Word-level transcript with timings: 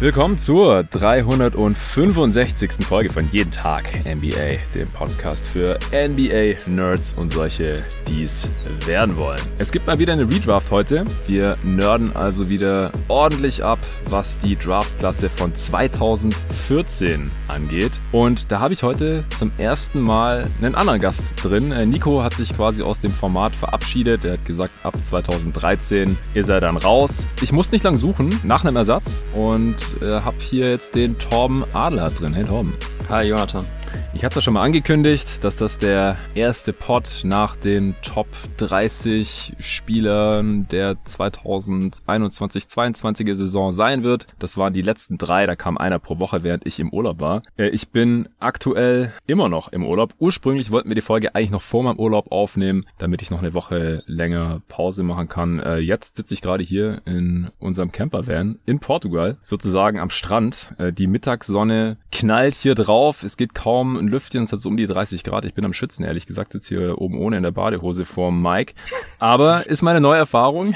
Willkommen 0.00 0.38
zur 0.38 0.84
365. 0.84 2.86
Folge 2.86 3.12
von 3.12 3.28
Jeden 3.32 3.50
Tag 3.50 3.84
NBA, 4.04 4.58
dem 4.72 4.88
Podcast 4.92 5.44
für 5.44 5.76
NBA-Nerds 5.90 7.14
und 7.14 7.32
solche, 7.32 7.82
die 8.06 8.22
es 8.22 8.48
werden 8.86 9.16
wollen. 9.16 9.40
Es 9.58 9.72
gibt 9.72 9.88
mal 9.88 9.98
wieder 9.98 10.12
eine 10.12 10.30
Redraft 10.30 10.70
heute. 10.70 11.04
Wir 11.26 11.58
nerden 11.64 12.14
also 12.14 12.48
wieder 12.48 12.92
ordentlich 13.08 13.64
ab, 13.64 13.80
was 14.08 14.38
die 14.38 14.54
Draftklasse 14.54 15.28
von 15.28 15.52
2014 15.52 17.32
angeht. 17.48 17.98
Und 18.12 18.52
da 18.52 18.60
habe 18.60 18.74
ich 18.74 18.84
heute 18.84 19.24
zum 19.36 19.50
ersten 19.58 20.00
Mal 20.00 20.46
einen 20.62 20.76
anderen 20.76 21.00
Gast 21.00 21.32
drin. 21.42 21.72
Äh, 21.72 21.86
Nico 21.86 22.22
hat 22.22 22.34
sich 22.34 22.54
quasi 22.54 22.82
aus 22.82 23.00
dem 23.00 23.10
Format 23.10 23.52
verabschiedet. 23.52 24.24
Er 24.24 24.34
hat 24.34 24.44
gesagt, 24.44 24.74
ab 24.84 24.94
2013 25.02 26.16
ist 26.34 26.50
er 26.50 26.60
dann 26.60 26.76
raus. 26.76 27.26
Ich 27.42 27.50
muss 27.50 27.72
nicht 27.72 27.82
lang 27.82 27.96
suchen 27.96 28.28
nach 28.44 28.64
einem 28.64 28.76
Ersatz 28.76 29.24
und 29.34 29.88
äh, 30.00 30.20
habe 30.20 30.36
hier 30.40 30.70
jetzt 30.70 30.94
den 30.94 31.18
Torben 31.18 31.64
Adler 31.72 32.10
drin. 32.10 32.34
Hey 32.34 32.44
Torben. 32.44 32.74
Hi 33.08 33.24
Jonathan. 33.24 33.66
Ich 34.14 34.24
hatte 34.24 34.38
es 34.40 34.44
schon 34.44 34.54
mal 34.54 34.64
angekündigt, 34.64 35.44
dass 35.44 35.56
das 35.56 35.78
der 35.78 36.16
erste 36.34 36.72
Pod 36.72 37.20
nach 37.22 37.54
den 37.54 37.94
Top 38.02 38.26
30 38.56 39.52
Spielern 39.60 40.66
der 40.68 40.96
2021-22er 41.06 43.36
Saison 43.36 43.70
sein 43.70 44.02
wird. 44.02 44.26
Das 44.40 44.56
waren 44.56 44.72
die 44.72 44.82
letzten 44.82 45.18
drei, 45.18 45.46
da 45.46 45.54
kam 45.54 45.78
einer 45.78 46.00
pro 46.00 46.18
Woche, 46.18 46.42
während 46.42 46.66
ich 46.66 46.80
im 46.80 46.92
Urlaub 46.92 47.20
war. 47.20 47.42
Äh, 47.56 47.68
ich 47.68 47.90
bin 47.90 48.28
aktuell 48.40 49.12
immer 49.26 49.48
noch 49.48 49.68
im 49.68 49.86
Urlaub. 49.86 50.14
Ursprünglich 50.18 50.72
wollten 50.72 50.88
wir 50.88 50.96
die 50.96 51.00
Folge 51.00 51.36
eigentlich 51.36 51.52
noch 51.52 51.62
vor 51.62 51.84
meinem 51.84 52.00
Urlaub 52.00 52.32
aufnehmen, 52.32 52.86
damit 52.98 53.22
ich 53.22 53.30
noch 53.30 53.38
eine 53.38 53.54
Woche 53.54 54.02
länger 54.06 54.62
Pause 54.68 55.04
machen 55.04 55.28
kann. 55.28 55.60
Äh, 55.60 55.78
jetzt 55.78 56.16
sitze 56.16 56.34
ich 56.34 56.42
gerade 56.42 56.64
hier 56.64 57.02
in 57.04 57.50
unserem 57.60 57.92
Campervan 57.92 58.58
in 58.66 58.80
Portugal, 58.80 59.36
sozusagen 59.42 60.00
am 60.00 60.10
Strand. 60.10 60.72
Äh, 60.78 60.92
die 60.92 61.06
Mittagssonne 61.06 61.98
knallt 62.10 62.54
hier 62.54 62.74
drauf. 62.74 63.22
Es 63.22 63.36
geht 63.36 63.54
kaum 63.54 63.77
ein 63.82 64.08
Lüftchen, 64.08 64.42
es 64.42 64.52
hat 64.52 64.60
so 64.60 64.68
um 64.68 64.76
die 64.76 64.86
30 64.86 65.24
Grad. 65.24 65.44
Ich 65.44 65.54
bin 65.54 65.64
am 65.64 65.72
Schwitzen, 65.72 66.04
ehrlich 66.04 66.26
gesagt, 66.26 66.52
sitze 66.52 66.76
hier 66.76 66.98
oben 66.98 67.18
ohne 67.18 67.36
in 67.36 67.42
der 67.42 67.50
Badehose 67.50 68.04
vor 68.04 68.32
Mike. 68.32 68.74
Aber 69.18 69.66
ist 69.66 69.82
meine 69.82 70.00
neue 70.00 70.18
Erfahrung. 70.18 70.74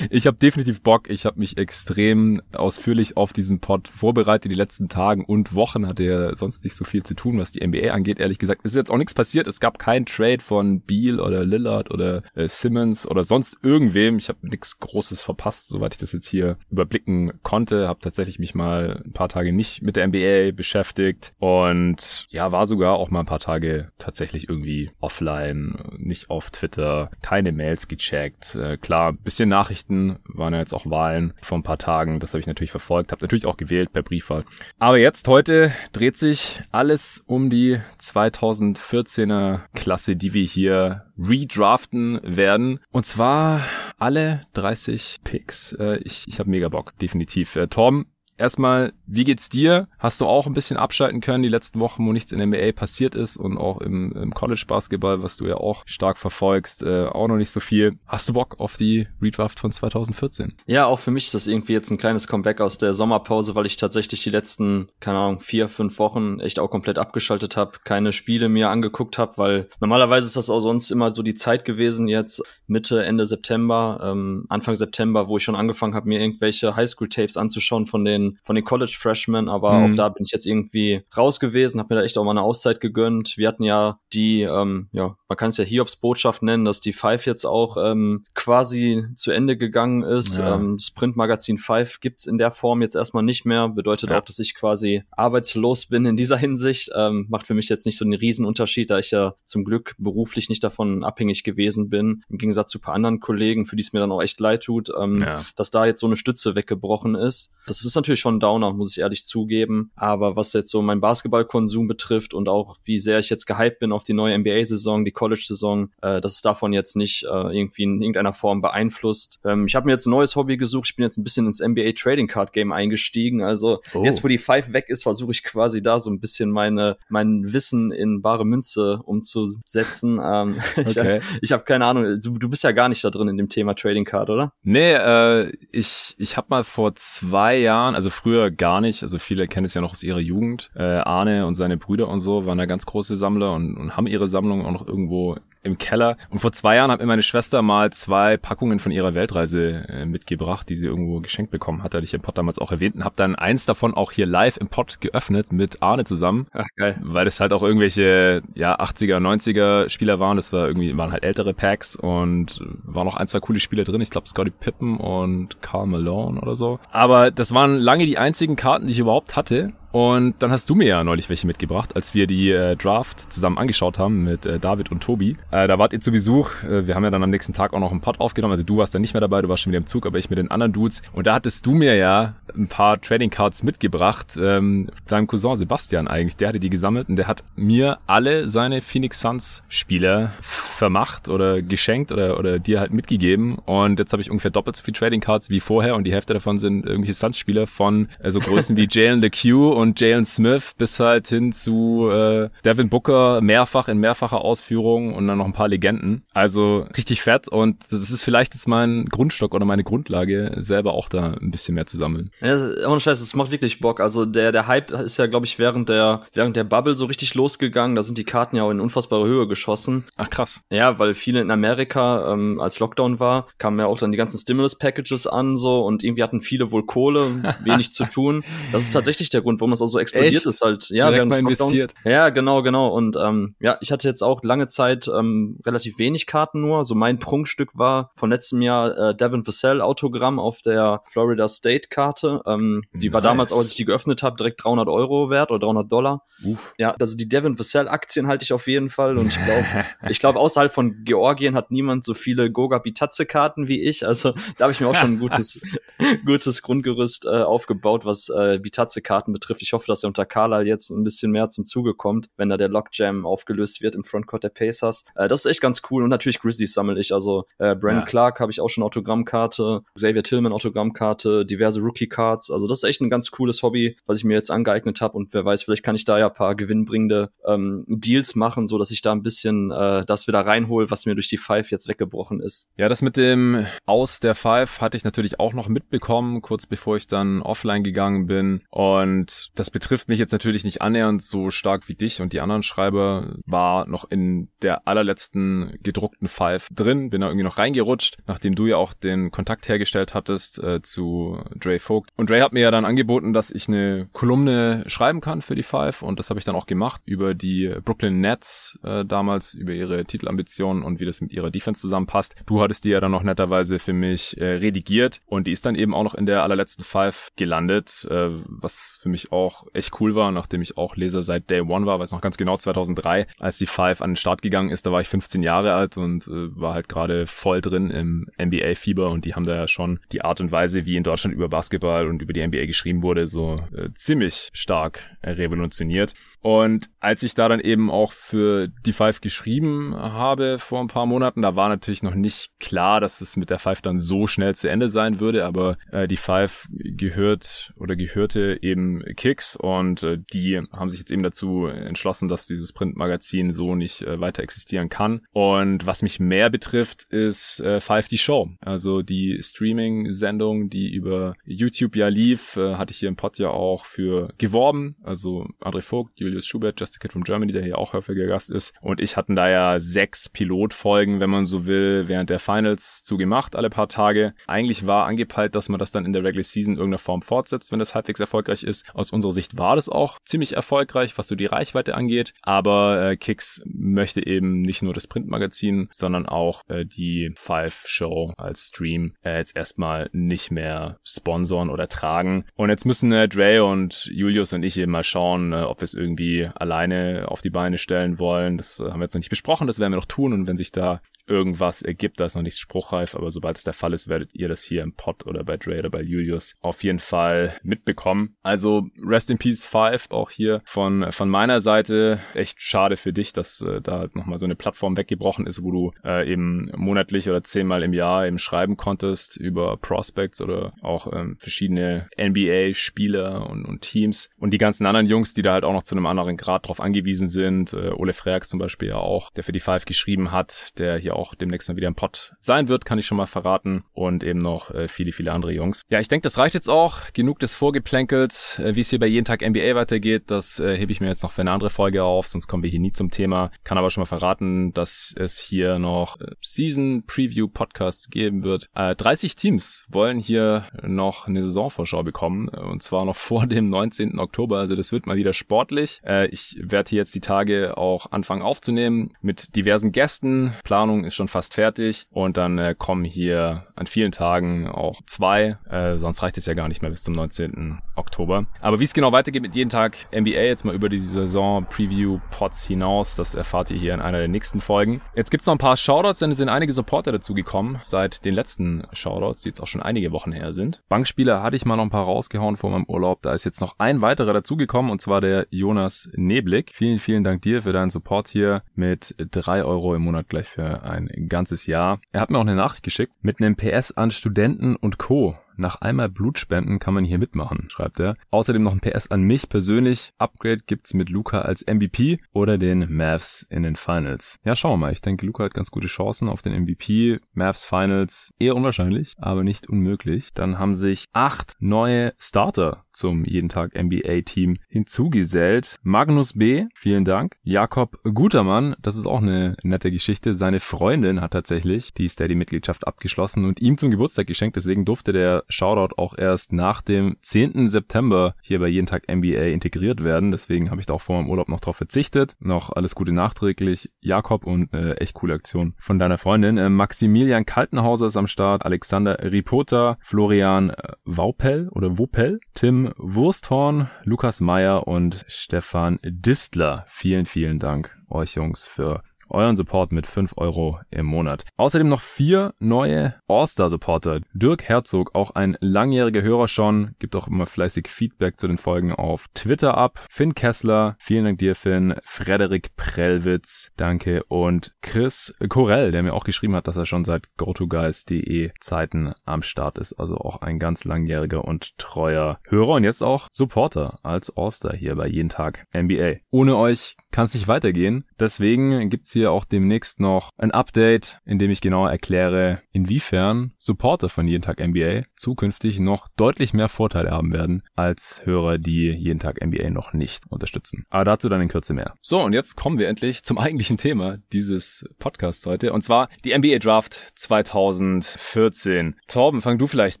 Ich 0.10 0.26
habe 0.26 0.36
definitiv 0.36 0.82
Bock. 0.82 1.08
Ich 1.08 1.24
habe 1.24 1.38
mich 1.38 1.56
extrem 1.56 2.42
ausführlich 2.52 3.16
auf 3.16 3.32
diesen 3.32 3.60
Pod 3.60 3.88
vorbereitet 3.88 4.50
die 4.50 4.56
letzten 4.56 4.88
Tagen 4.88 5.24
und 5.24 5.54
Wochen. 5.54 5.86
Hatte 5.86 6.04
ja 6.04 6.36
sonst 6.36 6.64
nicht 6.64 6.74
so 6.74 6.84
viel 6.84 7.02
zu 7.02 7.14
tun, 7.14 7.38
was 7.38 7.52
die 7.52 7.66
NBA 7.66 7.92
angeht, 7.92 8.20
ehrlich 8.20 8.38
gesagt. 8.38 8.60
Es 8.64 8.72
ist 8.72 8.76
jetzt 8.76 8.90
auch 8.90 8.98
nichts 8.98 9.14
passiert. 9.14 9.46
Es 9.46 9.60
gab 9.60 9.78
keinen 9.78 10.06
Trade 10.06 10.40
von 10.40 10.80
Beal 10.80 11.20
oder 11.20 11.44
Lillard 11.44 11.90
oder 11.90 12.22
äh, 12.34 12.48
Simmons 12.48 13.08
oder 13.08 13.24
sonst 13.24 13.58
irgendwem. 13.62 14.18
Ich 14.18 14.28
habe 14.28 14.38
nichts 14.42 14.78
Großes 14.78 15.22
verpasst, 15.22 15.68
soweit 15.68 15.94
ich 15.94 15.98
das 15.98 16.12
jetzt 16.12 16.26
hier 16.26 16.58
überblicken 16.70 17.32
konnte. 17.42 17.88
Habe 17.88 18.00
tatsächlich 18.00 18.38
mich 18.38 18.54
mal 18.54 19.02
ein 19.04 19.12
paar 19.12 19.28
Tage 19.28 19.52
nicht 19.52 19.82
mit 19.82 19.96
der 19.96 20.06
NBA 20.06 20.52
beschäftigt 20.54 21.32
und 21.38 22.26
ja, 22.30 22.45
war 22.52 22.66
sogar 22.66 22.94
auch 22.94 23.10
mal 23.10 23.20
ein 23.20 23.26
paar 23.26 23.40
Tage 23.40 23.90
tatsächlich 23.98 24.48
irgendwie 24.48 24.90
offline, 25.00 25.96
nicht 25.98 26.30
auf 26.30 26.50
Twitter, 26.50 27.10
keine 27.22 27.52
Mails 27.52 27.88
gecheckt. 27.88 28.54
Äh, 28.54 28.76
klar, 28.76 29.12
bisschen 29.12 29.48
Nachrichten, 29.48 30.18
waren 30.24 30.52
ja 30.52 30.60
jetzt 30.60 30.74
auch 30.74 30.86
Wahlen 30.86 31.34
vor 31.42 31.58
ein 31.58 31.62
paar 31.62 31.78
Tagen, 31.78 32.20
das 32.20 32.32
habe 32.32 32.40
ich 32.40 32.46
natürlich 32.46 32.70
verfolgt, 32.70 33.12
habe 33.12 33.24
natürlich 33.24 33.46
auch 33.46 33.56
gewählt 33.56 33.92
per 33.92 34.02
Briefwahl. 34.02 34.44
Aber 34.78 34.98
jetzt, 34.98 35.28
heute 35.28 35.72
dreht 35.92 36.16
sich 36.16 36.60
alles 36.72 37.22
um 37.26 37.50
die 37.50 37.78
2014er 38.00 39.60
Klasse, 39.74 40.16
die 40.16 40.34
wir 40.34 40.44
hier 40.44 41.06
redraften 41.18 42.20
werden. 42.22 42.80
Und 42.90 43.06
zwar 43.06 43.62
alle 43.98 44.42
30 44.54 45.20
Picks. 45.24 45.72
Äh, 45.72 45.98
ich 46.04 46.24
ich 46.26 46.38
habe 46.38 46.50
mega 46.50 46.68
Bock, 46.68 46.96
definitiv. 46.98 47.56
Äh, 47.56 47.68
Torben, 47.68 48.06
Erstmal, 48.38 48.92
wie 49.06 49.24
geht's 49.24 49.48
dir? 49.48 49.88
Hast 49.98 50.20
du 50.20 50.26
auch 50.26 50.46
ein 50.46 50.52
bisschen 50.52 50.76
abschalten 50.76 51.20
können 51.20 51.42
die 51.42 51.48
letzten 51.48 51.80
Wochen, 51.80 52.06
wo 52.06 52.12
nichts 52.12 52.32
in 52.32 52.38
der 52.38 52.46
NBA 52.46 52.72
passiert 52.72 53.14
ist 53.14 53.36
und 53.36 53.56
auch 53.56 53.80
im, 53.80 54.12
im 54.12 54.34
College 54.34 54.64
Basketball, 54.66 55.22
was 55.22 55.36
du 55.36 55.46
ja 55.46 55.56
auch 55.56 55.84
stark 55.86 56.18
verfolgst, 56.18 56.82
äh, 56.82 57.06
auch 57.06 57.28
noch 57.28 57.36
nicht 57.36 57.50
so 57.50 57.60
viel. 57.60 57.98
Hast 58.06 58.28
du 58.28 58.34
Bock 58.34 58.60
auf 58.60 58.76
die 58.76 59.08
Redraft 59.22 59.58
von 59.58 59.72
2014? 59.72 60.54
Ja, 60.66 60.86
auch 60.86 60.98
für 60.98 61.10
mich 61.10 61.26
ist 61.26 61.34
das 61.34 61.46
irgendwie 61.46 61.72
jetzt 61.72 61.90
ein 61.90 61.96
kleines 61.96 62.28
Comeback 62.28 62.60
aus 62.60 62.76
der 62.78 62.92
Sommerpause, 62.92 63.54
weil 63.54 63.66
ich 63.66 63.76
tatsächlich 63.76 64.22
die 64.22 64.30
letzten, 64.30 64.88
keine 65.00 65.18
Ahnung, 65.18 65.40
vier, 65.40 65.68
fünf 65.68 65.98
Wochen 65.98 66.40
echt 66.40 66.58
auch 66.58 66.70
komplett 66.70 66.98
abgeschaltet 66.98 67.56
habe, 67.56 67.78
keine 67.84 68.12
Spiele 68.12 68.48
mir 68.48 68.68
angeguckt 68.68 69.16
habe, 69.16 69.38
weil 69.38 69.68
normalerweise 69.80 70.26
ist 70.26 70.36
das 70.36 70.50
auch 70.50 70.60
sonst 70.60 70.90
immer 70.90 71.10
so 71.10 71.22
die 71.22 71.34
Zeit 71.34 71.64
gewesen, 71.64 72.06
jetzt 72.06 72.42
Mitte, 72.66 73.04
Ende 73.04 73.24
September, 73.24 74.00
ähm, 74.02 74.44
Anfang 74.48 74.74
September, 74.74 75.28
wo 75.28 75.38
ich 75.38 75.44
schon 75.44 75.56
angefangen 75.56 75.94
habe, 75.94 76.08
mir 76.08 76.20
irgendwelche 76.20 76.76
Highschool-Tapes 76.76 77.36
anzuschauen 77.36 77.86
von 77.86 78.04
den 78.04 78.25
von 78.42 78.56
den 78.56 78.64
College 78.64 78.96
Freshmen, 78.98 79.48
aber 79.48 79.72
mhm. 79.72 79.92
auch 79.92 79.96
da 79.96 80.08
bin 80.08 80.24
ich 80.24 80.32
jetzt 80.32 80.46
irgendwie 80.46 81.02
raus 81.16 81.40
gewesen, 81.40 81.80
habe 81.80 81.94
mir 81.94 82.00
da 82.00 82.04
echt 82.04 82.18
auch 82.18 82.24
mal 82.24 82.32
eine 82.32 82.42
Auszeit 82.42 82.80
gegönnt. 82.80 83.36
Wir 83.36 83.48
hatten 83.48 83.62
ja 83.62 83.98
die, 84.12 84.42
ähm, 84.42 84.88
ja, 84.92 85.16
man 85.28 85.36
kann 85.36 85.50
es 85.50 85.56
ja 85.56 85.64
Hiobs 85.64 85.96
Botschaft 85.96 86.42
nennen, 86.42 86.64
dass 86.64 86.80
die 86.80 86.92
Five 86.92 87.26
jetzt 87.26 87.44
auch 87.44 87.76
ähm, 87.78 88.24
quasi 88.34 89.04
zu 89.14 89.30
Ende 89.30 89.56
gegangen 89.56 90.02
ist. 90.02 90.38
Ja. 90.38 90.54
Ähm, 90.54 90.78
Sprint 90.78 91.16
Magazin 91.16 91.58
Five 91.58 92.00
gibt's 92.00 92.26
in 92.26 92.38
der 92.38 92.50
Form 92.50 92.82
jetzt 92.82 92.94
erstmal 92.94 93.22
nicht 93.22 93.44
mehr. 93.44 93.68
Bedeutet 93.68 94.10
ja. 94.10 94.18
auch, 94.18 94.24
dass 94.24 94.38
ich 94.38 94.54
quasi 94.54 95.02
arbeitslos 95.10 95.86
bin 95.86 96.06
in 96.06 96.16
dieser 96.16 96.36
Hinsicht. 96.36 96.90
Ähm, 96.94 97.26
macht 97.28 97.46
für 97.46 97.54
mich 97.54 97.68
jetzt 97.68 97.86
nicht 97.86 97.98
so 97.98 98.04
einen 98.04 98.14
Riesenunterschied, 98.14 98.90
da 98.90 98.98
ich 98.98 99.10
ja 99.10 99.34
zum 99.44 99.64
Glück 99.64 99.94
beruflich 99.98 100.48
nicht 100.48 100.62
davon 100.62 101.04
abhängig 101.04 101.44
gewesen 101.44 101.90
bin. 101.90 102.22
Im 102.28 102.38
Gegensatz 102.38 102.70
zu 102.70 102.80
paar 102.80 102.94
anderen 102.94 103.20
Kollegen, 103.20 103.66
für 103.66 103.76
die 103.76 103.82
es 103.82 103.92
mir 103.92 104.00
dann 104.00 104.12
auch 104.12 104.22
echt 104.22 104.40
leid 104.40 104.62
tut, 104.62 104.90
ähm, 104.98 105.18
ja. 105.20 105.44
dass 105.56 105.70
da 105.70 105.86
jetzt 105.86 106.00
so 106.00 106.06
eine 106.06 106.16
Stütze 106.16 106.54
weggebrochen 106.54 107.14
ist. 107.14 107.52
Das 107.66 107.84
ist 107.84 107.94
natürlich 107.94 108.15
schon 108.16 108.36
ein 108.36 108.40
Downer, 108.40 108.72
muss 108.72 108.96
ich 108.96 109.02
ehrlich 109.02 109.24
zugeben. 109.24 109.90
Aber 109.96 110.36
was 110.36 110.52
jetzt 110.52 110.70
so 110.70 110.82
mein 110.82 111.00
Basketballkonsum 111.00 111.88
betrifft 111.88 112.34
und 112.34 112.48
auch 112.48 112.76
wie 112.84 112.98
sehr 112.98 113.18
ich 113.18 113.30
jetzt 113.30 113.46
gehypt 113.46 113.78
bin 113.78 113.92
auf 113.92 114.04
die 114.04 114.14
neue 114.14 114.36
NBA-Saison, 114.38 115.04
die 115.04 115.12
College-Saison, 115.12 115.90
äh, 116.02 116.20
das 116.20 116.36
ist 116.36 116.44
davon 116.44 116.72
jetzt 116.72 116.96
nicht 116.96 117.24
äh, 117.24 117.58
irgendwie 117.58 117.84
in 117.84 118.00
irgendeiner 118.00 118.32
Form 118.32 118.60
beeinflusst. 118.60 119.38
Ähm, 119.44 119.66
ich 119.66 119.74
habe 119.74 119.86
mir 119.86 119.92
jetzt 119.92 120.06
ein 120.06 120.10
neues 120.10 120.36
Hobby 120.36 120.56
gesucht. 120.56 120.88
Ich 120.90 120.96
bin 120.96 121.04
jetzt 121.04 121.16
ein 121.16 121.24
bisschen 121.24 121.46
ins 121.46 121.60
NBA 121.60 121.92
Trading 121.96 122.26
Card 122.26 122.52
Game 122.52 122.72
eingestiegen. 122.72 123.42
Also 123.42 123.80
oh. 123.94 124.04
jetzt, 124.04 124.22
wo 124.24 124.28
die 124.28 124.38
Five 124.38 124.72
weg 124.72 124.86
ist, 124.88 125.02
versuche 125.04 125.32
ich 125.32 125.44
quasi 125.44 125.82
da 125.82 126.00
so 126.00 126.10
ein 126.10 126.20
bisschen 126.20 126.50
meine 126.50 126.96
mein 127.08 127.52
Wissen 127.52 127.92
in 127.92 128.22
bare 128.22 128.44
Münze 128.44 129.00
umzusetzen. 129.04 130.20
Ähm, 130.22 130.60
okay. 130.76 131.18
Ich, 131.18 131.42
ich 131.42 131.52
habe 131.52 131.64
keine 131.64 131.86
Ahnung. 131.86 132.20
Du, 132.20 132.38
du 132.38 132.48
bist 132.48 132.64
ja 132.64 132.72
gar 132.72 132.88
nicht 132.88 133.02
da 133.04 133.10
drin 133.10 133.28
in 133.28 133.36
dem 133.36 133.48
Thema 133.48 133.74
Trading 133.74 134.04
Card, 134.04 134.30
oder? 134.30 134.52
Nee, 134.62 134.92
äh, 134.94 135.52
ich 135.70 136.14
ich 136.18 136.36
habe 136.36 136.46
mal 136.50 136.64
vor 136.64 136.94
zwei 136.94 137.56
Jahren, 137.58 137.94
also 137.94 138.05
früher 138.10 138.50
gar 138.50 138.80
nicht. 138.80 139.02
Also 139.02 139.18
viele 139.18 139.48
kennen 139.48 139.66
es 139.66 139.74
ja 139.74 139.80
noch 139.80 139.92
aus 139.92 140.02
ihrer 140.02 140.20
Jugend. 140.20 140.70
Äh, 140.74 140.82
Arne 140.82 141.46
und 141.46 141.54
seine 141.54 141.76
Brüder 141.76 142.08
und 142.08 142.20
so 142.20 142.46
waren 142.46 142.58
da 142.58 142.66
ganz 142.66 142.86
große 142.86 143.16
Sammler 143.16 143.54
und, 143.54 143.76
und 143.76 143.96
haben 143.96 144.06
ihre 144.06 144.28
Sammlung 144.28 144.64
auch 144.64 144.72
noch 144.72 144.86
irgendwo 144.86 145.36
im 145.66 145.78
Keller. 145.78 146.16
Und 146.30 146.38
vor 146.38 146.52
zwei 146.52 146.76
Jahren 146.76 146.90
hat 146.90 147.00
mir 147.00 147.06
meine 147.06 147.22
Schwester 147.22 147.62
mal 147.62 147.92
zwei 147.92 148.36
Packungen 148.36 148.78
von 148.78 148.92
ihrer 148.92 149.14
Weltreise 149.14 149.84
äh, 149.88 150.06
mitgebracht, 150.06 150.68
die 150.68 150.76
sie 150.76 150.86
irgendwo 150.86 151.20
geschenkt 151.20 151.50
bekommen 151.50 151.82
hat, 151.82 151.94
hatte 151.94 152.04
ich 152.04 152.14
im 152.14 152.22
Pod 152.22 152.38
damals 152.38 152.58
auch 152.58 152.72
erwähnt 152.72 152.96
und 152.96 153.04
habe 153.04 153.16
dann 153.16 153.34
eins 153.34 153.66
davon 153.66 153.94
auch 153.94 154.12
hier 154.12 154.26
live 154.26 154.56
im 154.56 154.68
Pod 154.68 155.00
geöffnet 155.00 155.52
mit 155.52 155.82
Arne 155.82 156.04
zusammen. 156.04 156.46
Ach 156.52 156.66
geil. 156.76 156.98
Weil 157.02 157.24
das 157.24 157.40
halt 157.40 157.52
auch 157.52 157.62
irgendwelche 157.62 158.42
ja 158.54 158.78
80er, 158.80 159.18
90er 159.18 159.90
Spieler 159.90 160.20
waren. 160.20 160.36
Das 160.36 160.52
war 160.52 160.66
irgendwie 160.66 160.96
waren 160.96 161.12
halt 161.12 161.24
ältere 161.24 161.52
Packs 161.52 161.96
und 161.96 162.60
waren 162.84 163.06
noch 163.06 163.16
ein, 163.16 163.28
zwei 163.28 163.40
coole 163.40 163.60
Spieler 163.60 163.84
drin. 163.84 164.00
Ich 164.00 164.10
glaube 164.10 164.28
Scotty 164.28 164.50
Pippen 164.50 164.98
und 164.98 165.60
Carl 165.62 165.86
Malone 165.86 166.40
oder 166.40 166.54
so. 166.54 166.78
Aber 166.90 167.30
das 167.30 167.52
waren 167.52 167.76
lange 167.76 168.06
die 168.06 168.18
einzigen 168.18 168.56
Karten, 168.56 168.86
die 168.86 168.92
ich 168.92 168.98
überhaupt 168.98 169.36
hatte. 169.36 169.72
Und 169.96 170.34
dann 170.40 170.50
hast 170.50 170.68
du 170.68 170.74
mir 170.74 170.86
ja 170.86 171.04
neulich 171.04 171.30
welche 171.30 171.46
mitgebracht, 171.46 171.96
als 171.96 172.12
wir 172.12 172.26
die 172.26 172.50
äh, 172.50 172.76
Draft 172.76 173.32
zusammen 173.32 173.56
angeschaut 173.56 173.98
haben 173.98 174.24
mit 174.24 174.44
äh, 174.44 174.58
David 174.58 174.90
und 174.90 175.02
Tobi. 175.02 175.38
Äh, 175.50 175.66
da 175.66 175.78
wart 175.78 175.94
ihr 175.94 176.00
zu 176.00 176.12
Besuch. 176.12 176.50
Äh, 176.64 176.86
wir 176.86 176.94
haben 176.94 177.04
ja 177.04 177.10
dann 177.10 177.22
am 177.22 177.30
nächsten 177.30 177.54
Tag 177.54 177.72
auch 177.72 177.80
noch 177.80 177.92
einen 177.92 178.02
Pod 178.02 178.20
aufgenommen. 178.20 178.52
Also 178.52 178.62
du 178.62 178.76
warst 178.76 178.94
dann 178.94 179.00
nicht 179.00 179.14
mehr 179.14 179.22
dabei, 179.22 179.40
du 179.40 179.48
warst 179.48 179.62
schon 179.62 179.72
wieder 179.72 179.78
im 179.78 179.86
Zug, 179.86 180.04
aber 180.04 180.18
ich 180.18 180.28
mit 180.28 180.38
den 180.38 180.50
anderen 180.50 180.74
Dudes. 180.74 181.00
Und 181.14 181.26
da 181.26 181.32
hattest 181.32 181.64
du 181.64 181.72
mir 181.72 181.94
ja 181.94 182.34
ein 182.54 182.68
paar 182.68 183.00
Trading 183.00 183.30
Cards 183.30 183.62
mitgebracht. 183.62 184.36
Ähm, 184.38 184.88
deinem 185.06 185.26
Cousin 185.28 185.56
Sebastian 185.56 186.08
eigentlich, 186.08 186.36
der 186.36 186.48
hatte 186.48 186.60
die 186.60 186.68
gesammelt 186.68 187.08
und 187.08 187.16
der 187.16 187.26
hat 187.26 187.42
mir 187.56 187.96
alle 188.06 188.50
seine 188.50 188.82
Phoenix 188.82 189.20
Suns 189.20 189.62
Spieler 189.70 190.34
vermacht 190.40 191.30
oder 191.30 191.62
geschenkt 191.62 192.12
oder, 192.12 192.38
oder 192.38 192.58
dir 192.58 192.80
halt 192.80 192.92
mitgegeben. 192.92 193.54
Und 193.64 193.98
jetzt 193.98 194.12
habe 194.12 194.20
ich 194.20 194.30
ungefähr 194.30 194.50
doppelt 194.50 194.76
so 194.76 194.82
viele 194.82 194.98
Trading 194.98 195.20
Cards 195.20 195.48
wie 195.48 195.60
vorher 195.60 195.96
und 195.96 196.04
die 196.04 196.12
Hälfte 196.12 196.34
davon 196.34 196.58
sind 196.58 196.84
irgendwelche 196.84 197.14
Suns 197.14 197.38
Spieler 197.38 197.66
von 197.66 198.08
äh, 198.22 198.30
so 198.30 198.40
Größen 198.40 198.76
wie 198.76 198.86
Jalen 198.90 199.22
the 199.22 199.30
Q 199.30 199.72
und 199.72 199.85
und 199.86 200.00
Jalen 200.00 200.24
Smith 200.24 200.72
bis 200.76 200.98
halt 201.00 201.28
hin 201.28 201.52
zu 201.52 202.08
äh, 202.10 202.50
Devin 202.64 202.88
Booker 202.88 203.40
mehrfach 203.40 203.88
in 203.88 203.98
mehrfacher 203.98 204.42
Ausführung 204.42 205.14
und 205.14 205.26
dann 205.28 205.38
noch 205.38 205.46
ein 205.46 205.52
paar 205.52 205.68
Legenden. 205.68 206.24
Also 206.34 206.86
richtig 206.96 207.22
fett 207.22 207.48
und 207.48 207.76
das 207.90 208.10
ist 208.10 208.22
vielleicht 208.22 208.54
jetzt 208.54 208.66
mein 208.66 209.06
Grundstock 209.06 209.54
oder 209.54 209.64
meine 209.64 209.84
Grundlage, 209.84 210.52
selber 210.56 210.94
auch 210.94 211.08
da 211.08 211.34
ein 211.40 211.50
bisschen 211.50 211.74
mehr 211.74 211.86
zu 211.86 211.96
sammeln. 211.96 212.30
Ja, 212.40 212.56
ohne 212.88 213.00
Scheiß, 213.00 213.20
es 213.20 213.34
macht 213.34 213.52
wirklich 213.52 213.80
Bock. 213.80 214.00
Also 214.00 214.24
der, 214.24 214.52
der 214.52 214.66
Hype 214.66 214.90
ist 214.90 215.18
ja, 215.18 215.26
glaube 215.26 215.46
ich, 215.46 215.58
während 215.58 215.88
der, 215.88 216.22
während 216.34 216.56
der 216.56 216.64
Bubble 216.64 216.96
so 216.96 217.04
richtig 217.04 217.34
losgegangen. 217.34 217.94
Da 217.94 218.02
sind 218.02 218.18
die 218.18 218.24
Karten 218.24 218.56
ja 218.56 218.64
auch 218.64 218.70
in 218.70 218.80
unfassbare 218.80 219.26
Höhe 219.26 219.46
geschossen. 219.46 220.06
Ach 220.16 220.30
krass. 220.30 220.62
Ja, 220.70 220.98
weil 220.98 221.14
viele 221.14 221.40
in 221.40 221.50
Amerika, 221.50 222.32
ähm, 222.32 222.60
als 222.60 222.80
Lockdown 222.80 223.20
war, 223.20 223.46
kamen 223.58 223.78
ja 223.78 223.86
auch 223.86 223.98
dann 223.98 224.10
die 224.10 224.18
ganzen 224.18 224.38
Stimulus-Packages 224.38 225.26
an 225.26 225.56
so 225.56 225.84
und 225.84 226.02
irgendwie 226.02 226.22
hatten 226.22 226.40
viele 226.40 226.72
wohl 226.72 226.84
Kohle, 226.84 227.56
wenig 227.62 227.92
zu 227.92 228.04
tun. 228.12 228.44
Das 228.72 228.82
ist 228.82 228.92
tatsächlich 228.92 229.28
der 229.30 229.42
Grund, 229.42 229.60
warum 229.60 229.72
das 229.76 229.82
auch 229.82 229.92
so 229.92 229.98
explodiert 229.98 230.34
Echt? 230.34 230.46
ist 230.46 230.62
halt. 230.62 230.88
Ja, 230.90 231.10
Direkt 231.10 231.30
wir 231.30 231.36
haben 231.36 231.48
investiert. 231.48 231.94
Ja, 232.04 232.30
genau, 232.30 232.62
genau. 232.62 232.88
Und 232.88 233.16
ähm, 233.16 233.54
ja, 233.60 233.78
ich 233.80 233.92
hatte 233.92 234.08
jetzt 234.08 234.22
auch 234.22 234.42
lange 234.42 234.66
Zeit 234.66 235.08
ähm, 235.08 235.58
relativ 235.64 235.98
wenig 235.98 236.26
Karten 236.26 236.60
nur. 236.60 236.84
So 236.84 236.94
mein 236.94 237.18
Prunkstück 237.18 237.76
war 237.76 238.10
von 238.16 238.30
letztem 238.30 238.62
Jahr 238.62 238.96
äh, 238.96 239.14
Devin 239.16 239.46
Vassell 239.46 239.80
Autogramm 239.80 240.38
auf 240.38 240.62
der 240.62 241.02
Florida 241.06 241.48
State 241.48 241.88
Karte. 241.88 242.42
Ähm, 242.46 242.82
die 242.92 243.06
nice. 243.06 243.14
war 243.14 243.22
damals, 243.22 243.52
als 243.52 243.68
ich 243.68 243.74
die 243.74 243.84
geöffnet 243.84 244.22
habe, 244.22 244.36
direkt 244.36 244.64
300 244.64 244.88
Euro 244.88 245.30
wert 245.30 245.50
oder 245.50 245.60
300 245.60 245.90
Dollar. 245.90 246.22
Uff. 246.44 246.74
Ja, 246.78 246.94
also 246.98 247.16
die 247.16 247.28
Devin 247.28 247.58
Vassell 247.58 247.88
Aktien 247.88 248.26
halte 248.26 248.44
ich 248.44 248.52
auf 248.52 248.66
jeden 248.66 248.90
Fall 248.90 249.18
und 249.18 249.28
ich 249.28 249.44
glaube, 249.44 249.66
ich 250.08 250.18
glaube 250.18 250.38
außerhalb 250.38 250.72
von 250.72 251.04
Georgien 251.04 251.54
hat 251.54 251.70
niemand 251.70 252.04
so 252.04 252.14
viele 252.14 252.50
Goga 252.50 252.78
Bitadze 252.78 253.26
Karten 253.26 253.68
wie 253.68 253.82
ich. 253.82 254.06
Also 254.06 254.32
da 254.56 254.64
habe 254.64 254.72
ich 254.72 254.80
mir 254.80 254.88
auch 254.88 254.94
schon 254.94 255.14
ein 255.14 255.18
gutes, 255.18 255.60
gutes 256.26 256.62
Grundgerüst 256.62 257.26
äh, 257.26 257.42
aufgebaut, 257.42 258.04
was 258.04 258.28
äh, 258.28 258.58
Bitadze 258.58 259.02
Karten 259.02 259.32
betrifft. 259.32 259.55
Ich 259.62 259.72
hoffe, 259.72 259.86
dass 259.86 260.04
er 260.04 260.08
unter 260.08 260.24
Carla 260.24 260.62
jetzt 260.62 260.90
ein 260.90 261.04
bisschen 261.04 261.32
mehr 261.32 261.48
zum 261.48 261.64
Zuge 261.64 261.94
kommt, 261.94 262.28
wenn 262.36 262.48
da 262.48 262.56
der 262.56 262.68
Lockjam 262.68 263.26
aufgelöst 263.26 263.82
wird 263.82 263.94
im 263.94 264.04
Frontcourt 264.04 264.44
der 264.44 264.50
Pacers. 264.50 265.04
Äh, 265.14 265.28
das 265.28 265.44
ist 265.44 265.50
echt 265.50 265.60
ganz 265.60 265.82
cool 265.90 266.02
und 266.02 266.10
natürlich 266.10 266.38
Grizzlies 266.40 266.74
sammle 266.74 266.98
ich. 267.00 267.12
Also 267.12 267.44
äh, 267.58 267.74
Brandon 267.74 268.00
ja. 268.00 268.04
Clark 268.04 268.40
habe 268.40 268.52
ich 268.52 268.60
auch 268.60 268.68
schon 268.68 268.84
Autogrammkarte, 268.84 269.82
Xavier 269.94 270.22
Tillman 270.22 270.52
Autogrammkarte, 270.52 271.44
diverse 271.44 271.80
Rookie 271.80 272.08
Cards. 272.08 272.50
Also 272.50 272.66
das 272.68 272.78
ist 272.78 272.84
echt 272.84 273.00
ein 273.00 273.10
ganz 273.10 273.30
cooles 273.30 273.62
Hobby, 273.62 273.96
was 274.06 274.18
ich 274.18 274.24
mir 274.24 274.34
jetzt 274.34 274.50
angeeignet 274.50 275.00
habe 275.00 275.16
und 275.16 275.32
wer 275.34 275.44
weiß, 275.44 275.62
vielleicht 275.62 275.82
kann 275.82 275.96
ich 275.96 276.04
da 276.04 276.18
ja 276.18 276.28
paar 276.28 276.54
gewinnbringende 276.54 277.30
ähm, 277.46 277.84
Deals 277.88 278.34
machen, 278.34 278.66
so 278.66 278.78
dass 278.78 278.90
ich 278.90 279.02
da 279.02 279.12
ein 279.12 279.22
bisschen 279.22 279.70
äh, 279.70 280.04
das 280.04 280.26
wieder 280.26 280.40
reinhole, 280.40 280.90
was 280.90 281.06
mir 281.06 281.14
durch 281.14 281.28
die 281.28 281.38
Five 281.38 281.70
jetzt 281.70 281.88
weggebrochen 281.88 282.40
ist. 282.40 282.72
Ja, 282.76 282.88
das 282.88 283.02
mit 283.02 283.16
dem 283.16 283.66
Aus 283.86 284.20
der 284.20 284.34
Five 284.34 284.80
hatte 284.80 284.96
ich 284.96 285.04
natürlich 285.04 285.40
auch 285.40 285.54
noch 285.54 285.68
mitbekommen, 285.68 286.42
kurz 286.42 286.66
bevor 286.66 286.96
ich 286.96 287.06
dann 287.06 287.42
offline 287.42 287.82
gegangen 287.82 288.26
bin. 288.26 288.62
Und 288.70 289.45
das 289.54 289.70
betrifft 289.70 290.08
mich 290.08 290.18
jetzt 290.18 290.32
natürlich 290.32 290.64
nicht 290.64 290.82
annähernd 290.82 291.22
so 291.22 291.50
stark 291.50 291.88
wie 291.88 291.94
dich 291.94 292.20
und 292.20 292.32
die 292.32 292.40
anderen 292.40 292.62
Schreiber. 292.62 293.36
War 293.46 293.86
noch 293.86 294.10
in 294.10 294.48
der 294.62 294.86
allerletzten 294.86 295.78
gedruckten 295.82 296.28
Five 296.28 296.68
drin, 296.74 297.10
bin 297.10 297.20
da 297.20 297.28
irgendwie 297.28 297.46
noch 297.46 297.58
reingerutscht, 297.58 298.18
nachdem 298.26 298.54
du 298.54 298.66
ja 298.66 298.76
auch 298.76 298.92
den 298.92 299.30
Kontakt 299.30 299.68
hergestellt 299.68 300.14
hattest 300.14 300.58
äh, 300.62 300.82
zu 300.82 301.40
Dre 301.54 301.78
Vogt. 301.78 302.10
Und 302.16 302.30
Dre 302.30 302.42
hat 302.42 302.52
mir 302.52 302.60
ja 302.60 302.70
dann 302.70 302.84
angeboten, 302.84 303.32
dass 303.32 303.50
ich 303.50 303.68
eine 303.68 304.08
Kolumne 304.12 304.84
schreiben 304.86 305.20
kann 305.20 305.42
für 305.42 305.54
die 305.54 305.62
Five 305.62 306.02
und 306.02 306.18
das 306.18 306.30
habe 306.30 306.38
ich 306.38 306.44
dann 306.44 306.56
auch 306.56 306.66
gemacht 306.66 307.02
über 307.04 307.34
die 307.34 307.74
Brooklyn 307.84 308.20
Nets 308.20 308.78
äh, 308.82 309.04
damals, 309.04 309.54
über 309.54 309.72
ihre 309.72 310.04
Titelambitionen 310.04 310.82
und 310.82 311.00
wie 311.00 311.04
das 311.04 311.20
mit 311.20 311.32
ihrer 311.32 311.50
Defense 311.50 311.80
zusammenpasst. 311.80 312.34
Du 312.46 312.60
hattest 312.60 312.84
die 312.84 312.90
ja 312.90 313.00
dann 313.00 313.10
noch 313.10 313.22
netterweise 313.22 313.78
für 313.78 313.92
mich 313.92 314.38
äh, 314.38 314.44
redigiert 314.44 315.20
und 315.26 315.46
die 315.46 315.52
ist 315.52 315.66
dann 315.66 315.74
eben 315.74 315.94
auch 315.94 316.04
noch 316.04 316.14
in 316.14 316.26
der 316.26 316.42
allerletzten 316.42 316.84
Five 316.84 317.30
gelandet, 317.36 318.06
äh, 318.10 318.28
was 318.46 318.98
für 319.00 319.08
mich 319.08 319.32
echt 319.72 320.00
cool 320.00 320.14
war, 320.14 320.30
nachdem 320.32 320.62
ich 320.62 320.76
auch 320.76 320.96
Leser 320.96 321.22
seit 321.22 321.50
Day 321.50 321.60
One 321.60 321.86
war, 321.86 322.00
weiß 322.00 322.12
noch 322.12 322.20
ganz 322.20 322.36
genau 322.36 322.56
2003, 322.56 323.26
als 323.38 323.58
die 323.58 323.66
Five 323.66 324.02
an 324.02 324.10
den 324.10 324.16
Start 324.16 324.42
gegangen 324.42 324.70
ist, 324.70 324.86
da 324.86 324.92
war 324.92 325.00
ich 325.00 325.08
15 325.08 325.42
Jahre 325.42 325.74
alt 325.74 325.96
und 325.96 326.26
äh, 326.26 326.56
war 326.58 326.74
halt 326.74 326.88
gerade 326.88 327.26
voll 327.26 327.60
drin 327.60 327.90
im 327.90 328.28
NBA-Fieber 328.40 329.10
und 329.10 329.24
die 329.24 329.34
haben 329.34 329.46
da 329.46 329.54
ja 329.54 329.68
schon 329.68 330.00
die 330.12 330.22
Art 330.22 330.40
und 330.40 330.52
Weise, 330.52 330.86
wie 330.86 330.96
in 330.96 331.02
Deutschland 331.02 331.34
über 331.34 331.48
Basketball 331.48 332.08
und 332.08 332.22
über 332.22 332.32
die 332.32 332.46
NBA 332.46 332.66
geschrieben 332.66 333.02
wurde, 333.02 333.26
so 333.26 333.62
äh, 333.76 333.90
ziemlich 333.94 334.50
stark 334.52 335.10
äh, 335.22 335.30
revolutioniert. 335.30 336.14
Und 336.46 336.90
als 337.00 337.24
ich 337.24 337.34
da 337.34 337.48
dann 337.48 337.58
eben 337.58 337.90
auch 337.90 338.12
für 338.12 338.68
die 338.68 338.92
Five 338.92 339.20
geschrieben 339.20 339.96
habe 339.96 340.60
vor 340.60 340.80
ein 340.80 340.86
paar 340.86 341.04
Monaten, 341.04 341.42
da 341.42 341.56
war 341.56 341.68
natürlich 341.68 342.04
noch 342.04 342.14
nicht 342.14 342.52
klar, 342.60 343.00
dass 343.00 343.20
es 343.20 343.36
mit 343.36 343.50
der 343.50 343.58
Five 343.58 343.82
dann 343.82 343.98
so 343.98 344.28
schnell 344.28 344.54
zu 344.54 344.70
Ende 344.70 344.88
sein 344.88 345.18
würde, 345.18 345.44
aber 345.44 345.76
äh, 345.90 346.06
die 346.06 346.16
Five 346.16 346.68
gehört 346.70 347.72
oder 347.80 347.96
gehörte 347.96 348.60
eben 348.62 349.02
Kicks 349.16 349.56
und 349.56 350.04
äh, 350.04 350.18
die 350.32 350.60
haben 350.72 350.88
sich 350.88 351.00
jetzt 351.00 351.10
eben 351.10 351.24
dazu 351.24 351.66
entschlossen, 351.66 352.28
dass 352.28 352.46
dieses 352.46 352.72
Printmagazin 352.72 353.52
so 353.52 353.74
nicht 353.74 354.02
äh, 354.02 354.20
weiter 354.20 354.44
existieren 354.44 354.88
kann. 354.88 355.22
Und 355.32 355.84
was 355.84 356.02
mich 356.02 356.20
mehr 356.20 356.48
betrifft, 356.48 357.08
ist 357.10 357.58
äh, 357.58 357.80
Five 357.80 358.06
die 358.06 358.18
Show. 358.18 358.50
Also 358.60 359.02
die 359.02 359.42
Streaming-Sendung, 359.42 360.70
die 360.70 360.94
über 360.94 361.34
YouTube 361.44 361.96
ja 361.96 362.06
lief, 362.06 362.56
äh, 362.56 362.76
hatte 362.76 362.92
ich 362.92 362.98
hier 362.98 363.08
im 363.08 363.16
Pod 363.16 363.36
ja 363.38 363.48
auch 363.48 363.84
für 363.84 364.32
geworben. 364.38 364.94
Also 365.02 365.48
André 365.60 365.80
Vogt, 365.80 366.12
Julius 366.14 366.35
Julius 366.36 366.46
Schubert, 366.46 366.78
Just 366.78 366.96
a 366.96 366.98
Kid 366.98 367.12
from 367.12 367.24
Germany, 367.24 367.52
der 367.52 367.62
hier 367.62 367.78
auch 367.78 367.94
häufiger 367.94 368.26
Gast 368.26 368.50
ist. 368.50 368.74
Und 368.82 369.00
ich 369.00 369.16
hatten 369.16 369.36
da 369.36 369.48
ja 369.48 369.80
sechs 369.80 370.28
Pilotfolgen, 370.28 371.18
wenn 371.18 371.30
man 371.30 371.46
so 371.46 371.64
will, 371.64 372.08
während 372.08 372.28
der 372.28 372.38
Finals 372.38 373.04
zugemacht, 373.04 373.56
alle 373.56 373.70
paar 373.70 373.88
Tage. 373.88 374.34
Eigentlich 374.46 374.86
war 374.86 375.06
angepeilt, 375.06 375.54
dass 375.54 375.70
man 375.70 375.78
das 375.78 375.92
dann 375.92 376.04
in 376.04 376.12
der 376.12 376.24
Regular 376.24 376.44
Season 376.44 376.74
in 376.74 376.78
irgendeiner 376.78 376.98
Form 376.98 377.22
fortsetzt, 377.22 377.72
wenn 377.72 377.78
das 377.78 377.94
halbwegs 377.94 378.20
erfolgreich 378.20 378.64
ist. 378.64 378.84
Aus 378.92 379.12
unserer 379.12 379.32
Sicht 379.32 379.56
war 379.56 379.76
das 379.76 379.88
auch 379.88 380.18
ziemlich 380.26 380.54
erfolgreich, 380.54 381.16
was 381.16 381.28
so 381.28 381.36
die 381.36 381.46
Reichweite 381.46 381.94
angeht. 381.94 382.34
Aber 382.42 383.10
äh, 383.10 383.16
Kicks 383.16 383.62
möchte 383.64 384.26
eben 384.26 384.60
nicht 384.60 384.82
nur 384.82 384.92
das 384.92 385.06
Printmagazin, 385.06 385.88
sondern 385.90 386.26
auch 386.26 386.62
äh, 386.68 386.84
die 386.84 387.32
Five-Show 387.34 388.34
als 388.36 388.68
Stream 388.68 389.14
äh, 389.24 389.38
jetzt 389.38 389.56
erstmal 389.56 390.10
nicht 390.12 390.50
mehr 390.50 390.98
sponsoren 391.02 391.70
oder 391.70 391.88
tragen. 391.88 392.44
Und 392.56 392.68
jetzt 392.68 392.84
müssen 392.84 393.10
äh, 393.12 393.26
Dre 393.26 393.64
und 393.64 394.04
Julius 394.12 394.52
und 394.52 394.62
ich 394.62 394.76
eben 394.76 394.92
mal 394.92 395.04
schauen, 395.04 395.52
äh, 395.52 395.62
ob 395.62 395.80
wir 395.80 395.84
es 395.84 395.94
irgendwie 395.94 396.25
irgendwie 396.26 396.50
alleine 396.54 397.26
auf 397.28 397.42
die 397.42 397.50
Beine 397.50 397.78
stellen 397.78 398.18
wollen. 398.18 398.56
Das 398.56 398.80
äh, 398.80 398.84
haben 398.84 399.00
wir 399.00 399.04
jetzt 399.04 399.14
noch 399.14 399.20
nicht 399.20 399.30
besprochen, 399.30 399.66
das 399.66 399.78
werden 399.78 399.92
wir 399.92 399.96
noch 399.96 400.06
tun. 400.06 400.32
Und 400.32 400.46
wenn 400.46 400.56
sich 400.56 400.72
da 400.72 401.00
irgendwas 401.26 401.82
ergibt, 401.82 402.20
da 402.20 402.26
ist 402.26 402.36
noch 402.36 402.42
nicht 402.42 402.58
spruchreif, 402.58 403.14
aber 403.14 403.30
sobald 403.30 403.56
es 403.56 403.64
der 403.64 403.72
Fall 403.72 403.92
ist, 403.92 404.08
werdet 404.08 404.30
ihr 404.34 404.48
das 404.48 404.62
hier 404.62 404.82
im 404.82 404.94
Pod 404.94 405.26
oder 405.26 405.44
bei 405.44 405.56
Dre 405.56 405.80
oder 405.80 405.90
bei 405.90 406.02
Julius 406.02 406.54
auf 406.60 406.84
jeden 406.84 407.00
Fall 407.00 407.58
mitbekommen. 407.62 408.36
Also 408.42 408.86
Rest 409.04 409.30
in 409.30 409.38
Peace 409.38 409.66
5, 409.66 410.10
auch 410.10 410.30
hier 410.30 410.62
von, 410.64 411.10
von 411.10 411.28
meiner 411.28 411.60
Seite. 411.60 412.20
Echt 412.34 412.62
schade 412.62 412.96
für 412.96 413.12
dich, 413.12 413.32
dass 413.32 413.60
äh, 413.60 413.80
da 413.80 413.98
halt 413.98 414.16
nochmal 414.16 414.38
so 414.38 414.44
eine 414.44 414.54
Plattform 414.54 414.96
weggebrochen 414.96 415.46
ist, 415.46 415.62
wo 415.62 415.70
du 415.70 415.92
äh, 416.04 416.30
eben 416.30 416.70
monatlich 416.76 417.28
oder 417.28 417.42
zehnmal 417.42 417.82
im 417.82 417.92
Jahr 417.92 418.26
eben 418.26 418.38
schreiben 418.38 418.76
konntest 418.76 419.36
über 419.36 419.76
Prospects 419.76 420.40
oder 420.40 420.74
auch 420.80 421.12
ähm, 421.12 421.36
verschiedene 421.38 422.08
NBA-Spieler 422.20 423.48
und, 423.50 423.64
und 423.64 423.80
Teams 423.82 424.30
und 424.38 424.50
die 424.50 424.58
ganzen 424.58 424.86
anderen 424.86 425.06
Jungs, 425.06 425.34
die 425.34 425.42
da 425.42 425.52
halt 425.52 425.64
auch 425.64 425.72
noch 425.72 425.82
zu 425.82 425.94
einem 425.94 426.05
anderen 426.06 426.36
Grad 426.36 426.66
drauf 426.66 426.80
angewiesen 426.80 427.28
sind. 427.28 427.72
Äh, 427.72 427.90
Ole 427.90 428.12
Freaks 428.12 428.48
zum 428.48 428.58
Beispiel 428.58 428.88
ja 428.88 428.96
auch, 428.96 429.30
der 429.32 429.44
für 429.44 429.52
die 429.52 429.60
Five 429.60 429.84
geschrieben 429.84 430.32
hat, 430.32 430.78
der 430.78 430.98
hier 430.98 431.16
auch 431.16 431.34
demnächst 431.34 431.68
mal 431.68 431.76
wieder 431.76 431.88
im 431.88 431.94
Pod 431.94 432.34
sein 432.40 432.68
wird, 432.68 432.84
kann 432.84 432.98
ich 432.98 433.06
schon 433.06 433.18
mal 433.18 433.26
verraten. 433.26 433.84
Und 433.92 434.24
eben 434.24 434.40
noch 434.40 434.70
äh, 434.70 434.88
viele, 434.88 435.12
viele 435.12 435.32
andere 435.32 435.52
Jungs. 435.52 435.82
Ja, 435.88 436.00
ich 436.00 436.08
denke, 436.08 436.22
das 436.22 436.38
reicht 436.38 436.54
jetzt 436.54 436.68
auch. 436.68 437.12
Genug 437.12 437.38
des 437.38 437.54
Vorgeplänkels. 437.54 438.58
Äh, 438.58 438.76
Wie 438.76 438.80
es 438.80 438.90
hier 438.90 438.98
bei 438.98 439.06
jeden 439.06 439.24
Tag 439.24 439.42
NBA 439.42 439.74
weitergeht, 439.74 440.24
das 440.26 440.58
äh, 440.58 440.76
hebe 440.76 440.92
ich 440.92 441.00
mir 441.00 441.08
jetzt 441.08 441.22
noch 441.22 441.32
für 441.32 441.42
eine 441.42 441.52
andere 441.52 441.70
Folge 441.70 442.04
auf, 442.04 442.26
sonst 442.28 442.46
kommen 442.46 442.62
wir 442.62 442.70
hier 442.70 442.80
nie 442.80 442.92
zum 442.92 443.10
Thema. 443.10 443.50
Kann 443.64 443.78
aber 443.78 443.90
schon 443.90 444.02
mal 444.02 444.06
verraten, 444.06 444.72
dass 444.72 445.14
es 445.16 445.38
hier 445.38 445.78
noch 445.78 446.20
äh, 446.20 446.32
Season 446.42 447.04
Preview 447.06 447.48
Podcasts 447.48 448.10
geben 448.10 448.42
wird. 448.42 448.68
Äh, 448.74 448.94
30 448.94 449.36
Teams 449.36 449.86
wollen 449.88 450.18
hier 450.18 450.66
noch 450.82 451.26
eine 451.26 451.42
Saisonvorschau 451.42 452.02
bekommen. 452.02 452.48
Äh, 452.52 452.60
und 452.60 452.82
zwar 452.82 453.04
noch 453.04 453.16
vor 453.26 453.46
dem 453.46 453.66
19. 453.66 454.18
Oktober. 454.18 454.58
Also 454.58 454.76
das 454.76 454.92
wird 454.92 455.06
mal 455.06 455.16
wieder 455.16 455.32
sportlich. 455.32 455.95
Äh, 456.04 456.26
ich 456.28 456.58
werde 456.60 456.90
hier 456.90 456.98
jetzt 456.98 457.14
die 457.14 457.20
Tage 457.20 457.76
auch 457.76 458.10
anfangen 458.12 458.42
aufzunehmen 458.42 459.14
mit 459.20 459.56
diversen 459.56 459.92
Gästen. 459.92 460.54
Planung 460.64 461.04
ist 461.04 461.14
schon 461.14 461.28
fast 461.28 461.54
fertig 461.54 462.06
und 462.10 462.36
dann 462.36 462.58
äh, 462.58 462.74
kommen 462.76 463.04
hier 463.04 463.66
an 463.74 463.86
vielen 463.86 464.12
Tagen 464.12 464.68
auch 464.68 465.00
zwei, 465.06 465.58
äh, 465.68 465.96
sonst 465.96 466.22
reicht 466.22 466.38
es 466.38 466.46
ja 466.46 466.54
gar 466.54 466.68
nicht 466.68 466.82
mehr 466.82 466.90
bis 466.90 467.02
zum 467.02 467.14
19. 467.14 467.80
Oktober. 467.94 468.46
Aber 468.60 468.80
wie 468.80 468.84
es 468.84 468.94
genau 468.94 469.12
weitergeht 469.12 469.42
mit 469.42 469.56
jeden 469.56 469.70
Tag 469.70 469.96
NBA 470.14 470.42
jetzt 470.42 470.64
mal 470.64 470.74
über 470.74 470.88
die 470.88 471.00
Saison 471.00 471.66
Preview 471.66 472.20
Pots 472.30 472.64
hinaus, 472.64 473.16
das 473.16 473.34
erfahrt 473.34 473.70
ihr 473.70 473.78
hier 473.78 473.94
in 473.94 474.00
einer 474.00 474.18
der 474.18 474.28
nächsten 474.28 474.60
Folgen. 474.60 475.00
Jetzt 475.14 475.30
gibt's 475.30 475.46
noch 475.46 475.54
ein 475.54 475.58
paar 475.58 475.76
Shoutouts, 475.76 476.18
denn 476.18 476.30
es 476.30 476.36
sind 476.36 476.48
einige 476.48 476.72
Supporter 476.72 477.12
dazu 477.12 477.34
gekommen 477.34 477.78
seit 477.82 478.24
den 478.24 478.34
letzten 478.34 478.86
Shoutouts, 478.92 479.42
die 479.42 479.48
jetzt 479.48 479.60
auch 479.60 479.66
schon 479.66 479.82
einige 479.82 480.12
Wochen 480.12 480.32
her 480.32 480.52
sind. 480.52 480.82
Bankspieler 480.88 481.42
hatte 481.42 481.56
ich 481.56 481.64
mal 481.64 481.76
noch 481.76 481.84
ein 481.84 481.90
paar 481.90 482.04
rausgehauen 482.04 482.56
vor 482.56 482.70
meinem 482.70 482.84
Urlaub, 482.88 483.22
da 483.22 483.32
ist 483.32 483.44
jetzt 483.44 483.60
noch 483.60 483.76
ein 483.78 484.00
weiterer 484.00 484.32
dazugekommen 484.32 484.90
und 484.90 485.00
zwar 485.00 485.20
der 485.20 485.46
Jonas 485.50 485.85
Neblick. 486.16 486.72
Vielen, 486.74 486.98
vielen 486.98 487.24
Dank 487.24 487.42
dir 487.42 487.62
für 487.62 487.72
deinen 487.72 487.90
Support 487.90 488.28
hier 488.28 488.62
mit 488.74 489.14
drei 489.18 489.64
Euro 489.64 489.94
im 489.94 490.02
Monat 490.02 490.28
gleich 490.28 490.48
für 490.48 490.82
ein 490.82 491.08
ganzes 491.28 491.66
Jahr. 491.66 492.00
Er 492.12 492.20
hat 492.20 492.30
mir 492.30 492.38
auch 492.38 492.42
eine 492.42 492.54
Nachricht 492.54 492.82
geschickt 492.82 493.12
mit 493.22 493.40
einem 493.40 493.56
PS 493.56 493.92
an 493.92 494.10
Studenten 494.10 494.76
und 494.76 494.98
Co 494.98 495.36
Nach 495.58 495.80
einmal 495.80 496.10
Blutspenden 496.10 496.78
kann 496.78 496.92
man 496.92 497.04
hier 497.04 497.18
mitmachen, 497.18 497.70
schreibt 497.70 497.98
er. 497.98 498.16
Außerdem 498.30 498.62
noch 498.62 498.72
ein 498.72 498.80
PS 498.80 499.10
an 499.10 499.22
mich 499.22 499.48
persönlich. 499.48 500.12
Upgrade 500.18 500.62
gibt's 500.66 500.92
mit 500.92 501.08
Luca 501.08 501.40
als 501.40 501.64
MVP 501.66 502.18
oder 502.32 502.58
den 502.58 502.94
Mavs 502.94 503.46
in 503.48 503.62
den 503.62 503.76
Finals. 503.76 504.38
Ja, 504.44 504.54
schauen 504.54 504.72
wir 504.72 504.86
mal. 504.86 504.92
Ich 504.92 505.00
denke, 505.00 505.24
Luca 505.24 505.44
hat 505.44 505.54
ganz 505.54 505.70
gute 505.70 505.86
Chancen 505.86 506.28
auf 506.28 506.42
den 506.42 506.52
MVP. 506.62 507.20
Mavs 507.32 507.64
Finals 507.64 508.34
eher 508.38 508.54
unwahrscheinlich, 508.54 509.14
aber 509.16 509.44
nicht 509.44 509.68
unmöglich. 509.68 510.34
Dann 510.34 510.58
haben 510.58 510.74
sich 510.74 511.06
acht 511.12 511.54
neue 511.58 512.12
Starter 512.18 512.84
zum 512.96 513.24
jeden 513.24 513.48
Tag 513.48 513.74
NBA 513.76 514.22
Team 514.24 514.56
hinzugesellt. 514.68 515.76
Magnus 515.82 516.32
B, 516.32 516.64
vielen 516.74 517.04
Dank. 517.04 517.36
Jakob 517.42 517.98
Gutermann, 518.02 518.74
das 518.80 518.96
ist 518.96 519.06
auch 519.06 519.20
eine 519.20 519.56
nette 519.62 519.90
Geschichte. 519.90 520.34
Seine 520.34 520.60
Freundin 520.60 521.20
hat 521.20 521.32
tatsächlich 521.32 521.92
die 521.94 522.08
Steady-Mitgliedschaft 522.08 522.86
abgeschlossen 522.86 523.44
und 523.44 523.60
ihm 523.60 523.78
zum 523.78 523.90
Geburtstag 523.90 524.26
geschenkt. 524.26 524.56
Deswegen 524.56 524.84
durfte 524.84 525.12
der 525.12 525.44
Shoutout 525.48 525.94
auch 525.96 526.16
erst 526.16 526.52
nach 526.52 526.80
dem 526.80 527.16
10. 527.20 527.68
September 527.68 528.34
hier 528.42 528.58
bei 528.58 528.68
jeden 528.68 528.86
Tag 528.86 529.04
NBA 529.08 529.46
integriert 529.46 530.02
werden. 530.02 530.30
Deswegen 530.30 530.70
habe 530.70 530.80
ich 530.80 530.86
da 530.86 530.94
auch 530.94 531.02
vor 531.02 531.16
meinem 531.16 531.30
Urlaub 531.30 531.48
noch 531.48 531.60
drauf 531.60 531.76
verzichtet. 531.76 532.34
Noch 532.40 532.70
alles 532.70 532.94
Gute 532.94 533.12
nachträglich. 533.12 533.90
Jakob 534.00 534.46
und 534.46 534.72
äh, 534.72 534.94
echt 534.94 535.14
coole 535.14 535.34
Aktion 535.34 535.74
von 535.78 535.98
deiner 535.98 536.18
Freundin. 536.18 536.56
Äh, 536.56 536.70
Maximilian 536.70 537.44
Kaltenhauser 537.44 538.06
ist 538.06 538.16
am 538.16 538.26
Start. 538.26 538.64
Alexander 538.64 539.18
Ripota, 539.22 539.98
Florian 540.00 540.70
äh, 540.70 540.92
Waupel 541.04 541.68
oder 541.70 541.98
Wopel, 541.98 542.40
Tim 542.54 542.85
Wursthorn, 542.96 543.90
Lukas 544.04 544.40
Meyer 544.40 544.86
und 544.86 545.24
Stefan 545.28 545.98
Distler. 546.02 546.84
Vielen, 546.88 547.26
vielen 547.26 547.58
Dank 547.58 547.96
euch 548.08 548.34
Jungs 548.34 548.66
für 548.66 549.02
euren 549.28 549.56
Support 549.56 549.92
mit 549.92 550.06
5 550.06 550.34
Euro 550.36 550.80
im 550.90 551.06
Monat. 551.06 551.44
Außerdem 551.56 551.88
noch 551.88 552.00
vier 552.00 552.54
neue 552.60 553.14
All-Star-Supporter. 553.28 554.20
Dirk 554.32 554.64
Herzog, 554.64 555.14
auch 555.14 555.30
ein 555.32 555.56
langjähriger 555.60 556.22
Hörer 556.22 556.48
schon, 556.48 556.94
gibt 556.98 557.16
auch 557.16 557.28
immer 557.28 557.46
fleißig 557.46 557.88
Feedback 557.88 558.38
zu 558.38 558.46
den 558.46 558.58
Folgen 558.58 558.92
auf 558.92 559.26
Twitter 559.34 559.76
ab. 559.76 560.04
Finn 560.10 560.34
Kessler, 560.34 560.96
vielen 560.98 561.24
Dank 561.24 561.38
dir, 561.38 561.54
Finn. 561.54 561.94
Frederik 562.04 562.76
Prellwitz, 562.76 563.70
danke. 563.76 564.22
Und 564.24 564.74
Chris 564.82 565.36
Corell, 565.48 565.90
der 565.90 566.02
mir 566.02 566.14
auch 566.14 566.24
geschrieben 566.24 566.54
hat, 566.54 566.68
dass 566.68 566.76
er 566.76 566.86
schon 566.86 567.04
seit 567.04 567.36
gotoguys.de 567.36 568.50
Zeiten 568.60 569.12
am 569.24 569.42
Start 569.42 569.78
ist. 569.78 569.94
Also 569.94 570.16
auch 570.16 570.42
ein 570.42 570.58
ganz 570.58 570.84
langjähriger 570.84 571.44
und 571.44 571.76
treuer 571.78 572.38
Hörer 572.48 572.74
und 572.74 572.84
jetzt 572.84 573.02
auch 573.02 573.28
Supporter 573.32 573.98
als 574.02 574.34
All-Star 574.36 574.74
hier 574.74 574.96
bei 574.96 575.06
jeden 575.06 575.28
Tag 575.28 575.66
NBA. 575.74 576.16
Ohne 576.30 576.56
euch 576.56 576.96
kann 577.10 577.24
es 577.24 577.34
nicht 577.34 577.48
weitergehen. 577.48 578.04
Deswegen 578.18 578.88
gibt's 578.88 579.12
hier 579.12 579.30
auch 579.32 579.44
demnächst 579.44 580.00
noch 580.00 580.30
ein 580.38 580.50
Update, 580.50 581.20
in 581.24 581.38
dem 581.38 581.50
ich 581.50 581.60
genauer 581.60 581.90
erkläre, 581.90 582.62
inwiefern 582.72 583.52
Supporter 583.58 584.08
von 584.08 584.26
jeden 584.26 584.42
Tag 584.42 584.60
NBA 584.60 585.02
zukünftig 585.16 585.80
noch 585.80 586.08
deutlich 586.16 586.54
mehr 586.54 586.68
Vorteile 586.68 587.10
haben 587.10 587.32
werden 587.32 587.62
als 587.74 588.22
Hörer, 588.24 588.58
die 588.58 588.90
jeden 588.90 589.18
Tag 589.18 589.44
NBA 589.44 589.70
noch 589.70 589.92
nicht 589.92 590.24
unterstützen. 590.30 590.84
Aber 590.88 591.04
dazu 591.04 591.28
dann 591.28 591.42
in 591.42 591.48
Kürze 591.48 591.74
mehr. 591.74 591.94
So, 592.00 592.20
und 592.20 592.32
jetzt 592.32 592.56
kommen 592.56 592.78
wir 592.78 592.88
endlich 592.88 593.22
zum 593.24 593.38
eigentlichen 593.38 593.76
Thema 593.76 594.18
dieses 594.32 594.86
Podcasts 594.98 595.44
heute, 595.46 595.72
und 595.72 595.82
zwar 595.82 596.08
die 596.24 596.36
NBA 596.36 596.58
Draft 596.58 597.12
2014. 597.16 598.96
Torben, 599.08 599.42
fang 599.42 599.58
du 599.58 599.66
vielleicht 599.66 600.00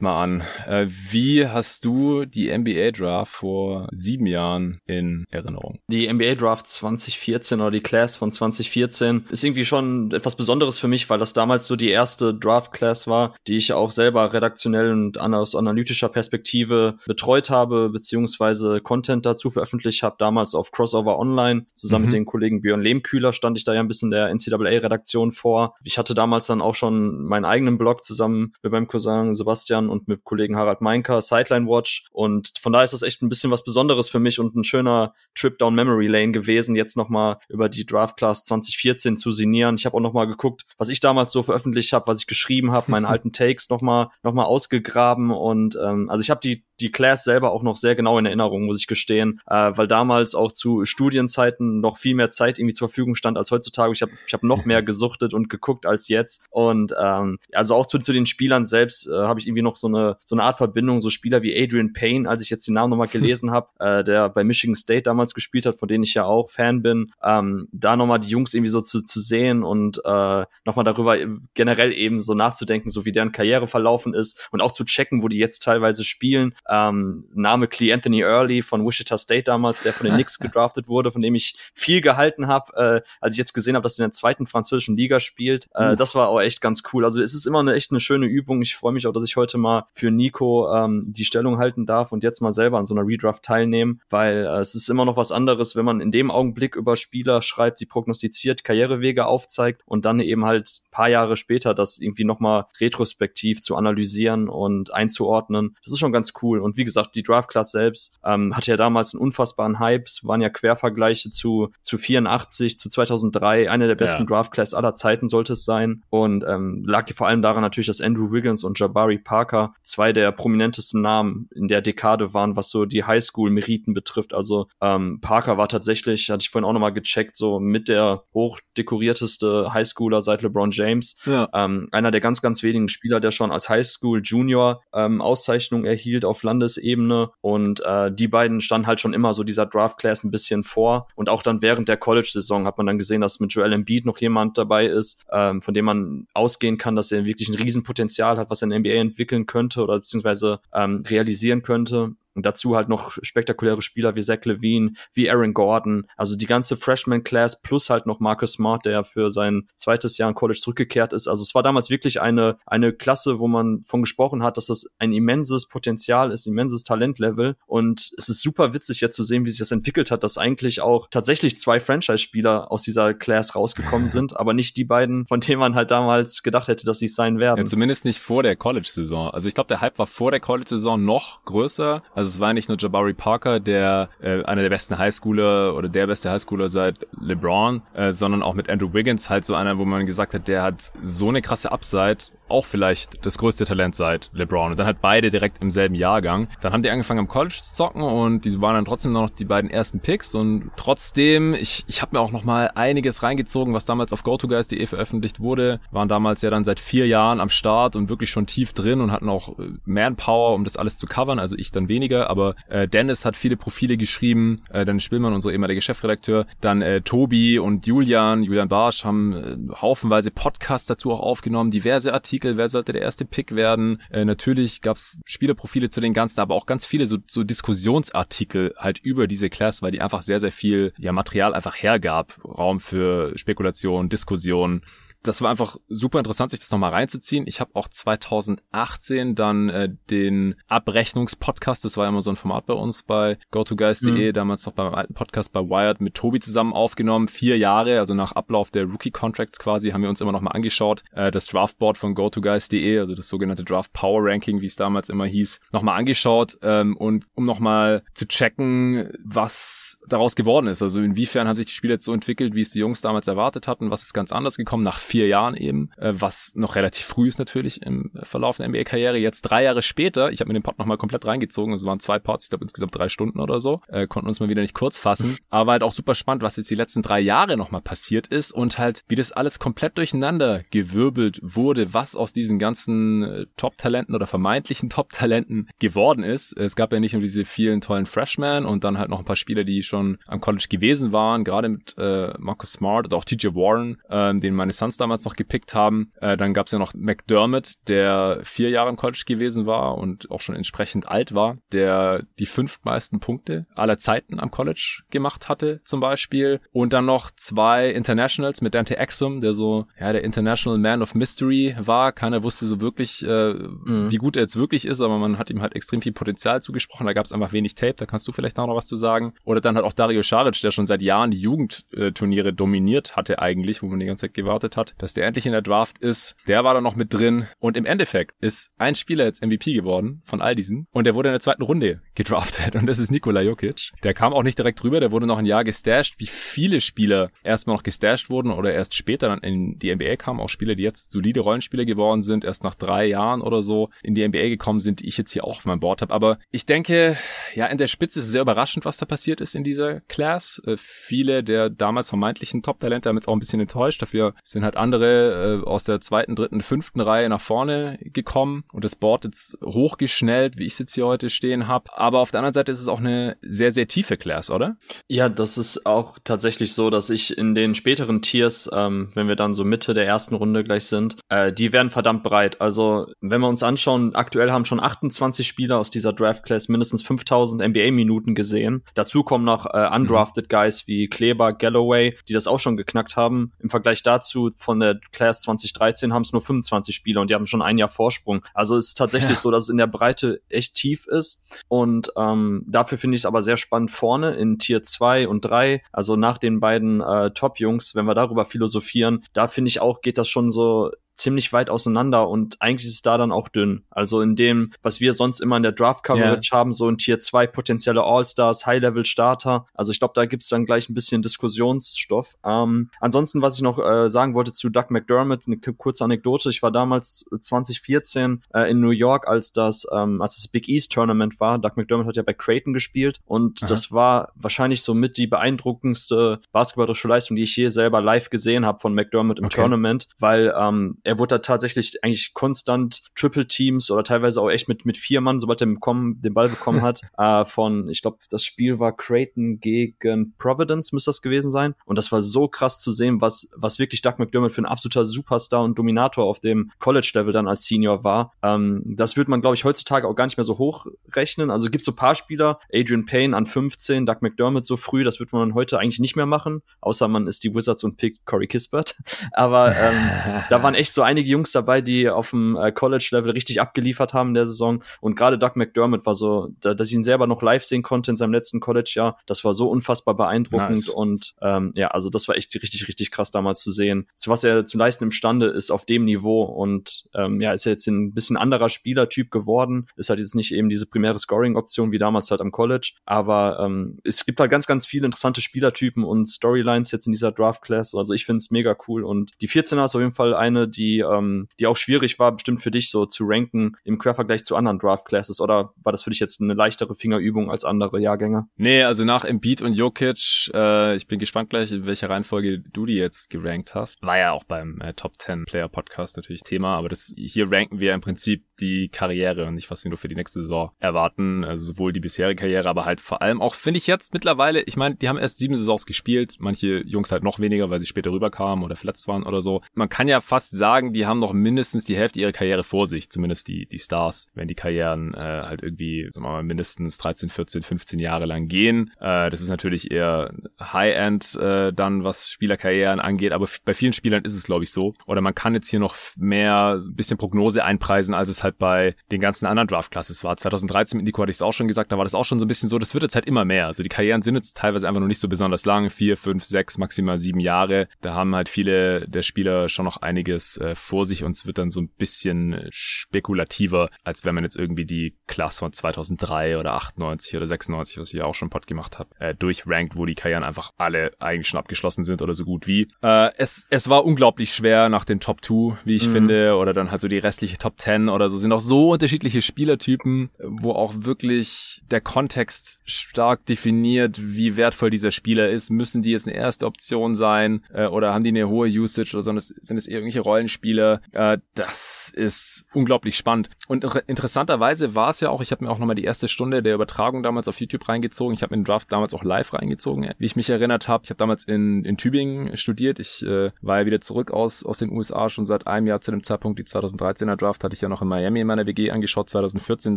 mal 0.00 0.22
an. 0.22 0.42
Äh, 0.66 0.86
wie 0.88 1.46
hast 1.46 1.84
du 1.84 2.24
die 2.24 2.56
NBA 2.56 2.92
Draft 2.92 3.32
vor 3.32 3.88
sieben 3.92 4.26
Jahren 4.26 4.80
in 4.86 5.26
Erinnerung? 5.30 5.80
Die 5.88 6.10
NBA 6.12 6.36
Draft 6.36 6.66
2014 6.66 7.60
oder 7.60 7.70
die 7.70 7.80
Class 7.80 8.05
von 8.14 8.30
2014 8.30 9.26
ist 9.30 9.42
irgendwie 9.42 9.64
schon 9.64 10.12
etwas 10.12 10.36
Besonderes 10.36 10.78
für 10.78 10.86
mich, 10.86 11.10
weil 11.10 11.18
das 11.18 11.32
damals 11.32 11.66
so 11.66 11.74
die 11.74 11.90
erste 11.90 12.34
Draft 12.34 12.72
Class 12.72 13.08
war, 13.08 13.34
die 13.46 13.56
ich 13.56 13.72
auch 13.72 13.90
selber 13.90 14.32
redaktionell 14.32 14.92
und 14.92 15.18
aus 15.18 15.54
analytischer 15.54 16.08
Perspektive 16.08 16.98
betreut 17.06 17.50
habe, 17.50 17.88
beziehungsweise 17.90 18.80
Content 18.80 19.26
dazu 19.26 19.50
veröffentlicht 19.50 20.02
habe. 20.02 20.16
Damals 20.18 20.54
auf 20.54 20.70
Crossover 20.70 21.18
Online 21.18 21.66
zusammen 21.74 22.04
mhm. 22.04 22.06
mit 22.06 22.12
den 22.12 22.26
Kollegen 22.26 22.62
Björn 22.62 22.82
Lehmkühler 22.82 23.32
stand 23.32 23.58
ich 23.58 23.64
da 23.64 23.74
ja 23.74 23.80
ein 23.80 23.88
bisschen 23.88 24.10
der 24.10 24.32
NCAA-Redaktion 24.32 25.32
vor. 25.32 25.74
Ich 25.82 25.98
hatte 25.98 26.14
damals 26.14 26.46
dann 26.46 26.60
auch 26.60 26.74
schon 26.74 27.24
meinen 27.24 27.44
eigenen 27.44 27.78
Blog 27.78 28.04
zusammen 28.04 28.52
mit 28.62 28.72
meinem 28.72 28.86
Cousin 28.86 29.34
Sebastian 29.34 29.88
und 29.88 30.08
mit 30.08 30.24
Kollegen 30.24 30.56
Harald 30.56 30.80
Meinker, 30.80 31.20
Sideline 31.20 31.66
Watch. 31.66 32.06
Und 32.12 32.52
von 32.60 32.72
daher 32.72 32.84
ist 32.84 32.94
das 32.94 33.02
echt 33.02 33.22
ein 33.22 33.28
bisschen 33.28 33.50
was 33.50 33.64
Besonderes 33.64 34.08
für 34.08 34.20
mich 34.20 34.38
und 34.38 34.54
ein 34.54 34.64
schöner 34.64 35.14
Trip 35.34 35.58
down 35.58 35.74
Memory 35.74 36.06
Lane 36.06 36.32
gewesen, 36.32 36.76
jetzt 36.76 36.96
nochmal 36.96 37.38
über 37.48 37.68
die 37.68 37.86
Draft 37.86 37.95
Class 38.16 38.44
2014 38.44 39.16
zu 39.16 39.32
sinnieren. 39.32 39.76
Ich 39.76 39.86
habe 39.86 39.96
auch 39.96 40.00
nochmal 40.00 40.26
geguckt, 40.26 40.64
was 40.78 40.88
ich 40.88 41.00
damals 41.00 41.32
so 41.32 41.42
veröffentlicht 41.42 41.92
habe, 41.92 42.06
was 42.06 42.20
ich 42.20 42.26
geschrieben 42.26 42.72
habe, 42.72 42.90
meine 42.90 43.08
alten 43.16 43.32
Takes 43.32 43.70
nochmal 43.70 44.08
noch 44.22 44.32
mal 44.32 44.44
ausgegraben. 44.44 45.30
Und 45.30 45.78
ähm, 45.82 46.10
also 46.10 46.22
ich 46.22 46.30
habe 46.30 46.40
die 46.40 46.64
die 46.80 46.92
Class 46.92 47.24
selber 47.24 47.52
auch 47.52 47.62
noch 47.62 47.76
sehr 47.76 47.94
genau 47.94 48.18
in 48.18 48.26
Erinnerung, 48.26 48.66
muss 48.66 48.80
ich 48.80 48.86
gestehen, 48.86 49.40
äh, 49.46 49.72
weil 49.74 49.86
damals 49.86 50.34
auch 50.34 50.52
zu 50.52 50.84
Studienzeiten 50.84 51.80
noch 51.80 51.96
viel 51.96 52.14
mehr 52.14 52.30
Zeit 52.30 52.58
irgendwie 52.58 52.74
zur 52.74 52.88
Verfügung 52.88 53.14
stand 53.14 53.38
als 53.38 53.50
heutzutage. 53.50 53.92
Ich 53.92 54.02
habe 54.02 54.12
ich 54.26 54.34
hab 54.34 54.42
noch 54.42 54.64
mehr 54.64 54.82
gesuchtet 54.82 55.32
und 55.34 55.48
geguckt 55.48 55.86
als 55.86 56.08
jetzt. 56.08 56.46
Und 56.50 56.94
ähm, 57.00 57.38
also 57.52 57.74
auch 57.74 57.86
zu, 57.86 57.98
zu 57.98 58.12
den 58.12 58.26
Spielern 58.26 58.64
selbst 58.64 59.08
äh, 59.08 59.14
habe 59.14 59.40
ich 59.40 59.46
irgendwie 59.46 59.62
noch 59.62 59.76
so 59.76 59.86
eine 59.86 60.16
so 60.24 60.34
eine 60.34 60.42
Art 60.42 60.58
Verbindung, 60.58 61.00
so 61.00 61.10
Spieler 61.10 61.42
wie 61.42 61.60
Adrian 61.60 61.92
Payne, 61.92 62.28
als 62.28 62.42
ich 62.42 62.50
jetzt 62.50 62.66
den 62.66 62.74
Namen 62.74 62.90
nochmal 62.90 63.08
gelesen 63.08 63.50
habe, 63.52 63.68
äh, 63.78 64.04
der 64.04 64.28
bei 64.28 64.44
Michigan 64.44 64.74
State 64.74 65.02
damals 65.02 65.34
gespielt 65.34 65.66
hat, 65.66 65.76
von 65.76 65.88
denen 65.88 66.04
ich 66.04 66.14
ja 66.14 66.24
auch 66.24 66.50
Fan 66.50 66.82
bin, 66.82 67.12
ähm, 67.22 67.68
da 67.86 67.94
nochmal 67.94 68.18
die 68.18 68.28
Jungs 68.28 68.52
irgendwie 68.52 68.70
so 68.70 68.80
zu, 68.80 69.02
zu 69.02 69.20
sehen 69.20 69.62
und 69.62 69.98
äh, 70.04 70.44
nochmal 70.64 70.84
darüber 70.84 71.16
generell 71.54 71.92
eben 71.92 72.18
so 72.18 72.34
nachzudenken, 72.34 72.90
so 72.90 73.04
wie 73.04 73.12
deren 73.12 73.30
Karriere 73.30 73.68
verlaufen 73.68 74.12
ist 74.12 74.48
und 74.50 74.60
auch 74.60 74.72
zu 74.72 74.84
checken, 74.84 75.22
wo 75.22 75.28
die 75.28 75.38
jetzt 75.38 75.62
teilweise 75.62 76.02
spielen. 76.02 76.52
Ähm, 76.68 77.28
Name 77.32 77.68
Clee 77.68 77.92
Anthony 77.92 78.22
Early 78.22 78.62
von 78.62 78.84
Wichita 78.84 79.16
State 79.16 79.44
damals, 79.44 79.82
der 79.82 79.92
von 79.92 80.04
den 80.04 80.14
Knicks 80.14 80.38
gedraftet 80.40 80.88
wurde, 80.88 81.12
von 81.12 81.22
dem 81.22 81.36
ich 81.36 81.56
viel 81.74 82.00
gehalten 82.00 82.48
habe, 82.48 83.02
äh, 83.04 83.08
als 83.20 83.34
ich 83.34 83.38
jetzt 83.38 83.52
gesehen 83.52 83.76
habe, 83.76 83.84
dass 83.84 84.00
er 84.00 84.04
in 84.04 84.10
der 84.10 84.16
zweiten 84.16 84.46
französischen 84.46 84.96
Liga 84.96 85.20
spielt. 85.20 85.68
Äh, 85.74 85.94
das 85.94 86.16
war 86.16 86.28
auch 86.28 86.40
echt 86.40 86.60
ganz 86.60 86.82
cool. 86.92 87.04
Also 87.04 87.22
es 87.22 87.34
ist 87.34 87.46
immer 87.46 87.60
eine 87.60 87.74
echt 87.74 87.92
eine 87.92 88.00
schöne 88.00 88.26
Übung. 88.26 88.62
Ich 88.62 88.74
freue 88.74 88.92
mich 88.92 89.06
auch, 89.06 89.12
dass 89.12 89.22
ich 89.22 89.36
heute 89.36 89.58
mal 89.58 89.84
für 89.94 90.10
Nico 90.10 90.74
ähm, 90.74 91.04
die 91.06 91.24
Stellung 91.24 91.58
halten 91.58 91.86
darf 91.86 92.10
und 92.10 92.24
jetzt 92.24 92.40
mal 92.40 92.50
selber 92.50 92.78
an 92.78 92.86
so 92.86 92.96
einer 92.96 93.06
Redraft 93.06 93.44
teilnehmen, 93.44 94.00
weil 94.10 94.44
äh, 94.44 94.58
es 94.58 94.74
ist 94.74 94.90
immer 94.90 95.04
noch 95.04 95.16
was 95.16 95.30
anderes, 95.30 95.76
wenn 95.76 95.84
man 95.84 96.00
in 96.00 96.10
dem 96.10 96.32
Augenblick 96.32 96.74
über 96.74 96.96
Spieler 96.96 97.42
schreibt, 97.42 97.75
sie 97.78 97.86
prognostiziert, 97.86 98.64
Karrierewege 98.64 99.26
aufzeigt 99.26 99.82
und 99.86 100.04
dann 100.04 100.20
eben 100.20 100.44
halt 100.44 100.82
paar 100.90 101.08
Jahre 101.08 101.36
später 101.36 101.74
das 101.74 101.98
irgendwie 101.98 102.24
nochmal 102.24 102.66
retrospektiv 102.80 103.60
zu 103.60 103.76
analysieren 103.76 104.48
und 104.48 104.94
einzuordnen. 104.94 105.76
Das 105.84 105.92
ist 105.92 105.98
schon 105.98 106.12
ganz 106.12 106.32
cool. 106.42 106.60
Und 106.60 106.76
wie 106.76 106.84
gesagt, 106.84 107.14
die 107.14 107.22
Draft 107.22 107.50
Class 107.50 107.70
selbst 107.70 108.18
ähm, 108.24 108.56
hatte 108.56 108.70
ja 108.70 108.76
damals 108.76 109.14
einen 109.14 109.22
unfassbaren 109.22 109.78
Hype. 109.78 110.06
Es 110.06 110.26
waren 110.26 110.40
ja 110.40 110.48
Quervergleiche 110.48 111.30
zu, 111.30 111.70
zu 111.82 111.98
84, 111.98 112.78
zu 112.78 112.88
2003. 112.88 113.70
Eine 113.70 113.88
der 113.88 113.94
besten 113.94 114.22
ja. 114.22 114.26
Draft 114.26 114.52
Class 114.52 114.74
aller 114.74 114.94
Zeiten 114.94 115.28
sollte 115.28 115.52
es 115.52 115.64
sein. 115.64 116.02
Und 116.10 116.44
ähm, 116.48 116.82
lag 116.86 117.06
vor 117.14 117.28
allem 117.28 117.42
daran 117.42 117.62
natürlich, 117.62 117.86
dass 117.86 118.00
Andrew 118.00 118.32
Wiggins 118.32 118.64
und 118.64 118.78
Jabari 118.78 119.18
Parker 119.18 119.74
zwei 119.82 120.12
der 120.12 120.32
prominentesten 120.32 121.02
Namen 121.02 121.48
in 121.54 121.68
der 121.68 121.82
Dekade 121.82 122.34
waren, 122.34 122.56
was 122.56 122.70
so 122.70 122.86
die 122.86 123.04
Highschool-Meriten 123.04 123.94
betrifft. 123.94 124.34
Also 124.34 124.68
ähm, 124.80 125.20
Parker 125.20 125.58
war 125.58 125.68
tatsächlich, 125.68 126.30
hatte 126.30 126.42
ich 126.42 126.50
vorhin 126.50 126.66
auch 126.66 126.72
nochmal 126.72 126.92
gecheckt, 126.92 127.36
so 127.36 127.60
mit 127.66 127.88
der 127.88 128.24
hochdekorierteste 128.34 129.72
Highschooler 129.72 130.20
seit 130.20 130.42
LeBron 130.42 130.70
James. 130.72 131.16
Ja. 131.26 131.48
Ähm, 131.54 131.88
einer 131.92 132.10
der 132.10 132.20
ganz, 132.20 132.42
ganz 132.42 132.62
wenigen 132.62 132.88
Spieler, 132.88 133.20
der 133.20 133.30
schon 133.30 133.52
als 133.52 133.68
Highschool 133.68 134.20
Junior 134.24 134.82
ähm, 134.92 135.20
Auszeichnung 135.20 135.84
erhielt 135.84 136.24
auf 136.24 136.42
Land 136.42 136.56
Landesebene 136.56 137.30
und 137.40 137.80
äh, 137.84 138.10
die 138.12 138.28
beiden 138.28 138.60
standen 138.60 138.86
halt 138.86 139.00
schon 139.00 139.12
immer 139.12 139.34
so 139.34 139.44
dieser 139.44 139.66
Draft 139.66 139.98
Class 139.98 140.24
ein 140.24 140.30
bisschen 140.30 140.62
vor 140.62 141.08
und 141.14 141.28
auch 141.28 141.42
dann 141.42 141.62
während 141.62 141.88
der 141.88 141.96
College-Saison 141.96 142.66
hat 142.66 142.78
man 142.78 142.86
dann 142.86 142.98
gesehen, 142.98 143.20
dass 143.20 143.40
mit 143.40 143.52
Joel 143.52 143.72
Embiid 143.72 144.06
noch 144.06 144.18
jemand 144.18 144.58
dabei 144.58 144.86
ist, 144.86 145.24
ähm, 145.30 145.62
von 145.62 145.74
dem 145.74 145.84
man 145.84 146.26
ausgehen 146.34 146.78
kann, 146.78 146.96
dass 146.96 147.12
er 147.12 147.24
wirklich 147.24 147.48
ein 147.48 147.54
Riesenpotenzial 147.54 148.38
hat, 148.38 148.50
was 148.50 148.62
er 148.62 148.66
in 148.66 148.70
der 148.70 148.78
NBA 148.80 149.00
entwickeln 149.00 149.46
könnte 149.46 149.82
oder 149.82 149.96
beziehungsweise 149.98 150.60
ähm, 150.72 151.02
realisieren 151.06 151.62
könnte. 151.62 152.12
Und 152.36 152.46
dazu 152.46 152.76
halt 152.76 152.88
noch 152.88 153.12
spektakuläre 153.22 153.82
Spieler 153.82 154.14
wie 154.14 154.22
Zach 154.22 154.44
Levine, 154.44 154.92
wie 155.14 155.30
Aaron 155.30 155.54
Gordon. 155.54 156.06
Also 156.16 156.36
die 156.36 156.46
ganze 156.46 156.76
Freshman-Class 156.76 157.62
plus 157.62 157.88
halt 157.90 158.06
noch 158.06 158.20
Marcus 158.20 158.52
Smart, 158.52 158.84
der 158.84 159.04
für 159.04 159.30
sein 159.30 159.68
zweites 159.74 160.18
Jahr 160.18 160.28
in 160.28 160.34
College 160.34 160.60
zurückgekehrt 160.60 161.14
ist. 161.14 161.28
Also 161.28 161.42
es 161.42 161.54
war 161.54 161.62
damals 161.62 161.88
wirklich 161.88 162.20
eine, 162.20 162.58
eine 162.66 162.92
Klasse, 162.92 163.38
wo 163.38 163.48
man 163.48 163.82
von 163.82 164.02
gesprochen 164.02 164.42
hat, 164.42 164.58
dass 164.58 164.66
das 164.66 164.94
ein 164.98 165.12
immenses 165.12 165.66
Potenzial 165.66 166.30
ist, 166.30 166.46
immenses 166.46 166.84
Talentlevel. 166.84 167.56
Und 167.66 168.12
es 168.18 168.28
ist 168.28 168.42
super 168.42 168.74
witzig 168.74 169.00
jetzt 169.00 169.16
zu 169.16 169.24
sehen, 169.24 169.46
wie 169.46 169.50
sich 169.50 169.58
das 169.58 169.70
entwickelt 169.70 170.10
hat, 170.10 170.22
dass 170.22 170.36
eigentlich 170.36 170.82
auch 170.82 171.08
tatsächlich 171.10 171.58
zwei 171.58 171.80
Franchise-Spieler 171.80 172.70
aus 172.70 172.82
dieser 172.82 173.14
Class 173.14 173.54
rausgekommen 173.54 174.08
sind, 174.08 174.36
aber 174.36 174.52
nicht 174.52 174.76
die 174.76 174.84
beiden, 174.84 175.26
von 175.26 175.40
denen 175.40 175.58
man 175.58 175.74
halt 175.74 175.90
damals 175.90 176.42
gedacht 176.42 176.68
hätte, 176.68 176.84
dass 176.84 176.98
sie 176.98 177.06
es 177.06 177.14
sein 177.14 177.38
werden. 177.38 177.64
Ja, 177.64 177.66
zumindest 177.66 178.04
nicht 178.04 178.18
vor 178.18 178.42
der 178.42 178.56
College-Saison. 178.56 179.30
Also 179.30 179.48
ich 179.48 179.54
glaube, 179.54 179.68
der 179.68 179.80
Hype 179.80 179.98
war 179.98 180.06
vor 180.06 180.30
der 180.30 180.40
College-Saison 180.40 181.02
noch 181.02 181.42
größer. 181.44 182.02
Also 182.14 182.25
also 182.26 182.38
es 182.38 182.40
war 182.40 182.52
nicht 182.52 182.68
nur 182.68 182.76
Jabari 182.76 183.14
Parker, 183.14 183.60
der 183.60 184.08
äh, 184.20 184.42
einer 184.42 184.62
der 184.62 184.68
besten 184.68 184.98
Highschooler 184.98 185.76
oder 185.76 185.88
der 185.88 186.08
beste 186.08 186.28
Highschooler 186.28 186.68
seit 186.68 187.06
LeBron, 187.20 187.82
äh, 187.94 188.10
sondern 188.10 188.42
auch 188.42 188.54
mit 188.54 188.68
Andrew 188.68 188.92
Wiggins 188.92 189.30
halt 189.30 189.44
so 189.44 189.54
einer, 189.54 189.78
wo 189.78 189.84
man 189.84 190.06
gesagt 190.06 190.34
hat, 190.34 190.48
der 190.48 190.64
hat 190.64 190.92
so 191.02 191.28
eine 191.28 191.40
krasse 191.40 191.70
Upside 191.70 192.18
auch 192.48 192.64
vielleicht 192.64 193.24
das 193.24 193.38
größte 193.38 193.64
Talent 193.64 193.94
seit 193.94 194.30
LeBron. 194.32 194.72
Und 194.72 194.78
dann 194.78 194.86
halt 194.86 195.00
beide 195.00 195.30
direkt 195.30 195.62
im 195.62 195.70
selben 195.70 195.94
Jahrgang. 195.94 196.48
Dann 196.60 196.72
haben 196.72 196.82
die 196.82 196.90
angefangen 196.90 197.20
am 197.20 197.28
College 197.28 197.60
zu 197.62 197.74
zocken 197.74 198.02
und 198.02 198.44
die 198.44 198.60
waren 198.60 198.74
dann 198.74 198.84
trotzdem 198.84 199.12
noch 199.12 199.30
die 199.30 199.44
beiden 199.44 199.70
ersten 199.70 200.00
Picks. 200.00 200.34
Und 200.34 200.70
trotzdem, 200.76 201.54
ich, 201.54 201.84
ich 201.86 202.02
habe 202.02 202.16
mir 202.16 202.20
auch 202.20 202.32
noch 202.32 202.44
mal 202.44 202.70
einiges 202.74 203.22
reingezogen, 203.22 203.74
was 203.74 203.84
damals 203.84 204.12
auf 204.12 204.22
GoToGuys.de 204.22 204.86
veröffentlicht 204.86 205.40
wurde. 205.40 205.80
Waren 205.90 206.08
damals 206.08 206.42
ja 206.42 206.50
dann 206.50 206.64
seit 206.64 206.80
vier 206.80 207.06
Jahren 207.06 207.40
am 207.40 207.50
Start 207.50 207.96
und 207.96 208.08
wirklich 208.08 208.30
schon 208.30 208.46
tief 208.46 208.72
drin 208.72 209.00
und 209.00 209.12
hatten 209.12 209.28
auch 209.28 209.58
äh, 209.58 209.70
Manpower, 209.84 210.54
um 210.54 210.64
das 210.64 210.76
alles 210.76 210.96
zu 210.98 211.06
covern. 211.06 211.38
Also 211.38 211.56
ich 211.56 211.70
dann 211.72 211.88
weniger, 211.88 212.30
aber 212.30 212.54
äh, 212.68 212.88
Dennis 212.88 213.24
hat 213.24 213.36
viele 213.36 213.56
Profile 213.56 213.96
geschrieben. 213.96 214.62
Äh, 214.70 214.84
Dennis 214.84 215.04
Spielmann, 215.04 215.32
unser 215.32 215.52
ehemaliger 215.52 215.80
Chefredakteur. 215.80 216.46
Dann 216.60 216.82
äh, 216.82 217.00
Tobi 217.02 217.58
und 217.58 217.86
Julian, 217.86 218.42
Julian 218.42 218.68
Barsch 218.68 219.04
haben 219.04 219.32
äh, 219.32 219.74
haufenweise 219.80 220.30
Podcasts 220.30 220.86
dazu 220.86 221.12
auch 221.12 221.20
aufgenommen, 221.20 221.70
diverse 221.70 222.12
Artikel, 222.12 222.35
wer 222.44 222.68
sollte 222.68 222.92
der 222.92 223.02
erste 223.02 223.24
Pick 223.24 223.54
werden. 223.54 224.02
Äh, 224.10 224.24
natürlich 224.24 224.80
gab's 224.80 225.18
Spielerprofile 225.24 225.90
zu 225.90 226.00
den 226.00 226.14
ganzen, 226.14 226.40
aber 226.40 226.54
auch 226.54 226.66
ganz 226.66 226.86
viele 226.86 227.06
so, 227.06 227.18
so 227.28 227.44
Diskussionsartikel 227.44 228.74
halt 228.78 228.98
über 228.98 229.26
diese 229.26 229.50
Class, 229.50 229.82
weil 229.82 229.92
die 229.92 230.00
einfach 230.00 230.22
sehr, 230.22 230.40
sehr 230.40 230.52
viel 230.52 230.92
ja, 230.98 231.12
Material 231.12 231.54
einfach 231.54 231.76
hergab. 231.76 232.38
Raum 232.44 232.80
für 232.80 233.36
Spekulation, 233.38 234.08
Diskussion 234.08 234.82
das 235.22 235.42
war 235.42 235.50
einfach 235.50 235.76
super 235.88 236.18
interessant, 236.18 236.50
sich 236.50 236.60
das 236.60 236.70
nochmal 236.70 236.92
reinzuziehen. 236.92 237.46
Ich 237.46 237.60
habe 237.60 237.72
auch 237.74 237.88
2018 237.88 239.34
dann 239.34 239.68
äh, 239.68 239.88
den 240.10 240.54
Abrechnungspodcast, 240.68 241.84
das 241.84 241.96
war 241.96 242.04
ja 242.04 242.10
immer 242.10 242.22
so 242.22 242.30
ein 242.30 242.36
Format 242.36 242.66
bei 242.66 242.74
uns 242.74 243.02
bei 243.02 243.38
GoToGuys.de, 243.50 244.28
mhm. 244.28 244.32
damals 244.32 244.66
noch 244.66 244.72
beim 244.72 244.94
alten 244.94 245.14
Podcast 245.14 245.52
bei 245.52 245.60
Wired 245.60 246.00
mit 246.00 246.14
Tobi 246.14 246.40
zusammen 246.40 246.72
aufgenommen. 246.72 247.28
Vier 247.28 247.58
Jahre, 247.58 247.98
also 247.98 248.14
nach 248.14 248.32
Ablauf 248.32 248.70
der 248.70 248.84
Rookie-Contracts 248.84 249.58
quasi, 249.58 249.90
haben 249.90 250.02
wir 250.02 250.08
uns 250.08 250.20
immer 250.20 250.32
nochmal 250.32 250.54
angeschaut. 250.54 251.02
Äh, 251.12 251.30
das 251.30 251.46
Draftboard 251.46 251.98
von 251.98 252.14
GoToGuys.de, 252.14 252.98
also 252.98 253.14
das 253.14 253.28
sogenannte 253.28 253.64
Draft 253.64 253.92
Power 253.92 254.24
Ranking, 254.24 254.60
wie 254.60 254.66
es 254.66 254.76
damals 254.76 255.08
immer 255.08 255.26
hieß, 255.26 255.60
nochmal 255.72 255.98
angeschaut 255.98 256.58
ähm, 256.62 256.96
und 256.96 257.26
um 257.34 257.46
nochmal 257.46 258.02
zu 258.14 258.26
checken, 258.26 259.10
was 259.24 259.98
daraus 260.06 260.36
geworden 260.36 260.66
ist. 260.66 260.82
Also 260.82 261.00
inwiefern 261.00 261.48
haben 261.48 261.56
sich 261.56 261.66
die 261.66 261.72
Spiele 261.72 261.94
jetzt 261.94 262.04
so 262.04 262.12
entwickelt, 262.12 262.54
wie 262.54 262.60
es 262.60 262.70
die 262.70 262.78
Jungs 262.78 263.00
damals 263.00 263.26
erwartet 263.26 263.66
hatten, 263.66 263.90
was 263.90 264.02
ist 264.02 264.12
ganz 264.12 264.32
anders 264.32 264.56
gekommen 264.56 264.84
nach 264.84 264.98
vier 264.98 265.15
vier 265.16 265.28
Jahren 265.28 265.56
eben, 265.56 265.90
äh, 265.96 266.12
was 266.14 266.52
noch 266.56 266.76
relativ 266.76 267.06
früh 267.06 267.26
ist 267.28 267.38
natürlich 267.38 267.80
im 267.80 268.10
Verlauf 268.22 268.58
der 268.58 268.68
NBA-Karriere. 268.68 269.16
Jetzt 269.16 269.42
drei 269.42 269.62
Jahre 269.62 269.80
später, 269.80 270.30
ich 270.30 270.40
habe 270.40 270.48
mir 270.48 270.58
den 270.58 270.62
Pod 270.62 270.78
nochmal 270.78 270.98
komplett 270.98 271.24
reingezogen, 271.24 271.72
es 271.72 271.86
waren 271.86 272.00
zwei 272.00 272.18
Parts, 272.18 272.44
ich 272.44 272.50
glaube 272.50 272.66
insgesamt 272.66 272.94
drei 272.94 273.08
Stunden 273.08 273.40
oder 273.40 273.58
so, 273.58 273.80
äh, 273.88 274.06
konnten 274.06 274.28
uns 274.28 274.40
mal 274.40 274.50
wieder 274.50 274.60
nicht 274.60 274.74
kurz 274.74 274.98
fassen, 274.98 275.38
aber 275.48 275.72
halt 275.72 275.82
auch 275.82 275.92
super 275.92 276.14
spannend, 276.14 276.42
was 276.42 276.56
jetzt 276.56 276.68
die 276.68 276.74
letzten 276.74 277.00
drei 277.00 277.20
Jahre 277.20 277.56
nochmal 277.56 277.80
passiert 277.80 278.26
ist 278.26 278.52
und 278.52 278.76
halt, 278.76 279.04
wie 279.08 279.14
das 279.14 279.32
alles 279.32 279.58
komplett 279.58 279.96
durcheinander 279.96 280.64
gewirbelt 280.70 281.40
wurde, 281.42 281.94
was 281.94 282.14
aus 282.14 282.34
diesen 282.34 282.58
ganzen 282.58 283.22
äh, 283.22 283.46
Top-Talenten 283.56 284.14
oder 284.14 284.26
vermeintlichen 284.26 284.90
Top-Talenten 284.90 285.70
geworden 285.78 286.24
ist. 286.24 286.52
Es 286.58 286.76
gab 286.76 286.92
ja 286.92 287.00
nicht 287.00 287.14
nur 287.14 287.22
diese 287.22 287.46
vielen 287.46 287.80
tollen 287.80 288.04
Freshmen 288.04 288.66
und 288.66 288.84
dann 288.84 288.98
halt 288.98 289.08
noch 289.08 289.18
ein 289.18 289.24
paar 289.24 289.36
Spieler, 289.36 289.64
die 289.64 289.82
schon 289.82 290.18
am 290.26 290.42
College 290.42 290.66
gewesen 290.68 291.12
waren, 291.12 291.42
gerade 291.42 291.70
mit 291.70 291.94
äh, 291.96 292.34
Marcus 292.38 292.72
Smart 292.72 293.06
oder 293.06 293.16
auch 293.16 293.24
TJ 293.24 293.54
Warren, 293.54 293.96
äh, 294.10 294.38
den 294.38 294.54
meine 294.54 294.72
Suns 294.72 294.95
damals 294.96 295.24
noch 295.24 295.36
gepickt 295.36 295.74
haben. 295.74 296.12
Äh, 296.20 296.36
dann 296.36 296.54
gab 296.54 296.66
es 296.66 296.72
ja 296.72 296.78
noch 296.78 296.94
McDermott, 296.94 297.74
der 297.88 298.40
vier 298.42 298.70
Jahre 298.70 298.90
im 298.90 298.96
College 298.96 299.24
gewesen 299.26 299.66
war 299.66 299.98
und 299.98 300.30
auch 300.30 300.40
schon 300.40 300.54
entsprechend 300.54 301.08
alt 301.08 301.34
war, 301.34 301.58
der 301.72 302.24
die 302.38 302.46
fünf 302.46 302.80
meisten 302.84 303.20
Punkte 303.20 303.66
aller 303.74 303.98
Zeiten 303.98 304.40
am 304.40 304.50
College 304.50 305.02
gemacht 305.10 305.48
hatte 305.48 305.80
zum 305.84 306.00
Beispiel. 306.00 306.60
Und 306.72 306.92
dann 306.92 307.06
noch 307.06 307.30
zwei 307.30 307.90
Internationals 307.90 308.60
mit 308.60 308.74
Dante 308.74 308.96
Exum, 308.96 309.40
der 309.40 309.52
so 309.52 309.86
ja 309.98 310.12
der 310.12 310.24
International 310.24 310.78
Man 310.78 311.02
of 311.02 311.14
Mystery 311.14 311.76
war. 311.78 312.12
Keiner 312.12 312.42
wusste 312.42 312.66
so 312.66 312.80
wirklich, 312.80 313.24
äh, 313.26 313.52
mhm. 313.52 314.10
wie 314.10 314.16
gut 314.16 314.36
er 314.36 314.42
jetzt 314.42 314.56
wirklich 314.56 314.86
ist, 314.86 315.00
aber 315.00 315.18
man 315.18 315.38
hat 315.38 315.50
ihm 315.50 315.62
halt 315.62 315.74
extrem 315.74 316.02
viel 316.02 316.12
Potenzial 316.12 316.62
zugesprochen. 316.62 317.06
Da 317.06 317.12
gab 317.12 317.26
es 317.26 317.32
einfach 317.32 317.52
wenig 317.52 317.74
Tape, 317.74 317.94
da 317.94 318.06
kannst 318.06 318.26
du 318.28 318.32
vielleicht 318.32 318.58
auch 318.58 318.66
noch 318.66 318.76
was 318.76 318.86
zu 318.86 318.96
sagen. 318.96 319.34
Oder 319.44 319.60
dann 319.60 319.76
halt 319.76 319.84
auch 319.84 319.92
Dario 319.92 320.22
Saric, 320.22 320.60
der 320.60 320.70
schon 320.70 320.86
seit 320.86 321.02
Jahren 321.02 321.30
die 321.30 321.38
Jugendturniere 321.38 322.52
dominiert 322.52 323.16
hatte 323.16 323.38
eigentlich, 323.38 323.82
wo 323.82 323.86
man 323.86 324.00
die 324.00 324.06
ganze 324.06 324.26
Zeit 324.26 324.34
gewartet 324.34 324.76
hat, 324.76 324.85
dass 324.98 325.14
der 325.14 325.26
endlich 325.26 325.46
in 325.46 325.52
der 325.52 325.62
Draft 325.62 325.98
ist. 325.98 326.36
Der 326.46 326.64
war 326.64 326.74
da 326.74 326.80
noch 326.80 326.96
mit 326.96 327.12
drin. 327.12 327.46
Und 327.58 327.76
im 327.76 327.84
Endeffekt 327.84 328.36
ist 328.40 328.70
ein 328.78 328.94
Spieler 328.94 329.24
jetzt 329.24 329.44
MVP 329.44 329.72
geworden 329.72 330.22
von 330.24 330.40
all 330.40 330.54
diesen. 330.54 330.86
Und 330.92 331.04
der 331.04 331.14
wurde 331.14 331.28
in 331.28 331.34
der 331.34 331.40
zweiten 331.40 331.62
Runde 331.62 332.00
gedraftet. 332.14 332.74
Und 332.74 332.86
das 332.86 332.98
ist 332.98 333.10
Nikola 333.10 333.42
Jokic. 333.42 333.92
Der 334.02 334.14
kam 334.14 334.32
auch 334.32 334.42
nicht 334.42 334.58
direkt 334.58 334.82
rüber. 334.84 335.00
Der 335.00 335.12
wurde 335.12 335.26
noch 335.26 335.38
ein 335.38 335.46
Jahr 335.46 335.64
gestasht. 335.64 336.14
Wie 336.18 336.26
viele 336.26 336.80
Spieler 336.80 337.30
erstmal 337.42 337.76
noch 337.76 337.82
gestasht 337.82 338.30
wurden 338.30 338.50
oder 338.50 338.72
erst 338.72 338.94
später 338.94 339.28
dann 339.28 339.40
in 339.40 339.78
die 339.78 339.94
NBA 339.94 340.16
kamen. 340.16 340.40
Auch 340.40 340.48
Spieler, 340.48 340.74
die 340.74 340.82
jetzt 340.82 341.12
solide 341.12 341.40
Rollenspieler 341.40 341.84
geworden 341.84 342.22
sind. 342.22 342.44
Erst 342.44 342.64
nach 342.64 342.74
drei 342.74 343.06
Jahren 343.06 343.40
oder 343.40 343.62
so 343.62 343.88
in 344.02 344.14
die 344.14 344.26
NBA 344.26 344.48
gekommen 344.48 344.80
sind, 344.80 345.00
die 345.00 345.08
ich 345.08 345.16
jetzt 345.16 345.32
hier 345.32 345.44
auch 345.44 345.58
auf 345.58 345.66
meinem 345.66 345.80
Board 345.80 346.02
habe. 346.02 346.12
Aber 346.12 346.38
ich 346.50 346.66
denke, 346.66 347.16
ja, 347.54 347.66
in 347.66 347.78
der 347.78 347.88
Spitze 347.88 348.20
ist 348.20 348.26
es 348.26 348.32
sehr 348.32 348.42
überraschend, 348.42 348.84
was 348.84 348.98
da 348.98 349.06
passiert 349.06 349.40
ist 349.40 349.54
in 349.54 349.64
dieser 349.64 350.00
Class. 350.02 350.60
Äh, 350.66 350.76
viele 350.76 351.42
der 351.42 351.70
damals 351.70 352.08
vermeintlichen 352.08 352.62
Top-Talente 352.62 353.08
haben 353.08 353.16
jetzt 353.16 353.28
auch 353.28 353.34
ein 353.34 353.38
bisschen 353.38 353.60
enttäuscht. 353.60 354.02
Dafür 354.02 354.34
sind 354.42 354.64
halt 354.64 354.75
andere 354.76 355.62
äh, 355.62 355.66
aus 355.66 355.84
der 355.84 356.00
zweiten, 356.00 356.36
dritten, 356.36 356.60
fünften 356.62 357.00
Reihe 357.00 357.28
nach 357.28 357.40
vorne 357.40 357.98
gekommen 358.02 358.64
und 358.72 358.84
das 358.84 358.96
Board 358.96 359.24
jetzt 359.24 359.58
hochgeschnellt, 359.64 360.58
wie 360.58 360.64
ich 360.64 360.72
es 360.72 360.78
jetzt 360.78 360.94
hier 360.94 361.06
heute 361.06 361.30
stehen 361.30 361.68
habe. 361.68 361.96
Aber 361.96 362.20
auf 362.20 362.30
der 362.30 362.40
anderen 362.40 362.54
Seite 362.54 362.72
ist 362.72 362.80
es 362.80 362.88
auch 362.88 363.00
eine 363.00 363.36
sehr, 363.42 363.72
sehr 363.72 363.88
tiefe 363.88 364.16
Class, 364.16 364.50
oder? 364.50 364.76
Ja, 365.08 365.28
das 365.28 365.58
ist 365.58 365.86
auch 365.86 366.18
tatsächlich 366.24 366.74
so, 366.74 366.90
dass 366.90 367.10
ich 367.10 367.36
in 367.36 367.54
den 367.54 367.74
späteren 367.74 368.22
Tiers, 368.22 368.68
ähm, 368.72 369.10
wenn 369.14 369.28
wir 369.28 369.36
dann 369.36 369.54
so 369.54 369.64
Mitte 369.64 369.94
der 369.94 370.06
ersten 370.06 370.34
Runde 370.34 370.64
gleich 370.64 370.86
sind, 370.86 371.16
äh, 371.28 371.52
die 371.52 371.72
werden 371.72 371.90
verdammt 371.90 372.22
breit. 372.22 372.60
Also 372.60 373.06
wenn 373.20 373.40
wir 373.40 373.48
uns 373.48 373.62
anschauen, 373.62 374.14
aktuell 374.14 374.50
haben 374.50 374.64
schon 374.64 374.80
28 374.80 375.46
Spieler 375.46 375.78
aus 375.78 375.90
dieser 375.90 376.12
Draft 376.12 376.44
Class 376.44 376.68
mindestens 376.68 377.02
5000 377.02 377.62
NBA-Minuten 377.62 378.34
gesehen. 378.34 378.84
Dazu 378.94 379.22
kommen 379.22 379.44
noch 379.44 379.66
äh, 379.66 379.88
undrafted 379.94 380.44
mhm. 380.44 380.48
Guys 380.48 380.86
wie 380.86 381.06
Kleber, 381.06 381.52
Galloway, 381.52 382.16
die 382.28 382.32
das 382.32 382.46
auch 382.46 382.58
schon 382.58 382.76
geknackt 382.76 383.16
haben. 383.16 383.52
Im 383.58 383.68
Vergleich 383.68 384.02
dazu 384.02 384.50
von 384.66 384.80
der 384.80 384.98
Class 385.12 385.42
2013 385.42 386.12
haben 386.12 386.22
es 386.22 386.32
nur 386.32 386.42
25 386.42 386.94
Spieler 386.94 387.20
und 387.20 387.30
die 387.30 387.34
haben 387.34 387.46
schon 387.46 387.62
ein 387.62 387.78
Jahr 387.78 387.88
Vorsprung. 387.88 388.44
Also 388.52 388.76
es 388.76 388.88
ist 388.88 388.98
tatsächlich 388.98 389.30
ja. 389.30 389.36
so, 389.36 389.50
dass 389.52 389.62
es 389.62 389.68
in 389.68 389.78
der 389.78 389.86
Breite 389.86 390.42
echt 390.48 390.74
tief 390.74 391.06
ist. 391.06 391.64
Und 391.68 392.12
ähm, 392.16 392.64
dafür 392.68 392.98
finde 392.98 393.14
ich 393.14 393.22
es 393.22 393.26
aber 393.26 393.42
sehr 393.42 393.56
spannend 393.56 393.92
vorne 393.92 394.34
in 394.34 394.58
Tier 394.58 394.82
2 394.82 395.28
und 395.28 395.42
3, 395.42 395.82
also 395.92 396.16
nach 396.16 396.38
den 396.38 396.58
beiden 396.58 397.00
äh, 397.00 397.30
Top-Jungs, 397.30 397.94
wenn 397.94 398.06
wir 398.06 398.14
darüber 398.14 398.44
philosophieren, 398.44 399.22
da 399.32 399.46
finde 399.46 399.68
ich 399.68 399.80
auch, 399.80 400.00
geht 400.00 400.18
das 400.18 400.28
schon 400.28 400.50
so 400.50 400.90
ziemlich 401.16 401.52
weit 401.52 401.70
auseinander 401.70 402.28
und 402.28 402.60
eigentlich 402.60 402.86
ist 402.86 402.94
es 402.94 403.02
da 403.02 403.18
dann 403.18 403.32
auch 403.32 403.48
dünn. 403.48 403.84
Also 403.90 404.20
in 404.20 404.36
dem, 404.36 404.72
was 404.82 405.00
wir 405.00 405.14
sonst 405.14 405.40
immer 405.40 405.56
in 405.56 405.62
der 405.62 405.72
Draft-Coverage 405.72 406.50
yeah. 406.52 406.58
haben, 406.58 406.72
so 406.72 406.88
in 406.88 406.98
Tier 406.98 407.18
2 407.18 407.46
potenzielle 407.46 408.04
All-Stars, 408.04 408.66
High-Level-Starter. 408.66 409.66
Also 409.74 409.92
ich 409.92 409.98
glaube, 409.98 410.12
da 410.14 410.26
gibt's 410.26 410.48
dann 410.48 410.66
gleich 410.66 410.88
ein 410.88 410.94
bisschen 410.94 411.22
Diskussionsstoff. 411.22 412.34
Ähm, 412.44 412.90
ansonsten, 413.00 413.42
was 413.42 413.56
ich 413.56 413.62
noch 413.62 413.78
äh, 413.78 414.08
sagen 414.10 414.34
wollte 414.34 414.52
zu 414.52 414.68
Doug 414.68 414.86
McDermott, 414.90 415.42
eine 415.46 415.56
kurze 415.56 416.04
Anekdote. 416.04 416.50
Ich 416.50 416.62
war 416.62 416.70
damals 416.70 417.28
2014 417.40 418.42
äh, 418.54 418.70
in 418.70 418.80
New 418.80 418.90
York, 418.90 419.26
als 419.26 419.52
das, 419.52 419.86
ähm, 419.92 420.20
als 420.20 420.36
das 420.36 420.48
Big 420.48 420.68
East 420.68 420.92
Tournament 420.92 421.40
war. 421.40 421.58
Doug 421.58 421.72
McDermott 421.76 422.06
hat 422.06 422.16
ja 422.16 422.22
bei 422.22 422.34
Creighton 422.34 422.74
gespielt 422.74 423.20
und 423.24 423.62
Aha. 423.62 423.68
das 423.68 423.90
war 423.90 424.32
wahrscheinlich 424.34 424.82
so 424.82 424.92
mit 424.92 425.16
die 425.16 425.26
beeindruckendste 425.26 426.40
basketballische 426.52 427.08
Leistung, 427.08 427.36
die 427.36 427.44
ich 427.44 427.56
je 427.56 427.68
selber 427.68 428.00
live 428.02 428.28
gesehen 428.28 428.66
habe 428.66 428.78
von 428.78 428.94
McDermott 428.94 429.38
im 429.38 429.46
okay. 429.46 429.56
Tournament, 429.56 430.08
weil 430.18 430.54
ähm, 430.56 430.98
er 431.06 431.18
wurde 431.18 431.36
da 431.36 431.38
tatsächlich 431.38 432.02
eigentlich 432.02 432.34
konstant 432.34 433.02
Triple 433.14 433.46
Teams 433.46 433.90
oder 433.90 434.02
teilweise 434.02 434.40
auch 434.40 434.50
echt 434.50 434.68
mit, 434.68 434.84
mit 434.84 434.96
vier 434.96 435.20
Mann, 435.20 435.38
sobald 435.38 435.60
er 435.60 435.68
bekommen, 435.68 436.20
den 436.20 436.34
Ball 436.34 436.48
bekommen 436.48 436.82
hat, 436.82 437.02
äh, 437.18 437.44
von, 437.44 437.88
ich 437.88 438.02
glaube, 438.02 438.18
das 438.28 438.42
Spiel 438.42 438.78
war 438.80 438.96
Creighton 438.96 439.60
gegen 439.60 440.34
Providence, 440.38 440.92
müsste 440.92 441.10
das 441.10 441.22
gewesen 441.22 441.50
sein. 441.50 441.74
Und 441.84 441.96
das 441.96 442.10
war 442.10 442.20
so 442.20 442.48
krass 442.48 442.80
zu 442.80 442.90
sehen, 442.90 443.20
was, 443.20 443.50
was 443.56 443.78
wirklich 443.78 444.02
Doug 444.02 444.14
McDermott 444.18 444.52
für 444.52 444.62
ein 444.62 444.66
absoluter 444.66 445.04
Superstar 445.04 445.62
und 445.62 445.78
Dominator 445.78 446.24
auf 446.24 446.40
dem 446.40 446.72
College-Level 446.80 447.32
dann 447.32 447.46
als 447.46 447.64
Senior 447.64 448.02
war. 448.02 448.32
Ähm, 448.42 448.82
das 448.84 449.16
wird 449.16 449.28
man, 449.28 449.40
glaube 449.40 449.54
ich, 449.54 449.64
heutzutage 449.64 450.08
auch 450.08 450.14
gar 450.14 450.26
nicht 450.26 450.36
mehr 450.36 450.44
so 450.44 450.58
hochrechnen. 450.58 451.50
Also 451.50 451.70
gibt 451.70 451.84
so 451.84 451.92
paar 451.92 452.16
Spieler, 452.16 452.58
Adrian 452.72 453.06
Payne 453.06 453.36
an 453.36 453.46
15, 453.46 454.06
Doug 454.06 454.16
McDermott 454.22 454.64
so 454.64 454.76
früh, 454.76 455.04
das 455.04 455.20
wird 455.20 455.32
man 455.32 455.54
heute 455.54 455.78
eigentlich 455.78 456.00
nicht 456.00 456.16
mehr 456.16 456.26
machen, 456.26 456.62
außer 456.80 457.06
man 457.06 457.28
ist 457.28 457.44
die 457.44 457.54
Wizards 457.54 457.84
und 457.84 457.96
pickt 457.96 458.26
Corey 458.26 458.48
Kispert. 458.48 458.96
Aber 459.32 459.76
ähm, 459.76 460.42
da 460.50 460.62
waren 460.62 460.74
echt 460.74 460.95
so 460.96 461.02
einige 461.02 461.30
Jungs 461.30 461.52
dabei, 461.52 461.80
die 461.80 462.08
auf 462.08 462.30
dem 462.30 462.56
äh, 462.56 462.72
College-Level 462.72 463.30
richtig 463.30 463.60
abgeliefert 463.60 464.14
haben 464.14 464.30
in 464.30 464.34
der 464.34 464.46
Saison. 464.46 464.82
Und 465.00 465.16
gerade 465.16 465.38
Doug 465.38 465.52
McDermott 465.54 466.04
war 466.06 466.14
so, 466.14 466.48
da, 466.60 466.74
dass 466.74 466.88
ich 466.88 466.94
ihn 466.94 467.04
selber 467.04 467.28
noch 467.28 467.42
live 467.42 467.64
sehen 467.64 467.82
konnte 467.82 468.10
in 468.10 468.16
seinem 468.16 468.32
letzten 468.32 468.58
College-Jahr, 468.58 469.18
das 469.26 469.44
war 469.44 469.54
so 469.54 469.68
unfassbar 469.70 470.16
beeindruckend. 470.16 470.70
Nice. 470.70 470.88
Und 470.88 471.34
ähm, 471.42 471.70
ja, 471.74 471.88
also 471.88 472.10
das 472.10 472.26
war 472.26 472.36
echt 472.36 472.52
richtig, 472.54 472.88
richtig 472.88 473.12
krass 473.12 473.30
damals 473.30 473.60
zu 473.60 473.70
sehen. 473.70 474.08
Zu 474.16 474.30
was 474.30 474.42
er 474.42 474.64
zu 474.64 474.78
leisten 474.78 475.04
imstande 475.04 475.46
ist 475.46 475.70
auf 475.70 475.84
dem 475.84 476.04
Niveau. 476.04 476.42
Und 476.42 477.04
ähm, 477.14 477.40
ja, 477.40 477.52
ist 477.52 477.66
er 477.66 477.72
jetzt 477.72 477.86
ein 477.86 478.14
bisschen 478.14 478.36
anderer 478.36 478.68
Spielertyp 478.68 479.30
geworden. 479.30 479.86
Ist 479.96 480.08
halt 480.08 480.18
jetzt 480.18 480.34
nicht 480.34 480.52
eben 480.52 480.68
diese 480.68 480.86
primäre 480.86 481.18
Scoring-Option 481.18 481.92
wie 481.92 481.98
damals 481.98 482.30
halt 482.30 482.40
am 482.40 482.50
College. 482.50 482.94
Aber 483.04 483.60
ähm, 483.60 483.98
es 484.02 484.24
gibt 484.24 484.40
halt 484.40 484.50
ganz, 484.50 484.66
ganz 484.66 484.86
viele 484.86 485.04
interessante 485.04 485.42
Spielertypen 485.42 486.04
und 486.04 486.26
Storylines 486.26 486.90
jetzt 486.90 487.06
in 487.06 487.12
dieser 487.12 487.32
Draft-Class. 487.32 487.94
Also 487.94 488.14
ich 488.14 488.24
finde 488.24 488.38
es 488.38 488.50
mega 488.50 488.74
cool. 488.88 489.04
Und 489.04 489.32
die 489.42 489.48
14er 489.48 489.84
ist 489.84 489.94
auf 489.94 490.00
jeden 490.00 490.12
Fall 490.12 490.34
eine, 490.34 490.66
die 490.66 490.85
die, 490.86 491.00
ähm, 491.00 491.48
die 491.58 491.66
auch 491.66 491.76
schwierig 491.76 492.18
war, 492.18 492.32
bestimmt 492.32 492.60
für 492.60 492.70
dich 492.70 492.90
so 492.90 493.06
zu 493.06 493.24
ranken 493.26 493.76
im 493.84 493.98
Quervergleich 493.98 494.44
zu 494.44 494.56
anderen 494.56 494.78
Draft 494.78 495.06
Classes? 495.06 495.40
Oder 495.40 495.72
war 495.82 495.92
das 495.92 496.02
für 496.02 496.10
dich 496.10 496.20
jetzt 496.20 496.40
eine 496.40 496.54
leichtere 496.54 496.94
Fingerübung 496.94 497.50
als 497.50 497.64
andere 497.64 498.00
Jahrgänge? 498.00 498.46
Nee, 498.56 498.82
also 498.82 499.04
nach 499.04 499.24
Embiid 499.24 499.62
und 499.62 499.74
Jokic, 499.74 500.50
äh, 500.54 500.94
ich 500.96 501.06
bin 501.06 501.18
gespannt 501.18 501.50
gleich, 501.50 501.72
in 501.72 501.86
welcher 501.86 502.10
Reihenfolge 502.10 502.60
du 502.60 502.86
die 502.86 502.94
jetzt 502.94 503.30
gerankt 503.30 503.74
hast. 503.74 504.02
War 504.02 504.18
ja 504.18 504.32
auch 504.32 504.44
beim 504.44 504.80
äh, 504.80 504.94
Top 504.94 505.14
10 505.18 505.44
Player 505.44 505.68
Podcast 505.68 506.16
natürlich 506.16 506.42
Thema, 506.42 506.76
aber 506.76 506.88
das 506.88 507.12
hier 507.16 507.50
ranken 507.50 507.80
wir 507.80 507.94
im 507.94 508.00
Prinzip 508.00 508.44
die 508.60 508.88
Karriere 508.88 509.46
und 509.46 509.54
nicht, 509.54 509.70
was 509.70 509.84
wir 509.84 509.90
nur 509.90 509.98
für 509.98 510.08
die 510.08 510.14
nächste 510.14 510.40
Saison 510.40 510.70
erwarten. 510.78 511.44
Also 511.44 511.72
sowohl 511.72 511.92
die 511.92 512.00
bisherige 512.00 512.40
Karriere, 512.40 512.68
aber 512.68 512.84
halt 512.84 513.00
vor 513.00 513.22
allem 513.22 513.42
auch, 513.42 513.54
finde 513.54 513.78
ich 513.78 513.86
jetzt 513.86 514.14
mittlerweile, 514.14 514.62
ich 514.62 514.76
meine, 514.76 514.96
die 514.96 515.08
haben 515.08 515.18
erst 515.18 515.38
sieben 515.38 515.56
Saisons 515.56 515.86
gespielt, 515.86 516.36
manche 516.38 516.82
Jungs 516.86 517.12
halt 517.12 517.24
noch 517.24 517.38
weniger, 517.38 517.70
weil 517.70 517.78
sie 517.78 517.86
später 517.86 518.12
rüberkamen 518.12 518.64
oder 518.64 518.76
verletzt 518.76 519.08
waren 519.08 519.24
oder 519.24 519.40
so. 519.40 519.62
Man 519.74 519.88
kann 519.88 520.08
ja 520.08 520.20
fast 520.20 520.56
sagen, 520.56 520.75
die 520.82 521.06
haben 521.06 521.18
noch 521.18 521.32
mindestens 521.32 521.84
die 521.84 521.96
Hälfte 521.96 522.20
ihrer 522.20 522.32
Karriere 522.32 522.64
vor 522.64 522.86
sich, 522.86 523.10
zumindest 523.10 523.48
die, 523.48 523.66
die 523.66 523.78
Stars, 523.78 524.28
wenn 524.34 524.48
die 524.48 524.54
Karrieren 524.54 525.14
äh, 525.14 525.18
halt 525.18 525.62
irgendwie, 525.62 526.06
sagen 526.10 526.24
wir 526.26 526.32
mal, 526.32 526.42
mindestens 526.42 526.98
13, 526.98 527.28
14, 527.28 527.62
15 527.62 527.98
Jahre 527.98 528.26
lang 528.26 528.48
gehen. 528.48 528.92
Äh, 529.00 529.30
das 529.30 529.40
ist 529.40 529.48
natürlich 529.48 529.90
eher 529.90 530.32
High-End 530.60 531.34
äh, 531.36 531.72
dann, 531.72 532.04
was 532.04 532.28
Spielerkarrieren 532.28 533.00
angeht, 533.00 533.32
aber 533.32 533.46
bei 533.64 533.74
vielen 533.74 533.92
Spielern 533.92 534.24
ist 534.24 534.34
es, 534.34 534.44
glaube 534.44 534.64
ich, 534.64 534.72
so. 534.72 534.94
Oder 535.06 535.20
man 535.20 535.34
kann 535.34 535.54
jetzt 535.54 535.68
hier 535.68 535.80
noch 535.80 535.96
mehr 536.16 536.78
ein 536.80 536.94
bisschen 536.94 537.18
Prognose 537.18 537.64
einpreisen, 537.64 538.14
als 538.14 538.28
es 538.28 538.42
halt 538.42 538.58
bei 538.58 538.94
den 539.10 539.20
ganzen 539.20 539.46
anderen 539.46 539.68
Draft-Classes 539.68 540.24
war. 540.24 540.36
2013 540.36 540.98
mit 540.98 541.06
Nico 541.06 541.22
hatte 541.22 541.30
ich 541.30 541.36
es 541.36 541.42
auch 541.42 541.52
schon 541.52 541.68
gesagt, 541.68 541.92
da 541.92 541.98
war 541.98 542.04
das 542.04 542.14
auch 542.14 542.24
schon 542.24 542.38
so 542.38 542.44
ein 542.44 542.48
bisschen 542.48 542.68
so, 542.68 542.78
das 542.78 542.94
wird 542.94 543.02
jetzt 543.02 543.14
halt 543.14 543.26
immer 543.26 543.44
mehr. 543.44 543.66
Also 543.66 543.82
die 543.82 543.88
Karrieren 543.88 544.22
sind 544.22 544.34
jetzt 544.34 544.56
teilweise 544.56 544.88
einfach 544.88 545.00
noch 545.00 545.08
nicht 545.08 545.20
so 545.20 545.28
besonders 545.28 545.64
lang, 545.64 545.90
vier, 545.90 546.16
fünf, 546.16 546.44
sechs, 546.44 546.78
maximal 546.78 547.18
sieben 547.18 547.40
Jahre. 547.40 547.88
Da 548.00 548.14
haben 548.14 548.34
halt 548.34 548.48
viele 548.48 549.08
der 549.08 549.22
Spieler 549.22 549.68
schon 549.68 549.84
noch 549.84 549.98
einiges 549.98 550.56
äh, 550.66 550.74
vor 550.74 551.04
sich 551.04 551.24
und 551.24 551.32
es 551.32 551.46
wird 551.46 551.58
dann 551.58 551.70
so 551.70 551.80
ein 551.80 551.88
bisschen 551.88 552.66
spekulativer, 552.70 553.88
als 554.04 554.24
wenn 554.24 554.34
man 554.34 554.44
jetzt 554.44 554.56
irgendwie 554.56 554.84
die 554.84 555.14
Klasse 555.26 555.60
von 555.60 555.72
2003 555.72 556.58
oder 556.58 556.74
98 556.74 557.36
oder 557.36 557.46
96, 557.46 557.98
was 557.98 558.08
ich 558.08 558.18
ja 558.18 558.24
auch 558.24 558.34
schon 558.34 558.50
Pod 558.50 558.66
gemacht 558.66 558.98
habe, 558.98 559.10
äh, 559.18 559.34
durchrankt, 559.34 559.96
wo 559.96 560.06
die 560.06 560.14
Karrieren 560.14 560.44
einfach 560.44 560.72
alle 560.76 561.12
eigentlich 561.18 561.48
schon 561.48 561.58
abgeschlossen 561.58 562.04
sind 562.04 562.22
oder 562.22 562.34
so 562.34 562.44
gut 562.44 562.66
wie. 562.66 562.88
Äh, 563.02 563.30
es, 563.36 563.66
es 563.70 563.88
war 563.88 564.04
unglaublich 564.04 564.52
schwer 564.52 564.88
nach 564.88 565.04
den 565.04 565.20
Top 565.20 565.44
2, 565.44 565.78
wie 565.84 565.96
ich 565.96 566.06
mhm. 566.08 566.12
finde, 566.12 566.56
oder 566.56 566.72
dann 566.72 566.90
halt 566.90 567.00
so 567.00 567.08
die 567.08 567.18
restliche 567.18 567.58
Top 567.58 567.80
10 567.80 568.08
oder 568.08 568.28
so, 568.28 568.36
sind 568.38 568.52
auch 568.52 568.60
so 568.60 568.90
unterschiedliche 568.90 569.42
Spielertypen, 569.42 570.30
wo 570.38 570.72
auch 570.72 570.92
wirklich 570.96 571.82
der 571.90 572.00
Kontext 572.00 572.80
stark 572.84 573.46
definiert, 573.46 574.20
wie 574.20 574.56
wertvoll 574.56 574.90
dieser 574.90 575.10
Spieler 575.10 575.50
ist. 575.50 575.70
Müssen 575.70 576.02
die 576.02 576.10
jetzt 576.10 576.28
eine 576.28 576.36
erste 576.36 576.66
Option 576.66 577.14
sein 577.14 577.64
äh, 577.72 577.86
oder 577.86 578.12
haben 578.12 578.24
die 578.24 578.30
eine 578.30 578.48
hohe 578.48 578.68
Usage 578.68 579.14
oder 579.14 579.22
sind 579.22 579.36
es, 579.36 579.48
sind 579.48 579.76
es 579.76 579.86
irgendwelche 579.86 580.20
Rollenspieler? 580.46 581.00
Äh, 581.12 581.38
das 581.54 582.10
ist 582.14 582.64
unglaublich 582.72 583.16
spannend. 583.16 583.50
Und 583.68 583.84
interessanterweise 584.06 584.94
war 584.94 585.10
es 585.10 585.20
ja 585.20 585.30
auch, 585.30 585.40
ich 585.40 585.50
habe 585.50 585.64
mir 585.64 585.70
auch 585.70 585.78
nochmal 585.78 585.96
die 585.96 586.04
erste 586.04 586.28
Stunde 586.28 586.62
der 586.62 586.74
Übertragung 586.74 587.22
damals 587.22 587.48
auf 587.48 587.60
YouTube 587.60 587.88
reingezogen. 587.88 588.34
Ich 588.34 588.42
habe 588.42 588.54
mir 588.54 588.62
den 588.62 588.64
Draft 588.64 588.90
damals 588.92 589.14
auch 589.14 589.24
live 589.24 589.52
reingezogen, 589.52 590.10
wie 590.18 590.26
ich 590.26 590.36
mich 590.36 590.48
erinnert 590.50 590.88
habe. 590.88 591.04
Ich 591.04 591.10
habe 591.10 591.18
damals 591.18 591.44
in, 591.44 591.84
in 591.84 591.96
Tübingen 591.96 592.56
studiert. 592.56 592.98
Ich 592.98 593.24
äh, 593.24 593.50
war 593.60 593.80
ja 593.80 593.86
wieder 593.86 594.00
zurück 594.00 594.30
aus, 594.30 594.64
aus 594.64 594.78
den 594.78 594.90
USA 594.90 595.28
schon 595.28 595.46
seit 595.46 595.66
einem 595.66 595.86
Jahr 595.86 596.00
zu 596.00 596.10
dem 596.10 596.22
Zeitpunkt. 596.22 596.58
Die 596.58 596.64
2013er 596.64 597.36
Draft 597.36 597.64
hatte 597.64 597.74
ich 597.74 597.80
ja 597.80 597.88
noch 597.88 598.02
in 598.02 598.08
Miami 598.08 598.40
in 598.40 598.46
meiner 598.46 598.66
WG 598.66 598.90
angeschaut, 598.90 599.28
2014 599.30 599.96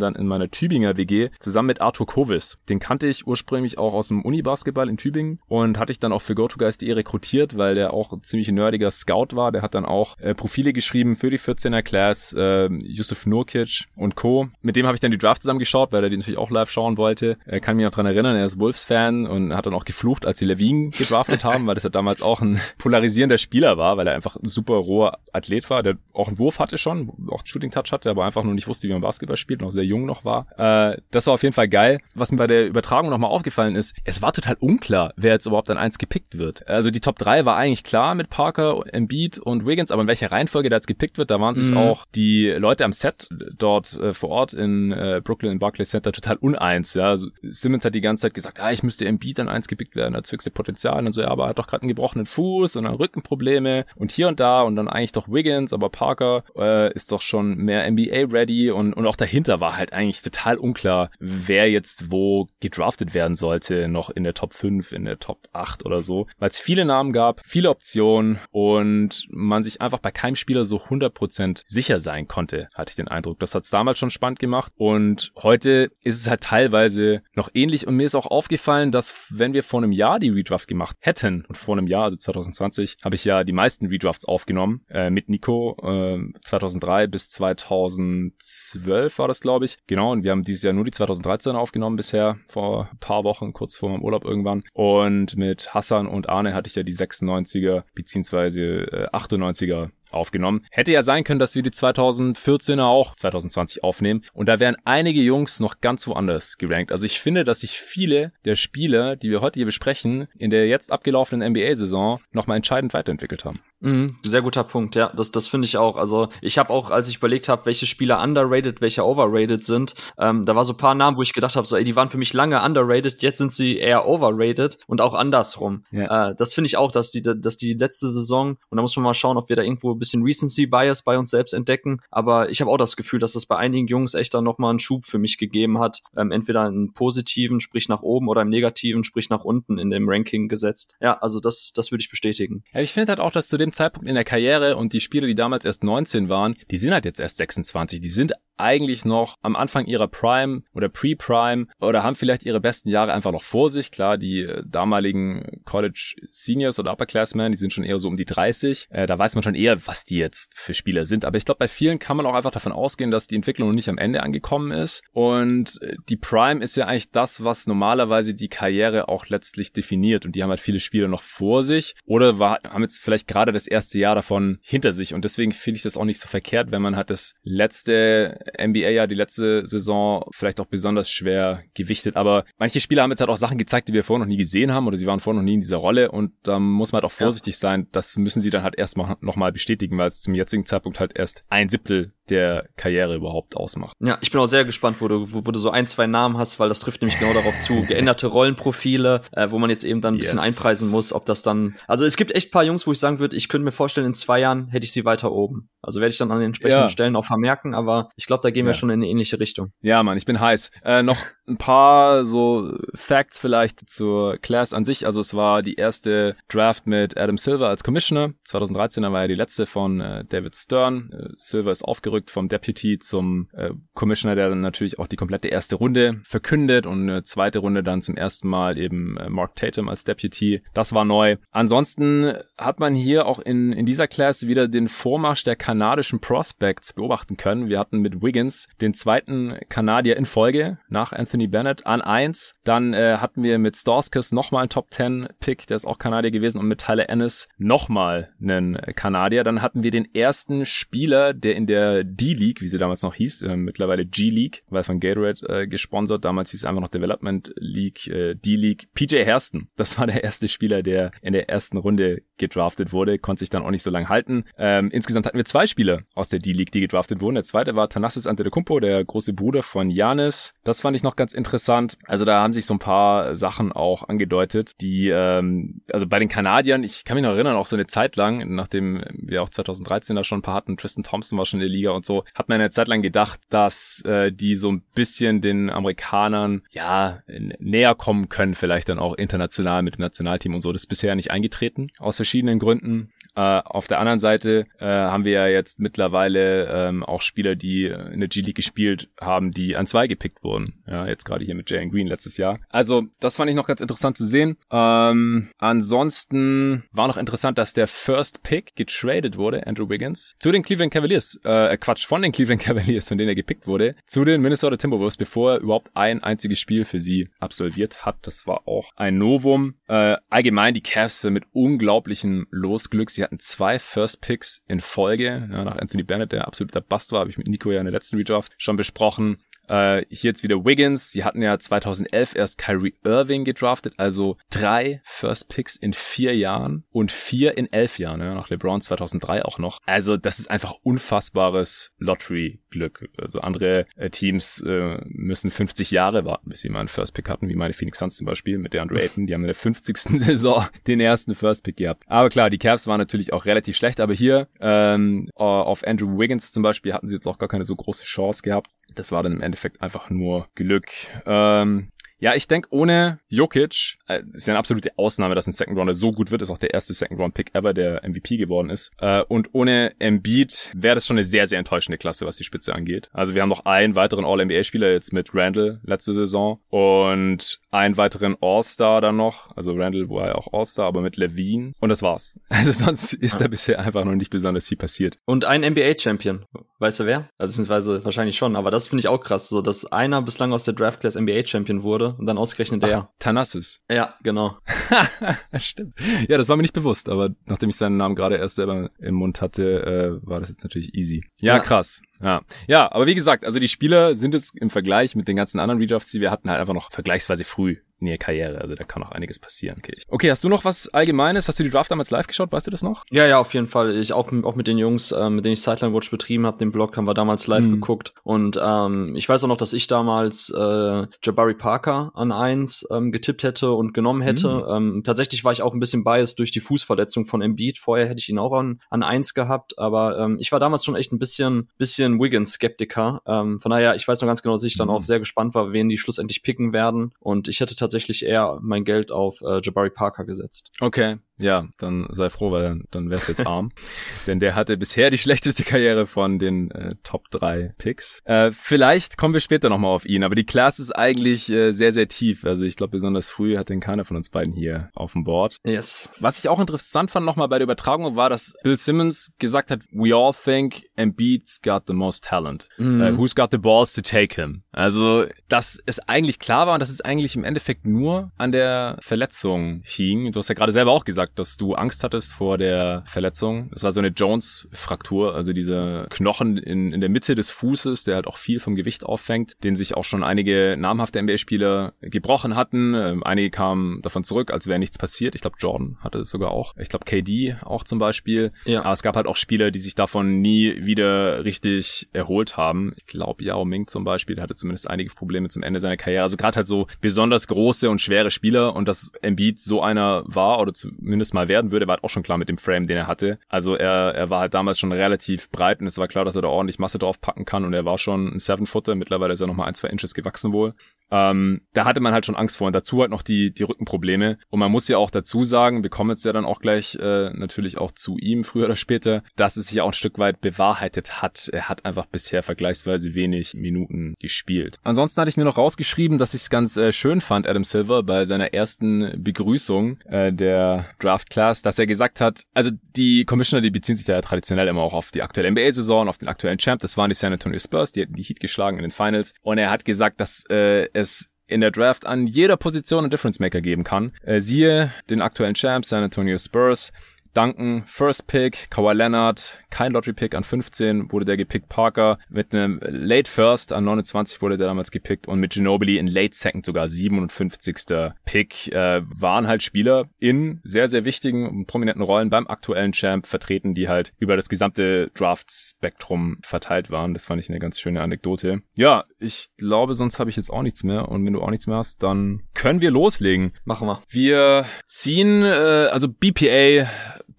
dann 0.00 0.14
in 0.14 0.26
meiner 0.26 0.50
Tübinger 0.50 0.96
WG 0.96 1.30
zusammen 1.38 1.68
mit 1.68 1.80
Arthur 1.80 2.06
Kovis. 2.06 2.58
Den 2.68 2.80
kannte 2.80 3.06
ich 3.06 3.26
ursprünglich 3.26 3.78
auch 3.78 3.94
aus 3.94 4.08
dem 4.08 4.22
Uni-Basketball 4.22 4.88
in 4.88 4.96
Tübingen 4.96 5.38
und 5.46 5.78
hatte 5.78 5.92
ich 5.92 6.00
dann 6.00 6.12
auch 6.12 6.22
für 6.22 6.34
GoToGuys.de 6.34 6.92
rekrutiert, 6.92 7.56
weil 7.56 7.74
der 7.74 7.92
auch 7.92 8.12
ein 8.12 8.22
ziemlich 8.22 8.50
nerdiger 8.50 8.90
Scout 8.90 9.28
war. 9.32 9.52
Der 9.52 9.62
hat 9.62 9.74
dann 9.74 9.84
auch 9.84 10.18
äh, 10.18 10.34
Profile 10.40 10.72
geschrieben 10.72 11.16
für 11.16 11.28
die 11.28 11.38
14er 11.38 11.82
Class, 11.82 12.32
äh, 12.32 12.66
Yusuf 12.82 13.26
Nurkic 13.26 13.84
und 13.94 14.16
Co. 14.16 14.48
Mit 14.62 14.74
dem 14.74 14.86
habe 14.86 14.96
ich 14.96 15.00
dann 15.00 15.10
die 15.10 15.18
Draft 15.18 15.42
zusammen 15.42 15.58
geschaut, 15.58 15.92
weil 15.92 16.02
er 16.02 16.08
die 16.08 16.16
natürlich 16.16 16.38
auch 16.38 16.50
live 16.50 16.70
schauen 16.70 16.96
wollte. 16.96 17.36
Er 17.44 17.60
kann 17.60 17.76
mich 17.76 17.84
noch 17.84 17.92
dran 17.92 18.06
erinnern, 18.06 18.36
er 18.36 18.46
ist 18.46 18.58
Wolves-Fan 18.58 19.26
und 19.26 19.54
hat 19.54 19.66
dann 19.66 19.74
auch 19.74 19.84
geflucht, 19.84 20.24
als 20.24 20.38
sie 20.38 20.46
Levine 20.46 20.88
gedraftet 20.88 21.44
haben, 21.44 21.66
weil 21.66 21.74
das 21.74 21.84
ja 21.84 21.90
damals 21.90 22.22
auch 22.22 22.40
ein 22.40 22.58
polarisierender 22.78 23.36
Spieler 23.36 23.76
war, 23.76 23.98
weil 23.98 24.06
er 24.06 24.14
einfach 24.14 24.36
ein 24.36 24.48
super 24.48 24.76
roher 24.76 25.18
Athlet 25.34 25.68
war, 25.68 25.82
der 25.82 25.98
auch 26.14 26.28
einen 26.28 26.38
Wurf 26.38 26.58
hatte 26.58 26.78
schon, 26.78 27.12
auch 27.28 27.42
Shooting 27.44 27.70
Touch 27.70 27.92
hatte, 27.92 28.08
aber 28.08 28.24
einfach 28.24 28.42
nur 28.42 28.54
nicht 28.54 28.66
wusste, 28.66 28.88
wie 28.88 28.92
man 28.92 29.02
Basketball 29.02 29.36
spielt, 29.36 29.60
noch 29.60 29.70
sehr 29.70 29.84
jung 29.84 30.06
noch 30.06 30.24
war. 30.24 30.46
Äh, 30.56 31.02
das 31.10 31.26
war 31.26 31.34
auf 31.34 31.42
jeden 31.42 31.54
Fall 31.54 31.68
geil. 31.68 32.00
Was 32.14 32.32
mir 32.32 32.38
bei 32.38 32.46
der 32.46 32.66
Übertragung 32.66 33.10
nochmal 33.10 33.30
aufgefallen 33.30 33.76
ist, 33.76 33.94
es 34.04 34.22
war 34.22 34.32
total 34.32 34.56
unklar, 34.58 35.12
wer 35.16 35.34
jetzt 35.34 35.44
überhaupt 35.44 35.68
an 35.68 35.76
eins 35.76 35.98
gepickt 35.98 36.38
wird. 36.38 36.66
Also 36.66 36.90
die 36.90 37.00
Top 37.00 37.18
3 37.18 37.44
war 37.44 37.58
eigentlich 37.58 37.84
klar 37.84 38.14
mit 38.14 38.30
Parker, 38.30 38.80
Embiid 38.90 39.38
und 39.38 39.66
Wiggins, 39.66 39.90
aber 39.90 40.00
in 40.00 40.08
welcher 40.08 40.29
Reihenfolge 40.30 40.68
da 40.68 40.76
jetzt 40.76 40.86
gepickt 40.86 41.18
wird, 41.18 41.30
da 41.30 41.40
waren 41.40 41.54
sich 41.54 41.70
mhm. 41.70 41.76
auch 41.76 42.06
die 42.14 42.46
Leute 42.48 42.84
am 42.84 42.92
Set 42.92 43.28
dort 43.56 43.94
äh, 43.94 44.12
vor 44.12 44.30
Ort 44.30 44.52
in 44.52 44.92
äh, 44.92 45.20
Brooklyn 45.22 45.52
im 45.52 45.58
Barclays 45.58 45.90
Center 45.90 46.12
total 46.12 46.36
uneins. 46.36 46.94
Ja, 46.94 47.08
also 47.08 47.28
Simmons 47.42 47.84
hat 47.84 47.94
die 47.94 48.00
ganze 48.00 48.22
Zeit 48.22 48.34
gesagt, 48.34 48.60
ah, 48.60 48.72
ich 48.72 48.82
müsste 48.82 49.06
Embiid 49.06 49.40
an 49.40 49.48
eins 49.48 49.68
gepickt 49.68 49.96
werden, 49.96 50.14
als 50.14 50.30
höchste 50.32 50.50
Potenzial 50.50 51.04
und 51.06 51.12
so, 51.12 51.20
ja, 51.20 51.28
aber 51.28 51.44
er 51.44 51.48
hat 51.50 51.58
doch 51.58 51.66
gerade 51.66 51.82
einen 51.82 51.88
gebrochenen 51.88 52.26
Fuß 52.26 52.76
und 52.76 52.84
dann 52.84 52.94
Rückenprobleme 52.94 53.86
und 53.96 54.12
hier 54.12 54.28
und 54.28 54.40
da 54.40 54.62
und 54.62 54.76
dann 54.76 54.88
eigentlich 54.88 55.12
doch 55.12 55.28
Wiggins, 55.28 55.72
aber 55.72 55.90
Parker 55.90 56.44
äh, 56.56 56.92
ist 56.94 57.12
doch 57.12 57.22
schon 57.22 57.56
mehr 57.56 57.90
NBA 57.90 58.26
ready 58.30 58.70
und, 58.70 58.94
und 58.94 59.06
auch 59.06 59.16
dahinter 59.16 59.60
war 59.60 59.76
halt 59.76 59.92
eigentlich 59.92 60.22
total 60.22 60.56
unklar, 60.56 61.10
wer 61.18 61.70
jetzt 61.70 62.10
wo 62.10 62.48
gedraftet 62.60 63.14
werden 63.14 63.36
sollte, 63.36 63.88
noch 63.88 64.10
in 64.10 64.24
der 64.24 64.34
Top 64.34 64.54
5, 64.54 64.92
in 64.92 65.04
der 65.04 65.18
Top 65.18 65.48
8 65.52 65.84
oder 65.84 66.02
so, 66.02 66.26
weil 66.38 66.50
es 66.50 66.58
viele 66.58 66.84
Namen 66.84 67.12
gab, 67.12 67.40
viele 67.44 67.70
Optionen 67.70 68.38
und 68.50 69.26
man 69.30 69.62
sich 69.62 69.80
einfach 69.80 69.98
bei 69.98 70.10
keinem 70.20 70.36
Spieler 70.36 70.66
so 70.66 70.76
100% 70.76 71.62
sicher 71.66 71.98
sein 71.98 72.28
konnte, 72.28 72.68
hatte 72.74 72.90
ich 72.90 72.96
den 72.96 73.08
Eindruck. 73.08 73.38
Das 73.38 73.54
hat 73.54 73.64
es 73.64 73.70
damals 73.70 73.98
schon 73.98 74.10
spannend 74.10 74.38
gemacht 74.38 74.70
und 74.76 75.32
heute 75.42 75.92
ist 76.02 76.20
es 76.20 76.28
halt 76.28 76.42
teilweise 76.42 77.22
noch 77.34 77.48
ähnlich 77.54 77.86
und 77.86 77.96
mir 77.96 78.04
ist 78.04 78.14
auch 78.14 78.26
aufgefallen, 78.26 78.92
dass 78.92 79.28
wenn 79.30 79.54
wir 79.54 79.62
vor 79.62 79.82
einem 79.82 79.92
Jahr 79.92 80.18
die 80.18 80.28
Redraft 80.28 80.68
gemacht 80.68 80.98
hätten 81.00 81.46
und 81.48 81.56
vor 81.56 81.74
einem 81.74 81.86
Jahr, 81.86 82.04
also 82.04 82.16
2020, 82.16 82.98
habe 83.02 83.14
ich 83.14 83.24
ja 83.24 83.44
die 83.44 83.54
meisten 83.54 83.86
Redrafts 83.86 84.26
aufgenommen 84.26 84.84
äh, 84.90 85.08
mit 85.08 85.30
Nico 85.30 85.78
äh, 85.82 86.18
2003 86.44 87.06
bis 87.06 87.30
2012 87.30 89.18
war 89.18 89.26
das, 89.28 89.40
glaube 89.40 89.64
ich. 89.64 89.78
Genau, 89.86 90.12
und 90.12 90.22
wir 90.22 90.32
haben 90.32 90.44
dieses 90.44 90.64
Jahr 90.64 90.74
nur 90.74 90.84
die 90.84 90.90
2013 90.90 91.56
aufgenommen 91.56 91.96
bisher, 91.96 92.36
vor 92.48 92.90
ein 92.92 92.98
paar 92.98 93.24
Wochen, 93.24 93.54
kurz 93.54 93.74
vor 93.74 93.88
meinem 93.88 94.02
Urlaub 94.02 94.26
irgendwann. 94.26 94.64
Und 94.74 95.38
mit 95.38 95.72
Hassan 95.72 96.06
und 96.06 96.28
Arne 96.28 96.52
hatte 96.52 96.68
ich 96.68 96.74
ja 96.74 96.82
die 96.82 96.94
96er 96.94 97.84
beziehungsweise 97.94 98.60
äh, 98.60 99.08
98er 99.16 99.88
aufgenommen. 100.12 100.66
Hätte 100.70 100.92
ja 100.92 101.02
sein 101.02 101.24
können, 101.24 101.40
dass 101.40 101.54
wir 101.54 101.62
die 101.62 101.70
2014er 101.70 102.84
auch 102.84 103.16
2020 103.16 103.84
aufnehmen 103.84 104.24
und 104.32 104.46
da 104.46 104.60
wären 104.60 104.76
einige 104.84 105.20
Jungs 105.20 105.60
noch 105.60 105.80
ganz 105.80 106.06
woanders 106.06 106.58
gerankt. 106.58 106.92
Also 106.92 107.06
ich 107.06 107.20
finde, 107.20 107.44
dass 107.44 107.60
sich 107.60 107.80
viele 107.80 108.32
der 108.44 108.56
Spieler, 108.56 109.16
die 109.16 109.30
wir 109.30 109.40
heute 109.40 109.58
hier 109.58 109.66
besprechen, 109.66 110.28
in 110.38 110.50
der 110.50 110.68
jetzt 110.68 110.92
abgelaufenen 110.92 111.52
NBA-Saison 111.52 112.20
nochmal 112.32 112.56
entscheidend 112.56 112.94
weiterentwickelt 112.94 113.44
haben. 113.44 113.60
Mhm, 113.80 114.18
sehr 114.22 114.42
guter 114.42 114.64
Punkt, 114.64 114.94
ja. 114.94 115.10
Das, 115.16 115.30
das 115.32 115.48
finde 115.48 115.66
ich 115.66 115.78
auch. 115.78 115.96
Also 115.96 116.28
ich 116.42 116.58
habe 116.58 116.70
auch, 116.70 116.90
als 116.90 117.08
ich 117.08 117.16
überlegt 117.16 117.48
habe, 117.48 117.64
welche 117.66 117.86
Spieler 117.86 118.22
underrated, 118.22 118.80
welche 118.80 119.04
overrated 119.04 119.64
sind, 119.64 119.94
ähm, 120.18 120.44
da 120.44 120.54
war 120.54 120.64
so 120.64 120.74
ein 120.74 120.76
paar 120.76 120.94
Namen, 120.94 121.16
wo 121.16 121.22
ich 121.22 121.32
gedacht 121.32 121.56
habe, 121.56 121.66
so, 121.66 121.76
ey, 121.76 121.84
die 121.84 121.96
waren 121.96 122.10
für 122.10 122.18
mich 122.18 122.34
lange 122.34 122.62
underrated, 122.62 123.22
jetzt 123.22 123.38
sind 123.38 123.52
sie 123.52 123.78
eher 123.78 124.06
overrated 124.06 124.78
und 124.86 125.00
auch 125.00 125.14
andersrum. 125.14 125.84
Ja. 125.90 126.30
Äh, 126.30 126.34
das 126.34 126.52
finde 126.52 126.66
ich 126.66 126.76
auch, 126.76 126.92
dass 126.92 127.10
die, 127.10 127.22
dass 127.22 127.56
die 127.56 127.72
letzte 127.72 128.08
Saison, 128.10 128.58
und 128.68 128.76
da 128.76 128.82
muss 128.82 128.96
man 128.96 129.04
mal 129.04 129.14
schauen, 129.14 129.38
ob 129.38 129.48
wir 129.48 129.56
da 129.56 129.62
irgendwo 129.62 129.92
ein 129.92 129.98
bisschen 129.98 130.22
Recency 130.22 130.66
Bias 130.66 131.02
bei 131.02 131.18
uns 131.18 131.30
selbst 131.30 131.54
entdecken. 131.54 132.00
Aber 132.10 132.50
ich 132.50 132.60
habe 132.60 132.70
auch 132.70 132.76
das 132.76 132.96
Gefühl, 132.96 133.18
dass 133.18 133.32
das 133.32 133.46
bei 133.46 133.56
einigen 133.56 133.86
Jungs 133.86 134.14
echt 134.14 134.34
dann 134.34 134.44
nochmal 134.44 134.70
einen 134.70 134.78
Schub 134.78 135.06
für 135.06 135.18
mich 135.18 135.38
gegeben 135.38 135.78
hat. 135.78 136.02
Ähm, 136.16 136.32
entweder 136.32 136.64
einen 136.64 136.92
positiven, 136.92 137.60
sprich 137.60 137.88
nach 137.88 138.02
oben, 138.02 138.28
oder 138.28 138.42
im 138.42 138.50
negativen, 138.50 139.04
sprich 139.04 139.30
nach 139.30 139.44
unten 139.44 139.78
in 139.78 139.88
dem 139.88 140.08
Ranking 140.08 140.48
gesetzt. 140.48 140.96
Ja, 141.00 141.18
also 141.18 141.40
das, 141.40 141.72
das 141.74 141.90
würde 141.90 142.02
ich 142.02 142.10
bestätigen. 142.10 142.62
Ja, 142.74 142.80
ich 142.80 142.92
finde 142.92 143.12
halt 143.12 143.20
auch, 143.20 143.30
dass 143.30 143.48
zu 143.48 143.56
dem 143.56 143.69
dem 143.70 143.74
Zeitpunkt 143.74 144.08
in 144.08 144.14
der 144.14 144.24
Karriere 144.24 144.76
und 144.76 144.92
die 144.92 145.00
Spieler, 145.00 145.26
die 145.26 145.34
damals 145.34 145.64
erst 145.64 145.84
19 145.84 146.28
waren, 146.28 146.56
die 146.70 146.76
sind 146.76 146.92
halt 146.92 147.04
jetzt 147.04 147.20
erst 147.20 147.38
26. 147.38 148.00
Die 148.00 148.08
sind 148.08 148.32
eigentlich 148.60 149.04
noch 149.04 149.36
am 149.42 149.56
Anfang 149.56 149.86
ihrer 149.86 150.08
Prime 150.08 150.62
oder 150.74 150.88
Pre-Prime 150.88 151.66
oder 151.80 152.02
haben 152.02 152.16
vielleicht 152.16 152.44
ihre 152.44 152.60
besten 152.60 152.88
Jahre 152.88 153.12
einfach 153.12 153.32
noch 153.32 153.42
vor 153.42 153.70
sich. 153.70 153.90
Klar, 153.90 154.18
die 154.18 154.40
äh, 154.40 154.62
damaligen 154.66 155.62
College 155.64 156.16
Seniors 156.28 156.78
oder 156.78 156.92
Upperclassmen, 156.92 157.52
die 157.52 157.58
sind 157.58 157.72
schon 157.72 157.84
eher 157.84 157.98
so 157.98 158.08
um 158.08 158.16
die 158.16 158.24
30. 158.24 158.88
Äh, 158.90 159.06
da 159.06 159.18
weiß 159.18 159.34
man 159.34 159.42
schon 159.42 159.54
eher, 159.54 159.86
was 159.86 160.04
die 160.04 160.18
jetzt 160.18 160.58
für 160.58 160.74
Spieler 160.74 161.04
sind. 161.04 161.24
Aber 161.24 161.36
ich 161.36 161.44
glaube, 161.44 161.58
bei 161.58 161.68
vielen 161.68 161.98
kann 161.98 162.16
man 162.16 162.26
auch 162.26 162.34
einfach 162.34 162.50
davon 162.50 162.72
ausgehen, 162.72 163.10
dass 163.10 163.26
die 163.26 163.36
Entwicklung 163.36 163.68
noch 163.68 163.74
nicht 163.74 163.88
am 163.88 163.98
Ende 163.98 164.22
angekommen 164.22 164.70
ist. 164.72 165.02
Und 165.12 165.80
äh, 165.82 165.96
die 166.08 166.16
Prime 166.16 166.62
ist 166.62 166.76
ja 166.76 166.86
eigentlich 166.86 167.10
das, 167.10 167.44
was 167.44 167.66
normalerweise 167.66 168.34
die 168.34 168.48
Karriere 168.48 169.08
auch 169.08 169.26
letztlich 169.28 169.72
definiert. 169.72 170.26
Und 170.26 170.36
die 170.36 170.42
haben 170.42 170.50
halt 170.50 170.60
viele 170.60 170.80
Spieler 170.80 171.08
noch 171.08 171.22
vor 171.22 171.62
sich 171.62 171.94
oder 172.04 172.38
war, 172.38 172.60
haben 172.64 172.82
jetzt 172.82 173.00
vielleicht 173.00 173.28
gerade 173.28 173.52
das 173.52 173.66
erste 173.66 173.98
Jahr 173.98 174.14
davon 174.14 174.58
hinter 174.62 174.92
sich. 174.92 175.14
Und 175.14 175.24
deswegen 175.24 175.52
finde 175.52 175.76
ich 175.76 175.82
das 175.82 175.96
auch 175.96 176.04
nicht 176.04 176.20
so 176.20 176.28
verkehrt, 176.28 176.70
wenn 176.70 176.82
man 176.82 176.96
halt 176.96 177.10
das 177.10 177.34
letzte 177.42 178.38
NBA 178.58 178.90
ja 178.90 179.06
die 179.06 179.14
letzte 179.14 179.66
Saison 179.66 180.24
vielleicht 180.32 180.60
auch 180.60 180.66
besonders 180.66 181.10
schwer 181.10 181.62
gewichtet, 181.74 182.16
aber 182.16 182.44
manche 182.58 182.80
Spieler 182.80 183.02
haben 183.02 183.10
jetzt 183.10 183.20
halt 183.20 183.30
auch 183.30 183.36
Sachen 183.36 183.58
gezeigt, 183.58 183.88
die 183.88 183.92
wir 183.92 184.04
vorher 184.04 184.24
noch 184.24 184.30
nie 184.30 184.36
gesehen 184.36 184.72
haben 184.72 184.86
oder 184.86 184.96
sie 184.96 185.06
waren 185.06 185.20
vorher 185.20 185.40
noch 185.40 185.46
nie 185.46 185.54
in 185.54 185.60
dieser 185.60 185.76
Rolle 185.76 186.10
und 186.10 186.32
da 186.42 186.58
muss 186.58 186.92
man 186.92 187.02
halt 187.02 187.10
auch 187.10 187.14
vorsichtig 187.14 187.54
ja. 187.54 187.60
sein. 187.60 187.88
Das 187.92 188.16
müssen 188.16 188.40
sie 188.40 188.50
dann 188.50 188.62
halt 188.62 188.78
erstmal 188.78 189.16
nochmal 189.20 189.52
bestätigen, 189.52 189.98
weil 189.98 190.08
es 190.08 190.20
zum 190.20 190.34
jetzigen 190.34 190.66
Zeitpunkt 190.66 191.00
halt 191.00 191.18
erst 191.18 191.44
ein 191.48 191.68
Siebtel 191.68 192.12
der 192.30 192.68
Karriere 192.76 193.14
überhaupt 193.14 193.56
ausmacht. 193.56 193.96
Ja, 194.00 194.18
ich 194.20 194.30
bin 194.30 194.40
auch 194.40 194.46
sehr 194.46 194.64
gespannt, 194.64 195.00
wo 195.00 195.08
du, 195.08 195.32
wo, 195.32 195.46
wo 195.46 195.50
du 195.50 195.58
so 195.58 195.70
ein, 195.70 195.86
zwei 195.86 196.06
Namen 196.06 196.38
hast, 196.38 196.60
weil 196.60 196.68
das 196.68 196.80
trifft 196.80 197.02
nämlich 197.02 197.18
genau 197.18 197.32
darauf 197.32 197.58
zu. 197.60 197.82
Geänderte 197.88 198.28
Rollenprofile, 198.28 199.22
äh, 199.32 199.50
wo 199.50 199.58
man 199.58 199.70
jetzt 199.70 199.84
eben 199.84 200.00
dann 200.00 200.14
ein 200.14 200.18
bisschen 200.18 200.38
yes. 200.38 200.46
einpreisen 200.46 200.90
muss, 200.90 201.12
ob 201.12 201.26
das 201.26 201.42
dann. 201.42 201.76
Also 201.86 202.04
es 202.04 202.16
gibt 202.16 202.34
echt 202.34 202.52
paar 202.52 202.64
Jungs, 202.64 202.86
wo 202.86 202.92
ich 202.92 202.98
sagen 202.98 203.18
würde, 203.18 203.36
ich 203.36 203.48
könnte 203.48 203.64
mir 203.64 203.72
vorstellen, 203.72 204.06
in 204.06 204.14
zwei 204.14 204.40
Jahren 204.40 204.68
hätte 204.68 204.84
ich 204.84 204.92
sie 204.92 205.04
weiter 205.04 205.32
oben. 205.32 205.68
Also 205.82 206.00
werde 206.00 206.12
ich 206.12 206.18
dann 206.18 206.30
an 206.30 206.38
den 206.38 206.46
entsprechenden 206.46 206.82
ja. 206.82 206.88
Stellen 206.88 207.16
auch 207.16 207.24
vermerken, 207.24 207.74
aber 207.74 208.10
ich 208.16 208.26
glaube, 208.26 208.42
da 208.42 208.50
gehen 208.50 208.66
wir 208.66 208.74
schon 208.74 208.90
in 208.90 209.00
eine 209.00 209.08
ähnliche 209.08 209.40
Richtung. 209.40 209.72
Ja, 209.80 210.02
Mann, 210.02 210.16
ich 210.16 210.26
bin 210.26 210.40
heiß. 210.40 210.70
Äh, 210.84 211.02
noch 211.02 211.18
ein 211.50 211.56
paar 211.56 212.24
so 212.24 212.78
Facts 212.94 213.38
vielleicht 213.38 213.90
zur 213.90 214.38
Class 214.38 214.72
an 214.72 214.84
sich. 214.84 215.04
Also 215.04 215.20
es 215.20 215.34
war 215.34 215.62
die 215.62 215.74
erste 215.74 216.36
Draft 216.48 216.86
mit 216.86 217.18
Adam 217.18 217.36
Silver 217.36 217.68
als 217.68 217.84
Commissioner. 217.84 218.32
2013 218.44 219.02
war 219.02 219.22
ja 219.22 219.28
die 219.28 219.34
letzte 219.34 219.66
von 219.66 220.00
äh, 220.00 220.24
David 220.24 220.56
Stern. 220.56 221.10
Äh, 221.12 221.32
Silver 221.36 221.70
ist 221.70 221.82
aufgerückt 221.82 222.30
vom 222.30 222.48
Deputy 222.48 222.98
zum 222.98 223.48
äh, 223.52 223.70
Commissioner, 223.94 224.36
der 224.36 224.48
dann 224.48 224.60
natürlich 224.60 224.98
auch 224.98 225.08
die 225.08 225.16
komplette 225.16 225.48
erste 225.48 225.76
Runde 225.76 226.20
verkündet 226.24 226.86
und 226.86 227.02
eine 227.02 227.22
zweite 227.22 227.58
Runde 227.58 227.82
dann 227.82 228.02
zum 228.02 228.16
ersten 228.16 228.48
Mal 228.48 228.78
eben 228.78 229.16
äh, 229.16 229.28
Mark 229.28 229.56
Tatum 229.56 229.88
als 229.88 230.04
Deputy. 230.04 230.62
Das 230.72 230.92
war 230.92 231.04
neu. 231.04 231.36
Ansonsten 231.50 232.32
hat 232.56 232.78
man 232.78 232.94
hier 232.94 233.26
auch 233.26 233.38
in, 233.40 233.72
in 233.72 233.86
dieser 233.86 234.06
Class 234.06 234.46
wieder 234.46 234.68
den 234.68 234.88
Vormarsch 234.88 235.42
der 235.42 235.56
kanadischen 235.56 236.20
Prospects 236.20 236.92
beobachten 236.92 237.36
können. 237.36 237.68
Wir 237.68 237.78
hatten 237.78 237.98
mit 237.98 238.22
Wiggins 238.22 238.68
den 238.80 238.94
zweiten 238.94 239.58
Kanadier 239.68 240.16
in 240.16 240.26
Folge 240.26 240.78
nach 240.88 241.12
Anthony 241.12 241.39
Bennett 241.48 241.86
an 241.86 242.00
eins. 242.00 242.54
Dann 242.64 242.92
äh, 242.94 243.18
hatten 243.18 243.42
wir 243.42 243.58
mit 243.58 243.76
Storskis 243.76 244.32
nochmal 244.32 244.62
einen 244.62 244.70
Top 244.70 244.90
10 244.90 245.28
Pick, 245.40 245.66
der 245.66 245.76
ist 245.76 245.86
auch 245.86 245.98
Kanadier 245.98 246.30
gewesen 246.30 246.58
und 246.58 246.66
mit 246.66 246.80
Tyler 246.80 247.08
Ennis 247.08 247.48
nochmal 247.58 248.30
einen 248.40 248.76
Kanadier. 248.94 249.44
Dann 249.44 249.62
hatten 249.62 249.82
wir 249.82 249.90
den 249.90 250.14
ersten 250.14 250.66
Spieler, 250.66 251.34
der 251.34 251.56
in 251.56 251.66
der 251.66 252.04
D-League, 252.04 252.60
wie 252.60 252.68
sie 252.68 252.78
damals 252.78 253.02
noch 253.02 253.14
hieß, 253.14 253.42
äh, 253.42 253.56
mittlerweile 253.56 254.06
G-League, 254.06 254.64
weil 254.68 254.84
von 254.84 255.00
Gatorade 255.00 255.46
äh, 255.48 255.66
gesponsert, 255.66 256.24
damals 256.24 256.50
hieß 256.50 256.60
es 256.60 256.64
einfach 256.64 256.82
noch 256.82 256.88
Development 256.88 257.52
League, 257.56 258.06
äh, 258.06 258.34
D-League, 258.34 258.88
PJ 258.94 259.24
Hairston. 259.24 259.68
Das 259.76 259.98
war 259.98 260.06
der 260.06 260.24
erste 260.24 260.48
Spieler, 260.48 260.82
der 260.82 261.12
in 261.22 261.32
der 261.32 261.48
ersten 261.48 261.76
Runde 261.76 262.22
gedraftet 262.38 262.92
wurde, 262.92 263.18
konnte 263.18 263.40
sich 263.40 263.50
dann 263.50 263.62
auch 263.62 263.70
nicht 263.70 263.82
so 263.82 263.90
lange 263.90 264.08
halten. 264.08 264.44
Ähm, 264.58 264.88
insgesamt 264.90 265.26
hatten 265.26 265.36
wir 265.36 265.44
zwei 265.44 265.66
Spieler 265.66 266.02
aus 266.14 266.28
der 266.28 266.38
D-League, 266.38 266.72
die 266.72 266.80
gedraftet 266.80 267.20
wurden. 267.20 267.34
Der 267.34 267.44
zweite 267.44 267.76
war 267.76 267.88
Thanasis 267.88 268.26
Antetokounmpo, 268.26 268.80
der 268.80 269.04
große 269.04 269.32
Bruder 269.32 269.62
von 269.62 269.90
Janis. 269.90 270.54
Das 270.64 270.80
fand 270.80 270.96
ich 270.96 271.02
noch 271.02 271.16
ganz 271.16 271.29
interessant. 271.34 271.96
Also 272.06 272.24
da 272.24 272.42
haben 272.42 272.52
sich 272.52 272.66
so 272.66 272.74
ein 272.74 272.78
paar 272.78 273.36
Sachen 273.36 273.72
auch 273.72 274.08
angedeutet, 274.08 274.80
die, 274.80 275.08
ähm, 275.08 275.80
also 275.92 276.06
bei 276.06 276.18
den 276.18 276.28
Kanadiern, 276.28 276.82
ich 276.82 277.04
kann 277.04 277.16
mich 277.16 277.24
noch 277.24 277.32
erinnern, 277.32 277.56
auch 277.56 277.66
so 277.66 277.76
eine 277.76 277.86
Zeit 277.86 278.16
lang, 278.16 278.54
nachdem 278.54 279.02
wir 279.12 279.42
auch 279.42 279.48
2013 279.48 280.16
da 280.16 280.24
schon 280.24 280.38
ein 280.38 280.42
paar 280.42 280.54
hatten, 280.54 280.76
Tristan 280.76 281.04
Thompson 281.04 281.38
war 281.38 281.46
schon 281.46 281.60
in 281.60 281.66
der 281.66 281.74
Liga 281.74 281.90
und 281.90 282.04
so, 282.04 282.24
hat 282.34 282.48
man 282.48 282.60
eine 282.60 282.70
Zeit 282.70 282.88
lang 282.88 283.02
gedacht, 283.02 283.40
dass 283.50 284.02
äh, 284.04 284.32
die 284.32 284.54
so 284.54 284.70
ein 284.70 284.82
bisschen 284.94 285.40
den 285.40 285.70
Amerikanern, 285.70 286.62
ja, 286.70 287.22
näher 287.58 287.94
kommen 287.94 288.28
können, 288.28 288.54
vielleicht 288.54 288.88
dann 288.88 288.98
auch 288.98 289.14
international 289.14 289.82
mit 289.82 289.96
dem 289.96 290.02
Nationalteam 290.02 290.54
und 290.54 290.60
so. 290.60 290.72
Das 290.72 290.82
ist 290.82 290.88
bisher 290.88 291.14
nicht 291.14 291.30
eingetreten, 291.30 291.88
aus 291.98 292.16
verschiedenen 292.16 292.58
Gründen. 292.58 293.12
Äh, 293.36 293.40
auf 293.40 293.86
der 293.86 294.00
anderen 294.00 294.20
Seite 294.20 294.66
äh, 294.78 294.86
haben 294.86 295.24
wir 295.24 295.32
ja 295.32 295.46
jetzt 295.46 295.78
mittlerweile 295.78 296.66
ähm, 296.66 297.04
auch 297.04 297.22
Spieler, 297.22 297.54
die 297.54 297.86
in 297.86 298.20
der 298.20 298.28
G-League 298.28 298.56
gespielt 298.56 299.08
haben, 299.20 299.52
die 299.52 299.76
an 299.76 299.86
zwei 299.86 300.06
gepickt 300.06 300.42
wurden. 300.42 300.82
Ja, 300.86 301.06
jetzt 301.20 301.26
gerade 301.26 301.44
hier 301.44 301.54
mit 301.54 301.70
Jalen 301.70 301.90
Green 301.90 302.06
letztes 302.06 302.36
Jahr. 302.36 302.58
Also, 302.70 303.06
das 303.20 303.36
fand 303.36 303.50
ich 303.50 303.56
noch 303.56 303.66
ganz 303.66 303.80
interessant 303.80 304.16
zu 304.16 304.24
sehen. 304.24 304.56
Ähm, 304.70 305.50
ansonsten 305.58 306.84
war 306.92 307.06
noch 307.06 307.16
interessant, 307.16 307.58
dass 307.58 307.74
der 307.74 307.86
First 307.86 308.42
Pick 308.42 308.74
getradet 308.76 309.36
wurde, 309.36 309.66
Andrew 309.66 309.88
Wiggins, 309.88 310.34
zu 310.38 310.50
den 310.50 310.62
Cleveland 310.62 310.92
Cavaliers. 310.92 311.38
Äh, 311.44 311.76
Quatsch, 311.76 312.06
von 312.06 312.22
den 312.22 312.32
Cleveland 312.32 312.62
Cavaliers, 312.62 313.08
von 313.08 313.18
denen 313.18 313.28
er 313.28 313.34
gepickt 313.34 313.66
wurde, 313.66 313.94
zu 314.06 314.24
den 314.24 314.40
Minnesota 314.40 314.76
Timberwolves, 314.76 315.16
bevor 315.16 315.52
er 315.52 315.60
überhaupt 315.60 315.90
ein 315.94 316.22
einziges 316.22 316.58
Spiel 316.58 316.84
für 316.84 317.00
sie 317.00 317.28
absolviert 317.38 318.06
hat. 318.06 318.16
Das 318.22 318.46
war 318.46 318.66
auch 318.66 318.90
ein 318.96 319.18
Novum. 319.18 319.74
Äh, 319.88 320.16
allgemein 320.30 320.74
die 320.74 320.82
Cavs 320.82 321.24
mit 321.24 321.44
unglaublichem 321.52 322.46
Losglück. 322.50 323.10
Sie 323.10 323.22
hatten 323.22 323.38
zwei 323.38 323.78
First 323.78 324.20
Picks 324.20 324.62
in 324.68 324.80
Folge. 324.80 325.48
Ja, 325.50 325.64
nach 325.64 325.76
Anthony 325.76 326.02
Bennett, 326.02 326.32
der 326.32 326.46
absoluter 326.46 326.80
Bust 326.80 327.12
war, 327.12 327.20
habe 327.20 327.30
ich 327.30 327.38
mit 327.38 327.48
Nico 327.48 327.70
ja 327.70 327.80
in 327.80 327.84
der 327.84 327.92
letzten 327.92 328.16
Redraft 328.16 328.54
schon 328.56 328.76
besprochen. 328.76 329.38
Äh, 329.68 330.04
hier 330.10 330.30
jetzt 330.30 330.42
wieder 330.42 330.64
Wiggins. 330.64 331.12
Sie 331.12 331.24
hatten 331.24 331.42
ja 331.42 331.58
2011 331.58 332.34
erst 332.34 332.58
Kyrie 332.58 332.94
Irving 333.04 333.44
gedraftet, 333.44 333.94
also 333.96 334.36
drei 334.50 335.00
First 335.04 335.48
Picks 335.48 335.76
in 335.76 335.92
vier 335.92 336.36
Jahren 336.36 336.84
und 336.90 337.12
vier 337.12 337.56
in 337.56 337.72
elf 337.72 337.98
Jahren, 337.98 338.20
ja, 338.20 338.34
nach 338.34 338.50
LeBron 338.50 338.80
2003 338.80 339.44
auch 339.44 339.58
noch. 339.58 339.78
Also 339.86 340.16
das 340.16 340.38
ist 340.38 340.50
einfach 340.50 340.74
unfassbares 340.82 341.92
Lottery-Glück. 341.98 343.08
Also 343.18 343.40
andere 343.40 343.86
äh, 343.96 344.10
Teams 344.10 344.62
äh, 344.66 344.98
müssen 345.06 345.50
50 345.50 345.90
Jahre 345.90 346.24
warten, 346.24 346.50
bis 346.50 346.60
sie 346.60 346.68
mal 346.68 346.80
einen 346.80 346.88
First 346.88 347.14
Pick 347.14 347.28
hatten, 347.28 347.48
wie 347.48 347.54
meine 347.54 347.72
Phoenix 347.72 347.98
Suns 347.98 348.16
zum 348.16 348.26
Beispiel 348.26 348.58
mit 348.58 348.72
der 348.72 348.82
Andrew 348.82 348.96
Ayton. 348.96 349.26
Die 349.26 349.34
haben 349.34 349.42
in 349.42 349.48
der 349.48 349.54
50. 349.54 349.96
Saison 350.20 350.66
den 350.86 351.00
ersten 351.00 351.34
First 351.34 351.64
Pick 351.64 351.76
gehabt. 351.76 352.04
Aber 352.06 352.28
klar, 352.28 352.50
die 352.50 352.58
Cavs 352.58 352.86
waren 352.86 352.98
natürlich 352.98 353.32
auch 353.32 353.44
relativ 353.44 353.76
schlecht, 353.76 354.00
aber 354.00 354.14
hier 354.14 354.48
ähm, 354.60 355.28
auf 355.36 355.86
Andrew 355.86 356.18
Wiggins 356.18 356.52
zum 356.52 356.62
Beispiel 356.62 356.92
hatten 356.92 357.08
sie 357.08 357.14
jetzt 357.14 357.26
auch 357.26 357.38
gar 357.38 357.48
keine 357.48 357.64
so 357.64 357.76
große 357.76 358.04
Chance 358.04 358.42
gehabt. 358.42 358.70
Das 358.94 359.12
war 359.12 359.22
dann 359.22 359.32
im 359.32 359.40
Endeffekt 359.40 359.59
einfach 359.80 360.10
nur 360.10 360.48
Glück. 360.54 360.90
Ähm, 361.26 361.90
ja, 362.20 362.34
ich 362.34 362.46
denke, 362.46 362.68
ohne 362.70 363.18
Jokic, 363.28 363.96
äh, 364.06 364.22
ist 364.32 364.46
ja 364.46 364.52
eine 364.52 364.58
absolute 364.58 364.92
Ausnahme, 364.96 365.34
dass 365.34 365.46
ein 365.46 365.52
Second 365.52 365.78
Rounder 365.78 365.94
so 365.94 366.12
gut 366.12 366.30
wird, 366.30 366.42
ist 366.42 366.50
auch 366.50 366.58
der 366.58 366.74
erste 366.74 366.92
Second 366.92 367.18
Round 367.18 367.34
Pick 367.34 367.54
ever, 367.54 367.72
der 367.72 368.02
MVP 368.06 368.36
geworden 368.36 368.68
ist. 368.68 368.90
Äh, 368.98 369.22
und 369.22 369.48
ohne 369.52 369.94
Embiid 369.98 370.70
wäre 370.74 370.96
das 370.96 371.06
schon 371.06 371.16
eine 371.16 371.24
sehr, 371.24 371.46
sehr 371.46 371.58
enttäuschende 371.58 371.96
Klasse, 371.96 372.26
was 372.26 372.36
die 372.36 372.44
Spitze 372.44 372.74
angeht. 372.74 373.08
Also 373.12 373.34
wir 373.34 373.40
haben 373.40 373.48
noch 373.48 373.64
einen 373.64 373.94
weiteren 373.94 374.26
All-NBA-Spieler 374.26 374.92
jetzt 374.92 375.14
mit 375.14 375.34
Randall 375.34 375.80
letzte 375.82 376.12
Saison 376.12 376.60
und 376.68 377.58
einen 377.70 377.96
weiteren 377.96 378.36
All-Star 378.40 379.00
dann 379.00 379.16
noch. 379.16 379.56
Also 379.56 379.72
Randall 379.72 380.10
war 380.10 380.28
ja 380.28 380.34
auch 380.34 380.52
All-Star, 380.52 380.86
aber 380.86 381.00
mit 381.00 381.16
Levine. 381.16 381.72
Und 381.80 381.88
das 381.88 382.02
war's. 382.02 382.38
Also 382.60 382.72
sonst 382.72 383.14
ist 383.14 383.40
da 383.40 383.48
bisher 383.48 383.78
einfach 383.78 384.04
noch 384.04 384.14
nicht 384.14 384.30
besonders 384.30 384.68
viel 384.68 384.76
passiert. 384.76 385.16
Und 385.24 385.46
ein 385.46 385.62
NBA-Champion. 385.62 386.44
Weißt 386.78 387.00
du 387.00 387.06
wer? 387.06 387.30
Also 387.38 387.52
beziehungsweise 387.52 388.04
wahrscheinlich 388.04 388.36
schon, 388.36 388.54
aber 388.54 388.70
das 388.70 388.88
finde 388.88 389.00
ich 389.00 389.08
auch 389.08 389.20
krass, 389.22 389.48
so 389.48 389.62
dass 389.62 389.90
einer 389.90 390.20
bislang 390.20 390.52
aus 390.52 390.64
der 390.64 390.74
Draft 390.74 391.00
Class 391.00 391.14
NBA-Champion 391.14 391.82
wurde 391.82 392.09
und 392.18 392.26
dann 392.26 392.38
ausgerechnet 392.38 392.82
der. 392.82 393.10
Thanasis. 393.18 393.80
Ja, 393.88 394.14
genau. 394.22 394.58
Stimmt. 395.56 395.94
Ja, 396.28 396.38
das 396.38 396.48
war 396.48 396.56
mir 396.56 396.62
nicht 396.62 396.74
bewusst, 396.74 397.08
aber 397.08 397.30
nachdem 397.46 397.70
ich 397.70 397.76
seinen 397.76 397.96
Namen 397.96 398.14
gerade 398.14 398.36
erst 398.36 398.56
selber 398.56 398.90
im 398.98 399.14
Mund 399.14 399.40
hatte, 399.40 399.84
äh, 400.22 400.26
war 400.26 400.40
das 400.40 400.48
jetzt 400.48 400.62
natürlich 400.62 400.94
easy. 400.94 401.24
Ja, 401.40 401.56
ja, 401.56 401.58
krass. 401.60 402.02
Ja. 402.22 402.42
ja, 402.66 402.92
aber 402.92 403.06
wie 403.06 403.14
gesagt, 403.14 403.44
also 403.44 403.58
die 403.58 403.68
Spieler 403.68 404.14
sind 404.14 404.34
jetzt 404.34 404.56
im 404.56 404.70
Vergleich 404.70 405.16
mit 405.16 405.28
den 405.28 405.36
ganzen 405.36 405.58
anderen 405.58 405.80
Redrafts, 405.80 406.10
die 406.10 406.20
wir 406.20 406.30
hatten, 406.30 406.50
halt 406.50 406.60
einfach 406.60 406.74
noch 406.74 406.92
vergleichsweise 406.92 407.44
früh 407.44 407.78
in 408.00 408.06
ihrer 408.06 408.18
Karriere. 408.18 408.60
Also 408.60 408.74
da 408.74 408.84
kann 408.84 409.02
auch 409.02 409.10
einiges 409.10 409.38
passieren. 409.38 409.76
Okay. 409.78 409.96
okay, 410.08 410.30
hast 410.30 410.42
du 410.42 410.48
noch 410.48 410.64
was 410.64 410.88
Allgemeines? 410.88 411.48
Hast 411.48 411.58
du 411.58 411.62
die 411.62 411.70
Draft 411.70 411.90
damals 411.90 412.10
live 412.10 412.26
geschaut? 412.26 412.50
Weißt 412.50 412.66
du 412.66 412.70
das 412.70 412.82
noch? 412.82 413.04
Ja, 413.10 413.26
ja, 413.26 413.38
auf 413.38 413.52
jeden 413.54 413.66
Fall. 413.66 413.96
Ich 413.96 414.12
auch, 414.12 414.32
auch 414.42 414.56
mit 414.56 414.66
den 414.66 414.78
Jungs, 414.78 415.12
äh, 415.12 415.30
mit 415.30 415.44
denen 415.44 415.52
ich 415.52 415.62
Sideline 415.62 415.94
Watch 415.94 416.10
betrieben 416.10 416.46
habe, 416.46 416.58
den 416.58 416.72
Blog 416.72 416.96
haben 416.96 417.06
wir 417.06 417.14
damals 417.14 417.46
live 417.46 417.66
mhm. 417.66 417.72
geguckt. 417.72 418.14
Und 418.22 418.58
ähm, 418.62 419.14
ich 419.16 419.28
weiß 419.28 419.44
auch 419.44 419.48
noch, 419.48 419.56
dass 419.56 419.72
ich 419.72 419.86
damals 419.86 420.50
äh, 420.50 421.06
Jabari 421.22 421.54
Parker 421.54 422.12
an 422.14 422.32
eins 422.32 422.86
ähm, 422.90 423.12
getippt 423.12 423.42
hätte 423.42 423.72
und 423.72 423.92
genommen 423.92 424.22
hätte. 424.22 424.48
Mhm. 424.48 424.94
Ähm, 424.94 425.02
tatsächlich 425.04 425.44
war 425.44 425.52
ich 425.52 425.62
auch 425.62 425.74
ein 425.74 425.80
bisschen 425.80 426.04
biased 426.04 426.38
durch 426.38 426.52
die 426.52 426.60
Fußverletzung 426.60 427.26
von 427.26 427.42
Embiid. 427.42 427.78
Vorher 427.78 428.08
hätte 428.08 428.20
ich 428.20 428.28
ihn 428.28 428.38
auch 428.38 428.52
an, 428.52 428.80
an 428.88 429.02
eins 429.02 429.34
gehabt, 429.34 429.78
aber 429.78 430.18
ähm, 430.18 430.38
ich 430.40 430.52
war 430.52 430.60
damals 430.60 430.84
schon 430.84 430.96
echt 430.96 431.12
ein 431.12 431.18
bisschen, 431.18 431.68
bisschen 431.76 432.09
Wiggins-Skeptiker. 432.18 433.22
Ähm, 433.26 433.60
von 433.60 433.70
daher, 433.70 433.94
ich 433.94 434.08
weiß 434.08 434.20
noch 434.22 434.26
ganz 434.28 434.42
genau, 434.42 434.54
dass 434.54 434.64
ich 434.64 434.76
dann 434.76 434.88
mhm. 434.88 434.94
auch 434.94 435.02
sehr 435.02 435.18
gespannt 435.18 435.54
war, 435.54 435.72
wen 435.72 435.88
die 435.88 435.98
schlussendlich 435.98 436.42
picken 436.42 436.72
werden. 436.72 437.12
Und 437.20 437.46
ich 437.48 437.60
hätte 437.60 437.76
tatsächlich 437.76 438.24
eher 438.24 438.58
mein 438.62 438.84
Geld 438.84 439.12
auf 439.12 439.42
äh, 439.42 439.60
Jabari 439.62 439.90
Parker 439.90 440.24
gesetzt. 440.24 440.72
Okay, 440.80 441.18
ja, 441.40 441.66
dann 441.78 442.06
sei 442.10 442.30
froh, 442.30 442.52
weil 442.52 442.62
dann, 442.62 442.84
dann 442.90 443.10
wär's 443.10 443.26
jetzt 443.26 443.46
arm. 443.46 443.70
Denn 444.26 444.40
der 444.40 444.54
hatte 444.54 444.76
bisher 444.76 445.10
die 445.10 445.18
schlechteste 445.18 445.64
Karriere 445.64 446.06
von 446.06 446.38
den 446.38 446.70
äh, 446.70 446.94
Top 447.02 447.30
3 447.30 447.74
Picks. 447.78 448.20
Äh, 448.24 448.50
vielleicht 448.52 449.16
kommen 449.16 449.34
wir 449.34 449.40
später 449.40 449.68
nochmal 449.68 449.92
auf 449.92 450.04
ihn, 450.04 450.22
aber 450.22 450.34
die 450.34 450.44
Class 450.44 450.78
ist 450.78 450.92
eigentlich 450.92 451.50
äh, 451.50 451.72
sehr, 451.72 451.92
sehr 451.92 452.08
tief. 452.08 452.44
Also 452.44 452.64
ich 452.64 452.76
glaube, 452.76 452.92
besonders 452.92 453.28
früh 453.28 453.56
hat 453.56 453.70
den 453.70 453.80
keiner 453.80 454.04
von 454.04 454.16
uns 454.16 454.28
beiden 454.30 454.52
hier 454.52 454.90
auf 454.94 455.14
dem 455.14 455.24
Board. 455.24 455.56
Yes. 455.64 456.12
Was 456.20 456.38
ich 456.38 456.48
auch 456.48 456.60
interessant 456.60 457.10
fand 457.10 457.24
nochmal 457.24 457.48
bei 457.48 457.58
der 457.58 457.64
Übertragung 457.64 458.16
war, 458.16 458.28
dass 458.28 458.54
Bill 458.62 458.76
Simmons 458.76 459.32
gesagt 459.38 459.70
hat, 459.70 459.80
we 459.92 460.14
all 460.14 460.32
think 460.32 460.84
Embiid's 460.96 461.60
got 461.62 461.84
the 461.86 461.94
most 462.00 462.24
talent. 462.24 462.68
Mm. 462.78 463.00
Uh, 463.00 463.16
who's 463.16 463.34
got 463.34 463.50
the 463.52 463.58
balls 463.58 463.92
to 463.92 464.00
take 464.02 464.34
him? 464.34 464.62
Also, 464.72 465.26
dass 465.48 465.80
es 465.86 466.00
eigentlich 466.00 466.38
klar 466.38 466.66
war 466.66 466.74
und 466.74 466.80
dass 466.80 466.90
es 466.90 467.00
eigentlich 467.00 467.36
im 467.36 467.44
Endeffekt 467.44 467.86
nur 467.86 468.32
an 468.36 468.50
der 468.50 468.96
Verletzung 469.00 469.82
hing. 469.84 470.32
Du 470.32 470.38
hast 470.38 470.48
ja 470.48 470.54
gerade 470.54 470.72
selber 470.72 470.92
auch 470.92 471.04
gesagt, 471.04 471.38
dass 471.38 471.56
du 471.56 471.74
Angst 471.74 472.02
hattest 472.02 472.32
vor 472.32 472.58
der 472.58 473.04
Verletzung. 473.06 473.70
Es 473.74 473.82
war 473.82 473.92
so 473.92 474.00
eine 474.00 474.08
Jones-Fraktur, 474.08 475.34
also 475.34 475.52
dieser 475.52 476.06
Knochen 476.08 476.56
in, 476.56 476.92
in 476.92 477.00
der 477.00 477.10
Mitte 477.10 477.34
des 477.34 477.50
Fußes, 477.50 478.04
der 478.04 478.16
halt 478.16 478.26
auch 478.26 478.38
viel 478.38 478.58
vom 478.58 478.74
Gewicht 478.74 479.04
auffängt, 479.04 479.62
den 479.62 479.76
sich 479.76 479.96
auch 479.96 480.04
schon 480.04 480.24
einige 480.24 480.76
namhafte 480.78 481.22
NBA-Spieler 481.22 481.92
gebrochen 482.00 482.56
hatten. 482.56 482.94
Ähm, 482.94 483.22
einige 483.22 483.50
kamen 483.50 484.00
davon 484.02 484.24
zurück, 484.24 484.50
als 484.50 484.66
wäre 484.66 484.78
nichts 484.78 484.98
passiert. 484.98 485.34
Ich 485.34 485.42
glaube, 485.42 485.56
Jordan 485.58 485.98
hatte 486.00 486.18
es 486.20 486.30
sogar 486.30 486.50
auch. 486.50 486.74
Ich 486.78 486.88
glaube, 486.88 487.04
KD 487.04 487.56
auch 487.62 487.84
zum 487.84 487.98
Beispiel. 487.98 488.50
Ja. 488.64 488.82
Aber 488.82 488.92
es 488.92 489.02
gab 489.02 489.16
halt 489.16 489.26
auch 489.26 489.36
Spieler, 489.36 489.70
die 489.70 489.78
sich 489.78 489.94
davon 489.94 490.40
nie 490.40 490.86
wieder 490.86 491.44
richtig 491.44 491.89
erholt 492.12 492.56
haben. 492.56 492.92
Ich 492.96 493.06
glaube, 493.06 493.44
Yao 493.44 493.64
Ming 493.64 493.86
zum 493.86 494.04
Beispiel, 494.04 494.36
der 494.36 494.44
hatte 494.44 494.54
zumindest 494.54 494.88
einige 494.88 495.10
Probleme 495.10 495.48
zum 495.48 495.62
Ende 495.62 495.80
seiner 495.80 495.96
Karriere. 495.96 496.22
Also 496.22 496.36
gerade 496.36 496.56
halt 496.56 496.66
so 496.66 496.86
besonders 497.00 497.46
große 497.46 497.88
und 497.90 498.00
schwere 498.00 498.30
Spieler 498.30 498.74
und 498.74 498.88
dass 498.88 499.12
Embiid 499.22 499.60
so 499.60 499.82
einer 499.82 500.22
war 500.26 500.60
oder 500.60 500.72
zumindest 500.72 501.34
mal 501.34 501.48
werden 501.48 501.72
würde, 501.72 501.86
war 501.86 501.96
halt 501.96 502.04
auch 502.04 502.10
schon 502.10 502.22
klar 502.22 502.38
mit 502.38 502.48
dem 502.48 502.58
Frame, 502.58 502.86
den 502.86 502.96
er 502.96 503.06
hatte. 503.06 503.38
Also 503.48 503.74
er, 503.74 504.14
er 504.14 504.30
war 504.30 504.40
halt 504.40 504.54
damals 504.54 504.78
schon 504.78 504.92
relativ 504.92 505.50
breit 505.50 505.80
und 505.80 505.86
es 505.86 505.98
war 505.98 506.08
klar, 506.08 506.24
dass 506.24 506.36
er 506.36 506.42
da 506.42 506.48
ordentlich 506.48 506.78
Masse 506.78 506.98
drauf 506.98 507.20
packen 507.20 507.44
kann 507.44 507.64
und 507.64 507.74
er 507.74 507.84
war 507.84 507.98
schon 507.98 508.34
ein 508.34 508.38
Seven-Footer. 508.38 508.94
Mittlerweile 508.94 509.34
ist 509.34 509.40
er 509.40 509.46
nochmal 509.46 509.68
ein, 509.68 509.74
zwei 509.74 509.88
Inches 509.88 510.14
gewachsen 510.14 510.52
wohl. 510.52 510.74
Ähm, 511.10 511.62
da 511.72 511.84
hatte 511.84 512.00
man 512.00 512.12
halt 512.12 512.24
schon 512.24 512.36
Angst 512.36 512.56
vor 512.56 512.68
und 512.68 512.72
dazu 512.72 513.00
halt 513.00 513.10
noch 513.10 513.22
die, 513.22 513.52
die 513.52 513.64
Rückenprobleme. 513.64 514.38
Und 514.48 514.60
man 514.60 514.70
muss 514.70 514.88
ja 514.88 514.98
auch 514.98 515.10
dazu 515.10 515.44
sagen, 515.44 515.82
wir 515.82 515.90
kommen 515.90 516.10
jetzt 516.10 516.24
ja 516.24 516.32
dann 516.32 516.44
auch 516.44 516.60
gleich 516.60 516.94
äh, 516.96 517.30
natürlich 517.30 517.78
auch 517.78 517.90
zu 517.90 518.16
ihm 518.18 518.44
früher 518.44 518.66
oder 518.66 518.76
später, 518.76 519.22
dass 519.36 519.56
es 519.56 519.68
sich 519.68 519.80
auch 519.80 519.88
ein 519.88 519.92
Stück 519.92 520.18
weit 520.18 520.40
bewahrheitet 520.40 521.20
hat. 521.20 521.48
Er 521.52 521.68
hat 521.68 521.79
einfach 521.84 522.06
bisher 522.06 522.42
vergleichsweise 522.42 523.14
wenig 523.14 523.54
Minuten 523.54 524.14
gespielt. 524.18 524.78
Ansonsten 524.82 525.20
hatte 525.20 525.28
ich 525.28 525.36
mir 525.36 525.44
noch 525.44 525.58
rausgeschrieben, 525.58 526.18
dass 526.18 526.34
ich 526.34 526.42
es 526.42 526.50
ganz 526.50 526.76
äh, 526.76 526.92
schön 526.92 527.20
fand, 527.20 527.46
Adam 527.46 527.64
Silver, 527.64 528.02
bei 528.02 528.24
seiner 528.24 528.52
ersten 528.54 529.22
Begrüßung 529.22 529.98
äh, 530.06 530.32
der 530.32 530.86
Draft 530.98 531.30
Class, 531.30 531.62
dass 531.62 531.78
er 531.78 531.86
gesagt 531.86 532.20
hat, 532.20 532.44
also 532.54 532.70
die 532.96 533.24
Commissioner, 533.24 533.60
die 533.60 533.70
beziehen 533.70 533.96
sich 533.96 534.06
ja 534.06 534.20
traditionell 534.20 534.68
immer 534.68 534.82
auch 534.82 534.94
auf 534.94 535.10
die 535.10 535.22
aktuelle 535.22 535.50
NBA-Saison, 535.50 536.08
auf 536.08 536.18
den 536.18 536.28
aktuellen 536.28 536.58
Champ. 536.58 536.80
Das 536.80 536.96
waren 536.96 537.10
die 537.10 537.14
San 537.14 537.32
Antonio 537.32 537.58
Spurs, 537.58 537.92
die 537.92 538.02
hätten 538.02 538.14
die 538.14 538.22
Heat 538.22 538.40
geschlagen 538.40 538.78
in 538.78 538.82
den 538.82 538.90
Finals. 538.90 539.32
Und 539.42 539.58
er 539.58 539.70
hat 539.70 539.84
gesagt, 539.84 540.20
dass 540.20 540.44
äh, 540.50 540.88
es 540.92 541.28
in 541.46 541.60
der 541.60 541.70
Draft 541.70 542.06
an 542.06 542.26
jeder 542.26 542.56
Position 542.56 543.00
einen 543.04 543.10
Difference 543.10 543.40
Maker 543.40 543.60
geben 543.60 543.84
kann. 543.84 544.12
Äh, 544.22 544.40
siehe 544.40 544.92
den 545.10 545.20
aktuellen 545.20 545.54
Champ 545.54 545.84
San 545.84 546.02
Antonio 546.02 546.38
Spurs. 546.38 546.92
Duncan, 547.32 547.84
First 547.86 548.26
Pick, 548.26 548.70
Kawhi 548.70 548.92
Leonard, 548.92 549.59
kein 549.70 549.92
Lottery 549.92 550.12
Pick 550.12 550.34
an 550.34 550.44
15 550.44 551.10
wurde 551.12 551.24
der 551.24 551.36
gepickt, 551.36 551.68
Parker 551.68 552.18
mit 552.28 552.54
einem 552.54 552.80
Late 552.82 553.30
First 553.30 553.72
an 553.72 553.84
29 553.84 554.42
wurde 554.42 554.58
der 554.58 554.66
damals 554.68 554.90
gepickt 554.90 555.28
und 555.28 555.40
mit 555.40 555.52
Ginobili 555.52 555.98
in 555.98 556.06
Late 556.06 556.36
Second 556.36 556.66
sogar 556.66 556.88
57. 556.88 557.76
Pick 558.24 558.72
äh, 558.72 559.02
waren 559.04 559.46
halt 559.46 559.62
Spieler 559.62 560.08
in 560.18 560.60
sehr, 560.64 560.88
sehr 560.88 561.04
wichtigen 561.04 561.48
und 561.48 561.66
prominenten 561.66 562.02
Rollen 562.02 562.30
beim 562.30 562.46
aktuellen 562.46 562.92
Champ 562.92 563.26
vertreten, 563.26 563.74
die 563.74 563.88
halt 563.88 564.12
über 564.18 564.36
das 564.36 564.48
gesamte 564.48 565.10
Draft-Spektrum 565.14 566.38
verteilt 566.42 566.90
waren. 566.90 567.14
Das 567.14 567.26
fand 567.26 567.40
ich 567.40 567.48
eine 567.48 567.58
ganz 567.58 567.78
schöne 567.78 568.02
Anekdote. 568.02 568.62
Ja, 568.76 569.04
ich 569.18 569.50
glaube, 569.56 569.94
sonst 569.94 570.18
habe 570.18 570.30
ich 570.30 570.36
jetzt 570.36 570.50
auch 570.50 570.62
nichts 570.62 570.84
mehr 570.84 571.08
und 571.08 571.24
wenn 571.24 571.32
du 571.32 571.42
auch 571.42 571.50
nichts 571.50 571.66
mehr 571.66 571.76
hast, 571.76 572.02
dann 572.02 572.42
können 572.54 572.80
wir 572.80 572.90
loslegen. 572.90 573.52
Machen 573.64 573.86
wir. 573.86 574.02
Wir 574.08 574.66
ziehen, 574.86 575.42
äh, 575.42 575.88
also 575.90 576.08
BPA 576.08 576.88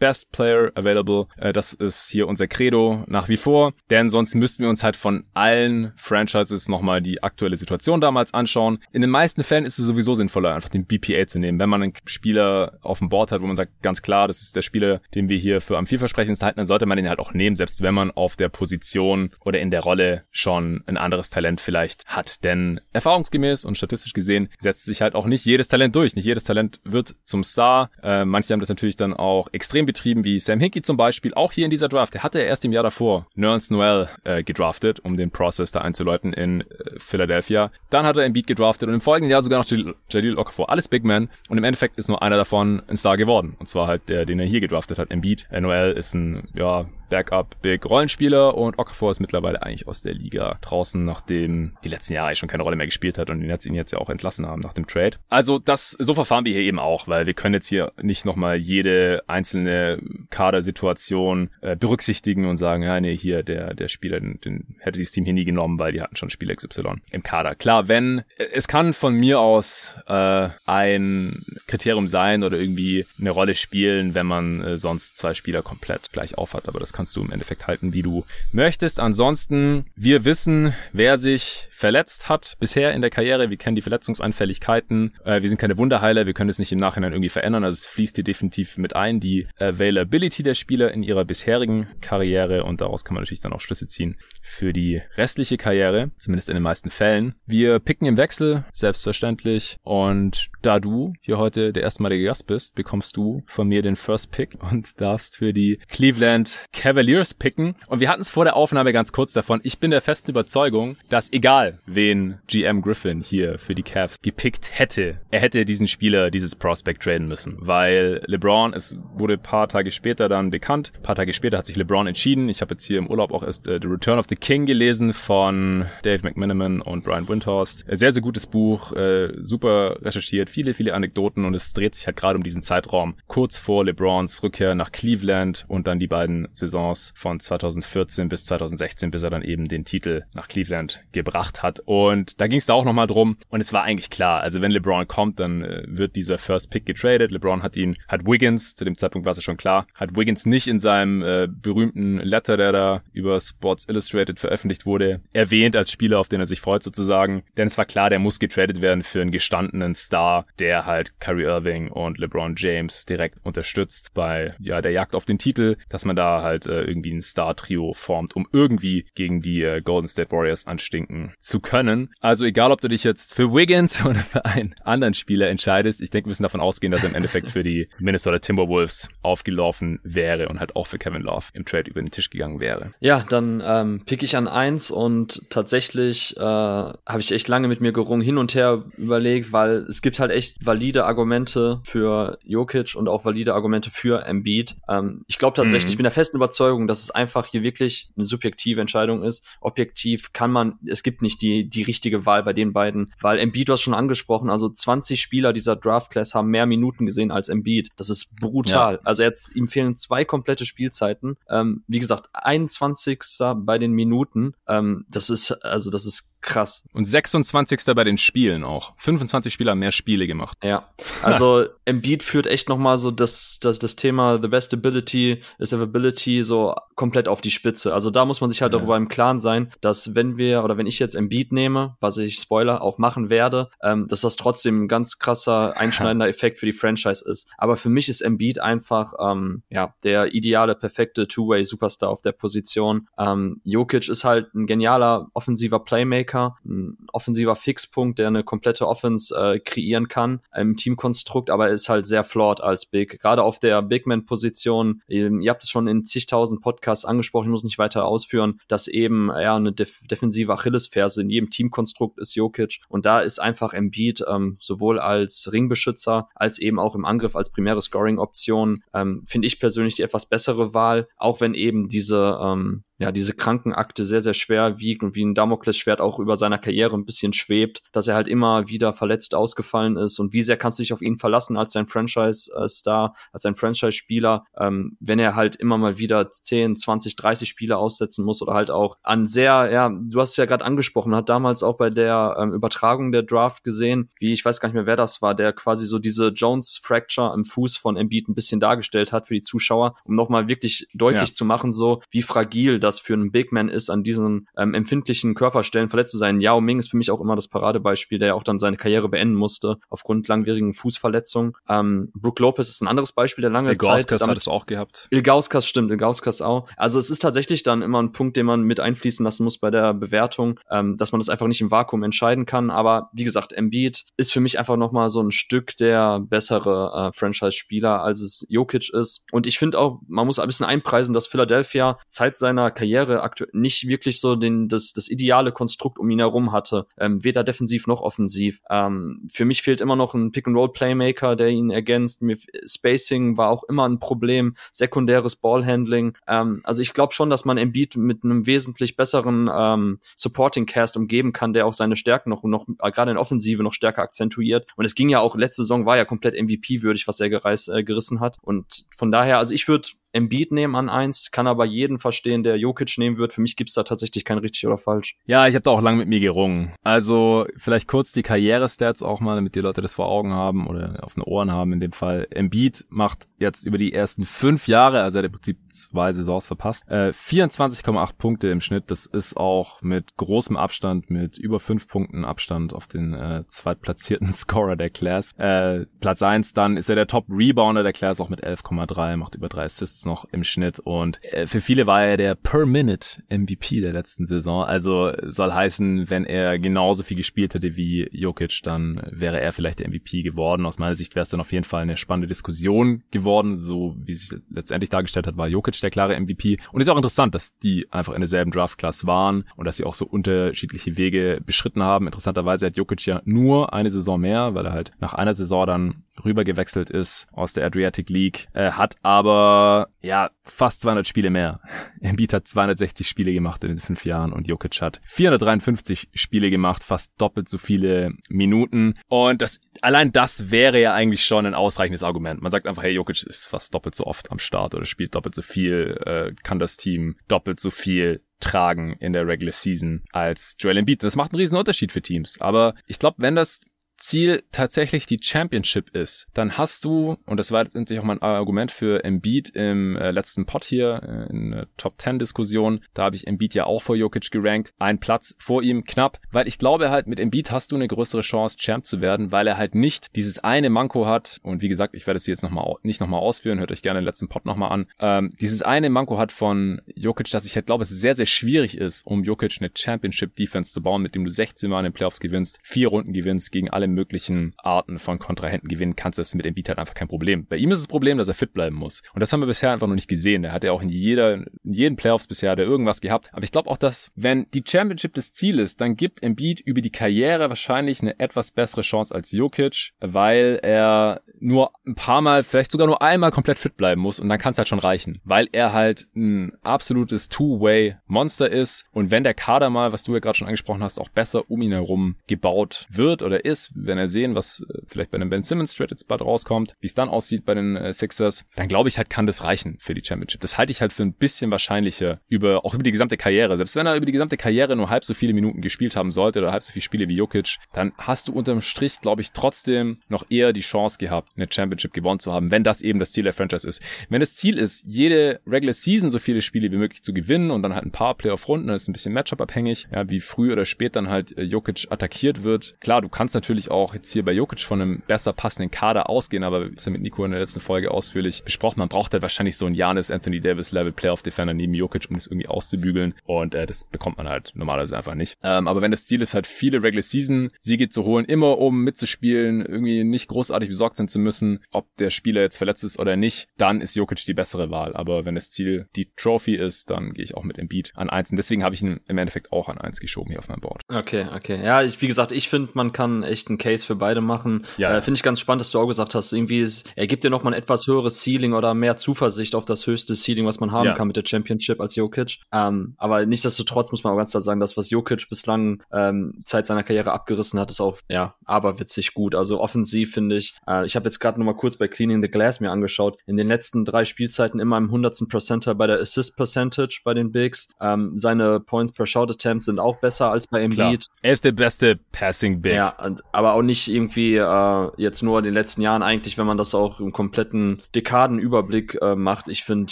Best 0.02 0.32
Player 0.32 0.72
Available. 0.76 1.28
Äh, 1.38 1.54
das 1.54 1.74
ist 1.74 2.10
hier 2.10 2.28
unser 2.28 2.48
Credo 2.48 3.04
nach 3.06 3.30
wie 3.30 3.38
vor, 3.38 3.74
denn 3.92 4.10
sonst 4.10 4.34
müssten 4.34 4.64
wir 4.64 4.70
uns 4.70 4.84
halt 4.84 4.96
von 4.96 5.26
allen 5.36 5.94
Franchises 5.96 6.68
nochmal 6.68 7.02
die 7.02 7.22
aktuelle 7.22 7.56
Situation 7.56 8.02
damals 8.02 8.34
anschauen. 8.34 8.80
In 8.92 9.02
den 9.02 9.12
meisten 9.12 9.44
Fällen 9.44 9.64
ist 9.64 9.78
es 9.78 9.86
sowieso 9.86 10.16
sinnvoller, 10.16 10.56
einfach 10.56 10.70
den 10.70 10.86
BPA 10.86 11.28
zu 11.28 11.38
nehmen. 11.38 11.60
Wenn 11.60 11.70
man 11.70 11.84
einen 11.84 11.94
Spieler 12.06 12.80
auf 12.82 12.98
dem 12.98 13.10
Board 13.10 13.32
hat, 13.32 13.42
wo 13.42 13.46
man 13.46 13.56
sagt, 13.56 13.84
ganz 13.84 14.02
klar, 14.02 14.28
das 14.28 14.42
ist 14.42 14.56
der 14.56 14.64
Spieler, 14.64 15.02
den 15.14 15.30
wir 15.30 15.38
hier 15.38 15.62
für 15.62 15.78
am 15.78 15.86
vielversprechendsten 15.86 16.48
halten, 16.48 16.58
dann 16.58 16.66
sollte 16.66 16.88
man 16.88 16.98
den 16.98 17.08
halt 17.08 17.20
auch 17.20 17.36
nehmen, 17.36 17.56
selbst 17.56 17.84
wenn 17.84 17.94
man 17.94 18.10
auf 18.10 18.36
der 18.36 18.50
Position 18.50 19.30
oder 19.46 19.60
in 19.60 19.70
der 19.70 19.82
Rolle 19.82 20.24
schon 20.32 20.84
ein 20.88 20.98
anderes 20.98 21.30
Talent 21.30 21.62
vielleicht 21.62 22.08
hat. 22.08 22.44
Denn 22.44 22.82
erfahrungsgemäß 22.92 23.66
und 23.66 23.78
statistisch 23.78 24.14
gesehen 24.14 24.50
setzt 24.58 24.86
sich 24.86 25.04
halt 25.04 25.14
auch 25.14 25.28
nicht 25.28 25.46
jedes 25.46 25.68
Talent 25.68 25.96
durch. 25.96 26.16
Nicht 26.16 26.26
jedes 26.26 26.44
Talent 26.44 26.80
wird 26.84 27.14
zum 27.24 27.44
Star. 27.44 27.92
Äh, 28.02 28.26
manche 28.26 28.52
haben 28.52 28.62
das 28.62 28.70
natürlich 28.70 28.96
dann 28.96 29.14
auch 29.14 29.48
extrem 29.52 29.91
betrieben, 29.92 30.24
wie 30.24 30.40
Sam 30.40 30.60
Hinkie 30.60 30.82
zum 30.82 30.96
Beispiel, 30.96 31.34
auch 31.34 31.52
hier 31.52 31.66
in 31.66 31.70
dieser 31.70 31.90
Draft. 31.90 32.14
Der 32.14 32.24
hatte 32.24 32.40
erst 32.40 32.64
im 32.64 32.72
Jahr 32.72 32.84
davor 32.84 33.28
Nerns 33.36 33.70
Noel 33.70 34.08
äh, 34.24 34.42
gedraftet, 34.42 35.02
um 35.02 35.18
den 35.18 35.32
Prozess 35.32 35.74
da 35.74 35.82
einzuläuten 35.82 36.32
in 36.32 36.62
äh, 36.62 36.66
Philadelphia. 36.98 37.72
Dann 37.90 38.06
hat 38.06 38.16
er 38.16 38.24
Embiid 38.24 38.48
gedraftet 38.48 38.88
und 38.88 38.96
im 38.96 39.02
folgenden 39.02 39.30
Jahr 39.30 39.44
sogar 39.44 39.60
noch 39.60 39.96
Jalil 40.10 40.38
Okafor. 40.38 40.70
Alles 40.70 40.88
Big 40.88 41.04
Men 41.04 41.30
und 41.50 41.58
im 41.58 41.64
Endeffekt 41.66 42.00
ist 42.00 42.08
nur 42.08 42.22
einer 42.22 42.38
davon 42.38 42.82
ein 42.88 42.96
Star 42.96 43.18
geworden. 43.18 43.56
Und 43.60 43.68
zwar 43.68 43.88
halt 43.88 44.08
der, 44.08 44.26
den 44.26 44.40
er 44.40 44.46
hier 44.46 44.62
gedraftet 44.62 44.98
hat, 44.98 45.12
Embiid. 45.12 45.48
Noel 45.52 45.92
ist 45.92 46.14
ein, 46.14 46.48
ja, 46.54 46.86
Backup 47.12 47.62
Big 47.62 47.86
Rollenspieler 47.86 48.58
und 48.58 48.80
Okafor 48.80 49.12
ist 49.12 49.20
mittlerweile 49.20 49.62
eigentlich 49.62 49.88
aus 49.88 50.02
der 50.02 50.14
Liga 50.14 50.58
draußen, 50.62 51.04
nachdem 51.04 51.74
die 51.84 51.90
letzten 51.90 52.14
Jahre 52.14 52.36
schon 52.36 52.50
keine 52.50 52.64
Rolle 52.64 52.78
mehr 52.78 52.86
gespielt 52.88 53.18
hat 53.18 53.30
und 53.30 53.42
den 53.42 53.50
jetzt 53.50 53.66
ihn 53.66 53.76
jetzt 53.76 53.92
ja 53.92 54.00
auch 54.00 54.10
entlassen 54.10 54.48
haben 54.48 54.62
nach 54.62 54.74
dem 54.74 54.88
Trade. 54.88 55.18
Also 55.30 55.60
das, 55.60 55.92
so 56.00 56.14
verfahren 56.14 56.46
wir 56.46 56.54
hier 56.54 56.62
eben 56.62 56.80
auch, 56.80 57.08
weil 57.08 57.26
wir 57.26 57.34
können 57.34 57.54
jetzt 57.54 57.68
hier 57.68 57.92
nicht 58.02 58.26
nochmal 58.26 58.56
jede 58.56 59.24
einzelne 59.28 60.00
Kadersituation 60.30 61.50
äh, 61.60 61.76
berücksichtigen 61.76 62.46
und 62.46 62.58
sagen, 62.58 62.84
ja, 62.84 63.00
nee, 63.00 63.16
hier 63.16 63.44
der, 63.44 63.74
der 63.74 63.90
Spieler, 63.90 64.22
den, 64.22 64.40
den 64.40 64.76
hätte 64.80 64.98
dieses 64.98 65.12
Team 65.12 65.26
hier 65.26 65.34
nie 65.34 65.46
genommen, 65.46 65.80
weil 65.80 65.92
die 65.92 66.02
hatten 66.02 66.16
schon 66.16 66.30
Spieler 66.30 66.56
XY 66.56 67.02
im 67.12 67.24
Kader. 67.24 67.56
Klar, 67.56 67.90
wenn, 67.90 68.24
es 68.54 68.70
kann 68.70 68.94
von 68.94 69.16
mir 69.16 69.42
aus 69.42 69.96
äh, 70.08 70.50
ein 70.66 71.44
Kriterium 71.68 72.08
sein 72.08 72.44
oder 72.44 72.58
irgendwie 72.58 73.06
eine 73.20 73.32
Rolle 73.32 73.56
spielen, 73.56 74.16
wenn 74.16 74.26
man 74.26 74.64
äh, 74.64 74.78
sonst 74.78 75.18
zwei 75.18 75.34
Spieler 75.34 75.62
komplett 75.62 76.14
gleich 76.14 76.38
aufhat, 76.38 76.70
aber 76.70 76.80
das 76.80 76.94
kann 76.94 77.01
kannst 77.02 77.16
du 77.16 77.24
im 77.24 77.32
Endeffekt 77.32 77.66
halten, 77.66 77.94
wie 77.94 78.04
du 78.04 78.26
möchtest. 78.52 79.00
Ansonsten, 79.00 79.86
wir 79.96 80.24
wissen, 80.24 80.76
wer 80.94 81.18
sich 81.18 81.68
verletzt 81.72 82.30
hat 82.30 82.58
bisher 82.60 82.94
in 82.94 83.02
der 83.02 83.10
Karriere. 83.10 83.50
Wir 83.50 83.58
kennen 83.58 83.76
die 83.76 83.82
Verletzungsanfälligkeiten. 83.82 85.14
Äh, 85.26 85.42
wir 85.42 85.50
sind 85.50 85.58
keine 85.58 85.80
Wunderheiler. 85.80 86.28
Wir 86.28 86.34
können 86.34 86.52
es 86.52 86.60
nicht 86.60 86.72
im 86.72 86.78
Nachhinein 86.78 87.12
irgendwie 87.12 87.30
verändern. 87.30 87.64
Also 87.64 87.74
es 87.74 87.88
fließt 87.88 88.18
hier 88.18 88.24
definitiv 88.24 88.78
mit 88.78 88.96
ein, 88.96 89.20
die 89.20 89.48
Availability 89.58 90.44
der 90.44 90.54
Spieler 90.54 90.92
in 90.92 91.02
ihrer 91.02 91.26
bisherigen 91.26 91.88
Karriere. 92.02 92.66
Und 92.66 92.82
daraus 92.82 93.04
kann 93.04 93.16
man 93.16 93.24
natürlich 93.24 93.42
dann 93.42 93.52
auch 93.52 93.62
Schlüsse 93.62 93.88
ziehen 93.88 94.18
für 94.44 94.74
die 94.74 95.02
restliche 95.18 95.58
Karriere. 95.58 96.12
Zumindest 96.20 96.50
in 96.50 96.54
den 96.54 96.62
meisten 96.62 96.92
Fällen. 96.92 97.34
Wir 97.48 97.80
picken 97.80 98.06
im 98.06 98.18
Wechsel, 98.18 98.64
selbstverständlich. 98.74 99.78
Und 99.82 100.52
da 100.62 100.80
du 100.80 101.14
hier 101.20 101.40
heute 101.40 101.74
der 101.74 101.82
erstmalige 101.82 102.26
Gast 102.26 102.46
bist, 102.46 102.76
bekommst 102.76 103.18
du 103.18 103.42
von 103.48 103.68
mir 103.68 103.82
den 103.82 103.96
First 103.96 104.30
Pick 104.30 104.56
und 104.62 105.02
darfst 105.02 105.38
für 105.38 105.52
die 105.52 105.80
Cleveland 105.88 106.60
Cavaliers 106.72 106.91
picken. 106.94 107.76
Und 107.88 108.00
wir 108.00 108.10
hatten 108.10 108.22
es 108.22 108.30
vor 108.30 108.46
der 108.46 108.56
Aufnahme 108.56 108.94
ganz 108.94 109.12
kurz 109.12 109.34
davon. 109.34 109.60
Ich 109.64 109.80
bin 109.80 109.92
der 109.92 110.02
festen 110.02 110.32
Überzeugung, 110.32 110.98
dass 111.10 111.32
egal 111.32 111.80
wen 111.86 112.40
GM 112.48 112.82
Griffin 112.82 113.22
hier 113.22 113.58
für 113.58 113.76
die 113.76 113.84
Cavs 113.84 114.22
gepickt 114.22 114.72
hätte, 114.74 115.20
er 115.30 115.40
hätte 115.40 115.66
diesen 115.66 115.88
Spieler, 115.88 116.32
dieses 116.32 116.56
Prospect 116.56 117.04
traden 117.04 117.28
müssen, 117.28 117.58
weil 117.60 118.22
LeBron, 118.26 118.74
es 118.74 118.98
wurde 119.16 119.34
ein 119.34 119.42
paar 119.42 119.68
Tage 119.68 119.92
später 119.92 120.30
dann 120.30 120.52
bekannt, 120.52 120.92
ein 120.96 121.04
paar 121.04 121.16
Tage 121.16 121.34
später 121.34 121.58
hat 121.58 121.66
sich 121.66 121.76
LeBron 121.76 122.08
entschieden. 122.08 122.50
Ich 122.50 122.62
habe 122.62 122.74
jetzt 122.74 122.84
hier 122.84 122.98
im 122.98 123.08
Urlaub 123.08 123.32
auch 123.32 123.44
erst 123.44 123.68
äh, 123.68 123.80
The 123.82 123.88
Return 123.88 124.20
of 124.20 124.26
the 124.30 124.36
King 124.36 124.66
gelesen 124.66 125.14
von 125.14 125.86
Dave 126.04 126.24
McMiniman 126.24 126.82
und 126.82 127.04
Brian 127.04 127.28
Windhorst. 127.28 127.86
Sehr, 127.90 128.12
sehr 128.12 128.22
gutes 128.22 128.48
Buch, 128.48 128.94
äh, 128.94 129.34
super 129.42 129.98
recherchiert, 130.02 130.50
viele, 130.50 130.74
viele 130.74 130.94
Anekdoten 130.94 131.46
und 131.46 131.54
es 131.54 131.74
dreht 131.74 131.96
sich 131.96 132.06
halt 132.06 132.18
gerade 132.18 132.38
um 132.38 132.44
diesen 132.44 132.62
Zeitraum 132.62 133.16
kurz 133.28 133.58
vor 133.58 133.86
LeBrons 133.86 134.44
Rückkehr 134.44 134.76
nach 134.76 134.92
Cleveland 134.92 135.66
und 135.68 135.88
dann 135.88 136.00
die 136.00 136.08
beiden 136.08 136.48
Saisons 136.54 136.71
von 137.16 137.40
2014 137.40 138.30
bis 138.30 138.46
2016, 138.46 139.12
bis 139.12 139.24
er 139.24 139.30
dann 139.30 139.44
eben 139.44 139.68
den 139.68 139.86
Titel 139.86 140.24
nach 140.36 140.48
Cleveland 140.48 141.04
gebracht 141.12 141.64
hat. 141.64 141.82
Und 141.86 142.40
da 142.40 142.48
ging 142.48 142.58
es 142.58 142.66
da 142.66 142.74
auch 142.74 142.86
nochmal 142.86 143.08
drum. 143.08 143.38
Und 143.50 143.62
es 143.62 143.74
war 143.74 143.84
eigentlich 143.84 144.10
klar, 144.10 144.42
also 144.42 144.62
wenn 144.62 144.72
LeBron 144.72 145.08
kommt, 145.08 145.40
dann 145.40 145.64
äh, 145.64 145.84
wird 145.88 146.16
dieser 146.16 146.38
First 146.38 146.72
Pick 146.72 146.86
getradet. 146.86 147.32
LeBron 147.32 147.64
hat 147.64 147.78
ihn, 147.78 147.98
hat 148.08 148.26
Wiggins, 148.26 148.76
zu 148.76 148.86
dem 148.86 148.98
Zeitpunkt 148.98 149.26
war 149.26 149.32
es 149.32 149.44
schon 149.44 149.58
klar, 149.58 149.88
hat 149.96 150.16
Wiggins 150.16 150.46
nicht 150.46 150.68
in 150.68 150.80
seinem 150.80 151.22
äh, 151.22 151.48
berühmten 151.50 152.18
Letter, 152.18 152.58
der 152.58 152.72
da 152.72 153.04
über 153.14 153.40
Sports 153.40 153.88
Illustrated 153.88 154.40
veröffentlicht 154.40 154.86
wurde, 154.86 155.22
erwähnt 155.34 155.76
als 155.76 155.92
Spieler, 155.92 156.20
auf 156.20 156.28
den 156.28 156.40
er 156.40 156.46
sich 156.46 156.62
freut 156.62 156.84
sozusagen. 156.84 157.44
Denn 157.58 157.68
es 157.68 157.78
war 157.78 157.86
klar, 157.86 158.10
der 158.10 158.20
muss 158.20 158.40
getradet 158.40 158.82
werden 158.82 159.04
für 159.04 159.22
einen 159.22 159.32
gestandenen 159.32 159.96
Star, 159.96 160.46
der 160.60 160.86
halt 160.86 161.20
Kyrie 161.20 161.44
Irving 161.44 161.90
und 161.90 162.18
LeBron 162.18 162.56
James 162.58 163.06
direkt 163.06 163.40
unterstützt 163.44 164.14
bei 164.14 164.56
ja 164.60 164.82
der 164.82 164.92
Jagd 164.92 165.16
auf 165.16 165.26
den 165.26 165.38
Titel, 165.38 165.78
dass 165.90 166.06
man 166.06 166.16
da 166.16 166.42
halt 166.42 166.61
halt 166.62 166.86
äh, 166.86 166.88
irgendwie 166.88 167.14
ein 167.14 167.22
Star-Trio 167.22 167.94
formt, 167.94 168.36
um 168.36 168.48
irgendwie 168.52 169.06
gegen 169.16 169.42
die 169.42 169.64
äh, 169.64 169.82
Golden 169.82 170.08
State 170.08 170.32
Warriors 170.32 170.68
anstinken 170.68 171.34
zu 171.40 171.60
können. 171.60 172.10
Also 172.20 172.46
egal, 172.46 172.72
ob 172.72 172.82
du 172.82 172.88
dich 172.88 173.04
jetzt 173.04 173.34
für 173.34 173.54
Wiggins 173.54 174.04
oder 174.06 174.20
für 174.20 174.46
einen 174.46 174.76
anderen 174.84 175.14
Spieler 175.14 175.50
entscheidest, 175.50 176.02
ich 176.02 176.10
denke, 176.10 176.28
wir 176.28 176.32
müssen 176.32 176.44
davon 176.44 176.62
ausgehen, 176.62 176.92
dass 176.92 177.04
er 177.04 177.10
im 177.10 177.16
Endeffekt 177.16 177.52
für 177.52 177.64
die 177.64 177.90
Minnesota 178.00 178.40
Timberwolves 178.40 179.10
aufgelaufen 179.22 180.00
wäre 180.04 180.50
und 180.50 180.60
halt 180.60 180.76
auch 180.76 180.88
für 180.88 180.98
Kevin 180.98 181.24
Love 181.24 181.48
im 181.54 181.66
Trade 181.66 181.90
über 181.90 182.02
den 182.02 182.12
Tisch 182.12 182.30
gegangen 182.30 182.60
wäre. 182.60 182.94
Ja, 183.00 183.24
dann 183.30 183.62
ähm, 183.66 184.02
pick 184.06 184.24
ich 184.24 184.36
an 184.36 184.48
eins 184.48 184.92
und 184.92 185.50
tatsächlich 185.50 186.38
äh, 186.38 186.42
habe 186.42 187.20
ich 187.20 187.32
echt 187.32 187.48
lange 187.48 187.68
mit 187.68 187.82
mir 187.82 187.92
gerungen, 187.92 188.22
hin 188.22 188.38
und 188.38 188.56
her 188.56 188.84
überlegt, 188.98 189.52
weil 189.52 189.86
es 189.90 190.02
gibt 190.02 190.20
halt 190.20 190.32
echt 190.32 190.66
valide 190.66 191.06
Argumente 191.06 191.82
für 191.84 192.38
Jokic 192.44 192.96
und 192.96 193.08
auch 193.08 193.26
valide 193.26 193.54
Argumente 193.54 193.90
für 193.90 194.26
Embiid. 194.26 194.76
Ähm, 194.88 195.24
ich 195.28 195.38
glaube 195.38 195.56
tatsächlich, 195.56 195.86
mhm. 195.86 195.92
ich 195.92 195.98
bin 195.98 196.04
der 196.04 196.12
festen 196.12 196.38
Überzeugung, 196.38 196.51
dass 196.88 197.04
es 197.04 197.12
einfach 197.12 197.46
hier 197.48 197.64
wirklich 197.64 198.12
eine 198.16 198.26
subjektive 198.26 198.82
Entscheidung 198.82 199.24
ist. 199.24 199.48
Objektiv 199.62 200.34
kann 200.34 200.52
man, 200.52 200.80
es 200.86 201.04
gibt 201.04 201.22
nicht 201.22 201.42
die, 201.42 201.70
die 201.70 201.84
richtige 201.84 202.26
Wahl 202.26 202.44
bei 202.44 202.54
den 202.54 202.74
beiden, 202.74 203.14
weil 203.22 203.40
Embiid, 203.40 203.70
du 203.70 203.74
hast 203.74 203.82
schon 203.82 203.94
angesprochen, 203.94 204.50
also 204.50 204.70
20 204.70 205.22
Spieler 205.22 205.54
dieser 205.54 205.76
Draft 205.76 206.12
Class 206.12 206.36
haben 206.36 206.50
mehr 206.50 206.66
Minuten 206.66 207.06
gesehen 207.06 207.32
als 207.32 207.50
Embiid. 207.50 207.90
Das 207.98 208.10
ist 208.10 208.36
brutal. 208.40 208.96
Ja. 208.96 209.00
Also 209.04 209.24
jetzt, 209.24 209.56
ihm 209.56 209.68
fehlen 209.68 209.98
zwei 209.98 210.26
komplette 210.26 210.66
Spielzeiten. 210.66 211.38
Ähm, 211.50 211.84
wie 211.88 212.00
gesagt, 212.00 212.30
21. 212.34 213.20
bei 213.58 213.78
den 213.78 213.92
Minuten. 213.92 214.54
Ähm, 214.68 215.06
das 215.10 215.30
ist, 215.30 215.52
also 215.64 215.92
das 215.92 216.06
ist 216.06 216.31
krass. 216.42 216.88
Und 216.94 217.06
26. 217.06 217.82
bei 217.96 218.04
den 218.04 218.18
Spielen 218.18 218.64
auch. 218.64 218.94
25 218.98 219.54
Spieler 219.54 219.72
haben 219.72 219.80
mehr 219.80 219.92
Spiele 219.92 220.28
gemacht. 220.28 220.58
Ja, 220.64 220.90
also 221.22 221.66
Embiid 221.86 222.24
führt 222.24 222.48
echt 222.48 222.70
nochmal 222.70 222.98
so 222.98 223.12
das, 223.12 223.60
das, 223.62 223.80
das 223.80 223.96
Thema 223.96 224.40
The 224.42 224.48
Best 224.48 224.74
Ability 224.74 225.42
is 225.60 225.74
Availability 225.74 226.44
so 226.44 226.76
komplett 226.96 227.28
auf 227.28 227.42
die 227.42 227.52
Spitze. 227.52 227.94
Also 227.94 228.10
da 228.10 228.26
muss 228.26 228.42
man 228.42 228.50
sich 228.50 228.62
halt 228.62 228.74
ja. 228.74 228.80
darüber 228.80 228.98
im 228.98 229.08
Klaren 229.08 229.40
sein, 229.40 229.72
dass 229.82 230.16
wenn 230.16 230.38
wir 230.38 230.64
oder 230.64 230.78
wenn 230.78 230.88
ich 230.88 231.00
jetzt 231.00 231.16
Embiid 231.16 231.52
nehme, 231.52 231.96
was 232.00 232.18
ich 232.18 232.36
Spoiler 232.36 232.82
auch 232.82 232.98
machen 232.98 233.30
werde, 233.30 233.70
ähm, 233.82 234.08
dass 234.08 234.22
das 234.22 234.36
trotzdem 234.36 234.84
ein 234.84 234.88
ganz 234.88 235.20
krasser 235.20 235.78
einschneidender 235.78 236.28
Effekt 236.28 236.58
für 236.58 236.66
die 236.66 236.74
Franchise 236.74 237.24
ist. 237.30 237.50
Aber 237.58 237.78
für 237.78 237.90
mich 237.90 238.10
ist 238.10 238.22
Embiid 238.22 238.60
einfach 238.60 239.14
ähm, 239.20 239.64
ja 239.70 239.94
der 240.04 240.34
ideale, 240.34 240.76
perfekte 240.76 241.28
Two-Way-Superstar 241.28 242.10
auf 242.10 242.22
der 242.22 242.32
Position. 242.32 243.08
Ähm, 243.18 243.62
Jokic 243.64 244.10
ist 244.10 244.24
halt 244.24 244.54
ein 244.54 244.68
genialer 244.68 245.28
offensiver 245.34 245.80
Playmaker 245.80 246.31
Playmaker, 246.32 246.58
ein 246.66 246.98
offensiver 247.12 247.56
Fixpunkt, 247.56 248.20
der 248.20 248.28
eine 248.28 248.44
komplette 248.44 248.88
Offense 248.88 249.36
äh, 249.36 249.60
kreieren 249.60 250.08
kann 250.08 250.42
im 250.56 250.78
Teamkonstrukt, 250.78 251.50
aber 251.50 251.68
er 251.68 251.74
ist 251.74 251.90
halt 251.90 252.08
sehr 252.08 252.24
flawed 252.24 252.62
als 252.62 252.86
Big. 252.86 253.20
Gerade 253.20 253.44
auf 253.44 253.60
der 253.60 253.82
Bigman-Position, 253.82 255.02
ihr 255.08 255.50
habt 255.50 255.64
es 255.64 255.70
schon 255.70 255.88
in 255.88 256.06
zigtausend 256.06 256.62
Podcasts 256.62 257.06
angesprochen, 257.06 257.46
ich 257.46 257.52
muss 257.52 257.64
nicht 257.64 257.78
weiter 257.78 258.06
ausführen, 258.06 258.60
dass 258.68 258.88
eben 258.88 259.28
ja 259.28 259.56
eine 259.56 259.74
def 259.74 260.02
defensive 260.08 260.54
Achillesferse 260.54 261.22
in 261.22 261.30
jedem 261.30 261.50
Teamkonstrukt 261.50 262.20
ist 262.20 262.36
Jokic 262.36 262.80
und 262.90 263.06
da 263.06 263.20
ist 263.20 263.40
einfach 263.40 263.74
Embiid 263.74 264.24
ähm, 264.28 264.58
sowohl 264.60 265.00
als 265.00 265.50
Ringbeschützer 265.52 266.30
als 266.36 266.60
eben 266.60 266.80
auch 266.80 266.96
im 266.96 267.06
Angriff 267.06 267.36
als 267.36 267.52
primäre 267.52 267.82
Scoring-Option 267.82 268.84
ähm, 268.94 269.24
finde 269.26 269.48
ich 269.48 269.60
persönlich 269.60 269.96
die 269.96 270.04
etwas 270.04 270.26
bessere 270.26 270.74
Wahl, 270.74 271.08
auch 271.18 271.42
wenn 271.42 271.54
eben 271.54 271.90
diese 271.90 272.40
ähm, 272.42 272.84
ja, 273.02 273.12
diese 273.12 273.34
Krankenakte 273.34 274.06
sehr, 274.06 274.22
sehr 274.22 274.36
schwer 274.36 274.80
wiegt 274.80 275.02
und 275.02 275.16
wie 275.16 275.26
ein 275.26 275.34
Damoklesschwert 275.34 276.00
auch 276.00 276.20
über 276.20 276.38
seiner 276.38 276.60
Karriere 276.60 276.96
ein 276.96 277.06
bisschen 277.06 277.34
schwebt, 277.34 277.82
dass 277.92 278.08
er 278.08 278.14
halt 278.14 278.28
immer 278.28 278.68
wieder 278.68 278.94
verletzt 278.94 279.34
ausgefallen 279.34 279.98
ist 279.98 280.20
und 280.20 280.34
wie 280.34 280.44
sehr 280.44 280.56
kannst 280.56 280.78
du 280.78 280.84
dich 280.84 280.94
auf 280.94 281.02
ihn 281.02 281.18
verlassen 281.18 281.58
als 281.58 281.72
sein 281.72 281.88
Franchise-Star, 281.88 283.16
als 283.32 283.46
ein 283.46 283.56
Franchise-Spieler, 283.56 284.46
ähm, 284.56 284.98
wenn 285.00 285.18
er 285.18 285.36
halt 285.36 285.56
immer 285.56 285.80
mal 285.80 285.98
wieder 285.98 286.30
10, 286.30 286.76
20, 286.76 287.16
30 287.16 287.50
Spiele 287.50 287.78
aussetzen 287.78 288.24
muss 288.24 288.42
oder 288.44 288.54
halt 288.54 288.70
auch 288.70 288.98
an 289.02 289.26
sehr, 289.26 289.72
ja, 289.72 289.90
du 289.90 290.22
hast 290.22 290.32
es 290.32 290.38
ja 290.38 290.46
gerade 290.46 290.64
angesprochen, 290.64 291.16
hat 291.16 291.28
damals 291.28 291.64
auch 291.64 291.78
bei 291.78 291.90
der 291.90 292.38
ähm, 292.40 292.54
Übertragung 292.54 293.12
der 293.12 293.24
Draft 293.24 293.64
gesehen, 293.64 294.10
wie 294.20 294.32
ich 294.32 294.46
weiß 294.46 294.60
gar 294.60 294.70
nicht 294.70 294.76
mehr, 294.76 294.86
wer 294.86 294.96
das 294.96 295.24
war, 295.24 295.34
der 295.34 295.54
quasi 295.54 295.88
so 295.88 295.98
diese 295.98 296.28
Jones-Fracture 296.28 297.34
im 297.34 297.46
Fuß 297.46 297.78
von 297.78 297.98
Embiid 297.98 298.30
ein 298.30 298.36
bisschen 298.36 298.60
dargestellt 298.60 299.12
hat 299.12 299.28
für 299.28 299.34
die 299.34 299.42
Zuschauer, 299.42 299.96
um 300.04 300.16
nochmal 300.16 300.48
wirklich 300.48 300.88
deutlich 300.94 301.30
ja. 301.30 301.36
zu 301.36 301.46
machen, 301.46 301.72
so 301.72 302.02
wie 302.12 302.22
fragil 302.22 302.80
das 302.80 302.91
das 302.92 303.00
für 303.00 303.14
einen 303.14 303.32
Big 303.32 303.52
Man 303.52 303.70
ist, 303.70 303.90
an 303.90 304.04
diesen 304.04 304.48
ähm, 304.58 304.74
empfindlichen 304.74 305.34
Körperstellen 305.34 305.90
verletzt 305.90 306.12
zu 306.12 306.18
sein. 306.18 306.42
Yao 306.42 306.62
Ming 306.62 306.80
ist 306.80 306.92
für 306.92 306.98
mich 306.98 307.12
auch 307.12 307.22
immer 307.22 307.36
das 307.36 307.48
Paradebeispiel, 307.48 308.20
der 308.20 308.30
ja 308.30 308.34
auch 308.34 308.44
dann 308.44 308.60
seine 308.60 308.78
Karriere 308.78 309.10
beenden 309.10 309.36
musste 309.36 309.78
aufgrund 309.90 310.28
langwierigen 310.28 310.74
Fußverletzungen. 310.74 311.54
Ähm, 311.68 312.12
Brook 312.14 312.40
Lopez 312.40 312.70
ist 312.70 312.82
ein 312.82 312.88
anderes 312.88 313.14
Beispiel, 313.14 313.42
der 313.42 313.52
lange 313.52 313.70
Ilgauskas 313.72 314.22
Zeit... 314.22 314.30
hat 314.30 314.38
es 314.38 314.48
auch 314.48 314.66
gehabt. 314.66 315.08
Ilgauskas 315.10 315.68
stimmt, 315.68 315.92
Ilgauskas 315.92 316.42
auch. 316.42 316.68
Also 316.76 317.00
es 317.00 317.10
ist 317.10 317.22
tatsächlich 317.22 317.64
dann 317.64 317.82
immer 317.82 318.02
ein 318.02 318.12
Punkt, 318.12 318.38
den 318.38 318.46
man 318.46 318.64
mit 318.64 318.80
einfließen 318.80 319.24
lassen 319.24 319.44
muss 319.44 319.58
bei 319.58 319.70
der 319.70 319.94
Bewertung, 319.94 320.60
ähm, 320.70 320.98
dass 320.98 321.12
man 321.12 321.20
das 321.20 321.30
einfach 321.30 321.48
nicht 321.48 321.62
im 321.62 321.72
Vakuum 321.72 322.04
entscheiden 322.04 322.46
kann. 322.46 322.70
Aber 322.70 323.10
wie 323.14 323.24
gesagt, 323.24 323.54
Embiid 323.54 324.06
ist 324.18 324.34
für 324.34 324.40
mich 324.40 324.60
einfach 324.60 324.78
nochmal 324.78 325.10
so 325.10 325.22
ein 325.22 325.32
Stück 325.32 325.76
der 325.78 326.20
bessere 326.20 327.10
äh, 327.10 327.18
Franchise-Spieler, 327.18 328.04
als 328.04 328.22
es 328.22 328.46
Jokic 328.50 328.94
ist. 328.94 329.26
Und 329.32 329.48
ich 329.48 329.58
finde 329.58 329.80
auch, 329.80 330.02
man 330.08 330.26
muss 330.26 330.40
ein 330.40 330.48
bisschen 330.48 330.66
einpreisen, 330.66 331.14
dass 331.14 331.28
Philadelphia 331.28 332.00
Zeit 332.08 332.38
seiner 332.38 332.71
Karriere 332.72 333.22
aktuell 333.22 333.50
nicht 333.54 333.88
wirklich 333.88 334.20
so 334.20 334.36
den, 334.36 334.68
das, 334.68 334.94
das 334.94 335.10
ideale 335.10 335.52
Konstrukt 335.52 336.00
um 336.00 336.10
ihn 336.10 336.20
herum 336.20 336.52
hatte, 336.52 336.88
ähm, 336.98 337.24
weder 337.24 337.44
defensiv 337.44 337.88
noch 337.88 338.02
offensiv. 338.02 338.62
Ähm, 338.70 339.28
für 339.32 339.46
mich 339.46 339.62
fehlt 339.62 339.82
immer 339.82 339.96
noch 339.96 340.14
ein 340.14 340.32
Pick-and-Roll-Playmaker, 340.32 341.36
der 341.36 341.50
ihn 341.50 341.70
ergänzt. 341.70 342.24
Spacing 342.66 343.38
war 343.38 343.50
auch 343.50 343.64
immer 343.64 343.88
ein 343.88 344.00
Problem, 344.00 344.56
sekundäres 344.72 345.36
Ballhandling. 345.36 346.18
Ähm, 346.28 346.62
also 346.64 346.82
ich 346.82 346.94
glaube 346.94 347.14
schon, 347.14 347.30
dass 347.30 347.46
man 347.46 347.58
Embiid 347.58 347.96
mit 347.98 348.24
einem 348.24 348.46
wesentlich 348.46 348.96
besseren 348.96 349.50
ähm, 349.54 350.00
Supporting-Cast 350.16 350.98
umgeben 350.98 351.34
kann, 351.34 351.54
der 351.54 351.66
auch 351.66 351.74
seine 351.74 351.96
Stärken 351.96 352.30
noch, 352.30 352.44
noch 352.44 352.68
äh, 352.80 352.92
gerade 352.92 353.12
in 353.12 353.18
Offensive 353.18 353.64
noch 353.64 353.74
stärker 353.74 354.02
akzentuiert. 354.02 354.68
Und 354.76 354.86
es 354.86 354.96
ging 354.96 355.10
ja 355.10 355.20
auch, 355.20 355.36
letzte 355.36 355.64
Saison 355.64 355.86
war 355.86 355.98
ja 355.98 356.06
komplett 356.06 356.34
MVP-würdig, 356.42 357.08
was 357.08 357.20
er 357.20 357.30
gereiß, 357.30 357.70
äh, 357.70 357.84
gerissen 357.84 358.20
hat. 358.20 358.38
Und 358.42 358.86
von 358.96 359.12
daher, 359.12 359.38
also 359.38 359.54
ich 359.54 359.68
würde 359.68 359.90
Embiid 360.14 360.52
nehmen 360.52 360.76
an 360.76 360.90
eins, 360.90 361.32
kann 361.32 361.48
aber 361.48 361.66
jeden 361.66 362.00
verstehen, 362.00 362.44
der 362.44 362.58
Jokic 362.58 362.98
nehmen 362.98 363.18
wird. 363.18 363.34
Für 363.34 363.42
mich 363.42 363.56
gibt's 363.56 363.74
da 363.74 363.84
tatsächlich 363.84 364.26
kein 364.26 364.38
richtig 364.38 364.66
oder 364.68 364.78
falsch. 364.78 365.16
Ja, 365.26 365.48
ich 365.48 365.56
habe 365.56 365.64
da 365.64 365.72
auch 365.72 365.82
lang 365.82 365.98
mit 365.98 366.08
mir 366.08 366.20
gerungen. 366.20 366.74
Also 366.84 367.46
vielleicht 367.58 367.88
kurz 367.88 368.12
die 368.12 368.24
Karriere-Stats 368.24 369.04
auch 369.04 369.20
mal, 369.20 369.36
damit 369.36 369.56
die 369.56 369.60
Leute 369.60 369.82
das 369.82 369.94
vor 369.94 370.08
Augen 370.08 370.34
haben 370.34 370.68
oder 370.68 371.00
auf 371.04 371.16
den 371.16 371.24
Ohren 371.24 371.52
haben 371.52 371.74
in 371.74 371.80
dem 371.80 371.92
Fall. 371.92 372.28
Embiid 372.30 372.86
macht 372.90 373.28
jetzt 373.38 373.66
über 373.66 373.78
die 373.78 373.94
ersten 373.94 374.26
fünf 374.26 374.68
Jahre, 374.68 375.02
also 375.02 375.18
er 375.18 375.24
hat 375.24 375.26
im 375.28 375.32
Prinzip 375.34 375.58
zwei 375.70 376.12
Saisons 376.14 376.48
verpasst, 376.48 376.84
äh, 376.90 377.12
24,8 377.12 378.18
Punkte 378.18 378.50
im 378.50 378.62
Schnitt. 378.62 378.92
Das 378.92 379.06
ist 379.06 379.38
auch 379.38 379.82
mit 379.82 380.18
großem 380.18 380.58
Abstand, 380.58 381.10
mit 381.10 381.38
über 381.38 381.60
fünf 381.60 381.88
Punkten 381.88 382.26
Abstand 382.26 382.74
auf 382.74 382.88
den 382.88 383.14
äh, 383.14 383.44
zweitplatzierten 383.48 384.34
Scorer 384.34 384.76
der 384.76 384.90
Class. 384.90 385.34
Äh, 385.38 385.86
Platz 386.00 386.22
eins 386.22 386.54
dann 386.54 386.78
ist 386.78 386.90
er 386.90 386.96
der 386.96 387.08
Top-Rebounder 387.08 387.84
der 387.84 387.94
Class, 387.94 388.20
auch 388.20 388.30
mit 388.30 388.44
11,3, 388.44 389.18
macht 389.18 389.36
über 389.36 389.50
drei 389.50 389.64
Assists 389.64 390.01
Assists 390.02 390.06
noch 390.06 390.26
im 390.32 390.44
Schnitt 390.44 390.80
und 390.80 391.24
äh, 391.24 391.48
für 391.48 391.62
viele 391.62 391.88
war 391.88 392.04
er 392.04 392.18
der 392.18 392.36
Per-Minute 392.36 393.24
MVP 393.30 393.82
der 393.82 393.94
letzten 393.94 394.26
Saison. 394.26 394.64
Also 394.64 395.12
soll 395.24 395.52
heißen, 395.52 396.10
wenn 396.10 396.26
er 396.26 396.60
genauso 396.60 397.04
viel 397.04 397.18
gespielt 397.18 397.54
hätte 397.54 397.76
wie 397.76 398.08
Jokic, 398.12 398.62
dann 398.64 399.02
wäre 399.12 399.40
er 399.40 399.52
vielleicht 399.52 399.80
der 399.80 399.90
MVP 399.90 400.24
geworden. 400.24 400.66
Aus 400.66 400.80
meiner 400.80 400.96
Sicht 400.96 401.16
wäre 401.16 401.24
es 401.24 401.30
dann 401.30 401.40
auf 401.40 401.52
jeden 401.52 401.64
Fall 401.64 401.84
eine 401.84 401.98
spannende 401.98 402.28
Diskussion 402.28 403.04
geworden. 403.12 403.56
So 403.56 403.96
wie 403.98 404.14
sich 404.14 404.32
letztendlich 404.50 404.90
dargestellt 404.90 405.28
hat, 405.28 405.38
war 405.38 405.48
Jokic 405.48 405.80
der 405.82 405.92
klare 405.92 406.20
MVP. 406.20 406.58
Und 406.72 406.82
ist 406.82 406.90
auch 406.90 406.98
interessant, 406.98 407.36
dass 407.36 407.58
die 407.60 407.92
einfach 407.92 408.14
in 408.14 408.22
derselben 408.22 408.52
Draft-Class 408.52 409.06
waren 409.06 409.46
und 409.56 409.66
dass 409.66 409.78
sie 409.78 409.84
auch 409.84 409.96
so 409.96 410.06
unterschiedliche 410.06 410.98
Wege 410.98 411.42
beschritten 411.46 411.84
haben. 411.84 412.08
Interessanterweise 412.08 412.68
hat 412.68 412.78
Jokic 412.78 413.06
ja 413.06 413.22
nur 413.26 413.74
eine 413.74 413.92
Saison 413.92 414.20
mehr, 414.20 414.54
weil 414.56 414.66
er 414.66 414.74
halt 414.74 414.92
nach 415.00 415.14
einer 415.14 415.34
Saison 415.34 415.66
dann 415.66 416.04
rüber 416.26 416.44
gewechselt 416.44 416.90
ist 416.90 417.28
aus 417.32 417.54
der 417.54 417.66
Adriatic 417.66 418.10
League, 418.10 418.48
äh, 418.54 418.72
hat 418.72 418.96
aber 419.02 419.90
ja 420.02 420.32
fast 420.44 420.82
200 420.82 421.08
Spiele 421.08 421.30
mehr. 421.30 421.60
Embiid 422.02 422.34
hat 422.34 422.48
260 422.48 423.08
Spiele 423.08 423.34
gemacht 423.34 423.64
in 423.64 423.70
den 423.70 423.80
fünf 423.80 424.06
Jahren 424.06 424.34
und 424.34 424.48
Jokic 424.48 424.82
hat 424.82 425.02
453 425.04 426.10
Spiele 426.14 426.50
gemacht, 426.50 426.84
fast 426.84 427.12
doppelt 427.18 427.50
so 427.50 427.58
viele 427.58 428.14
Minuten. 428.30 428.96
Und 429.08 429.42
das 429.42 429.60
allein 429.82 430.12
das 430.12 430.52
wäre 430.52 430.80
ja 430.80 430.94
eigentlich 430.94 431.26
schon 431.26 431.46
ein 431.46 431.54
ausreichendes 431.54 432.04
Argument. 432.04 432.42
Man 432.42 432.52
sagt 432.52 432.68
einfach, 432.68 432.84
hey, 432.84 432.92
Jokic 432.92 433.24
ist 433.24 433.48
fast 433.48 433.74
doppelt 433.74 433.96
so 433.96 434.06
oft 434.06 434.32
am 434.32 434.40
Start 434.40 434.76
oder 434.76 434.86
spielt 434.86 435.16
doppelt 435.16 435.36
so 435.36 435.42
viel, 435.42 435.98
äh, 436.06 436.34
kann 436.44 436.60
das 436.60 436.78
Team 436.78 437.16
doppelt 437.28 437.60
so 437.60 437.70
viel 437.70 438.22
tragen 438.42 438.94
in 439.00 439.14
der 439.14 439.28
Regular 439.28 439.54
Season 439.54 440.04
als 440.12 440.56
Joel 440.60 440.78
Embiid. 440.78 441.04
Das 441.04 441.16
macht 441.16 441.32
einen 441.32 441.40
riesen 441.40 441.58
Unterschied 441.58 441.92
für 441.92 442.02
Teams. 442.02 442.42
Aber 442.42 442.76
ich 442.88 443.00
glaube, 443.00 443.18
wenn 443.20 443.36
das 443.36 443.62
Ziel 444.02 444.44
tatsächlich 444.52 445.06
die 445.06 445.20
Championship 445.22 445.96
ist, 445.96 446.28
dann 446.34 446.58
hast 446.58 446.86
du, 446.86 447.18
und 447.26 447.38
das 447.38 447.52
war 447.52 447.64
letztendlich 447.64 448.00
auch 448.00 448.04
mein 448.04 448.22
Argument 448.22 448.72
für 448.72 449.04
Embiid 449.04 449.50
im 449.52 449.96
äh, 449.96 450.12
letzten 450.12 450.46
Pod 450.46 450.64
hier, 450.64 451.28
äh, 451.30 451.32
in 451.32 451.52
der 451.52 451.68
Top 451.78 452.00
10 452.02 452.20
Diskussion, 452.20 452.82
da 452.94 453.04
habe 453.04 453.16
ich 453.16 453.28
Embiid 453.28 453.54
ja 453.54 453.66
auch 453.66 453.82
vor 453.82 453.96
Jokic 453.96 454.32
gerankt, 454.32 454.74
ein 454.80 455.00
Platz 455.00 455.36
vor 455.40 455.64
ihm 455.64 455.84
knapp, 455.86 456.20
weil 456.32 456.48
ich 456.48 456.58
glaube 456.58 456.90
halt, 456.90 457.08
mit 457.08 457.20
Embiid 457.20 457.52
hast 457.52 457.72
du 457.72 457.76
eine 457.76 457.88
größere 457.88 458.22
Chance, 458.22 458.58
Champ 458.58 458.86
zu 458.86 459.02
werden, 459.02 459.32
weil 459.32 459.48
er 459.48 459.58
halt 459.58 459.76
nicht 459.76 460.16
dieses 460.16 460.40
eine 460.40 460.70
Manko 460.70 461.06
hat, 461.06 461.40
und 461.44 461.62
wie 461.62 461.70
gesagt, 461.70 461.96
ich 461.96 462.08
werde 462.08 462.18
es 462.18 462.28
jetzt 462.28 462.44
nochmal, 462.44 462.74
nicht 462.84 463.02
nochmal 463.02 463.22
ausführen, 463.22 463.60
hört 463.60 463.72
euch 463.72 463.82
gerne 463.82 464.00
den 464.00 464.06
letzten 464.06 464.28
Pod 464.28 464.46
nochmal 464.46 464.72
an, 464.72 464.88
ähm, 465.00 465.30
dieses 465.40 465.62
eine 465.62 465.90
Manko 465.90 466.18
hat 466.18 466.32
von 466.32 466.82
Jokic, 466.96 467.30
dass 467.30 467.46
ich 467.46 467.56
halt 467.56 467.68
glaube, 467.68 467.84
es 467.84 467.90
sehr, 467.90 468.16
sehr 468.16 468.26
schwierig 468.26 468.78
ist, 468.78 469.06
um 469.06 469.24
Jokic 469.24 469.58
eine 469.60 469.70
Championship-Defense 469.74 470.74
zu 470.74 470.82
bauen, 470.82 471.02
mit 471.02 471.16
dem 471.16 471.24
du 471.24 471.30
16 471.30 471.70
Mal 471.70 471.80
in 471.80 471.86
den 471.86 471.94
Playoffs 471.94 472.20
gewinnst, 472.20 472.60
vier 472.64 472.88
Runden 472.88 473.14
gewinnst, 473.14 473.52
gegen 473.52 473.70
alle 473.70 473.91
möglichen 473.94 474.54
Arten 474.58 475.00
von 475.00 475.20
Kontrahenten 475.20 475.68
gewinnen 475.68 475.96
kannst, 475.96 476.20
das 476.20 476.30
ist 476.30 476.36
mit 476.36 476.46
Embiid 476.46 476.70
halt 476.70 476.80
einfach 476.80 476.94
kein 476.94 477.08
Problem. 477.08 477.46
Bei 477.46 477.58
ihm 477.58 477.72
ist 477.72 477.82
das 477.82 477.88
Problem, 477.88 478.18
dass 478.18 478.28
er 478.28 478.34
fit 478.34 478.54
bleiben 478.54 478.76
muss. 478.76 479.02
Und 479.14 479.22
das 479.22 479.32
haben 479.32 479.42
wir 479.42 479.48
bisher 479.48 479.72
einfach 479.72 479.88
noch 479.88 479.96
nicht 479.96 480.08
gesehen. 480.08 480.44
Er 480.44 480.54
hat 480.54 480.64
ja 480.64 480.72
auch 480.72 480.82
in 480.82 480.90
jeder, 480.90 481.34
in 481.36 481.46
jeden 481.64 481.96
Playoffs 481.96 482.28
bisher 482.28 482.56
da 482.56 482.64
irgendwas 482.64 483.02
gehabt. 483.02 483.30
Aber 483.34 483.44
ich 483.44 483.52
glaube 483.52 483.70
auch, 483.70 483.78
dass 483.78 484.12
wenn 484.16 484.48
die 484.54 484.64
Championship 484.68 485.14
das 485.14 485.34
Ziel 485.34 485.60
ist, 485.60 485.82
dann 485.82 485.96
gibt 485.96 486.24
Embiid 486.24 486.60
über 486.62 486.82
die 486.82 486.92
Karriere 486.92 487.50
wahrscheinlich 487.50 488.02
eine 488.02 488.20
etwas 488.20 488.52
bessere 488.52 488.82
Chance 488.82 489.14
als 489.14 489.32
Jokic, 489.32 489.94
weil 490.00 490.60
er 490.62 491.22
nur 491.40 491.72
ein 491.86 491.96
paar 491.96 492.22
Mal, 492.22 492.44
vielleicht 492.44 492.72
sogar 492.72 492.88
nur 492.88 493.02
einmal 493.02 493.32
komplett 493.32 493.60
fit 493.60 493.76
bleiben 493.76 494.02
muss 494.02 494.20
und 494.20 494.30
dann 494.30 494.40
kann 494.40 494.52
es 494.52 494.58
halt 494.58 494.68
schon 494.68 494.80
reichen, 494.80 495.20
weil 495.24 495.48
er 495.52 495.74
halt 495.74 496.08
ein 496.16 496.54
absolutes 496.62 497.30
Two-Way-Monster 497.30 498.50
ist 498.50 498.86
und 498.92 499.12
wenn 499.12 499.24
der 499.24 499.34
Kader 499.34 499.70
mal, 499.70 499.92
was 499.92 500.04
du 500.04 500.14
ja 500.14 500.20
gerade 500.20 500.38
schon 500.38 500.48
angesprochen 500.48 500.84
hast, 500.84 501.00
auch 501.00 501.10
besser 501.10 501.50
um 501.50 501.62
ihn 501.62 501.72
herum 501.72 502.16
gebaut 502.28 502.86
wird 502.90 503.24
oder 503.24 503.44
ist, 503.44 503.72
wenn 503.86 503.98
er 503.98 504.08
sehen, 504.08 504.36
was 504.36 504.66
äh, 504.70 504.82
vielleicht 504.86 505.12
bei 505.12 505.16
einem 505.16 505.30
Ben 505.30 505.44
Simmons 505.44 505.76
Trade 505.76 505.92
jetzt 505.92 506.08
bald 506.08 506.22
rauskommt, 506.22 506.76
wie 506.80 506.88
es 506.88 506.94
dann 506.94 507.10
aussieht 507.10 507.46
bei 507.46 507.54
den 507.54 507.76
äh, 507.76 507.94
Sixers, 507.94 508.46
dann 508.56 508.68
glaube 508.68 508.90
ich 508.90 508.98
halt, 508.98 509.10
kann 509.10 509.26
das 509.26 509.44
reichen 509.44 509.78
für 509.80 509.94
die 509.94 510.04
Championship. 510.04 510.42
Das 510.42 510.58
halte 510.58 510.72
ich 510.72 510.82
halt 510.82 510.94
für 510.94 511.04
ein 511.04 511.14
bisschen 511.14 511.52
wahrscheinlicher 511.52 512.22
über, 512.28 512.66
auch 512.66 512.74
über 512.74 512.84
die 512.84 512.92
gesamte 512.92 513.18
Karriere. 513.18 513.58
Selbst 513.58 513.76
wenn 513.76 513.86
er 513.86 513.96
über 513.96 514.06
die 514.06 514.12
gesamte 514.12 514.38
Karriere 514.38 514.76
nur 514.76 514.90
halb 514.90 515.04
so 515.04 515.14
viele 515.14 515.34
Minuten 515.34 515.62
gespielt 515.62 515.96
haben 515.96 516.12
sollte 516.12 516.40
oder 516.40 516.52
halb 516.52 516.64
so 516.64 516.72
viele 516.72 516.84
Spiele 516.84 517.10
wie 517.10 517.16
Jokic, 517.16 517.58
dann 517.74 517.94
hast 517.98 518.28
du 518.28 518.34
unterm 518.34 518.62
Strich, 518.62 519.02
glaube 519.02 519.22
ich, 519.22 519.32
trotzdem 519.32 520.00
noch 520.08 520.30
eher 520.30 520.54
die 520.54 520.62
Chance 520.62 520.98
gehabt, 520.98 521.32
eine 521.36 521.48
Championship 521.50 521.94
gewonnen 521.94 522.20
zu 522.20 522.32
haben, 522.32 522.52
wenn 522.52 522.64
das 522.64 522.82
eben 522.82 523.00
das 523.00 523.12
Ziel 523.12 523.24
der 523.24 523.34
Franchise 523.34 523.68
ist. 523.68 523.82
Wenn 524.10 524.20
das 524.20 524.36
Ziel 524.36 524.58
ist, 524.58 524.84
jede 524.86 525.40
Regular 525.48 525.74
Season 525.74 526.12
so 526.12 526.20
viele 526.20 526.42
Spiele 526.42 526.72
wie 526.72 526.78
möglich 526.78 527.02
zu 527.02 527.14
gewinnen 527.14 527.52
und 527.52 527.64
dann 527.64 527.74
halt 527.74 527.86
ein 527.86 527.92
paar 527.92 528.16
Playoff-Runden, 528.16 528.68
dann 528.68 528.76
ist 528.76 528.88
ein 528.88 528.94
bisschen 528.94 529.14
Matchup-abhängig, 529.14 529.88
ja, 529.92 530.10
wie 530.10 530.20
früh 530.20 530.52
oder 530.52 530.66
spät 530.66 530.96
dann 530.96 531.10
halt 531.10 531.38
äh, 531.38 531.44
Jokic 531.44 531.88
attackiert 531.90 532.44
wird. 532.44 532.76
Klar, 532.80 533.02
du 533.02 533.10
kannst 533.10 533.36
natürlich 533.36 533.71
auch 533.72 533.94
jetzt 533.94 534.12
hier 534.12 534.24
bei 534.24 534.32
Jokic 534.32 534.62
von 534.62 534.82
einem 534.82 535.02
besser 535.08 535.34
passenden 535.34 535.72
Kader 535.72 536.10
ausgehen, 536.10 536.44
aber 536.44 536.72
wir 536.72 536.78
haben 536.78 536.94
mit 536.94 537.02
Nico 537.02 537.26
in 537.26 537.32
der 537.32 537.40
letzten 537.40 537.60
Folge 537.60 537.92
ausführlich 537.92 538.44
besprochen, 538.44 538.80
man 538.80 538.90
braucht 538.90 539.14
halt 539.14 539.22
wahrscheinlich 539.22 539.58
so 539.58 539.66
einen 539.66 539.76
Janis 539.76 540.12
Anthony 540.12 540.42
Davis 540.42 540.72
Level 540.72 540.92
Playoff 540.92 541.22
Defender 541.22 541.54
neben 541.54 541.74
Jokic, 541.74 542.08
um 542.10 542.16
das 542.16 542.28
irgendwie 542.28 542.48
auszubügeln 542.48 543.16
und 543.24 543.56
äh, 543.56 543.66
das 543.66 543.86
bekommt 543.86 544.18
man 544.18 544.28
halt 544.28 544.52
normalerweise 544.56 544.98
einfach 544.98 545.16
nicht. 545.16 545.38
Ähm, 545.44 545.68
aber 545.68 545.82
wenn 545.82 545.92
das 545.92 546.06
Ziel 546.06 546.22
ist 546.22 546.34
halt 546.34 546.48
viele 546.48 546.84
Regular 546.84 547.02
Season 547.02 547.52
Siege 547.60 547.90
zu 547.90 548.04
holen, 548.04 548.26
immer 548.26 548.58
um 548.58 548.84
mitzuspielen, 548.84 549.66
irgendwie 549.66 550.04
nicht 550.04 550.28
großartig 550.28 550.70
besorgt 550.70 550.98
sein 550.98 551.08
zu 551.08 551.20
müssen, 551.20 551.64
ob 551.72 551.88
der 551.98 552.10
Spieler 552.10 552.42
jetzt 552.42 552.58
verletzt 552.58 552.84
ist 552.84 553.00
oder 553.00 553.16
nicht, 553.16 553.48
dann 553.58 553.82
ist 553.82 553.96
Jokic 553.96 554.26
die 554.26 554.34
bessere 554.34 554.72
Wahl. 554.72 554.96
Aber 554.96 555.26
wenn 555.26 555.36
das 555.36 555.52
Ziel 555.52 555.88
die 555.96 556.12
Trophy 556.16 556.56
ist, 556.56 556.90
dann 556.90 557.14
gehe 557.14 557.24
ich 557.24 557.36
auch 557.36 557.44
mit 557.44 557.58
Embiid 557.58 557.92
an 557.96 558.10
eins. 558.10 558.32
Und 558.32 558.38
deswegen 558.38 558.64
habe 558.64 558.76
ich 558.76 558.82
ihn 558.82 559.02
im 559.08 559.18
Endeffekt 559.18 559.52
auch 559.52 559.70
an 559.70 559.78
eins 559.78 560.00
geschoben 560.00 560.30
hier 560.30 560.40
auf 560.40 560.50
meinem 560.50 560.62
Board. 560.62 560.82
Okay, 560.88 561.28
okay. 561.34 561.64
Ja, 561.64 561.82
ich, 561.82 562.02
wie 562.02 562.08
gesagt, 562.08 562.32
ich 562.32 562.50
finde, 562.50 562.72
man 562.74 562.92
kann 562.92 563.24
echt 563.24 563.50
einen 563.50 563.58
Case 563.62 563.86
für 563.86 563.96
beide 563.96 564.22
machen. 564.22 564.66
Ja. 564.78 564.98
Äh, 564.98 565.02
finde 565.02 565.18
ich 565.18 565.24
ganz 565.24 565.40
spannend, 565.40 565.62
dass 565.62 565.72
du 565.72 565.80
auch 565.80 565.88
gesagt 565.88 566.16
hast, 566.16 566.34
irgendwie 566.34 566.60
ist, 566.60 566.92
er 566.96 567.08
gibt 567.08 567.24
dir 567.24 567.30
noch 567.30 567.44
mal 567.44 567.54
ein 567.54 567.60
etwas 567.60 567.88
höheres 567.88 568.24
Ceiling 568.24 568.54
oder 568.54 568.74
mehr 568.74 568.98
Zuversicht 568.98 569.56
auf 569.56 569.66
das 569.66 569.86
höchste 569.86 570.16
Ceiling, 570.16 570.46
was 570.46 570.60
man 570.60 570.72
haben 570.72 570.88
ja. 570.88 570.94
kann 570.94 571.08
mit 571.08 571.16
der 571.16 571.24
Championship 571.26 571.80
als 571.80 571.96
Jokic. 571.96 572.40
Ähm, 572.52 572.96
aber 572.98 573.26
nichtsdestotrotz 573.26 573.92
muss 573.92 574.04
man 574.04 574.14
auch 574.14 574.18
ganz 574.18 574.32
klar 574.32 574.42
sagen, 574.42 574.60
das, 574.60 574.78
was 574.78 574.90
Jokic 574.90 575.30
bislang 575.30 575.84
ähm, 575.94 576.42
Zeit 576.44 576.66
seiner 576.66 576.84
Karriere 576.84 577.12
abgerissen 577.12 577.60
hat, 577.60 577.70
ist 577.70 577.80
auch, 577.80 577.98
ja, 578.10 578.36
aberwitzig 578.46 579.14
gut. 579.14 579.36
Also 579.36 579.60
offensiv 579.60 580.14
finde 580.14 580.38
ich, 580.38 580.56
äh, 580.68 580.86
ich 580.86 580.96
habe 580.96 581.06
jetzt 581.06 581.20
gerade 581.20 581.40
noch 581.40 581.46
mal 581.46 581.56
kurz 581.56 581.78
bei 581.78 581.88
Cleaning 581.88 582.22
the 582.22 582.30
Glass 582.30 582.60
mir 582.60 582.72
angeschaut, 582.72 583.18
in 583.28 583.38
den 583.38 583.48
letzten 583.48 583.86
drei 583.86 584.06
Spielzeiten 584.06 584.60
immer 584.60 584.78
im 584.78 584.90
hundertsten 584.90 585.28
Percentile 585.28 585.76
bei 585.76 585.88
der 585.88 586.00
Assist 586.00 586.36
Percentage 586.36 587.02
bei 587.04 587.14
den 587.14 587.32
Bigs. 587.32 587.70
Ähm, 587.80 588.18
seine 588.18 588.60
Points 588.60 588.92
per 588.92 589.06
Shot 589.06 589.30
Attempt 589.30 589.64
sind 589.64 589.80
auch 589.80 589.98
besser 589.98 590.32
als 590.32 590.48
bei 590.48 590.62
Embiid. 590.62 591.06
Er 591.22 591.34
ist 591.34 591.46
der 591.46 591.52
beste 591.52 592.00
Passing 592.12 592.62
Big. 592.62 592.74
Ja, 592.74 592.96
aber 593.32 593.41
auch 593.44 593.62
nicht 593.62 593.88
irgendwie 593.88 594.36
äh, 594.36 594.90
jetzt 594.98 595.22
nur 595.22 595.40
in 595.40 595.46
den 595.46 595.54
letzten 595.54 595.82
Jahren 595.82 596.04
eigentlich, 596.04 596.38
wenn 596.38 596.46
man 596.46 596.58
das 596.58 596.74
auch 596.74 597.00
im 597.00 597.12
kompletten 597.12 597.82
Dekadenüberblick 597.96 598.98
äh, 599.02 599.16
macht. 599.16 599.48
Ich 599.48 599.64
finde, 599.64 599.92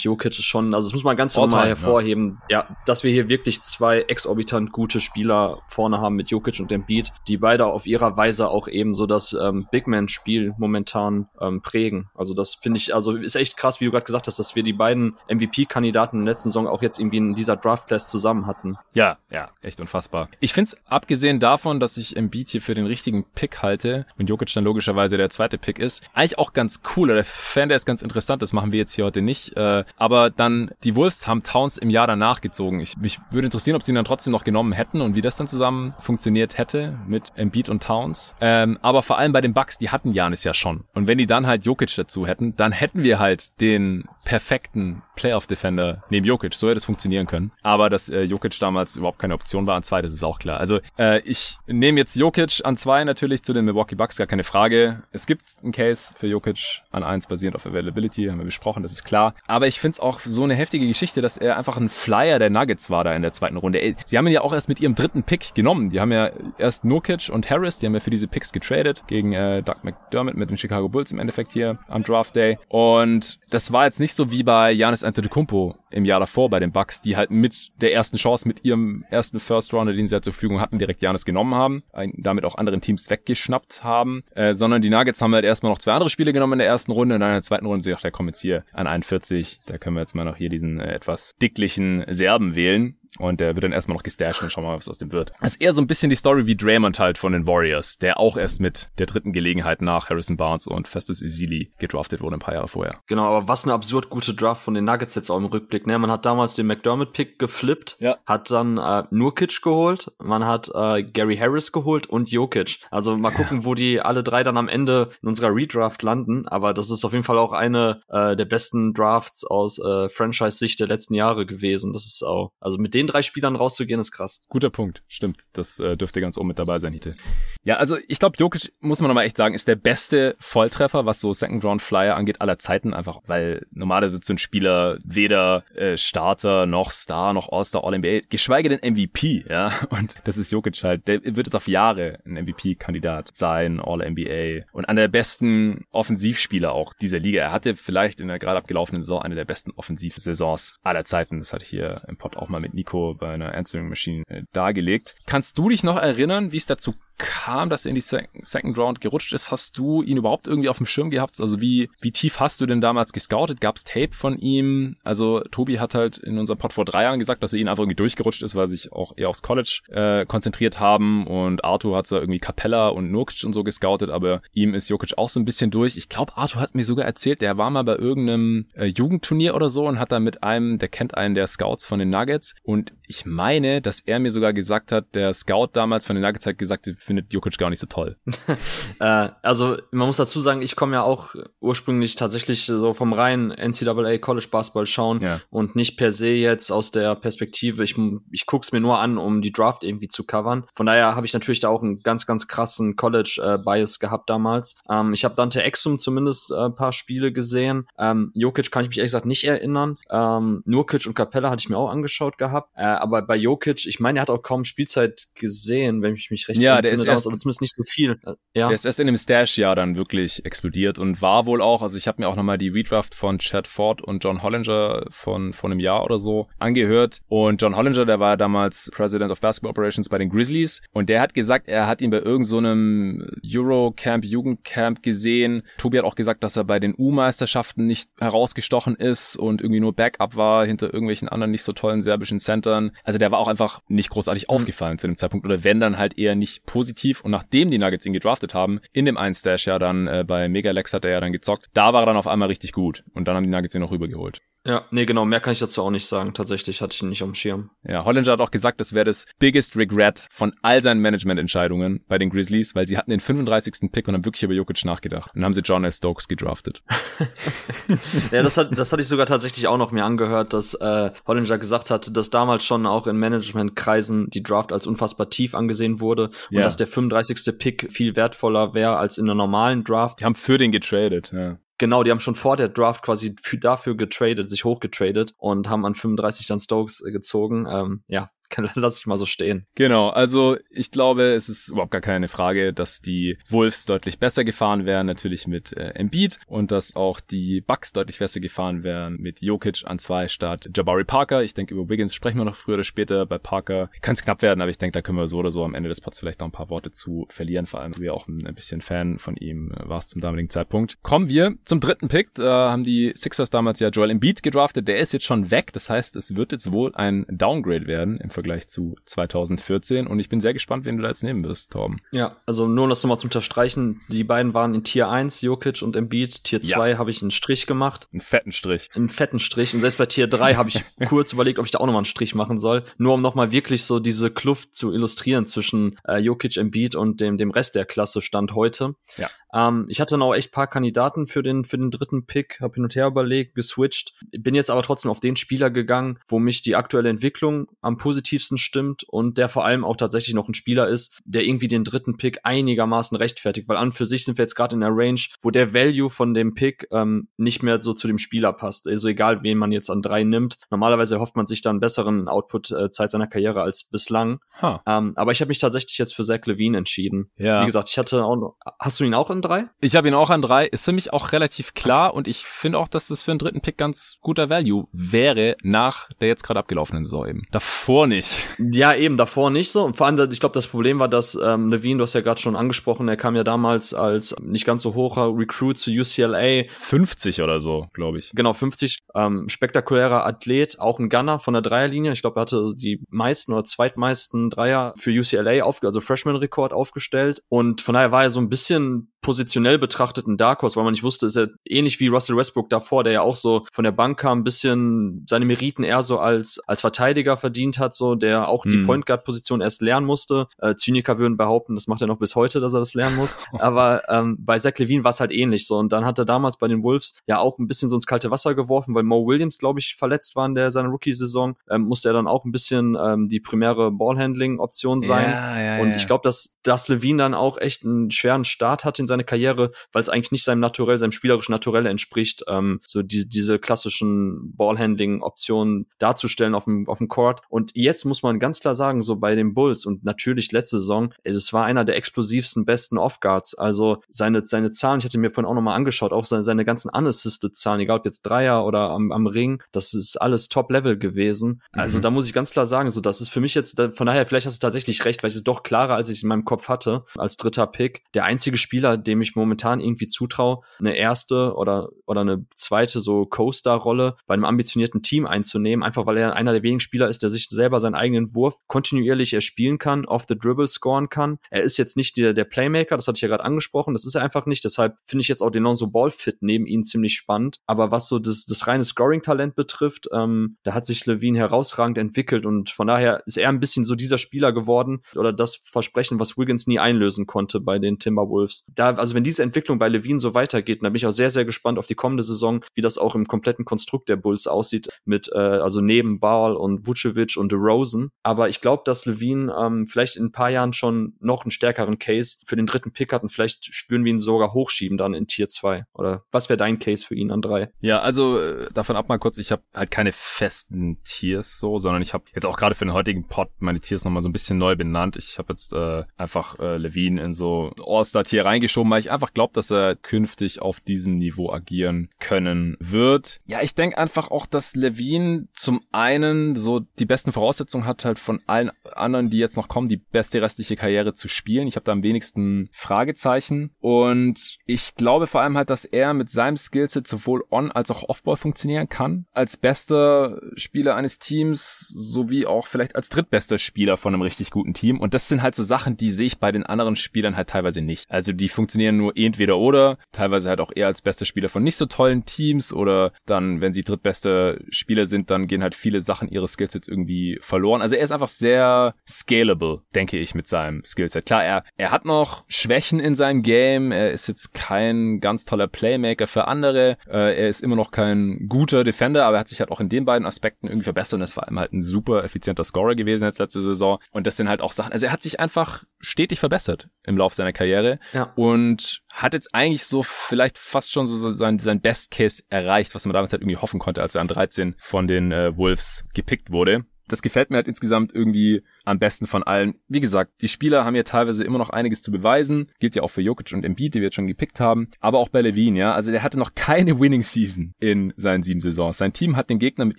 Jokic 0.00 0.32
ist 0.32 0.44
schon, 0.44 0.74
also 0.74 0.88
das 0.88 0.94
muss 0.94 1.04
man 1.04 1.16
ganz 1.16 1.36
normal 1.36 1.68
hervorheben, 1.68 2.38
ja. 2.48 2.60
ja, 2.60 2.76
dass 2.86 3.04
wir 3.04 3.10
hier 3.10 3.28
wirklich 3.28 3.62
zwei 3.62 4.02
exorbitant 4.02 4.72
gute 4.72 5.00
Spieler 5.00 5.62
vorne 5.68 6.00
haben 6.00 6.16
mit 6.16 6.30
Jokic 6.30 6.60
und 6.60 6.72
Embiid, 6.72 7.12
die 7.28 7.36
beide 7.36 7.66
auf 7.66 7.86
ihrer 7.86 8.16
Weise 8.16 8.48
auch 8.48 8.68
eben 8.68 8.94
so 8.94 9.06
das 9.06 9.32
ähm, 9.32 9.66
Big 9.70 9.86
Man 9.86 10.08
Spiel 10.08 10.54
momentan 10.58 11.28
ähm, 11.40 11.62
prägen. 11.62 12.10
Also 12.14 12.34
das 12.34 12.54
finde 12.54 12.78
ich, 12.78 12.94
also 12.94 13.12
ist 13.16 13.36
echt 13.36 13.56
krass, 13.56 13.80
wie 13.80 13.86
du 13.86 13.90
gerade 13.90 14.04
gesagt 14.04 14.26
hast, 14.26 14.38
dass 14.38 14.54
wir 14.56 14.62
die 14.62 14.72
beiden 14.72 15.16
MVP-Kandidaten 15.28 16.18
in 16.18 16.24
der 16.24 16.34
letzten 16.34 16.50
Saison 16.50 16.66
auch 16.66 16.82
jetzt 16.82 16.98
irgendwie 16.98 17.18
in 17.18 17.34
dieser 17.34 17.56
Draft-Class 17.56 18.08
zusammen 18.08 18.46
hatten. 18.46 18.76
Ja, 18.94 19.18
ja, 19.30 19.50
echt 19.62 19.80
unfassbar. 19.80 20.28
Ich 20.40 20.52
finde 20.52 20.70
es, 20.70 20.76
abgesehen 20.86 21.40
davon, 21.40 21.80
dass 21.80 21.96
ich 21.96 22.16
Embiid 22.16 22.50
hier 22.50 22.62
für 22.62 22.74
den 22.74 22.86
richtigen 22.86 23.24
Pick 23.40 23.62
halte 23.62 24.04
und 24.18 24.28
Jokic 24.28 24.52
dann 24.52 24.64
logischerweise 24.64 25.16
der 25.16 25.30
zweite 25.30 25.56
Pick 25.56 25.78
ist, 25.78 26.02
eigentlich 26.12 26.38
auch 26.38 26.52
ganz 26.52 26.82
cool, 26.94 27.10
oder 27.10 27.24
Fan, 27.24 27.70
der 27.70 27.76
ist 27.76 27.86
ganz 27.86 28.02
interessant, 28.02 28.42
das 28.42 28.52
machen 28.52 28.70
wir 28.70 28.78
jetzt 28.78 28.92
hier 28.92 29.06
heute 29.06 29.22
nicht, 29.22 29.56
äh, 29.56 29.84
aber 29.96 30.28
dann, 30.28 30.72
die 30.84 30.94
Wolves 30.94 31.26
haben 31.26 31.42
Towns 31.42 31.78
im 31.78 31.88
Jahr 31.88 32.06
danach 32.06 32.42
gezogen. 32.42 32.80
Ich, 32.80 32.98
mich 32.98 33.18
würde 33.30 33.46
interessieren, 33.46 33.76
ob 33.76 33.82
sie 33.82 33.92
ihn 33.92 33.94
dann 33.94 34.04
trotzdem 34.04 34.32
noch 34.32 34.44
genommen 34.44 34.72
hätten 34.72 35.00
und 35.00 35.16
wie 35.16 35.22
das 35.22 35.38
dann 35.38 35.48
zusammen 35.48 35.94
funktioniert 36.00 36.58
hätte 36.58 36.98
mit 37.06 37.32
Embiid 37.34 37.70
und 37.70 37.82
Towns. 37.82 38.34
Ähm, 38.42 38.78
aber 38.82 39.02
vor 39.02 39.16
allem 39.16 39.32
bei 39.32 39.40
den 39.40 39.54
Bucks, 39.54 39.78
die 39.78 39.88
hatten 39.88 40.12
Janis 40.12 40.44
ja 40.44 40.52
schon. 40.52 40.84
Und 40.92 41.06
wenn 41.06 41.16
die 41.16 41.26
dann 41.26 41.46
halt 41.46 41.64
Jokic 41.64 41.94
dazu 41.96 42.26
hätten, 42.26 42.56
dann 42.56 42.72
hätten 42.72 43.02
wir 43.02 43.18
halt 43.18 43.58
den 43.62 44.04
perfekten 44.24 45.02
Playoff-Defender 45.16 46.02
neben 46.08 46.26
Jokic. 46.26 46.54
So 46.54 46.68
hätte 46.68 46.78
es 46.78 46.84
funktionieren 46.84 47.26
können. 47.26 47.52
Aber 47.62 47.88
dass 47.88 48.08
äh, 48.08 48.22
Jokic 48.22 48.58
damals 48.58 48.96
überhaupt 48.96 49.18
keine 49.18 49.34
Option 49.34 49.66
war 49.66 49.76
an 49.76 49.82
zwei, 49.82 50.02
das 50.02 50.12
ist 50.12 50.24
auch 50.24 50.38
klar. 50.38 50.58
Also 50.58 50.80
äh, 50.98 51.20
ich 51.20 51.58
nehme 51.66 51.98
jetzt 51.98 52.16
Jokic 52.16 52.60
an 52.64 52.76
zwei 52.76 53.04
natürlich 53.04 53.29
zu 53.38 53.52
den 53.52 53.64
Milwaukee 53.64 53.94
Bucks, 53.94 54.16
gar 54.16 54.26
keine 54.26 54.44
Frage. 54.44 55.02
Es 55.12 55.26
gibt 55.26 55.56
einen 55.62 55.72
Case 55.72 56.12
für 56.16 56.26
Jokic 56.26 56.82
an 56.90 57.04
eins 57.04 57.26
basierend 57.26 57.56
auf 57.56 57.66
Availability, 57.66 58.26
haben 58.26 58.38
wir 58.38 58.44
besprochen, 58.44 58.82
das 58.82 58.92
ist 58.92 59.04
klar. 59.04 59.34
Aber 59.46 59.66
ich 59.66 59.80
finde 59.80 59.94
es 59.94 60.00
auch 60.00 60.20
so 60.20 60.44
eine 60.44 60.54
heftige 60.54 60.86
Geschichte, 60.86 61.22
dass 61.22 61.36
er 61.36 61.56
einfach 61.56 61.76
ein 61.76 61.88
Flyer 61.88 62.38
der 62.38 62.50
Nuggets 62.50 62.90
war 62.90 63.04
da 63.04 63.14
in 63.14 63.22
der 63.22 63.32
zweiten 63.32 63.56
Runde. 63.56 63.94
Sie 64.06 64.18
haben 64.18 64.26
ihn 64.26 64.32
ja 64.32 64.40
auch 64.42 64.52
erst 64.52 64.68
mit 64.68 64.80
ihrem 64.80 64.94
dritten 64.94 65.22
Pick 65.22 65.54
genommen. 65.54 65.90
Die 65.90 66.00
haben 66.00 66.12
ja 66.12 66.30
erst 66.58 66.84
Nurkic 66.84 67.30
und 67.30 67.48
Harris, 67.48 67.78
die 67.78 67.86
haben 67.86 67.94
ja 67.94 68.00
für 68.00 68.10
diese 68.10 68.28
Picks 68.28 68.52
getradet 68.52 69.04
gegen 69.06 69.32
äh, 69.32 69.62
Doug 69.62 69.76
McDermott 69.82 70.34
mit 70.34 70.50
den 70.50 70.56
Chicago 70.56 70.88
Bulls 70.88 71.12
im 71.12 71.18
Endeffekt 71.18 71.52
hier 71.52 71.78
am 71.88 72.02
Draft 72.02 72.36
Day. 72.36 72.58
Und 72.68 73.38
das 73.50 73.72
war 73.72 73.84
jetzt 73.84 74.00
nicht 74.00 74.14
so 74.14 74.30
wie 74.30 74.42
bei 74.42 74.74
Giannis 74.74 75.04
Antetokounmpo 75.04 75.76
im 75.90 76.04
Jahr 76.04 76.20
davor 76.20 76.50
bei 76.50 76.60
den 76.60 76.72
Bucks, 76.72 77.02
die 77.02 77.16
halt 77.16 77.30
mit 77.30 77.72
der 77.80 77.92
ersten 77.92 78.16
Chance, 78.16 78.46
mit 78.46 78.64
ihrem 78.64 79.04
ersten 79.10 79.40
First 79.40 79.74
Rounder, 79.74 79.92
den 79.92 80.06
sie 80.06 80.14
halt 80.14 80.24
zur 80.24 80.32
Verfügung 80.32 80.60
hatten, 80.60 80.78
direkt 80.78 81.00
Giannis 81.00 81.24
genommen 81.24 81.54
haben, 81.54 81.82
damit 82.14 82.44
auch 82.44 82.54
anderen 82.54 82.80
Teams 82.80 83.04
weggeschnappt 83.20 83.84
haben, 83.84 84.22
äh, 84.34 84.54
sondern 84.54 84.82
die 84.82 84.90
Nuggets 84.90 85.20
haben 85.22 85.34
halt 85.34 85.44
erstmal 85.44 85.72
noch 85.72 85.78
zwei 85.78 85.92
andere 85.92 86.10
Spiele 86.10 86.32
genommen 86.32 86.54
in 86.54 86.58
der 86.60 86.68
ersten 86.68 86.92
Runde 86.92 87.14
und 87.14 87.22
in 87.22 87.28
der 87.28 87.42
zweiten 87.42 87.66
Runde 87.66 87.82
sie 87.82 87.90
dachte, 87.90 88.02
der 88.02 88.10
kommt 88.12 88.28
jetzt 88.28 88.40
hier 88.40 88.64
an 88.72 88.86
41, 88.86 89.60
da 89.66 89.78
können 89.78 89.96
wir 89.96 90.00
jetzt 90.00 90.14
mal 90.14 90.24
noch 90.24 90.36
hier 90.36 90.48
diesen 90.48 90.80
äh, 90.80 90.92
etwas 90.92 91.36
dicklichen 91.40 92.04
Serben 92.08 92.54
wählen. 92.54 92.96
Und 93.18 93.40
der 93.40 93.54
wird 93.54 93.64
dann 93.64 93.72
erstmal 93.72 93.96
noch 93.96 94.02
gestasht 94.02 94.42
und 94.42 94.52
schauen 94.52 94.64
wir 94.64 94.68
mal, 94.68 94.78
was 94.78 94.88
aus 94.88 94.98
dem 94.98 95.12
wird. 95.12 95.32
Das 95.40 95.54
ist 95.54 95.60
eher 95.60 95.72
so 95.72 95.82
ein 95.82 95.86
bisschen 95.86 96.10
die 96.10 96.16
Story 96.16 96.46
wie 96.46 96.56
Draymond 96.56 96.98
halt 96.98 97.18
von 97.18 97.32
den 97.32 97.46
Warriors, 97.46 97.98
der 97.98 98.18
auch 98.20 98.36
erst 98.36 98.60
mit 98.60 98.88
der 98.98 99.06
dritten 99.06 99.32
Gelegenheit 99.32 99.82
nach 99.82 100.08
Harrison 100.08 100.36
Barnes 100.36 100.66
und 100.66 100.88
Festus 100.88 101.20
Ezeli 101.20 101.72
gedraftet 101.78 102.20
wurde 102.20 102.36
ein 102.36 102.40
paar 102.40 102.54
Jahre 102.54 102.68
vorher. 102.68 103.00
Genau, 103.08 103.24
aber 103.24 103.48
was 103.48 103.64
eine 103.64 103.74
absurd 103.74 104.10
gute 104.10 104.32
Draft 104.32 104.62
von 104.62 104.74
den 104.74 104.84
Nuggets 104.84 105.14
jetzt 105.14 105.30
auch 105.30 105.38
im 105.38 105.46
Rückblick. 105.46 105.86
Ne? 105.86 105.98
Man 105.98 106.10
hat 106.10 106.24
damals 106.24 106.54
den 106.54 106.66
McDermott-Pick 106.66 107.38
geflippt, 107.38 107.96
ja. 107.98 108.16
hat 108.26 108.50
dann 108.50 108.78
äh, 108.78 109.02
Nurkic 109.10 109.60
geholt, 109.62 110.12
man 110.18 110.46
hat 110.46 110.70
äh, 110.72 111.02
Gary 111.02 111.36
Harris 111.36 111.72
geholt 111.72 112.06
und 112.06 112.30
Jokic. 112.30 112.78
Also 112.90 113.16
mal 113.16 113.32
gucken, 113.32 113.58
ja. 113.58 113.64
wo 113.64 113.74
die 113.74 114.00
alle 114.00 114.22
drei 114.22 114.42
dann 114.42 114.56
am 114.56 114.68
Ende 114.68 115.10
in 115.22 115.28
unserer 115.28 115.54
Redraft 115.54 116.02
landen. 116.02 116.46
Aber 116.46 116.72
das 116.74 116.90
ist 116.90 117.04
auf 117.04 117.12
jeden 117.12 117.24
Fall 117.24 117.38
auch 117.38 117.52
eine 117.52 118.00
äh, 118.08 118.36
der 118.36 118.44
besten 118.44 118.94
Drafts 118.94 119.44
aus 119.44 119.78
äh, 119.78 120.08
Franchise-Sicht 120.08 120.78
der 120.78 120.86
letzten 120.86 121.14
Jahre 121.14 121.46
gewesen. 121.46 121.92
Das 121.92 122.06
ist 122.06 122.22
auch, 122.22 122.52
also 122.60 122.78
mit 122.78 122.94
dem 122.94 122.99
den 123.00 123.06
drei 123.06 123.22
Spielern 123.22 123.56
rauszugehen, 123.56 124.00
ist 124.00 124.12
krass. 124.12 124.46
Guter 124.48 124.70
Punkt, 124.70 125.02
stimmt. 125.08 125.44
Das 125.52 125.80
äh, 125.80 125.96
dürfte 125.96 126.20
ganz 126.20 126.36
oben 126.36 126.48
mit 126.48 126.58
dabei 126.58 126.78
sein, 126.78 126.92
Hite. 126.92 127.16
Ja, 127.64 127.76
also 127.76 127.96
ich 128.08 128.18
glaube, 128.18 128.36
Jokic, 128.38 128.72
muss 128.80 129.00
man 129.00 129.08
nochmal 129.08 129.24
echt 129.24 129.36
sagen, 129.36 129.54
ist 129.54 129.68
der 129.68 129.76
beste 129.76 130.36
Volltreffer, 130.38 131.06
was 131.06 131.20
so 131.20 131.32
Second 131.32 131.64
Round 131.64 131.82
Flyer 131.82 132.16
angeht, 132.16 132.40
aller 132.40 132.58
Zeiten. 132.58 132.94
Einfach, 132.94 133.20
weil 133.26 133.66
normalerweise 133.70 134.20
so 134.22 134.34
ein 134.34 134.38
Spieler 134.38 134.98
weder 135.04 135.64
äh, 135.74 135.96
Starter 135.96 136.66
noch 136.66 136.92
Star 136.92 137.32
noch 137.32 137.50
All-Star, 137.50 137.84
All-NBA, 137.84 138.20
geschweige 138.28 138.68
denn 138.68 138.92
MVP, 138.92 139.44
ja. 139.48 139.72
Und 139.90 140.16
das 140.24 140.36
ist 140.36 140.52
Jokic 140.52 140.82
halt. 140.82 141.08
Der 141.08 141.22
wird 141.24 141.46
jetzt 141.46 141.56
auf 141.56 141.68
Jahre 141.68 142.14
ein 142.24 142.44
MVP-Kandidat 142.44 143.30
sein, 143.34 143.80
All-NBA. 143.80 144.66
Und 144.72 144.88
einer 144.88 145.02
der 145.02 145.08
besten 145.08 145.86
Offensivspieler 145.90 146.72
auch 146.72 146.92
dieser 146.94 147.18
Liga. 147.18 147.40
Er 147.40 147.52
hatte 147.52 147.76
vielleicht 147.76 148.20
in 148.20 148.28
der 148.28 148.38
gerade 148.38 148.58
abgelaufenen 148.58 149.02
Saison 149.02 149.22
eine 149.22 149.34
der 149.34 149.44
besten 149.44 149.72
Offensivsaisons 149.72 150.78
aller 150.82 151.04
Zeiten. 151.04 151.38
Das 151.38 151.52
hatte 151.52 151.64
ich 151.64 151.70
hier 151.70 152.02
im 152.08 152.16
Pod 152.16 152.36
auch 152.36 152.48
mal 152.48 152.60
mit 152.60 152.74
Nico 152.74 152.89
bei 153.18 153.30
einer 153.30 153.54
Answering 153.54 153.88
Machine 153.88 154.24
äh, 154.28 154.42
dargelegt. 154.52 155.14
Kannst 155.26 155.58
du 155.58 155.68
dich 155.68 155.82
noch 155.84 155.96
erinnern, 155.96 156.52
wie 156.52 156.56
es 156.56 156.66
dazu 156.66 156.94
kam, 157.20 157.68
dass 157.68 157.84
er 157.84 157.90
in 157.90 157.94
die 157.94 158.00
Second 158.00 158.78
Round 158.78 159.00
gerutscht 159.00 159.32
ist? 159.32 159.50
Hast 159.50 159.76
du 159.76 160.02
ihn 160.02 160.16
überhaupt 160.16 160.46
irgendwie 160.46 160.68
auf 160.68 160.78
dem 160.78 160.86
Schirm 160.86 161.10
gehabt? 161.10 161.40
Also 161.40 161.60
wie, 161.60 161.90
wie 162.00 162.12
tief 162.12 162.40
hast 162.40 162.60
du 162.60 162.66
denn 162.66 162.80
damals 162.80 163.12
gescoutet? 163.12 163.60
Gab's 163.60 163.84
Tape 163.84 164.12
von 164.12 164.38
ihm? 164.38 164.92
Also 165.04 165.40
Tobi 165.50 165.78
hat 165.78 165.94
halt 165.94 166.18
in 166.18 166.38
unserem 166.38 166.58
Pod 166.58 166.72
vor 166.72 166.84
drei 166.84 167.02
Jahren 167.02 167.18
gesagt, 167.18 167.42
dass 167.42 167.52
er 167.52 167.58
ihn 167.58 167.68
einfach 167.68 167.82
irgendwie 167.82 167.96
durchgerutscht 167.96 168.42
ist, 168.42 168.54
weil 168.54 168.66
sich 168.66 168.92
auch 168.92 169.12
eher 169.16 169.28
aufs 169.28 169.42
College 169.42 169.82
äh, 169.88 170.24
konzentriert 170.24 170.80
haben 170.80 171.26
und 171.26 171.64
Arthur 171.64 171.96
hat 171.96 172.06
so 172.06 172.16
irgendwie 172.16 172.38
Capella 172.38 172.88
und 172.88 173.10
Nurkic 173.10 173.44
und 173.44 173.52
so 173.52 173.64
gescoutet, 173.64 174.10
aber 174.10 174.40
ihm 174.52 174.74
ist 174.74 174.88
Jokic 174.88 175.18
auch 175.18 175.28
so 175.28 175.40
ein 175.40 175.44
bisschen 175.44 175.70
durch. 175.70 175.96
Ich 175.96 176.08
glaube, 176.08 176.36
Arthur 176.36 176.62
hat 176.62 176.74
mir 176.74 176.84
sogar 176.84 177.04
erzählt, 177.04 177.42
der 177.42 177.58
war 177.58 177.70
mal 177.70 177.84
bei 177.84 177.96
irgendeinem 177.96 178.66
äh, 178.74 178.86
Jugendturnier 178.86 179.54
oder 179.54 179.68
so 179.68 179.86
und 179.86 179.98
hat 179.98 180.10
da 180.10 180.20
mit 180.20 180.42
einem, 180.42 180.78
der 180.78 180.88
kennt 180.88 181.16
einen 181.16 181.34
der 181.34 181.46
Scouts 181.46 181.86
von 181.86 181.98
den 181.98 182.08
Nuggets 182.08 182.54
und 182.62 182.79
ich 183.10 183.26
meine, 183.26 183.82
dass 183.82 183.98
er 184.00 184.20
mir 184.20 184.30
sogar 184.30 184.52
gesagt 184.52 184.92
hat, 184.92 185.16
der 185.16 185.34
Scout 185.34 185.70
damals 185.72 186.06
von 186.06 186.14
den 186.14 186.22
Nuggets 186.22 186.46
hat 186.46 186.58
gesagt, 186.58 186.88
findet 186.98 187.32
Jokic 187.32 187.58
gar 187.58 187.68
nicht 187.68 187.80
so 187.80 187.88
toll. 187.88 188.16
äh, 189.00 189.28
also 189.42 189.76
man 189.90 190.06
muss 190.06 190.16
dazu 190.16 190.40
sagen, 190.40 190.62
ich 190.62 190.76
komme 190.76 190.94
ja 190.94 191.02
auch 191.02 191.34
ursprünglich 191.58 192.14
tatsächlich 192.14 192.66
so 192.66 192.94
vom 192.94 193.12
reinen 193.12 193.50
NCAA 193.50 194.18
College 194.18 194.46
Basketball 194.50 194.86
schauen 194.86 195.20
ja. 195.20 195.40
und 195.50 195.74
nicht 195.74 195.96
per 195.96 196.12
se 196.12 196.28
jetzt 196.28 196.70
aus 196.70 196.92
der 196.92 197.16
Perspektive, 197.16 197.82
ich, 197.82 197.96
ich 198.30 198.46
guck's 198.46 198.70
mir 198.70 198.80
nur 198.80 199.00
an, 199.00 199.18
um 199.18 199.42
die 199.42 199.50
Draft 199.50 199.82
irgendwie 199.82 200.08
zu 200.08 200.24
covern. 200.24 200.66
Von 200.74 200.86
daher 200.86 201.16
habe 201.16 201.26
ich 201.26 201.32
natürlich 201.32 201.58
da 201.58 201.68
auch 201.68 201.82
einen 201.82 202.02
ganz, 202.04 202.26
ganz 202.26 202.46
krassen 202.46 202.94
College 202.94 203.40
äh, 203.44 203.58
Bias 203.58 203.98
gehabt 203.98 204.30
damals. 204.30 204.80
Ähm, 204.88 205.14
ich 205.14 205.24
habe 205.24 205.34
Dante 205.34 205.64
Exum 205.64 205.98
zumindest 205.98 206.52
äh, 206.52 206.66
ein 206.66 206.76
paar 206.76 206.92
Spiele 206.92 207.32
gesehen. 207.32 207.88
Ähm, 207.98 208.30
Jokic 208.34 208.70
kann 208.70 208.84
ich 208.84 208.88
mich 208.88 208.98
ehrlich 208.98 209.10
gesagt 209.10 209.26
nicht 209.26 209.42
erinnern. 209.42 209.98
Ähm, 210.10 210.62
Nurkic 210.64 211.06
und 211.06 211.14
Capella 211.14 211.50
hatte 211.50 211.60
ich 211.60 211.68
mir 211.68 211.76
auch 211.76 211.90
angeschaut 211.90 212.38
gehabt. 212.38 212.69
Äh, 212.74 212.84
aber 212.84 213.22
bei 213.22 213.36
Jokic, 213.36 213.86
ich 213.86 214.00
meine, 214.00 214.18
er 214.18 214.22
hat 214.22 214.30
auch 214.30 214.42
kaum 214.42 214.64
Spielzeit 214.64 215.26
gesehen, 215.34 216.02
wenn 216.02 216.14
ich 216.14 216.30
mich 216.30 216.48
recht 216.48 216.60
ja, 216.60 216.80
der 216.80 216.92
ist 216.92 217.04
erst, 217.04 217.26
oder 217.26 217.36
zumindest 217.36 217.60
nicht 217.60 217.74
so 217.76 217.82
viel. 217.82 218.18
Äh, 218.24 218.34
ja. 218.54 218.68
Der 218.68 218.74
ist 218.74 218.84
erst 218.84 219.00
in 219.00 219.06
dem 219.06 219.16
Stash-Jahr 219.16 219.74
dann 219.74 219.96
wirklich 219.96 220.44
explodiert 220.46 220.98
und 220.98 221.20
war 221.20 221.46
wohl 221.46 221.60
auch, 221.60 221.82
also 221.82 221.98
ich 221.98 222.08
habe 222.08 222.22
mir 222.22 222.28
auch 222.28 222.36
nochmal 222.36 222.58
die 222.58 222.68
Redraft 222.68 223.14
von 223.14 223.38
Chad 223.38 223.66
Ford 223.66 224.00
und 224.00 224.24
John 224.24 224.42
Hollinger 224.42 225.04
von, 225.10 225.52
von 225.52 225.72
einem 225.72 225.80
Jahr 225.80 226.04
oder 226.04 226.18
so 226.18 226.46
angehört. 226.58 227.20
Und 227.28 227.60
John 227.60 227.76
Hollinger, 227.76 228.06
der 228.06 228.20
war 228.20 228.30
ja 228.30 228.36
damals 228.36 228.90
President 228.94 229.30
of 229.30 229.40
Basketball 229.40 229.70
Operations 229.70 230.08
bei 230.08 230.18
den 230.18 230.30
Grizzlies 230.30 230.80
und 230.92 231.08
der 231.08 231.20
hat 231.20 231.34
gesagt, 231.34 231.68
er 231.68 231.86
hat 231.86 232.00
ihn 232.00 232.10
bei 232.10 232.20
irgendeinem 232.20 233.26
so 233.42 233.60
Eurocamp, 233.60 234.24
Jugendcamp 234.24 235.02
gesehen. 235.02 235.62
Tobi 235.76 235.98
hat 235.98 236.04
auch 236.04 236.14
gesagt, 236.14 236.42
dass 236.42 236.56
er 236.56 236.64
bei 236.64 236.78
den 236.78 236.94
U-Meisterschaften 236.96 237.86
nicht 237.86 238.10
herausgestochen 238.18 238.94
ist 238.96 239.36
und 239.36 239.60
irgendwie 239.60 239.80
nur 239.80 239.94
Backup 239.94 240.36
war 240.36 240.64
hinter 240.64 240.92
irgendwelchen 240.92 241.28
anderen 241.28 241.50
nicht 241.50 241.62
so 241.62 241.72
tollen 241.72 242.00
serbischen 242.00 242.38
Centern. 242.38 242.59
Also 242.66 243.18
der 243.18 243.30
war 243.30 243.38
auch 243.38 243.48
einfach 243.48 243.80
nicht 243.88 244.10
großartig 244.10 244.44
mhm. 244.48 244.54
aufgefallen 244.54 244.98
zu 244.98 245.06
dem 245.06 245.16
Zeitpunkt 245.16 245.46
oder 245.46 245.64
wenn 245.64 245.80
dann 245.80 245.98
halt 245.98 246.18
eher 246.18 246.34
nicht 246.34 246.66
positiv. 246.66 247.20
Und 247.20 247.30
nachdem 247.30 247.70
die 247.70 247.78
Nuggets 247.78 248.06
ihn 248.06 248.12
gedraftet 248.12 248.54
haben, 248.54 248.80
in 248.92 249.04
dem 249.04 249.16
einen 249.16 249.34
Stash 249.34 249.66
ja 249.66 249.78
dann 249.78 250.06
äh, 250.06 250.24
bei 250.26 250.48
Megalex 250.48 250.92
hat 250.92 251.04
er 251.04 251.12
ja 251.12 251.20
dann 251.20 251.32
gezockt, 251.32 251.68
da 251.74 251.92
war 251.92 252.02
er 252.02 252.06
dann 252.06 252.16
auf 252.16 252.26
einmal 252.26 252.48
richtig 252.48 252.72
gut. 252.72 253.04
Und 253.14 253.28
dann 253.28 253.36
haben 253.36 253.44
die 253.44 253.50
Nuggets 253.50 253.74
ihn 253.74 253.80
noch 253.80 253.90
rübergeholt. 253.90 254.40
Ja, 254.66 254.84
nee, 254.90 255.06
genau, 255.06 255.24
mehr 255.24 255.40
kann 255.40 255.54
ich 255.54 255.58
dazu 255.58 255.82
auch 255.82 255.90
nicht 255.90 256.06
sagen. 256.06 256.34
Tatsächlich 256.34 256.82
hatte 256.82 256.94
ich 256.94 257.02
ihn 257.02 257.08
nicht 257.08 257.22
am 257.22 257.34
Schirm. 257.34 257.70
Ja, 257.82 258.04
Hollinger 258.04 258.32
hat 258.32 258.40
auch 258.40 258.50
gesagt, 258.50 258.78
das 258.80 258.92
wäre 258.92 259.06
das 259.06 259.24
biggest 259.38 259.74
regret 259.76 260.26
von 260.30 260.54
all 260.60 260.82
seinen 260.82 261.00
Managemententscheidungen 261.00 262.04
bei 262.08 262.18
den 262.18 262.28
Grizzlies, 262.28 262.74
weil 262.74 262.86
sie 262.86 262.98
hatten 262.98 263.10
den 263.10 263.20
35. 263.20 263.90
Pick 263.90 264.06
und 264.06 264.14
haben 264.14 264.24
wirklich 264.26 264.42
über 264.42 264.52
Jokic 264.52 264.84
nachgedacht. 264.84 265.30
Und 265.34 265.40
dann 265.40 265.46
haben 265.46 265.54
sie 265.54 265.62
John 265.62 265.84
S. 265.84 265.96
Stokes 265.96 266.28
gedraftet. 266.28 266.82
ja, 268.30 268.42
das, 268.42 268.58
hat, 268.58 268.76
das 268.76 268.92
hatte 268.92 269.00
ich 269.00 269.08
sogar 269.08 269.24
tatsächlich 269.24 269.66
auch 269.66 269.78
noch 269.78 269.92
mir 269.92 270.04
angehört, 270.04 270.52
dass 270.52 270.74
äh, 270.74 271.10
Hollinger 271.26 271.56
gesagt 271.56 271.90
hat, 271.90 272.14
dass 272.14 272.28
damals 272.28 272.62
schon 272.62 272.84
auch 272.84 273.06
in 273.06 273.16
Managementkreisen 273.16 274.28
die 274.28 274.42
Draft 274.42 274.72
als 274.72 274.86
unfassbar 274.86 275.30
tief 275.30 275.54
angesehen 275.54 276.00
wurde 276.00 276.24
und 276.24 276.34
ja. 276.50 276.62
dass 276.62 276.76
der 276.76 276.86
35. 276.86 277.58
Pick 277.58 277.90
viel 277.90 278.14
wertvoller 278.14 278.74
wäre 278.74 278.98
als 278.98 279.16
in 279.16 279.24
einer 279.24 279.34
normalen 279.34 279.84
Draft. 279.84 280.20
Die 280.20 280.24
haben 280.26 280.34
für 280.34 280.58
den 280.58 280.70
getradet, 280.70 281.32
ja. 281.32 281.58
Genau, 281.80 282.02
die 282.02 282.10
haben 282.10 282.20
schon 282.20 282.34
vor 282.34 282.58
der 282.58 282.68
Draft 282.68 283.02
quasi 283.02 283.34
für, 283.40 283.56
dafür 283.56 283.96
getradet, 283.96 284.50
sich 284.50 284.66
hochgetradet 284.66 285.34
und 285.38 285.70
haben 285.70 285.86
an 285.86 285.94
35 285.94 286.46
dann 286.46 286.60
Stokes 286.60 287.02
äh, 287.02 287.10
gezogen. 287.10 287.66
Ähm, 287.66 288.02
ja, 288.06 288.30
lass 288.74 288.98
ich 289.00 289.06
mal 289.06 289.16
so 289.16 289.26
stehen. 289.26 289.66
Genau, 289.74 290.08
also 290.08 290.56
ich 290.70 290.90
glaube, 290.90 291.32
es 291.32 291.48
ist 291.48 291.68
überhaupt 291.68 291.90
gar 291.90 292.00
keine 292.00 292.28
Frage, 292.28 292.72
dass 292.72 293.00
die 293.00 293.38
Wolves 293.48 293.86
deutlich 293.86 294.18
besser 294.18 294.44
gefahren 294.44 294.86
wären, 294.86 295.06
natürlich 295.06 295.46
mit 295.46 295.72
äh, 295.76 295.90
Embiid 295.90 296.38
und 296.46 296.70
dass 296.70 296.96
auch 296.96 297.20
die 297.20 297.60
Bucks 297.60 297.92
deutlich 297.92 298.18
besser 298.18 298.40
gefahren 298.40 298.82
wären 298.82 299.16
mit 299.16 299.40
Jokic 299.40 299.82
an 299.84 299.98
zwei 299.98 300.28
statt 300.28 300.68
Jabari 300.74 301.04
Parker. 301.04 301.42
Ich 301.42 301.54
denke, 301.54 301.74
über 301.74 301.88
Wiggins 301.88 302.14
sprechen 302.14 302.38
wir 302.38 302.44
noch 302.44 302.56
früher 302.56 302.74
oder 302.74 302.84
später. 302.84 303.26
Bei 303.26 303.38
Parker 303.38 303.88
kann 304.00 304.14
es 304.14 304.22
knapp 304.22 304.42
werden, 304.42 304.60
aber 304.60 304.70
ich 304.70 304.78
denke, 304.78 304.92
da 304.92 305.02
können 305.02 305.18
wir 305.18 305.28
so 305.28 305.38
oder 305.38 305.50
so 305.50 305.64
am 305.64 305.74
Ende 305.74 305.88
des 305.88 306.00
Pods 306.00 306.20
vielleicht 306.20 306.40
noch 306.40 306.48
ein 306.48 306.52
paar 306.52 306.70
Worte 306.70 306.92
zu 306.92 307.26
verlieren, 307.28 307.66
vor 307.66 307.80
allem, 307.80 307.94
wir 308.00 308.14
auch 308.14 308.28
ein, 308.28 308.46
ein 308.46 308.54
bisschen 308.54 308.80
Fan 308.80 309.18
von 309.18 309.36
ihm 309.36 309.72
äh, 309.72 309.88
war 309.88 309.98
es 309.98 310.08
zum 310.08 310.20
damaligen 310.20 310.50
Zeitpunkt. 310.50 310.98
Kommen 311.02 311.28
wir 311.28 311.56
zum 311.64 311.80
dritten 311.80 312.08
Pick. 312.08 312.34
Da 312.34 312.70
haben 312.70 312.84
die 312.84 313.12
Sixers 313.14 313.50
damals 313.50 313.80
ja 313.80 313.88
Joel 313.88 314.10
Embiid 314.10 314.42
gedraftet. 314.42 314.88
Der 314.88 314.98
ist 314.98 315.12
jetzt 315.12 315.26
schon 315.26 315.50
weg. 315.50 315.72
Das 315.72 315.90
heißt, 315.90 316.16
es 316.16 316.36
wird 316.36 316.52
jetzt 316.52 316.72
wohl 316.72 316.94
ein 316.94 317.26
Downgrade 317.28 317.86
werden 317.86 318.18
im 318.18 318.30
Vergleich 318.40 318.68
zu 318.68 318.96
2014 319.04 320.06
und 320.06 320.18
ich 320.18 320.30
bin 320.30 320.40
sehr 320.40 320.54
gespannt, 320.54 320.86
wen 320.86 320.96
du 320.96 321.02
da 321.02 321.10
jetzt 321.10 321.22
nehmen 321.22 321.44
wirst, 321.44 321.72
Torben. 321.72 322.00
Ja, 322.10 322.36
also 322.46 322.66
nur 322.66 322.84
um 322.84 322.88
das 322.90 323.02
nochmal 323.02 323.18
zu 323.18 323.26
unterstreichen, 323.26 324.00
die 324.08 324.24
beiden 324.24 324.54
waren 324.54 324.74
in 324.74 324.82
Tier 324.82 325.10
1, 325.10 325.42
Jokic 325.42 325.82
und 325.82 325.94
Embiid, 325.94 326.42
Tier 326.44 326.62
2 326.62 326.90
ja. 326.90 326.98
habe 326.98 327.10
ich 327.10 327.20
einen 327.20 327.30
Strich 327.30 327.66
gemacht. 327.66 328.08
Einen 328.12 328.22
fetten 328.22 328.52
Strich. 328.52 328.88
Einen 328.94 329.10
fetten 329.10 329.38
Strich 329.38 329.74
und 329.74 329.80
selbst 329.80 329.98
bei 329.98 330.06
Tier 330.06 330.26
3 330.26 330.54
habe 330.54 330.70
ich 330.70 330.82
kurz 331.08 331.34
überlegt, 331.34 331.58
ob 331.58 331.66
ich 331.66 331.70
da 331.70 331.80
auch 331.80 331.86
nochmal 331.86 332.00
einen 332.00 332.06
Strich 332.06 332.34
machen 332.34 332.58
soll, 332.58 332.84
nur 332.96 333.12
um 333.12 333.20
nochmal 333.20 333.52
wirklich 333.52 333.84
so 333.84 334.00
diese 334.00 334.30
Kluft 334.30 334.74
zu 334.74 334.94
illustrieren 334.94 335.46
zwischen 335.46 335.98
äh, 336.08 336.16
Jokic, 336.16 336.56
Embiid 336.56 336.94
und 336.94 337.20
dem, 337.20 337.36
dem 337.36 337.50
Rest 337.50 337.74
der 337.74 337.84
Klasse 337.84 338.22
Stand 338.22 338.54
heute. 338.54 338.94
Ja. 339.18 339.28
Ähm, 339.52 339.86
ich 339.88 340.00
hatte 340.00 340.18
noch 340.18 340.34
echt 340.34 340.52
paar 340.52 340.66
Kandidaten 340.66 341.26
für 341.26 341.42
den, 341.42 341.64
für 341.64 341.78
den 341.78 341.90
dritten 341.90 342.26
Pick, 342.26 342.60
habe 342.60 342.74
hin 342.74 342.84
und 342.84 342.94
her 342.94 343.06
überlegt, 343.06 343.54
geswitcht, 343.54 344.14
bin 344.30 344.54
jetzt 344.54 344.70
aber 344.70 344.82
trotzdem 344.82 345.10
auf 345.10 345.20
den 345.20 345.36
Spieler 345.36 345.70
gegangen, 345.70 346.18
wo 346.26 346.38
mich 346.38 346.62
die 346.62 346.76
aktuelle 346.76 347.08
Entwicklung 347.08 347.68
am 347.80 347.96
positivsten 347.96 348.58
stimmt 348.58 349.04
und 349.04 349.38
der 349.38 349.48
vor 349.48 349.64
allem 349.64 349.84
auch 349.84 349.96
tatsächlich 349.96 350.34
noch 350.34 350.48
ein 350.48 350.54
Spieler 350.54 350.88
ist, 350.88 351.20
der 351.24 351.44
irgendwie 351.44 351.68
den 351.68 351.84
dritten 351.84 352.16
Pick 352.16 352.40
einigermaßen 352.44 353.16
rechtfertigt, 353.16 353.68
weil 353.68 353.76
an 353.76 353.92
für 353.92 354.06
sich 354.06 354.24
sind 354.24 354.38
wir 354.38 354.44
jetzt 354.44 354.54
gerade 354.54 354.74
in 354.74 354.80
der 354.80 354.90
Range, 354.92 355.20
wo 355.40 355.50
der 355.50 355.74
Value 355.74 356.10
von 356.10 356.34
dem 356.34 356.54
Pick 356.54 356.86
ähm, 356.90 357.28
nicht 357.36 357.62
mehr 357.62 357.80
so 357.80 357.92
zu 357.92 358.06
dem 358.06 358.18
Spieler 358.18 358.52
passt. 358.52 358.88
Also 358.88 359.08
egal, 359.08 359.42
wen 359.42 359.58
man 359.58 359.72
jetzt 359.72 359.90
an 359.90 360.02
drei 360.02 360.24
nimmt. 360.24 360.58
Normalerweise 360.70 361.20
hofft 361.20 361.36
man 361.36 361.46
sich 361.46 361.62
da 361.62 361.70
einen 361.70 361.80
besseren 361.80 362.28
Output 362.28 362.70
äh, 362.70 362.90
Zeit 362.90 363.10
seiner 363.10 363.26
Karriere 363.26 363.62
als 363.62 363.84
bislang. 363.84 364.40
Huh. 364.60 364.78
Ähm, 364.86 365.12
aber 365.16 365.32
ich 365.32 365.40
habe 365.40 365.48
mich 365.48 365.58
tatsächlich 365.58 365.98
jetzt 365.98 366.14
für 366.14 366.24
Zach 366.24 366.44
Levine 366.46 366.78
entschieden. 366.78 367.30
Ja. 367.36 367.62
Wie 367.62 367.66
gesagt, 367.66 367.88
ich 367.88 367.98
hatte 367.98 368.24
auch 368.24 368.36
noch, 368.36 368.56
hast 368.78 369.00
du 369.00 369.04
ihn 369.04 369.14
auch 369.14 369.30
in 369.30 369.39
drei? 369.42 369.66
Ich 369.80 369.96
habe 369.96 370.08
ihn 370.08 370.14
auch 370.14 370.30
an 370.30 370.42
drei. 370.42 370.66
Ist 370.66 370.84
für 370.84 370.92
mich 370.92 371.12
auch 371.12 371.32
relativ 371.32 371.74
klar 371.74 372.14
und 372.14 372.28
ich 372.28 372.44
finde 372.44 372.78
auch, 372.78 372.88
dass 372.88 373.08
das 373.08 373.22
für 373.22 373.32
einen 373.32 373.38
dritten 373.38 373.60
Pick 373.60 373.76
ganz 373.76 374.18
guter 374.20 374.50
Value 374.50 374.86
wäre 374.92 375.56
nach 375.62 376.08
der 376.20 376.28
jetzt 376.28 376.42
gerade 376.42 376.60
abgelaufenen 376.60 377.04
Saison 377.04 377.26
eben. 377.26 377.42
Davor 377.50 378.06
nicht. 378.06 378.38
Ja, 378.72 378.94
eben, 378.94 379.16
davor 379.16 379.50
nicht 379.50 379.72
so. 379.72 379.84
Und 379.84 379.96
vor 379.96 380.06
allem, 380.06 380.30
ich 380.30 380.38
glaube, 380.38 380.52
das 380.52 380.66
Problem 380.66 381.00
war, 381.00 381.08
dass 381.08 381.34
ähm, 381.34 381.70
Levine, 381.70 381.98
du 381.98 382.02
hast 382.02 382.14
ja 382.14 382.20
gerade 382.20 382.40
schon 382.40 382.56
angesprochen, 382.56 383.08
er 383.08 383.16
kam 383.16 383.34
ja 383.34 383.42
damals 383.42 383.94
als 383.94 384.36
nicht 384.40 384.64
ganz 384.64 384.82
so 384.82 384.94
hocher 384.94 385.36
Recruit 385.36 385.78
zu 385.78 385.90
UCLA. 385.90 386.64
50 386.68 387.42
oder 387.42 387.58
so, 387.58 387.88
glaube 387.94 388.18
ich. 388.18 388.30
Genau, 388.34 388.52
50. 388.52 388.98
Ähm, 389.14 389.48
spektakulärer 389.48 390.26
Athlet, 390.26 390.78
auch 390.78 390.98
ein 390.98 391.08
Gunner 391.08 391.38
von 391.38 391.54
der 391.54 391.62
Dreierlinie. 391.62 392.12
Ich 392.12 392.20
glaube, 392.20 392.38
er 392.38 392.42
hatte 392.42 392.74
die 392.76 393.02
meisten 393.08 393.52
oder 393.52 393.64
zweitmeisten 393.64 394.50
Dreier 394.50 394.92
für 394.96 395.10
UCLA, 395.10 395.62
auf, 395.64 395.82
also 395.82 396.00
Freshman-Rekord 396.00 396.72
aufgestellt. 396.72 397.42
Und 397.48 397.80
von 397.80 397.94
daher 397.94 398.12
war 398.12 398.22
er 398.22 398.30
so 398.30 398.40
ein 398.40 398.48
bisschen 398.48 399.10
positionell 399.30 399.78
betrachtet 399.78 400.26
ein 400.26 400.36
Dark 400.36 400.60
Horse, 400.60 400.74
weil 400.74 400.82
man 400.82 400.92
nicht 400.92 401.04
wusste, 401.04 401.26
ist 401.26 401.36
er 401.36 401.50
ähnlich 401.64 402.00
wie 402.00 402.08
Russell 402.08 402.36
Westbrook 402.36 402.68
davor, 402.68 403.04
der 403.04 403.12
ja 403.12 403.22
auch 403.22 403.36
so 403.36 403.64
von 403.70 403.84
der 403.84 403.92
Bank 403.92 404.18
kam, 404.18 404.40
ein 404.40 404.44
bisschen 404.44 405.24
seine 405.28 405.44
Meriten 405.44 405.84
eher 405.84 406.02
so 406.02 406.18
als, 406.18 406.58
als 406.66 406.80
Verteidiger 406.80 407.36
verdient 407.36 407.78
hat, 407.78 407.94
so, 407.94 408.16
der 408.16 408.48
auch 408.48 408.64
mhm. 408.64 408.70
die 408.70 408.76
Point 408.78 409.06
Guard 409.06 409.22
Position 409.22 409.60
erst 409.60 409.82
lernen 409.82 410.04
musste. 410.04 410.48
Äh, 410.58 410.74
Zyniker 410.74 411.18
würden 411.18 411.36
behaupten, 411.36 411.76
das 411.76 411.86
macht 411.86 412.00
er 412.00 412.08
noch 412.08 412.18
bis 412.18 412.34
heute, 412.34 412.58
dass 412.58 412.74
er 412.74 412.80
das 412.80 412.94
lernen 412.94 413.14
muss. 413.14 413.38
Aber 413.60 414.02
ähm, 414.08 414.36
bei 414.40 414.58
Zach 414.58 414.76
Levine 414.78 415.04
war 415.04 415.10
es 415.10 415.20
halt 415.20 415.30
ähnlich 415.30 415.68
so. 415.68 415.76
Und 415.78 415.92
dann 415.92 416.04
hat 416.04 416.18
er 416.18 416.24
damals 416.24 416.56
bei 416.56 416.66
den 416.66 416.82
Wolves 416.82 417.16
ja 417.28 417.38
auch 417.38 417.56
ein 417.60 417.68
bisschen 417.68 417.88
so 417.88 417.94
ins 417.94 418.06
kalte 418.06 418.32
Wasser 418.32 418.56
geworfen, 418.56 418.96
weil 418.96 419.04
Mo 419.04 419.24
Williams, 419.28 419.58
glaube 419.58 419.78
ich, 419.78 419.94
verletzt 419.94 420.34
war 420.34 420.46
in 420.46 420.56
der 420.56 420.72
seiner 420.72 420.88
Rookie-Saison, 420.88 421.54
ähm, 421.70 421.82
musste 421.82 422.08
er 422.08 422.14
dann 422.14 422.26
auch 422.26 422.44
ein 422.44 422.50
bisschen 422.50 422.96
ähm, 423.00 423.28
die 423.28 423.38
primäre 423.38 423.92
Ballhandling-Option 423.92 425.02
sein. 425.02 425.30
Ja, 425.30 425.60
ja, 425.60 425.82
und 425.82 425.94
ich 425.94 426.08
glaube, 426.08 426.22
dass, 426.24 426.58
dass 426.64 426.88
Levine 426.88 427.18
dann 427.18 427.34
auch 427.34 427.58
echt 427.58 427.84
einen 427.84 428.10
schweren 428.10 428.42
Start 428.44 428.84
hat 428.84 428.98
in 428.98 429.06
seine 429.20 429.24
Karriere, 429.24 429.72
weil 429.92 430.02
es 430.02 430.08
eigentlich 430.08 430.32
nicht 430.32 430.44
seinem 430.44 430.60
Naturell, 430.60 430.98
seinem 430.98 431.12
spielerischen 431.12 431.52
Naturell 431.52 431.86
entspricht, 431.86 432.44
ähm, 432.48 432.80
so 432.86 433.02
die, 433.02 433.28
diese 433.28 433.58
klassischen 433.58 434.54
Ballhandling-Optionen 434.56 435.86
darzustellen 435.98 436.54
auf 436.54 436.64
dem, 436.64 436.86
auf 436.88 436.98
dem 436.98 437.08
Court. 437.08 437.42
Und 437.48 437.72
jetzt 437.74 438.04
muss 438.04 438.22
man 438.22 438.40
ganz 438.40 438.60
klar 438.60 438.74
sagen, 438.74 439.02
so 439.02 439.16
bei 439.16 439.34
den 439.34 439.54
Bulls 439.54 439.84
und 439.84 440.04
natürlich 440.04 440.52
letzte 440.52 440.78
Saison, 440.80 441.12
es 441.24 441.52
war 441.52 441.64
einer 441.64 441.84
der 441.84 441.96
explosivsten, 441.96 442.64
besten 442.64 442.98
Off-Guards. 442.98 443.54
Also 443.54 444.02
seine, 444.08 444.46
seine 444.46 444.70
Zahlen, 444.70 445.00
ich 445.00 445.04
hatte 445.04 445.18
mir 445.18 445.30
vorhin 445.30 445.50
auch 445.50 445.54
nochmal 445.54 445.76
angeschaut, 445.76 446.12
auch 446.12 446.24
seine, 446.24 446.44
seine 446.44 446.64
ganzen 446.64 446.90
unassisted 446.90 447.56
Zahlen, 447.56 447.80
egal 447.80 447.98
ob 447.98 448.04
jetzt 448.04 448.22
Dreier 448.22 448.64
oder 448.64 448.90
am, 448.90 449.12
am 449.12 449.26
Ring, 449.26 449.62
das 449.72 449.94
ist 449.94 450.16
alles 450.16 450.48
Top-Level 450.48 450.98
gewesen. 450.98 451.62
Also 451.72 451.98
mhm. 451.98 452.02
da 452.02 452.10
muss 452.10 452.26
ich 452.26 452.32
ganz 452.32 452.50
klar 452.50 452.66
sagen, 452.66 452.90
so 452.90 453.00
das 453.00 453.20
ist 453.20 453.28
für 453.28 453.40
mich 453.40 453.54
jetzt, 453.54 453.80
von 453.92 454.06
daher, 454.06 454.26
vielleicht 454.26 454.46
hast 454.46 454.62
du 454.62 454.66
tatsächlich 454.66 455.04
recht, 455.04 455.22
weil 455.22 455.28
es 455.28 455.36
ist 455.36 455.48
doch 455.48 455.62
klarer, 455.62 455.94
als 455.94 456.08
ich 456.08 456.22
in 456.22 456.28
meinem 456.28 456.44
Kopf 456.44 456.68
hatte, 456.68 457.04
als 457.16 457.36
dritter 457.36 457.66
Pick. 457.66 458.02
Der 458.14 458.24
einzige 458.24 458.56
Spieler, 458.56 458.96
dem 459.10 459.20
ich 459.20 459.34
momentan 459.34 459.80
irgendwie 459.80 460.06
zutraue, 460.06 460.60
eine 460.78 460.96
erste 460.96 461.54
oder, 461.54 461.90
oder 462.06 462.22
eine 462.22 462.46
zweite 462.54 463.00
so 463.00 463.26
Co-Star-Rolle 463.26 464.16
bei 464.26 464.34
einem 464.34 464.44
ambitionierten 464.44 465.02
Team 465.02 465.26
einzunehmen, 465.26 465.82
einfach 465.82 466.06
weil 466.06 466.16
er 466.16 466.34
einer 466.34 466.52
der 466.52 466.62
wenigen 466.62 466.80
Spieler 466.80 467.08
ist, 467.08 467.22
der 467.22 467.30
sich 467.30 467.48
selber 467.50 467.80
seinen 467.80 467.94
eigenen 467.94 468.34
Wurf 468.34 468.60
kontinuierlich 468.66 469.34
erspielen 469.34 469.78
kann, 469.78 470.04
off 470.04 470.24
the 470.28 470.38
dribble 470.38 470.68
scoren 470.68 471.08
kann. 471.08 471.38
Er 471.50 471.62
ist 471.62 471.76
jetzt 471.76 471.96
nicht 471.96 472.16
der, 472.16 472.32
der 472.32 472.44
Playmaker, 472.44 472.96
das 472.96 473.06
hatte 473.08 473.16
ich 473.16 473.22
ja 473.22 473.28
gerade 473.28 473.44
angesprochen, 473.44 473.94
das 473.94 474.06
ist 474.06 474.14
er 474.14 474.22
einfach 474.22 474.46
nicht. 474.46 474.64
Deshalb 474.64 474.96
finde 475.04 475.22
ich 475.22 475.28
jetzt 475.28 475.42
auch 475.42 475.50
den 475.50 475.64
Lonzo 475.64 475.90
Ball 475.90 476.10
Fit 476.10 476.38
neben 476.40 476.66
ihm 476.66 476.84
ziemlich 476.84 477.14
spannend. 477.14 477.58
Aber 477.66 477.90
was 477.90 478.08
so 478.08 478.18
das, 478.18 478.44
das 478.44 478.66
reine 478.66 478.84
Scoring-Talent 478.84 479.56
betrifft, 479.56 480.08
ähm, 480.12 480.56
da 480.62 480.74
hat 480.74 480.86
sich 480.86 481.04
Levine 481.06 481.38
herausragend 481.38 481.98
entwickelt 481.98 482.46
und 482.46 482.70
von 482.70 482.86
daher 482.86 483.22
ist 483.26 483.36
er 483.36 483.48
ein 483.48 483.60
bisschen 483.60 483.84
so 483.84 483.94
dieser 483.94 484.18
Spieler 484.18 484.52
geworden 484.52 485.02
oder 485.14 485.32
das 485.32 485.56
Versprechen, 485.56 486.20
was 486.20 486.38
Wiggins 486.38 486.66
nie 486.66 486.78
einlösen 486.78 487.26
konnte 487.26 487.60
bei 487.60 487.78
den 487.78 487.98
Timberwolves. 487.98 488.66
Da, 488.74 488.96
also 489.00 489.14
wenn 489.14 489.24
diese 489.24 489.42
Entwicklung 489.42 489.78
bei 489.78 489.88
Levine 489.88 490.18
so 490.18 490.34
weitergeht, 490.34 490.82
dann 490.82 490.92
bin 490.92 490.98
ich 490.98 491.06
auch 491.06 491.10
sehr, 491.10 491.30
sehr 491.30 491.44
gespannt 491.44 491.78
auf 491.78 491.86
die 491.86 491.94
kommende 491.94 492.22
Saison, 492.22 492.64
wie 492.74 492.82
das 492.82 492.98
auch 492.98 493.14
im 493.14 493.24
kompletten 493.24 493.64
Konstrukt 493.64 494.08
der 494.08 494.16
Bulls 494.16 494.46
aussieht, 494.46 494.88
mit 495.04 495.30
äh, 495.32 495.38
also 495.38 495.80
neben 495.80 496.20
Ball 496.20 496.54
und 496.54 496.86
Vucevic 496.86 497.36
und 497.36 497.52
DeRozan. 497.52 498.10
Aber 498.22 498.48
ich 498.48 498.60
glaube, 498.60 498.82
dass 498.84 499.06
Levine 499.06 499.54
ähm, 499.58 499.86
vielleicht 499.86 500.16
in 500.16 500.26
ein 500.26 500.32
paar 500.32 500.50
Jahren 500.50 500.72
schon 500.72 501.14
noch 501.20 501.44
einen 501.44 501.50
stärkeren 501.50 501.98
Case 501.98 502.38
für 502.46 502.56
den 502.56 502.66
dritten 502.66 502.92
Pick 502.92 503.12
hat 503.12 503.22
und 503.22 503.30
vielleicht 503.30 503.70
würden 503.90 504.04
wir 504.04 504.12
ihn 504.12 504.20
sogar 504.20 504.52
hochschieben 504.52 504.98
dann 504.98 505.14
in 505.14 505.26
Tier 505.26 505.48
2. 505.48 505.84
Oder 505.94 506.24
was 506.30 506.48
wäre 506.48 506.56
dein 506.56 506.78
Case 506.78 507.06
für 507.06 507.14
ihn 507.14 507.30
an 507.30 507.42
drei? 507.42 507.72
Ja, 507.80 508.00
also 508.00 508.38
äh, 508.38 508.68
davon 508.72 508.96
ab 508.96 509.08
mal 509.08 509.18
kurz, 509.18 509.38
ich 509.38 509.52
habe 509.52 509.62
halt 509.74 509.90
keine 509.90 510.12
festen 510.12 511.02
Tiers 511.02 511.58
so, 511.58 511.78
sondern 511.78 512.02
ich 512.02 512.12
habe 512.14 512.24
jetzt 512.34 512.46
auch 512.46 512.56
gerade 512.56 512.74
für 512.74 512.84
den 512.84 512.92
heutigen 512.92 513.26
Pod 513.26 513.48
meine 513.58 513.80
Tiers 513.80 514.04
nochmal 514.04 514.22
so 514.22 514.28
ein 514.28 514.32
bisschen 514.32 514.58
neu 514.58 514.76
benannt. 514.76 515.16
Ich 515.16 515.38
habe 515.38 515.52
jetzt 515.52 515.72
äh, 515.72 516.04
einfach 516.16 516.58
äh, 516.58 516.76
Levine 516.76 517.22
in 517.22 517.32
so 517.32 517.72
All-Star-Tier 517.86 518.44
reingeschoben, 518.44 518.89
weil 518.90 519.00
ich 519.00 519.10
einfach 519.10 519.32
glaube, 519.32 519.52
dass 519.54 519.70
er 519.70 519.96
künftig 519.96 520.60
auf 520.60 520.80
diesem 520.80 521.18
Niveau 521.18 521.50
agieren 521.50 522.08
können 522.18 522.76
wird. 522.80 523.40
Ja, 523.46 523.62
ich 523.62 523.74
denke 523.74 523.98
einfach 523.98 524.30
auch, 524.30 524.46
dass 524.46 524.74
Levine 524.74 525.48
zum 525.54 525.82
einen 525.92 526.56
so 526.56 526.80
die 526.98 527.06
besten 527.06 527.32
Voraussetzungen 527.32 527.86
hat, 527.86 528.04
halt 528.04 528.18
von 528.18 528.40
allen 528.46 528.70
anderen, 528.94 529.30
die 529.30 529.38
jetzt 529.38 529.56
noch 529.56 529.68
kommen, 529.68 529.88
die 529.88 529.96
beste 529.96 530.42
restliche 530.42 530.76
Karriere 530.76 531.14
zu 531.14 531.28
spielen. 531.28 531.68
Ich 531.68 531.76
habe 531.76 531.84
da 531.84 531.92
am 531.92 532.02
wenigsten 532.02 532.68
Fragezeichen. 532.72 533.70
Und 533.80 534.58
ich 534.66 534.94
glaube 534.94 535.26
vor 535.26 535.40
allem 535.42 535.56
halt, 535.56 535.70
dass 535.70 535.84
er 535.84 536.14
mit 536.14 536.30
seinem 536.30 536.56
Skillset 536.56 537.06
sowohl 537.06 537.44
on 537.50 537.70
als 537.70 537.90
auch 537.90 538.08
off-ball 538.08 538.36
funktionieren 538.36 538.88
kann. 538.88 539.26
Als 539.32 539.56
bester 539.56 540.40
Spieler 540.56 540.96
eines 540.96 541.18
Teams 541.18 541.88
sowie 541.88 542.46
auch 542.46 542.66
vielleicht 542.66 542.96
als 542.96 543.08
drittbester 543.08 543.58
Spieler 543.58 543.96
von 543.96 544.14
einem 544.14 544.22
richtig 544.22 544.50
guten 544.50 544.74
Team. 544.74 545.00
Und 545.00 545.14
das 545.14 545.28
sind 545.28 545.42
halt 545.42 545.54
so 545.54 545.62
Sachen, 545.62 545.96
die 545.96 546.10
sehe 546.10 546.26
ich 546.26 546.38
bei 546.38 546.52
den 546.52 546.64
anderen 546.64 546.96
Spielern 546.96 547.36
halt 547.36 547.48
teilweise 547.48 547.82
nicht. 547.82 548.10
Also 548.10 548.32
die 548.32 548.48
funktionieren 548.48 548.69
nur 548.74 549.16
entweder 549.16 549.58
oder, 549.58 549.98
teilweise 550.12 550.48
halt 550.48 550.60
auch 550.60 550.72
eher 550.74 550.86
als 550.86 551.02
bester 551.02 551.24
Spieler 551.24 551.48
von 551.48 551.62
nicht 551.62 551.76
so 551.76 551.86
tollen 551.86 552.24
Teams 552.24 552.72
oder 552.72 553.12
dann, 553.26 553.60
wenn 553.60 553.72
sie 553.72 553.84
drittbester 553.84 554.58
Spieler 554.70 555.06
sind, 555.06 555.30
dann 555.30 555.46
gehen 555.46 555.62
halt 555.62 555.74
viele 555.74 556.00
Sachen 556.00 556.28
ihres 556.28 556.52
Skillsets 556.52 556.88
irgendwie 556.88 557.38
verloren. 557.42 557.82
Also 557.82 557.96
er 557.96 558.02
ist 558.02 558.12
einfach 558.12 558.28
sehr 558.28 558.94
scalable, 559.08 559.82
denke 559.94 560.18
ich, 560.18 560.34
mit 560.34 560.46
seinem 560.46 560.82
Skillset. 560.84 561.26
Klar, 561.26 561.44
er, 561.44 561.64
er 561.76 561.90
hat 561.90 562.04
noch 562.04 562.44
Schwächen 562.48 563.00
in 563.00 563.14
seinem 563.14 563.42
Game. 563.42 563.92
Er 563.92 564.10
ist 564.10 564.26
jetzt 564.26 564.54
kein 564.54 565.20
ganz 565.20 565.44
toller 565.44 565.68
Playmaker 565.68 566.26
für 566.26 566.48
andere. 566.48 566.96
Äh, 567.08 567.40
er 567.40 567.48
ist 567.48 567.62
immer 567.62 567.76
noch 567.76 567.90
kein 567.90 568.46
guter 568.48 568.84
Defender, 568.84 569.24
aber 569.24 569.36
er 569.36 569.40
hat 569.40 569.48
sich 569.48 569.60
halt 569.60 569.70
auch 569.70 569.80
in 569.80 569.88
den 569.88 570.04
beiden 570.04 570.26
Aspekten 570.26 570.66
irgendwie 570.66 570.84
verbessert 570.84 571.14
und 571.14 571.22
ist 571.22 571.34
vor 571.34 571.46
allem 571.46 571.58
halt 571.58 571.72
ein 571.72 571.82
super 571.82 572.24
effizienter 572.24 572.64
Scorer 572.64 572.94
gewesen 572.94 573.24
jetzt 573.24 573.38
letzte 573.38 573.60
Saison. 573.60 573.98
Und 574.12 574.26
das 574.26 574.36
sind 574.36 574.48
halt 574.48 574.60
auch 574.60 574.72
Sachen, 574.72 574.92
also 574.92 575.06
er 575.06 575.12
hat 575.12 575.22
sich 575.22 575.40
einfach 575.40 575.84
stetig 576.00 576.40
verbessert 576.40 576.88
im 577.04 577.16
Laufe 577.16 577.34
seiner 577.34 577.52
Karriere 577.52 577.98
ja. 578.12 578.32
und 578.36 578.59
hat 579.08 579.34
jetzt 579.34 579.54
eigentlich 579.54 579.84
so 579.84 580.02
vielleicht 580.02 580.58
fast 580.58 580.92
schon 580.92 581.06
so 581.06 581.16
sein, 581.16 581.58
sein 581.58 581.80
Best 581.80 582.10
Case 582.10 582.42
erreicht, 582.48 582.94
was 582.94 583.04
man 583.04 583.12
damals 583.12 583.32
halt 583.32 583.42
irgendwie 583.42 583.56
hoffen 583.56 583.80
konnte, 583.80 584.02
als 584.02 584.14
er 584.14 584.20
an 584.20 584.28
13 584.28 584.74
von 584.78 585.06
den 585.06 585.32
äh, 585.32 585.56
Wolves 585.56 586.04
gepickt 586.14 586.50
wurde. 586.50 586.84
Das 587.08 587.22
gefällt 587.22 587.50
mir 587.50 587.56
halt 587.56 587.68
insgesamt 587.68 588.14
irgendwie 588.14 588.62
am 588.90 588.98
besten 588.98 589.26
von 589.26 589.42
allen. 589.42 589.74
Wie 589.88 590.00
gesagt, 590.00 590.42
die 590.42 590.48
Spieler 590.48 590.84
haben 590.84 590.96
ja 590.96 591.04
teilweise 591.04 591.44
immer 591.44 591.58
noch 591.58 591.70
einiges 591.70 592.02
zu 592.02 592.10
beweisen. 592.10 592.70
Gilt 592.80 592.96
ja 592.96 593.02
auch 593.02 593.10
für 593.10 593.22
Jokic 593.22 593.52
und 593.52 593.64
Embiid, 593.64 593.94
die 593.94 594.00
wir 594.00 594.06
jetzt 594.06 594.16
schon 594.16 594.26
gepickt 594.26 594.60
haben. 594.60 594.88
Aber 595.00 595.18
auch 595.18 595.28
bei 595.28 595.40
Levine, 595.40 595.78
ja. 595.78 595.94
Also 595.94 596.10
der 596.10 596.22
hatte 596.22 596.38
noch 596.38 596.54
keine 596.54 596.98
Winning 597.00 597.22
Season 597.22 597.74
in 597.80 598.12
seinen 598.16 598.42
sieben 598.42 598.60
Saisons. 598.60 598.98
Sein 598.98 599.12
Team 599.12 599.36
hat 599.36 599.48
den 599.48 599.58
Gegner 599.58 599.84
mit 599.84 599.98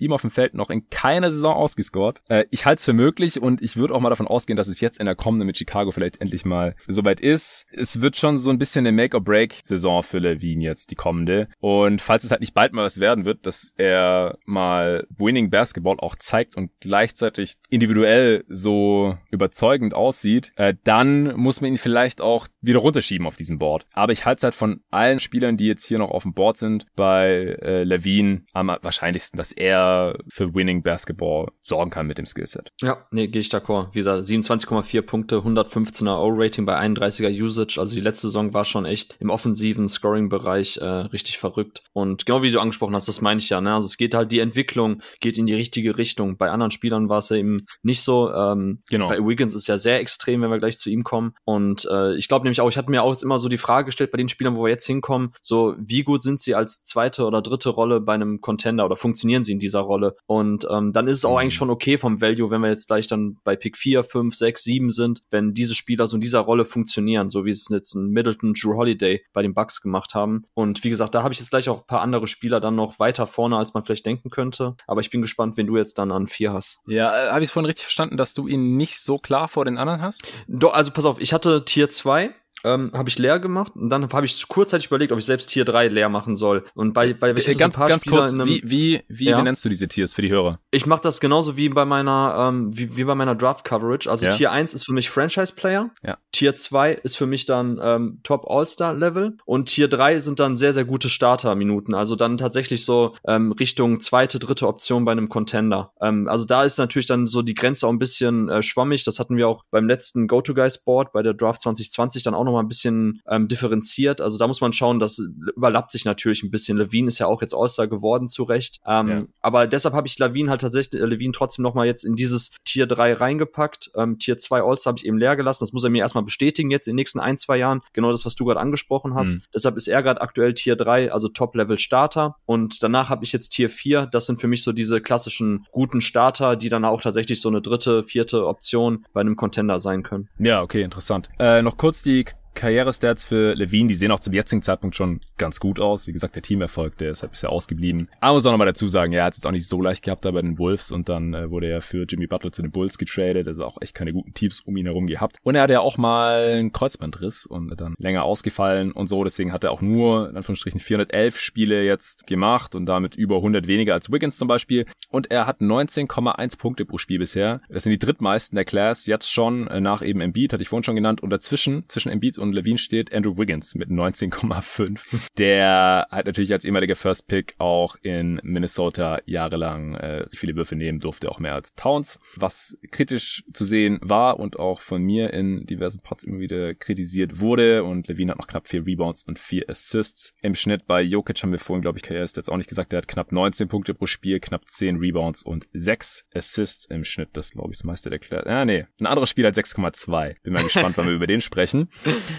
ihm 0.00 0.12
auf 0.12 0.20
dem 0.20 0.30
Feld 0.30 0.54
noch 0.54 0.70
in 0.70 0.88
keiner 0.90 1.30
Saison 1.30 1.54
ausgescored. 1.54 2.20
Äh, 2.28 2.44
ich 2.50 2.66
halte 2.66 2.80
es 2.80 2.84
für 2.84 2.92
möglich 2.92 3.40
und 3.40 3.62
ich 3.62 3.76
würde 3.76 3.94
auch 3.94 4.00
mal 4.00 4.10
davon 4.10 4.28
ausgehen, 4.28 4.56
dass 4.56 4.68
es 4.68 4.80
jetzt 4.80 5.00
in 5.00 5.06
der 5.06 5.14
kommenden 5.14 5.46
mit 5.46 5.56
Chicago 5.56 5.90
vielleicht 5.90 6.20
endlich 6.20 6.44
mal 6.44 6.74
soweit 6.86 7.20
ist. 7.20 7.66
Es 7.72 8.02
wird 8.02 8.16
schon 8.16 8.38
so 8.38 8.50
ein 8.50 8.58
bisschen 8.58 8.86
eine 8.86 8.94
Make-or-Break-Saison 8.94 10.02
für 10.02 10.18
Levine 10.18 10.64
jetzt, 10.64 10.90
die 10.90 10.96
kommende. 10.96 11.48
Und 11.60 12.02
falls 12.02 12.24
es 12.24 12.30
halt 12.30 12.40
nicht 12.40 12.54
bald 12.54 12.72
mal 12.72 12.84
was 12.84 13.00
werden 13.00 13.24
wird, 13.24 13.46
dass 13.46 13.72
er 13.76 14.38
mal 14.44 15.06
Winning 15.16 15.50
Basketball 15.50 15.96
auch 15.98 16.16
zeigt 16.16 16.56
und 16.56 16.70
gleichzeitig 16.80 17.54
individuell 17.70 18.44
so 18.48 18.81
überzeugend 19.30 19.94
aussieht, 19.94 20.52
äh, 20.56 20.74
dann 20.84 21.36
muss 21.36 21.60
man 21.60 21.70
ihn 21.70 21.76
vielleicht 21.78 22.20
auch 22.20 22.46
wieder 22.60 22.78
runterschieben 22.80 23.26
auf 23.26 23.36
diesem 23.36 23.58
Board. 23.58 23.86
Aber 23.92 24.12
ich 24.12 24.24
halte 24.24 24.38
es 24.38 24.42
halt 24.44 24.54
von 24.54 24.82
allen 24.90 25.18
Spielern, 25.18 25.56
die 25.56 25.66
jetzt 25.66 25.84
hier 25.84 25.98
noch 25.98 26.10
auf 26.10 26.22
dem 26.22 26.34
Board 26.34 26.56
sind, 26.56 26.86
bei 26.96 27.56
äh, 27.62 27.84
Levine 27.84 28.42
am 28.52 28.68
wahrscheinlichsten, 28.68 29.36
dass 29.36 29.52
er 29.52 30.18
für 30.28 30.54
Winning 30.54 30.82
Basketball 30.82 31.48
sorgen 31.62 31.90
kann 31.90 32.06
mit 32.06 32.18
dem 32.18 32.26
Skillset. 32.26 32.70
Ja, 32.80 33.06
nee, 33.10 33.28
gehe 33.28 33.40
ich 33.40 33.48
d'accord. 33.48 33.88
Wie 33.92 33.98
gesagt, 33.98 34.24
27,4 34.24 35.02
Punkte, 35.02 35.36
115er 35.38 36.18
O-Rating 36.18 36.66
bei 36.66 36.78
31er 36.78 37.30
Usage. 37.30 37.78
Also 37.78 37.94
die 37.94 38.00
letzte 38.00 38.28
Saison 38.28 38.54
war 38.54 38.64
schon 38.64 38.84
echt 38.84 39.16
im 39.18 39.30
offensiven 39.30 39.88
Scoring-Bereich 39.88 40.78
äh, 40.78 40.84
richtig 40.84 41.38
verrückt. 41.38 41.82
Und 41.92 42.26
genau 42.26 42.42
wie 42.42 42.50
du 42.50 42.60
angesprochen 42.60 42.94
hast, 42.94 43.08
das 43.08 43.20
meine 43.20 43.38
ich 43.38 43.48
ja. 43.48 43.60
Ne? 43.60 43.74
Also 43.74 43.86
es 43.86 43.96
geht 43.96 44.14
halt, 44.14 44.32
die 44.32 44.40
Entwicklung 44.40 45.02
geht 45.20 45.38
in 45.38 45.46
die 45.46 45.54
richtige 45.54 45.98
Richtung. 45.98 46.36
Bei 46.36 46.50
anderen 46.50 46.70
Spielern 46.70 47.08
war 47.08 47.18
es 47.18 47.28
ja 47.28 47.36
eben 47.36 47.58
nicht 47.82 48.02
so. 48.02 48.32
Ähm, 48.32 48.71
genau. 48.88 49.08
Bei 49.08 49.18
Wiggins 49.18 49.54
ist 49.54 49.66
ja 49.66 49.78
sehr 49.78 50.00
extrem, 50.00 50.42
wenn 50.42 50.50
wir 50.50 50.58
gleich 50.58 50.78
zu 50.78 50.90
ihm 50.90 51.04
kommen. 51.04 51.34
Und 51.44 51.88
äh, 51.90 52.14
ich 52.16 52.28
glaube 52.28 52.44
nämlich 52.44 52.60
auch, 52.60 52.68
ich 52.68 52.76
hatte 52.76 52.90
mir 52.90 53.02
auch 53.02 53.12
jetzt 53.12 53.22
immer 53.22 53.38
so 53.38 53.48
die 53.48 53.58
Frage 53.58 53.86
gestellt 53.86 54.10
bei 54.10 54.18
den 54.18 54.28
Spielern, 54.28 54.56
wo 54.56 54.64
wir 54.64 54.70
jetzt 54.70 54.86
hinkommen, 54.86 55.32
so 55.40 55.74
wie 55.78 56.02
gut 56.02 56.22
sind 56.22 56.40
sie 56.40 56.54
als 56.54 56.84
zweite 56.84 57.24
oder 57.24 57.42
dritte 57.42 57.70
Rolle 57.70 58.00
bei 58.00 58.14
einem 58.14 58.40
Contender 58.40 58.84
oder 58.84 58.96
funktionieren 58.96 59.44
sie 59.44 59.52
in 59.52 59.58
dieser 59.58 59.80
Rolle? 59.80 60.16
Und 60.26 60.66
ähm, 60.70 60.92
dann 60.92 61.08
ist 61.08 61.18
es 61.18 61.24
auch 61.24 61.32
mhm. 61.32 61.38
eigentlich 61.38 61.54
schon 61.54 61.70
okay 61.70 61.98
vom 61.98 62.20
Value, 62.20 62.50
wenn 62.50 62.60
wir 62.60 62.68
jetzt 62.68 62.86
gleich 62.86 63.06
dann 63.06 63.38
bei 63.44 63.56
Pick 63.56 63.76
4, 63.76 64.04
5, 64.04 64.34
6, 64.34 64.62
7 64.62 64.90
sind, 64.90 65.22
wenn 65.30 65.54
diese 65.54 65.74
Spieler 65.74 66.06
so 66.06 66.16
in 66.16 66.20
dieser 66.20 66.40
Rolle 66.40 66.64
funktionieren, 66.64 67.30
so 67.30 67.44
wie 67.44 67.50
es 67.50 67.68
jetzt 67.70 67.94
ein 67.94 68.10
Middleton, 68.10 68.54
Drew 68.54 68.76
Holiday 68.76 69.24
bei 69.32 69.42
den 69.42 69.54
Bucks 69.54 69.80
gemacht 69.80 70.14
haben. 70.14 70.42
Und 70.54 70.84
wie 70.84 70.90
gesagt, 70.90 71.14
da 71.14 71.22
habe 71.22 71.34
ich 71.34 71.40
jetzt 71.40 71.50
gleich 71.50 71.68
auch 71.68 71.80
ein 71.80 71.86
paar 71.86 72.00
andere 72.00 72.26
Spieler 72.26 72.60
dann 72.60 72.74
noch 72.74 72.98
weiter 72.98 73.26
vorne, 73.26 73.56
als 73.56 73.74
man 73.74 73.84
vielleicht 73.84 74.06
denken 74.06 74.30
könnte. 74.30 74.76
Aber 74.86 75.00
ich 75.00 75.10
bin 75.10 75.20
gespannt, 75.20 75.56
wenn 75.56 75.66
du 75.66 75.76
jetzt 75.76 75.98
dann 75.98 76.10
an 76.10 76.26
4 76.26 76.52
hast. 76.52 76.82
Ja, 76.86 77.28
äh, 77.28 77.30
habe 77.30 77.44
ich 77.44 77.50
vorhin 77.50 77.66
richtig 77.66 77.84
verstanden, 77.84 78.16
dass 78.16 78.34
du 78.34 78.48
ihn 78.52 78.76
nicht 78.76 79.00
so 79.00 79.16
klar 79.16 79.48
vor 79.48 79.64
den 79.64 79.78
anderen 79.78 80.00
hast? 80.00 80.22
Doch, 80.46 80.74
also 80.74 80.90
pass 80.90 81.04
auf, 81.04 81.20
ich 81.20 81.32
hatte 81.32 81.64
Tier 81.64 81.90
2 81.90 82.30
ähm, 82.64 82.90
habe 82.94 83.08
ich 83.08 83.18
leer 83.18 83.38
gemacht 83.38 83.72
und 83.74 83.90
dann 83.90 84.10
habe 84.12 84.26
ich 84.26 84.46
kurzzeitig 84.48 84.86
überlegt, 84.86 85.12
ob 85.12 85.18
ich 85.18 85.24
selbst 85.24 85.48
Tier 85.48 85.64
3 85.64 85.88
leer 85.88 86.08
machen 86.08 86.36
soll. 86.36 86.64
Und 86.74 86.92
bei, 86.92 87.12
bei 87.12 87.32
ich 87.32 87.58
ganz, 87.58 87.74
so 87.74 87.80
ganz 87.86 88.04
kurz, 88.04 88.34
einem, 88.34 88.46
wie, 88.46 88.62
wie, 88.64 89.02
wie 89.08 89.24
ja? 89.26 89.42
nennst 89.42 89.64
du 89.64 89.68
diese 89.68 89.88
Tiers 89.88 90.14
für 90.14 90.22
die 90.22 90.30
Hörer? 90.30 90.60
Ich 90.70 90.86
mache 90.86 91.02
das 91.02 91.20
genauso 91.20 91.56
wie 91.56 91.68
bei 91.68 91.84
meiner, 91.84 92.48
ähm, 92.48 92.76
wie, 92.76 92.96
wie 92.96 93.04
bei 93.04 93.14
meiner 93.14 93.34
Draft 93.34 93.64
Coverage. 93.64 94.10
Also 94.10 94.26
ja. 94.26 94.30
Tier 94.30 94.52
1 94.52 94.74
ist 94.74 94.84
für 94.84 94.92
mich 94.92 95.10
Franchise 95.10 95.54
Player. 95.54 95.90
Ja. 96.02 96.18
Tier 96.32 96.54
2 96.54 96.92
ist 96.92 97.16
für 97.16 97.26
mich 97.26 97.46
dann 97.46 97.80
ähm, 97.82 98.20
Top 98.22 98.46
All-Star 98.48 98.94
Level 98.94 99.36
und 99.44 99.66
Tier 99.66 99.88
3 99.88 100.20
sind 100.20 100.40
dann 100.40 100.56
sehr, 100.56 100.72
sehr 100.72 100.84
gute 100.84 101.08
Starter-Minuten. 101.08 101.94
Also 101.94 102.16
dann 102.16 102.38
tatsächlich 102.38 102.84
so 102.84 103.14
ähm, 103.26 103.52
Richtung 103.52 104.00
zweite, 104.00 104.38
dritte 104.38 104.68
Option 104.68 105.04
bei 105.04 105.12
einem 105.12 105.28
Contender. 105.28 105.92
Ähm, 106.00 106.28
also 106.28 106.44
da 106.44 106.64
ist 106.64 106.78
natürlich 106.78 107.06
dann 107.06 107.26
so 107.26 107.42
die 107.42 107.54
Grenze 107.54 107.86
auch 107.86 107.92
ein 107.92 107.98
bisschen 107.98 108.48
äh, 108.48 108.62
schwammig. 108.62 109.04
Das 109.04 109.18
hatten 109.18 109.36
wir 109.36 109.48
auch 109.48 109.64
beim 109.70 109.86
letzten 109.88 110.26
Go-To-Guys-Board 110.26 111.12
bei 111.12 111.22
der 111.22 111.34
Draft 111.34 111.60
2020 111.60 112.22
dann 112.22 112.34
auch 112.34 112.44
noch 112.44 112.51
mal 112.52 112.60
ein 112.60 112.68
bisschen 112.68 113.22
ähm, 113.28 113.48
differenziert. 113.48 114.20
Also 114.20 114.38
da 114.38 114.46
muss 114.46 114.60
man 114.60 114.72
schauen, 114.72 115.00
das 115.00 115.18
überlappt 115.56 115.92
sich 115.92 116.04
natürlich 116.04 116.42
ein 116.42 116.50
bisschen. 116.50 116.76
Levine 116.76 117.08
ist 117.08 117.18
ja 117.18 117.26
auch 117.26 117.42
jetzt 117.42 117.54
All-Star 117.54 117.88
geworden, 117.88 118.28
zu 118.28 118.44
Recht. 118.44 118.80
Ähm, 118.86 119.08
ja. 119.08 119.22
Aber 119.40 119.66
deshalb 119.66 119.94
habe 119.94 120.06
ich 120.06 120.18
Levine 120.18 120.50
halt 120.50 120.60
tatsächlich, 120.60 121.00
äh, 121.00 121.04
Levine 121.04 121.32
trotzdem 121.32 121.62
noch 121.62 121.74
mal 121.74 121.86
jetzt 121.86 122.04
in 122.04 122.16
dieses 122.16 122.52
Tier 122.64 122.86
3 122.86 123.14
reingepackt. 123.14 123.90
Ähm, 123.96 124.18
Tier 124.18 124.38
2 124.38 124.62
All-Star 124.62 124.92
habe 124.92 124.98
ich 124.98 125.06
eben 125.06 125.18
leer 125.18 125.36
gelassen. 125.36 125.64
Das 125.64 125.72
muss 125.72 125.84
er 125.84 125.90
mir 125.90 126.02
erstmal 126.02 126.24
bestätigen 126.24 126.70
jetzt 126.70 126.86
in 126.86 126.92
den 126.92 126.96
nächsten 126.96 127.20
ein, 127.20 127.36
zwei 127.36 127.56
Jahren. 127.56 127.82
Genau 127.92 128.10
das, 128.10 128.24
was 128.24 128.34
du 128.34 128.44
gerade 128.44 128.60
angesprochen 128.60 129.14
hast. 129.14 129.34
Mhm. 129.34 129.42
Deshalb 129.54 129.76
ist 129.76 129.88
er 129.88 130.02
gerade 130.02 130.20
aktuell 130.20 130.54
Tier 130.54 130.76
3, 130.76 131.12
also 131.12 131.28
Top-Level-Starter. 131.28 132.36
Und 132.46 132.82
danach 132.82 133.08
habe 133.10 133.24
ich 133.24 133.32
jetzt 133.32 133.50
Tier 133.50 133.68
4. 133.68 134.06
Das 134.06 134.26
sind 134.26 134.40
für 134.40 134.48
mich 134.48 134.62
so 134.62 134.72
diese 134.72 135.00
klassischen 135.00 135.66
guten 135.72 136.00
Starter, 136.00 136.56
die 136.56 136.68
dann 136.68 136.84
auch 136.84 137.00
tatsächlich 137.00 137.40
so 137.40 137.48
eine 137.48 137.60
dritte, 137.60 138.02
vierte 138.02 138.46
Option 138.46 139.04
bei 139.12 139.20
einem 139.20 139.36
Contender 139.36 139.80
sein 139.80 140.02
können. 140.02 140.28
Ja, 140.38 140.62
okay, 140.62 140.82
interessant. 140.82 141.28
Äh, 141.38 141.62
noch 141.62 141.76
kurz 141.76 142.02
die 142.02 142.24
Karrierestats 142.54 143.24
für 143.24 143.54
Levine, 143.54 143.88
die 143.88 143.94
sehen 143.94 144.12
auch 144.12 144.20
zum 144.20 144.32
jetzigen 144.32 144.62
Zeitpunkt 144.62 144.96
schon 144.96 145.20
ganz 145.38 145.60
gut 145.60 145.80
aus. 145.80 146.06
Wie 146.06 146.12
gesagt, 146.12 146.34
der 146.34 146.42
Teamerfolg, 146.42 146.96
der 146.98 147.10
ist 147.10 147.22
halt 147.22 147.32
bisher 147.32 147.50
ausgeblieben. 147.50 148.08
Aber 148.20 148.34
muss 148.34 148.46
auch 148.46 148.52
nochmal 148.52 148.66
dazu 148.66 148.88
sagen, 148.88 149.12
er 149.12 149.24
hat 149.24 149.32
es 149.32 149.38
jetzt 149.38 149.46
auch 149.46 149.52
nicht 149.52 149.66
so 149.66 149.80
leicht 149.80 150.04
gehabt 150.04 150.24
da 150.24 150.30
bei 150.30 150.42
den 150.42 150.58
Wolves 150.58 150.90
und 150.90 151.08
dann 151.08 151.34
äh, 151.34 151.50
wurde 151.50 151.68
er 151.68 151.80
für 151.80 152.04
Jimmy 152.04 152.26
Butler 152.26 152.52
zu 152.52 152.62
den 152.62 152.70
Bulls 152.70 152.98
getradet. 152.98 153.48
Also 153.48 153.64
auch 153.64 153.78
echt 153.80 153.94
keine 153.94 154.12
guten 154.12 154.34
Teams 154.34 154.60
um 154.60 154.76
ihn 154.76 154.86
herum 154.86 155.06
gehabt. 155.06 155.36
Und 155.42 155.54
er 155.54 155.62
hatte 155.62 155.72
ja 155.74 155.80
auch 155.80 155.98
mal 155.98 156.44
einen 156.44 156.72
Kreuzbandriss 156.72 157.46
und 157.46 157.80
dann 157.80 157.94
länger 157.98 158.24
ausgefallen 158.24 158.92
und 158.92 159.06
so. 159.06 159.24
Deswegen 159.24 159.52
hat 159.52 159.64
er 159.64 159.70
auch 159.70 159.80
nur, 159.80 160.30
in 160.30 160.36
Anführungsstrichen, 160.36 160.80
411 160.80 161.40
Spiele 161.40 161.84
jetzt 161.84 162.26
gemacht 162.26 162.74
und 162.74 162.86
damit 162.86 163.14
über 163.14 163.36
100 163.36 163.66
weniger 163.66 163.94
als 163.94 164.10
Wiggins 164.10 164.36
zum 164.36 164.48
Beispiel. 164.48 164.86
Und 165.10 165.30
er 165.30 165.46
hat 165.46 165.60
19,1 165.60 166.58
Punkte 166.58 166.84
pro 166.84 166.98
Spiel 166.98 167.18
bisher. 167.18 167.60
Das 167.68 167.82
sind 167.84 167.92
die 167.92 167.98
drittmeisten 167.98 168.56
der 168.56 168.64
Class 168.64 169.06
jetzt 169.06 169.30
schon 169.30 169.66
äh, 169.68 169.80
nach 169.80 170.02
eben 170.02 170.20
Embiid, 170.20 170.52
hatte 170.52 170.62
ich 170.62 170.68
vorhin 170.68 170.84
schon 170.84 170.96
genannt. 170.96 171.22
Und 171.22 171.30
dazwischen, 171.30 171.84
zwischen 171.88 172.10
Embiid 172.10 172.38
und 172.42 172.52
Levine 172.52 172.78
steht 172.78 173.14
Andrew 173.14 173.38
Wiggins 173.38 173.74
mit 173.74 173.88
19,5. 173.88 175.00
Der 175.38 176.06
hat 176.10 176.26
natürlich 176.26 176.52
als 176.52 176.64
ehemaliger 176.64 176.96
First 176.96 177.28
Pick 177.28 177.54
auch 177.58 177.96
in 178.02 178.40
Minnesota 178.42 179.20
jahrelang 179.26 179.94
äh, 179.94 180.26
viele 180.32 180.56
Würfe 180.56 180.74
nehmen 180.74 181.00
durfte, 181.00 181.30
auch 181.30 181.38
mehr 181.38 181.54
als 181.54 181.74
Towns, 181.74 182.18
was 182.36 182.76
kritisch 182.90 183.44
zu 183.52 183.64
sehen 183.64 183.98
war 184.02 184.40
und 184.40 184.58
auch 184.58 184.80
von 184.80 185.02
mir 185.02 185.32
in 185.32 185.64
diversen 185.66 186.02
Parts 186.02 186.24
immer 186.24 186.40
wieder 186.40 186.74
kritisiert 186.74 187.38
wurde. 187.38 187.84
Und 187.84 188.08
Levine 188.08 188.32
hat 188.32 188.38
noch 188.38 188.48
knapp 188.48 188.68
vier 188.68 188.84
Rebounds 188.84 189.22
und 189.24 189.38
vier 189.38 189.70
Assists. 189.70 190.34
Im 190.42 190.54
Schnitt 190.54 190.86
bei 190.86 191.00
Jokic 191.00 191.42
haben 191.42 191.52
wir 191.52 191.60
vorhin, 191.60 191.82
glaube 191.82 191.98
ich, 191.98 192.02
KS 192.02 192.34
jetzt 192.36 192.50
auch 192.50 192.56
nicht 192.56 192.68
gesagt, 192.68 192.92
der 192.92 192.98
hat 192.98 193.08
knapp 193.08 193.30
19 193.30 193.68
Punkte 193.68 193.94
pro 193.94 194.06
Spiel, 194.06 194.40
knapp 194.40 194.68
10 194.68 194.96
Rebounds 194.96 195.42
und 195.44 195.68
6 195.72 196.26
Assists 196.34 196.86
im 196.86 197.04
Schnitt. 197.04 197.30
Das, 197.34 197.52
glaube 197.52 197.70
ich, 197.72 197.78
das 197.78 197.84
meiste 197.84 198.10
erklärt. 198.10 198.46
Ah, 198.48 198.64
nee, 198.64 198.86
ein 198.98 199.06
anderer 199.06 199.26
Spieler 199.26 199.48
hat 199.48 199.56
6,2. 199.56 200.36
Bin 200.42 200.52
mal 200.52 200.64
gespannt, 200.64 200.96
wann 200.96 201.06
wir 201.06 201.12
über 201.14 201.26
den 201.28 201.40
sprechen. 201.40 201.88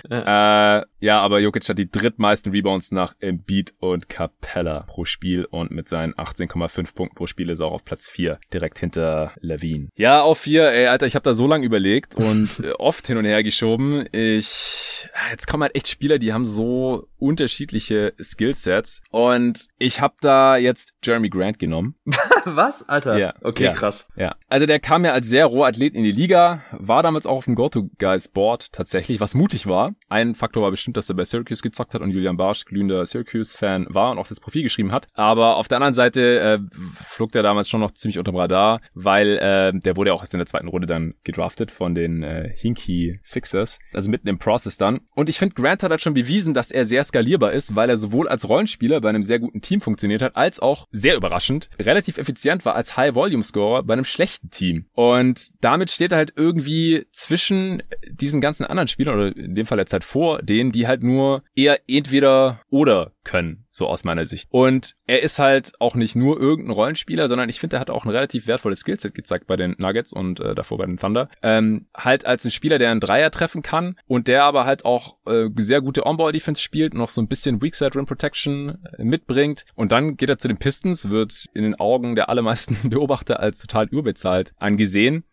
Äh, 0.09 0.83
ja, 0.99 1.19
aber 1.19 1.39
Jokic 1.39 1.67
hat 1.67 1.77
die 1.77 1.89
drittmeisten 1.89 2.51
Rebounds 2.51 2.91
nach 2.91 3.15
Embiid 3.19 3.73
und 3.79 4.09
Capella 4.09 4.81
pro 4.87 5.05
Spiel 5.05 5.45
und 5.45 5.71
mit 5.71 5.89
seinen 5.89 6.13
18,5 6.13 6.95
Punkten 6.95 7.15
pro 7.15 7.27
Spiel 7.27 7.49
ist 7.49 7.59
er 7.59 7.67
auch 7.67 7.73
auf 7.73 7.85
Platz 7.85 8.07
4, 8.07 8.39
direkt 8.53 8.79
hinter 8.79 9.33
Levine. 9.39 9.89
Ja, 9.95 10.21
auf 10.21 10.39
4, 10.39 10.71
ey, 10.71 10.87
Alter, 10.87 11.05
ich 11.05 11.15
habe 11.15 11.23
da 11.23 11.33
so 11.33 11.47
lange 11.47 11.65
überlegt 11.65 12.15
und 12.15 12.49
oft 12.79 13.05
hin 13.07 13.17
und 13.17 13.25
her 13.25 13.43
geschoben. 13.43 14.05
Ich, 14.11 15.07
jetzt 15.31 15.47
kommen 15.47 15.63
halt 15.63 15.75
echt 15.75 15.87
Spieler, 15.87 16.19
die 16.19 16.33
haben 16.33 16.45
so 16.45 17.07
unterschiedliche 17.19 18.13
Skillsets 18.21 19.01
und 19.09 19.67
ich 19.79 20.01
habe 20.01 20.15
da 20.21 20.57
jetzt 20.57 20.93
Jeremy 21.03 21.29
Grant 21.29 21.59
genommen. 21.59 21.95
Was? 22.45 22.87
Alter. 22.87 23.17
Ja. 23.17 23.33
Okay, 23.41 23.65
ja, 23.65 23.73
krass. 23.73 24.09
Ja. 24.15 24.35
Also 24.47 24.65
der 24.65 24.79
kam 24.79 25.05
ja 25.05 25.11
als 25.11 25.27
sehr 25.27 25.45
roher 25.45 25.67
Athlet 25.67 25.95
in 25.95 26.03
die 26.03 26.11
Liga, 26.11 26.61
war 26.71 27.03
damals 27.03 27.25
auch 27.25 27.37
auf 27.37 27.45
dem 27.45 27.55
Go-To-Guys-Board 27.55 28.71
tatsächlich, 28.71 29.19
was 29.19 29.35
mutig 29.35 29.67
war. 29.67 29.82
Ein 30.09 30.35
Faktor 30.35 30.63
war 30.63 30.71
bestimmt, 30.71 30.97
dass 30.97 31.09
er 31.09 31.15
bei 31.15 31.25
Syracuse 31.25 31.61
gezockt 31.61 31.93
hat 31.93 32.01
und 32.01 32.11
Julian 32.11 32.37
Barsch 32.37 32.65
glühender 32.65 33.05
Syracuse-Fan 33.05 33.87
war 33.89 34.11
und 34.11 34.17
auch 34.17 34.27
das 34.27 34.39
Profil 34.39 34.63
geschrieben 34.63 34.91
hat. 34.91 35.07
Aber 35.13 35.57
auf 35.57 35.67
der 35.67 35.77
anderen 35.77 35.93
Seite 35.93 36.39
äh, 36.39 36.59
flog 37.03 37.31
der 37.31 37.43
damals 37.43 37.69
schon 37.69 37.79
noch 37.79 37.91
ziemlich 37.91 38.17
unterm 38.17 38.35
Radar, 38.35 38.81
weil 38.93 39.37
äh, 39.37 39.71
der 39.77 39.95
wurde 39.95 40.13
auch 40.13 40.21
erst 40.21 40.33
in 40.33 40.39
der 40.39 40.47
zweiten 40.47 40.67
Runde 40.67 40.87
dann 40.87 41.15
gedraftet 41.23 41.71
von 41.71 41.95
den 41.95 42.23
äh, 42.23 42.51
Hinky 42.55 43.19
Sixers, 43.23 43.79
also 43.93 44.09
mitten 44.09 44.27
im 44.27 44.39
Process 44.39 44.77
dann. 44.77 45.01
Und 45.15 45.29
ich 45.29 45.37
finde, 45.37 45.55
Grant 45.55 45.83
hat 45.83 45.91
halt 45.91 46.01
schon 46.01 46.13
bewiesen, 46.13 46.53
dass 46.53 46.71
er 46.71 46.85
sehr 46.85 47.03
skalierbar 47.03 47.51
ist, 47.51 47.75
weil 47.75 47.89
er 47.89 47.97
sowohl 47.97 48.27
als 48.27 48.47
Rollenspieler 48.47 49.01
bei 49.01 49.09
einem 49.09 49.23
sehr 49.23 49.39
guten 49.39 49.61
Team 49.61 49.81
funktioniert 49.81 50.21
hat, 50.21 50.35
als 50.35 50.59
auch, 50.59 50.87
sehr 50.91 51.15
überraschend, 51.15 51.69
relativ 51.79 52.17
effizient 52.17 52.65
war 52.65 52.75
als 52.75 52.97
High-Volume-Scorer 52.97 53.83
bei 53.83 53.93
einem 53.93 54.05
schlechten 54.05 54.49
Team. 54.49 54.85
Und 54.93 55.51
damit 55.61 55.91
steht 55.91 56.11
er 56.11 56.17
halt 56.17 56.33
irgendwie 56.35 57.05
zwischen 57.11 57.83
diesen 58.09 58.41
ganzen 58.41 58.65
anderen 58.65 58.87
Spielern, 58.87 59.15
oder 59.15 59.35
in 59.35 59.55
dem 59.55 59.65
Fall 59.65 59.72
jetzt 59.81 59.93
halt 59.93 60.03
vor 60.03 60.41
denen, 60.41 60.71
die 60.71 60.87
halt 60.87 61.03
nur 61.03 61.43
eher 61.55 61.79
entweder 61.87 62.61
oder 62.69 63.11
können, 63.23 63.65
so 63.69 63.87
aus 63.87 64.03
meiner 64.03 64.25
Sicht. 64.25 64.49
Und 64.51 64.95
er 65.07 65.23
ist 65.23 65.39
halt 65.39 65.71
auch 65.79 65.95
nicht 65.95 66.15
nur 66.15 66.39
irgendein 66.39 66.73
Rollenspieler, 66.73 67.27
sondern 67.27 67.49
ich 67.49 67.59
finde, 67.59 67.77
er 67.77 67.79
hat 67.79 67.89
auch 67.89 68.05
ein 68.05 68.11
relativ 68.11 68.47
wertvolles 68.47 68.81
Skillset 68.81 69.15
gezeigt 69.15 69.47
bei 69.47 69.55
den 69.55 69.75
Nuggets 69.77 70.13
und 70.13 70.39
äh, 70.39 70.55
davor 70.55 70.77
bei 70.77 70.85
den 70.85 70.97
Thunder. 70.97 71.29
Ähm, 71.41 71.87
halt 71.95 72.25
als 72.25 72.45
ein 72.45 72.51
Spieler, 72.51 72.79
der 72.79 72.91
einen 72.91 72.99
Dreier 72.99 73.31
treffen 73.31 73.61
kann 73.61 73.95
und 74.07 74.27
der 74.27 74.43
aber 74.43 74.65
halt 74.65 74.85
auch 74.85 75.17
äh, 75.25 75.49
sehr 75.57 75.81
gute 75.81 76.05
On-Ball-Defense 76.05 76.61
spielt 76.61 76.93
noch 76.93 77.09
so 77.09 77.21
ein 77.21 77.27
bisschen 77.27 77.61
Weak-Side 77.61 77.95
Rim 77.95 78.05
Protection 78.05 78.77
äh, 78.97 79.03
mitbringt. 79.03 79.65
Und 79.75 79.91
dann 79.91 80.17
geht 80.17 80.29
er 80.29 80.37
zu 80.37 80.47
den 80.47 80.57
Pistons, 80.57 81.09
wird 81.09 81.45
in 81.53 81.63
den 81.63 81.75
Augen 81.75 82.15
der 82.15 82.29
allermeisten 82.29 82.77
Beobachter 82.89 83.39
als 83.39 83.59
total 83.59 83.87
überbezahlt 83.87 84.53
angesehen. 84.57 85.23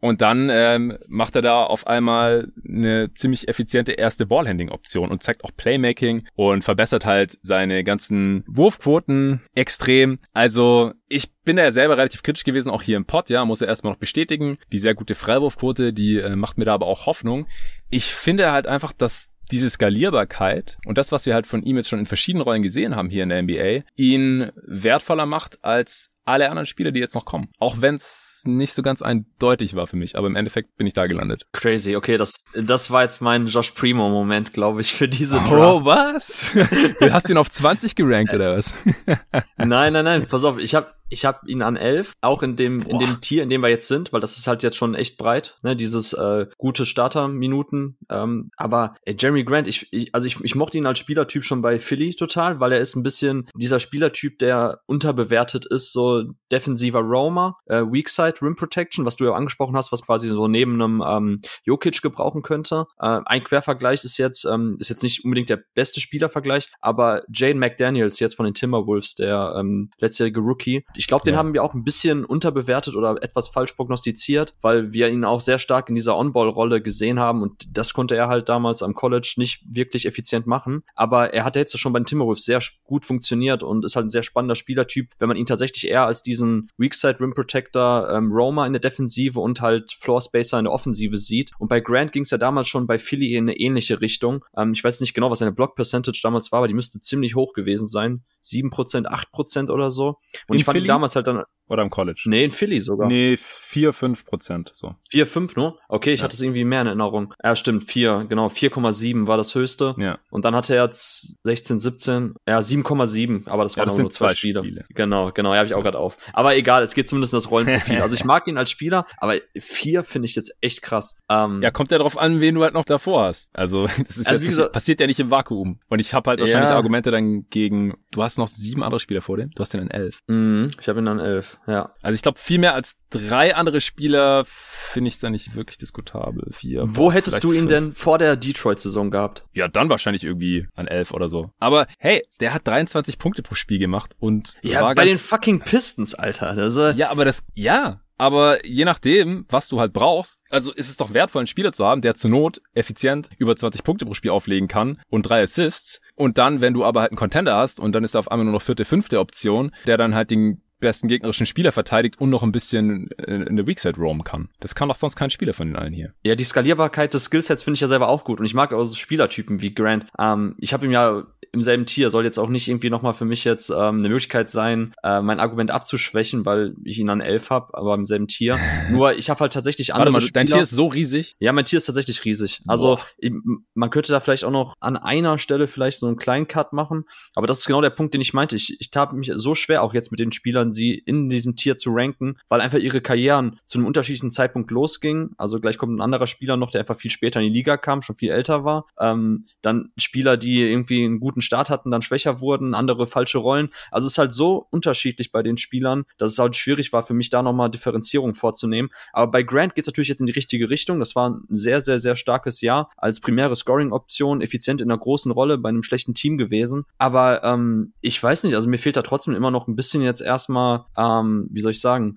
Und 0.00 0.22
dann 0.22 0.48
ähm, 0.50 0.96
macht 1.08 1.36
er 1.36 1.42
da 1.42 1.62
auf 1.62 1.86
einmal 1.86 2.48
eine 2.66 3.12
ziemlich 3.12 3.48
effiziente 3.48 3.92
erste 3.92 4.26
Ballhandling-Option 4.26 5.10
und 5.10 5.22
zeigt 5.22 5.44
auch 5.44 5.50
Playmaking 5.56 6.26
und 6.34 6.64
verbessert 6.64 7.04
halt 7.04 7.38
seine 7.42 7.84
ganzen 7.84 8.44
Wurfquoten 8.46 9.42
extrem. 9.54 10.18
Also 10.32 10.92
ich 11.08 11.30
bin 11.44 11.56
da 11.56 11.64
ja 11.64 11.72
selber 11.72 11.98
relativ 11.98 12.22
kritisch 12.22 12.44
gewesen, 12.44 12.70
auch 12.70 12.82
hier 12.82 12.96
im 12.96 13.04
Pod, 13.04 13.28
ja, 13.28 13.44
muss 13.44 13.60
er 13.60 13.68
erstmal 13.68 13.92
noch 13.92 14.00
bestätigen. 14.00 14.58
Die 14.72 14.78
sehr 14.78 14.94
gute 14.94 15.14
Freiwurfquote, 15.14 15.92
die 15.92 16.18
äh, 16.18 16.34
macht 16.34 16.56
mir 16.56 16.64
da 16.64 16.74
aber 16.74 16.86
auch 16.86 17.06
Hoffnung. 17.06 17.46
Ich 17.90 18.06
finde 18.06 18.52
halt 18.52 18.66
einfach, 18.66 18.92
dass 18.92 19.30
diese 19.50 19.68
Skalierbarkeit 19.68 20.78
und 20.86 20.96
das, 20.96 21.12
was 21.12 21.26
wir 21.26 21.34
halt 21.34 21.46
von 21.46 21.62
ihm 21.62 21.76
jetzt 21.76 21.88
schon 21.88 21.98
in 21.98 22.06
verschiedenen 22.06 22.44
Rollen 22.44 22.62
gesehen 22.62 22.96
haben 22.96 23.10
hier 23.10 23.24
in 23.24 23.28
der 23.28 23.42
NBA, 23.42 23.84
ihn 23.96 24.50
wertvoller 24.54 25.26
macht 25.26 25.64
als 25.64 26.12
alle 26.24 26.48
anderen 26.48 26.66
Spiele, 26.66 26.92
die 26.92 27.00
jetzt 27.00 27.14
noch 27.14 27.24
kommen. 27.24 27.48
Auch 27.58 27.80
wenn 27.80 27.96
es 27.96 28.42
nicht 28.46 28.74
so 28.74 28.82
ganz 28.82 29.02
eindeutig 29.02 29.74
war 29.74 29.86
für 29.86 29.96
mich, 29.96 30.16
aber 30.16 30.26
im 30.26 30.36
Endeffekt 30.36 30.76
bin 30.76 30.86
ich 30.86 30.94
da 30.94 31.06
gelandet. 31.06 31.46
Crazy, 31.52 31.96
okay, 31.96 32.16
das, 32.16 32.44
das 32.54 32.90
war 32.90 33.02
jetzt 33.02 33.20
mein 33.20 33.46
Josh 33.46 33.72
Primo-Moment, 33.72 34.52
glaube 34.52 34.80
ich, 34.80 34.92
für 34.92 35.08
diese 35.08 35.36
Draft. 35.36 35.52
Oh, 35.52 35.84
was? 35.84 36.52
du 37.00 37.12
hast 37.12 37.28
ihn 37.28 37.36
auf 37.36 37.50
20 37.50 37.94
gerankt 37.94 38.32
oder 38.32 38.56
was? 38.56 38.76
nein, 39.56 39.92
nein, 39.92 40.04
nein, 40.04 40.26
pass 40.26 40.44
auf, 40.44 40.58
ich 40.58 40.74
habe 40.74 40.94
ich 41.10 41.24
habe 41.24 41.40
ihn 41.46 41.60
an 41.60 41.76
11, 41.76 42.12
auch 42.20 42.42
in 42.42 42.56
dem 42.56 42.78
Boah. 42.78 42.90
in 42.90 42.98
dem 42.98 43.20
Tier, 43.20 43.42
in 43.42 43.50
dem 43.50 43.62
wir 43.62 43.68
jetzt 43.68 43.88
sind, 43.88 44.12
weil 44.12 44.20
das 44.20 44.38
ist 44.38 44.46
halt 44.46 44.62
jetzt 44.62 44.76
schon 44.76 44.94
echt 44.94 45.18
breit, 45.18 45.56
ne, 45.62 45.76
dieses 45.76 46.12
äh, 46.12 46.46
gute 46.56 46.86
Starter-Minuten. 46.86 47.98
Ähm, 48.08 48.48
aber 48.56 48.94
ey, 49.04 49.16
Jeremy 49.18 49.44
Grant, 49.44 49.68
ich, 49.68 49.92
ich 49.92 50.14
also 50.14 50.26
ich, 50.26 50.42
ich 50.42 50.54
mochte 50.54 50.78
ihn 50.78 50.86
als 50.86 50.98
Spielertyp 50.98 51.44
schon 51.44 51.62
bei 51.62 51.80
Philly 51.80 52.14
total, 52.14 52.60
weil 52.60 52.72
er 52.72 52.78
ist 52.78 52.94
ein 52.94 53.02
bisschen 53.02 53.48
dieser 53.56 53.80
Spielertyp, 53.80 54.38
der 54.38 54.80
unterbewertet 54.86 55.66
ist, 55.66 55.92
so 55.92 56.09
defensiver 56.50 57.00
Roamer, 57.00 57.56
äh, 57.66 57.82
Weak 57.82 58.08
Side 58.08 58.34
Rim 58.42 58.56
Protection, 58.56 59.04
was 59.04 59.16
du 59.16 59.24
ja 59.24 59.32
angesprochen 59.32 59.76
hast, 59.76 59.92
was 59.92 60.02
quasi 60.02 60.28
so 60.28 60.48
neben 60.48 60.74
einem 60.74 61.02
ähm, 61.06 61.40
Jokic 61.64 62.02
gebrauchen 62.02 62.42
könnte. 62.42 62.86
Äh, 62.98 63.20
ein 63.24 63.44
Quervergleich 63.44 64.04
ist 64.04 64.18
jetzt 64.18 64.44
ähm, 64.44 64.76
ist 64.78 64.88
jetzt 64.88 65.02
nicht 65.02 65.24
unbedingt 65.24 65.48
der 65.48 65.60
beste 65.74 66.00
Spielervergleich, 66.00 66.68
aber 66.80 67.22
Jane 67.32 67.54
McDaniels 67.54 68.18
jetzt 68.20 68.34
von 68.34 68.44
den 68.44 68.54
Timberwolves, 68.54 69.14
der 69.14 69.54
ähm, 69.56 69.90
letztjährige 69.98 70.40
Rookie, 70.40 70.84
ich 70.96 71.06
glaube, 71.06 71.24
den 71.24 71.34
ja. 71.34 71.38
haben 71.38 71.54
wir 71.54 71.62
auch 71.62 71.74
ein 71.74 71.84
bisschen 71.84 72.24
unterbewertet 72.24 72.94
oder 72.96 73.22
etwas 73.22 73.48
falsch 73.48 73.72
prognostiziert, 73.72 74.54
weil 74.60 74.92
wir 74.92 75.08
ihn 75.08 75.24
auch 75.24 75.40
sehr 75.40 75.58
stark 75.58 75.88
in 75.88 75.94
dieser 75.94 76.16
On-Ball-Rolle 76.16 76.82
gesehen 76.82 77.20
haben 77.20 77.42
und 77.42 77.64
das 77.70 77.92
konnte 77.92 78.16
er 78.16 78.28
halt 78.28 78.48
damals 78.48 78.82
am 78.82 78.94
College 78.94 79.34
nicht 79.36 79.62
wirklich 79.66 80.06
effizient 80.06 80.46
machen. 80.46 80.82
Aber 80.94 81.32
er 81.32 81.44
hat 81.44 81.56
jetzt 81.56 81.78
schon 81.78 81.92
bei 81.92 82.00
den 82.00 82.06
Timberwolves 82.06 82.44
sehr 82.44 82.60
gut 82.84 83.04
funktioniert 83.04 83.62
und 83.62 83.84
ist 83.84 83.96
halt 83.96 84.06
ein 84.06 84.10
sehr 84.10 84.22
spannender 84.22 84.56
Spielertyp, 84.56 85.10
wenn 85.18 85.28
man 85.28 85.36
ihn 85.36 85.46
tatsächlich 85.46 85.88
eher 85.88 85.99
als 86.06 86.22
diesen 86.22 86.70
Weakside 86.76 87.20
Rim 87.20 87.34
Protector 87.34 88.10
ähm, 88.10 88.32
Roma 88.32 88.66
in 88.66 88.72
der 88.72 88.80
Defensive 88.80 89.38
und 89.38 89.60
halt 89.60 89.92
Floor 89.92 90.20
Spacer 90.20 90.58
in 90.58 90.64
der 90.64 90.72
Offensive 90.72 91.16
sieht. 91.16 91.52
Und 91.58 91.68
bei 91.68 91.80
Grant 91.80 92.12
ging 92.12 92.22
es 92.22 92.30
ja 92.30 92.38
damals 92.38 92.68
schon 92.68 92.86
bei 92.86 92.98
Philly 92.98 93.34
in 93.34 93.44
eine 93.44 93.58
ähnliche 93.58 94.00
Richtung. 94.00 94.44
Ähm, 94.56 94.72
ich 94.72 94.82
weiß 94.82 95.00
nicht 95.00 95.14
genau, 95.14 95.30
was 95.30 95.40
seine 95.40 95.52
Block 95.52 95.74
Percentage 95.74 96.20
damals 96.22 96.52
war, 96.52 96.58
aber 96.58 96.68
die 96.68 96.74
müsste 96.74 97.00
ziemlich 97.00 97.34
hoch 97.34 97.52
gewesen 97.52 97.88
sein. 97.88 98.22
7%, 98.42 99.06
8% 99.06 99.70
oder 99.70 99.90
so. 99.90 100.08
Und 100.48 100.54
In 100.54 100.56
ich 100.56 100.64
fand 100.64 100.74
Philly? 100.76 100.84
die 100.84 100.88
damals 100.88 101.14
halt 101.16 101.26
dann, 101.26 101.42
Oder 101.68 101.82
im 101.82 101.90
College? 101.90 102.22
nee, 102.26 102.44
in 102.44 102.50
Philly 102.50 102.80
sogar. 102.80 103.06
Nee, 103.08 103.36
4, 103.38 103.92
5 103.92 104.24
Prozent. 104.26 104.72
So. 104.74 104.94
4, 105.10 105.26
5 105.26 105.56
nur? 105.56 105.78
Okay, 105.88 106.12
ich 106.12 106.20
Ja. 106.20 106.24
hatte 106.24 106.34
es 106.34 106.40
irgendwie 106.40 106.64
mehr 106.64 106.80
in 106.80 106.86
Erinnerung. 106.88 107.32
Ja, 107.44 107.54
stimmt, 107.54 107.84
4, 107.84 108.26
genau, 108.28 108.48
4,7 108.48 109.26
war 109.28 109.36
das 109.36 109.54
höchste. 109.54 109.94
Ja. 109.98 110.18
Und 110.30 110.44
dann 110.44 110.54
hatte 110.56 110.74
er 110.74 110.84
jetzt 110.86 111.38
16, 111.44 111.78
17, 111.78 112.34
ja, 112.48 112.58
7,7, 112.60 113.46
aber 113.48 113.62
das 113.62 113.74
Ja, 113.76 113.80
waren 113.80 113.86
das 113.86 113.94
auch 113.94 113.96
sind 113.96 114.04
nur 114.04 114.10
zwei, 114.10 114.28
zwei 114.28 114.34
Spiele. 114.34 114.60
Spiele. 114.64 114.84
Genau, 114.94 115.30
genau, 115.32 115.52
ja, 115.52 115.58
habe 115.58 115.66
ich 115.66 115.74
auch 115.74 115.82
gerade 115.82 115.98
auf. 115.98 116.16
Aber 116.32 116.56
egal, 116.56 116.82
es 116.82 116.94
geht 116.94 117.08
zumindest 117.08 117.32
um 117.34 117.36
das 117.38 117.50
Rollenprofil. 117.50 118.00
also 118.02 118.14
ich 118.14 118.24
mag 118.24 118.46
ihn 118.48 118.56
als 118.58 118.70
Spieler, 118.70 119.06
aber 119.18 119.34
4 119.58 120.02
finde 120.04 120.26
ich 120.26 120.34
jetzt 120.34 120.52
echt 120.60 120.82
krass. 120.82 121.20
Ähm, 121.28 121.60
Ja, 121.62 121.70
kommt 121.70 121.90
ja 121.92 121.98
drauf 121.98 122.18
an, 122.18 122.40
wen 122.40 122.54
du 122.56 122.62
halt 122.64 122.74
noch 122.74 122.84
davor 122.84 123.24
hast. 123.26 123.50
Also, 123.54 123.86
das 123.98 124.16
ist 124.18 124.26
Also, 124.28 124.42
jetzt 124.42 124.46
gesagt- 124.48 124.72
passiert 124.72 125.00
ja 125.00 125.06
nicht 125.06 125.20
im 125.20 125.30
Vakuum. 125.30 125.78
Und 125.88 126.00
ich 126.00 126.14
habe 126.14 126.30
halt 126.30 126.40
wahrscheinlich 126.40 126.70
Ja. 126.70 126.76
Argumente 126.76 127.10
dann 127.10 127.46
gegen, 127.50 127.94
du 128.10 128.22
hast 128.22 128.29
noch 128.38 128.48
sieben 128.48 128.82
andere 128.82 129.00
Spieler 129.00 129.20
vor 129.20 129.36
dem, 129.36 129.50
du 129.50 129.60
hast 129.60 129.72
den 129.74 129.80
an 129.80 129.90
elf. 129.90 130.20
mh, 130.26 130.68
ich 130.80 130.88
habe 130.88 131.00
ihn 131.00 131.06
dann 131.06 131.18
11, 131.18 131.58
ja. 131.66 131.94
Also 132.02 132.14
ich 132.14 132.22
glaube, 132.22 132.38
viel 132.38 132.58
mehr 132.58 132.74
als 132.74 132.96
drei 133.10 133.54
andere 133.54 133.80
Spieler 133.80 134.44
finde 134.46 135.08
ich 135.08 135.18
da 135.18 135.30
nicht 135.30 135.54
wirklich 135.54 135.78
diskutabel. 135.78 136.48
Vier. 136.52 136.82
Wo 136.84 137.04
boah, 137.04 137.12
hättest 137.12 137.42
du 137.44 137.52
ihn 137.52 137.60
fünf. 137.60 137.70
denn 137.70 137.94
vor 137.94 138.18
der 138.18 138.36
Detroit-Saison 138.36 139.10
gehabt? 139.10 139.44
Ja, 139.52 139.68
dann 139.68 139.88
wahrscheinlich 139.88 140.24
irgendwie 140.24 140.66
an 140.74 140.86
elf 140.86 141.12
oder 141.12 141.28
so. 141.28 141.50
Aber 141.58 141.86
hey, 141.98 142.22
der 142.40 142.54
hat 142.54 142.66
23 142.66 143.18
Punkte 143.18 143.42
pro 143.42 143.54
Spiel 143.54 143.78
gemacht 143.78 144.14
und 144.18 144.54
Ja, 144.62 144.82
war 144.82 144.94
bei 144.94 145.04
den 145.04 145.18
fucking 145.18 145.60
Pistons, 145.60 146.14
Alter. 146.14 146.56
Äh, 146.56 146.92
Ja, 146.96 147.10
aber 147.10 147.24
das, 147.24 147.44
ja. 147.54 148.00
Aber 148.20 148.66
je 148.66 148.84
nachdem, 148.84 149.46
was 149.48 149.68
du 149.68 149.80
halt 149.80 149.94
brauchst, 149.94 150.42
also 150.50 150.74
ist 150.74 150.90
es 150.90 150.98
doch 150.98 151.14
wertvoll, 151.14 151.40
einen 151.40 151.46
Spieler 151.46 151.72
zu 151.72 151.86
haben, 151.86 152.02
der 152.02 152.16
zur 152.16 152.28
Not 152.28 152.60
effizient 152.74 153.30
über 153.38 153.56
20 153.56 153.82
Punkte 153.82 154.04
pro 154.04 154.12
Spiel 154.12 154.30
auflegen 154.30 154.68
kann 154.68 155.00
und 155.08 155.22
drei 155.22 155.40
Assists. 155.40 156.02
Und 156.16 156.36
dann, 156.36 156.60
wenn 156.60 156.74
du 156.74 156.84
aber 156.84 157.00
halt 157.00 157.12
einen 157.12 157.16
Contender 157.16 157.56
hast 157.56 157.80
und 157.80 157.92
dann 157.92 158.04
ist 158.04 158.14
er 158.14 158.18
auf 158.18 158.30
einmal 158.30 158.44
nur 158.44 158.52
noch 158.52 158.60
vierte, 158.60 158.84
fünfte 158.84 159.20
Option, 159.20 159.74
der 159.86 159.96
dann 159.96 160.14
halt 160.14 160.30
den 160.30 160.60
besten 160.80 161.08
gegnerischen 161.08 161.46
Spieler 161.46 161.72
verteidigt 161.72 162.20
und 162.20 162.30
noch 162.30 162.42
ein 162.42 162.52
bisschen 162.52 163.10
äh, 163.12 163.34
in 163.34 163.56
der 163.56 163.66
Weakside 163.66 163.96
roamen 163.96 164.24
kann. 164.24 164.48
Das 164.60 164.74
kann 164.74 164.88
doch 164.88 164.96
sonst 164.96 165.16
kein 165.16 165.30
Spieler 165.30 165.52
von 165.52 165.68
den 165.68 165.76
allen 165.76 165.92
hier. 165.92 166.12
Ja, 166.24 166.34
die 166.34 166.44
Skalierbarkeit 166.44 167.14
des 167.14 167.24
Skillsets 167.24 167.62
finde 167.62 167.76
ich 167.76 167.80
ja 167.80 167.88
selber 167.88 168.08
auch 168.08 168.24
gut. 168.24 168.40
Und 168.40 168.46
ich 168.46 168.54
mag 168.54 168.72
auch 168.72 168.84
so 168.84 168.94
Spielertypen 168.94 169.60
wie 169.60 169.74
Grant. 169.74 170.06
Ähm, 170.18 170.56
ich 170.58 170.72
habe 170.72 170.86
ihm 170.86 170.92
ja 170.92 171.24
im 171.52 171.62
selben 171.62 171.86
Tier, 171.86 172.10
soll 172.10 172.24
jetzt 172.24 172.38
auch 172.38 172.48
nicht 172.48 172.68
irgendwie 172.68 172.90
nochmal 172.90 173.14
für 173.14 173.24
mich 173.24 173.44
jetzt 173.44 173.70
ähm, 173.70 173.98
eine 173.98 174.08
Möglichkeit 174.08 174.50
sein, 174.50 174.94
äh, 175.02 175.20
mein 175.20 175.40
Argument 175.40 175.70
abzuschwächen, 175.70 176.46
weil 176.46 176.74
ich 176.84 176.98
ihn 176.98 177.10
an 177.10 177.20
elf 177.20 177.50
habe, 177.50 177.74
aber 177.76 177.94
im 177.94 178.04
selben 178.04 178.28
Tier. 178.28 178.58
Nur 178.90 179.16
ich 179.16 179.30
habe 179.30 179.40
halt 179.40 179.52
tatsächlich 179.52 179.92
andere 179.94 180.12
Warte 180.12 180.26
mal, 180.26 180.30
dein 180.32 180.46
Spieler. 180.46 180.58
Tier 180.58 180.62
ist 180.62 180.70
so 180.70 180.86
riesig. 180.86 181.36
Ja, 181.40 181.52
mein 181.52 181.64
Tier 181.64 181.78
ist 181.78 181.86
tatsächlich 181.86 182.24
riesig. 182.24 182.62
Also 182.66 182.98
ich, 183.18 183.32
man 183.74 183.90
könnte 183.90 184.12
da 184.12 184.20
vielleicht 184.20 184.44
auch 184.44 184.50
noch 184.50 184.74
an 184.80 184.96
einer 184.96 185.38
Stelle 185.38 185.66
vielleicht 185.66 185.98
so 185.98 186.06
einen 186.06 186.16
kleinen 186.16 186.46
Cut 186.46 186.72
machen. 186.72 187.04
Aber 187.34 187.46
das 187.46 187.58
ist 187.58 187.66
genau 187.66 187.80
der 187.80 187.90
Punkt, 187.90 188.14
den 188.14 188.20
ich 188.20 188.32
meinte. 188.32 188.56
Ich, 188.56 188.80
ich 188.80 188.90
tat 188.90 189.12
mich 189.12 189.32
so 189.34 189.54
schwer, 189.54 189.82
auch 189.82 189.94
jetzt 189.94 190.10
mit 190.10 190.20
den 190.20 190.32
Spielern, 190.32 190.69
sie 190.72 190.94
in 190.94 191.28
diesem 191.28 191.56
Tier 191.56 191.76
zu 191.76 191.92
ranken, 191.92 192.36
weil 192.48 192.60
einfach 192.60 192.78
ihre 192.78 193.00
Karrieren 193.00 193.58
zu 193.64 193.78
einem 193.78 193.86
unterschiedlichen 193.86 194.30
Zeitpunkt 194.30 194.70
losgingen. 194.70 195.34
Also 195.38 195.60
gleich 195.60 195.78
kommt 195.78 195.96
ein 195.96 196.00
anderer 196.00 196.26
Spieler 196.26 196.56
noch, 196.56 196.70
der 196.70 196.80
einfach 196.80 196.96
viel 196.96 197.10
später 197.10 197.40
in 197.40 197.46
die 197.46 197.52
Liga 197.52 197.76
kam, 197.76 198.02
schon 198.02 198.16
viel 198.16 198.30
älter 198.30 198.64
war. 198.64 198.86
Ähm, 198.98 199.46
dann 199.62 199.90
Spieler, 199.96 200.36
die 200.36 200.62
irgendwie 200.62 201.04
einen 201.04 201.20
guten 201.20 201.40
Start 201.40 201.70
hatten, 201.70 201.90
dann 201.90 202.02
schwächer 202.02 202.40
wurden, 202.40 202.74
andere 202.74 203.06
falsche 203.06 203.38
Rollen. 203.38 203.70
Also 203.90 204.06
es 204.06 204.14
ist 204.14 204.18
halt 204.18 204.32
so 204.32 204.66
unterschiedlich 204.70 205.32
bei 205.32 205.42
den 205.42 205.56
Spielern, 205.56 206.04
dass 206.18 206.32
es 206.32 206.38
halt 206.38 206.56
schwierig 206.56 206.92
war 206.92 207.02
für 207.02 207.14
mich 207.14 207.30
da 207.30 207.42
nochmal 207.42 207.70
Differenzierung 207.70 208.34
vorzunehmen. 208.34 208.90
Aber 209.12 209.30
bei 209.30 209.42
Grant 209.42 209.74
geht 209.74 209.82
es 209.82 209.86
natürlich 209.86 210.08
jetzt 210.08 210.20
in 210.20 210.26
die 210.26 210.32
richtige 210.32 210.70
Richtung. 210.70 211.00
Das 211.00 211.16
war 211.16 211.30
ein 211.30 211.46
sehr, 211.48 211.80
sehr, 211.80 211.98
sehr 211.98 212.16
starkes 212.16 212.60
Jahr 212.60 212.90
als 212.96 213.20
primäre 213.20 213.56
Scoring-Option, 213.56 214.40
effizient 214.40 214.80
in 214.80 214.90
einer 214.90 214.98
großen 214.98 215.32
Rolle 215.32 215.58
bei 215.58 215.68
einem 215.68 215.82
schlechten 215.82 216.14
Team 216.14 216.38
gewesen. 216.38 216.84
Aber 216.98 217.42
ähm, 217.44 217.92
ich 218.00 218.22
weiß 218.22 218.44
nicht, 218.44 218.54
also 218.54 218.68
mir 218.68 218.78
fehlt 218.78 218.96
da 218.96 219.02
trotzdem 219.02 219.34
immer 219.34 219.50
noch 219.50 219.68
ein 219.68 219.76
bisschen 219.76 220.02
jetzt 220.02 220.20
erstmal, 220.20 220.50
ähm, 220.96 221.48
wie 221.50 221.60
soll 221.60 221.72
ich 221.72 221.80
sagen, 221.80 222.16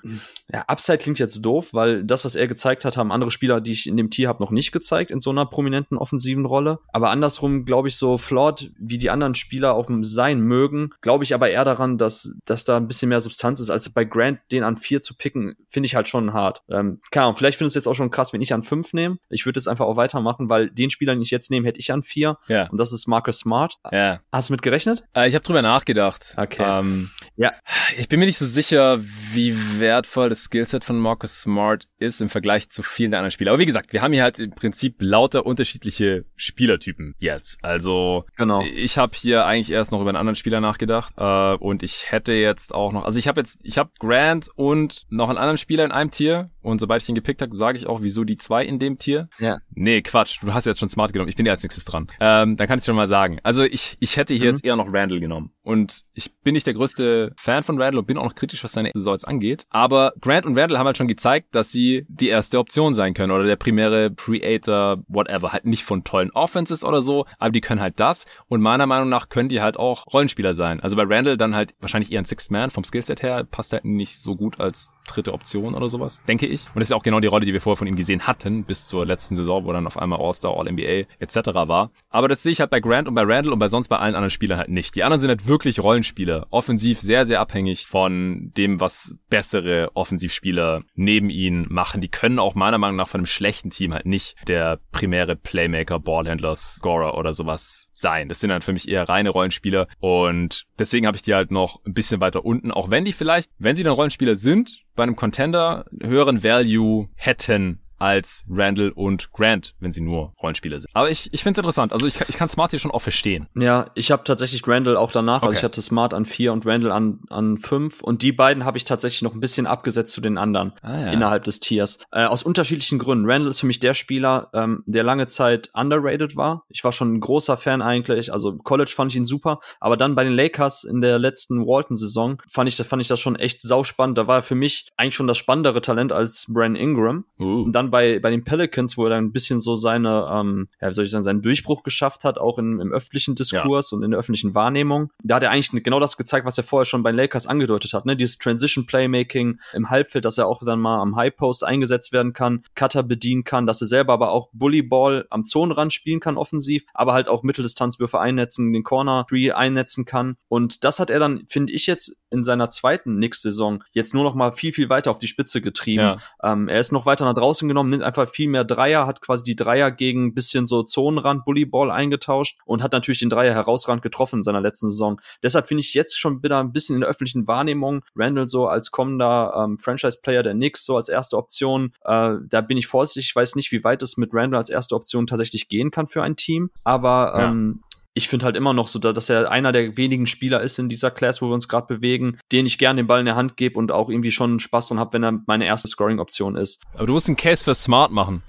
ja, 0.52 0.62
Upside 0.68 1.00
klingt 1.00 1.20
jetzt 1.20 1.42
doof, 1.42 1.74
weil 1.74 2.04
das, 2.04 2.26
was 2.26 2.36
er 2.36 2.48
gezeigt 2.48 2.86
hat, 2.86 2.98
haben 2.98 3.12
andere 3.12 3.32
Spieler, 3.32 3.62
die 3.62 3.72
ich 3.72 3.88
in 3.88 3.98
dem 3.98 4.10
Tier 4.10 4.28
habe, 4.28 4.44
noch 4.44 4.52
nicht 4.52 4.72
gezeigt 4.72 5.12
in 5.12 5.20
so 5.20 5.30
einer 5.30 5.46
prominenten 5.46 5.98
offensiven 5.98 6.46
Rolle. 6.46 6.80
Aber 6.92 7.10
andersrum 7.10 7.66
glaube 7.66 7.88
ich 7.88 7.96
so 7.96 8.18
flawed, 8.18 8.72
wie 8.78 8.98
die 8.98 9.10
anderen 9.10 9.36
Spieler 9.36 9.74
auch 9.74 9.88
sein 10.02 10.40
mögen, 10.40 10.92
glaube 11.02 11.24
ich 11.24 11.34
aber 11.34 11.50
eher 11.50 11.66
daran, 11.66 11.98
dass, 11.98 12.38
dass 12.46 12.64
da 12.64 12.78
ein 12.78 12.88
bisschen 12.88 13.10
mehr 13.10 13.22
Substanz 13.22 13.60
ist, 13.60 13.70
als 13.70 13.90
bei 13.94 14.06
Grant 14.06 14.40
den 14.52 14.64
an 14.64 14.78
vier 14.78 15.02
zu 15.02 15.16
picken, 15.16 15.56
finde 15.68 15.88
ich 15.88 15.96
halt 15.96 16.08
schon 16.08 16.34
hart. 16.34 16.64
Ähm, 16.70 17.00
keine 17.12 17.26
Ahnung, 17.26 17.36
vielleicht 17.36 17.58
findest 17.58 17.76
du 17.76 17.80
jetzt 17.80 17.88
auch 17.88 17.96
schon 17.96 18.12
krass, 18.12 18.34
wenn 18.34 18.42
ich 18.42 18.54
an 18.54 18.64
fünf 18.64 18.94
nehme. 18.94 19.18
Ich 19.30 19.46
würde 19.46 19.60
jetzt 19.60 19.68
einfach 19.68 19.86
auch 19.86 19.98
weitermachen, 19.98 20.50
weil 20.50 20.70
den 20.70 20.90
Spieler, 20.90 21.14
den 21.14 21.22
ich 21.22 21.32
jetzt 21.32 21.52
nehme, 21.52 21.68
hätte 21.68 21.80
ich 21.80 21.92
an 21.92 22.04
vier. 22.04 22.38
Ja. 22.48 22.70
Und 22.70 22.78
das 22.78 22.92
ist 22.92 23.08
Marcus 23.08 23.40
Smart. 23.40 23.78
Ja. 23.92 24.22
Hast 24.32 24.50
du 24.50 24.54
mit 24.54 24.62
gerechnet? 24.62 25.04
Äh, 25.16 25.28
ich 25.28 25.36
habe 25.36 25.44
drüber 25.44 25.62
nachgedacht. 25.62 26.34
Okay. 26.38 26.64
Ähm, 26.66 27.10
Ja. 27.36 27.52
Ich 27.98 28.08
bin 28.08 28.20
mir 28.20 28.26
nicht 28.26 28.33
so 28.38 28.46
sicher, 28.46 29.00
wie 29.32 29.56
wertvoll 29.80 30.30
das 30.30 30.44
Skillset 30.44 30.84
von 30.84 30.98
Marcus 31.00 31.42
Smart 31.42 31.88
ist 32.00 32.22
im 32.22 32.30
Vergleich 32.30 32.70
zu 32.70 32.84
vielen 32.84 33.12
der 33.12 33.20
anderen 33.20 33.32
Spieler. 33.32 33.52
Aber 33.52 33.60
wie 33.60 33.66
gesagt, 33.66 33.94
wir 33.94 34.02
haben 34.02 34.14
hier 34.14 34.24
halt 34.24 34.40
im 34.40 34.52
Prinzip 34.52 34.96
lauter 35.00 35.46
unterschiedliche 35.46 36.26
Spielertypen 36.36 37.16
jetzt. 37.18 37.64
Also 37.64 38.26
Genau. 38.38 38.62
ich 38.76 38.98
habe 38.98 39.14
hier 39.16 39.46
eigentlich 39.46 39.72
erst 39.72 39.92
noch 39.92 40.02
über 40.02 40.10
einen 40.10 40.18
anderen 40.18 40.36
Spieler 40.36 40.62
nachgedacht 40.62 41.14
äh, 41.18 41.54
und 41.56 41.84
ich 41.84 42.12
hätte 42.12 42.34
jetzt 42.34 42.74
auch 42.76 42.92
noch, 42.94 43.04
also 43.06 43.18
ich 43.20 43.28
habe 43.28 43.40
jetzt, 43.42 43.60
ich 43.64 43.78
habe 43.78 43.92
Grant 44.00 44.50
und 44.56 45.04
noch 45.10 45.30
einen 45.30 45.38
anderen 45.38 45.58
Spieler 45.58 45.86
in 45.86 45.92
einem 45.92 46.12
Tier 46.12 46.52
und 46.62 46.80
sobald 46.80 47.02
ich 47.04 47.10
ihn 47.10 47.16
gepickt 47.16 47.42
habe, 47.42 47.56
sage 47.58 47.78
ich 47.78 47.88
auch, 47.88 48.02
wieso 48.02 48.24
die 48.24 48.38
zwei 48.38 48.64
in 48.66 48.80
dem 48.80 48.98
Tier. 48.98 49.30
Ja. 49.40 49.60
Nee, 49.74 50.02
Quatsch, 50.02 50.40
du 50.42 50.54
hast 50.54 50.66
jetzt 50.66 50.80
schon 50.80 50.90
Smart 50.90 51.12
genommen, 51.14 51.30
ich 51.30 51.36
bin 51.36 51.46
ja 51.46 51.52
als 51.54 51.64
nächstes 51.64 51.86
dran. 51.86 52.08
Ähm, 52.20 52.56
dann 52.56 52.68
kann 52.68 52.80
ich 52.80 52.86
schon 52.86 52.96
mal 52.96 53.08
sagen. 53.08 53.40
Also 53.44 53.64
ich, 53.64 53.98
ich 54.00 54.18
hätte 54.18 54.34
hier 54.34 54.44
Mhm. 54.44 54.50
jetzt 54.56 54.66
eher 54.66 54.76
noch 54.76 54.88
Randall 54.92 55.20
genommen 55.20 55.52
und 55.62 56.04
ich 56.14 56.34
bin 56.42 56.54
nicht 56.54 56.68
der 56.68 56.74
größte 56.74 57.34
Fan 57.38 57.64
von 57.64 57.82
Randall 57.82 58.00
und 58.00 58.08
bin 58.08 58.18
auch 58.24 58.30
noch 58.30 58.36
kritisch, 58.36 58.64
was 58.64 58.74
seine 58.74 58.92
Saison 58.94 59.14
jetzt 59.14 59.28
angeht. 59.28 59.66
Aber 59.70 60.14
Grant 60.22 60.46
und 60.46 60.58
Randall 60.58 60.80
haben 60.80 60.88
halt 60.88 60.98
schon 60.98 61.08
gezeigt, 61.08 61.48
dass 61.52 61.72
sie 61.72 62.06
die 62.08 62.30
erste 62.30 62.60
Option 62.60 62.94
sein 62.94 63.14
können 63.14 63.32
oder 63.32 63.44
der 63.44 63.56
primäre 63.56 64.12
Creator, 64.16 65.00
whatever. 65.08 65.52
Halt 65.52 65.66
nicht 65.66 65.84
von 65.84 66.04
tollen 66.04 66.32
Offenses 66.32 66.84
oder 66.84 67.02
so, 67.02 67.26
aber 67.38 67.52
die 67.52 67.62
können 67.62 67.82
halt 67.82 68.00
das. 68.00 68.26
Und 68.48 68.62
meiner 68.62 68.86
Meinung 68.86 69.10
nach 69.10 69.30
können 69.30 69.50
die 69.50 69.62
halt 69.62 69.78
auch 69.78 70.06
Rollenspieler 70.12 70.54
sein. 70.54 70.80
Also 70.80 70.96
bei 70.96 71.04
Randall 71.04 71.38
dann 71.38 71.56
halt 71.56 71.74
wahrscheinlich 71.82 72.12
eher 72.12 72.20
ein 72.20 72.26
Sixth 72.26 72.52
Man 72.52 72.70
vom 72.70 72.84
Skillset 72.84 73.22
her, 73.22 73.44
passt 73.44 73.74
halt 73.74 73.86
nicht 73.86 74.20
so 74.20 74.36
gut 74.36 74.60
als 74.60 74.92
dritte 75.08 75.34
Option 75.34 75.76
oder 75.76 75.90
sowas, 75.90 76.24
denke 76.28 76.46
ich. 76.46 76.68
Und 76.68 76.80
das 76.80 76.90
ist 76.90 76.94
auch 76.94 77.04
genau 77.04 77.20
die 77.20 77.28
Rolle, 77.28 77.46
die 77.46 77.54
wir 77.54 77.62
vorher 77.62 77.78
von 77.78 77.88
ihm 77.88 77.96
gesehen 77.96 78.26
hatten, 78.26 78.64
bis 78.64 78.88
zur 78.88 79.06
letzten 79.06 79.36
Saison, 79.36 79.66
wo 79.66 79.74
dann 79.74 79.86
auf 79.88 79.98
einmal 79.98 80.20
All-Star, 80.20 80.58
All-NBA 80.58 81.08
etc. 81.20 81.36
war. 81.54 81.92
Aber 82.10 82.28
das 82.28 82.44
sehe 82.44 82.52
ich 82.52 82.60
halt 82.60 82.70
bei 82.70 82.80
Grant 82.80 83.08
und 83.08 83.16
bei 83.16 83.24
Randall 83.24 83.54
und 83.54 83.60
bei 83.60 83.68
sonst 83.68 83.90
bei 83.90 83.98
allen 83.98 84.16
anderen 84.16 84.30
Spielern 84.30 84.58
halt 84.58 84.70
nicht. 84.70 84.96
Die 84.96 85.04
anderen 85.04 85.20
sind 85.20 85.30
halt 85.30 85.48
wirklich 85.48 85.82
Rollenspieler. 85.82 86.48
Offensiv 86.52 87.02
sehr, 87.02 87.26
sehr 87.26 87.40
abhängig 87.40 87.86
von 87.86 88.03
dem, 88.10 88.80
was 88.80 89.16
bessere 89.30 89.92
Offensivspieler 89.94 90.84
neben 90.96 91.30
ihnen 91.30 91.66
machen. 91.70 92.02
Die 92.02 92.10
können 92.10 92.40
auch 92.40 92.56
meiner 92.56 92.78
Meinung 92.78 92.98
nach 92.98 93.08
von 93.08 93.20
einem 93.20 93.26
schlechten 93.26 93.70
Team 93.70 93.94
halt 93.94 94.06
nicht 94.06 94.36
der 94.48 94.80
primäre 94.92 95.36
Playmaker, 95.36 96.00
Ballhändler, 96.00 96.56
Scorer 96.56 97.18
oder 97.18 97.34
sowas 97.34 97.90
sein. 97.94 98.30
Das 98.30 98.40
sind 98.40 98.50
dann 98.50 98.62
für 98.62 98.74
mich 98.74 98.88
eher 98.88 99.08
reine 99.10 99.30
Rollenspieler 99.30 99.88
und 100.00 100.66
deswegen 100.80 101.08
habe 101.08 101.18
ich 101.18 101.24
die 101.24 101.34
halt 101.34 101.52
noch 101.52 101.84
ein 101.86 101.94
bisschen 101.94 102.22
weiter 102.22 102.46
unten, 102.46 102.72
auch 102.72 102.90
wenn 102.90 103.06
die 103.06 103.14
vielleicht, 103.14 103.52
wenn 103.58 103.76
sie 103.76 103.84
dann 103.84 103.94
Rollenspieler 103.94 104.36
sind, 104.36 104.84
bei 104.96 105.04
einem 105.04 105.16
Contender 105.16 105.86
höheren 106.02 106.44
Value 106.44 107.10
hätten 107.16 107.83
als 108.04 108.44
Randall 108.50 108.90
und 108.90 109.32
Grant, 109.32 109.76
wenn 109.80 109.92
sie 109.94 110.02
nur 110.02 110.34
Rollenspieler 110.42 110.80
sind. 110.82 110.90
Aber 110.94 111.10
ich, 111.10 111.30
ich 111.34 111.42
finde 111.42 111.54
es 111.54 111.64
interessant. 111.64 111.94
Also 111.94 112.06
ich, 112.06 112.16
kann- 112.16 112.28
ich 112.30 112.36
kann 112.38 112.50
Smart 112.50 112.72
hier 112.72 112.80
schon 112.80 112.92
auch 112.92 113.02
verstehen. 113.02 113.48
Ja, 113.56 113.88
ich 113.96 114.12
habe 114.12 114.24
tatsächlich 114.26 114.68
Randall 114.68 114.98
auch 114.98 115.12
danach. 115.12 115.36
Also 115.42 115.48
Okay. 115.48 115.58
ich 115.60 115.64
hatte 115.64 115.82
Smart 115.82 116.14
an 116.14 116.26
vier 116.26 116.52
und 116.52 116.66
Randall 116.66 116.92
an, 116.92 117.20
an 117.30 117.58
fünf. 117.58 118.02
Und 118.02 118.22
die 118.22 118.32
beiden 118.34 118.66
habe 118.66 118.78
ich 118.78 118.84
tatsächlich 118.84 119.22
noch 119.22 119.34
ein 119.34 119.40
bisschen 119.40 119.66
abgesetzt 119.68 120.12
zu 120.12 120.20
den 120.22 120.38
anderen 120.38 120.74
Ah, 120.82 121.00
ja. 121.00 121.12
innerhalb 121.12 121.44
des 121.46 121.60
Tiers. 121.60 122.00
Äh, 122.12 122.26
aus 122.26 122.44
unterschiedlichen 122.44 123.00
Gründen. 123.00 123.26
Randall 123.30 123.50
ist 123.50 123.60
für 123.62 123.68
mich 123.68 123.80
der 123.80 123.94
Spieler, 123.94 124.50
ähm, 124.54 124.84
der 124.86 125.04
lange 125.04 125.28
Zeit 125.28 125.70
underrated 125.74 126.36
war. 126.36 126.66
Ich 126.70 126.84
war 126.84 126.92
schon 126.92 127.14
ein 127.14 127.20
großer 127.22 127.56
Fan 127.58 127.82
eigentlich. 127.82 128.34
Also 128.34 128.58
College 128.58 128.92
fand 128.94 129.12
ich 129.12 129.18
ihn 129.18 129.26
super. 129.26 129.60
Aber 129.80 129.96
dann 129.96 130.16
bei 130.16 130.24
den 130.26 130.34
Lakers 130.34 130.84
in 130.84 131.00
der 131.00 131.20
letzten 131.20 131.66
Walton-Saison 131.66 132.42
fand 132.50 132.68
ich, 132.70 132.76
fand 132.76 133.02
ich 133.02 133.08
das 133.08 133.20
schon 133.20 133.36
echt 133.38 133.62
sauspannend. 133.62 134.18
Da 134.18 134.28
war 134.28 134.40
er 134.40 134.42
für 134.42 134.56
mich 134.56 134.90
eigentlich 134.98 135.16
schon 135.16 135.28
das 135.28 135.38
spannendere 135.38 135.80
Talent 135.82 136.12
als 136.12 136.48
Brandon 136.54 136.76
Ingram. 136.82 137.26
Uh. 137.40 137.64
Und 137.64 137.72
dann 137.74 137.92
bei, 137.94 138.18
bei 138.18 138.32
den 138.32 138.44
Pelicans, 138.44 138.98
wo 138.98 139.04
er 139.04 139.12
dann 139.12 139.26
ein 139.26 139.32
bisschen 139.32 139.60
so 139.60 139.76
seine, 139.76 140.28
ähm, 140.32 140.68
ja, 140.82 140.90
wie 140.90 140.94
soll 140.94 141.06
ich 141.06 141.12
sagen, 141.12 141.24
seinen 141.24 141.44
Durchbruch 141.44 141.84
geschafft 141.84 142.24
hat, 142.24 142.40
auch 142.40 142.58
in, 142.58 142.80
im 142.80 142.92
öffentlichen 142.92 143.36
Diskurs 143.36 143.92
und 143.94 144.02
in 144.02 144.10
der 144.10 144.20
öffentlichen 144.20 144.56
Wahrnehmung. 144.56 145.12
Da 145.24 145.36
hat 145.36 145.44
er 145.44 145.52
eigentlich 145.52 145.84
genau 145.84 146.00
das 146.00 146.18
gezeigt, 146.18 146.48
was 146.48 146.58
er 146.58 146.64
vorher 146.64 146.86
schon 146.86 147.04
bei 147.04 147.12
den 147.12 147.18
Lakers 147.18 147.46
angedeutet 147.46 147.94
hat, 147.94 148.08
ne? 148.08 148.18
Dieses 148.18 148.40
Transition 148.40 148.88
Playmaking 148.88 149.60
im 149.74 149.92
Halbfeld, 149.92 150.26
dass 150.26 150.40
er 150.40 150.48
auch 150.48 150.64
dann 150.66 150.80
mal 150.80 151.00
am 151.02 151.16
High 151.16 151.36
Post 151.36 151.64
eingesetzt 151.64 152.12
werden 152.12 152.34
kann, 152.34 152.64
Cutter 152.74 153.04
bedienen 153.04 153.44
kann, 153.44 153.68
dass 153.68 153.80
er 153.80 153.86
selber 153.86 154.14
aber 154.14 154.32
auch 154.32 154.50
Bullyball 154.54 155.28
am 155.30 155.46
Zonenrand 155.46 155.94
spielen 155.94 156.20
kann 156.20 156.36
offensiv, 156.36 156.84
aber 156.96 157.14
halt 157.14 157.30
auch 157.30 157.44
Mitteldistanzwürfe 157.44 158.20
einnetzen, 158.20 158.74
den 158.74 158.82
Corner 158.82 159.28
Three 159.30 159.52
einnetzen 159.52 160.06
kann. 160.06 160.36
Und 160.48 160.84
das 160.84 161.00
hat 161.00 161.12
er 161.12 161.20
dann, 161.20 161.44
finde 161.48 161.74
ich 161.74 161.86
jetzt, 161.86 162.23
in 162.34 162.44
seiner 162.44 162.70
zweiten 162.70 163.16
Knicks-Saison 163.16 163.84
jetzt 163.92 164.14
nur 164.14 164.24
noch 164.24 164.36
mal 164.36 164.52
viel, 164.52 164.74
viel 164.74 164.90
weiter 164.90 165.12
auf 165.12 165.20
die 165.20 165.28
Spitze 165.28 165.62
getrieben. 165.62 166.04
Ja. 166.04 166.18
Ähm, 166.42 166.68
er 166.68 166.80
ist 166.80 166.92
noch 166.92 167.06
weiter 167.06 167.26
nach 167.26 167.36
draußen 167.36 167.68
genommen, 167.68 167.92
nimmt 167.92 168.04
einfach 168.04 168.28
viel 168.28 168.50
mehr 168.50 168.64
Dreier, 168.64 169.06
hat 169.06 169.22
quasi 169.22 169.44
die 169.44 169.56
Dreier 169.56 169.92
gegen 169.92 170.26
ein 170.28 170.34
bisschen 170.34 170.66
so 170.66 170.84
Zonenrand 170.84 171.46
Bullyball 171.46 171.92
eingetauscht 171.92 172.60
und 172.66 172.82
hat 172.82 172.92
natürlich 172.92 173.20
den 173.20 173.30
Dreier 173.30 173.54
herausragend 173.54 174.02
getroffen 174.02 174.40
in 174.40 174.44
seiner 174.44 174.62
letzten 174.62 174.90
Saison. 174.90 175.22
Deshalb 175.44 175.68
finde 175.68 175.82
ich 175.82 175.94
jetzt 175.94 176.20
schon 176.20 176.42
wieder 176.44 176.60
ein 176.60 176.74
bisschen 176.74 176.96
in 176.96 177.02
der 177.02 177.10
öffentlichen 177.10 177.48
Wahrnehmung 177.48 178.02
Randall 178.16 178.48
so 178.48 178.68
als 178.68 178.92
kommender 178.92 179.54
ähm, 179.56 179.78
Franchise-Player 179.78 180.44
der 180.44 180.54
Knicks 180.54 180.86
so 180.86 180.98
als 180.98 181.10
erste 181.10 181.38
Option. 181.38 181.94
Äh, 182.04 182.36
da 182.50 182.62
bin 182.62 182.78
ich 182.78 182.88
vorsichtig. 182.88 183.30
Ich 183.30 183.36
weiß 183.36 183.56
nicht, 183.56 183.72
wie 183.72 183.84
weit 183.84 184.02
es 184.02 184.18
mit 184.18 184.34
Randall 184.34 184.60
als 184.60 184.70
erste 184.70 184.96
Option 184.96 185.28
tatsächlich 185.28 185.70
gehen 185.70 185.92
kann 185.92 186.08
für 186.08 186.24
ein 186.24 186.36
Team. 186.36 186.72
Aber 186.84 187.36
ja. 187.38 187.50
ähm, 187.50 187.84
ich 188.14 188.28
finde 188.28 188.46
halt 188.46 188.56
immer 188.56 188.74
noch 188.74 188.88
so, 188.88 189.00
dass 189.00 189.30
er 189.30 189.50
einer 189.50 189.72
der 189.72 189.98
wenigen 189.98 190.28
Spieler 190.28 190.62
ist 190.62 190.78
in 190.78 190.88
dieser 190.88 191.10
Class, 191.10 191.42
wo 191.42 191.48
wir 191.48 191.54
uns 191.54 191.68
gerade 191.68 191.88
bewegen, 191.88 192.38
den 192.52 192.66
ich 192.66 192.78
gerne 192.78 193.02
den 193.02 193.08
Ball 193.08 193.20
in 193.20 193.26
der 193.26 193.36
Hand 193.36 193.58
gebe 193.58 193.80
und 193.80 193.92
auch 193.92 194.10
irgendwie 194.10 194.32
schon 194.32 194.60
Spaß 194.60 194.90
dran 194.90 195.00
habe, 195.00 195.14
wenn 195.14 195.24
er 195.24 195.40
meine 195.48 195.66
erste 195.66 195.88
Scoring-Option 195.88 196.56
ist. 196.56 196.84
Aber 196.94 197.08
du 197.08 197.14
musst 197.14 197.28
einen 197.28 197.38
Case 197.38 197.64
für 197.64 197.74
Smart 197.74 198.12
machen. 198.12 198.44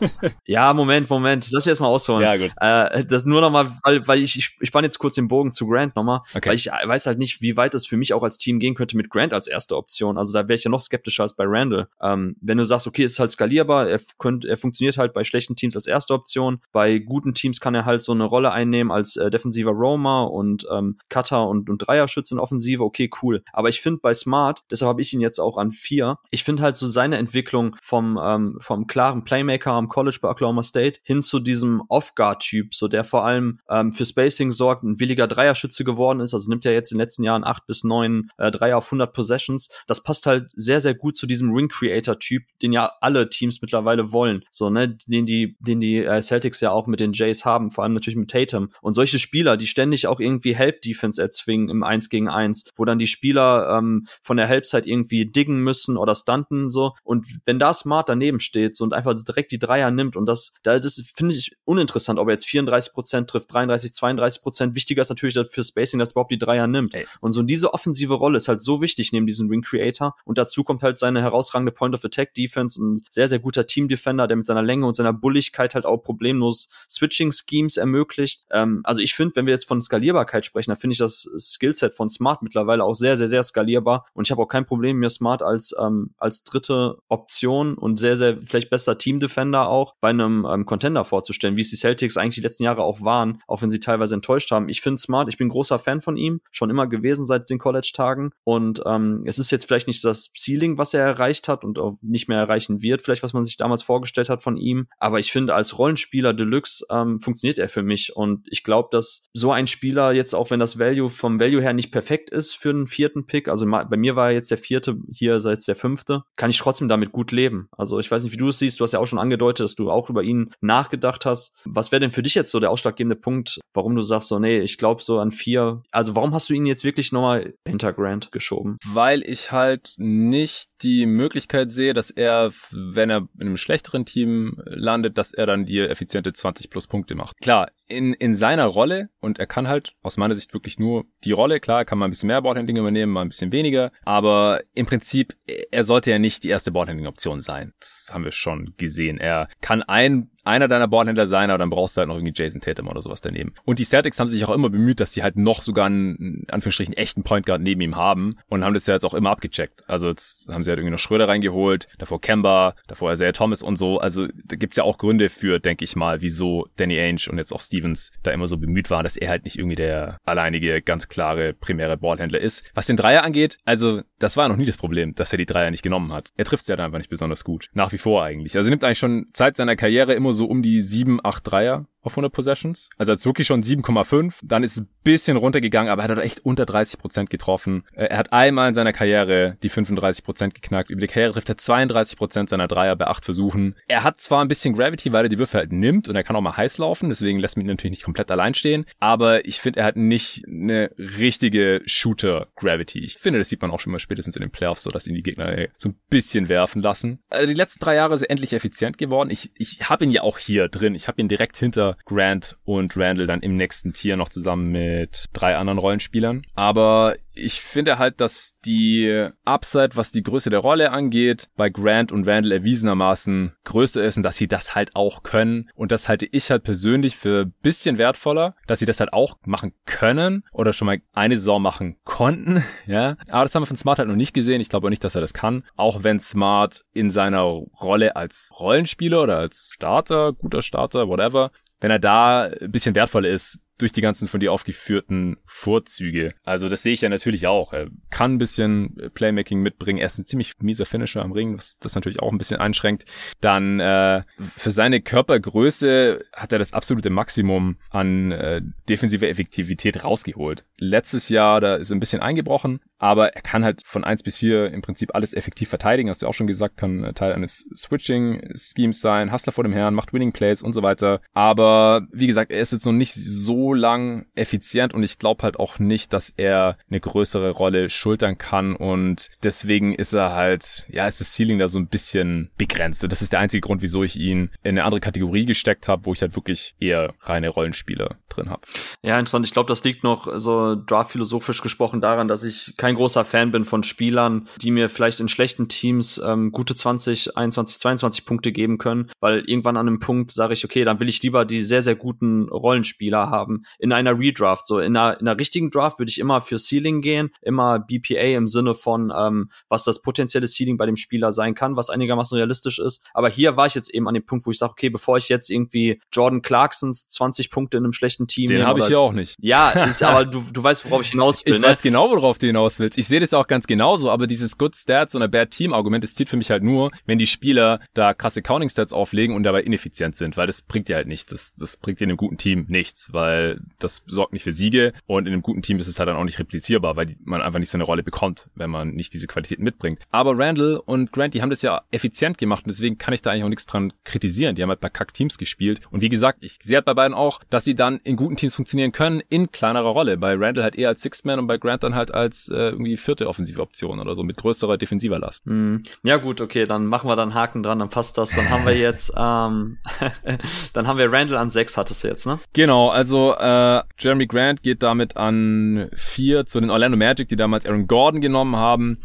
ja, 0.46 0.72
Moment, 0.74 1.08
Moment. 1.08 1.48
Lass 1.50 1.64
mich 1.64 1.70
erst 1.70 1.80
mal 1.80 1.86
ausholen. 1.86 2.22
Ja, 2.22 2.36
gut. 2.36 2.50
Äh, 2.60 3.04
das 3.06 3.24
nur 3.24 3.40
nochmal, 3.40 3.72
weil, 3.84 4.06
weil 4.06 4.22
ich, 4.22 4.36
ich, 4.36 4.56
ich 4.60 4.68
spanne 4.68 4.86
jetzt 4.86 4.98
kurz 4.98 5.14
den 5.14 5.28
Bogen 5.28 5.52
zu 5.52 5.66
Grant 5.66 5.96
nochmal, 5.96 6.20
okay. 6.34 6.50
weil 6.50 6.54
ich 6.54 6.66
weiß 6.66 7.06
halt 7.06 7.18
nicht, 7.18 7.40
wie 7.40 7.56
weit 7.56 7.74
es 7.74 7.86
für 7.86 7.96
mich 7.96 8.12
auch 8.12 8.22
als 8.22 8.36
Team 8.36 8.58
gehen 8.58 8.74
könnte 8.74 8.96
mit 8.96 9.08
Grant 9.08 9.32
als 9.32 9.46
erste 9.46 9.76
Option. 9.76 10.18
Also 10.18 10.34
da 10.34 10.46
wäre 10.46 10.58
ich 10.58 10.64
ja 10.64 10.70
noch 10.70 10.80
skeptischer 10.80 11.22
als 11.22 11.34
bei 11.34 11.44
Randall. 11.46 11.88
Ähm, 12.02 12.36
wenn 12.42 12.58
du 12.58 12.64
sagst, 12.64 12.86
okay, 12.86 13.04
es 13.04 13.12
ist 13.12 13.18
halt 13.18 13.30
skalierbar, 13.30 13.88
er, 13.88 14.00
könnt, 14.18 14.44
er 14.44 14.56
funktioniert 14.58 14.98
halt 14.98 15.14
bei 15.14 15.24
schlechten 15.24 15.56
Teams 15.56 15.74
als 15.74 15.86
erste 15.86 16.12
Option, 16.12 16.60
bei 16.72 16.98
guten 16.98 17.32
Teams 17.32 17.60
kann 17.60 17.74
er 17.74 17.86
halt 17.86 18.02
so 18.02 18.12
eine 18.12 18.24
Rolle 18.24 18.52
einnehmen 18.52 18.92
als 18.92 19.05
äh, 19.14 19.30
defensiver 19.30 19.70
Roma 19.70 20.24
und 20.24 20.66
ähm, 20.72 20.98
Cutter 21.08 21.46
und, 21.46 21.70
und 21.70 21.78
Dreierschütze 21.78 22.34
in 22.34 22.40
Offensive, 22.40 22.82
okay, 22.82 23.08
cool. 23.22 23.44
Aber 23.52 23.68
ich 23.68 23.80
finde 23.80 24.00
bei 24.02 24.12
Smart, 24.12 24.64
deshalb 24.70 24.88
habe 24.88 25.02
ich 25.02 25.12
ihn 25.12 25.20
jetzt 25.20 25.38
auch 25.38 25.58
an 25.58 25.70
vier, 25.70 26.18
ich 26.30 26.42
finde 26.42 26.64
halt 26.64 26.74
so 26.74 26.88
seine 26.88 27.18
Entwicklung 27.18 27.76
vom, 27.82 28.18
ähm, 28.20 28.56
vom 28.60 28.86
klaren 28.86 29.24
Playmaker 29.24 29.72
am 29.72 29.88
College 29.88 30.18
bei 30.20 30.30
Oklahoma 30.30 30.62
State 30.62 31.00
hin 31.04 31.22
zu 31.22 31.38
diesem 31.38 31.82
Off-Guard-Typ, 31.88 32.74
so 32.74 32.88
der 32.88 33.04
vor 33.04 33.24
allem 33.24 33.60
ähm, 33.68 33.92
für 33.92 34.04
Spacing 34.04 34.50
sorgt, 34.50 34.82
ein 34.82 34.98
williger 34.98 35.28
Dreierschütze 35.28 35.84
geworden 35.84 36.20
ist, 36.20 36.34
also 36.34 36.50
nimmt 36.50 36.64
ja 36.64 36.72
jetzt 36.72 36.90
in 36.92 36.98
den 36.98 37.02
letzten 37.02 37.22
Jahren 37.22 37.44
acht 37.44 37.66
bis 37.66 37.84
neun 37.84 38.30
äh, 38.38 38.50
Dreier 38.50 38.78
auf 38.78 38.86
100 38.86 39.12
Possessions. 39.12 39.70
Das 39.86 40.02
passt 40.02 40.26
halt 40.26 40.50
sehr, 40.54 40.80
sehr 40.80 40.94
gut 40.94 41.16
zu 41.16 41.26
diesem 41.26 41.52
Ring-Creator-Typ, 41.52 42.42
den 42.62 42.72
ja 42.72 42.92
alle 43.00 43.28
Teams 43.28 43.60
mittlerweile 43.60 44.12
wollen, 44.12 44.42
so, 44.50 44.70
ne, 44.70 44.96
den 45.06 45.26
die, 45.26 45.56
den 45.60 45.80
die 45.80 45.98
äh, 45.98 46.22
Celtics 46.22 46.60
ja 46.60 46.70
auch 46.70 46.86
mit 46.86 47.00
den 47.00 47.12
Jays 47.12 47.44
haben, 47.44 47.70
vor 47.70 47.84
allem 47.84 47.94
natürlich 47.94 48.16
mit 48.16 48.30
Tatum. 48.30 48.70
Und 48.80 48.94
solche 48.96 49.20
Spieler, 49.20 49.56
die 49.56 49.68
ständig 49.68 50.08
auch 50.08 50.18
irgendwie 50.18 50.56
Help-Defense 50.56 51.22
erzwingen 51.22 51.68
im 51.68 51.84
1 51.84 52.08
gegen 52.08 52.28
1, 52.28 52.72
wo 52.74 52.84
dann 52.84 52.98
die 52.98 53.06
Spieler 53.06 53.78
ähm, 53.78 54.08
von 54.22 54.36
der 54.36 54.48
Helpzeit 54.48 54.86
irgendwie 54.86 55.26
diggen 55.26 55.60
müssen 55.60 55.96
oder 55.96 56.16
stunten 56.16 56.70
so. 56.70 56.94
Und 57.04 57.26
wenn 57.44 57.60
da 57.60 57.72
Smart 57.72 58.08
daneben 58.08 58.40
steht 58.40 58.74
so, 58.74 58.84
und 58.84 58.92
einfach 58.92 59.14
direkt 59.14 59.52
die 59.52 59.58
Dreier 59.58 59.90
nimmt 59.90 60.16
und 60.16 60.26
das, 60.26 60.54
da 60.62 60.78
das 60.78 61.00
finde 61.14 61.34
ich 61.34 61.56
uninteressant, 61.64 62.18
ob 62.18 62.28
er 62.28 62.32
jetzt 62.32 62.46
34 62.46 62.92
Prozent 62.92 63.30
trifft, 63.30 63.52
33, 63.52 63.92
32 63.92 64.42
Prozent. 64.42 64.74
Wichtiger 64.74 65.02
ist 65.02 65.10
natürlich 65.10 65.38
für 65.48 65.62
Spacing, 65.62 65.98
dass 65.98 66.10
er 66.10 66.14
überhaupt 66.14 66.32
die 66.32 66.38
Dreier 66.38 66.66
nimmt. 66.66 66.94
Ey. 66.94 67.06
Und 67.20 67.32
so 67.32 67.42
diese 67.42 67.72
offensive 67.74 68.14
Rolle 68.14 68.38
ist 68.38 68.48
halt 68.48 68.62
so 68.62 68.80
wichtig 68.80 69.12
neben 69.12 69.26
diesem 69.26 69.48
Ring 69.48 69.62
Creator. 69.62 70.16
Und 70.24 70.38
dazu 70.38 70.64
kommt 70.64 70.82
halt 70.82 70.98
seine 70.98 71.22
herausragende 71.22 71.72
Point 71.72 71.94
of 71.94 72.04
Attack 72.04 72.34
Defense, 72.34 72.82
ein 72.82 73.02
sehr, 73.10 73.28
sehr 73.28 73.38
guter 73.38 73.66
Team 73.66 73.88
Defender, 73.88 74.26
der 74.26 74.36
mit 74.36 74.46
seiner 74.46 74.62
Länge 74.62 74.86
und 74.86 74.94
seiner 74.94 75.12
Bulligkeit 75.12 75.74
halt 75.74 75.84
auch 75.84 75.98
problemlos 75.98 76.68
Switching 76.88 77.32
Schemes 77.32 77.76
ermöglicht. 77.76 78.46
Ähm, 78.50 78.80
also 78.86 79.00
ich 79.00 79.14
finde, 79.14 79.36
wenn 79.36 79.46
wir 79.46 79.52
jetzt 79.52 79.66
von 79.66 79.80
Skalierbarkeit 79.80 80.46
sprechen, 80.46 80.70
dann 80.70 80.78
finde 80.78 80.92
ich 80.92 80.98
das 80.98 81.28
Skillset 81.38 81.92
von 81.92 82.08
Smart 82.08 82.42
mittlerweile 82.42 82.84
auch 82.84 82.94
sehr, 82.94 83.16
sehr, 83.16 83.28
sehr 83.28 83.42
skalierbar. 83.42 84.06
Und 84.14 84.26
ich 84.26 84.30
habe 84.30 84.40
auch 84.42 84.48
kein 84.48 84.64
Problem, 84.64 84.98
mir 84.98 85.10
Smart 85.10 85.42
als, 85.42 85.74
ähm, 85.78 86.10
als 86.18 86.44
dritte 86.44 86.98
Option 87.08 87.74
und 87.74 87.98
sehr, 87.98 88.16
sehr 88.16 88.36
vielleicht 88.38 88.70
bester 88.70 88.96
Team 88.96 89.18
Defender 89.18 89.68
auch 89.68 89.94
bei 90.00 90.10
einem 90.10 90.46
ähm, 90.48 90.66
Contender 90.66 91.04
vorzustellen, 91.04 91.56
wie 91.56 91.62
es 91.62 91.70
die 91.70 91.76
Celtics 91.76 92.16
eigentlich 92.16 92.36
die 92.36 92.40
letzten 92.40 92.62
Jahre 92.62 92.82
auch 92.82 93.02
waren, 93.02 93.42
auch 93.48 93.60
wenn 93.62 93.70
sie 93.70 93.80
teilweise 93.80 94.14
enttäuscht 94.14 94.50
haben. 94.52 94.68
Ich 94.68 94.80
finde 94.80 95.00
Smart, 95.00 95.28
ich 95.28 95.36
bin 95.36 95.48
großer 95.48 95.78
Fan 95.78 96.00
von 96.00 96.16
ihm, 96.16 96.40
schon 96.50 96.70
immer 96.70 96.86
gewesen 96.86 97.26
seit 97.26 97.50
den 97.50 97.58
College-Tagen. 97.58 98.30
Und 98.44 98.82
ähm, 98.86 99.22
es 99.24 99.38
ist 99.38 99.50
jetzt 99.50 99.66
vielleicht 99.66 99.88
nicht 99.88 100.04
das 100.04 100.32
Ceiling, 100.36 100.78
was 100.78 100.94
er 100.94 101.04
erreicht 101.04 101.48
hat 101.48 101.64
und 101.64 101.78
auch 101.78 101.96
nicht 102.02 102.28
mehr 102.28 102.38
erreichen 102.38 102.82
wird, 102.82 103.02
vielleicht 103.02 103.22
was 103.22 103.32
man 103.32 103.44
sich 103.44 103.56
damals 103.56 103.82
vorgestellt 103.82 104.28
hat 104.28 104.42
von 104.42 104.56
ihm. 104.56 104.86
Aber 104.98 105.18
ich 105.18 105.32
finde, 105.32 105.54
als 105.54 105.78
Rollenspieler 105.78 106.32
Deluxe 106.32 106.86
ähm, 106.90 107.20
funktioniert 107.20 107.58
er 107.58 107.68
für 107.68 107.82
mich. 107.82 108.14
Und 108.14 108.46
ich 108.48 108.62
glaube, 108.62 108.75
dass 108.82 109.28
so 109.32 109.52
ein 109.52 109.66
Spieler 109.66 110.12
jetzt, 110.12 110.34
auch 110.34 110.50
wenn 110.50 110.60
das 110.60 110.78
Value 110.78 111.08
vom 111.08 111.40
Value 111.40 111.62
her 111.62 111.72
nicht 111.72 111.92
perfekt 111.92 112.30
ist 112.30 112.54
für 112.54 112.70
einen 112.70 112.86
vierten 112.86 113.26
Pick, 113.26 113.48
also 113.48 113.66
bei 113.66 113.96
mir 113.96 114.16
war 114.16 114.32
jetzt 114.32 114.50
der 114.50 114.58
vierte, 114.58 114.96
hier 115.12 115.40
sei 115.40 115.52
jetzt 115.52 115.68
der 115.68 115.76
fünfte, 115.76 116.22
kann 116.36 116.50
ich 116.50 116.58
trotzdem 116.58 116.88
damit 116.88 117.12
gut 117.12 117.32
leben. 117.32 117.68
Also 117.72 117.98
ich 117.98 118.10
weiß 118.10 118.22
nicht, 118.22 118.32
wie 118.32 118.38
du 118.38 118.48
es 118.48 118.58
siehst, 118.58 118.80
du 118.80 118.84
hast 118.84 118.92
ja 118.92 118.98
auch 118.98 119.06
schon 119.06 119.18
angedeutet, 119.18 119.64
dass 119.64 119.74
du 119.74 119.90
auch 119.90 120.10
über 120.10 120.22
ihn 120.22 120.50
nachgedacht 120.60 121.26
hast. 121.26 121.58
Was 121.64 121.92
wäre 121.92 122.00
denn 122.00 122.12
für 122.12 122.22
dich 122.22 122.34
jetzt 122.34 122.50
so 122.50 122.60
der 122.60 122.70
ausschlaggebende 122.70 123.16
Punkt, 123.16 123.60
warum 123.74 123.94
du 123.94 124.02
sagst 124.02 124.28
so, 124.28 124.38
nee, 124.38 124.60
ich 124.60 124.78
glaube 124.78 125.02
so 125.02 125.18
an 125.18 125.30
vier, 125.30 125.82
also 125.90 126.14
warum 126.14 126.34
hast 126.34 126.48
du 126.48 126.54
ihn 126.54 126.66
jetzt 126.66 126.84
wirklich 126.84 127.12
nochmal 127.12 127.54
hinter 127.66 127.92
Grant 127.92 128.32
geschoben? 128.32 128.76
Weil 128.84 129.22
ich 129.22 129.52
halt 129.52 129.94
nicht 129.96 130.68
die 130.82 131.06
Möglichkeit 131.06 131.70
sehe, 131.70 131.94
dass 131.94 132.10
er, 132.10 132.52
wenn 132.70 133.10
er 133.10 133.28
in 133.38 133.48
einem 133.48 133.56
schlechteren 133.56 134.04
Team 134.04 134.60
landet, 134.66 135.18
dass 135.18 135.32
er 135.32 135.46
dann 135.46 135.64
die 135.64 135.80
effiziente 135.80 136.32
20 136.32 136.70
plus 136.70 136.86
Punkte 136.86 137.14
macht. 137.14 137.36
Klar, 137.40 137.70
in, 137.88 138.12
in 138.14 138.34
seiner 138.34 138.65
Rolle 138.66 139.10
und 139.20 139.38
er 139.38 139.46
kann 139.46 139.68
halt 139.68 139.94
aus 140.02 140.16
meiner 140.16 140.34
Sicht 140.34 140.52
wirklich 140.54 140.78
nur 140.78 141.06
die 141.24 141.32
Rolle, 141.32 141.60
klar, 141.60 141.84
kann 141.84 141.98
mal 141.98 142.06
ein 142.06 142.10
bisschen 142.10 142.28
mehr 142.28 142.42
Boardhandling 142.42 142.76
übernehmen, 142.76 143.12
mal 143.12 143.22
ein 143.22 143.28
bisschen 143.28 143.52
weniger, 143.52 143.92
aber 144.04 144.60
im 144.74 144.86
Prinzip, 144.86 145.36
er 145.70 145.84
sollte 145.84 146.10
ja 146.10 146.18
nicht 146.18 146.44
die 146.44 146.48
erste 146.48 146.72
Boardhandling-Option 146.72 147.40
sein. 147.40 147.72
Das 147.80 148.10
haben 148.12 148.24
wir 148.24 148.32
schon 148.32 148.74
gesehen. 148.76 149.18
Er 149.18 149.48
kann 149.60 149.82
ein 149.82 150.30
einer 150.46 150.68
deiner 150.68 150.88
Boardhändler 150.88 151.26
sein, 151.26 151.50
aber 151.50 151.58
dann 151.58 151.70
brauchst 151.70 151.96
du 151.96 152.00
halt 152.00 152.08
noch 152.08 152.16
irgendwie 152.16 152.32
Jason 152.34 152.60
Tatum 152.60 152.88
oder 152.88 153.02
sowas 153.02 153.20
daneben. 153.20 153.54
Und 153.64 153.78
die 153.78 153.84
Celtics 153.84 154.18
haben 154.20 154.28
sich 154.28 154.44
auch 154.44 154.54
immer 154.54 154.70
bemüht, 154.70 155.00
dass 155.00 155.12
sie 155.12 155.22
halt 155.22 155.36
noch 155.36 155.62
sogar 155.62 155.86
einen, 155.86 156.16
in 156.16 156.46
Anführungsstrichen, 156.50 156.96
echten 156.96 157.22
Point 157.22 157.46
Guard 157.46 157.60
neben 157.60 157.80
ihm 157.80 157.96
haben 157.96 158.36
und 158.48 158.64
haben 158.64 158.74
das 158.74 158.86
ja 158.86 158.94
jetzt 158.94 159.04
auch 159.04 159.14
immer 159.14 159.30
abgecheckt. 159.30 159.88
Also 159.88 160.08
jetzt 160.08 160.48
haben 160.48 160.62
sie 160.62 160.70
halt 160.70 160.78
irgendwie 160.78 160.92
noch 160.92 160.98
Schröder 160.98 161.28
reingeholt, 161.28 161.88
davor 161.98 162.20
Kemba, 162.20 162.74
davor 162.86 163.12
Isaiah 163.12 163.32
Thomas 163.32 163.62
und 163.62 163.76
so. 163.76 163.98
Also 163.98 164.26
da 164.44 164.56
gibt's 164.56 164.76
ja 164.76 164.84
auch 164.84 164.98
Gründe 164.98 165.28
für, 165.28 165.58
denke 165.58 165.84
ich 165.84 165.96
mal, 165.96 166.20
wieso 166.20 166.66
Danny 166.76 166.98
Ainge 166.98 167.28
und 167.30 167.38
jetzt 167.38 167.52
auch 167.52 167.60
Stevens 167.60 168.12
da 168.22 168.30
immer 168.30 168.46
so 168.46 168.56
bemüht 168.56 168.90
waren, 168.90 169.04
dass 169.04 169.16
er 169.16 169.28
halt 169.28 169.44
nicht 169.44 169.58
irgendwie 169.58 169.76
der 169.76 170.18
alleinige, 170.24 170.82
ganz 170.82 171.08
klare, 171.08 171.52
primäre 171.52 171.96
Ballhändler 171.96 172.40
ist. 172.40 172.64
Was 172.74 172.86
den 172.86 172.96
Dreier 172.96 173.22
angeht, 173.22 173.58
also 173.64 174.02
das 174.18 174.36
war 174.36 174.48
noch 174.48 174.56
nie 174.56 174.64
das 174.64 174.76
Problem, 174.76 175.14
dass 175.14 175.32
er 175.32 175.38
die 175.38 175.46
Dreier 175.46 175.70
nicht 175.70 175.82
genommen 175.82 176.12
hat. 176.12 176.28
Er 176.36 176.44
trifft 176.44 176.66
sie 176.66 176.72
halt 176.72 176.80
einfach 176.80 176.98
nicht 176.98 177.10
besonders 177.10 177.44
gut. 177.44 177.68
Nach 177.74 177.92
wie 177.92 177.98
vor 177.98 178.22
eigentlich. 178.24 178.56
Also 178.56 178.70
nimmt 178.70 178.84
eigentlich 178.84 178.98
schon 178.98 179.26
Zeit 179.32 179.56
seiner 179.56 179.76
Karriere 179.76 180.14
immer 180.14 180.32
so 180.36 180.46
um 180.46 180.62
die 180.62 180.80
sieben, 180.80 181.18
acht 181.24 181.50
Dreier 181.50 181.86
auf 182.06 182.12
100 182.12 182.32
Possessions. 182.32 182.88
Also 182.96 183.12
als 183.12 183.26
Rookie 183.26 183.44
schon 183.44 183.62
7,5. 183.62 184.40
Dann 184.42 184.62
ist 184.62 184.72
es 184.72 184.82
ein 184.82 184.88
bisschen 185.04 185.36
runtergegangen, 185.36 185.90
aber 185.90 186.04
er 186.04 186.08
hat 186.08 186.18
echt 186.18 186.44
unter 186.44 186.64
30 186.64 186.98
Prozent 186.98 187.30
getroffen. 187.30 187.84
Äh, 187.94 188.06
er 188.06 188.18
hat 188.18 188.32
einmal 188.32 188.68
in 188.68 188.74
seiner 188.74 188.92
Karriere 188.92 189.56
die 189.62 189.68
35 189.68 190.24
Prozent 190.24 190.54
geknackt. 190.54 190.90
Über 190.90 191.00
die 191.00 191.06
Karriere 191.06 191.34
trifft 191.34 191.48
er 191.48 191.58
32 191.58 192.16
Prozent 192.16 192.48
seiner 192.48 192.68
Dreier 192.68 192.96
bei 192.96 193.06
acht 193.06 193.24
Versuchen. 193.24 193.74
Er 193.88 194.04
hat 194.04 194.20
zwar 194.20 194.42
ein 194.42 194.48
bisschen 194.48 194.74
Gravity, 194.74 195.12
weil 195.12 195.26
er 195.26 195.28
die 195.28 195.38
Würfe 195.38 195.58
halt 195.58 195.72
nimmt 195.72 196.08
und 196.08 196.16
er 196.16 196.22
kann 196.22 196.36
auch 196.36 196.40
mal 196.40 196.56
heiß 196.56 196.78
laufen. 196.78 197.08
Deswegen 197.08 197.38
lässt 197.38 197.56
man 197.56 197.66
ihn 197.66 197.70
natürlich 197.70 197.98
nicht 197.98 198.04
komplett 198.04 198.30
allein 198.30 198.54
stehen. 198.54 198.86
Aber 198.98 199.44
ich 199.44 199.60
finde, 199.60 199.80
er 199.80 199.86
hat 199.86 199.96
nicht 199.96 200.44
eine 200.46 200.90
richtige 200.98 201.82
Shooter-Gravity. 201.84 203.00
Ich 203.00 203.14
finde, 203.14 203.38
das 203.38 203.48
sieht 203.48 203.62
man 203.62 203.70
auch 203.70 203.80
schon 203.80 203.92
mal 203.92 203.98
spätestens 203.98 204.36
in 204.36 204.40
den 204.40 204.50
Playoffs 204.50 204.82
so, 204.82 204.90
dass 204.90 205.06
ihn 205.06 205.14
die 205.14 205.22
Gegner 205.22 205.68
so 205.76 205.88
ein 205.90 205.98
bisschen 206.08 206.48
werfen 206.48 206.82
lassen. 206.82 207.20
Also 207.30 207.46
die 207.46 207.54
letzten 207.54 207.84
drei 207.84 207.96
Jahre 207.96 208.14
ist 208.14 208.22
endlich 208.22 208.52
effizient 208.52 208.98
geworden. 208.98 209.30
Ich, 209.30 209.50
ich 209.56 209.88
habe 209.88 210.04
ihn 210.04 210.10
ja 210.10 210.22
auch 210.22 210.38
hier 210.38 210.68
drin. 210.68 210.94
Ich 210.94 211.08
habe 211.08 211.20
ihn 211.20 211.28
direkt 211.28 211.56
hinter 211.56 211.95
Grant 212.04 212.56
und 212.64 212.96
Randall 212.96 213.26
dann 213.26 213.40
im 213.40 213.56
nächsten 213.56 213.92
Tier 213.92 214.16
noch 214.16 214.28
zusammen 214.28 214.70
mit 214.70 215.26
drei 215.32 215.56
anderen 215.56 215.78
Rollenspielern. 215.78 216.42
Aber 216.54 217.16
ich 217.36 217.60
finde 217.60 217.98
halt, 217.98 218.20
dass 218.20 218.54
die 218.64 219.28
Upside, 219.44 219.90
was 219.94 220.12
die 220.12 220.22
Größe 220.22 220.50
der 220.50 220.60
Rolle 220.60 220.90
angeht, 220.90 221.48
bei 221.56 221.68
Grant 221.68 222.10
und 222.10 222.26
Randall 222.26 222.52
erwiesenermaßen 222.52 223.54
größer 223.64 224.02
ist 224.02 224.16
und 224.16 224.22
dass 224.22 224.36
sie 224.36 224.48
das 224.48 224.74
halt 224.74 224.96
auch 224.96 225.22
können. 225.22 225.70
Und 225.74 225.92
das 225.92 226.08
halte 226.08 226.26
ich 226.26 226.50
halt 226.50 226.64
persönlich 226.64 227.16
für 227.16 227.44
bisschen 227.62 227.98
wertvoller, 227.98 228.56
dass 228.66 228.78
sie 228.78 228.86
das 228.86 229.00
halt 229.00 229.12
auch 229.12 229.36
machen 229.44 229.74
können 229.84 230.44
oder 230.52 230.72
schon 230.72 230.86
mal 230.86 230.98
eine 231.12 231.36
Saison 231.36 231.62
machen 231.62 231.96
konnten, 232.04 232.64
ja. 232.86 233.16
Aber 233.30 233.44
das 233.44 233.54
haben 233.54 233.62
wir 233.62 233.66
von 233.66 233.76
Smart 233.76 233.98
halt 233.98 234.08
noch 234.08 234.16
nicht 234.16 234.34
gesehen. 234.34 234.60
Ich 234.60 234.68
glaube 234.68 234.86
auch 234.86 234.90
nicht, 234.90 235.04
dass 235.04 235.14
er 235.14 235.20
das 235.20 235.34
kann. 235.34 235.64
Auch 235.76 236.02
wenn 236.02 236.18
Smart 236.18 236.84
in 236.92 237.10
seiner 237.10 237.42
Rolle 237.42 238.16
als 238.16 238.50
Rollenspieler 238.58 239.22
oder 239.22 239.38
als 239.38 239.70
Starter, 239.74 240.32
guter 240.32 240.62
Starter, 240.62 241.08
whatever, 241.08 241.50
wenn 241.80 241.90
er 241.90 241.98
da 241.98 242.44
ein 242.44 242.70
bisschen 242.70 242.94
wertvoller 242.94 243.28
ist, 243.28 243.60
durch 243.78 243.92
die 243.92 244.00
ganzen 244.00 244.28
von 244.28 244.40
dir 244.40 244.52
aufgeführten 244.52 245.36
Vorzüge. 245.44 246.34
Also 246.44 246.68
das 246.68 246.82
sehe 246.82 246.92
ich 246.92 247.02
ja 247.02 247.08
natürlich 247.08 247.46
auch. 247.46 247.72
Er 247.72 247.88
kann 248.10 248.34
ein 248.34 248.38
bisschen 248.38 248.96
Playmaking 249.14 249.60
mitbringen. 249.60 249.98
Er 249.98 250.06
ist 250.06 250.18
ein 250.18 250.26
ziemlich 250.26 250.54
mieser 250.60 250.86
Finisher 250.86 251.22
am 251.22 251.32
Ring, 251.32 251.56
was 251.56 251.78
das 251.78 251.94
natürlich 251.94 252.20
auch 252.20 252.32
ein 252.32 252.38
bisschen 252.38 252.60
einschränkt. 252.60 253.04
Dann 253.40 253.80
äh, 253.80 254.22
für 254.38 254.70
seine 254.70 255.00
Körpergröße 255.00 256.24
hat 256.32 256.52
er 256.52 256.58
das 256.58 256.72
absolute 256.72 257.10
Maximum 257.10 257.76
an 257.90 258.32
äh, 258.32 258.62
defensiver 258.88 259.28
Effektivität 259.28 260.04
rausgeholt. 260.04 260.64
Letztes 260.78 261.28
Jahr, 261.28 261.60
da 261.60 261.76
ist 261.76 261.90
er 261.90 261.96
ein 261.96 262.00
bisschen 262.00 262.22
eingebrochen, 262.22 262.80
aber 262.98 263.34
er 263.34 263.42
kann 263.42 263.64
halt 263.64 263.82
von 263.84 264.04
eins 264.04 264.22
bis 264.22 264.38
vier 264.38 264.70
im 264.70 264.82
Prinzip 264.82 265.14
alles 265.14 265.34
effektiv 265.34 265.68
verteidigen, 265.68 266.08
hast 266.08 266.22
du 266.22 266.26
auch 266.26 266.34
schon 266.34 266.46
gesagt, 266.46 266.76
kann 266.76 267.12
Teil 267.14 267.32
eines 267.32 267.66
Switching-Schemes 267.74 269.00
sein, 269.00 269.32
Hustler 269.32 269.52
vor 269.52 269.64
dem 269.64 269.72
Herrn, 269.72 269.94
macht 269.94 270.12
Winning 270.12 270.32
Plays 270.32 270.62
und 270.62 270.72
so 270.72 270.82
weiter. 270.82 271.20
Aber 271.34 272.06
wie 272.12 272.26
gesagt, 272.26 272.50
er 272.50 272.60
ist 272.60 272.72
jetzt 272.72 272.86
noch 272.86 272.92
nicht 272.92 273.14
so 273.14 273.65
lang 273.74 274.26
effizient 274.34 274.94
und 274.94 275.02
ich 275.02 275.18
glaube 275.18 275.42
halt 275.42 275.58
auch 275.58 275.78
nicht, 275.78 276.12
dass 276.12 276.30
er 276.36 276.76
eine 276.88 277.00
größere 277.00 277.50
Rolle 277.50 277.90
schultern 277.90 278.38
kann 278.38 278.76
und 278.76 279.30
deswegen 279.42 279.94
ist 279.94 280.12
er 280.12 280.32
halt, 280.32 280.86
ja, 280.88 281.06
ist 281.06 281.20
das 281.20 281.34
Ceiling 281.34 281.58
da 281.58 281.68
so 281.68 281.78
ein 281.78 281.88
bisschen 281.88 282.50
begrenzt 282.56 283.02
und 283.02 283.12
das 283.12 283.22
ist 283.22 283.32
der 283.32 283.40
einzige 283.40 283.60
Grund, 283.60 283.82
wieso 283.82 284.02
ich 284.02 284.16
ihn 284.16 284.50
in 284.62 284.70
eine 284.70 284.84
andere 284.84 285.00
Kategorie 285.00 285.46
gesteckt 285.46 285.88
habe, 285.88 286.06
wo 286.06 286.12
ich 286.12 286.22
halt 286.22 286.36
wirklich 286.36 286.74
eher 286.80 287.14
reine 287.20 287.48
Rollenspieler 287.48 288.16
drin 288.28 288.50
habe. 288.50 288.62
Ja, 289.02 289.18
interessant. 289.18 289.46
Ich 289.46 289.52
glaube, 289.52 289.68
das 289.68 289.84
liegt 289.84 290.04
noch 290.04 290.28
so 290.38 290.74
draft-philosophisch 290.74 291.62
gesprochen 291.62 292.00
daran, 292.00 292.28
dass 292.28 292.44
ich 292.44 292.74
kein 292.76 292.94
großer 292.94 293.24
Fan 293.24 293.52
bin 293.52 293.64
von 293.64 293.82
Spielern, 293.82 294.48
die 294.60 294.70
mir 294.70 294.88
vielleicht 294.88 295.20
in 295.20 295.28
schlechten 295.28 295.68
Teams 295.68 296.20
ähm, 296.24 296.52
gute 296.52 296.74
20, 296.74 297.36
21, 297.36 297.78
22 297.78 298.26
Punkte 298.26 298.52
geben 298.52 298.78
können, 298.78 299.10
weil 299.20 299.40
irgendwann 299.46 299.76
an 299.76 299.88
einem 299.88 299.98
Punkt 299.98 300.30
sage 300.30 300.52
ich, 300.52 300.64
okay, 300.64 300.84
dann 300.84 301.00
will 301.00 301.08
ich 301.08 301.22
lieber 301.22 301.44
die 301.44 301.62
sehr, 301.62 301.82
sehr 301.82 301.96
guten 301.96 302.48
Rollenspieler 302.48 303.30
haben 303.30 303.55
in 303.78 303.92
einer 303.92 304.18
Redraft. 304.18 304.66
So 304.66 304.78
in 304.78 304.96
einer, 304.96 305.20
in 305.20 305.26
einer 305.26 305.38
richtigen 305.38 305.70
Draft 305.70 305.98
würde 305.98 306.10
ich 306.10 306.18
immer 306.18 306.40
für 306.40 306.58
Ceiling 306.58 307.00
gehen, 307.00 307.30
immer 307.42 307.78
BPA 307.78 308.36
im 308.36 308.46
Sinne 308.46 308.74
von, 308.74 309.12
ähm, 309.16 309.50
was 309.68 309.84
das 309.84 310.02
potenzielle 310.02 310.46
Ceiling 310.46 310.76
bei 310.76 310.86
dem 310.86 310.96
Spieler 310.96 311.32
sein 311.32 311.54
kann, 311.54 311.76
was 311.76 311.90
einigermaßen 311.90 312.36
realistisch 312.36 312.78
ist. 312.78 313.06
Aber 313.14 313.28
hier 313.28 313.56
war 313.56 313.66
ich 313.66 313.74
jetzt 313.74 313.90
eben 313.90 314.08
an 314.08 314.14
dem 314.14 314.24
Punkt, 314.24 314.46
wo 314.46 314.50
ich 314.50 314.58
sage, 314.58 314.72
okay, 314.72 314.88
bevor 314.88 315.16
ich 315.16 315.28
jetzt 315.28 315.50
irgendwie 315.50 316.00
Jordan 316.12 316.42
Clarksons 316.42 317.08
20 317.08 317.50
Punkte 317.50 317.76
in 317.76 317.84
einem 317.84 317.92
schlechten 317.92 318.26
Team 318.26 318.48
Den 318.48 318.66
habe 318.66 318.80
ich 318.80 318.86
hier 318.86 319.00
auch 319.00 319.12
nicht. 319.12 319.36
Ja, 319.40 319.70
ist, 319.70 320.02
aber 320.02 320.24
du, 320.24 320.44
du 320.52 320.62
weißt, 320.62 320.84
worauf 320.84 321.02
ich 321.02 321.10
hinaus 321.10 321.44
will. 321.44 321.54
Ich 321.54 321.60
ne? 321.60 321.66
weiß 321.66 321.82
genau, 321.82 322.10
worauf 322.10 322.38
du 322.38 322.46
hinaus 322.46 322.78
willst. 322.78 322.98
Ich 322.98 323.06
sehe 323.06 323.20
das 323.20 323.34
auch 323.34 323.46
ganz 323.46 323.66
genauso, 323.66 324.10
aber 324.10 324.26
dieses 324.26 324.58
Good 324.58 324.76
Stats 324.76 325.14
oder 325.14 325.28
Bad 325.28 325.50
Team 325.50 325.72
Argument, 325.72 326.02
das 326.02 326.14
zieht 326.14 326.28
für 326.28 326.36
mich 326.36 326.50
halt 326.50 326.62
nur, 326.62 326.90
wenn 327.06 327.18
die 327.18 327.26
Spieler 327.26 327.80
da 327.94 328.14
krasse 328.14 328.42
Counting 328.42 328.68
Stats 328.68 328.92
auflegen 328.92 329.34
und 329.34 329.42
dabei 329.42 329.62
ineffizient 329.62 330.16
sind, 330.16 330.36
weil 330.36 330.46
das 330.46 330.62
bringt 330.62 330.88
dir 330.88 330.96
halt 330.96 331.08
nicht. 331.08 331.32
Das, 331.32 331.54
das 331.54 331.76
bringt 331.76 332.00
dir 332.00 332.04
in 332.04 332.10
einem 332.10 332.16
guten 332.16 332.38
Team 332.38 332.66
nichts, 332.68 333.12
weil 333.12 333.45
das 333.78 334.02
sorgt 334.06 334.32
nicht 334.32 334.42
für 334.42 334.52
Siege 334.52 334.92
und 335.06 335.26
in 335.26 335.32
einem 335.32 335.42
guten 335.42 335.62
Team 335.62 335.78
ist 335.78 335.88
es 335.88 335.98
halt 335.98 336.08
dann 336.08 336.16
auch 336.16 336.24
nicht 336.24 336.38
replizierbar, 336.38 336.96
weil 336.96 337.16
man 337.24 337.42
einfach 337.42 337.58
nicht 337.58 337.70
so 337.70 337.76
eine 337.76 337.84
Rolle 337.84 338.02
bekommt, 338.02 338.48
wenn 338.54 338.70
man 338.70 338.90
nicht 338.90 339.12
diese 339.14 339.26
Qualitäten 339.26 339.62
mitbringt. 339.62 340.00
Aber 340.10 340.38
Randall 340.38 340.80
und 340.84 341.12
Grant, 341.12 341.34
die 341.34 341.42
haben 341.42 341.50
das 341.50 341.62
ja 341.62 341.82
effizient 341.90 342.38
gemacht 342.38 342.64
und 342.64 342.70
deswegen 342.70 342.98
kann 342.98 343.14
ich 343.14 343.22
da 343.22 343.30
eigentlich 343.30 343.44
auch 343.44 343.48
nichts 343.48 343.66
dran 343.66 343.92
kritisieren. 344.04 344.56
Die 344.56 344.62
haben 344.62 344.70
halt 344.70 344.80
bei 344.80 344.88
Kack-Teams 344.88 345.38
gespielt 345.38 345.80
und 345.90 346.00
wie 346.00 346.08
gesagt, 346.08 346.38
ich 346.42 346.58
sehe 346.62 346.76
halt 346.76 346.84
bei 346.84 346.94
beiden 346.94 347.14
auch, 347.14 347.40
dass 347.50 347.64
sie 347.64 347.74
dann 347.74 348.00
in 348.04 348.16
guten 348.16 348.36
Teams 348.36 348.54
funktionieren 348.54 348.92
können, 348.92 349.22
in 349.28 349.50
kleinerer 349.50 349.90
Rolle. 349.90 350.16
Bei 350.16 350.34
Randall 350.34 350.64
halt 350.64 350.76
eher 350.76 350.88
als 350.88 351.02
Sixth 351.02 351.24
Man 351.24 351.38
und 351.38 351.46
bei 351.46 351.58
Grant 351.58 351.82
dann 351.82 351.94
halt 351.94 352.12
als 352.12 352.48
äh, 352.48 352.70
irgendwie 352.70 352.96
vierte 352.96 353.28
offensive 353.28 353.60
Option 353.60 354.00
oder 354.00 354.14
so 354.14 354.22
mit 354.22 354.36
größerer 354.36 354.76
defensiver 354.76 355.18
Last. 355.18 355.46
Mm, 355.46 355.76
ja 356.02 356.16
gut, 356.16 356.40
okay, 356.40 356.66
dann 356.66 356.86
machen 356.86 357.08
wir 357.08 357.16
dann 357.16 357.34
Haken 357.34 357.62
dran, 357.62 357.78
dann 357.78 357.88
passt 357.88 358.18
das. 358.18 358.34
Dann 358.34 358.50
haben 358.50 358.66
wir 358.66 358.76
jetzt, 358.76 359.12
ähm, 359.16 359.78
dann 360.72 360.86
haben 360.86 360.98
wir 360.98 361.12
Randall 361.12 361.38
an 361.38 361.50
sechs, 361.50 361.76
hattest 361.76 362.04
du 362.04 362.08
jetzt, 362.08 362.26
ne? 362.26 362.38
Genau, 362.52 362.88
also 362.88 363.35
äh, 363.38 363.82
Jeremy 363.98 364.26
Grant 364.26 364.62
geht 364.62 364.82
damit 364.82 365.16
an 365.16 365.88
vier 365.96 366.46
zu 366.46 366.60
den 366.60 366.70
Orlando 366.70 366.96
Magic, 366.96 367.28
die 367.28 367.36
damals 367.36 367.66
Aaron 367.66 367.86
Gordon 367.86 368.20
genommen 368.20 368.56
haben 368.56 368.98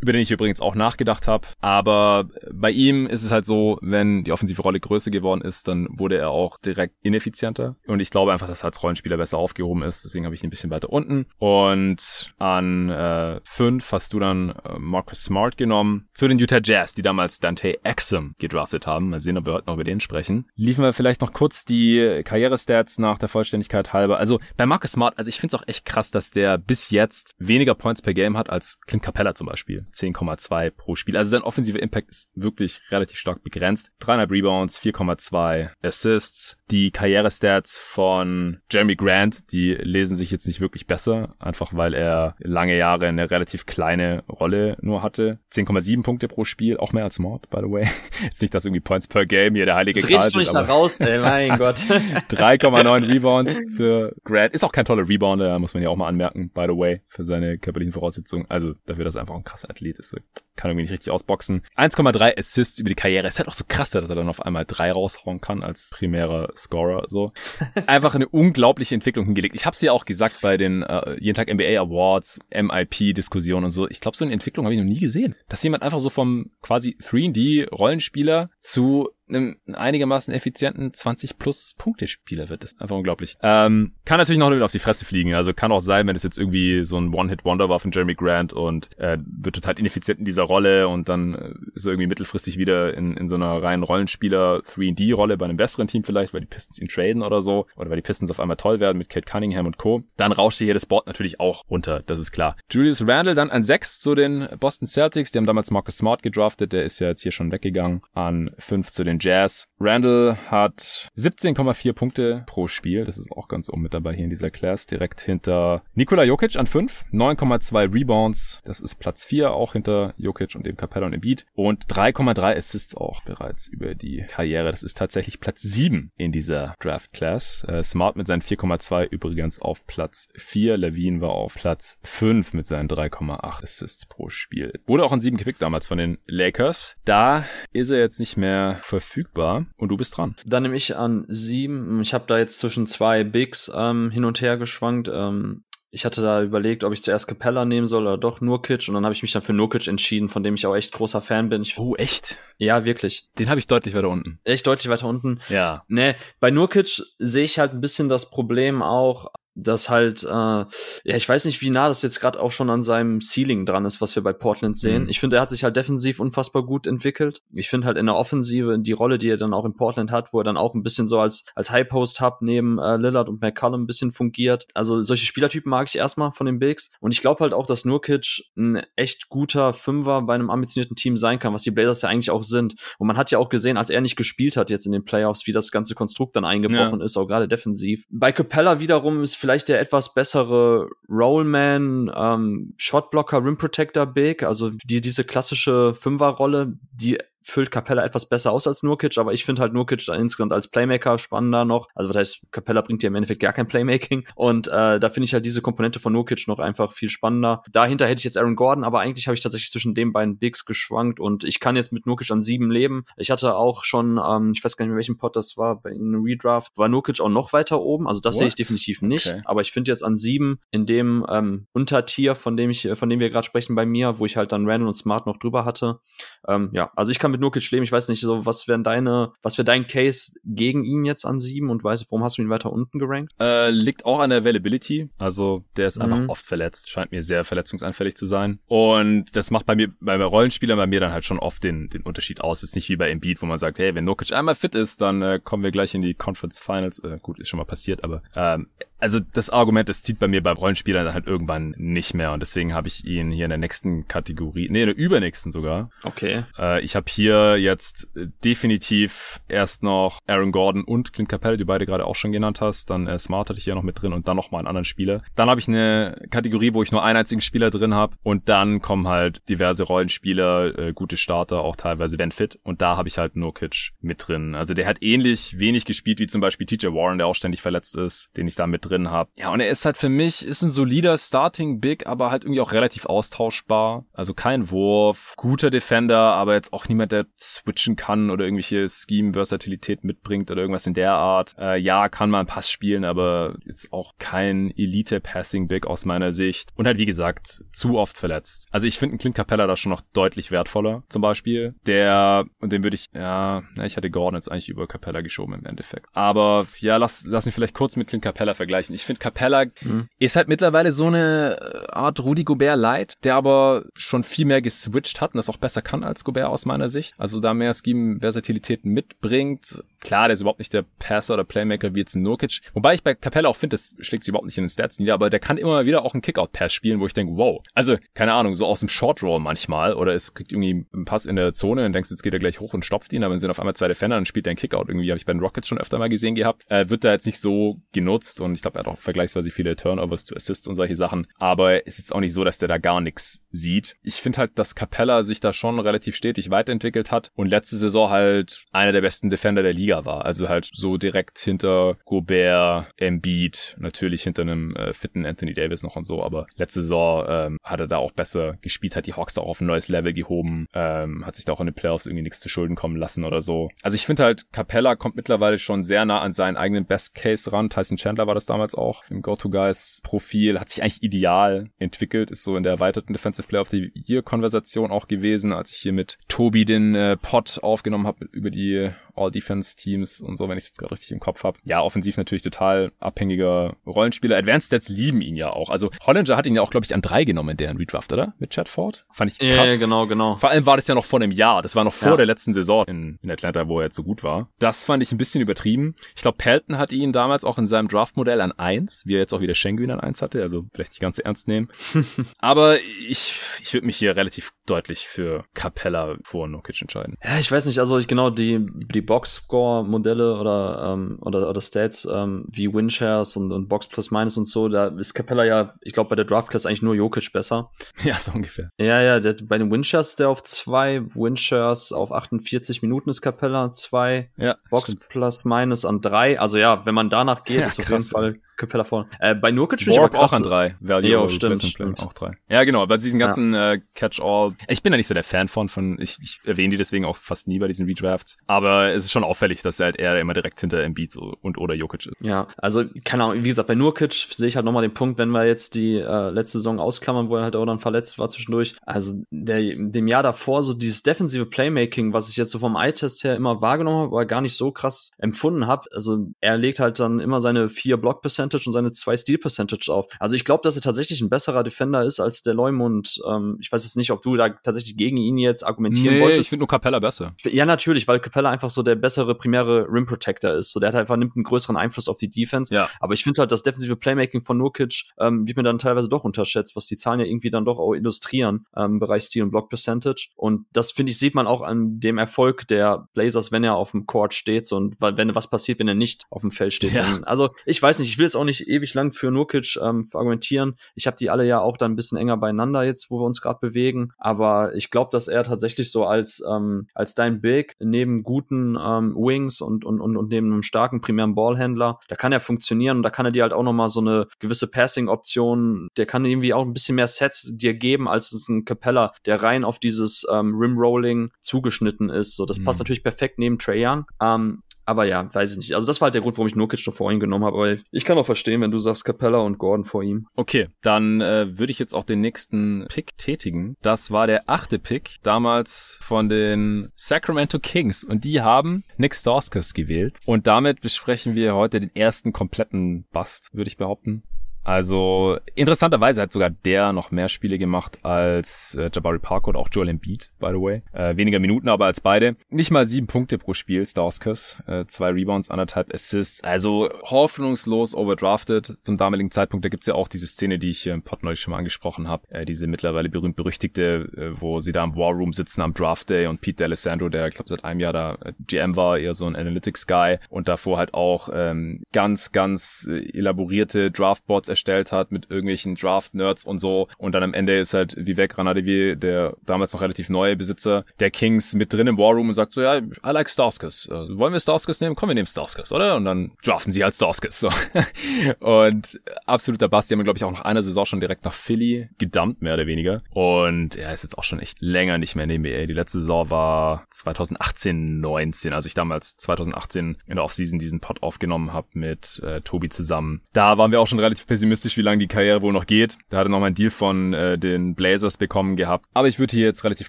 über 0.00 0.12
den 0.12 0.22
ich 0.22 0.30
übrigens 0.30 0.60
auch 0.60 0.74
nachgedacht 0.74 1.26
habe. 1.26 1.46
Aber 1.60 2.28
bei 2.52 2.70
ihm 2.70 3.06
ist 3.06 3.22
es 3.22 3.30
halt 3.30 3.46
so, 3.46 3.78
wenn 3.82 4.24
die 4.24 4.32
offensive 4.32 4.62
Rolle 4.62 4.80
größer 4.80 5.10
geworden 5.10 5.40
ist, 5.40 5.68
dann 5.68 5.86
wurde 5.90 6.18
er 6.18 6.30
auch 6.30 6.58
direkt 6.58 6.94
ineffizienter. 7.02 7.76
Und 7.86 8.00
ich 8.00 8.10
glaube 8.10 8.32
einfach, 8.32 8.46
dass 8.46 8.62
er 8.62 8.66
als 8.66 8.82
Rollenspieler 8.82 9.16
besser 9.16 9.38
aufgehoben 9.38 9.82
ist. 9.82 10.04
Deswegen 10.04 10.24
habe 10.24 10.34
ich 10.34 10.42
ihn 10.42 10.48
ein 10.48 10.50
bisschen 10.50 10.70
weiter 10.70 10.90
unten. 10.90 11.26
Und 11.38 12.32
an 12.38 12.90
äh, 12.90 13.40
fünf 13.44 13.90
hast 13.92 14.12
du 14.12 14.18
dann 14.18 14.50
äh, 14.50 14.78
Marcus 14.78 15.24
Smart 15.24 15.56
genommen. 15.56 16.08
Zu 16.14 16.28
den 16.28 16.38
Utah 16.38 16.60
Jazz, 16.62 16.94
die 16.94 17.02
damals 17.02 17.40
Dante 17.40 17.84
Exum 17.84 18.34
gedraftet 18.38 18.86
haben. 18.86 19.10
Mal 19.10 19.20
sehen, 19.20 19.38
ob 19.38 19.46
wir 19.46 19.54
heute 19.54 19.66
noch 19.66 19.74
über 19.74 19.84
den 19.84 20.00
sprechen. 20.00 20.46
Liefen 20.54 20.84
wir 20.84 20.92
vielleicht 20.92 21.20
noch 21.20 21.32
kurz 21.32 21.64
die 21.64 22.22
Karrierestats 22.24 22.98
nach 22.98 23.18
der 23.18 23.28
Vollständigkeit 23.28 23.92
halber. 23.92 24.18
Also 24.18 24.40
bei 24.56 24.66
Marcus 24.66 24.92
Smart, 24.92 25.18
also 25.18 25.28
ich 25.28 25.40
finde 25.40 25.56
es 25.56 25.62
auch 25.62 25.68
echt 25.68 25.84
krass, 25.84 26.10
dass 26.10 26.30
der 26.30 26.58
bis 26.58 26.90
jetzt 26.90 27.34
weniger 27.38 27.74
Points 27.74 28.02
per 28.02 28.14
Game 28.14 28.36
hat 28.36 28.50
als 28.50 28.78
Clint 28.86 29.02
Capella 29.02 29.34
zum 29.34 29.46
Beispiel. 29.46 29.86
10,2 29.94 30.70
pro 30.70 30.96
Spiel. 30.96 31.16
Also 31.16 31.30
sein 31.30 31.42
offensiver 31.42 31.80
Impact 31.80 32.10
ist 32.10 32.30
wirklich 32.34 32.80
relativ 32.90 33.18
stark 33.18 33.42
begrenzt. 33.42 33.90
300 34.00 34.30
Rebounds, 34.30 34.80
4,2 34.80 35.70
Assists. 35.82 36.56
Die 36.70 36.90
Karrierestats 36.90 37.78
von 37.78 38.58
Jeremy 38.70 38.96
Grant, 38.96 39.52
die 39.52 39.74
lesen 39.74 40.16
sich 40.16 40.30
jetzt 40.30 40.46
nicht 40.46 40.60
wirklich 40.60 40.86
besser, 40.86 41.34
einfach 41.38 41.74
weil 41.74 41.94
er 41.94 42.36
lange 42.38 42.76
Jahre 42.76 43.06
eine 43.06 43.30
relativ 43.30 43.66
kleine 43.66 44.24
Rolle 44.28 44.76
nur 44.80 45.02
hatte. 45.02 45.38
10,7 45.52 46.02
Punkte 46.02 46.28
pro 46.28 46.44
Spiel, 46.44 46.78
auch 46.78 46.92
mehr 46.92 47.04
als 47.04 47.18
Mord, 47.18 47.50
by 47.50 47.58
the 47.58 47.70
way. 47.70 47.88
Jetzt 48.22 48.40
nicht, 48.40 48.54
dass 48.54 48.64
irgendwie 48.64 48.80
Points 48.80 49.08
per 49.08 49.26
Game 49.26 49.54
hier 49.54 49.66
der 49.66 49.76
heilige 49.76 50.00
Jetzt 50.00 50.08
Gral 50.08 50.30
sind. 50.30 50.54
da 50.54 50.62
raus, 50.62 50.98
ey, 51.00 51.18
mein 51.18 51.58
Gott. 51.58 51.78
3,9 52.30 53.08
Rebounds 53.08 53.56
für 53.76 54.14
Grant. 54.24 54.54
Ist 54.54 54.64
auch 54.64 54.72
kein 54.72 54.84
toller 54.84 55.08
Rebounder, 55.08 55.58
muss 55.58 55.74
man 55.74 55.82
ja 55.82 55.88
auch 55.88 55.96
mal 55.96 56.08
anmerken, 56.08 56.50
by 56.50 56.66
the 56.68 56.76
way, 56.76 57.02
für 57.08 57.24
seine 57.24 57.58
körperlichen 57.58 57.92
Voraussetzungen. 57.92 58.46
Also 58.48 58.74
dafür, 58.86 59.04
dass 59.04 59.14
er 59.14 59.22
einfach 59.22 59.34
ein 59.34 59.44
krasser 59.44 59.70
Athlet 59.74 59.98
ist. 59.98 60.10
So, 60.10 60.18
kann 60.56 60.70
irgendwie 60.70 60.84
nicht 60.84 60.92
richtig 60.92 61.10
ausboxen. 61.10 61.62
1,3 61.76 62.38
Assists 62.38 62.78
über 62.78 62.88
die 62.88 62.94
Karriere. 62.94 63.26
Ist 63.26 63.38
halt 63.38 63.48
auch 63.48 63.54
so 63.54 63.64
krass, 63.66 63.90
dass 63.90 64.08
er 64.08 64.14
dann 64.16 64.28
auf 64.28 64.40
einmal 64.40 64.64
drei 64.64 64.92
raushauen 64.92 65.40
kann 65.40 65.62
als 65.62 65.90
primärer 65.94 66.52
Scorer. 66.56 67.04
So 67.08 67.32
einfach 67.86 68.14
eine 68.14 68.28
unglaubliche 68.28 68.94
Entwicklung 68.94 69.26
hingelegt. 69.26 69.56
Ich 69.56 69.66
habe 69.66 69.76
sie 69.76 69.86
ja 69.86 69.92
auch 69.92 70.04
gesagt 70.04 70.40
bei 70.40 70.56
den 70.56 70.82
äh, 70.82 71.16
jeden 71.20 71.34
Tag 71.34 71.52
NBA 71.52 71.80
Awards, 71.80 72.38
MIP-Diskussionen 72.50 73.66
und 73.66 73.70
so. 73.72 73.88
Ich 73.88 74.00
glaube, 74.00 74.16
so 74.16 74.24
eine 74.24 74.32
Entwicklung 74.32 74.66
habe 74.66 74.74
ich 74.74 74.80
noch 74.80 74.88
nie 74.88 75.00
gesehen. 75.00 75.34
Dass 75.48 75.62
jemand 75.62 75.82
einfach 75.82 76.00
so 76.00 76.10
vom 76.10 76.50
quasi 76.62 76.96
3D-Rollenspieler 77.00 78.50
zu 78.60 79.10
einem 79.28 79.56
einigermaßen 79.72 80.32
effizienten 80.34 80.92
20 80.92 81.38
plus 81.38 81.74
Punkte 81.76 82.08
Spieler 82.08 82.48
wird. 82.48 82.62
Das 82.62 82.72
ist 82.72 82.80
einfach 82.80 82.96
unglaublich. 82.96 83.36
Ähm, 83.42 83.92
kann 84.04 84.18
natürlich 84.18 84.38
noch 84.38 84.50
auf 84.60 84.72
die 84.72 84.78
Fresse 84.78 85.04
fliegen. 85.04 85.34
Also 85.34 85.52
kann 85.54 85.72
auch 85.72 85.80
sein, 85.80 86.06
wenn 86.06 86.16
es 86.16 86.22
jetzt 86.22 86.38
irgendwie 86.38 86.84
so 86.84 86.98
ein 86.98 87.12
One-Hit-Wonder 87.12 87.68
war 87.68 87.80
von 87.80 87.90
Jeremy 87.90 88.14
Grant 88.14 88.52
und 88.52 88.90
äh, 88.98 89.18
wird 89.24 89.56
total 89.56 89.78
ineffizient 89.78 90.18
in 90.18 90.24
dieser 90.24 90.44
Rolle 90.44 90.88
und 90.88 91.08
dann 91.08 91.34
äh, 91.34 91.54
ist 91.74 91.86
er 91.86 91.92
irgendwie 91.92 92.08
mittelfristig 92.08 92.58
wieder 92.58 92.94
in, 92.94 93.16
in 93.16 93.28
so 93.28 93.34
einer 93.34 93.62
reinen 93.62 93.82
Rollenspieler 93.82 94.58
3D-Rolle 94.58 95.36
bei 95.36 95.46
einem 95.46 95.56
besseren 95.56 95.88
Team 95.88 96.04
vielleicht, 96.04 96.34
weil 96.34 96.40
die 96.40 96.46
Pistons 96.46 96.80
ihn 96.80 96.88
traden 96.88 97.22
oder 97.22 97.40
so 97.40 97.66
oder 97.76 97.90
weil 97.90 97.96
die 97.96 98.02
Pistons 98.02 98.30
auf 98.30 98.40
einmal 98.40 98.56
toll 98.56 98.80
werden 98.80 98.98
mit 98.98 99.08
Kate 99.08 99.30
Cunningham 99.30 99.66
und 99.66 99.78
Co. 99.78 100.02
Dann 100.16 100.32
rauscht 100.32 100.58
hier 100.58 100.74
das 100.74 100.86
Board 100.86 101.06
natürlich 101.06 101.40
auch 101.40 101.64
runter, 101.70 102.02
das 102.06 102.20
ist 102.20 102.32
klar. 102.32 102.56
Julius 102.70 103.06
Randle 103.06 103.34
dann 103.34 103.50
an 103.50 103.62
6 103.62 104.00
zu 104.00 104.14
den 104.14 104.48
Boston 104.60 104.86
Celtics. 104.86 105.32
Die 105.32 105.38
haben 105.38 105.46
damals 105.46 105.70
Marcus 105.70 105.96
Smart 105.96 106.22
gedraftet, 106.22 106.72
der 106.72 106.84
ist 106.84 106.98
ja 106.98 107.08
jetzt 107.08 107.22
hier 107.22 107.32
schon 107.32 107.52
weggegangen. 107.52 108.02
An 108.12 108.50
5 108.58 108.90
zu 108.90 109.04
den 109.04 109.13
den 109.14 109.18
Jazz. 109.20 109.68
Randall 109.80 110.38
hat 110.50 111.08
17,4 111.16 111.92
Punkte 111.92 112.44
pro 112.46 112.68
Spiel. 112.68 113.04
Das 113.04 113.18
ist 113.18 113.32
auch 113.32 113.48
ganz 113.48 113.68
oben 113.68 113.82
mit 113.82 113.94
dabei 113.94 114.14
hier 114.14 114.24
in 114.24 114.30
dieser 114.30 114.50
Class. 114.50 114.86
Direkt 114.86 115.20
hinter 115.20 115.82
Nikola 115.94 116.24
Jokic 116.24 116.56
an 116.56 116.66
5. 116.66 117.06
9,2 117.12 117.94
Rebounds. 117.94 118.60
Das 118.64 118.80
ist 118.80 118.96
Platz 118.96 119.24
4, 119.24 119.52
auch 119.52 119.72
hinter 119.74 120.14
Jokic 120.16 120.54
und 120.54 120.66
dem 120.66 120.76
Capella 120.76 121.06
und 121.06 121.12
Embiid. 121.12 121.46
Und 121.54 121.86
3,3 121.86 122.56
Assists 122.56 122.96
auch 122.96 123.22
bereits 123.22 123.68
über 123.68 123.94
die 123.94 124.24
Karriere. 124.28 124.70
Das 124.70 124.82
ist 124.82 124.96
tatsächlich 124.96 125.40
Platz 125.40 125.62
7 125.62 126.10
in 126.16 126.32
dieser 126.32 126.74
Draft 126.80 127.12
Class. 127.12 127.64
Äh, 127.68 127.82
Smart 127.82 128.16
mit 128.16 128.26
seinen 128.26 128.42
4,2 128.42 129.08
übrigens 129.08 129.60
auf 129.60 129.86
Platz 129.86 130.28
4. 130.36 130.76
Levine 130.76 131.20
war 131.20 131.30
auf 131.30 131.54
Platz 131.54 132.00
5 132.04 132.54
mit 132.54 132.66
seinen 132.66 132.88
3,8 132.88 133.62
Assists 133.62 134.06
pro 134.06 134.28
Spiel. 134.28 134.80
Wurde 134.86 135.04
auch 135.04 135.12
an 135.12 135.20
7 135.20 135.36
gepickt 135.36 135.62
damals 135.62 135.86
von 135.86 135.98
den 135.98 136.18
Lakers. 136.26 136.96
Da 137.04 137.44
ist 137.72 137.90
er 137.90 137.98
jetzt 137.98 138.18
nicht 138.18 138.36
mehr 138.36 138.78
verfügbar 138.82 139.03
verfügbar 139.04 139.66
und 139.76 139.88
du 139.90 139.96
bist 139.96 140.16
dran. 140.16 140.34
Dann 140.44 140.62
nehme 140.62 140.76
ich 140.76 140.96
an 140.96 141.24
sieben. 141.28 142.00
Ich 142.00 142.14
habe 142.14 142.24
da 142.26 142.38
jetzt 142.38 142.58
zwischen 142.58 142.86
zwei 142.86 143.24
Bigs 143.24 143.70
ähm, 143.74 144.10
hin 144.10 144.24
und 144.24 144.40
her 144.40 144.56
geschwankt. 144.56 145.10
Ähm, 145.12 145.64
ich 145.94 146.04
hatte 146.04 146.22
da 146.22 146.42
überlegt, 146.42 146.82
ob 146.82 146.92
ich 146.92 147.02
zuerst 147.02 147.28
Capella 147.28 147.64
nehmen 147.64 147.86
soll 147.86 148.02
oder 148.02 148.18
doch 148.18 148.40
Nurkic 148.40 148.88
und 148.88 148.94
dann 148.94 149.04
habe 149.04 149.14
ich 149.14 149.22
mich 149.22 149.30
dann 149.30 149.42
für 149.42 149.52
Nurkic 149.52 149.86
entschieden, 149.86 150.28
von 150.28 150.42
dem 150.42 150.54
ich 150.54 150.66
auch 150.66 150.74
echt 150.74 150.92
großer 150.92 151.22
Fan 151.22 151.48
bin. 151.48 151.62
Ich, 151.62 151.78
oh, 151.78 151.94
echt? 151.94 152.38
Ja, 152.58 152.84
wirklich. 152.84 153.28
Den 153.38 153.48
habe 153.48 153.60
ich 153.60 153.68
deutlich 153.68 153.94
weiter 153.94 154.08
unten. 154.08 154.40
Echt 154.42 154.66
deutlich 154.66 154.90
weiter 154.90 155.06
unten? 155.06 155.38
Ja. 155.48 155.84
Nee, 155.86 156.16
bei 156.40 156.50
Nurkic 156.50 157.00
sehe 157.18 157.44
ich 157.44 157.60
halt 157.60 157.72
ein 157.72 157.80
bisschen 157.80 158.08
das 158.08 158.28
Problem 158.28 158.82
auch, 158.82 159.28
dass 159.54 159.88
halt, 159.88 160.22
äh, 160.24 160.26
ja, 160.26 160.66
ich 161.04 161.28
weiß 161.28 161.44
nicht, 161.44 161.60
wie 161.62 161.70
nah 161.70 161.88
das 161.88 162.02
jetzt 162.02 162.20
gerade 162.20 162.40
auch 162.40 162.52
schon 162.52 162.70
an 162.70 162.82
seinem 162.82 163.20
Ceiling 163.20 163.66
dran 163.66 163.84
ist, 163.84 164.00
was 164.00 164.14
wir 164.16 164.22
bei 164.22 164.32
Portland 164.32 164.76
sehen. 164.76 165.04
Mhm. 165.04 165.08
Ich 165.08 165.20
finde, 165.20 165.36
er 165.36 165.42
hat 165.42 165.50
sich 165.50 165.64
halt 165.64 165.76
defensiv 165.76 166.20
unfassbar 166.20 166.64
gut 166.64 166.86
entwickelt. 166.86 167.42
Ich 167.52 167.68
finde 167.68 167.86
halt 167.86 167.96
in 167.96 168.06
der 168.06 168.16
Offensive 168.16 168.78
die 168.78 168.92
Rolle, 168.92 169.18
die 169.18 169.28
er 169.28 169.36
dann 169.36 169.54
auch 169.54 169.64
in 169.64 169.74
Portland 169.74 170.10
hat, 170.10 170.32
wo 170.32 170.40
er 170.40 170.44
dann 170.44 170.56
auch 170.56 170.74
ein 170.74 170.82
bisschen 170.82 171.06
so 171.06 171.20
als, 171.20 171.44
als 171.54 171.70
High-Post-Hub 171.70 172.38
neben 172.40 172.78
äh, 172.78 172.96
Lillard 172.96 173.28
und 173.28 173.40
McCallum 173.40 173.82
ein 173.82 173.86
bisschen 173.86 174.10
fungiert. 174.10 174.66
Also 174.74 175.02
solche 175.02 175.26
Spielertypen 175.26 175.70
mag 175.70 175.88
ich 175.88 175.96
erstmal 175.96 176.32
von 176.32 176.46
den 176.46 176.58
Bigs. 176.58 176.92
Und 177.00 177.12
ich 177.12 177.20
glaube 177.20 177.40
halt 177.40 177.52
auch, 177.52 177.66
dass 177.66 177.84
Nurkic 177.84 178.42
ein 178.56 178.82
echt 178.96 179.28
guter 179.28 179.72
Fünfer 179.72 180.22
bei 180.22 180.34
einem 180.34 180.50
ambitionierten 180.50 180.96
Team 180.96 181.16
sein 181.16 181.38
kann, 181.38 181.52
was 181.52 181.62
die 181.62 181.70
Blazers 181.70 182.02
ja 182.02 182.08
eigentlich 182.08 182.30
auch 182.30 182.42
sind. 182.42 182.74
Und 182.98 183.06
man 183.06 183.16
hat 183.16 183.30
ja 183.30 183.38
auch 183.38 183.48
gesehen, 183.48 183.76
als 183.76 183.90
er 183.90 184.00
nicht 184.00 184.16
gespielt 184.16 184.56
hat 184.56 184.70
jetzt 184.70 184.86
in 184.86 184.92
den 184.92 185.04
Playoffs, 185.04 185.46
wie 185.46 185.52
das 185.52 185.70
ganze 185.70 185.94
Konstrukt 185.94 186.36
dann 186.36 186.44
eingebrochen 186.44 186.98
ja. 187.00 187.04
ist, 187.04 187.16
auch 187.16 187.26
gerade 187.26 187.48
defensiv. 187.48 188.04
Bei 188.10 188.32
Capella 188.32 188.80
wiederum 188.80 189.22
ist 189.22 189.36
vielleicht 189.44 189.68
der 189.68 189.78
etwas 189.78 190.14
bessere 190.14 190.88
Rollman, 191.06 192.10
ähm, 192.16 192.72
Shotblocker, 192.78 193.44
Rim 193.44 193.58
Protector 193.58 194.06
Big, 194.06 194.42
also 194.42 194.70
die, 194.70 195.02
diese 195.02 195.22
klassische 195.24 195.92
Fünferrolle, 195.92 196.78
die 196.92 197.18
füllt 197.44 197.70
Capella 197.70 198.04
etwas 198.04 198.26
besser 198.26 198.52
aus 198.52 198.66
als 198.66 198.82
Nurkic, 198.82 199.18
aber 199.18 199.32
ich 199.32 199.44
finde 199.44 199.62
halt 199.62 199.72
Nurkic 199.72 200.04
da 200.06 200.14
insgesamt 200.14 200.52
als 200.52 200.68
Playmaker 200.68 201.18
spannender 201.18 201.64
noch. 201.64 201.88
Also 201.94 202.12
das 202.12 202.18
heißt, 202.18 202.52
Capella 202.52 202.80
bringt 202.80 203.02
ja 203.02 203.08
im 203.08 203.14
Endeffekt 203.14 203.40
gar 203.40 203.52
kein 203.52 203.68
Playmaking 203.68 204.26
und 204.34 204.68
äh, 204.68 204.98
da 204.98 205.08
finde 205.10 205.26
ich 205.26 205.34
halt 205.34 205.44
diese 205.44 205.60
Komponente 205.60 206.00
von 206.00 206.12
Nurkic 206.12 206.48
noch 206.48 206.58
einfach 206.58 206.92
viel 206.92 207.10
spannender. 207.10 207.62
Dahinter 207.70 208.06
hätte 208.06 208.20
ich 208.20 208.24
jetzt 208.24 208.38
Aaron 208.38 208.56
Gordon, 208.56 208.82
aber 208.82 209.00
eigentlich 209.00 209.26
habe 209.26 209.34
ich 209.34 209.40
tatsächlich 209.40 209.70
zwischen 209.70 209.94
den 209.94 210.12
beiden 210.12 210.38
Bigs 210.38 210.64
geschwankt 210.64 211.20
und 211.20 211.44
ich 211.44 211.60
kann 211.60 211.76
jetzt 211.76 211.92
mit 211.92 212.06
Nurkic 212.06 212.30
an 212.30 212.40
sieben 212.40 212.70
leben. 212.70 213.04
Ich 213.16 213.30
hatte 213.30 213.54
auch 213.54 213.84
schon, 213.84 214.18
ähm, 214.18 214.52
ich 214.54 214.64
weiß 214.64 214.76
gar 214.76 214.86
nicht 214.86 214.90
mehr 214.90 214.98
welchen 214.98 215.18
Pot 215.18 215.36
das 215.36 215.56
war, 215.58 215.80
bei 215.80 215.90
einem 215.90 216.22
Redraft 216.24 216.76
war 216.78 216.88
Nurkic 216.88 217.20
auch 217.20 217.28
noch 217.28 217.52
weiter 217.52 217.80
oben, 217.80 218.08
also 218.08 218.20
das 218.20 218.38
sehe 218.38 218.46
ich 218.46 218.54
definitiv 218.54 219.02
nicht, 219.02 219.26
okay. 219.26 219.42
aber 219.44 219.60
ich 219.60 219.70
finde 219.70 219.90
jetzt 219.90 220.02
an 220.02 220.16
sieben 220.16 220.60
in 220.70 220.86
dem 220.86 221.26
ähm, 221.28 221.66
Untertier, 221.72 222.34
von 222.34 222.56
dem 222.56 222.70
ich, 222.70 222.88
von 222.94 223.10
dem 223.10 223.20
wir 223.20 223.30
gerade 223.30 223.46
sprechen 223.46 223.74
bei 223.74 223.84
mir, 223.84 224.18
wo 224.18 224.26
ich 224.26 224.36
halt 224.36 224.52
dann 224.52 224.68
Randall 224.68 224.88
und 224.88 224.94
Smart 224.94 225.26
noch 225.26 225.36
drüber 225.36 225.64
hatte. 225.64 226.00
Ähm, 226.48 226.70
ja, 226.72 226.90
also 226.96 227.10
ich 227.10 227.18
kann 227.18 227.33
mit 227.34 227.40
Nurkic 227.40 227.70
leben. 227.70 227.84
Ich 227.84 227.92
weiß 227.92 228.08
nicht, 228.08 228.20
so 228.20 228.46
was 228.46 228.66
wären 228.68 228.84
deine, 228.84 229.32
was 229.42 229.58
wäre 229.58 229.64
dein 229.64 229.86
Case 229.86 230.38
gegen 230.44 230.84
ihn 230.84 231.04
jetzt 231.04 231.24
an 231.24 231.38
sieben 231.38 231.70
und 231.70 231.84
weißt, 231.84 232.06
warum 232.10 232.24
hast 232.24 232.38
du 232.38 232.42
ihn 232.42 232.50
weiter 232.50 232.72
unten 232.72 232.98
gerankt? 232.98 233.32
Äh, 233.40 233.70
liegt 233.70 234.04
auch 234.06 234.20
an 234.20 234.30
der 234.30 234.40
Availability. 234.40 235.10
Also 235.18 235.64
der 235.76 235.88
ist 235.88 235.98
mhm. 235.98 236.12
einfach 236.12 236.28
oft 236.28 236.46
verletzt, 236.46 236.88
scheint 236.88 237.12
mir 237.12 237.22
sehr 237.22 237.44
verletzungsanfällig 237.44 238.16
zu 238.16 238.26
sein. 238.26 238.58
Und 238.66 239.36
das 239.36 239.50
macht 239.50 239.66
bei 239.66 239.74
mir, 239.74 239.92
bei 240.00 240.22
Rollenspielern 240.22 240.76
bei 240.76 240.86
mir 240.86 241.00
dann 241.00 241.12
halt 241.12 241.24
schon 241.24 241.38
oft 241.38 241.62
den, 241.64 241.88
den 241.88 242.02
Unterschied 242.02 242.40
aus. 242.40 242.62
Ist 242.62 242.74
nicht 242.74 242.88
wie 242.88 242.96
bei 242.96 243.10
Embiid, 243.10 243.42
wo 243.42 243.46
man 243.46 243.58
sagt, 243.58 243.78
hey, 243.78 243.94
wenn 243.94 244.04
Nurkic 244.04 244.32
einmal 244.32 244.54
fit 244.54 244.74
ist, 244.74 245.00
dann 245.00 245.22
äh, 245.22 245.40
kommen 245.42 245.62
wir 245.62 245.70
gleich 245.70 245.94
in 245.94 246.02
die 246.02 246.14
Conference 246.14 246.60
Finals. 246.60 246.98
Äh, 247.00 247.18
gut, 247.20 247.38
ist 247.38 247.48
schon 247.48 247.58
mal 247.58 247.64
passiert, 247.64 248.04
aber 248.04 248.22
ähm, 248.34 248.68
also 248.98 249.20
das 249.20 249.50
Argument, 249.50 249.88
das 249.88 250.02
zieht 250.02 250.18
bei 250.18 250.28
mir 250.28 250.42
bei 250.42 250.52
Rollenspielern 250.52 251.12
halt 251.12 251.26
irgendwann 251.26 251.74
nicht 251.76 252.14
mehr 252.14 252.32
und 252.32 252.40
deswegen 252.40 252.72
habe 252.72 252.88
ich 252.88 253.04
ihn 253.04 253.30
hier 253.30 253.44
in 253.44 253.50
der 253.50 253.58
nächsten 253.58 254.08
Kategorie, 254.08 254.68
nee, 254.70 254.82
in 254.82 254.86
der 254.86 254.96
übernächsten 254.96 255.52
sogar. 255.52 255.90
Okay. 256.02 256.44
Äh, 256.58 256.82
ich 256.82 256.96
habe 256.96 257.06
hier 257.08 257.56
jetzt 257.56 258.08
definitiv 258.44 259.38
erst 259.48 259.82
noch 259.82 260.20
Aaron 260.26 260.52
Gordon 260.52 260.84
und 260.84 261.12
Clint 261.12 261.28
Capella, 261.28 261.56
die 261.56 261.64
du 261.64 261.66
beide 261.66 261.86
gerade 261.86 262.06
auch 262.06 262.16
schon 262.16 262.32
genannt 262.32 262.60
hast. 262.60 262.90
Dann 262.90 263.06
äh, 263.06 263.18
Smart 263.18 263.50
hatte 263.50 263.58
ich 263.58 263.64
hier 263.64 263.74
noch 263.74 263.82
mit 263.82 264.00
drin 264.00 264.12
und 264.12 264.28
dann 264.28 264.36
noch 264.36 264.50
mal 264.50 264.58
einen 264.58 264.68
anderen 264.68 264.84
Spieler. 264.84 265.22
Dann 265.34 265.50
habe 265.50 265.60
ich 265.60 265.68
eine 265.68 266.26
Kategorie, 266.30 266.74
wo 266.74 266.82
ich 266.82 266.92
nur 266.92 267.02
einen 267.02 267.18
einzigen 267.18 267.40
Spieler 267.40 267.70
drin 267.70 267.94
habe 267.94 268.16
und 268.22 268.48
dann 268.48 268.80
kommen 268.80 269.08
halt 269.08 269.48
diverse 269.48 269.82
Rollenspieler, 269.82 270.78
äh, 270.78 270.92
gute 270.92 271.16
Starter, 271.16 271.60
auch 271.60 271.76
teilweise 271.76 272.18
wenn 272.18 272.32
fit 272.32 272.58
und 272.62 272.80
da 272.80 272.96
habe 272.96 273.08
ich 273.08 273.18
halt 273.18 273.36
Nurkic 273.36 273.92
mit 274.00 274.26
drin. 274.26 274.54
Also 274.54 274.74
der 274.74 274.86
hat 274.86 275.02
ähnlich 275.02 275.58
wenig 275.58 275.84
gespielt 275.84 276.20
wie 276.20 276.26
zum 276.26 276.40
Beispiel 276.40 276.66
TJ 276.66 276.88
Warren, 276.88 277.18
der 277.18 277.26
auch 277.26 277.34
ständig 277.34 277.60
verletzt 277.60 277.96
ist, 277.96 278.30
den 278.36 278.46
ich 278.46 278.54
da 278.54 278.66
mit 278.66 278.83
drin 278.84 279.10
habe. 279.10 279.30
Ja, 279.36 279.50
und 279.50 279.60
er 279.60 279.68
ist 279.68 279.84
halt 279.84 279.96
für 279.96 280.08
mich, 280.08 280.46
ist 280.46 280.62
ein 280.62 280.70
solider 280.70 281.18
Starting 281.18 281.80
Big, 281.80 282.06
aber 282.06 282.30
halt 282.30 282.44
irgendwie 282.44 282.60
auch 282.60 282.72
relativ 282.72 283.06
austauschbar. 283.06 284.04
Also 284.12 284.34
kein 284.34 284.70
Wurf, 284.70 285.34
guter 285.36 285.70
Defender, 285.70 286.18
aber 286.18 286.54
jetzt 286.54 286.72
auch 286.72 286.88
niemand, 286.88 287.12
der 287.12 287.26
switchen 287.38 287.96
kann 287.96 288.30
oder 288.30 288.44
irgendwelche 288.44 288.88
Scheme-Versatilität 288.88 290.04
mitbringt 290.04 290.50
oder 290.50 290.60
irgendwas 290.60 290.86
in 290.86 290.94
der 290.94 291.12
Art. 291.12 291.54
Äh, 291.58 291.78
ja, 291.78 292.08
kann 292.08 292.30
man 292.30 292.46
Pass 292.46 292.70
spielen, 292.70 293.04
aber 293.04 293.56
jetzt 293.64 293.92
auch 293.92 294.14
kein 294.18 294.70
Elite-Passing 294.76 295.68
Big 295.68 295.86
aus 295.86 296.04
meiner 296.04 296.32
Sicht. 296.32 296.70
Und 296.76 296.86
halt, 296.86 296.98
wie 296.98 297.06
gesagt, 297.06 297.64
zu 297.72 297.98
oft 297.98 298.18
verletzt. 298.18 298.66
Also 298.70 298.86
ich 298.86 298.98
finde 298.98 299.14
einen 299.14 299.18
Clint 299.18 299.36
Capella 299.36 299.66
da 299.66 299.76
schon 299.76 299.90
noch 299.90 300.02
deutlich 300.12 300.50
wertvoller, 300.50 301.02
zum 301.08 301.22
Beispiel. 301.22 301.74
Der, 301.86 302.44
und 302.60 302.72
den 302.72 302.84
würde 302.84 302.96
ich, 302.96 303.06
ja, 303.14 303.62
ich 303.82 303.96
hatte 303.96 304.10
Gordon 304.10 304.36
jetzt 304.36 304.50
eigentlich 304.50 304.68
über 304.68 304.86
Capella 304.86 305.20
geschoben 305.20 305.54
im 305.54 305.66
Endeffekt. 305.66 306.06
Aber 306.12 306.66
ja, 306.78 306.96
lass, 306.96 307.26
lass 307.26 307.46
ihn 307.46 307.52
vielleicht 307.52 307.74
kurz 307.74 307.96
mit 307.96 308.08
Clint 308.08 308.24
Capella 308.24 308.54
vergleichen 308.54 308.73
vergleichen. 308.74 308.94
Ich 308.94 309.04
finde 309.04 309.20
Capella 309.20 309.66
mhm. 309.82 310.08
ist 310.18 310.36
halt 310.36 310.48
mittlerweile 310.48 310.92
so 310.92 311.06
eine 311.06 311.58
äh, 311.60 311.92
Art 311.92 312.20
Rudy 312.20 312.44
Gobert 312.44 312.78
Light, 312.78 313.14
der 313.24 313.36
aber 313.36 313.84
schon 313.94 314.24
viel 314.24 314.46
mehr 314.46 314.62
geswitcht 314.62 315.20
hat 315.20 315.34
und 315.34 315.38
das 315.38 315.48
auch 315.48 315.56
besser 315.56 315.82
kann 315.82 316.04
als 316.04 316.24
Gobert 316.24 316.48
aus 316.48 316.66
meiner 316.66 316.88
Sicht. 316.88 317.14
Also 317.18 317.40
da 317.40 317.54
mehr 317.54 317.74
Scheme-Versatilität 317.74 318.84
mitbringt. 318.84 319.82
Klar, 320.04 320.28
der 320.28 320.34
ist 320.34 320.42
überhaupt 320.42 320.60
nicht 320.60 320.72
der 320.72 320.84
Passer 320.98 321.34
oder 321.34 321.44
Playmaker 321.44 321.94
wie 321.94 322.00
jetzt 322.00 322.14
ein 322.14 322.22
Nurkic. 322.22 322.60
Wobei 322.74 322.94
ich 322.94 323.02
bei 323.02 323.14
Capella 323.14 323.48
auch 323.48 323.56
finde, 323.56 323.74
das 323.74 323.96
schlägt 324.00 324.22
sich 324.22 324.28
überhaupt 324.28 324.46
nicht 324.46 324.58
in 324.58 324.64
den 324.64 324.68
Stats 324.68 324.98
nieder, 324.98 325.14
aber 325.14 325.30
der 325.30 325.40
kann 325.40 325.56
immer 325.56 325.86
wieder 325.86 326.04
auch 326.04 326.14
einen 326.14 326.22
Kickout-Pass 326.22 326.72
spielen, 326.72 327.00
wo 327.00 327.06
ich 327.06 327.14
denke, 327.14 327.36
wow. 327.36 327.62
Also, 327.72 327.96
keine 328.14 328.34
Ahnung, 328.34 328.54
so 328.54 328.66
aus 328.66 328.80
dem 328.80 328.88
Short 328.88 329.22
Roll 329.22 329.40
manchmal 329.40 329.94
oder 329.94 330.14
es 330.14 330.34
kriegt 330.34 330.52
irgendwie 330.52 330.86
einen 330.92 331.04
Pass 331.04 331.26
in 331.26 331.36
der 331.36 331.54
Zone 331.54 331.86
und 331.86 331.92
denkst, 331.92 332.10
jetzt 332.10 332.22
geht 332.22 332.34
er 332.34 332.38
gleich 332.38 332.60
hoch 332.60 332.74
und 332.74 332.84
stopft 332.84 333.12
ihn, 333.12 333.24
aber 333.24 333.32
wenn 333.32 333.40
sind 333.40 333.50
auf 333.50 333.58
einmal 333.58 333.74
zwei 333.74 333.88
Defender, 333.88 334.16
dann 334.16 334.26
spielt 334.26 334.46
er 334.46 334.50
einen 334.50 334.58
Kickout. 334.58 334.88
Irgendwie 334.88 335.10
habe 335.10 335.18
ich 335.18 335.26
bei 335.26 335.32
den 335.32 335.40
Rockets 335.40 335.68
schon 335.68 335.78
öfter 335.78 335.98
mal 335.98 336.08
gesehen 336.08 336.34
gehabt. 336.34 336.64
Äh, 336.68 336.88
wird 336.90 337.04
da 337.04 337.12
jetzt 337.12 337.26
nicht 337.26 337.38
so 337.38 337.80
genutzt 337.92 338.40
und 338.40 338.54
ich 338.54 338.62
glaube, 338.62 338.78
er 338.78 338.80
hat 338.80 338.88
auch 338.88 338.98
vergleichsweise 338.98 339.50
viele 339.50 339.76
Turnovers 339.76 340.26
zu 340.26 340.36
Assists 340.36 340.68
und 340.68 340.74
solche 340.74 340.96
Sachen. 340.96 341.26
Aber 341.38 341.86
es 341.86 341.98
ist 341.98 342.14
auch 342.14 342.20
nicht 342.20 342.32
so, 342.32 342.44
dass 342.44 342.58
der 342.58 342.68
da 342.68 342.78
gar 342.78 343.00
nichts 343.00 343.42
sieht. 343.50 343.96
Ich 344.02 344.16
finde 344.16 344.38
halt, 344.38 344.58
dass 344.58 344.74
Capella 344.74 345.22
sich 345.22 345.40
da 345.40 345.52
schon 345.52 345.78
relativ 345.78 346.16
stetig 346.16 346.50
weiterentwickelt 346.50 347.10
hat 347.10 347.30
und 347.34 347.48
letzte 347.48 347.76
Saison 347.76 348.10
halt 348.10 348.64
einer 348.72 348.92
der 348.92 349.00
besten 349.00 349.30
Defender 349.30 349.62
der 349.62 349.72
Liga 349.72 349.93
war. 350.04 350.24
Also 350.24 350.48
halt 350.48 350.68
so 350.72 350.96
direkt 350.96 351.38
hinter 351.38 351.96
Gobert, 352.04 352.86
Embiid, 352.96 353.76
natürlich 353.78 354.22
hinter 354.22 354.42
einem 354.42 354.74
äh, 354.76 354.92
fitten 354.92 355.26
Anthony 355.26 355.54
Davis 355.54 355.82
noch 355.82 355.96
und 355.96 356.06
so. 356.06 356.22
Aber 356.22 356.46
letzte 356.56 356.80
Saison 356.80 357.24
ähm, 357.28 357.58
hat 357.62 357.80
er 357.80 357.86
da 357.86 357.98
auch 357.98 358.12
besser 358.12 358.56
gespielt, 358.60 358.96
hat 358.96 359.06
die 359.06 359.14
Hawks 359.14 359.34
da 359.34 359.42
auch 359.42 359.48
auf 359.48 359.60
ein 359.60 359.66
neues 359.66 359.88
Level 359.88 360.12
gehoben, 360.12 360.66
ähm, 360.74 361.24
hat 361.26 361.36
sich 361.36 361.44
da 361.44 361.52
auch 361.52 361.60
in 361.60 361.66
den 361.66 361.74
Playoffs 361.74 362.06
irgendwie 362.06 362.22
nichts 362.22 362.40
zu 362.40 362.48
Schulden 362.48 362.76
kommen 362.76 362.96
lassen 362.96 363.24
oder 363.24 363.40
so. 363.40 363.70
Also 363.82 363.94
ich 363.94 364.06
finde 364.06 364.24
halt, 364.24 364.50
Capella 364.52 364.96
kommt 364.96 365.16
mittlerweile 365.16 365.58
schon 365.58 365.84
sehr 365.84 366.04
nah 366.04 366.20
an 366.20 366.32
seinen 366.32 366.56
eigenen 366.56 366.86
Best 366.86 367.14
Case 367.14 367.52
ran. 367.52 367.70
Tyson 367.70 367.96
Chandler 367.96 368.26
war 368.26 368.34
das 368.34 368.46
damals 368.46 368.74
auch 368.74 369.02
im 369.10 369.22
Go-To-Guys-Profil, 369.22 370.58
hat 370.58 370.70
sich 370.70 370.82
eigentlich 370.82 371.02
ideal 371.02 371.70
entwickelt, 371.78 372.30
ist 372.30 372.42
so 372.42 372.56
in 372.56 372.62
der 372.62 372.72
erweiterten 372.72 373.12
Defensive 373.12 373.46
Player 373.46 373.62
of 373.62 373.68
the 373.68 373.92
Year-Konversation 373.94 374.90
auch 374.90 375.08
gewesen, 375.08 375.52
als 375.52 375.70
ich 375.70 375.78
hier 375.78 375.92
mit 375.92 376.18
Tobi 376.28 376.64
den 376.64 376.94
äh, 376.94 377.16
Pod 377.16 377.58
aufgenommen 377.62 378.06
habe 378.06 378.26
über 378.32 378.50
die 378.50 378.90
All-Defense-Teams 379.14 380.20
und 380.20 380.36
so, 380.36 380.48
wenn 380.48 380.58
ich 380.58 380.64
es 380.64 380.70
jetzt 380.70 380.78
gerade 380.78 380.92
richtig 380.92 381.12
im 381.12 381.20
Kopf 381.20 381.44
habe. 381.44 381.58
Ja, 381.64 381.80
offensiv 381.80 382.16
natürlich 382.16 382.42
total 382.42 382.92
abhängiger 382.98 383.76
Rollenspieler. 383.86 384.36
Advanced 384.36 384.68
Stats 384.68 384.88
lieben 384.88 385.20
ihn 385.20 385.36
ja 385.36 385.50
auch. 385.50 385.70
Also 385.70 385.90
Hollinger 386.06 386.36
hat 386.36 386.46
ihn 386.46 386.54
ja 386.54 386.62
auch, 386.62 386.70
glaube 386.70 386.86
ich, 386.86 386.94
an 386.94 387.02
drei 387.02 387.24
genommen 387.24 387.50
in 387.50 387.56
deren 387.56 387.76
Redraft, 387.76 388.12
oder? 388.12 388.34
Mit 388.38 388.52
Chatford. 388.54 389.04
Fand 389.10 389.32
ich 389.32 389.38
krass. 389.38 389.70
Ja, 389.70 389.76
genau, 389.76 390.06
genau. 390.06 390.36
Vor 390.36 390.50
allem 390.50 390.66
war 390.66 390.76
das 390.76 390.86
ja 390.86 390.94
noch 390.94 391.04
vor 391.04 391.20
einem 391.20 391.30
Jahr. 391.30 391.62
Das 391.62 391.76
war 391.76 391.84
noch 391.84 391.92
vor 391.92 392.12
ja. 392.12 392.16
der 392.16 392.26
letzten 392.26 392.52
Saison 392.52 392.84
in, 392.86 393.18
in 393.22 393.30
Atlanta, 393.30 393.68
wo 393.68 393.78
er 393.78 393.86
jetzt 393.86 393.96
so 393.96 394.02
gut 394.02 394.22
war. 394.22 394.48
Das 394.58 394.84
fand 394.84 395.02
ich 395.02 395.12
ein 395.12 395.18
bisschen 395.18 395.40
übertrieben. 395.40 395.94
Ich 396.14 396.22
glaube, 396.22 396.38
Pelton 396.38 396.78
hat 396.78 396.92
ihn 396.92 397.12
damals 397.12 397.44
auch 397.44 397.58
in 397.58 397.66
seinem 397.66 397.88
Draftmodell 397.88 398.40
an 398.40 398.52
eins, 398.52 399.02
wie 399.06 399.14
er 399.14 399.20
jetzt 399.20 399.32
auch 399.32 399.40
wieder 399.40 399.54
Schengen 399.54 399.90
an 399.90 400.00
eins 400.00 400.22
hatte. 400.22 400.42
Also 400.42 400.66
vielleicht 400.72 400.92
nicht 400.92 401.00
ganz 401.00 401.16
so 401.16 401.22
ernst 401.22 401.48
nehmen. 401.48 401.68
Aber 402.38 402.78
ich, 403.08 403.34
ich 403.62 403.72
würde 403.74 403.86
mich 403.86 403.96
hier 403.96 404.16
relativ 404.16 404.52
deutlich 404.66 405.06
für 405.06 405.44
Capella 405.54 406.16
vor 406.22 406.48
Nokic 406.48 406.80
entscheiden. 406.80 407.16
Ja, 407.22 407.38
ich 407.38 407.50
weiß 407.50 407.66
nicht, 407.66 407.78
also 407.78 407.98
ich 407.98 408.06
genau 408.06 408.30
die, 408.30 408.64
die 408.92 409.02
Box-Score-Modelle 409.04 410.38
oder, 410.38 410.92
ähm, 410.92 411.18
oder, 411.20 411.48
oder 411.48 411.60
Stats 411.60 412.08
ähm, 412.10 412.44
wie 412.50 412.72
Winshares 412.72 413.36
und, 413.36 413.52
und 413.52 413.68
Box 413.68 413.86
Plus 413.86 414.10
Minus 414.10 414.36
und 414.36 414.46
so, 414.46 414.68
da 414.68 414.88
ist 414.88 415.14
Capella 415.14 415.44
ja, 415.44 415.72
ich 415.82 415.92
glaube, 415.92 416.10
bei 416.10 416.16
der 416.16 416.24
Draft-Class 416.24 416.66
eigentlich 416.66 416.82
nur 416.82 416.94
Jokic 416.94 417.32
besser. 417.32 417.70
Ja, 418.04 418.16
so 418.16 418.32
ungefähr. 418.32 418.70
Ja, 418.78 419.00
ja, 419.00 419.20
der, 419.20 419.34
bei 419.44 419.56
den 419.56 419.70
Winshares 419.70 420.16
der 420.16 420.28
auf 420.28 420.42
zwei, 420.42 421.02
Winshares 421.14 421.92
auf 421.92 422.12
48 422.12 422.82
Minuten 422.82 423.08
ist 423.08 423.22
Capella 423.22 423.70
zwei, 423.70 424.30
ja, 424.36 424.56
Box 424.68 424.90
stimmt. 424.90 425.08
Plus 425.08 425.44
Minus 425.44 425.84
an 425.84 426.00
drei. 426.00 426.38
Also 426.38 426.58
ja, 426.58 426.84
wenn 426.84 426.94
man 426.94 427.08
danach 427.08 427.44
geht, 427.44 427.60
ja, 427.60 427.66
ist 427.66 427.78
auf 427.78 427.88
jeden 427.88 428.02
Fall 428.02 428.40
Capella 428.56 428.84
vorne. 428.84 429.08
Äh, 429.18 429.34
bei 429.34 429.50
Nurkic 429.50 429.80
finde 429.80 429.98
ich 429.98 430.04
aber 430.04 430.18
auch 430.18 430.32
an 430.32 430.42
drei. 430.42 430.76
Value 430.80 431.10
ja, 431.10 431.28
stimmt, 431.28 431.62
stimmt. 431.62 432.00
Auch 432.00 432.12
drei. 432.12 432.32
Ja, 432.48 432.64
genau. 432.64 432.86
Bei 432.86 432.96
diesen 432.96 433.18
ganzen 433.18 433.52
ja. 433.52 433.72
äh, 433.72 433.80
Catch-all. 433.94 434.54
Ich 434.68 434.82
bin 434.82 434.92
da 434.92 434.96
nicht 434.96 435.06
so 435.06 435.14
der 435.14 435.24
Fan 435.24 435.48
von, 435.48 435.68
von 435.68 435.98
ich, 436.00 436.18
ich 436.22 436.40
erwähne 436.44 436.70
die 436.70 436.76
deswegen 436.76 437.04
auch 437.04 437.16
fast 437.16 437.48
nie 437.48 437.58
bei 437.58 437.66
diesen 437.66 437.86
Redrafts. 437.86 438.36
Aber 438.46 438.92
es 438.92 439.04
ist 439.04 439.12
schon 439.12 439.24
auffällig, 439.24 439.62
dass 439.62 439.80
er 439.80 439.86
halt 439.86 439.96
eher 439.96 440.18
immer 440.18 440.34
direkt 440.34 440.60
hinter 440.60 440.82
Embiid 440.82 441.12
so, 441.12 441.36
und 441.40 441.58
oder 441.58 441.74
Jokic 441.74 442.06
ist. 442.06 442.20
Ja, 442.20 442.48
also 442.56 442.84
keine 443.04 443.24
Ahnung. 443.24 443.44
Wie 443.44 443.48
gesagt, 443.48 443.68
bei 443.68 443.74
Nurkic 443.74 444.12
sehe 444.12 444.48
ich 444.48 444.56
halt 444.56 444.64
nochmal 444.64 444.82
den 444.82 444.94
Punkt, 444.94 445.18
wenn 445.18 445.30
wir 445.30 445.46
jetzt 445.46 445.74
die 445.74 445.96
äh, 445.96 446.30
letzte 446.30 446.58
Saison 446.58 446.78
ausklammern, 446.78 447.28
wo 447.28 447.36
er 447.36 447.44
halt 447.44 447.56
auch 447.56 447.66
dann 447.66 447.78
verletzt 447.78 448.18
war 448.18 448.28
zwischendurch. 448.28 448.76
Also 448.82 449.22
der, 449.30 449.60
dem 449.76 450.08
Jahr 450.08 450.22
davor 450.22 450.62
so 450.62 450.74
dieses 450.74 451.02
defensive 451.02 451.46
Playmaking, 451.46 452.12
was 452.12 452.28
ich 452.28 452.36
jetzt 452.36 452.50
so 452.50 452.58
vom 452.58 452.76
Eye-Test 452.76 453.24
her 453.24 453.36
immer 453.36 453.60
wahrgenommen 453.60 453.98
habe, 453.98 454.08
aber 454.08 454.26
gar 454.26 454.40
nicht 454.40 454.56
so 454.56 454.70
krass 454.70 455.12
empfunden 455.18 455.66
habe. 455.66 455.88
Also 455.92 456.26
er 456.40 456.56
legt 456.56 456.80
halt 456.80 457.00
dann 457.00 457.20
immer 457.20 457.40
seine 457.40 457.68
vier 457.68 457.96
Block-Percent 457.96 458.43
Percentage 458.44 458.68
und 458.68 458.72
seine 458.72 458.90
zwei 458.90 459.16
Steal 459.16 459.38
Percentage 459.38 459.92
auf. 459.92 460.06
Also 460.18 460.36
ich 460.36 460.44
glaube, 460.44 460.62
dass 460.62 460.76
er 460.76 460.82
tatsächlich 460.82 461.20
ein 461.20 461.30
besserer 461.30 461.62
Defender 461.62 462.04
ist 462.04 462.20
als 462.20 462.42
der 462.42 462.54
Leumund. 462.54 463.20
Ähm, 463.28 463.58
ich 463.60 463.70
weiß 463.70 463.84
jetzt 463.84 463.96
nicht, 463.96 464.10
ob 464.10 464.22
du 464.22 464.36
da 464.36 464.50
tatsächlich 464.50 464.96
gegen 464.96 465.16
ihn 465.16 465.38
jetzt 465.38 465.64
argumentieren 465.64 466.16
nee, 466.16 466.20
wolltest. 466.20 466.42
ich 466.42 466.48
finde 466.48 466.62
nur 466.62 466.68
Capella 466.68 466.98
besser. 466.98 467.34
Ja, 467.44 467.66
natürlich, 467.66 468.06
weil 468.08 468.20
Capella 468.20 468.50
einfach 468.50 468.70
so 468.70 468.82
der 468.82 468.94
bessere 468.94 469.34
primäre 469.34 469.86
Rim 469.90 470.06
Protector 470.06 470.52
ist. 470.52 470.72
So 470.72 470.80
der 470.80 470.88
hat 470.88 470.96
einfach 470.96 471.16
nimmt 471.16 471.36
einen 471.36 471.44
größeren 471.44 471.76
Einfluss 471.76 472.08
auf 472.08 472.16
die 472.16 472.28
Defense. 472.28 472.74
Ja. 472.74 472.88
Aber 473.00 473.14
ich 473.14 473.22
finde 473.22 473.40
halt 473.40 473.52
das 473.52 473.62
defensive 473.62 473.96
Playmaking 473.96 474.42
von 474.42 474.58
Nurkic 474.58 475.04
ähm, 475.18 475.46
wird 475.46 475.56
mir 475.56 475.62
dann 475.62 475.78
teilweise 475.78 476.08
doch 476.08 476.24
unterschätzt, 476.24 476.76
was 476.76 476.86
die 476.86 476.96
Zahlen 476.96 477.20
ja 477.20 477.26
irgendwie 477.26 477.50
dann 477.50 477.64
doch 477.64 477.78
auch 477.78 477.94
illustrieren 477.94 478.66
ähm, 478.76 478.94
im 478.94 478.98
Bereich 479.00 479.24
Steal 479.24 479.44
und 479.44 479.50
Block 479.50 479.68
Percentage. 479.68 480.28
Und 480.36 480.66
das 480.72 480.92
finde 480.92 481.10
ich 481.10 481.18
sieht 481.18 481.34
man 481.34 481.46
auch 481.46 481.62
an 481.62 482.00
dem 482.00 482.18
Erfolg 482.18 482.66
der 482.68 483.08
Blazers, 483.14 483.52
wenn 483.52 483.64
er 483.64 483.76
auf 483.76 483.92
dem 483.92 484.06
Court 484.06 484.34
steht 484.34 484.66
so, 484.66 484.76
und 484.76 484.96
wenn 485.00 485.34
was 485.34 485.48
passiert, 485.48 485.78
wenn 485.78 485.88
er 485.88 485.94
nicht 485.94 486.24
auf 486.30 486.42
dem 486.42 486.50
Feld 486.50 486.72
steht. 486.72 486.92
Ja. 486.92 487.20
Also 487.22 487.50
ich 487.66 487.80
weiß 487.80 487.98
nicht, 487.98 488.10
ich 488.10 488.18
will 488.18 488.24
jetzt 488.24 488.33
auch 488.36 488.44
nicht 488.44 488.68
ewig 488.68 488.94
lang 488.94 489.12
für 489.12 489.30
Nurkic 489.30 489.76
ähm, 489.82 490.08
argumentieren. 490.12 490.76
Ich 490.94 491.06
habe 491.06 491.16
die 491.16 491.30
alle 491.30 491.46
ja 491.46 491.60
auch 491.60 491.76
dann 491.76 491.92
ein 491.92 491.96
bisschen 491.96 492.18
enger 492.18 492.36
beieinander 492.36 492.82
jetzt, 492.82 493.10
wo 493.10 493.20
wir 493.20 493.26
uns 493.26 493.40
gerade 493.40 493.58
bewegen. 493.60 494.12
Aber 494.18 494.74
ich 494.74 494.90
glaube, 494.90 495.10
dass 495.12 495.28
er 495.28 495.42
tatsächlich 495.44 495.90
so 495.90 496.06
als 496.06 496.42
ähm, 496.48 496.88
als 496.94 497.14
dein 497.14 497.40
Big 497.40 497.74
neben 497.80 498.22
guten 498.22 498.76
ähm, 498.80 499.14
Wings 499.16 499.60
und, 499.60 499.84
und 499.84 500.00
und 500.00 500.16
und 500.16 500.28
neben 500.28 500.52
einem 500.52 500.62
starken 500.62 501.00
primären 501.00 501.34
Ballhändler, 501.34 502.00
da 502.08 502.16
kann 502.16 502.32
er 502.32 502.40
funktionieren 502.40 502.98
und 502.98 503.02
da 503.02 503.10
kann 503.10 503.26
er 503.26 503.32
dir 503.32 503.42
halt 503.42 503.52
auch 503.52 503.62
noch 503.62 503.72
mal 503.72 503.88
so 503.88 504.00
eine 504.00 504.26
gewisse 504.38 504.70
Passing-Option, 504.70 505.88
der 505.96 506.06
kann 506.06 506.24
irgendwie 506.24 506.54
auch 506.54 506.64
ein 506.64 506.72
bisschen 506.72 506.96
mehr 506.96 507.06
Sets 507.06 507.50
dir 507.56 507.74
geben 507.74 508.08
als 508.08 508.32
es 508.32 508.48
ein 508.48 508.64
Capella, 508.64 509.12
der 509.26 509.42
rein 509.42 509.64
auf 509.64 509.78
dieses 509.78 510.26
ähm, 510.32 510.54
Rim-Rolling 510.54 511.30
zugeschnitten 511.40 512.10
ist. 512.10 512.36
So, 512.36 512.46
das 512.46 512.58
mhm. 512.58 512.64
passt 512.64 512.78
natürlich 512.78 513.02
perfekt 513.02 513.38
neben 513.38 513.58
Trey 513.58 513.84
Young. 513.86 514.06
Ähm, 514.20 514.62
aber 514.86 515.04
ja, 515.04 515.32
weiß 515.32 515.52
ich 515.52 515.58
nicht. 515.58 515.74
Also 515.74 515.86
das 515.86 516.00
war 516.00 516.06
halt 516.06 516.14
der 516.14 516.22
Grund, 516.22 516.36
warum 516.36 516.46
ich 516.46 516.56
Nurkic 516.56 516.86
noch 516.86 516.94
vor 516.94 517.10
ihm 517.10 517.20
genommen 517.20 517.44
habe. 517.44 517.56
Aber 517.56 517.76
ich 517.90 518.04
kann 518.04 518.18
auch 518.18 518.26
verstehen, 518.26 518.60
wenn 518.60 518.70
du 518.70 518.78
sagst 518.78 519.04
Capella 519.04 519.38
und 519.38 519.58
Gordon 519.58 519.84
vor 519.84 520.02
ihm. 520.02 520.26
Okay, 520.36 520.68
dann 520.82 521.20
äh, 521.20 521.58
würde 521.58 521.70
ich 521.70 521.78
jetzt 521.78 521.94
auch 521.94 522.04
den 522.04 522.20
nächsten 522.20 522.86
Pick 522.88 523.16
tätigen. 523.16 523.76
Das 523.82 524.10
war 524.10 524.26
der 524.26 524.44
achte 524.46 524.78
Pick, 524.78 525.16
damals 525.22 525.98
von 526.02 526.28
den 526.28 526.90
Sacramento 526.94 527.58
Kings. 527.58 528.04
Und 528.04 528.24
die 528.24 528.42
haben 528.42 528.84
Nick 528.96 529.14
Stauskas 529.14 529.74
gewählt. 529.74 530.18
Und 530.26 530.46
damit 530.46 530.80
besprechen 530.80 531.34
wir 531.34 531.54
heute 531.54 531.80
den 531.80 531.94
ersten 531.94 532.32
kompletten 532.32 533.04
Bust, 533.12 533.50
würde 533.52 533.68
ich 533.68 533.76
behaupten. 533.76 534.22
Also 534.64 535.38
interessanterweise 535.54 536.22
hat 536.22 536.32
sogar 536.32 536.50
der 536.50 536.92
noch 536.92 537.10
mehr 537.10 537.28
Spiele 537.28 537.58
gemacht 537.58 537.98
als 538.02 538.74
äh, 538.74 538.90
Jabari 538.92 539.18
Parker 539.18 539.48
und 539.48 539.56
auch 539.56 539.68
Joel 539.70 539.90
Embiid, 539.90 540.30
by 540.40 540.48
the 540.48 540.60
way. 540.60 540.82
Äh, 540.92 541.16
weniger 541.16 541.38
Minuten 541.38 541.68
aber 541.68 541.84
als 541.84 542.00
beide. 542.00 542.36
Nicht 542.48 542.70
mal 542.70 542.86
sieben 542.86 543.06
Punkte 543.06 543.36
pro 543.36 543.52
Spiel, 543.52 543.86
Stauskas. 543.86 544.62
Äh, 544.66 544.86
zwei 544.86 545.10
Rebounds, 545.10 545.50
anderthalb 545.50 545.92
Assists. 545.92 546.42
Also 546.42 546.88
hoffnungslos 547.02 547.94
overdrafted 547.94 548.78
zum 548.82 548.96
damaligen 548.96 549.30
Zeitpunkt. 549.30 549.64
Da 549.64 549.68
gibt's 549.68 549.86
ja 549.86 549.94
auch 549.94 550.08
diese 550.08 550.26
Szene, 550.26 550.58
die 550.58 550.70
ich 550.70 550.80
hier 550.80 550.94
im 550.94 551.02
Pod 551.02 551.22
neulich 551.22 551.40
schon 551.40 551.52
mal 551.52 551.58
angesprochen 551.58 552.08
habe. 552.08 552.26
Äh, 552.30 552.46
diese 552.46 552.66
mittlerweile 552.66 553.10
berühmt-berüchtigte, 553.10 554.08
äh, 554.16 554.40
wo 554.40 554.60
sie 554.60 554.72
da 554.72 554.82
im 554.82 554.96
War 554.96 555.12
Room 555.12 555.34
sitzen 555.34 555.60
am 555.60 555.74
Draft 555.74 556.08
Day 556.08 556.26
und 556.26 556.40
Pete 556.40 556.64
D'Alessandro, 556.64 557.10
der 557.10 557.28
ich 557.28 557.34
glaube 557.34 557.50
seit 557.50 557.64
einem 557.64 557.80
Jahr 557.80 557.92
da 557.92 558.14
äh, 558.24 558.32
GM 558.46 558.76
war, 558.76 558.98
eher 558.98 559.12
so 559.12 559.26
ein 559.26 559.36
Analytics-Guy 559.36 560.18
und 560.30 560.48
davor 560.48 560.78
halt 560.78 560.94
auch 560.94 561.28
ähm, 561.32 561.82
ganz, 561.92 562.32
ganz 562.32 562.88
äh, 562.90 563.10
elaborierte 563.12 563.90
Draftboards 563.90 564.53
erstellt 564.54 564.92
hat 564.92 565.12
mit 565.12 565.30
irgendwelchen 565.30 565.74
Draft-Nerds 565.74 566.44
und 566.44 566.58
so. 566.58 566.88
Und 566.98 567.12
dann 567.12 567.22
am 567.22 567.34
Ende 567.34 567.58
ist 567.58 567.74
halt 567.74 567.94
Vivek 567.96 568.38
Ranadivi, 568.38 568.96
der 568.96 569.36
damals 569.44 569.72
noch 569.72 569.82
relativ 569.82 570.08
neue 570.08 570.36
Besitzer 570.36 570.84
der 571.00 571.10
Kings, 571.10 571.54
mit 571.54 571.72
drin 571.72 571.86
im 571.86 571.98
Warroom 571.98 572.28
und 572.28 572.34
sagt 572.34 572.54
so, 572.54 572.62
ja, 572.62 572.78
I 572.78 572.90
like 573.02 573.28
Starskus. 573.28 573.88
Also, 573.90 574.16
wollen 574.18 574.32
wir 574.32 574.40
Starskus 574.40 574.80
nehmen? 574.80 574.94
Komm, 574.94 575.10
wir 575.10 575.14
nehmen 575.14 575.26
Starskus, 575.26 575.72
oder? 575.72 575.96
Und 575.96 576.04
dann 576.04 576.32
draften 576.42 576.72
sie 576.72 576.82
halt 576.82 576.94
Starskus. 576.94 577.40
So. 577.40 577.50
und 578.40 579.00
absoluter 579.26 579.68
Basti 579.68 579.94
haben 579.94 580.00
wir, 580.00 580.04
glaube 580.04 580.18
ich, 580.18 580.24
auch 580.24 580.30
nach 580.30 580.44
einer 580.44 580.62
Saison 580.62 580.86
schon 580.86 581.00
direkt 581.00 581.24
nach 581.24 581.32
Philly 581.32 581.88
gedumpt, 581.98 582.42
mehr 582.42 582.54
oder 582.54 582.66
weniger. 582.66 583.02
Und 583.10 583.76
er 583.76 583.92
ist 583.92 584.02
jetzt 584.02 584.16
auch 584.16 584.24
schon 584.24 584.38
echt 584.38 584.60
länger 584.60 584.98
nicht 584.98 585.16
mehr 585.16 585.24
in 585.24 585.28
der 585.28 585.38
NBA. 585.38 585.66
Die 585.66 585.74
letzte 585.74 586.00
Saison 586.00 586.30
war 586.30 586.84
2018, 586.90 588.00
19, 588.00 588.52
als 588.52 588.66
ich 588.66 588.74
damals 588.74 589.16
2018 589.16 589.98
in 590.06 590.16
der 590.16 590.24
Offseason 590.24 590.58
diesen 590.58 590.80
Pod 590.80 591.02
aufgenommen 591.02 591.52
habe 591.52 591.68
mit 591.72 592.20
äh, 592.22 592.40
Tobi 592.40 592.68
zusammen. 592.68 593.22
Da 593.32 593.58
waren 593.58 593.72
wir 593.72 593.80
auch 593.80 593.86
schon 593.86 593.98
relativ 593.98 594.26
pessimistisch 594.26 594.43
pessimistisch, 594.44 594.76
wie 594.76 594.82
lange 594.82 594.98
die 594.98 595.06
Karriere 595.06 595.40
wohl 595.40 595.54
noch 595.54 595.64
geht. 595.64 595.96
Da 596.10 596.18
hat 596.18 596.26
er 596.26 596.28
noch 596.28 596.38
mal 596.38 596.46
einen 596.46 596.54
Deal 596.54 596.68
von 596.68 597.14
äh, 597.14 597.38
den 597.38 597.74
Blazers 597.74 598.18
bekommen 598.18 598.56
gehabt. 598.56 598.84
Aber 598.92 599.08
ich 599.08 599.18
würde 599.18 599.34
hier 599.34 599.46
jetzt 599.46 599.64
relativ 599.64 599.88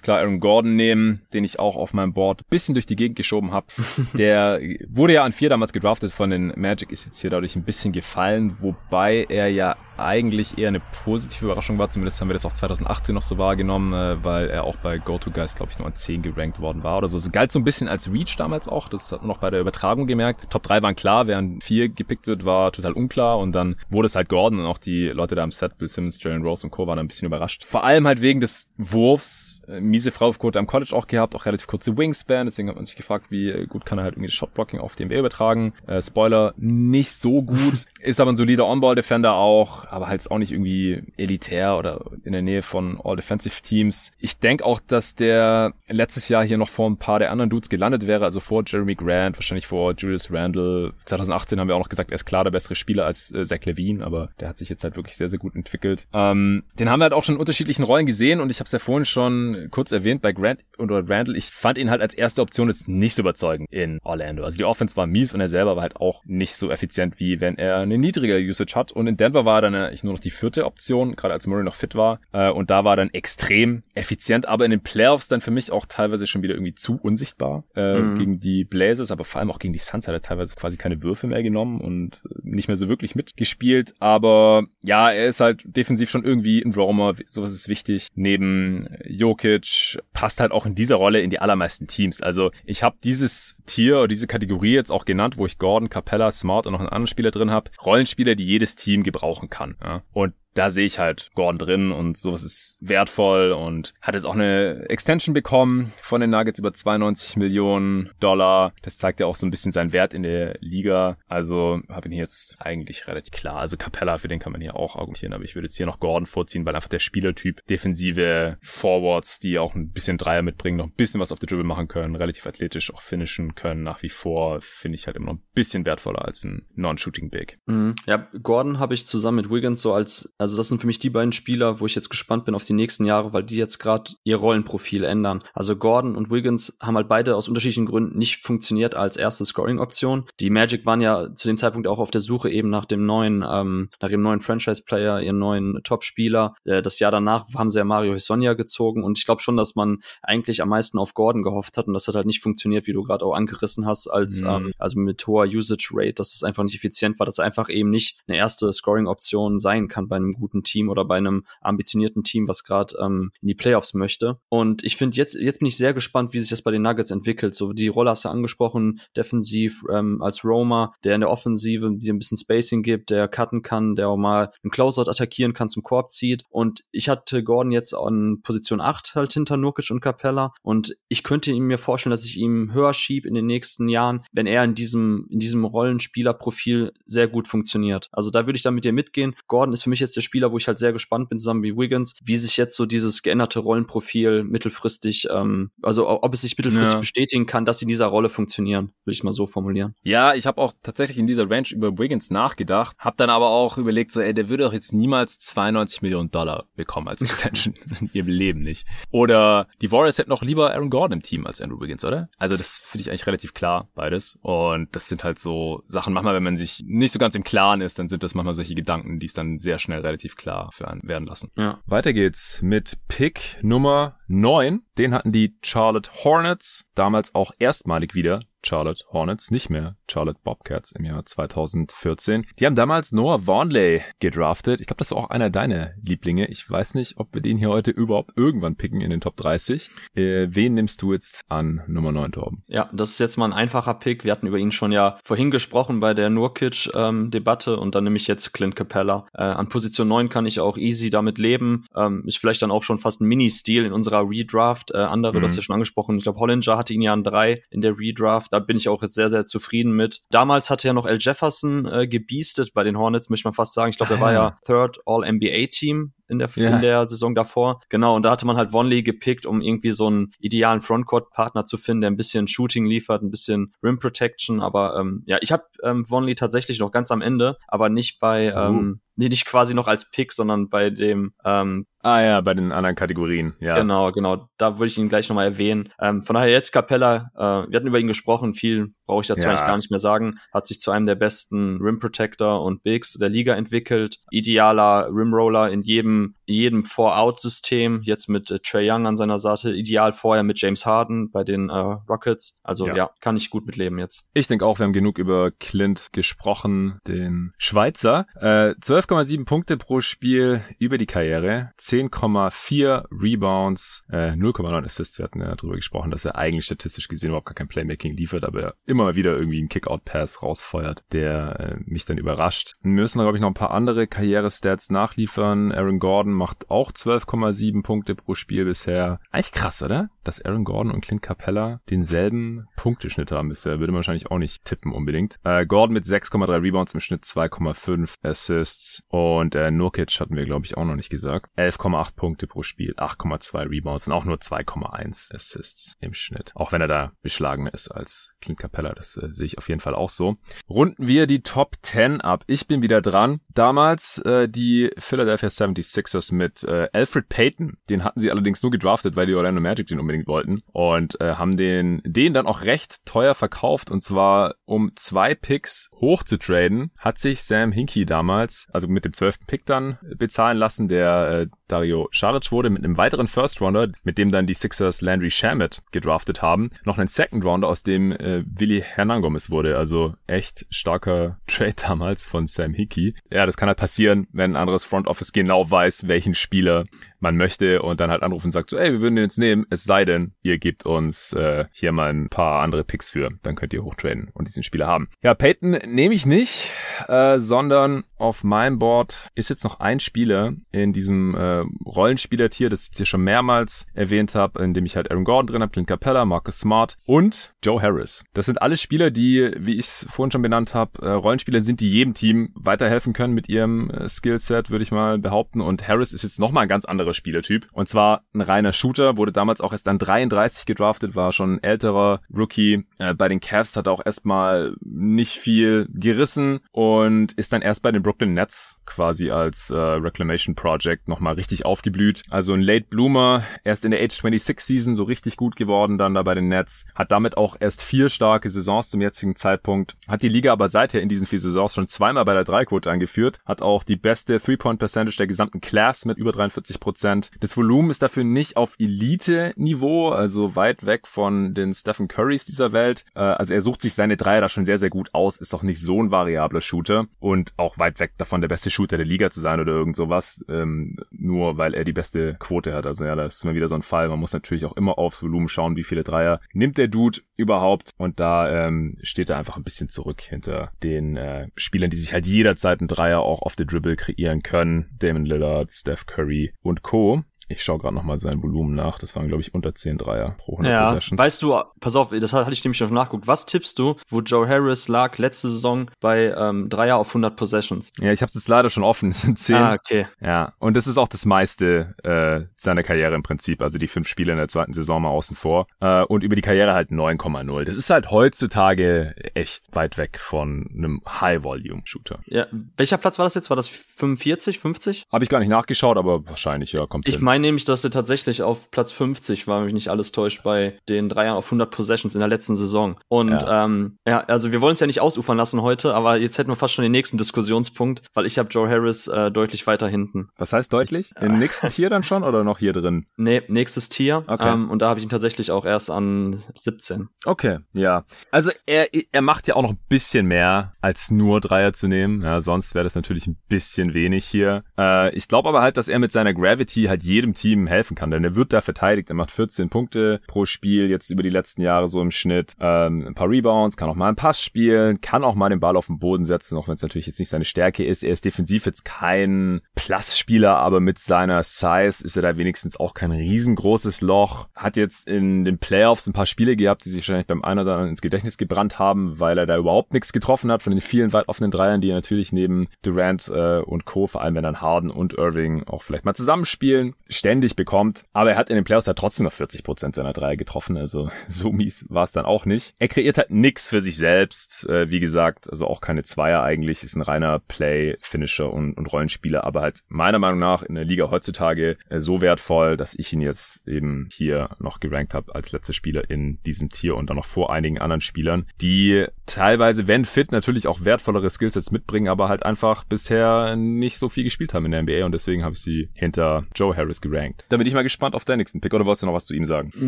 klar 0.00 0.18
Aaron 0.18 0.40
Gordon 0.40 0.76
nehmen, 0.76 1.20
den 1.34 1.44
ich 1.44 1.58
auch 1.58 1.76
auf 1.76 1.92
meinem 1.92 2.14
Board 2.14 2.48
bisschen 2.48 2.74
durch 2.74 2.86
die 2.86 2.96
Gegend 2.96 3.16
geschoben 3.16 3.52
habe. 3.52 3.66
Der 4.14 4.58
wurde 4.88 5.12
ja 5.12 5.24
an 5.24 5.32
vier 5.32 5.50
damals 5.50 5.74
gedraftet 5.74 6.10
von 6.10 6.30
den 6.30 6.54
Magic, 6.56 6.90
ist 6.90 7.04
jetzt 7.04 7.20
hier 7.20 7.28
dadurch 7.28 7.54
ein 7.54 7.64
bisschen 7.64 7.92
gefallen, 7.92 8.56
wobei 8.60 9.26
er 9.28 9.48
ja 9.48 9.76
eigentlich 9.98 10.58
eher 10.58 10.68
eine 10.68 10.80
positive 11.04 11.46
Überraschung 11.46 11.78
war. 11.78 11.88
Zumindest 11.90 12.20
haben 12.20 12.28
wir 12.28 12.34
das 12.34 12.44
auch 12.44 12.52
2018 12.52 13.14
noch 13.14 13.22
so 13.22 13.38
wahrgenommen, 13.38 13.92
äh, 13.92 14.24
weil 14.24 14.48
er 14.48 14.64
auch 14.64 14.76
bei 14.76 14.98
GoToGuys, 14.98 15.54
glaube 15.54 15.72
ich, 15.72 15.78
nur 15.78 15.86
an 15.86 15.94
10 15.94 16.22
gerankt 16.22 16.60
worden 16.60 16.82
war 16.82 16.98
oder 16.98 17.08
so. 17.08 17.18
So 17.18 17.30
galt 17.30 17.52
so 17.52 17.58
ein 17.58 17.64
bisschen 17.64 17.88
als 17.88 18.12
Reach 18.12 18.36
damals 18.36 18.68
auch. 18.68 18.88
Das 18.88 19.12
hat 19.12 19.20
man 19.20 19.28
noch 19.28 19.38
bei 19.38 19.50
der 19.50 19.60
Übertragung 19.60 20.06
gemerkt. 20.06 20.50
Top 20.50 20.62
3 20.62 20.82
waren 20.82 20.96
klar, 20.96 21.26
während 21.26 21.62
4 21.62 21.88
gepickt 21.88 22.26
wird, 22.26 22.44
war 22.44 22.72
total 22.72 22.92
unklar. 22.92 23.38
Und 23.38 23.52
dann 23.52 23.76
wurde 23.88 24.06
es 24.06 24.16
halt 24.16 24.28
Gordon 24.28 24.60
und 24.60 24.66
auch 24.66 24.78
die 24.78 25.08
Leute 25.08 25.34
da 25.34 25.44
im 25.44 25.52
Set, 25.52 25.78
Bill 25.78 25.88
Simmons, 25.88 26.22
Jalen 26.22 26.42
Rose 26.42 26.66
und 26.66 26.70
Co. 26.70 26.86
waren 26.86 26.98
ein 26.98 27.08
bisschen 27.08 27.26
überrascht. 27.26 27.64
Vor 27.64 27.84
allem 27.84 28.06
halt 28.06 28.20
wegen 28.22 28.40
des 28.40 28.66
Wurfs. 28.76 29.62
Äh, 29.68 29.80
miese 29.80 30.10
Freiwurfquote 30.10 30.58
am 30.58 30.66
College 30.66 30.94
auch 30.94 31.06
gehabt, 31.06 31.34
auch 31.34 31.46
relativ 31.46 31.66
kurze 31.66 31.96
Wingspan. 31.96 32.46
Deswegen 32.46 32.68
hat 32.68 32.76
man 32.76 32.84
sich 32.84 32.96
gefragt, 32.96 33.26
wie 33.30 33.66
gut 33.66 33.84
kann 33.86 33.98
er 33.98 34.04
halt 34.04 34.14
irgendwie 34.14 34.28
das 34.28 34.34
Shotblocking 34.34 34.80
auf 34.80 34.96
DMB 34.96 35.12
übertragen. 35.12 35.72
Äh, 35.86 36.02
Spoiler, 36.02 36.54
nicht 36.56 37.12
so 37.12 37.42
gut. 37.42 37.86
Ist 38.00 38.20
aber 38.20 38.32
ein 38.32 38.36
solider 38.36 38.66
On-Ball-Defender 38.66 39.34
auch, 39.34 39.85
aber 39.88 40.08
halt 40.08 40.30
auch 40.30 40.38
nicht 40.38 40.52
irgendwie 40.52 41.02
elitär 41.16 41.76
oder 41.76 42.04
in 42.24 42.32
der 42.32 42.42
Nähe 42.42 42.62
von 42.62 43.00
All-Defensive-Teams. 43.02 44.12
Ich 44.18 44.38
denke 44.38 44.64
auch, 44.64 44.80
dass 44.80 45.14
der 45.14 45.74
letztes 45.88 46.28
Jahr 46.28 46.44
hier 46.44 46.58
noch 46.58 46.68
vor 46.68 46.88
ein 46.88 46.96
paar 46.96 47.18
der 47.18 47.30
anderen 47.30 47.50
Dudes 47.50 47.68
gelandet 47.68 48.06
wäre, 48.06 48.24
also 48.24 48.40
vor 48.40 48.64
Jeremy 48.66 48.94
Grant, 48.94 49.36
wahrscheinlich 49.36 49.66
vor 49.66 49.94
Julius 49.96 50.32
Randle. 50.32 50.92
2018 51.04 51.60
haben 51.60 51.68
wir 51.68 51.76
auch 51.76 51.80
noch 51.80 51.88
gesagt, 51.88 52.10
er 52.10 52.16
ist 52.16 52.24
klar 52.24 52.44
der 52.44 52.50
bessere 52.50 52.74
Spieler 52.74 53.06
als 53.06 53.32
äh, 53.32 53.44
Zach 53.44 53.64
Levine, 53.64 54.04
aber 54.04 54.30
der 54.40 54.48
hat 54.48 54.58
sich 54.58 54.68
jetzt 54.68 54.84
halt 54.84 54.96
wirklich 54.96 55.16
sehr, 55.16 55.28
sehr 55.28 55.38
gut 55.38 55.54
entwickelt. 55.54 56.06
Ähm, 56.12 56.64
den 56.78 56.90
haben 56.90 57.00
wir 57.00 57.04
halt 57.04 57.12
auch 57.12 57.24
schon 57.24 57.36
in 57.36 57.40
unterschiedlichen 57.40 57.82
Rollen 57.82 58.06
gesehen 58.06 58.40
und 58.40 58.50
ich 58.50 58.58
habe 58.60 58.66
es 58.66 58.72
ja 58.72 58.78
vorhin 58.78 59.04
schon 59.04 59.68
kurz 59.70 59.92
erwähnt 59.92 60.22
bei 60.22 60.32
Grant 60.32 60.60
oder 60.78 61.08
Randle. 61.08 61.36
Ich 61.36 61.46
fand 61.46 61.78
ihn 61.78 61.90
halt 61.90 62.00
als 62.00 62.14
erste 62.14 62.42
Option 62.42 62.68
jetzt 62.68 62.88
nicht 62.88 63.14
so 63.14 63.22
überzeugend 63.22 63.68
in 63.70 63.98
Orlando. 64.02 64.44
Also 64.44 64.56
die 64.56 64.64
Offense 64.64 64.96
war 64.96 65.06
mies 65.06 65.34
und 65.34 65.40
er 65.40 65.48
selber 65.48 65.76
war 65.76 65.82
halt 65.82 65.96
auch 65.96 66.24
nicht 66.24 66.56
so 66.56 66.70
effizient, 66.70 67.18
wie 67.20 67.40
wenn 67.40 67.58
er 67.58 67.78
eine 67.78 67.98
niedrige 67.98 68.38
Usage 68.38 68.74
hat. 68.74 68.92
Und 68.92 69.06
in 69.06 69.16
Denver 69.16 69.44
war 69.44 69.62
dann 69.62 69.74
eigentlich 69.84 70.04
nur 70.04 70.14
noch 70.14 70.20
die 70.20 70.30
vierte 70.30 70.64
Option, 70.64 71.16
gerade 71.16 71.34
als 71.34 71.46
Murray 71.46 71.64
noch 71.64 71.74
fit 71.74 71.94
war. 71.94 72.20
Äh, 72.32 72.50
und 72.50 72.70
da 72.70 72.84
war 72.84 72.96
dann 72.96 73.10
extrem 73.10 73.82
effizient, 73.94 74.46
aber 74.46 74.64
in 74.64 74.70
den 74.70 74.82
Playoffs 74.82 75.28
dann 75.28 75.40
für 75.40 75.50
mich 75.50 75.70
auch 75.72 75.86
teilweise 75.86 76.26
schon 76.26 76.42
wieder 76.42 76.54
irgendwie 76.54 76.74
zu 76.74 76.98
unsichtbar 77.00 77.64
äh, 77.74 77.98
mhm. 77.98 78.18
gegen 78.18 78.40
die 78.40 78.64
Blazers, 78.64 79.10
aber 79.10 79.24
vor 79.24 79.40
allem 79.40 79.50
auch 79.50 79.58
gegen 79.58 79.72
die 79.72 79.78
Suns 79.78 80.08
hat 80.08 80.14
er 80.14 80.20
teilweise 80.20 80.54
quasi 80.56 80.76
keine 80.76 81.02
Würfe 81.02 81.26
mehr 81.26 81.42
genommen 81.42 81.80
und 81.80 82.22
nicht 82.42 82.68
mehr 82.68 82.76
so 82.76 82.88
wirklich 82.88 83.14
mitgespielt. 83.14 83.94
Aber 83.98 84.64
ja, 84.82 85.10
er 85.10 85.26
ist 85.26 85.40
halt 85.40 85.62
defensiv 85.64 86.10
schon 86.10 86.24
irgendwie 86.24 86.62
ein 86.62 86.72
Roamer, 86.72 87.14
sowas 87.26 87.52
ist 87.52 87.68
wichtig. 87.68 88.08
Neben 88.14 88.88
Jokic 89.04 89.98
passt 90.12 90.40
halt 90.40 90.52
auch 90.52 90.66
in 90.66 90.74
dieser 90.74 90.96
Rolle 90.96 91.20
in 91.20 91.30
die 91.30 91.38
allermeisten 91.38 91.86
Teams. 91.86 92.22
Also 92.22 92.50
ich 92.64 92.82
habe 92.82 92.96
dieses 93.02 93.56
Tier 93.66 93.98
oder 93.98 94.08
diese 94.08 94.26
Kategorie 94.26 94.72
jetzt 94.72 94.90
auch 94.90 95.04
genannt, 95.04 95.38
wo 95.38 95.46
ich 95.46 95.58
Gordon, 95.58 95.90
Capella, 95.90 96.30
Smart 96.30 96.66
und 96.66 96.72
noch 96.72 96.80
einen 96.80 96.88
anderen 96.88 97.06
Spieler 97.06 97.30
drin 97.30 97.50
habe. 97.50 97.70
Rollenspieler, 97.84 98.34
die 98.34 98.44
jedes 98.44 98.76
Team 98.76 99.02
gebrauchen 99.02 99.50
kann. 99.50 99.65
Ja. 99.82 100.02
Und 100.12 100.34
da 100.56 100.70
sehe 100.70 100.86
ich 100.86 100.98
halt 100.98 101.30
Gordon 101.34 101.58
drin 101.58 101.92
und 101.92 102.16
sowas 102.16 102.42
ist 102.42 102.78
wertvoll 102.80 103.52
und 103.52 103.94
hat 104.00 104.14
jetzt 104.14 104.24
auch 104.24 104.34
eine 104.34 104.86
Extension 104.88 105.34
bekommen 105.34 105.92
von 106.00 106.20
den 106.20 106.30
Nuggets 106.30 106.58
über 106.58 106.72
92 106.72 107.36
Millionen 107.36 108.10
Dollar. 108.20 108.72
Das 108.82 108.96
zeigt 108.96 109.20
ja 109.20 109.26
auch 109.26 109.36
so 109.36 109.46
ein 109.46 109.50
bisschen 109.50 109.72
seinen 109.72 109.92
Wert 109.92 110.14
in 110.14 110.22
der 110.22 110.56
Liga. 110.60 111.18
Also 111.28 111.80
habe 111.90 112.08
ihn 112.08 112.14
jetzt 112.14 112.56
eigentlich 112.58 113.06
relativ 113.06 113.32
klar. 113.32 113.56
Also 113.56 113.76
Capella, 113.76 114.18
für 114.18 114.28
den 114.28 114.38
kann 114.38 114.52
man 114.52 114.60
hier 114.60 114.76
auch 114.76 114.96
argumentieren, 114.96 115.34
aber 115.34 115.44
ich 115.44 115.54
würde 115.54 115.66
jetzt 115.66 115.76
hier 115.76 115.86
noch 115.86 116.00
Gordon 116.00 116.26
vorziehen, 116.26 116.64
weil 116.64 116.74
einfach 116.74 116.88
der 116.88 116.98
Spielertyp 116.98 117.64
defensive 117.66 118.56
Forwards, 118.62 119.40
die 119.40 119.58
auch 119.58 119.74
ein 119.74 119.90
bisschen 119.90 120.16
Dreier 120.16 120.42
mitbringen, 120.42 120.78
noch 120.78 120.86
ein 120.86 120.94
bisschen 120.96 121.20
was 121.20 121.32
auf 121.32 121.38
der 121.38 121.48
Dribble 121.48 121.64
machen 121.64 121.88
können, 121.88 122.16
relativ 122.16 122.46
athletisch 122.46 122.92
auch 122.94 123.02
finishen 123.02 123.54
können, 123.54 123.82
nach 123.82 124.02
wie 124.02 124.08
vor 124.08 124.60
finde 124.62 124.96
ich 124.96 125.06
halt 125.06 125.16
immer 125.16 125.26
noch 125.26 125.34
ein 125.34 125.42
bisschen 125.54 125.84
wertvoller 125.84 126.24
als 126.24 126.44
ein 126.44 126.66
Non-Shooting 126.74 127.28
Big. 127.30 127.58
Mhm. 127.66 127.94
Ja, 128.06 128.28
Gordon 128.42 128.78
habe 128.78 128.94
ich 128.94 129.06
zusammen 129.06 129.36
mit 129.36 129.50
Wiggins 129.50 129.82
so 129.82 129.92
als 129.92 130.34
Also 130.46 130.58
das 130.58 130.68
sind 130.68 130.80
für 130.80 130.86
mich 130.86 131.00
die 131.00 131.10
beiden 131.10 131.32
Spieler, 131.32 131.80
wo 131.80 131.86
ich 131.86 131.96
jetzt 131.96 132.08
gespannt 132.08 132.44
bin 132.44 132.54
auf 132.54 132.62
die 132.62 132.72
nächsten 132.72 133.04
Jahre, 133.04 133.32
weil 133.32 133.42
die 133.42 133.56
jetzt 133.56 133.78
gerade 133.78 134.12
ihr 134.22 134.36
Rollenprofil 134.36 135.02
ändern. 135.02 135.42
Also 135.54 135.74
Gordon 135.74 136.14
und 136.14 136.30
Wiggins 136.30 136.78
haben 136.80 136.94
halt 136.94 137.08
beide 137.08 137.34
aus 137.34 137.48
unterschiedlichen 137.48 137.84
Gründen 137.84 138.16
nicht 138.16 138.44
funktioniert 138.44 138.94
als 138.94 139.16
erste 139.16 139.44
Scoring-Option. 139.44 140.26
Die 140.38 140.50
Magic 140.50 140.86
waren 140.86 141.00
ja 141.00 141.34
zu 141.34 141.48
dem 141.48 141.56
Zeitpunkt 141.56 141.88
auch 141.88 141.98
auf 141.98 142.12
der 142.12 142.20
Suche 142.20 142.48
eben 142.48 142.70
nach 142.70 142.84
dem 142.84 143.06
neuen, 143.06 143.44
ähm, 143.44 143.88
nach 144.00 144.08
dem 144.08 144.22
neuen 144.22 144.40
Franchise-Player, 144.40 145.20
ihren 145.20 145.40
neuen 145.40 145.80
Top-Spieler. 145.82 146.54
Äh, 146.64 146.80
das 146.80 147.00
Jahr 147.00 147.10
danach 147.10 147.46
haben 147.56 147.68
sie 147.68 147.78
ja 147.78 147.84
Mario 147.84 148.12
Hesonja 148.12 148.54
gezogen 148.54 149.02
und 149.02 149.18
ich 149.18 149.24
glaube 149.24 149.42
schon, 149.42 149.56
dass 149.56 149.74
man 149.74 149.98
eigentlich 150.22 150.62
am 150.62 150.68
meisten 150.68 151.00
auf 151.00 151.14
Gordon 151.14 151.42
gehofft 151.42 151.76
hat 151.76 151.88
und 151.88 151.94
das 151.94 152.06
hat 152.06 152.14
halt 152.14 152.26
nicht 152.26 152.40
funktioniert, 152.40 152.86
wie 152.86 152.92
du 152.92 153.02
gerade 153.02 153.24
auch 153.24 153.34
angerissen 153.34 153.84
hast, 153.84 154.06
als 154.06 154.42
mhm. 154.42 154.48
ähm, 154.48 154.72
also 154.78 155.00
mit 155.00 155.26
hoher 155.26 155.46
Usage 155.46 155.88
Rate, 155.92 156.14
dass 156.14 156.36
es 156.36 156.44
einfach 156.44 156.62
nicht 156.62 156.76
effizient 156.76 157.18
war, 157.18 157.26
dass 157.26 157.40
einfach 157.40 157.68
eben 157.68 157.90
nicht 157.90 158.20
eine 158.28 158.36
erste 158.36 158.72
Scoring-Option 158.72 159.58
sein 159.58 159.88
kann 159.88 160.06
bei 160.06 160.14
einem 160.14 160.35
guten 160.36 160.62
Team 160.62 160.88
oder 160.88 161.04
bei 161.04 161.16
einem 161.16 161.44
ambitionierten 161.60 162.22
Team, 162.22 162.48
was 162.48 162.64
gerade 162.64 162.96
ähm, 163.00 163.32
in 163.40 163.48
die 163.48 163.54
Playoffs 163.54 163.94
möchte. 163.94 164.38
Und 164.48 164.84
ich 164.84 164.96
finde 164.96 165.16
jetzt 165.16 165.34
jetzt 165.34 165.58
bin 165.58 165.68
ich 165.68 165.76
sehr 165.76 165.94
gespannt, 165.94 166.32
wie 166.32 166.40
sich 166.40 166.50
das 166.50 166.62
bei 166.62 166.70
den 166.70 166.82
Nuggets 166.82 167.10
entwickelt. 167.10 167.54
So 167.54 167.72
die 167.72 167.88
Rolle 167.88 168.10
hast 168.10 168.24
du 168.24 168.28
angesprochen, 168.28 169.00
defensiv 169.16 169.82
ähm, 169.92 170.22
als 170.22 170.44
Roma, 170.44 170.94
der 171.04 171.14
in 171.14 171.20
der 171.20 171.30
Offensive 171.30 171.90
dir 171.96 172.12
ein 172.12 172.18
bisschen 172.18 172.38
Spacing 172.38 172.82
gibt, 172.82 173.10
der 173.10 173.28
cutten 173.28 173.62
kann, 173.62 173.94
der 173.94 174.08
auch 174.08 174.16
mal 174.16 174.50
einen 174.62 174.70
Closeout 174.70 175.10
attackieren 175.10 175.54
kann, 175.54 175.68
zum 175.68 175.82
Korb 175.82 176.10
zieht. 176.10 176.44
Und 176.50 176.84
ich 176.92 177.08
hatte 177.08 177.42
Gordon 177.42 177.72
jetzt 177.72 177.94
an 177.94 178.40
Position 178.42 178.80
8 178.80 179.14
halt 179.14 179.32
hinter 179.32 179.56
Nurkic 179.56 179.90
und 179.90 180.00
Capella 180.00 180.52
und 180.62 180.96
ich 181.08 181.22
könnte 181.22 181.52
mir 181.54 181.78
vorstellen, 181.78 182.10
dass 182.10 182.24
ich 182.24 182.36
ihm 182.36 182.72
höher 182.72 182.94
schieb 182.94 183.26
in 183.26 183.34
den 183.34 183.46
nächsten 183.46 183.88
Jahren, 183.88 184.24
wenn 184.32 184.46
er 184.46 184.64
in 184.64 184.74
diesem 184.74 185.26
in 185.30 185.38
diesem 185.38 185.64
Rollenspielerprofil 185.64 186.92
sehr 187.06 187.28
gut 187.28 187.48
funktioniert. 187.48 188.08
Also 188.12 188.30
da 188.30 188.46
würde 188.46 188.56
ich 188.56 188.62
dann 188.62 188.74
mit 188.74 188.84
dir 188.84 188.92
mitgehen. 188.92 189.34
Gordon 189.46 189.72
ist 189.72 189.82
für 189.82 189.90
mich 189.90 190.00
jetzt 190.00 190.15
der 190.16 190.22
Spieler, 190.22 190.52
wo 190.52 190.56
ich 190.56 190.68
halt 190.68 190.78
sehr 190.78 190.92
gespannt 190.92 191.28
bin, 191.28 191.38
zusammen 191.38 191.62
wie 191.62 191.76
Wiggins, 191.76 192.16
wie 192.22 192.36
sich 192.36 192.56
jetzt 192.56 192.76
so 192.76 192.86
dieses 192.86 193.22
geänderte 193.22 193.60
Rollenprofil 193.60 194.44
mittelfristig, 194.44 195.28
ähm, 195.30 195.70
also 195.82 196.08
ob 196.08 196.34
es 196.34 196.42
sich 196.42 196.56
mittelfristig 196.56 196.94
ja. 196.94 197.00
bestätigen 197.00 197.46
kann, 197.46 197.64
dass 197.64 197.78
sie 197.78 197.84
in 197.84 197.88
dieser 197.88 198.06
Rolle 198.06 198.28
funktionieren, 198.28 198.92
will 199.04 199.12
ich 199.12 199.22
mal 199.22 199.32
so 199.32 199.46
formulieren. 199.46 199.94
Ja, 200.02 200.34
ich 200.34 200.46
habe 200.46 200.60
auch 200.60 200.72
tatsächlich 200.82 201.18
in 201.18 201.26
dieser 201.26 201.50
Range 201.50 201.68
über 201.72 201.98
Wiggins 201.98 202.30
nachgedacht, 202.30 202.96
habe 202.98 203.16
dann 203.16 203.30
aber 203.30 203.48
auch 203.48 203.78
überlegt, 203.78 204.12
so, 204.12 204.20
ey, 204.20 204.34
der 204.34 204.48
würde 204.48 204.64
doch 204.64 204.72
jetzt 204.72 204.92
niemals 204.92 205.38
92 205.38 206.02
Millionen 206.02 206.30
Dollar 206.30 206.66
bekommen 206.76 207.08
als 207.08 207.20
Extension 207.22 207.74
in 208.00 208.10
ihrem 208.12 208.28
Leben 208.28 208.60
nicht. 208.60 208.86
Oder 209.10 209.68
die 209.80 209.90
Warriors 209.92 210.18
hätten 210.18 210.30
noch 210.30 210.42
lieber 210.42 210.72
Aaron 210.72 210.90
Gordon 210.90 211.18
im 211.18 211.22
Team 211.22 211.46
als 211.46 211.60
Andrew 211.60 211.80
Wiggins, 211.80 212.04
oder? 212.04 212.28
Also 212.38 212.56
das 212.56 212.80
finde 212.84 213.02
ich 213.02 213.10
eigentlich 213.10 213.26
relativ 213.26 213.54
klar, 213.54 213.88
beides. 213.94 214.38
Und 214.42 214.94
das 214.94 215.08
sind 215.08 215.24
halt 215.24 215.38
so 215.38 215.82
Sachen, 215.86 216.12
manchmal, 216.12 216.34
wenn 216.34 216.42
man 216.42 216.56
sich 216.56 216.82
nicht 216.86 217.12
so 217.12 217.18
ganz 217.18 217.34
im 217.34 217.44
Klaren 217.44 217.80
ist, 217.80 217.98
dann 217.98 218.08
sind 218.08 218.22
das 218.22 218.34
manchmal 218.34 218.54
solche 218.54 218.74
Gedanken, 218.74 219.18
die 219.18 219.26
es 219.26 219.34
dann 219.34 219.58
sehr 219.58 219.78
schnell 219.78 220.02
relativ 220.06 220.36
klar 220.36 220.70
für 220.72 220.88
einen 220.88 221.06
werden 221.06 221.26
lassen. 221.26 221.50
Ja. 221.56 221.80
Weiter 221.86 222.12
geht's 222.12 222.62
mit 222.62 222.98
Pick 223.08 223.58
Nummer 223.62 224.18
9. 224.28 224.82
Den 224.96 225.12
hatten 225.12 225.32
die 225.32 225.58
Charlotte 225.62 226.10
Hornets 226.24 226.86
damals 226.94 227.34
auch 227.34 227.50
erstmalig 227.58 228.14
wieder 228.14 228.40
Charlotte 228.66 229.04
Hornets, 229.12 229.50
nicht 229.50 229.70
mehr 229.70 229.96
Charlotte 230.10 230.40
Bobcats 230.42 230.90
im 230.92 231.04
Jahr 231.04 231.24
2014. 231.24 232.46
Die 232.58 232.66
haben 232.66 232.74
damals 232.74 233.12
Noah 233.12 233.46
Warnley 233.46 234.02
gedraftet. 234.18 234.80
Ich 234.80 234.88
glaube, 234.88 234.98
das 234.98 235.12
war 235.12 235.18
auch 235.18 235.30
einer 235.30 235.50
deiner 235.50 235.92
Lieblinge. 236.02 236.48
Ich 236.48 236.68
weiß 236.68 236.94
nicht, 236.94 237.18
ob 237.18 237.32
wir 237.32 237.40
den 237.40 237.58
hier 237.58 237.68
heute 237.68 237.92
überhaupt 237.92 238.32
irgendwann 238.36 238.76
picken 238.76 239.00
in 239.00 239.10
den 239.10 239.20
Top 239.20 239.36
30. 239.36 239.90
Äh, 240.14 240.48
wen 240.50 240.74
nimmst 240.74 241.00
du 241.02 241.12
jetzt 241.12 241.42
an 241.48 241.82
Nummer 241.86 242.10
9, 242.10 242.32
Torben? 242.32 242.64
Ja, 242.66 242.90
das 242.92 243.10
ist 243.10 243.20
jetzt 243.20 243.36
mal 243.36 243.46
ein 243.46 243.52
einfacher 243.52 243.94
Pick. 243.94 244.24
Wir 244.24 244.32
hatten 244.32 244.48
über 244.48 244.58
ihn 244.58 244.72
schon 244.72 244.90
ja 244.90 245.18
vorhin 245.22 245.52
gesprochen 245.52 246.00
bei 246.00 246.12
der 246.12 246.28
Nurkic-Debatte 246.30 247.72
ähm, 247.72 247.78
und 247.78 247.94
dann 247.94 248.02
nehme 248.02 248.16
ich 248.16 248.26
jetzt 248.26 248.52
Clint 248.52 248.74
Capella. 248.74 249.28
Äh, 249.32 249.42
an 249.42 249.68
Position 249.68 250.08
9 250.08 250.28
kann 250.28 250.44
ich 250.44 250.58
auch 250.58 250.76
easy 250.76 251.10
damit 251.10 251.38
leben. 251.38 251.86
Ähm, 251.94 252.24
ist 252.26 252.38
vielleicht 252.38 252.62
dann 252.62 252.72
auch 252.72 252.82
schon 252.82 252.98
fast 252.98 253.20
ein 253.20 253.28
Mini-Stil 253.28 253.84
in 253.84 253.92
unserer 253.92 254.28
Redraft. 254.28 254.90
Äh, 254.92 254.98
andere, 254.98 255.38
mhm. 255.38 255.42
das 255.42 255.52
ist 255.52 255.58
ja 255.58 255.62
schon 255.62 255.74
angesprochen. 255.74 256.18
Ich 256.18 256.24
glaube, 256.24 256.40
Hollinger 256.40 256.76
hatte 256.76 256.92
ihn 256.92 257.02
ja 257.02 257.12
an 257.12 257.22
drei 257.22 257.62
in 257.70 257.80
der 257.80 257.96
Redraft. 257.96 258.52
Da 258.56 258.60
bin 258.60 258.78
ich 258.78 258.88
auch 258.88 259.02
jetzt 259.02 259.14
sehr, 259.14 259.28
sehr 259.28 259.44
zufrieden 259.44 259.92
mit. 259.92 260.22
Damals 260.30 260.70
hatte 260.70 260.88
ja 260.88 260.94
noch 260.94 261.04
Al 261.04 261.18
Jefferson 261.20 261.86
äh, 261.86 262.06
gebiestet 262.06 262.72
bei 262.72 262.84
den 262.84 262.96
Hornets, 262.96 263.28
möchte 263.28 263.46
man 263.46 263.52
fast 263.52 263.74
sagen. 263.74 263.90
Ich 263.90 263.98
glaube, 263.98 264.14
er 264.14 264.20
war 264.20 264.32
ja 264.32 264.46
ah. 264.46 264.58
Third 264.64 264.98
All-NBA-Team 265.04 266.12
in 266.28 266.38
der, 266.38 266.48
ja. 266.56 266.76
in 266.76 266.82
der 266.82 267.06
Saison 267.06 267.34
davor. 267.34 267.80
Genau, 267.88 268.16
und 268.16 268.24
da 268.24 268.30
hatte 268.30 268.46
man 268.46 268.56
halt 268.56 268.72
Vonley 268.72 269.02
gepickt, 269.02 269.46
um 269.46 269.60
irgendwie 269.60 269.92
so 269.92 270.06
einen 270.06 270.32
idealen 270.38 270.80
Frontcourt-Partner 270.80 271.64
zu 271.64 271.76
finden, 271.76 272.02
der 272.02 272.10
ein 272.10 272.16
bisschen 272.16 272.48
Shooting 272.48 272.86
liefert, 272.86 273.22
ein 273.22 273.30
bisschen 273.30 273.72
Rim 273.82 273.98
Protection. 273.98 274.60
Aber 274.60 274.96
ähm, 274.98 275.22
ja, 275.26 275.38
ich 275.40 275.52
habe 275.52 275.64
ähm, 275.82 276.08
Vonley 276.08 276.34
tatsächlich 276.34 276.78
noch 276.78 276.92
ganz 276.92 277.10
am 277.10 277.22
Ende, 277.22 277.56
aber 277.68 277.88
nicht 277.88 278.20
bei, 278.20 278.54
uh. 278.54 278.68
ähm, 278.68 279.00
nee, 279.16 279.28
nicht 279.28 279.46
quasi 279.46 279.74
noch 279.74 279.88
als 279.88 280.10
Pick, 280.10 280.32
sondern 280.32 280.68
bei 280.68 280.90
dem 280.90 281.32
ähm, 281.44 281.86
Ah 282.06 282.22
ja, 282.22 282.40
bei 282.40 282.54
den 282.54 282.70
anderen 282.70 282.94
Kategorien, 282.94 283.54
ja. 283.58 283.76
Genau, 283.76 284.12
genau. 284.12 284.48
Da 284.58 284.78
würde 284.78 284.86
ich 284.86 284.96
ihn 284.96 285.08
gleich 285.08 285.28
nochmal 285.28 285.46
erwähnen. 285.46 285.88
Ähm, 286.00 286.22
von 286.22 286.34
daher 286.34 286.52
jetzt 286.52 286.70
Capella, 286.70 287.32
äh, 287.34 287.68
wir 287.68 287.76
hatten 287.76 287.88
über 287.88 287.98
ihn 287.98 288.06
gesprochen, 288.06 288.54
viel 288.54 288.92
brauche 289.06 289.22
ich 289.22 289.26
dazu 289.26 289.42
ja. 289.42 289.48
eigentlich 289.48 289.66
gar 289.66 289.74
nicht 289.74 289.90
mehr 289.90 289.98
sagen. 289.98 290.38
Hat 290.54 290.68
sich 290.68 290.78
zu 290.78 290.92
einem 290.92 291.06
der 291.06 291.16
besten 291.16 291.78
Rim 291.82 291.98
Protector 291.98 292.62
und 292.62 292.84
Bigs 292.84 293.14
der 293.14 293.28
Liga 293.28 293.56
entwickelt. 293.56 294.20
Idealer 294.30 295.08
Rim 295.10 295.34
Roller 295.34 295.68
in 295.72 295.80
jedem, 295.80 296.15
jedem 296.46 296.84
Four-Out-System. 296.84 298.00
Jetzt 298.02 298.28
mit 298.28 298.50
äh, 298.50 298.58
Trey 298.58 298.90
Young 298.90 299.06
an 299.06 299.16
seiner 299.16 299.38
Seite. 299.38 299.72
Ideal 299.72 300.12
vorher 300.12 300.42
mit 300.42 300.60
James 300.60 300.86
Harden 300.86 301.30
bei 301.30 301.44
den 301.44 301.68
äh, 301.68 301.72
Rockets. 302.08 302.60
Also 302.62 302.86
ja. 302.86 302.96
ja, 302.96 303.10
kann 303.20 303.36
ich 303.36 303.50
gut 303.50 303.66
mitleben 303.66 303.98
jetzt. 303.98 304.30
Ich 304.34 304.46
denke 304.46 304.64
auch, 304.64 304.78
wir 304.78 304.84
haben 304.84 304.92
genug 304.92 305.18
über 305.18 305.50
Clint 305.50 306.12
gesprochen, 306.12 306.98
den 307.06 307.52
Schweizer. 307.58 308.26
Äh, 308.36 308.74
12,7 308.80 309.44
Punkte 309.44 309.76
pro 309.76 310.00
Spiel 310.00 310.62
über 310.78 310.98
die 310.98 311.06
Karriere. 311.06 311.72
10,4 311.78 313.04
Rebounds, 313.10 314.04
äh, 314.10 314.32
0,9 314.32 314.84
Assists. 314.84 315.18
Wir 315.18 315.24
hatten 315.24 315.40
ja 315.40 315.54
darüber 315.54 315.76
gesprochen, 315.76 316.10
dass 316.10 316.24
er 316.24 316.36
eigentlich 316.36 316.64
statistisch 316.64 317.08
gesehen 317.08 317.28
überhaupt 317.28 317.46
gar 317.46 317.54
kein 317.54 317.68
Playmaking 317.68 318.16
liefert, 318.16 318.44
aber 318.44 318.62
er 318.62 318.74
immer 318.86 319.04
mal 319.04 319.16
wieder 319.16 319.36
irgendwie 319.36 319.58
einen 319.58 319.68
Kickout-Pass 319.68 320.42
rausfeuert, 320.42 321.04
der 321.12 321.60
äh, 321.60 321.76
mich 321.84 322.04
dann 322.04 322.18
überrascht. 322.18 322.74
Wir 322.82 322.90
müssen, 322.92 323.20
glaube 323.20 323.36
ich, 323.36 323.40
noch 323.40 323.48
ein 323.48 323.54
paar 323.54 323.72
andere 323.72 324.06
Karriere-Stats 324.06 324.90
nachliefern. 324.90 325.72
Aaron 325.72 325.98
Gordon 326.06 326.34
macht 326.34 326.70
auch 326.70 326.92
12,7 326.92 327.82
Punkte 327.82 328.14
pro 328.14 328.36
Spiel 328.36 328.64
bisher. 328.64 329.18
Eigentlich 329.32 329.50
krass, 329.50 329.82
oder? 329.82 330.08
Dass 330.22 330.40
Aaron 330.40 330.62
Gordon 330.62 330.92
und 330.92 331.00
Clint 331.00 331.20
Capella 331.20 331.80
denselben 331.90 332.68
Punkteschnitt 332.76 333.32
haben 333.32 333.48
bisher. 333.48 333.80
Würde 333.80 333.90
man 333.90 333.98
wahrscheinlich 333.98 334.30
auch 334.30 334.38
nicht 334.38 334.64
tippen 334.64 334.92
unbedingt. 334.92 335.40
Äh, 335.42 335.66
Gordon 335.66 335.94
mit 335.94 336.04
6,3 336.04 336.62
Rebounds 336.62 336.94
im 336.94 337.00
Schnitt, 337.00 337.24
2,5 337.24 338.14
Assists 338.22 339.02
und 339.08 339.56
äh, 339.56 339.72
Nurkic 339.72 340.20
hatten 340.20 340.36
wir, 340.36 340.44
glaube 340.44 340.64
ich, 340.64 340.76
auch 340.76 340.84
noch 340.84 340.94
nicht 340.94 341.10
gesagt. 341.10 341.50
11,8 341.58 342.14
Punkte 342.14 342.46
pro 342.46 342.62
Spiel, 342.62 342.94
8,2 342.96 343.68
Rebounds 343.68 344.06
und 344.06 344.12
auch 344.12 344.24
nur 344.24 344.36
2,1 344.36 345.34
Assists 345.34 345.96
im 345.98 346.14
Schnitt. 346.14 346.52
Auch 346.54 346.70
wenn 346.70 346.82
er 346.82 346.88
da 346.88 347.12
beschlagener 347.22 347.74
ist 347.74 347.88
als 347.88 348.30
Clint 348.40 348.60
Capella, 348.60 348.94
das 348.94 349.16
äh, 349.16 349.32
sehe 349.32 349.46
ich 349.46 349.58
auf 349.58 349.68
jeden 349.68 349.80
Fall 349.80 349.96
auch 349.96 350.10
so. 350.10 350.36
Runden 350.68 351.08
wir 351.08 351.26
die 351.26 351.42
Top 351.42 351.74
10 351.82 352.20
ab. 352.20 352.44
Ich 352.46 352.68
bin 352.68 352.80
wieder 352.80 353.02
dran. 353.02 353.40
Damals 353.48 354.18
äh, 354.18 354.48
die 354.48 354.90
Philadelphia 354.98 355.50
76ers 355.96 356.34
mit 356.34 356.64
äh, 356.64 356.88
Alfred 356.92 357.28
Payton. 357.28 357.76
Den 357.88 358.04
hatten 358.04 358.20
sie 358.20 358.30
allerdings 358.30 358.62
nur 358.62 358.70
gedraftet, 358.70 359.16
weil 359.16 359.26
die 359.26 359.34
Orlando 359.34 359.60
Magic 359.60 359.86
den 359.88 360.00
unbedingt 360.00 360.26
wollten 360.26 360.62
und 360.72 361.20
äh, 361.20 361.34
haben 361.34 361.56
den, 361.56 362.02
den 362.04 362.34
dann 362.34 362.46
auch 362.46 362.62
recht 362.62 363.04
teuer 363.04 363.34
verkauft 363.34 363.90
und 363.90 364.02
zwar 364.02 364.54
um 364.64 364.92
zwei 364.96 365.34
Picks 365.34 365.90
hoch 366.00 366.22
zu 366.22 366.38
traden, 366.38 366.90
hat 366.98 367.18
sich 367.18 367.42
Sam 367.42 367.72
Hinkie 367.72 368.06
damals, 368.06 368.66
also 368.72 368.88
mit 368.88 369.04
dem 369.04 369.12
zwölften 369.12 369.46
Pick 369.46 369.66
dann 369.66 369.98
bezahlen 370.16 370.58
lassen, 370.58 370.88
der 370.88 371.28
äh, 371.30 371.46
Dario 371.68 372.08
Saric 372.12 372.52
wurde 372.52 372.70
mit 372.70 372.84
einem 372.84 372.96
weiteren 372.96 373.28
First 373.28 373.60
Rounder, 373.60 373.88
mit 374.04 374.18
dem 374.18 374.30
dann 374.30 374.46
die 374.46 374.54
Sixers 374.54 375.00
Landry 375.00 375.30
Shamet 375.30 375.82
gedraftet 375.90 376.42
haben, 376.42 376.70
noch 376.84 376.98
einen 376.98 377.08
Second 377.08 377.44
Rounder, 377.44 377.68
aus 377.68 377.82
dem 377.82 378.12
äh, 378.12 378.44
Willi 378.46 378.82
Hernangomez 378.82 379.50
wurde. 379.50 379.76
Also 379.76 380.14
echt 380.26 380.66
starker 380.70 381.38
Trade 381.46 381.74
damals 381.76 382.26
von 382.26 382.46
Sam 382.46 382.74
Hickey. 382.74 383.14
Ja, 383.30 383.46
das 383.46 383.56
kann 383.56 383.68
halt 383.68 383.78
passieren, 383.78 384.26
wenn 384.32 384.52
ein 384.52 384.56
anderes 384.56 384.84
Front 384.84 385.08
Office 385.08 385.32
genau 385.32 385.70
weiß, 385.70 385.85
welchen 386.08 386.34
Spieler 386.34 386.84
man 387.26 387.36
möchte 387.36 387.82
und 387.82 387.98
dann 387.98 388.10
halt 388.10 388.22
anrufen 388.22 388.46
und 388.46 388.52
sagt 388.52 388.70
so, 388.70 388.78
ey, 388.78 388.92
wir 388.92 389.00
würden 389.00 389.16
den 389.16 389.24
jetzt 389.24 389.38
nehmen, 389.38 389.66
es 389.68 389.82
sei 389.82 390.04
denn, 390.04 390.32
ihr 390.42 390.58
gebt 390.58 390.86
uns 390.86 391.32
äh, 391.32 391.64
hier 391.72 391.90
mal 391.90 392.10
ein 392.10 392.28
paar 392.28 392.62
andere 392.62 392.84
Picks 392.84 393.10
für, 393.10 393.30
dann 393.42 393.56
könnt 393.56 393.74
ihr 393.74 393.82
hochtraden 393.82 394.30
und 394.32 394.46
diesen 394.46 394.62
Spieler 394.62 394.86
haben. 394.86 395.08
Ja, 395.22 395.34
Peyton 395.34 395.72
nehme 395.86 396.14
ich 396.14 396.24
nicht, 396.24 396.70
äh, 397.08 397.40
sondern 397.40 398.04
auf 398.16 398.44
meinem 398.44 398.78
Board 398.78 399.28
ist 399.34 399.50
jetzt 399.50 399.64
noch 399.64 399.80
ein 399.80 400.00
Spieler 400.00 400.54
in 400.70 400.92
diesem 400.92 401.34
äh, 401.34 401.64
Rollenspieler-Tier, 401.84 402.70
das 402.70 402.82
ich 402.82 402.86
jetzt 402.88 402.96
hier 402.96 403.06
schon 403.06 403.22
mehrmals 403.22 403.86
erwähnt 403.92 404.34
habe, 404.34 404.62
in 404.62 404.72
dem 404.72 404.86
ich 404.86 404.96
halt 404.96 405.10
Aaron 405.10 405.24
Gordon 405.24 405.48
drin 405.48 405.62
habe, 405.62 405.72
Clint 405.72 405.88
Capella, 405.88 406.24
Marcus 406.24 406.60
Smart 406.60 406.96
und 407.04 407.52
Joe 407.62 407.82
Harris. 407.82 408.24
Das 408.32 408.46
sind 408.46 408.62
alle 408.62 408.76
Spieler, 408.76 409.10
die, 409.10 409.50
wie 409.58 409.74
ich 409.74 409.86
es 409.86 410.06
vorhin 410.08 410.30
schon 410.30 410.42
benannt 410.42 410.74
habe, 410.74 411.02
äh, 411.02 411.10
Rollenspieler 411.10 411.60
sind, 411.60 411.80
die 411.80 411.90
jedem 411.90 412.14
Team 412.14 412.52
weiterhelfen 412.54 413.12
können 413.12 413.34
mit 413.34 413.48
ihrem 413.48 413.90
äh, 413.90 414.08
Skillset, 414.08 414.70
würde 414.70 414.84
ich 414.84 414.92
mal 414.92 415.18
behaupten. 415.18 415.60
Und 415.60 415.86
Harris 415.86 416.12
ist 416.12 416.22
jetzt 416.22 416.38
nochmal 416.38 416.62
ein 416.62 416.68
ganz 416.68 416.84
anderes 416.84 417.15
Spielertyp. 417.16 417.68
Und 417.72 417.88
zwar 417.88 418.22
ein 418.34 418.40
reiner 418.40 418.72
Shooter, 418.72 419.16
wurde 419.16 419.32
damals 419.32 419.60
auch 419.60 419.72
erst 419.72 419.88
an 419.88 419.98
33 419.98 420.66
gedraftet, 420.66 421.16
war 421.16 421.32
schon 421.32 421.54
ein 421.54 421.62
älterer 421.62 422.20
Rookie. 422.34 422.86
Äh, 422.98 423.14
bei 423.14 423.28
den 423.28 423.40
Cavs 423.40 423.76
hat 423.76 423.86
er 423.86 423.92
auch 423.92 424.04
erstmal 424.04 424.76
nicht 424.80 425.32
viel 425.32 425.88
gerissen 425.92 426.60
und 426.72 427.32
ist 427.32 427.52
dann 427.52 427.62
erst 427.62 427.82
bei 427.82 427.92
den 427.92 428.02
Brooklyn 428.02 428.34
Nets 428.34 428.80
quasi 428.86 429.30
als 429.30 429.70
äh, 429.70 429.76
Reclamation 429.76 430.54
Project 430.54 431.08
nochmal 431.08 431.34
richtig 431.34 431.64
aufgeblüht. 431.64 432.22
Also 432.30 432.52
ein 432.52 432.62
Late 432.62 432.86
Bloomer, 432.88 433.42
erst 433.64 433.84
in 433.84 433.90
der 433.90 434.00
Age 434.00 434.12
26 434.12 434.60
Season 434.60 434.94
so 434.94 435.04
richtig 435.04 435.36
gut 435.36 435.56
geworden 435.56 435.98
dann 435.98 436.14
da 436.14 436.22
bei 436.22 436.34
den 436.34 436.48
Nets, 436.48 436.84
hat 436.94 437.10
damit 437.10 437.36
auch 437.36 437.56
erst 437.58 437.82
vier 437.82 438.08
starke 438.08 438.50
Saisons 438.50 438.90
zum 438.90 439.00
jetzigen 439.00 439.36
Zeitpunkt, 439.36 439.96
hat 440.08 440.22
die 440.22 440.28
Liga 440.28 440.52
aber 440.52 440.68
seither 440.68 441.02
in 441.02 441.08
diesen 441.08 441.26
vier 441.26 441.38
Saisons 441.38 441.74
schon 441.74 441.88
zweimal 441.88 442.24
bei 442.24 442.34
der 442.34 442.44
Dreiquote 442.44 442.90
angeführt, 442.90 443.40
hat 443.44 443.62
auch 443.62 443.84
die 443.84 443.96
beste 443.96 444.40
Three-Point-Percentage 444.40 445.16
der 445.16 445.26
gesamten 445.26 445.60
Class 445.60 446.04
mit 446.04 446.18
über 446.18 446.32
43 446.32 446.80
Prozent. 446.80 446.95
Das 447.40 447.56
Volumen 447.56 447.90
ist 447.90 448.02
dafür 448.02 448.24
nicht 448.24 448.56
auf 448.56 448.74
Elite-Niveau, 448.78 450.10
also 450.10 450.56
weit 450.56 450.86
weg 450.86 451.06
von 451.06 451.54
den 451.54 451.72
Stephen 451.72 452.08
Currys 452.08 452.46
dieser 452.46 452.72
Welt. 452.72 453.04
Äh, 453.14 453.20
also 453.20 453.54
er 453.54 453.62
sucht 453.62 453.82
sich 453.82 453.94
seine 453.94 454.16
Dreier 454.16 454.40
da 454.40 454.48
schon 454.48 454.64
sehr, 454.64 454.78
sehr 454.78 454.90
gut 454.90 455.10
aus, 455.12 455.40
ist 455.40 455.54
auch 455.54 455.62
nicht 455.62 455.80
so 455.80 456.02
ein 456.02 456.10
variabler 456.10 456.60
Shooter 456.60 457.06
und 457.18 457.52
auch 457.56 457.78
weit 457.78 458.00
weg 458.00 458.12
davon 458.18 458.40
der 458.40 458.48
beste 458.48 458.70
Shooter 458.70 458.96
der 458.96 459.06
Liga 459.06 459.30
zu 459.30 459.40
sein 459.40 459.60
oder 459.60 459.72
irgend 459.72 459.96
sowas, 459.96 460.44
ähm, 460.48 460.96
nur 461.10 461.58
weil 461.58 461.74
er 461.74 461.84
die 461.84 461.92
beste 461.92 462.36
Quote 462.38 462.74
hat. 462.74 462.86
Also 462.86 463.04
ja, 463.04 463.14
das 463.14 463.36
ist 463.36 463.44
mal 463.44 463.54
wieder 463.54 463.68
so 463.68 463.74
ein 463.74 463.82
Fall. 463.82 464.08
Man 464.08 464.20
muss 464.20 464.32
natürlich 464.32 464.64
auch 464.64 464.76
immer 464.76 464.98
aufs 464.98 465.22
Volumen 465.22 465.48
schauen, 465.48 465.76
wie 465.76 465.84
viele 465.84 466.04
Dreier 466.04 466.40
nimmt 466.52 466.78
der 466.78 466.88
Dude 466.88 467.20
überhaupt 467.36 467.90
und 467.98 468.20
da 468.20 468.66
ähm, 468.66 468.96
steht 469.02 469.30
er 469.30 469.38
einfach 469.38 469.56
ein 469.56 469.64
bisschen 469.64 469.88
zurück 469.88 470.22
hinter 470.22 470.72
den 470.82 471.16
äh, 471.16 471.48
Spielern, 471.56 471.90
die 471.90 471.96
sich 471.96 472.12
halt 472.12 472.26
jederzeit 472.26 472.80
einen 472.80 472.88
Dreier 472.88 473.20
auch 473.20 473.42
auf 473.42 473.56
der 473.56 473.66
Dribble 473.66 473.96
kreieren 473.96 474.42
können. 474.42 474.86
Damon 474.98 475.24
Lillard, 475.24 475.70
Steph 475.70 476.06
Curry 476.06 476.52
und 476.62 476.82
Co. 476.90 477.22
Ich 477.48 477.62
schaue 477.62 477.78
gerade 477.78 477.94
nochmal 477.94 478.18
sein 478.18 478.42
Volumen 478.42 478.74
nach. 478.74 478.98
Das 478.98 479.14
waren, 479.14 479.28
glaube 479.28 479.40
ich, 479.40 479.54
unter 479.54 479.74
10 479.74 479.98
Dreier 479.98 480.34
pro 480.38 480.52
100 480.54 480.72
ja, 480.72 480.88
Possessions. 480.88 481.18
Weißt 481.18 481.42
du, 481.42 481.60
pass 481.80 481.94
auf, 481.96 482.10
das 482.10 482.32
hatte 482.32 482.52
ich 482.52 482.64
nämlich 482.64 482.80
noch 482.80 482.90
nachguckt. 482.90 483.26
Was 483.26 483.46
tippst 483.46 483.78
du, 483.78 483.96
wo 484.08 484.20
Joe 484.20 484.48
Harris 484.48 484.88
lag 484.88 485.18
letzte 485.18 485.48
Saison 485.48 485.90
bei 486.00 486.34
ähm, 486.36 486.68
Dreier 486.68 486.96
auf 486.96 487.08
100 487.08 487.36
Possessions? 487.36 487.90
Ja, 487.98 488.12
ich 488.12 488.22
habe 488.22 488.32
das 488.32 488.48
leider 488.48 488.70
schon 488.70 488.84
offen. 488.84 489.06
Das 489.16 489.22
sind 489.22 489.38
10. 489.38 489.56
Ah, 489.56 489.72
okay. 489.72 490.06
Ja, 490.20 490.52
und 490.58 490.76
das 490.76 490.86
ist 490.86 490.98
auch 490.98 491.08
das 491.08 491.24
meiste 491.24 491.94
äh, 492.02 492.52
seiner 492.54 492.82
Karriere 492.82 493.14
im 493.14 493.22
Prinzip. 493.22 493.62
Also 493.62 493.78
die 493.78 493.86
fünf 493.86 494.08
Spiele 494.08 494.32
in 494.32 494.38
der 494.38 494.48
zweiten 494.48 494.74
Saison 494.74 495.00
mal 495.00 495.08
außen 495.08 495.36
vor. 495.36 495.66
Äh, 495.80 496.02
und 496.02 496.22
über 496.22 496.36
die 496.36 496.42
Karriere 496.42 496.74
halt 496.74 496.90
9,0. 496.90 497.64
Das 497.64 497.76
ist 497.76 497.88
halt 497.88 498.10
heutzutage 498.10 499.14
echt 499.34 499.74
weit 499.74 499.96
weg 499.96 500.18
von 500.18 500.68
einem 500.74 501.00
High-Volume-Shooter. 501.08 502.18
Ja, 502.26 502.46
welcher 502.76 502.98
Platz 502.98 503.18
war 503.18 503.24
das 503.24 503.34
jetzt? 503.34 503.48
War 503.48 503.56
das 503.56 503.68
45, 503.68 504.58
50? 504.58 505.06
Habe 505.10 505.24
ich 505.24 505.30
gar 505.30 505.38
nicht 505.38 505.48
nachgeschaut, 505.48 505.96
aber 505.96 506.26
wahrscheinlich, 506.26 506.72
ja, 506.72 506.86
kommt 506.86 507.08
Ich 507.08 507.14
hin. 507.16 507.24
Meine 507.36 507.48
nämlich, 507.48 507.66
dass 507.66 507.82
der 507.82 507.90
tatsächlich 507.90 508.42
auf 508.42 508.70
Platz 508.70 508.92
50 508.92 509.46
war, 509.46 509.58
wenn 509.58 509.66
mich 509.66 509.74
nicht 509.74 509.90
alles 509.90 510.10
täuscht, 510.10 510.42
bei 510.42 510.78
den 510.88 511.10
Dreiern 511.10 511.36
auf 511.36 511.46
100 511.46 511.70
Possessions 511.70 512.14
in 512.14 512.20
der 512.20 512.28
letzten 512.28 512.56
Saison. 512.56 512.96
Und 513.08 513.42
ja, 513.42 513.64
ähm, 513.64 513.98
ja 514.06 514.20
also 514.20 514.52
wir 514.52 514.62
wollen 514.62 514.72
es 514.72 514.80
ja 514.80 514.86
nicht 514.86 515.00
ausufern 515.00 515.36
lassen 515.36 515.60
heute, 515.60 515.94
aber 515.94 516.16
jetzt 516.16 516.38
hätten 516.38 516.50
wir 516.50 516.56
fast 516.56 516.72
schon 516.72 516.82
den 516.82 516.92
nächsten 516.92 517.18
Diskussionspunkt, 517.18 518.02
weil 518.14 518.24
ich 518.24 518.38
habe 518.38 518.48
Joe 518.48 518.68
Harris 518.68 519.06
äh, 519.06 519.30
deutlich 519.30 519.66
weiter 519.66 519.86
hinten. 519.86 520.30
Was 520.38 520.52
heißt 520.54 520.72
deutlich? 520.72 521.12
Im 521.20 521.34
äh, 521.34 521.38
nächsten 521.38 521.68
Tier 521.68 521.90
dann 521.90 522.02
schon 522.02 522.24
oder 522.24 522.42
noch 522.42 522.58
hier 522.58 522.72
drin? 522.72 523.06
Nee, 523.18 523.42
nächstes 523.48 523.88
Tier. 523.88 524.22
Okay. 524.26 524.52
Ähm, 524.52 524.70
und 524.70 524.82
da 524.82 524.88
habe 524.88 525.00
ich 525.00 525.04
ihn 525.04 525.10
tatsächlich 525.10 525.50
auch 525.50 525.64
erst 525.64 525.90
an 525.90 526.42
17. 526.54 527.08
Okay, 527.24 527.58
ja. 527.72 528.04
Also 528.30 528.52
er, 528.66 528.88
er 528.92 529.22
macht 529.22 529.48
ja 529.48 529.56
auch 529.56 529.62
noch 529.62 529.72
ein 529.72 529.80
bisschen 529.88 530.26
mehr, 530.26 530.74
als 530.80 531.10
nur 531.10 531.40
Dreier 531.40 531.72
zu 531.72 531.88
nehmen. 531.88 532.22
Ja, 532.22 532.40
sonst 532.40 532.74
wäre 532.74 532.84
das 532.84 532.94
natürlich 532.94 533.26
ein 533.26 533.36
bisschen 533.48 533.94
wenig 533.94 534.24
hier. 534.24 534.62
Äh, 534.78 535.14
ich 535.16 535.26
glaube 535.26 535.48
aber 535.48 535.62
halt, 535.62 535.76
dass 535.76 535.88
er 535.88 535.98
mit 535.98 536.12
seiner 536.12 536.34
Gravity 536.34 536.84
halt 536.84 537.02
jedem 537.26 537.34
Team 537.34 537.66
helfen 537.66 537.94
kann, 537.94 538.10
denn 538.10 538.24
er 538.24 538.36
wird 538.36 538.52
da 538.52 538.60
verteidigt. 538.60 539.10
Er 539.10 539.14
macht 539.14 539.30
14 539.30 539.68
Punkte 539.68 540.20
pro 540.26 540.44
Spiel, 540.46 540.88
jetzt 540.88 541.10
über 541.10 541.22
die 541.22 541.30
letzten 541.30 541.62
Jahre 541.62 541.88
so 541.88 542.00
im 542.00 542.10
Schnitt. 542.10 542.54
Ähm, 542.60 543.06
ein 543.06 543.14
paar 543.14 543.28
Rebounds, 543.28 543.76
kann 543.76 543.88
auch 543.88 543.94
mal 543.94 544.08
einen 544.08 544.16
Pass 544.16 544.42
spielen, 544.42 545.00
kann 545.00 545.24
auch 545.24 545.34
mal 545.34 545.48
den 545.48 545.60
Ball 545.60 545.76
auf 545.76 545.86
den 545.86 545.98
Boden 545.98 546.24
setzen, 546.24 546.56
auch 546.56 546.68
wenn 546.68 546.74
es 546.74 546.82
natürlich 546.82 547.06
jetzt 547.06 547.18
nicht 547.18 547.28
seine 547.28 547.44
Stärke 547.44 547.84
ist. 547.84 548.02
Er 548.02 548.12
ist 548.12 548.24
defensiv 548.24 548.66
jetzt 548.66 548.84
kein 548.84 549.60
Plus-Spieler, 549.74 550.56
aber 550.58 550.80
mit 550.80 550.98
seiner 550.98 551.42
Size 551.42 552.04
ist 552.04 552.16
er 552.16 552.22
da 552.22 552.36
wenigstens 552.36 552.78
auch 552.78 552.94
kein 552.94 553.10
riesengroßes 553.10 554.00
Loch. 554.00 554.48
Hat 554.54 554.76
jetzt 554.76 555.08
in 555.08 555.44
den 555.44 555.58
Playoffs 555.58 556.06
ein 556.06 556.12
paar 556.12 556.26
Spiele 556.26 556.56
gehabt, 556.56 556.84
die 556.84 556.90
sich 556.90 557.02
wahrscheinlich 557.02 557.26
beim 557.26 557.42
einen 557.42 557.60
oder 557.60 557.72
anderen 557.72 557.90
ins 557.90 558.00
Gedächtnis 558.00 558.38
gebrannt 558.38 558.78
haben, 558.78 559.18
weil 559.18 559.38
er 559.38 559.46
da 559.46 559.56
überhaupt 559.56 559.92
nichts 559.92 560.12
getroffen 560.12 560.50
hat 560.50 560.62
von 560.62 560.72
den 560.72 560.80
vielen 560.80 561.12
weit 561.12 561.28
offenen 561.28 561.50
Dreiern, 561.50 561.80
die 561.80 561.90
er 561.90 561.96
natürlich 561.96 562.32
neben 562.32 562.68
Durant 562.82 563.28
äh, 563.28 563.58
und 563.58 563.84
Co., 563.84 564.06
vor 564.06 564.22
allem 564.22 564.34
wenn 564.34 564.42
dann 564.42 564.60
Harden 564.60 564.90
und 564.90 565.14
Irving 565.14 565.64
auch 565.64 565.82
vielleicht 565.82 566.04
mal 566.04 566.14
zusammenspielen, 566.14 566.94
ständig 567.16 567.56
bekommt. 567.56 568.04
Aber 568.12 568.30
er 568.30 568.36
hat 568.36 568.50
in 568.50 568.56
den 568.56 568.64
Playoffs 568.64 568.86
halt 568.86 568.98
trotzdem 568.98 569.24
noch 569.24 569.32
40 569.32 569.62
Prozent 569.62 569.94
seiner 569.94 570.12
Dreier 570.12 570.36
getroffen, 570.36 570.76
also 570.76 571.10
so 571.28 571.52
mies 571.52 571.86
war 571.88 572.04
es 572.04 572.12
dann 572.12 572.24
auch 572.24 572.46
nicht. 572.46 572.74
Er 572.78 572.88
kreiert 572.88 573.18
halt 573.18 573.30
nix 573.30 573.68
für 573.68 573.80
sich 573.80 573.96
selbst, 573.96 574.68
äh, 574.68 574.90
wie 574.90 575.00
gesagt, 575.00 575.50
also 575.50 575.66
auch 575.66 575.80
keine 575.80 576.02
Zweier 576.02 576.42
eigentlich, 576.42 576.82
ist 576.82 576.96
ein 576.96 577.02
reiner 577.02 577.40
Play-Finisher 577.40 578.52
und, 578.52 578.74
und 578.74 578.86
Rollenspieler, 578.86 579.44
aber 579.44 579.62
halt 579.62 579.80
meiner 579.88 580.18
Meinung 580.18 580.38
nach 580.38 580.62
in 580.62 580.74
der 580.74 580.84
Liga 580.84 581.10
heutzutage 581.10 581.76
äh, 581.88 582.00
so 582.00 582.20
wertvoll, 582.20 582.76
dass 582.76 582.94
ich 582.94 583.12
ihn 583.12 583.20
jetzt 583.20 583.66
eben 583.66 584.08
hier 584.12 584.50
noch 584.58 584.80
gerankt 584.80 585.14
habe 585.14 585.34
als 585.34 585.52
letzter 585.52 585.72
Spieler 585.72 586.08
in 586.10 586.38
diesem 586.44 586.70
Tier 586.70 586.96
und 586.96 587.10
dann 587.10 587.16
noch 587.16 587.24
vor 587.24 587.52
einigen 587.52 587.78
anderen 587.78 588.00
Spielern, 588.00 588.46
die 588.60 589.06
teilweise, 589.26 589.88
wenn 589.88 590.04
fit, 590.04 590.32
natürlich 590.32 590.66
auch 590.66 590.84
wertvollere 590.84 591.30
Skillsets 591.30 591.70
mitbringen, 591.70 592.08
aber 592.08 592.28
halt 592.28 592.44
einfach 592.44 592.84
bisher 592.84 593.56
nicht 593.56 593.98
so 593.98 594.08
viel 594.08 594.24
gespielt 594.24 594.54
haben 594.54 594.64
in 594.66 594.72
der 594.72 594.82
NBA 594.82 595.04
und 595.04 595.12
deswegen 595.12 595.44
habe 595.44 595.54
ich 595.54 595.60
sie 595.60 595.90
hinter 595.94 596.46
Joe 596.54 596.76
Harris 596.76 597.00
gerankt. 597.08 597.44
Da 597.48 597.56
bin 597.56 597.66
ich 597.66 597.74
mal 597.74 597.82
gespannt 597.82 598.14
auf 598.14 598.24
deinen 598.24 598.38
nächsten 598.38 598.60
Pick 598.60 598.74
oder 598.74 598.84
wolltest 598.86 599.02
du 599.02 599.06
noch 599.06 599.14
was 599.14 599.26
zu 599.26 599.34
ihm 599.34 599.46
sagen? 599.46 599.72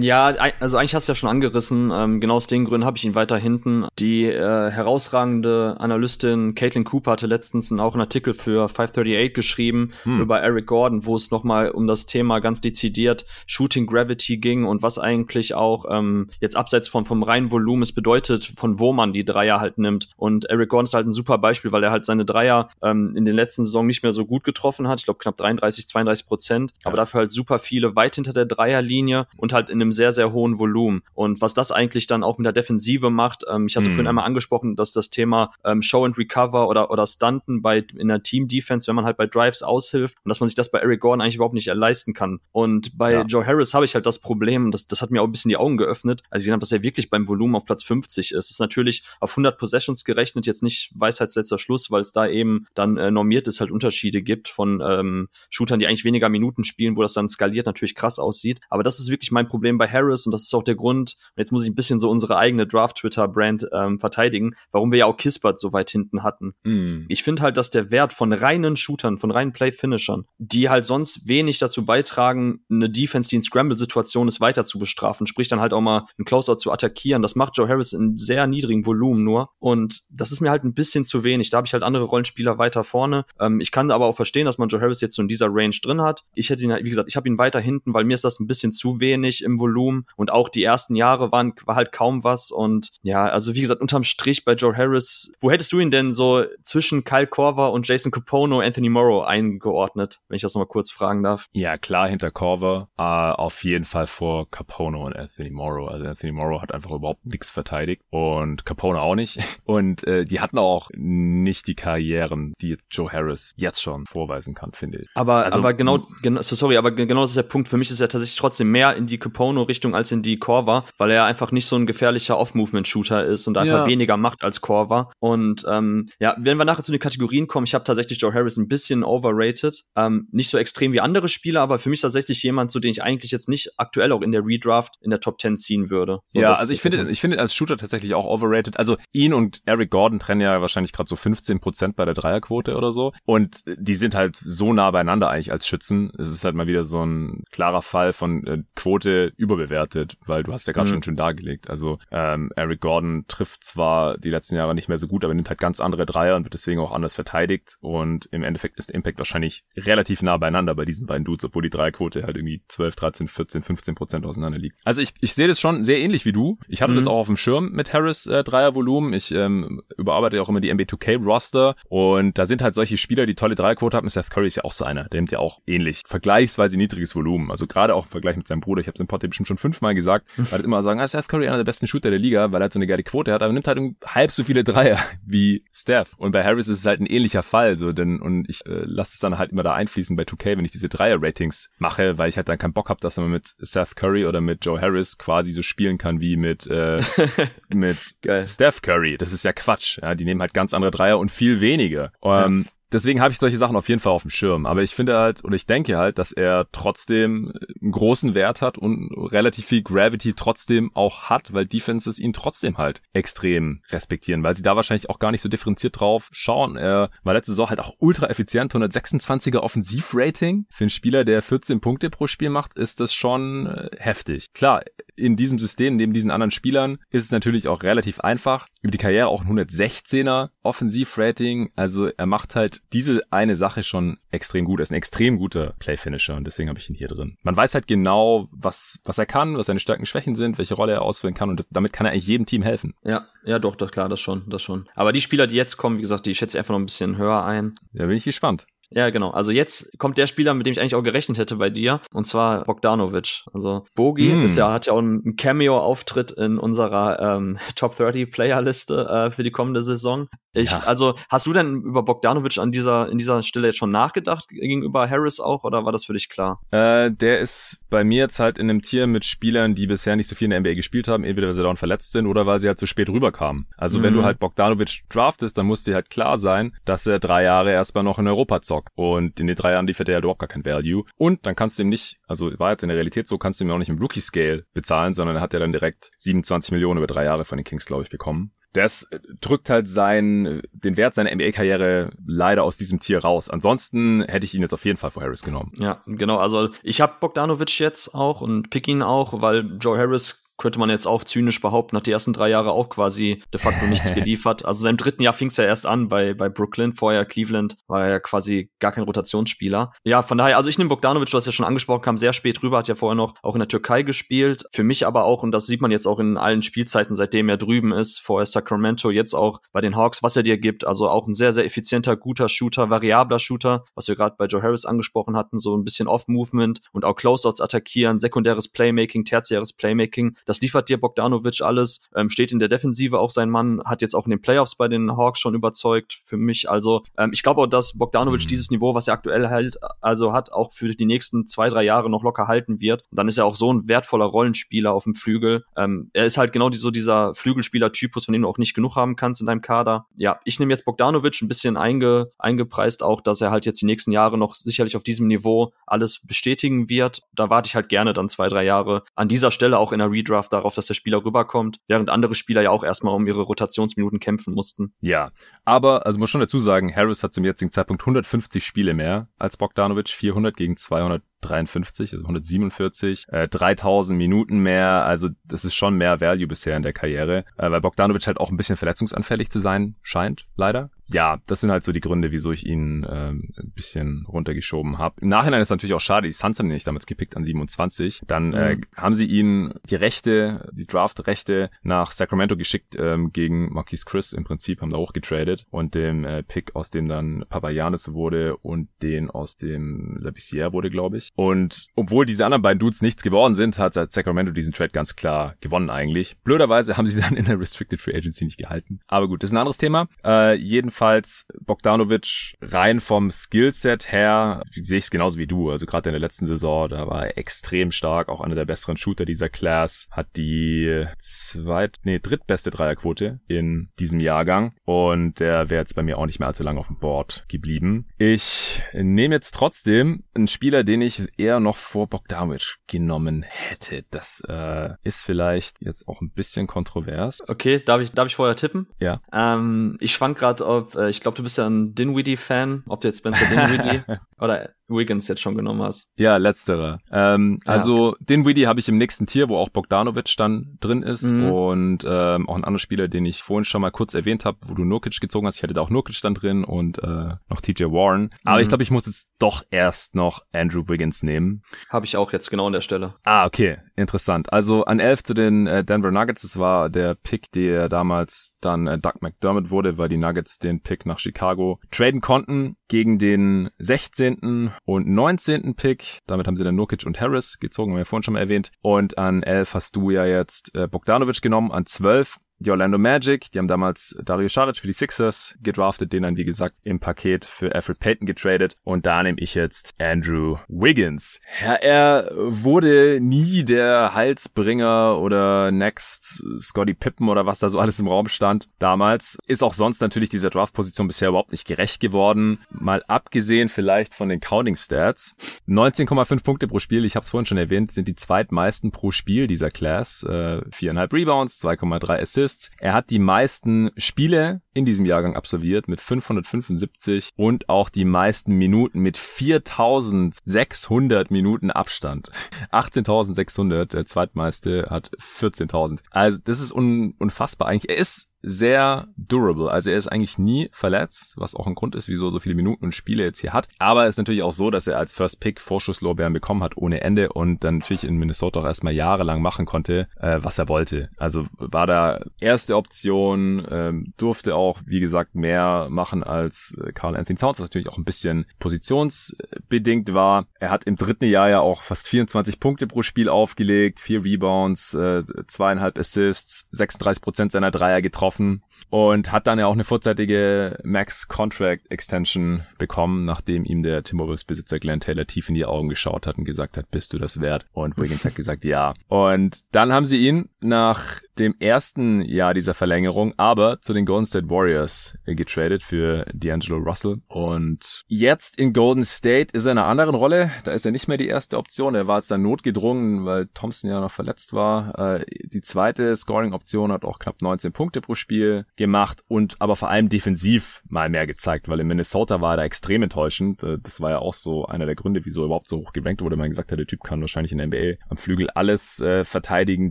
Ja, 0.01 0.27
also 0.61 0.77
eigentlich 0.77 0.95
hast 0.95 1.09
du 1.09 1.13
ja 1.13 1.17
schon 1.17 1.31
angerissen. 1.31 1.91
Ähm, 1.93 2.21
genau 2.21 2.37
aus 2.37 2.47
den 2.47 2.65
Gründen 2.65 2.87
habe 2.87 2.97
ich 2.97 3.05
ihn 3.05 3.15
weiter 3.15 3.37
hinten. 3.37 3.87
Die 3.99 4.25
äh, 4.25 4.71
herausragende 4.71 5.77
Analystin 5.79 6.55
Caitlin 6.55 6.85
Cooper 6.85 7.13
hatte 7.13 7.27
letztens 7.27 7.73
auch 7.73 7.95
einen 7.95 8.01
Artikel 8.01 8.35
für 8.35 8.69
538 8.69 9.35
geschrieben 9.35 9.93
hm. 10.05 10.21
über 10.21 10.41
Eric 10.41 10.67
Gordon, 10.67 11.05
wo 11.05 11.17
es 11.17 11.31
nochmal 11.31 11.71
um 11.71 11.87
das 11.87 12.07
Thema 12.07 12.41
ganz 12.41 12.61
dezidiert 12.61 13.27
Shooting 13.47 13.87
Gravity 13.87 14.39
ging 14.39 14.65
und 14.65 14.83
was 14.83 14.99
eigentlich 14.99 15.55
auch 15.55 15.85
ähm, 15.91 16.31
jetzt 16.41 16.57
abseits 16.57 16.89
von 16.89 17.05
vom 17.05 17.23
reinen 17.23 17.51
Volumen 17.51 17.83
es 17.83 17.93
bedeutet, 17.93 18.45
von 18.45 18.79
wo 18.79 18.93
man 18.93 19.13
die 19.13 19.25
Dreier 19.25 19.61
halt 19.61 19.79
nimmt. 19.79 20.09
Und 20.17 20.47
Eric 20.47 20.71
Gordon 20.71 20.85
ist 20.85 20.95
halt 20.95 21.07
ein 21.07 21.13
super 21.13 21.39
Beispiel, 21.39 21.73
weil 21.73 21.85
er 21.85 21.91
halt 21.91 22.05
seine 22.05 22.25
Dreier 22.25 22.69
ähm, 22.83 23.15
in 23.17 23.25
den 23.25 23.35
letzten 23.35 23.65
Saison 23.65 23.87
nicht 23.87 24.03
mehr 24.03 24.13
so 24.13 24.27
gut 24.27 24.45
getroffen 24.45 24.89
hat. 24.89 25.01
Ich 25.01 25.05
glaube 25.05 25.19
knapp 25.19 25.37
33, 25.37 25.87
32 25.87 26.27
Prozent, 26.27 26.73
ja. 26.85 26.91
Dafür 27.09 27.21
halt 27.21 27.33
super 27.33 27.59
viele 27.59 27.97
weit 27.97 28.15
hinter 28.15 28.33
der 28.33 28.47
Dreierlinie 28.47 29.27
und 29.37 29.53
halt 29.53 29.71
in 29.71 29.81
einem 29.81 29.93
sehr, 29.93 30.13
sehr 30.13 30.33
hohen 30.33 30.59
Volumen. 30.59 31.03
Und 31.15 31.41
was 31.41 31.55
das 31.55 31.73
eigentlich 31.73 32.07
dann 32.07 32.23
auch 32.23 32.39
mit 32.39 32.45
der 32.45 32.53
Defensive 32.53 33.11
macht, 33.11 33.45
ähm, 33.51 33.67
ich 33.67 33.77
hatte 33.77 33.89
mhm. 33.89 33.93
vorhin 33.93 34.07
einmal 34.07 34.27
angesprochen, 34.27 34.77
dass 34.77 34.93
das 34.93 35.11
Thema 35.11 35.53
ähm, 35.65 35.83
Show 35.83 36.05
and 36.05 36.19
Recover 36.19 36.69
oder, 36.69 36.91
oder 36.91 37.07
Stunten 37.07 37.63
bei 37.63 37.85
in 37.97 38.09
der 38.09 38.23
Team 38.23 38.49
Defense, 38.49 38.87
wenn 38.87 38.97
man 38.97 39.05
halt 39.05 39.17
bei 39.17 39.27
Drives 39.27 39.63
aushilft 39.63 40.17
und 40.25 40.29
dass 40.29 40.41
man 40.41 40.49
sich 40.49 40.57
das 40.57 40.71
bei 40.71 40.81
Eric 40.81 41.01
Gordon 41.01 41.21
eigentlich 41.21 41.37
überhaupt 41.37 41.55
nicht 41.55 41.67
leisten 41.67 42.15
kann. 42.15 42.41
Und 42.53 42.97
bei 42.99 43.13
ja. 43.13 43.23
Joe 43.23 43.47
Harris 43.47 43.75
habe 43.75 43.85
ich 43.85 43.95
halt 43.95 44.07
das 44.07 44.21
Problem, 44.21 44.71
das, 44.71 44.87
das 44.87 45.03
hat 45.03 45.11
mir 45.11 45.23
auch 45.23 45.27
ein 45.27 45.33
bisschen 45.33 45.49
die 45.51 45.57
Augen 45.57 45.77
geöffnet, 45.77 46.23
als 46.31 46.43
ich 46.43 46.49
gesehen 46.49 46.53
habe, 46.53 46.61
dass 46.61 46.73
er 46.73 46.83
wirklich 46.83 47.11
beim 47.11 47.29
Volumen 47.29 47.55
auf 47.55 47.65
Platz 47.65 47.83
50 47.85 48.33
ist. 48.33 48.37
Das 48.37 48.51
ist 48.51 48.61
natürlich 48.61 49.05
auf 49.21 49.33
100 49.33 49.59
Possessions 49.59 50.05
gerechnet, 50.05 50.47
jetzt 50.47 50.63
nicht 50.63 50.93
Weisheitsletzter 50.95 51.59
Schluss, 51.59 51.91
weil 51.91 52.01
es 52.01 52.13
da 52.13 52.27
eben 52.27 52.67
dann 52.75 52.97
äh, 52.97 53.11
normiert 53.11 53.47
ist, 53.49 53.61
halt 53.61 53.71
Unterschiede 53.71 54.23
gibt 54.23 54.49
von 54.49 54.81
ähm, 54.83 55.29
Shootern, 55.51 55.79
die 55.79 55.87
eigentlich 55.87 56.05
weniger 56.05 56.29
Minuten 56.29 56.65
spielen, 56.65 56.97
wo 56.99 57.03
das 57.03 57.15
dann 57.15 57.29
skaliert 57.29 57.65
natürlich 57.65 57.95
krass 57.95 58.19
aussieht. 58.19 58.61
Aber 58.69 58.83
das 58.83 58.99
ist 58.99 59.11
wirklich 59.11 59.31
mein 59.31 59.49
Problem 59.49 59.79
bei 59.79 59.89
Harris 59.89 60.27
und 60.27 60.33
das 60.33 60.43
ist 60.43 60.55
auch 60.55 60.63
der 60.63 60.75
Grund, 60.75 60.99
und 60.99 61.15
jetzt 61.37 61.53
muss 61.53 61.63
ich 61.63 61.71
ein 61.71 61.75
bisschen 61.75 61.99
so 61.99 62.11
unsere 62.11 62.37
eigene 62.37 62.67
Draft-Twitter-Brand 62.67 63.69
ähm, 63.73 64.01
verteidigen, 64.01 64.55
warum 64.73 64.93
wir 64.93 64.99
ja 64.99 65.07
auch 65.07 65.17
Kispert 65.17 65.59
so 65.59 65.73
weit 65.73 65.91
hinten 65.91 66.23
hatten. 66.23 66.55
Mm. 66.65 67.05
Ich 67.09 67.23
finde 67.23 67.43
halt, 67.43 67.57
dass 67.57 67.71
der 67.71 67.91
Wert 67.91 68.13
von 68.13 68.33
reinen 68.33 68.77
Shootern, 68.77 69.19
von 69.19 69.31
reinen 69.31 69.53
Play-Finishern, 69.53 70.27
die 70.39 70.69
halt 70.69 70.85
sonst 70.85 71.29
wenig 71.29 71.59
dazu 71.59 71.85
beitragen, 71.85 72.65
eine 72.71 72.91
Defense, 72.91 73.29
die 73.29 73.37
in 73.37 73.43
Scramble-Situation 73.43 74.29
ist, 74.29 74.41
weiter 74.41 74.65
zu 74.65 74.79
bestrafen, 74.79 75.27
sprich 75.27 75.49
dann 75.49 75.61
halt 75.61 75.73
auch 75.73 75.81
mal 75.81 76.07
einen 76.19 76.25
Closeout 76.25 76.57
zu 76.57 76.73
attackieren. 76.73 77.23
Das 77.23 77.37
macht 77.37 77.57
Joe 77.57 77.69
Harris 77.69 77.93
in 77.93 78.19
sehr 78.19 78.47
niedrigem 78.47 78.85
Volumen 78.85 79.25
nur. 79.25 79.51
Und 79.59 80.03
das 80.11 80.33
ist 80.33 80.41
mir 80.41 80.51
halt 80.51 80.65
ein 80.65 80.75
bisschen 80.75 81.05
zu 81.05 81.25
wenig. 81.25 81.51
Da 81.51 81.59
habe 81.59 81.67
ich 81.67 81.73
halt 81.73 81.83
andere 81.83 82.05
Rollenspieler 82.05 82.59
weiter 82.59 82.85
vorne. 82.85 83.25
Ähm, 83.39 83.61
ich 83.61 83.71
kann 83.71 83.91
aber 83.91 84.07
auch 84.07 84.17
verstehen, 84.17 84.47
dass 84.47 84.59
man 84.59 84.69
Joe 84.69 84.81
Harris 84.81 85.01
jetzt 85.01 85.15
so 85.15 85.23
in 85.23 85.29
dieser 85.29 85.49
Range 85.51 85.75
drin 85.83 86.03
hat. 86.03 86.25
Ich 86.35 86.51
hätte 86.51 86.63
ihn, 86.63 86.73
halt, 86.73 86.85
wie 86.89 86.91
gesagt, 86.91 87.11
ich 87.11 87.17
habe 87.17 87.29
ihn 87.29 87.37
weiter 87.37 87.61
hinten, 87.61 87.93
weil 87.93 88.05
mir 88.05 88.15
ist 88.15 88.25
das 88.25 88.41
ein 88.41 88.47
bisschen 88.47 88.73
zu 88.73 88.99
wenig 88.99 89.45
im 89.45 89.61
Volumen. 89.61 90.07
Und 90.17 90.33
auch 90.33 90.49
die 90.49 90.65
ersten 90.65 90.97
Jahre 90.97 91.33
waren 91.33 91.53
war 91.67 91.77
halt 91.77 91.93
kaum 91.93 92.25
was. 92.25 92.51
Und 92.51 92.93
ja, 93.03 93.29
also 93.29 93.55
wie 93.55 93.61
gesagt, 93.61 93.83
unterm 93.83 94.05
Strich 94.05 94.47
bei 94.47 94.55
Joe 94.55 94.75
Harris, 94.75 95.35
wo 95.41 95.51
hättest 95.51 95.71
du 95.73 95.81
ihn 95.81 95.91
denn 95.91 96.13
so 96.13 96.45
zwischen 96.63 97.05
Kyle 97.05 97.27
Korver 97.27 97.73
und 97.73 97.87
Jason 97.87 98.11
Capono, 98.11 98.61
Anthony 98.61 98.89
Morrow 98.89 99.25
eingeordnet, 99.27 100.21
wenn 100.29 100.37
ich 100.37 100.43
das 100.43 100.55
nochmal 100.55 100.69
kurz 100.69 100.91
fragen 100.91 101.23
darf? 101.23 101.47
Ja, 101.53 101.77
klar, 101.77 102.09
hinter 102.09 102.31
Korver, 102.31 102.89
äh, 102.97 103.03
auf 103.03 103.65
jeden 103.65 103.85
Fall 103.85 104.07
vor 104.07 104.51
Capono 104.51 105.05
und 105.05 105.15
Anthony 105.15 105.51
Morrow. 105.51 105.89
Also 105.89 106.07
Anthony 106.07 106.33
Morrow 106.33 106.63
hat 106.63 106.73
einfach 106.73 106.93
überhaupt 106.93 107.27
nichts 107.27 107.51
verteidigt 107.51 108.03
und 108.09 108.65
Capono 108.65 109.01
auch 109.01 109.15
nicht. 109.15 109.39
Und 109.65 110.07
äh, 110.07 110.25
die 110.25 110.41
hatten 110.41 110.59
auch 110.59 110.89
nicht 110.95 111.67
die 111.67 111.75
Karrieren, 111.75 112.55
die 112.61 112.79
Joe 112.91 113.11
Harris 113.13 113.53
jetzt 113.57 113.83
schon 113.83 114.07
vorweisen 114.07 114.55
kann, 114.55 114.73
finde 114.73 115.03
ich. 115.03 115.09
Aber, 115.15 115.45
also, 115.45 115.59
aber 115.59 115.75
genau, 115.75 116.07
genau, 116.23 116.41
so, 116.41 116.68
sorry, 116.69 116.77
aber 116.77 116.91
genau 116.91 117.23
das 117.23 117.31
ist 117.31 117.37
der 117.37 117.43
Punkt. 117.45 117.69
Für 117.69 117.77
mich 117.77 117.91
ist 117.91 118.01
er 118.01 118.09
tatsächlich 118.09 118.39
trotzdem 118.39 118.71
mehr 118.71 118.95
in 118.97 119.07
die 119.07 119.19
Capono-Richtung 119.19 119.95
als 119.95 120.13
in 120.13 120.23
die 120.23 120.39
Corva, 120.39 120.85
weil 120.99 121.11
er 121.11 121.25
einfach 121.25 121.53
nicht 121.53 121.67
so 121.67 121.77
ein 121.77 121.87
gefährlicher 121.87 122.39
Off-Movement-Shooter 122.39 123.25
ist 123.25 123.47
und 123.47 123.57
einfach 123.57 123.81
ja. 123.81 123.87
weniger 123.87 124.17
macht 124.17 124.43
als 124.43 124.61
Corva. 124.61 125.11
Und 125.19 125.65
ähm, 125.69 126.07
ja, 126.21 126.37
wenn 126.39 126.59
wir 126.59 126.65
nachher 126.65 126.83
zu 126.83 126.93
den 126.93 127.01
Kategorien 127.01 127.47
kommen, 127.47 127.65
ich 127.65 127.75
habe 127.75 127.85
tatsächlich 127.85 128.21
Joe 128.21 128.33
Harris 128.33 128.57
ein 128.59 128.69
bisschen 128.69 129.03
overrated. 129.03 129.85
Ähm, 129.97 130.29
nicht 130.31 130.51
so 130.51 130.59
extrem 130.59 130.93
wie 130.93 131.01
andere 131.01 131.29
Spieler, 131.29 131.63
aber 131.63 131.79
für 131.79 131.89
mich 131.89 132.01
tatsächlich 132.01 132.43
jemand, 132.43 132.71
zu 132.71 132.81
dem 132.81 132.91
ich 132.91 133.03
eigentlich 133.03 133.31
jetzt 133.31 133.49
nicht 133.49 133.71
aktuell 133.79 134.13
auch 134.13 134.23
in 134.23 134.33
der 134.33 134.45
Redraft 134.45 134.97
in 135.01 135.11
der 135.11 135.21
Top 135.21 135.41
10 135.41 135.57
ziehen 135.57 135.91
würde. 135.91 136.21
So, 136.27 136.41
ja, 136.41 136.53
also 136.53 136.73
ich 136.73 136.81
finde, 136.81 137.09
ich 137.11 137.21
finde 137.21 137.39
als 137.39 137.55
Shooter 137.55 137.77
tatsächlich 137.77 138.15
auch 138.15 138.27
overrated. 138.27 138.79
Also 138.79 138.97
ihn 139.13 139.33
und 139.33 139.61
Eric 139.65 139.91
Gordon 139.91 140.19
trennen 140.19 140.41
ja 140.41 140.61
wahrscheinlich 140.61 140.93
gerade 140.93 141.09
so 141.09 141.17
15 141.17 141.61
Prozent 141.61 141.97
bei 141.97 142.05
der 142.05 142.15
Dreierquote 142.15 142.77
oder 142.77 142.93
so. 142.93 143.13
Und 143.25 143.63
die 143.67 143.95
sind 143.95 144.15
halt 144.15 144.37
so 144.37 144.73
nah 144.73 144.91
beieinander 144.91 145.31
eigentlich 145.31 145.53
als 145.53 145.67
Schützen. 145.67 146.11
Es 146.19 146.31
ist 146.31 146.45
halt 146.45 146.55
mal 146.59 146.67
wieder 146.67 146.85
so 146.85 147.03
ein 147.03 147.45
klarer 147.51 147.83
Fall 147.83 148.13
von 148.13 148.47
äh, 148.47 148.59
Quote 148.77 149.33
überbewertet, 149.37 150.17
weil 150.27 150.43
du 150.43 150.53
hast 150.53 150.67
ja 150.67 150.73
gerade 150.73 150.89
mhm. 150.89 150.95
schon 150.95 151.03
schön 151.03 151.17
dargelegt. 151.17 151.71
Also 151.71 151.99
ähm, 152.11 152.51
Eric 152.57 152.81
Gordon 152.81 153.25
trifft 153.29 153.65
zwar 153.65 154.19
die 154.19 154.31
letzten 154.31 154.57
Jahre 154.57 154.75
nicht 154.75 154.89
mehr 154.89 154.99
so 154.99 155.09
gut, 155.09 155.25
aber 155.25 155.35
nimmt 155.35 155.49
halt 155.49 155.59
ganz 155.59 155.81
andere 155.81 156.05
Dreier 156.05 156.37
und 156.37 156.45
wird 156.45 156.55
deswegen 156.55 156.81
auch 156.81 156.93
anders 156.93 157.15
verteidigt. 157.15 157.77
Und 157.81 158.27
im 158.27 158.43
Endeffekt 158.43 158.79
ist 158.79 158.91
der 158.91 158.97
Impact 158.97 159.19
wahrscheinlich 159.19 159.65
relativ 159.77 160.23
nah 160.23 160.37
beieinander 160.37 160.75
bei 160.75 160.85
diesen 160.85 161.07
beiden 161.07 161.25
Dudes, 161.25 161.45
obwohl 161.45 161.63
die 161.63 161.71
Dreierquote 161.71 162.25
halt 162.25 162.37
irgendwie 162.37 162.63
12, 162.69 162.97
13, 162.97 163.29
14, 163.29 163.63
15 163.63 163.95
Prozent 163.95 164.27
auseinander 164.27 164.59
liegt. 164.59 164.77
Also 164.85 165.01
ich, 165.01 165.15
ich 165.21 165.35
sehe 165.35 165.49
das 165.49 165.61
schon 165.61 165.83
sehr 165.83 165.99
ähnlich 165.99 166.25
wie 166.25 166.33
du. 166.33 166.59
Ich 166.69 166.83
hatte 166.83 166.93
mhm. 166.93 166.97
das 166.97 167.07
auch 167.07 167.19
auf 167.19 167.27
dem 167.27 167.37
Schirm 167.37 167.71
mit 167.73 167.93
Harris 167.93 168.27
äh, 168.27 168.45
Dreiervolumen. 168.45 169.13
Ich 169.13 169.33
ähm, 169.33 169.83
überarbeite 169.97 170.37
ja 170.37 170.43
auch 170.43 170.49
immer 170.49 170.61
die 170.61 170.73
NBA2K 170.73 171.25
Roster 171.25 171.77
und 171.89 172.37
da 172.39 172.47
sind 172.47 172.63
halt 172.63 172.75
solche 172.75 172.99
Spieler, 172.99 173.27
die 173.27 173.35
tolle 173.35 173.55
Dreierquote 173.55 173.97
haben. 173.97 174.09
Seth 174.09 174.31
Curry 174.31 174.49
ist 174.49 174.57
ja 174.57 174.65
auch 174.65 174.73
so 174.73 174.85
einer. 174.85 175.05
Der 175.05 175.21
nimmt 175.21 175.31
ja 175.31 175.39
auch 175.39 175.61
ähnlich 175.67 176.03
vergleichsweise 176.49 176.77
niedriges 176.77 177.15
Volumen. 177.15 177.51
Also 177.51 177.67
gerade 177.67 177.95
auch 177.95 178.05
im 178.05 178.11
Vergleich 178.11 178.37
mit 178.37 178.49
seinem 178.49 178.61
Bruder. 178.61 178.81
Ich 178.81 178.87
habe 178.87 178.95
es 178.95 179.01
im 179.01 179.07
Pod 179.07 179.21
bestimmt 179.21 179.49
schon 179.49 179.59
fünfmal 179.59 179.95
gesagt. 179.95 180.29
weil 180.37 180.51
halt 180.51 180.65
immer 180.65 180.83
sagen, 180.83 181.01
ah, 181.01 181.07
Seth 181.07 181.29
Curry 181.29 181.47
einer 181.47 181.59
der 181.59 181.65
besten 181.65 181.87
Shooter 181.87 182.11
der 182.11 182.19
Liga, 182.19 182.53
weil 182.53 182.61
er 182.61 182.65
halt 182.65 182.73
so 182.73 182.79
eine 182.79 182.87
geile 182.87 183.03
Quote 183.03 183.33
hat, 183.33 183.43
aber 183.43 183.53
nimmt 183.53 183.69
halt 183.69 183.79
halb 184.05 184.31
so 184.31 184.45
viele 184.45 184.65
Dreier 184.65 184.99
wie 185.25 185.65
Steph. 185.73 186.15
Und 186.17 186.33
bei 186.33 186.45
Harris 186.45 186.69
ist 186.69 186.79
es 186.79 186.87
halt 186.87 187.01
ein 187.01 187.07
ähnlicher 187.07 187.43
Fall. 187.43 187.79
So, 187.79 187.93
denn 187.93 188.21
und 188.21 188.49
ich 188.49 188.65
äh, 188.67 188.83
lasse 188.85 189.13
es 189.15 189.21
dann 189.21 189.39
halt 189.39 189.53
immer 189.53 189.63
da 189.63 189.75
einfließen 189.75 190.17
bei 190.17 190.25
2K, 190.25 190.57
wenn 190.57 190.65
ich 190.65 190.73
diese 190.73 190.89
Dreier-Ratings 190.89 191.71
mache, 191.79 192.19
weil 192.19 192.29
ich 192.29 192.37
halt 192.37 192.49
dann 192.49 192.59
keinen 192.59 192.73
Bock 192.73 192.89
habe, 192.89 193.01
dass 193.01 193.17
man 193.17 193.31
mit 193.31 193.55
Seth 193.59 193.97
Curry 193.97 194.27
oder 194.27 194.41
mit 194.41 194.65
Joe 194.65 194.81
Harris 194.81 195.19
quasi 195.19 195.53
so 195.53 195.63
spielen 195.63 195.99
kann 195.99 196.21
wie 196.21 196.37
mit 196.37 196.67
äh, 196.67 197.01
mit 197.69 197.99
Steph 198.47 198.83
Curry. 198.83 199.17
Das 199.19 199.33
ist 199.33 199.45
ja 199.45 199.53
Quatsch. 199.53 199.99
Ja, 200.01 200.15
die 200.15 200.25
nehmen 200.25 200.41
halt 200.41 200.55
ganz 200.55 200.75
andere 200.75 200.91
Dreier 200.91 201.19
und 201.19 201.31
viel 201.31 201.61
weniger. 201.61 202.13
Ähm, 202.23 202.65
ja 202.67 202.73
deswegen 202.93 203.21
habe 203.21 203.33
ich 203.33 203.39
solche 203.39 203.57
Sachen 203.57 203.77
auf 203.77 203.89
jeden 203.89 204.01
Fall 204.01 204.13
auf 204.13 204.23
dem 204.23 204.31
Schirm. 204.31 204.67
Aber 204.67 204.83
ich 204.83 204.95
finde 204.95 205.19
halt, 205.19 205.45
oder 205.45 205.55
ich 205.55 205.67
denke 205.67 205.97
halt, 205.97 206.19
dass 206.19 206.33
er 206.33 206.67
trotzdem 206.73 207.53
einen 207.81 207.93
großen 207.93 208.35
Wert 208.35 208.63
hat 208.63 208.79
und 208.79 209.11
relativ 209.33 209.67
viel 209.67 209.83
Gravity 209.83 210.35
trotzdem 210.35 210.91
auch 210.95 211.25
hat, 211.25 211.53
weil 211.53 211.67
Defenses 211.67 212.19
ihn 212.19 212.33
trotzdem 212.33 212.79
halt 212.79 213.03
extrem 213.13 213.83
respektieren, 213.91 214.43
weil 214.43 214.55
sie 214.55 214.63
da 214.63 214.77
wahrscheinlich 214.77 215.11
auch 215.11 215.19
gar 215.19 215.31
nicht 215.31 215.43
so 215.43 215.49
differenziert 215.49 216.01
drauf 216.01 216.29
schauen. 216.33 216.77
Er 216.77 217.11
war 217.23 217.35
letzte 217.35 217.53
Saison 217.53 217.71
halt 217.71 217.81
auch 217.81 217.95
ultra 217.99 218.29
effizient, 218.29 218.75
126er 218.75 219.59
Offensivrating. 219.59 220.67
Für 220.71 220.85
einen 220.85 220.91
Spieler, 220.91 221.25
der 221.25 221.43
14 221.43 221.81
Punkte 221.81 222.11
pro 222.11 222.27
Spiel 222.27 222.51
macht, 222.51 222.79
ist 222.79 223.01
das 223.01 223.15
schon 223.15 223.67
äh, 223.67 223.91
heftig. 223.99 224.53
Klar, 224.53 224.83
in 225.17 225.37
diesem 225.37 225.59
System, 225.59 225.97
neben 225.97 226.13
diesen 226.13 226.31
anderen 226.31 226.51
Spielern, 226.51 226.99
ist 227.11 227.25
es 227.25 227.33
natürlich 227.33 227.69
auch 227.69 227.83
relativ 227.83 228.21
einfach. 228.21 228.67
Über 228.83 228.93
die 228.93 228.99
Karriere 228.99 229.27
auch 229.27 229.45
ein 229.45 229.59
116er 229.59 230.51
Offensivrating. 230.63 231.71
Also 231.75 232.07
er 232.07 232.27
macht 232.27 232.55
halt 232.55 232.78
diese 232.93 233.21
eine 233.31 233.57
Sache 233.57 233.83
schon 233.83 234.19
extrem 234.31 234.65
gut. 234.65 234.81
Er 234.81 234.85
ist 234.85 234.91
ein 234.91 234.97
extrem 234.97 235.39
guter 235.39 235.75
Playfinisher 235.79 236.37
und 236.37 236.45
deswegen 236.45 236.69
habe 236.69 236.79
ich 236.79 236.89
ihn 236.89 236.97
hier 236.97 237.09
drin. 237.09 237.37
Man 237.43 237.57
weiß 237.57 237.75
halt 237.75 237.87
genau, 237.87 238.49
was, 238.51 238.99
was 239.05 239.19
er 239.19 239.27
kann, 239.27 239.57
was 239.57 239.67
seine 239.67 239.81
Stärken 239.81 240.07
Schwächen 240.07 240.35
sind, 240.35 240.59
welche 240.59 240.75
Rolle 240.75 240.93
er 240.93 241.03
ausfüllen 241.03 241.35
kann 241.35 241.51
und 241.51 241.59
das, 241.59 241.69
damit 241.71 241.93
kann 241.93 242.07
er 242.07 242.13
eigentlich 242.13 242.27
jedem 242.27 242.47
Team 242.47 242.63
helfen. 242.63 242.95
Ja, 243.05 243.27
ja, 243.45 243.59
doch, 243.59 243.77
doch, 243.77 243.91
klar, 243.91 244.09
das 244.09 244.21
schon, 244.21 244.45
das 244.49 244.63
schon. 244.63 244.89
Aber 244.95 245.13
die 245.13 245.21
Spieler, 245.21 245.47
die 245.47 245.57
jetzt 245.57 245.77
kommen, 245.77 245.99
wie 245.99 246.03
gesagt, 246.03 246.27
die 246.27 246.35
schätze 246.35 246.57
ich 246.57 246.59
einfach 246.59 246.73
noch 246.73 246.81
ein 246.81 246.87
bisschen 246.87 247.17
höher 247.17 247.45
ein. 247.45 247.75
Da 247.93 248.07
bin 248.07 248.17
ich 248.17 248.25
gespannt. 248.25 248.67
Ja, 248.91 249.11
genau. 249.11 249.31
Also 249.31 249.51
jetzt 249.51 249.99
kommt 249.99 250.17
der 250.17 250.27
Spieler, 250.27 250.55
mit 250.55 250.67
dem 250.67 250.73
ich 250.73 250.81
eigentlich 250.81 250.95
auch 250.95 251.03
gerechnet 251.03 251.37
hätte 251.37 251.57
bei 251.57 251.69
dir, 251.69 252.01
und 252.13 252.27
zwar 252.27 252.65
Bogdanovic. 252.65 253.45
Also 253.53 253.85
Bogi 253.95 254.35
mm. 254.35 254.45
ist 254.45 254.57
ja, 254.57 254.73
hat 254.73 254.87
ja 254.87 254.95
auch 254.95 254.99
einen 254.99 255.37
Cameo-Auftritt 255.37 256.33
in 256.33 256.59
unserer 256.59 257.37
ähm, 257.37 257.59
Top 257.77 257.97
30 257.97 258.31
Player-Liste 258.31 259.09
äh, 259.09 259.31
für 259.31 259.43
die 259.43 259.51
kommende 259.51 259.83
Saison. 259.83 260.29
Ich, 260.55 260.71
ja. 260.71 260.81
Also, 260.81 261.15
hast 261.29 261.47
du 261.47 261.53
denn 261.53 261.83
über 261.83 262.03
Bogdanovic 262.03 262.59
an 262.59 262.73
dieser, 262.73 263.09
in 263.11 263.19
dieser 263.19 263.43
Stelle 263.43 263.69
jetzt 263.69 263.77
schon 263.77 263.91
nachgedacht, 263.91 264.49
gegenüber 264.49 265.09
Harris 265.09 265.41
auch, 265.41 265.65
oder 265.65 265.85
war 265.85 265.93
das 265.93 266.05
für 266.05 266.15
dich 266.15 266.29
klar? 266.29 266.61
Äh, 266.71 267.11
der 267.11 267.41
ist 267.41 267.85
bei 267.91 268.03
mir 268.03 268.19
jetzt 268.19 268.41
halt 268.41 268.59
in 268.59 268.71
einem 268.71 268.81
Tier 268.81 269.07
mit 269.07 269.25
Spielern, 269.25 269.75
die 269.75 269.87
bisher 269.87 270.17
nicht 270.17 270.29
so 270.29 270.35
viel 270.35 270.47
in 270.47 270.51
der 270.51 270.61
NBA 270.61 270.75
gespielt 270.75 271.09
haben, 271.09 271.25
entweder 271.25 271.49
weil 271.49 271.55
sie 271.55 271.63
dauernd 271.63 271.79
verletzt 271.79 272.13
sind 272.13 272.27
oder 272.27 272.47
weil 272.47 272.59
sie 272.59 272.69
halt 272.69 272.79
zu 272.79 272.87
spät 272.87 273.09
rüberkamen. 273.09 273.67
Also, 273.77 273.99
mhm. 273.99 274.03
wenn 274.05 274.15
du 274.15 274.21
mhm. 274.21 274.25
halt 274.25 274.39
Bogdanovic 274.39 275.03
draftest, 275.09 275.59
dann 275.59 275.67
muss 275.67 275.85
dir 275.85 275.95
halt 275.95 276.11
klar 276.11 276.39
sein, 276.39 276.75
dass 276.85 277.07
er 277.07 277.19
drei 277.19 277.45
Jahre 277.45 277.73
erstmal 277.73 278.05
noch 278.05 278.19
in 278.19 278.27
Europa 278.27 278.63
zockt. 278.63 278.91
Und 278.95 279.39
in 279.41 279.47
den 279.47 279.57
drei 279.57 279.73
Jahren 279.73 279.87
liefert 279.87 280.09
er 280.09 280.15
ja 280.15 280.19
überhaupt 280.19 280.41
gar 280.41 280.49
kein 280.49 280.65
Value. 280.65 281.05
Und 281.17 281.47
dann 281.47 281.55
kannst 281.55 281.79
du 281.79 281.83
ihm 281.83 281.89
nicht, 281.89 282.19
also 282.27 282.51
war 282.59 282.71
jetzt 282.71 282.83
in 282.83 282.89
der 282.89 282.97
Realität 282.97 283.29
so, 283.29 283.39
kannst 283.39 283.61
du 283.61 283.65
ihm 283.65 283.71
auch 283.71 283.79
nicht 283.79 283.91
im 283.91 283.99
Rookie-Scale 283.99 284.65
bezahlen, 284.73 285.15
sondern 285.15 285.37
er 285.37 285.43
hat 285.43 285.53
ja 285.53 285.59
dann 285.59 285.73
direkt 285.73 286.11
27 286.19 286.73
Millionen 286.73 286.99
über 286.99 287.07
drei 287.07 287.25
Jahre 287.25 287.45
von 287.45 287.59
den 287.59 287.65
Kings, 287.65 287.87
glaube 287.87 288.03
ich, 288.03 288.11
bekommen 288.11 288.53
das 288.73 289.09
drückt 289.41 289.71
halt 289.71 289.89
seinen, 289.89 290.63
den 290.73 290.97
Wert 290.97 291.15
seiner 291.15 291.35
NBA-Karriere 291.35 292.11
leider 292.27 292.65
aus 292.65 292.77
diesem 292.77 293.01
Tier 293.01 293.21
raus. 293.21 293.49
Ansonsten 293.49 294.23
hätte 294.25 294.45
ich 294.45 294.55
ihn 294.55 294.63
jetzt 294.63 294.75
auf 294.75 294.85
jeden 294.85 294.99
Fall 294.99 295.11
vor 295.11 295.23
Harris 295.23 295.43
genommen. 295.43 295.73
Ja, 295.77 296.03
genau. 296.07 296.39
Also 296.39 296.71
ich 296.83 297.01
habe 297.01 297.15
Bogdanovic 297.21 297.79
jetzt 297.79 298.15
auch 298.15 298.41
und 298.41 298.71
pick 298.71 298.87
ihn 298.89 299.03
auch, 299.03 299.41
weil 299.41 299.79
Joe 299.81 299.99
Harris 299.99 300.48
könnte 300.59 300.79
man 300.79 300.91
jetzt 300.91 301.07
auch 301.07 301.25
zynisch 301.25 301.61
behaupten, 301.61 301.97
hat 301.97 302.07
die 302.07 302.11
ersten 302.11 302.33
drei 302.33 302.51
Jahre 302.51 302.73
auch 302.73 302.89
quasi 302.89 303.43
de 303.53 303.61
facto 303.61 303.87
nichts 303.87 304.13
geliefert. 304.15 304.65
Also 304.65 304.83
seinem 304.83 304.97
dritten 304.97 305.23
Jahr 305.23 305.33
fing 305.33 305.49
es 305.49 305.57
ja 305.57 305.65
erst 305.65 305.87
an 305.87 306.09
bei, 306.09 306.35
bei 306.35 306.49
Brooklyn, 306.49 306.93
vorher 306.93 307.25
Cleveland 307.25 307.77
war 307.87 308.05
er 308.05 308.11
ja 308.11 308.21
quasi 308.21 308.71
gar 308.81 308.93
kein 308.93 309.05
Rotationsspieler. 309.05 309.93
Ja, 310.05 310.23
von 310.23 310.37
daher, 310.37 310.57
also 310.57 310.69
ich 310.69 310.79
nehme 310.79 310.89
Bogdanovic, 310.89 311.31
du 311.31 311.37
hast 311.37 311.47
ja 311.47 311.53
schon 311.53 311.67
angesprochen, 311.67 312.03
kam 312.03 312.19
sehr 312.19 312.33
spät 312.33 312.63
rüber, 312.63 312.79
hat 312.79 312.89
ja 312.89 312.95
vorher 312.97 313.15
noch 313.15 313.35
auch 313.43 313.55
in 313.55 313.61
der 313.61 313.69
Türkei 313.69 314.03
gespielt. 314.03 314.65
Für 314.73 314.85
mich 314.85 315.07
aber 315.07 315.25
auch, 315.25 315.43
und 315.43 315.53
das 315.53 315.67
sieht 315.67 315.81
man 315.81 315.91
jetzt 315.91 316.07
auch 316.07 316.19
in 316.19 316.37
allen 316.37 316.63
Spielzeiten, 316.63 317.15
seitdem 317.15 317.49
er 317.49 317.57
drüben 317.57 317.93
ist, 317.93 318.19
vorher 318.19 318.47
Sacramento, 318.47 319.11
jetzt 319.11 319.35
auch 319.35 319.61
bei 319.73 319.81
den 319.81 319.97
Hawks, 319.97 320.23
was 320.23 320.37
er 320.37 320.43
dir 320.43 320.59
gibt. 320.59 320.87
Also 320.87 321.09
auch 321.09 321.29
ein 321.29 321.35
sehr, 321.35 321.53
sehr 321.53 321.65
effizienter, 321.65 322.17
guter 322.17 322.49
Shooter, 322.49 322.91
variabler 322.91 323.39
Shooter, 323.39 323.85
was 323.95 324.09
wir 324.09 324.17
gerade 324.17 324.35
bei 324.37 324.47
Joe 324.47 324.63
Harris 324.63 324.85
angesprochen 324.85 325.37
hatten, 325.37 325.59
so 325.59 325.77
ein 325.77 325.85
bisschen 325.85 326.09
Off-Movement 326.09 326.81
und 326.93 327.05
auch 327.05 327.15
Closeouts 327.15 327.61
attackieren, 327.61 328.19
sekundäres 328.19 328.69
Playmaking, 328.69 329.25
tertiäres 329.25 329.73
Playmaking. 329.73 330.37
Das 330.49 330.63
liefert 330.63 330.89
dir 330.89 330.99
Bogdanovic 330.99 331.61
alles, 331.61 332.09
ähm, 332.17 332.31
steht 332.31 332.53
in 332.53 332.59
der 332.59 332.69
Defensive 332.69 333.19
auch 333.19 333.29
sein 333.29 333.51
Mann, 333.51 333.83
hat 333.85 334.01
jetzt 334.01 334.15
auch 334.15 334.25
in 334.25 334.31
den 334.31 334.41
Playoffs 334.41 334.77
bei 334.77 334.89
den 334.89 335.15
Hawks 335.15 335.41
schon 335.41 335.55
überzeugt 335.55 336.19
für 336.25 336.39
mich. 336.39 336.71
Also 336.71 337.03
ähm, 337.19 337.31
ich 337.35 337.43
glaube 337.43 337.61
auch, 337.61 337.67
dass 337.67 337.99
Bogdanovic 337.99 338.45
mhm. 338.45 338.49
dieses 338.49 338.71
Niveau, 338.71 338.95
was 338.95 339.09
er 339.09 339.15
aktuell 339.15 339.47
hält, 339.47 339.77
also 340.01 340.33
hat, 340.33 340.51
auch 340.51 340.73
für 340.73 340.95
die 340.95 341.05
nächsten 341.05 341.47
zwei, 341.47 341.69
drei 341.69 341.83
Jahre 341.83 342.09
noch 342.09 342.23
locker 342.23 342.49
halten 342.49 342.81
wird. 342.81 343.03
Und 343.11 343.19
dann 343.19 343.29
ist 343.29 343.37
er 343.37 343.45
auch 343.45 343.57
so 343.57 343.71
ein 343.71 343.89
wertvoller 343.89 344.25
Rollenspieler 344.25 344.95
auf 344.95 345.05
dem 345.05 345.15
Flügel. 345.15 345.65
Ähm, 345.77 346.09
er 346.15 346.25
ist 346.25 346.39
halt 346.39 346.55
genau 346.55 346.71
die, 346.71 346.79
so 346.79 346.91
dieser 346.91 347.35
Flügelspieler-Typus, 347.35 348.25
von 348.25 348.33
dem 348.33 348.41
du 348.41 348.49
auch 348.49 348.57
nicht 348.57 348.73
genug 348.73 348.97
haben 348.97 349.17
kannst 349.17 349.43
in 349.43 349.47
deinem 349.47 349.61
Kader. 349.61 350.07
Ja, 350.17 350.41
ich 350.45 350.59
nehme 350.59 350.73
jetzt 350.73 350.87
Bogdanovic 350.87 351.43
ein 351.43 351.49
bisschen 351.49 351.77
einge, 351.77 352.31
eingepreist 352.39 353.03
auch, 353.03 353.21
dass 353.21 353.43
er 353.43 353.51
halt 353.51 353.67
jetzt 353.67 353.83
die 353.83 353.87
nächsten 353.87 354.13
Jahre 354.13 354.39
noch 354.39 354.55
sicherlich 354.55 354.97
auf 354.97 355.03
diesem 355.03 355.27
Niveau 355.27 355.75
alles 355.87 356.27
bestätigen 356.27 356.89
wird. 356.89 357.21
Da 357.35 357.51
warte 357.51 357.69
ich 357.69 357.75
halt 357.75 357.91
gerne 357.91 358.15
dann 358.15 358.31
zwei, 358.31 358.49
drei 358.49 358.65
Jahre 358.65 359.03
an 359.15 359.29
dieser 359.29 359.51
Stelle 359.51 359.79
auch 359.79 359.93
in 359.93 359.99
der 359.99 360.11
Redraft 360.11 360.38
darauf, 360.47 360.75
dass 360.75 360.87
der 360.87 360.95
Spieler 360.95 361.25
rüberkommt, 361.25 361.81
während 361.89 362.11
andere 362.11 362.37
Spieler 362.37 362.63
ja 362.63 362.71
auch 362.71 362.85
erstmal 362.85 363.15
um 363.15 363.27
ihre 363.27 363.43
Rotationsminuten 363.43 364.21
kämpfen 364.21 364.55
mussten. 364.55 364.93
Ja, 365.01 365.33
aber, 365.65 366.07
also 366.07 366.21
muss 366.21 366.31
schon 366.31 366.41
dazu 366.41 366.59
sagen, 366.59 366.95
Harris 366.95 367.25
hat 367.25 367.35
zum 367.35 367.45
jetzigen 367.45 367.73
Zeitpunkt 367.73 368.03
150 368.03 368.65
Spiele 368.65 368.95
mehr 368.95 369.29
als 369.39 369.57
Bogdanovic, 369.57 370.11
400 370.11 370.57
gegen 370.57 370.77
200 370.77 371.23
53, 371.41 372.13
also 372.13 372.25
147, 372.25 373.27
äh, 373.29 373.49
3000 373.49 374.17
Minuten 374.17 374.59
mehr, 374.59 375.05
also 375.05 375.29
das 375.45 375.65
ist 375.65 375.75
schon 375.75 375.97
mehr 375.97 376.21
Value 376.21 376.47
bisher 376.47 376.77
in 376.77 376.83
der 376.83 376.93
Karriere, 376.93 377.45
äh, 377.57 377.71
weil 377.71 377.81
Bogdanovic 377.81 378.27
halt 378.27 378.39
auch 378.39 378.51
ein 378.51 378.57
bisschen 378.57 378.77
verletzungsanfällig 378.77 379.51
zu 379.51 379.61
sein 379.61 379.97
scheint, 380.03 380.47
leider. 380.57 380.91
Ja, 381.11 381.39
das 381.47 381.63
sind 381.63 381.71
halt 381.71 381.85
so 381.85 381.93
die 381.93 382.01
Gründe, 382.01 382.33
wieso 382.33 382.53
ich 382.53 382.67
ihn 382.67 383.07
ähm, 383.09 383.55
ein 383.57 383.73
bisschen 383.75 384.27
runtergeschoben 384.29 384.99
habe. 384.99 385.15
Im 385.23 385.29
Nachhinein 385.29 385.61
ist 385.61 385.71
natürlich 385.71 385.95
auch 385.95 386.03
schade, 386.03 386.27
die 386.27 386.35
Suns 386.35 386.59
haben 386.59 386.67
ihn 386.67 386.75
nicht 386.75 386.87
damals 386.87 387.07
gepickt 387.07 387.35
an 387.35 387.45
27. 387.45 388.23
Dann 388.27 388.53
äh, 388.53 388.77
mhm. 388.77 388.81
haben 388.95 389.15
sie 389.15 389.25
ihn 389.25 389.73
die 389.89 389.95
Rechte, 389.95 390.71
die 390.73 390.87
Draft-Rechte 390.87 391.71
nach 391.83 392.13
Sacramento 392.13 392.57
geschickt 392.59 392.95
ähm, 392.99 393.33
gegen 393.33 393.73
Marquis 393.73 394.05
Chris 394.05 394.35
im 394.35 394.45
Prinzip, 394.45 394.83
haben 394.83 394.91
da 394.91 394.99
auch 394.99 395.15
getradet 395.15 395.65
und 395.71 395.95
dem 395.95 396.25
äh, 396.25 396.43
Pick, 396.43 396.77
aus 396.77 396.91
dem 396.91 397.09
dann 397.09 397.45
Papayanis 397.49 398.13
wurde 398.13 398.59
und 398.59 398.89
den 399.03 399.31
aus 399.31 399.57
dem 399.57 400.19
Labissiere 400.21 400.75
wurde, 400.75 400.91
glaube 400.91 401.17
ich. 401.17 401.28
Und 401.35 401.87
obwohl 401.95 402.27
diese 402.27 402.45
anderen 402.45 402.63
beiden 402.63 402.79
Dudes 402.79 403.03
nichts 403.03 403.23
geworden 403.23 403.55
sind, 403.55 403.79
hat 403.79 403.95
Sacramento 403.95 404.53
diesen 404.53 404.73
Trade 404.73 404.91
ganz 404.91 405.17
klar 405.17 405.55
gewonnen 405.61 405.91
eigentlich. 405.91 406.37
Blöderweise 406.43 406.97
haben 406.97 407.07
sie 407.07 407.21
dann 407.21 407.37
in 407.37 407.45
der 407.45 407.61
Restricted 407.61 408.01
Free 408.01 408.17
Agency 408.17 408.45
nicht 408.45 408.59
gehalten. 408.59 409.01
Aber 409.07 409.29
gut, 409.29 409.43
das 409.43 409.51
ist 409.51 409.55
ein 409.55 409.59
anderes 409.59 409.79
Thema. 409.79 410.09
Äh, 410.25 410.55
jedenfalls 410.57 411.47
Bogdanovic 411.61 412.57
rein 412.61 413.01
vom 413.01 413.31
Skillset 413.31 414.11
her, 414.11 414.63
sehe 414.75 414.99
ich 414.99 415.05
es 415.05 415.11
genauso 415.11 415.39
wie 415.39 415.47
du. 415.47 415.71
Also 415.71 415.87
gerade 415.87 416.09
in 416.09 416.15
der 416.15 416.21
letzten 416.21 416.47
Saison, 416.47 416.89
da 416.89 417.07
war 417.07 417.27
er 417.27 417.39
extrem 417.39 417.93
stark, 417.93 418.29
auch 418.29 418.41
einer 418.41 418.55
der 418.55 418.65
besseren 418.65 418.97
Shooter 418.97 419.25
dieser 419.25 419.49
Class, 419.49 420.09
hat 420.11 420.29
die 420.37 421.05
zweit, 421.19 421.99
nee, 422.03 422.19
drittbeste 422.19 422.71
Dreierquote 422.71 423.41
in 423.47 423.91
diesem 423.99 424.21
Jahrgang 424.21 424.75
und 424.85 425.41
der 425.41 425.71
wäre 425.71 425.81
jetzt 425.81 425.95
bei 425.95 426.03
mir 426.03 426.19
auch 426.19 426.27
nicht 426.27 426.41
mehr 426.41 426.49
allzu 426.49 426.63
lange 426.63 426.81
auf 426.81 426.89
dem 426.89 426.99
Board 426.99 427.45
geblieben. 427.49 428.09
Ich 428.19 428.83
nehme 428.93 429.35
jetzt 429.35 429.55
trotzdem 429.55 430.25
einen 430.35 430.49
Spieler, 430.49 430.85
den 430.85 431.01
ich 431.01 431.18
eher 431.37 431.61
noch 431.61 431.77
vor 431.77 432.07
Bogdanovic 432.09 432.77
genommen 432.87 433.43
hätte. 433.43 434.05
Das 434.11 434.43
äh, 434.49 434.91
ist 435.03 435.23
vielleicht 435.23 435.81
jetzt 435.81 436.09
auch 436.09 436.21
ein 436.21 436.31
bisschen 436.31 436.67
kontrovers. 436.67 437.43
Okay, 437.49 437.81
darf 437.81 438.01
ich, 438.01 438.13
darf 438.13 438.27
ich 438.27 438.37
vorher 438.37 438.57
tippen? 438.57 438.89
Ja. 439.01 439.21
Ähm, 439.33 439.97
ich 440.01 440.13
schwank 440.13 440.39
gerade 440.39 440.65
auf, 440.65 440.95
äh, 440.95 441.09
ich 441.11 441.21
glaube, 441.21 441.37
du 441.37 441.43
bist 441.43 441.59
ja 441.59 441.67
ein 441.67 441.95
Dinwiddie-Fan, 441.95 442.85
ob 442.87 443.01
du 443.01 443.09
jetzt 443.09 443.19
Spencer 443.19 443.47
Dinwiddie 443.47 444.03
oder 444.41 444.71
Wiggins 444.89 445.29
jetzt 445.29 445.41
schon 445.41 445.57
genommen 445.57 445.83
hast. 445.83 446.13
Ja, 446.17 446.37
letzterer. 446.37 447.01
Ähm, 447.11 447.59
ja. 447.65 447.73
Also 447.73 448.17
Dinwiddie 448.21 448.67
habe 448.67 448.81
ich 448.81 448.89
im 448.89 448.97
nächsten 448.97 449.27
Tier, 449.27 449.49
wo 449.49 449.57
auch 449.57 449.69
Bogdanovic 449.69 450.35
dann 450.37 450.77
drin 450.81 451.03
ist 451.03 451.25
mhm. 451.25 451.51
und 451.51 452.05
ähm, 452.07 452.49
auch 452.49 452.57
ein 452.57 452.65
anderer 452.65 452.79
Spieler, 452.79 453.09
den 453.09 453.27
ich 453.27 453.43
vorhin 453.43 453.65
schon 453.65 453.83
mal 453.83 453.91
kurz 453.91 454.15
erwähnt 454.15 454.45
habe, 454.45 454.59
wo 454.67 454.75
du 454.75 454.85
Nurkic 454.85 455.21
gezogen 455.21 455.47
hast. 455.47 455.57
Ich 455.57 455.63
hätte 455.63 455.75
da 455.75 455.81
auch 455.81 455.91
Nurkic 455.91 456.21
dann 456.23 456.35
drin 456.35 456.65
und 456.65 456.99
äh, 457.03 457.35
noch 457.49 457.61
TJ 457.61 457.85
Warren. 457.85 458.31
Aber 458.45 458.57
mhm. 458.57 458.63
ich 458.63 458.69
glaube, 458.69 458.83
ich 458.83 458.91
muss 458.91 459.07
jetzt 459.07 459.29
doch 459.39 459.63
erst 459.71 460.15
noch 460.15 460.43
Andrew 460.53 460.89
Wiggins 460.89 461.23
nehmen. 461.23 461.63
Habe 461.91 462.07
ich 462.07 462.17
auch 462.17 462.33
jetzt 462.33 462.51
genau 462.51 462.67
an 462.67 462.73
der 462.73 462.81
Stelle. 462.81 463.15
Ah, 463.25 463.47
okay. 463.47 463.79
Interessant. 463.99 464.53
Also 464.53 464.85
an 464.85 465.01
11 465.01 465.25
zu 465.25 465.35
den 465.35 465.67
äh, 465.67 465.85
Denver 465.85 466.13
Nuggets. 466.13 466.43
Das 466.43 466.57
war 466.57 466.89
der 466.89 467.17
Pick, 467.17 467.51
der 467.51 467.89
damals 467.89 468.55
dann 468.61 468.87
äh, 468.87 468.97
Doug 468.97 469.15
McDermott 469.23 469.71
wurde, 469.71 469.99
weil 469.99 470.09
die 470.09 470.17
Nuggets 470.17 470.61
den 470.61 470.81
Pick 470.81 471.05
nach 471.05 471.19
Chicago 471.19 471.81
traden 471.91 472.21
konnten 472.21 472.77
gegen 472.87 473.19
den 473.19 473.71
16. 473.79 474.71
und 474.85 475.09
19. 475.09 475.75
Pick. 475.75 476.21
Damit 476.27 476.47
haben 476.47 476.57
sie 476.57 476.63
dann 476.63 476.77
Nurkic 476.77 477.07
und 477.07 477.21
Harris 477.21 477.59
gezogen, 477.59 477.91
haben 477.91 477.99
wir 477.99 478.05
vorhin 478.05 478.23
schon 478.23 478.35
mal 478.35 478.41
erwähnt. 478.41 478.71
Und 478.83 479.19
an 479.19 479.43
11 479.43 479.75
hast 479.75 479.97
du 479.97 480.11
ja 480.11 480.25
jetzt 480.25 480.77
äh, 480.77 480.87
Bogdanovic 480.87 481.43
genommen. 481.43 481.73
An 481.73 481.85
12 481.85 482.39
die 482.61 482.71
Orlando 482.71 482.99
Magic, 482.99 483.51
die 483.53 483.59
haben 483.59 483.69
damals 483.69 484.17
Dario 484.23 484.49
Saric 484.49 484.79
für 484.79 484.87
die 484.87 484.93
Sixers 484.93 485.57
gedraftet, 485.63 486.13
den 486.13 486.25
dann 486.25 486.37
wie 486.37 486.45
gesagt 486.45 486.75
im 486.83 486.99
Paket 486.99 487.45
für 487.45 487.75
Alfred 487.75 488.01
Payton 488.01 488.27
getradet 488.27 488.77
und 488.85 489.07
da 489.07 489.23
nehme 489.23 489.39
ich 489.39 489.55
jetzt 489.55 489.95
Andrew 489.99 490.57
Wiggins. 490.69 491.41
Ja, 491.65 491.75
er 491.75 492.31
wurde 492.35 493.21
nie 493.21 493.65
der 493.65 494.15
Halsbringer 494.15 495.19
oder 495.19 495.71
Next 495.71 496.43
Scotty 496.61 496.95
Pippen 496.95 497.29
oder 497.29 497.47
was 497.47 497.61
da 497.61 497.69
so 497.69 497.79
alles 497.79 498.01
im 498.01 498.09
Raum 498.09 498.29
stand 498.29 498.69
damals. 498.79 499.39
Ist 499.47 499.63
auch 499.63 499.75
sonst 499.75 500.01
natürlich 500.01 500.29
dieser 500.29 500.51
Draftposition 500.51 501.07
bisher 501.07 501.29
überhaupt 501.29 501.53
nicht 501.53 501.67
gerecht 501.67 502.01
geworden. 502.01 502.59
Mal 502.71 503.05
abgesehen 503.07 503.69
vielleicht 503.69 504.15
von 504.15 504.29
den 504.29 504.41
Counting 504.41 504.77
Stats. 504.77 505.37
19,5 505.69 506.43
Punkte 506.43 506.67
pro 506.67 506.81
Spiel, 506.81 507.05
ich 507.05 507.15
habe 507.15 507.23
es 507.23 507.31
vorhin 507.31 507.47
schon 507.47 507.59
erwähnt, 507.59 507.93
sind 507.93 508.09
die 508.09 508.17
zweitmeisten 508.17 508.91
pro 508.91 509.13
Spiel 509.13 509.47
dieser 509.47 509.71
Class. 509.71 510.25
Äh, 510.25 510.63
4,5 510.73 511.13
Rebounds, 511.13 511.65
2,3 511.65 512.21
Assists 512.21 512.48
Assists. 512.49 512.71
Er 512.79 512.95
hat 512.95 513.11
die 513.11 513.19
meisten 513.19 513.91
Spiele 513.97 514.63
in 514.73 514.87
diesem 514.87 515.07
Jahrgang 515.07 515.37
absolviert 515.37 515.87
mit 515.89 516.01
575 516.01 517.31
und 517.37 517.69
auch 517.69 517.91
die 517.91 518.05
meisten 518.05 518.55
Minuten 518.55 519.01
mit 519.01 519.19
4600 519.19 521.31
Minuten 521.31 521.71
Abstand. 521.71 522.31
18.600, 522.73 523.85
der 523.87 524.07
zweitmeiste 524.07 524.87
hat 524.89 525.11
14.000. 525.19 526.01
Also 526.11 526.39
das 526.43 526.61
ist 526.61 526.73
un 526.73 527.15
unfassbar 527.19 527.69
eigentlich. 527.69 527.91
Er 527.91 527.99
ist 527.99 528.28
sehr 528.43 529.09
durable. 529.17 529.71
Also 529.71 529.91
er 529.91 529.97
ist 529.97 530.07
eigentlich 530.07 530.39
nie 530.39 530.69
verletzt, 530.73 531.35
was 531.37 531.55
auch 531.55 531.67
ein 531.67 531.75
Grund 531.75 531.95
ist, 531.95 532.09
wieso 532.09 532.27
er 532.27 532.31
so 532.31 532.41
viele 532.41 532.55
Minuten 532.55 532.85
und 532.85 532.95
Spiele 532.95 533.25
jetzt 533.25 533.41
hier 533.41 533.53
hat. 533.53 533.69
Aber 533.79 534.05
es 534.05 534.11
ist 534.11 534.19
natürlich 534.19 534.43
auch 534.43 534.53
so, 534.53 534.71
dass 534.71 534.87
er 534.87 534.99
als 534.99 535.13
First 535.13 535.41
Pick 535.41 535.61
Vorschusslorbeeren 535.61 536.33
bekommen 536.33 536.63
hat 536.63 536.77
ohne 536.77 537.01
Ende 537.01 537.33
und 537.33 537.65
dann 537.65 537.79
natürlich 537.79 538.05
in 538.05 538.17
Minnesota 538.17 538.61
auch 538.61 538.65
erstmal 538.65 538.93
jahrelang 538.93 539.43
machen 539.43 539.67
konnte, 539.67 540.09
äh, 540.21 540.39
was 540.41 540.59
er 540.59 540.69
wollte. 540.69 541.11
Also 541.17 541.47
war 541.59 541.87
da 541.87 542.21
erste 542.41 542.77
Option, 542.77 543.67
ähm, 543.71 544.15
durfte 544.17 544.55
auch, 544.55 544.81
wie 544.87 545.01
gesagt, 545.01 545.35
mehr 545.35 545.89
machen 545.91 546.23
als 546.23 546.77
äh, 546.81 546.93
Carl 546.93 547.17
Anthony 547.17 547.39
Towns, 547.39 547.59
was 547.59 547.69
natürlich 547.69 547.89
auch 547.89 547.99
ein 547.99 548.05
bisschen 548.05 548.47
positionsbedingt 548.61 550.15
war. 550.15 550.47
Er 550.61 550.71
hat 550.71 550.85
im 550.85 550.97
dritten 550.97 551.27
Jahr 551.27 551.51
ja 551.51 551.61
auch 551.61 551.83
fast 551.83 552.07
24 552.09 552.61
Punkte 552.61 552.87
pro 552.87 553.03
Spiel 553.03 553.29
aufgelegt, 553.29 554.01
vier 554.01 554.25
Rebounds, 554.25 554.95
äh, 554.95 555.25
zweieinhalb 555.47 555.99
Assists, 555.99 556.69
36 556.71 557.23
Prozent 557.23 557.53
seiner 557.53 557.71
Dreier 557.71 558.01
getroffen 558.01 558.28
getroffen 558.29 558.63
und 558.91 559.33
hat 559.33 559.47
dann 559.47 559.59
ja 559.59 559.67
auch 559.67 559.75
eine 559.75 559.85
vorzeitige 559.85 560.79
Max 560.83 561.29
Contract 561.29 561.91
Extension 561.91 562.63
bekommen, 562.79 563.25
nachdem 563.25 563.65
ihm 563.65 563.83
der 563.83 564.03
Timberwolves 564.03 564.45
Besitzer 564.45 564.79
Glenn 564.79 565.01
Taylor 565.01 565.27
tief 565.27 565.49
in 565.49 565.55
die 565.55 565.67
Augen 565.67 565.89
geschaut 565.89 566.27
hat 566.27 566.39
und 566.39 566.45
gesagt 566.45 566.77
hat, 566.77 566.91
bist 566.91 567.13
du 567.13 567.19
das 567.19 567.41
wert? 567.41 567.67
Und 567.73 567.99
Wiggins 567.99 568.25
hat 568.25 568.35
gesagt, 568.35 568.65
ja. 568.65 568.95
Und 569.09 569.65
dann 569.73 569.93
haben 569.93 570.07
sie 570.07 570.27
ihn 570.27 570.49
nach 570.61 571.21
dem 571.39 571.55
ersten 571.61 572.23
Jahr 572.23 572.55
dieser 572.55 572.75
Verlängerung 572.75 573.35
aber 573.37 573.81
zu 573.81 573.93
den 573.93 574.07
Golden 574.07 574.27
State 574.27 574.49
Warriors 574.49 575.17
getradet 575.27 575.83
für 575.83 576.25
D'Angelo 576.33 576.83
Russell. 576.83 577.21
Und 577.29 578.05
jetzt 578.09 578.59
in 578.59 578.73
Golden 578.73 579.05
State 579.05 579.53
ist 579.53 579.67
er 579.67 579.73
in 579.73 579.79
einer 579.79 579.87
anderen 579.87 580.15
Rolle. 580.15 580.51
Da 580.65 580.73
ist 580.73 580.87
er 580.87 580.93
nicht 580.93 581.09
mehr 581.09 581.19
die 581.19 581.29
erste 581.29 581.59
Option. 581.59 581.95
Er 581.95 582.07
war 582.07 582.17
jetzt 582.17 582.31
dann 582.31 582.43
notgedrungen, 582.43 583.25
weil 583.25 583.49
Thompson 583.55 583.91
ja 583.91 584.01
noch 584.01 584.11
verletzt 584.11 584.53
war. 584.53 584.99
Äh, 584.99 585.27
die 585.45 585.61
zweite 585.61 586.17
Scoring-Option 586.17 586.91
hat 586.91 587.05
auch 587.05 587.19
knapp 587.19 587.43
19 587.43 587.73
Punkte 587.73 588.01
pro 588.01 588.15
Spiel 588.19 588.67
gemacht 588.77 589.23
und 589.29 589.57
aber 589.61 589.77
vor 589.77 589.91
allem 589.91 590.09
defensiv 590.09 590.83
mal 590.89 591.09
mehr 591.09 591.27
gezeigt, 591.27 591.69
weil 591.69 591.81
in 591.81 591.87
Minnesota 591.87 592.41
war 592.41 592.55
er 592.55 592.57
da 592.59 592.65
extrem 592.65 593.03
enttäuschend. 593.03 593.63
Äh, 593.63 593.79
das 593.83 594.01
war 594.01 594.11
ja 594.11 594.19
auch 594.19 594.35
so 594.35 594.67
einer 594.67 594.87
der 594.87 594.95
Gründe, 594.95 595.25
wieso 595.25 595.43
er 595.43 595.47
überhaupt 595.47 595.69
so 595.69 595.79
hoch 595.79 595.93
gerankt 595.93 596.23
wurde. 596.23 596.37
Man 596.37 596.51
gesagt 596.51 596.71
hat, 596.71 596.79
der 596.79 596.87
Typ 596.87 597.03
kann 597.03 597.21
wahrscheinlich 597.21 597.53
in 597.53 597.59
der 597.59 597.67
NBA 597.67 597.99
am 598.09 598.17
Flügel 598.17 598.51
alles 598.51 599.01
äh, 599.01 599.25
verteidigen, 599.25 599.91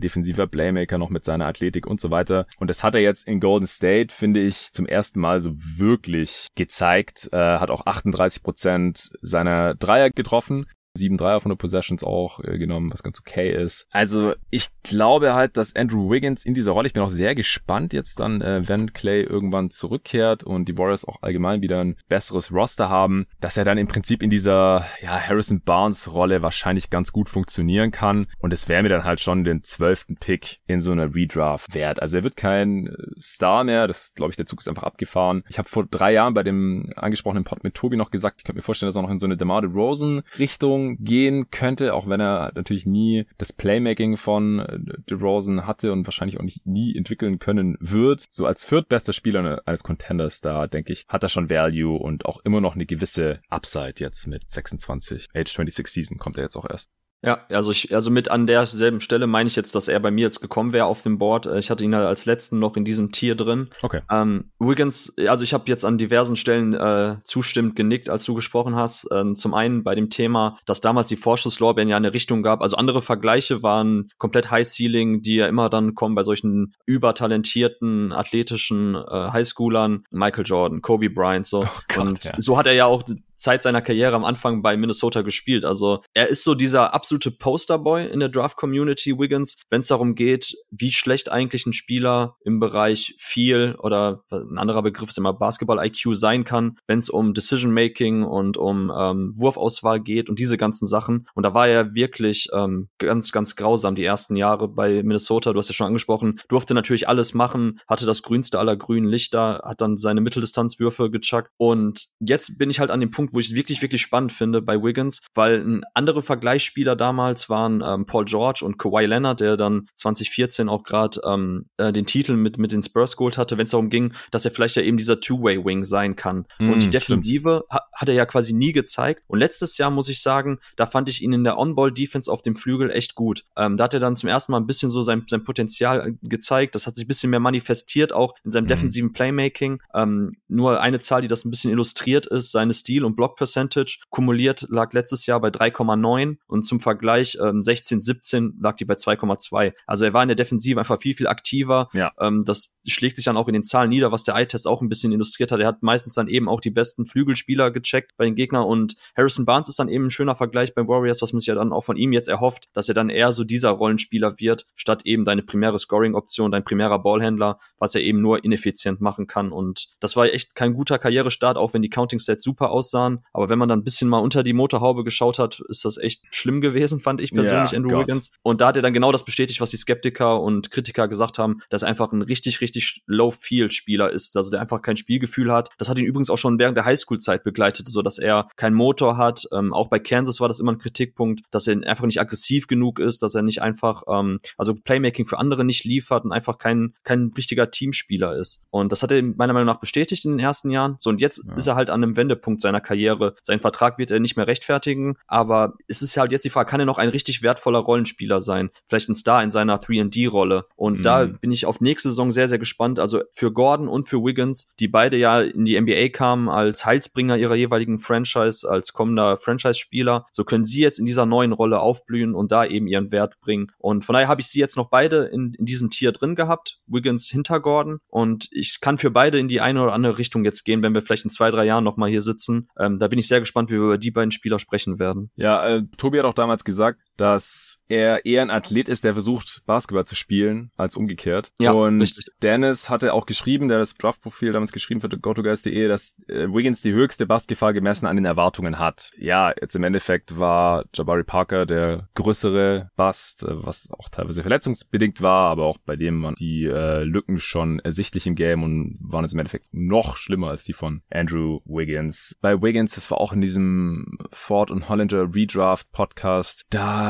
defensiver 0.00 0.46
Playmaker 0.46 0.98
noch 0.98 1.10
mit 1.10 1.24
seiner 1.24 1.46
Athletik 1.46 1.86
und 1.86 2.00
so 2.00 2.10
weiter. 2.10 2.46
Und 2.58 2.68
das 2.68 2.84
hat 2.84 2.94
er 2.94 3.00
jetzt 3.00 3.26
in 3.26 3.40
Golden 3.40 3.66
State, 3.66 4.14
finde 4.14 4.40
ich, 4.40 4.72
zum 4.72 4.86
ersten 4.86 5.20
Mal 5.20 5.40
so 5.40 5.52
wirklich 5.54 6.48
gezeigt. 6.54 7.28
Äh, 7.32 7.36
hat 7.58 7.70
auch 7.70 7.86
38 7.86 8.42
Prozent 8.42 9.10
seiner 9.22 9.74
Dreier 9.74 10.10
getroffen 10.10 10.66
sieben 10.94 11.16
Dreier 11.16 11.40
von 11.40 11.50
der 11.50 11.56
Possessions 11.56 12.04
auch 12.04 12.40
äh, 12.40 12.58
genommen, 12.58 12.90
was 12.92 13.02
ganz 13.02 13.20
okay 13.20 13.50
ist. 13.50 13.86
Also 13.90 14.34
ich 14.50 14.68
glaube 14.82 15.34
halt, 15.34 15.56
dass 15.56 15.74
Andrew 15.74 16.10
Wiggins 16.10 16.44
in 16.44 16.54
dieser 16.54 16.72
Rolle, 16.72 16.88
ich 16.88 16.92
bin 16.92 17.02
auch 17.02 17.10
sehr 17.10 17.34
gespannt 17.34 17.92
jetzt 17.92 18.20
dann, 18.20 18.40
äh, 18.40 18.66
wenn 18.68 18.92
Clay 18.92 19.22
irgendwann 19.22 19.70
zurückkehrt 19.70 20.44
und 20.44 20.68
die 20.68 20.76
Warriors 20.76 21.06
auch 21.06 21.22
allgemein 21.22 21.62
wieder 21.62 21.80
ein 21.80 21.96
besseres 22.08 22.52
Roster 22.52 22.88
haben, 22.88 23.26
dass 23.40 23.56
er 23.56 23.64
dann 23.64 23.78
im 23.78 23.86
Prinzip 23.86 24.22
in 24.22 24.30
dieser 24.30 24.84
ja, 25.02 25.18
Harrison 25.18 25.60
Barnes 25.60 26.12
Rolle 26.12 26.42
wahrscheinlich 26.42 26.90
ganz 26.90 27.12
gut 27.12 27.28
funktionieren 27.28 27.90
kann 27.90 28.26
und 28.38 28.52
es 28.52 28.68
wäre 28.68 28.82
mir 28.82 28.88
dann 28.88 29.04
halt 29.04 29.20
schon 29.20 29.44
den 29.44 29.62
zwölften 29.62 30.16
Pick 30.16 30.60
in 30.66 30.80
so 30.80 30.92
einer 30.92 31.14
Redraft 31.14 31.74
wert. 31.74 32.02
Also 32.02 32.16
er 32.16 32.24
wird 32.24 32.36
kein 32.36 32.94
Star 33.20 33.64
mehr, 33.64 33.86
das 33.86 34.14
glaube 34.14 34.30
ich, 34.30 34.36
der 34.36 34.46
Zug 34.46 34.60
ist 34.60 34.68
einfach 34.68 34.82
abgefahren. 34.82 35.44
Ich 35.48 35.58
habe 35.58 35.68
vor 35.68 35.86
drei 35.86 36.12
Jahren 36.12 36.34
bei 36.34 36.42
dem 36.42 36.90
angesprochenen 36.96 37.44
Pod 37.44 37.62
mit 37.62 37.74
Tobi 37.74 37.96
noch 37.96 38.10
gesagt, 38.10 38.40
ich 38.40 38.44
könnte 38.44 38.58
mir 38.58 38.62
vorstellen, 38.62 38.88
dass 38.88 38.96
er 38.96 39.02
noch 39.02 39.10
in 39.10 39.20
so 39.20 39.26
eine 39.26 39.36
DeMar 39.36 39.62
DeRozan 39.62 40.22
Richtung 40.38 40.77
gehen 40.98 41.50
könnte, 41.50 41.94
auch 41.94 42.08
wenn 42.08 42.20
er 42.20 42.52
natürlich 42.54 42.86
nie 42.86 43.26
das 43.38 43.52
Playmaking 43.52 44.16
von 44.16 44.60
äh, 44.60 44.78
DeRozan 45.08 45.66
hatte 45.66 45.92
und 45.92 46.06
wahrscheinlich 46.06 46.38
auch 46.38 46.44
nicht 46.44 46.66
nie 46.66 46.96
entwickeln 46.96 47.38
können 47.38 47.76
wird. 47.80 48.24
So 48.28 48.46
als 48.46 48.64
viertbester 48.64 49.12
Spieler 49.12 49.62
eines 49.66 49.82
Contenders 49.82 50.40
da, 50.40 50.66
denke 50.66 50.92
ich, 50.92 51.04
hat 51.08 51.22
er 51.22 51.28
schon 51.28 51.50
Value 51.50 51.98
und 51.98 52.26
auch 52.26 52.40
immer 52.44 52.60
noch 52.60 52.74
eine 52.74 52.86
gewisse 52.86 53.40
Upside 53.48 53.94
jetzt 53.98 54.26
mit 54.26 54.50
26. 54.50 55.28
Age 55.34 55.48
26 55.48 55.86
Season 55.86 56.18
kommt 56.18 56.36
er 56.36 56.44
jetzt 56.44 56.56
auch 56.56 56.68
erst. 56.68 56.90
Ja, 57.22 57.40
also 57.48 57.72
ich, 57.72 57.94
also 57.94 58.10
mit 58.10 58.30
an 58.30 58.46
derselben 58.46 59.00
Stelle 59.00 59.26
meine 59.26 59.48
ich 59.48 59.56
jetzt, 59.56 59.74
dass 59.74 59.88
er 59.88 59.98
bei 59.98 60.10
mir 60.10 60.22
jetzt 60.22 60.40
gekommen 60.40 60.72
wäre 60.72 60.86
auf 60.86 61.02
dem 61.02 61.18
Board. 61.18 61.46
Äh, 61.46 61.58
ich 61.58 61.70
hatte 61.70 61.84
ihn 61.84 61.94
halt 61.94 62.06
als 62.06 62.26
letzten 62.26 62.58
noch 62.58 62.76
in 62.76 62.84
diesem 62.84 63.10
Tier 63.10 63.34
drin. 63.34 63.70
Okay. 63.82 64.02
Ähm, 64.10 64.52
Wiggins, 64.58 65.16
also 65.26 65.42
ich 65.42 65.52
habe 65.52 65.64
jetzt 65.66 65.84
an 65.84 65.98
diversen 65.98 66.36
Stellen 66.36 66.74
äh, 66.74 67.16
zustimmend 67.24 67.74
genickt, 67.74 68.08
als 68.08 68.24
du 68.24 68.34
gesprochen 68.34 68.76
hast. 68.76 69.08
Ähm, 69.12 69.34
zum 69.34 69.54
einen 69.54 69.82
bei 69.82 69.94
dem 69.94 70.10
Thema, 70.10 70.58
dass 70.64 70.80
damals 70.80 71.08
die 71.08 71.16
Vorschusslorbeeren 71.16 71.88
ja 71.88 71.96
eine 71.96 72.14
Richtung 72.14 72.42
gab. 72.42 72.62
Also 72.62 72.76
andere 72.76 73.02
Vergleiche 73.02 73.62
waren 73.62 74.10
komplett 74.18 74.50
High 74.50 74.66
Ceiling, 74.66 75.22
die 75.22 75.36
ja 75.36 75.48
immer 75.48 75.68
dann 75.68 75.94
kommen 75.94 76.14
bei 76.14 76.22
solchen 76.22 76.74
übertalentierten, 76.86 78.12
athletischen 78.12 78.94
äh, 78.94 79.30
Highschoolern. 79.32 80.04
Michael 80.10 80.44
Jordan, 80.46 80.82
Kobe 80.82 81.10
Bryant, 81.10 81.46
so. 81.46 81.64
Oh 81.64 81.80
Gott, 81.88 81.98
Und 81.98 82.24
ja. 82.24 82.34
so 82.38 82.56
hat 82.56 82.66
er 82.66 82.74
ja 82.74 82.86
auch 82.86 83.02
Zeit 83.38 83.62
seiner 83.62 83.82
Karriere 83.82 84.16
am 84.16 84.24
Anfang 84.24 84.62
bei 84.62 84.76
Minnesota 84.76 85.22
gespielt. 85.22 85.64
Also 85.64 86.02
er 86.12 86.28
ist 86.28 86.44
so 86.44 86.54
dieser 86.54 86.94
absolute 86.94 87.30
Posterboy 87.30 88.06
in 88.06 88.20
der 88.20 88.28
Draft-Community, 88.28 89.18
Wiggins, 89.18 89.58
wenn 89.70 89.80
es 89.80 89.86
darum 89.86 90.14
geht, 90.14 90.54
wie 90.70 90.92
schlecht 90.92 91.30
eigentlich 91.30 91.64
ein 91.66 91.72
Spieler 91.72 92.36
im 92.44 92.60
Bereich 92.60 93.14
viel 93.18 93.76
oder 93.78 94.24
ein 94.30 94.58
anderer 94.58 94.82
Begriff 94.82 95.08
ist 95.08 95.18
immer 95.18 95.32
Basketball-IQ 95.32 96.14
sein 96.14 96.44
kann, 96.44 96.78
wenn 96.86 96.98
es 96.98 97.08
um 97.08 97.34
Decision-Making 97.34 98.24
und 98.24 98.56
um 98.56 98.92
ähm, 98.94 99.32
Wurfauswahl 99.36 100.00
geht 100.00 100.28
und 100.28 100.38
diese 100.38 100.56
ganzen 100.56 100.86
Sachen. 100.86 101.28
Und 101.34 101.44
da 101.44 101.54
war 101.54 101.68
er 101.68 101.94
wirklich 101.94 102.48
ähm, 102.52 102.88
ganz, 102.98 103.32
ganz 103.32 103.56
grausam 103.56 103.94
die 103.94 104.04
ersten 104.04 104.36
Jahre 104.36 104.68
bei 104.68 105.02
Minnesota. 105.02 105.52
Du 105.52 105.58
hast 105.58 105.68
ja 105.68 105.74
schon 105.74 105.86
angesprochen, 105.86 106.40
durfte 106.48 106.74
natürlich 106.74 107.08
alles 107.08 107.34
machen, 107.34 107.80
hatte 107.86 108.06
das 108.06 108.22
grünste 108.22 108.58
aller 108.58 108.76
grünen 108.76 109.06
Lichter, 109.06 109.62
hat 109.64 109.80
dann 109.80 109.96
seine 109.96 110.20
Mitteldistanzwürfe 110.20 111.10
gechuckt. 111.10 111.50
Und 111.56 112.08
jetzt 112.20 112.58
bin 112.58 112.70
ich 112.70 112.80
halt 112.80 112.90
an 112.90 113.00
dem 113.00 113.10
Punkt, 113.10 113.27
wo 113.30 113.40
ich 113.40 113.48
es 113.48 113.54
wirklich, 113.54 113.82
wirklich 113.82 114.02
spannend 114.02 114.32
finde 114.32 114.62
bei 114.62 114.82
Wiggins, 114.82 115.22
weil 115.34 115.80
andere 115.94 116.22
Vergleichsspieler 116.22 116.96
damals 116.96 117.48
waren 117.48 117.82
ähm, 117.84 118.06
Paul 118.06 118.24
George 118.24 118.64
und 118.64 118.78
Kawhi 118.78 119.06
Leonard, 119.06 119.40
der 119.40 119.56
dann 119.56 119.86
2014 119.96 120.68
auch 120.68 120.84
gerade 120.84 121.20
ähm, 121.24 121.64
äh, 121.76 121.92
den 121.92 122.06
Titel 122.06 122.34
mit, 122.34 122.58
mit 122.58 122.72
den 122.72 122.82
Spurs 122.82 123.16
geholt 123.16 123.38
hatte, 123.38 123.58
wenn 123.58 123.64
es 123.64 123.70
darum 123.70 123.90
ging, 123.90 124.12
dass 124.30 124.44
er 124.44 124.50
vielleicht 124.50 124.76
ja 124.76 124.82
eben 124.82 124.96
dieser 124.96 125.20
Two-Way-Wing 125.20 125.84
sein 125.84 126.16
kann. 126.16 126.46
Mm, 126.58 126.72
und 126.72 126.82
die 126.82 126.90
Defensive 126.90 127.64
ha 127.70 127.82
hat 127.92 128.08
er 128.08 128.14
ja 128.14 128.26
quasi 128.26 128.52
nie 128.52 128.72
gezeigt. 128.72 129.22
Und 129.26 129.40
letztes 129.40 129.76
Jahr 129.76 129.90
muss 129.90 130.08
ich 130.08 130.22
sagen, 130.22 130.60
da 130.76 130.86
fand 130.86 131.08
ich 131.08 131.20
ihn 131.20 131.32
in 131.32 131.42
der 131.42 131.58
On-Ball-Defense 131.58 132.30
auf 132.30 132.42
dem 132.42 132.54
Flügel 132.54 132.92
echt 132.92 133.16
gut. 133.16 133.44
Ähm, 133.56 133.76
da 133.76 133.84
hat 133.84 133.94
er 133.94 133.98
dann 133.98 134.14
zum 134.14 134.28
ersten 134.28 134.52
Mal 134.52 134.58
ein 134.58 134.68
bisschen 134.68 134.88
so 134.88 135.02
sein, 135.02 135.24
sein 135.28 135.42
Potenzial 135.42 136.16
gezeigt. 136.22 136.76
Das 136.76 136.86
hat 136.86 136.94
sich 136.94 137.06
ein 137.06 137.08
bisschen 137.08 137.30
mehr 137.30 137.40
manifestiert, 137.40 138.12
auch 138.12 138.34
in 138.44 138.52
seinem 138.52 138.64
mm. 138.64 138.68
defensiven 138.68 139.12
Playmaking. 139.12 139.82
Ähm, 139.94 140.32
nur 140.46 140.80
eine 140.80 141.00
Zahl, 141.00 141.22
die 141.22 141.28
das 141.28 141.44
ein 141.44 141.50
bisschen 141.50 141.72
illustriert 141.72 142.26
ist, 142.26 142.52
seine 142.52 142.72
Stil- 142.72 143.04
und 143.04 143.16
Block 143.18 143.36
Percentage 143.36 143.98
kumuliert 144.10 144.66
lag 144.70 144.92
letztes 144.92 145.26
Jahr 145.26 145.40
bei 145.40 145.48
3,9 145.48 146.36
und 146.46 146.62
zum 146.62 146.78
Vergleich 146.78 147.36
ähm, 147.42 147.64
16, 147.64 148.00
17 148.00 148.58
lag 148.60 148.76
die 148.76 148.84
bei 148.84 148.94
2,2. 148.94 149.74
Also 149.88 150.04
er 150.04 150.12
war 150.12 150.22
in 150.22 150.28
der 150.28 150.36
Defensive 150.36 150.78
einfach 150.78 151.00
viel, 151.00 151.14
viel 151.14 151.26
aktiver. 151.26 151.88
Ja. 151.94 152.12
Ähm, 152.20 152.42
das 152.46 152.77
schlägt 152.88 153.16
sich 153.16 153.24
dann 153.24 153.36
auch 153.36 153.48
in 153.48 153.54
den 153.54 153.64
Zahlen 153.64 153.90
nieder, 153.90 154.12
was 154.12 154.24
der 154.24 154.34
Eye-Test 154.34 154.66
auch 154.66 154.82
ein 154.82 154.88
bisschen 154.88 155.12
illustriert 155.12 155.52
hat. 155.52 155.60
Er 155.60 155.66
hat 155.66 155.82
meistens 155.82 156.14
dann 156.14 156.28
eben 156.28 156.48
auch 156.48 156.60
die 156.60 156.70
besten 156.70 157.06
Flügelspieler 157.06 157.70
gecheckt 157.70 158.12
bei 158.16 158.24
den 158.24 158.34
Gegnern 158.34 158.64
und 158.64 158.96
Harrison 159.16 159.44
Barnes 159.44 159.68
ist 159.68 159.78
dann 159.78 159.88
eben 159.88 160.06
ein 160.06 160.10
schöner 160.10 160.34
Vergleich 160.34 160.74
bei 160.74 160.86
Warriors, 160.86 161.22
was 161.22 161.32
man 161.32 161.40
sich 161.40 161.48
ja 161.48 161.54
dann 161.54 161.72
auch 161.72 161.84
von 161.84 161.96
ihm 161.96 162.12
jetzt 162.12 162.28
erhofft, 162.28 162.68
dass 162.72 162.88
er 162.88 162.94
dann 162.94 163.10
eher 163.10 163.32
so 163.32 163.44
dieser 163.44 163.70
Rollenspieler 163.70 164.38
wird, 164.38 164.66
statt 164.74 165.02
eben 165.04 165.24
deine 165.24 165.42
primäre 165.42 165.78
Scoring-Option, 165.78 166.50
dein 166.50 166.64
primärer 166.64 166.98
Ballhändler, 166.98 167.58
was 167.78 167.94
er 167.94 168.02
eben 168.02 168.20
nur 168.20 168.44
ineffizient 168.44 169.00
machen 169.00 169.26
kann. 169.26 169.52
Und 169.52 169.88
das 170.00 170.16
war 170.16 170.26
echt 170.26 170.54
kein 170.54 170.74
guter 170.74 170.98
Karrierestart, 170.98 171.56
auch 171.56 171.74
wenn 171.74 171.82
die 171.82 171.90
Counting-Stats 171.90 172.42
super 172.42 172.70
aussahen. 172.70 173.24
Aber 173.32 173.48
wenn 173.48 173.58
man 173.58 173.68
dann 173.68 173.80
ein 173.80 173.84
bisschen 173.84 174.08
mal 174.08 174.18
unter 174.18 174.42
die 174.42 174.52
Motorhaube 174.52 175.04
geschaut 175.04 175.38
hat, 175.38 175.60
ist 175.68 175.84
das 175.84 175.98
echt 175.98 176.22
schlimm 176.30 176.60
gewesen, 176.60 177.00
fand 177.00 177.20
ich 177.20 177.32
persönlich, 177.32 177.72
ja, 177.72 177.80
Gott. 177.80 178.06
Wiggins. 178.06 178.36
Und 178.42 178.60
da 178.60 178.68
hat 178.68 178.76
er 178.76 178.82
dann 178.82 178.92
genau 178.92 179.12
das 179.12 179.24
bestätigt, 179.24 179.60
was 179.60 179.70
die 179.70 179.76
Skeptiker 179.76 180.40
und 180.40 180.70
Kritiker 180.70 181.08
gesagt 181.08 181.38
haben, 181.38 181.60
dass 181.70 181.84
einfach 181.84 182.12
ein 182.12 182.22
richtig, 182.22 182.60
richtig 182.60 182.77
Low-Field-Spieler 183.06 184.10
ist, 184.10 184.36
also 184.36 184.50
der 184.50 184.60
einfach 184.60 184.82
kein 184.82 184.96
Spielgefühl 184.96 185.52
hat. 185.52 185.70
Das 185.78 185.88
hat 185.88 185.98
ihn 185.98 186.06
übrigens 186.06 186.30
auch 186.30 186.38
schon 186.38 186.58
während 186.58 186.76
der 186.76 186.84
Highschool-Zeit 186.84 187.44
begleitet, 187.44 187.88
so 187.88 188.02
dass 188.02 188.18
er 188.18 188.48
keinen 188.56 188.74
Motor 188.74 189.16
hat. 189.16 189.46
Ähm, 189.52 189.72
auch 189.72 189.88
bei 189.88 189.98
Kansas 189.98 190.40
war 190.40 190.48
das 190.48 190.60
immer 190.60 190.72
ein 190.72 190.78
Kritikpunkt, 190.78 191.42
dass 191.50 191.66
er 191.66 191.76
einfach 191.86 192.06
nicht 192.06 192.20
aggressiv 192.20 192.66
genug 192.66 192.98
ist, 192.98 193.22
dass 193.22 193.34
er 193.34 193.42
nicht 193.42 193.62
einfach, 193.62 194.02
ähm, 194.08 194.38
also 194.56 194.74
Playmaking 194.74 195.26
für 195.26 195.38
andere 195.38 195.64
nicht 195.64 195.84
liefert 195.84 196.24
und 196.24 196.32
einfach 196.32 196.58
kein, 196.58 196.94
kein 197.04 197.32
richtiger 197.36 197.70
Teamspieler 197.70 198.36
ist. 198.36 198.66
Und 198.70 198.92
das 198.92 199.02
hat 199.02 199.10
er 199.10 199.22
meiner 199.22 199.52
Meinung 199.52 199.66
nach 199.66 199.80
bestätigt 199.80 200.24
in 200.24 200.32
den 200.32 200.40
ersten 200.40 200.70
Jahren. 200.70 200.96
So, 200.98 201.10
und 201.10 201.20
jetzt 201.20 201.44
ja. 201.46 201.54
ist 201.54 201.66
er 201.66 201.74
halt 201.76 201.90
an 201.90 202.02
einem 202.02 202.16
Wendepunkt 202.16 202.60
seiner 202.60 202.80
Karriere. 202.80 203.34
Sein 203.42 203.60
Vertrag 203.60 203.98
wird 203.98 204.10
er 204.10 204.20
nicht 204.20 204.36
mehr 204.36 204.46
rechtfertigen, 204.46 205.16
aber 205.26 205.74
es 205.86 206.02
ist 206.02 206.16
halt 206.16 206.32
jetzt 206.32 206.44
die 206.44 206.50
Frage, 206.50 206.70
kann 206.70 206.80
er 206.80 206.86
noch 206.86 206.98
ein 206.98 207.08
richtig 207.08 207.42
wertvoller 207.42 207.78
Rollenspieler 207.78 208.40
sein? 208.40 208.70
Vielleicht 208.86 209.08
ein 209.08 209.14
Star 209.14 209.42
in 209.42 209.50
seiner 209.50 209.78
3D-Rolle. 209.78 210.66
Und 210.76 210.98
mhm. 210.98 211.02
da 211.02 211.24
bin 211.24 211.52
ich 211.52 211.66
auf 211.66 211.80
nächste 211.80 212.10
Saison 212.10 212.32
sehr, 212.32 212.48
sehr 212.48 212.58
gespannt. 212.58 212.67
Also 212.98 213.22
für 213.30 213.52
Gordon 213.52 213.88
und 213.88 214.08
für 214.08 214.18
Wiggins, 214.18 214.74
die 214.78 214.88
beide 214.88 215.16
ja 215.16 215.40
in 215.40 215.64
die 215.64 215.80
NBA 215.80 216.08
kamen 216.08 216.48
als 216.48 216.84
Heilsbringer 216.84 217.36
ihrer 217.36 217.54
jeweiligen 217.54 217.98
Franchise, 217.98 218.68
als 218.68 218.92
kommender 218.92 219.36
Franchise-Spieler, 219.36 220.26
so 220.32 220.44
können 220.44 220.64
sie 220.64 220.80
jetzt 220.80 220.98
in 220.98 221.06
dieser 221.06 221.26
neuen 221.26 221.52
Rolle 221.52 221.80
aufblühen 221.80 222.34
und 222.34 222.52
da 222.52 222.64
eben 222.64 222.86
ihren 222.86 223.12
Wert 223.12 223.40
bringen. 223.40 223.72
Und 223.78 224.04
von 224.04 224.14
daher 224.14 224.28
habe 224.28 224.40
ich 224.40 224.48
sie 224.48 224.60
jetzt 224.60 224.76
noch 224.76 224.90
beide 224.90 225.24
in, 225.24 225.54
in 225.54 225.64
diesem 225.64 225.90
Tier 225.90 226.12
drin 226.12 226.34
gehabt. 226.34 226.78
Wiggins 226.86 227.28
hinter 227.28 227.60
Gordon. 227.60 227.98
Und 228.08 228.48
ich 228.50 228.80
kann 228.80 228.98
für 228.98 229.10
beide 229.10 229.38
in 229.38 229.48
die 229.48 229.60
eine 229.60 229.82
oder 229.82 229.92
andere 229.92 230.18
Richtung 230.18 230.44
jetzt 230.44 230.64
gehen, 230.64 230.82
wenn 230.82 230.94
wir 230.94 231.02
vielleicht 231.02 231.24
in 231.24 231.30
zwei, 231.30 231.50
drei 231.50 231.64
Jahren 231.64 231.84
nochmal 231.84 232.10
hier 232.10 232.22
sitzen. 232.22 232.68
Ähm, 232.78 232.98
da 232.98 233.08
bin 233.08 233.18
ich 233.18 233.28
sehr 233.28 233.40
gespannt, 233.40 233.70
wie 233.70 233.74
wir 233.74 233.84
über 233.84 233.98
die 233.98 234.10
beiden 234.10 234.30
Spieler 234.30 234.58
sprechen 234.58 234.98
werden. 234.98 235.30
Ja, 235.36 235.66
äh, 235.66 235.82
Tobi 235.96 236.18
hat 236.18 236.26
auch 236.26 236.34
damals 236.34 236.64
gesagt, 236.64 237.00
dass 237.18 237.80
er 237.88 238.24
eher 238.24 238.42
ein 238.42 238.50
Athlet 238.50 238.88
ist, 238.88 239.04
der 239.04 239.12
versucht, 239.12 239.62
Basketball 239.66 240.04
zu 240.04 240.14
spielen, 240.14 240.70
als 240.76 240.96
umgekehrt. 240.96 241.52
Ja, 241.58 241.72
und 241.72 242.00
richtig. 242.00 242.26
Dennis 242.42 242.88
hatte 242.88 243.12
auch 243.12 243.26
geschrieben, 243.26 243.68
der 243.68 243.78
das 243.78 243.94
Draft-Profil 243.94 244.52
damals 244.52 244.72
geschrieben 244.72 245.00
für 245.00 245.08
GoToGuys.de, 245.08 245.88
dass 245.88 246.16
äh, 246.28 246.46
Wiggins 246.48 246.80
die 246.82 246.92
höchste 246.92 247.26
Basketball 247.26 247.72
gemessen 247.72 248.06
an 248.06 248.16
den 248.16 248.24
Erwartungen 248.24 248.78
hat. 248.78 249.10
Ja, 249.16 249.52
jetzt 249.60 249.74
im 249.74 249.84
Endeffekt 249.84 250.38
war 250.38 250.84
Jabari 250.94 251.24
Parker 251.24 251.66
der 251.66 252.08
größere 252.14 252.90
Bust, 252.96 253.42
äh, 253.42 253.64
was 253.64 253.88
auch 253.90 254.08
teilweise 254.08 254.42
verletzungsbedingt 254.42 255.20
war, 255.20 255.50
aber 255.50 255.64
auch 255.64 255.78
bei 255.78 255.96
dem 255.96 256.22
waren 256.22 256.34
die 256.36 256.64
äh, 256.64 257.02
Lücken 257.02 257.38
schon 257.38 257.80
ersichtlich 257.80 258.26
im 258.26 258.36
Game 258.36 258.62
und 258.62 258.98
waren 259.00 259.24
jetzt 259.24 259.32
im 259.32 259.40
Endeffekt 259.40 259.66
noch 259.72 260.16
schlimmer 260.16 260.50
als 260.50 260.64
die 260.64 260.72
von 260.72 261.02
Andrew 261.10 261.60
Wiggins. 261.64 262.36
Bei 262.40 262.62
Wiggins, 262.62 262.94
das 262.94 263.10
war 263.10 263.20
auch 263.20 263.32
in 263.32 263.40
diesem 263.40 264.18
Ford 264.30 264.70
und 264.70 264.88
Hollinger 264.88 265.34
Redraft 265.34 265.90
Podcast, 265.90 266.64
da 266.70 267.07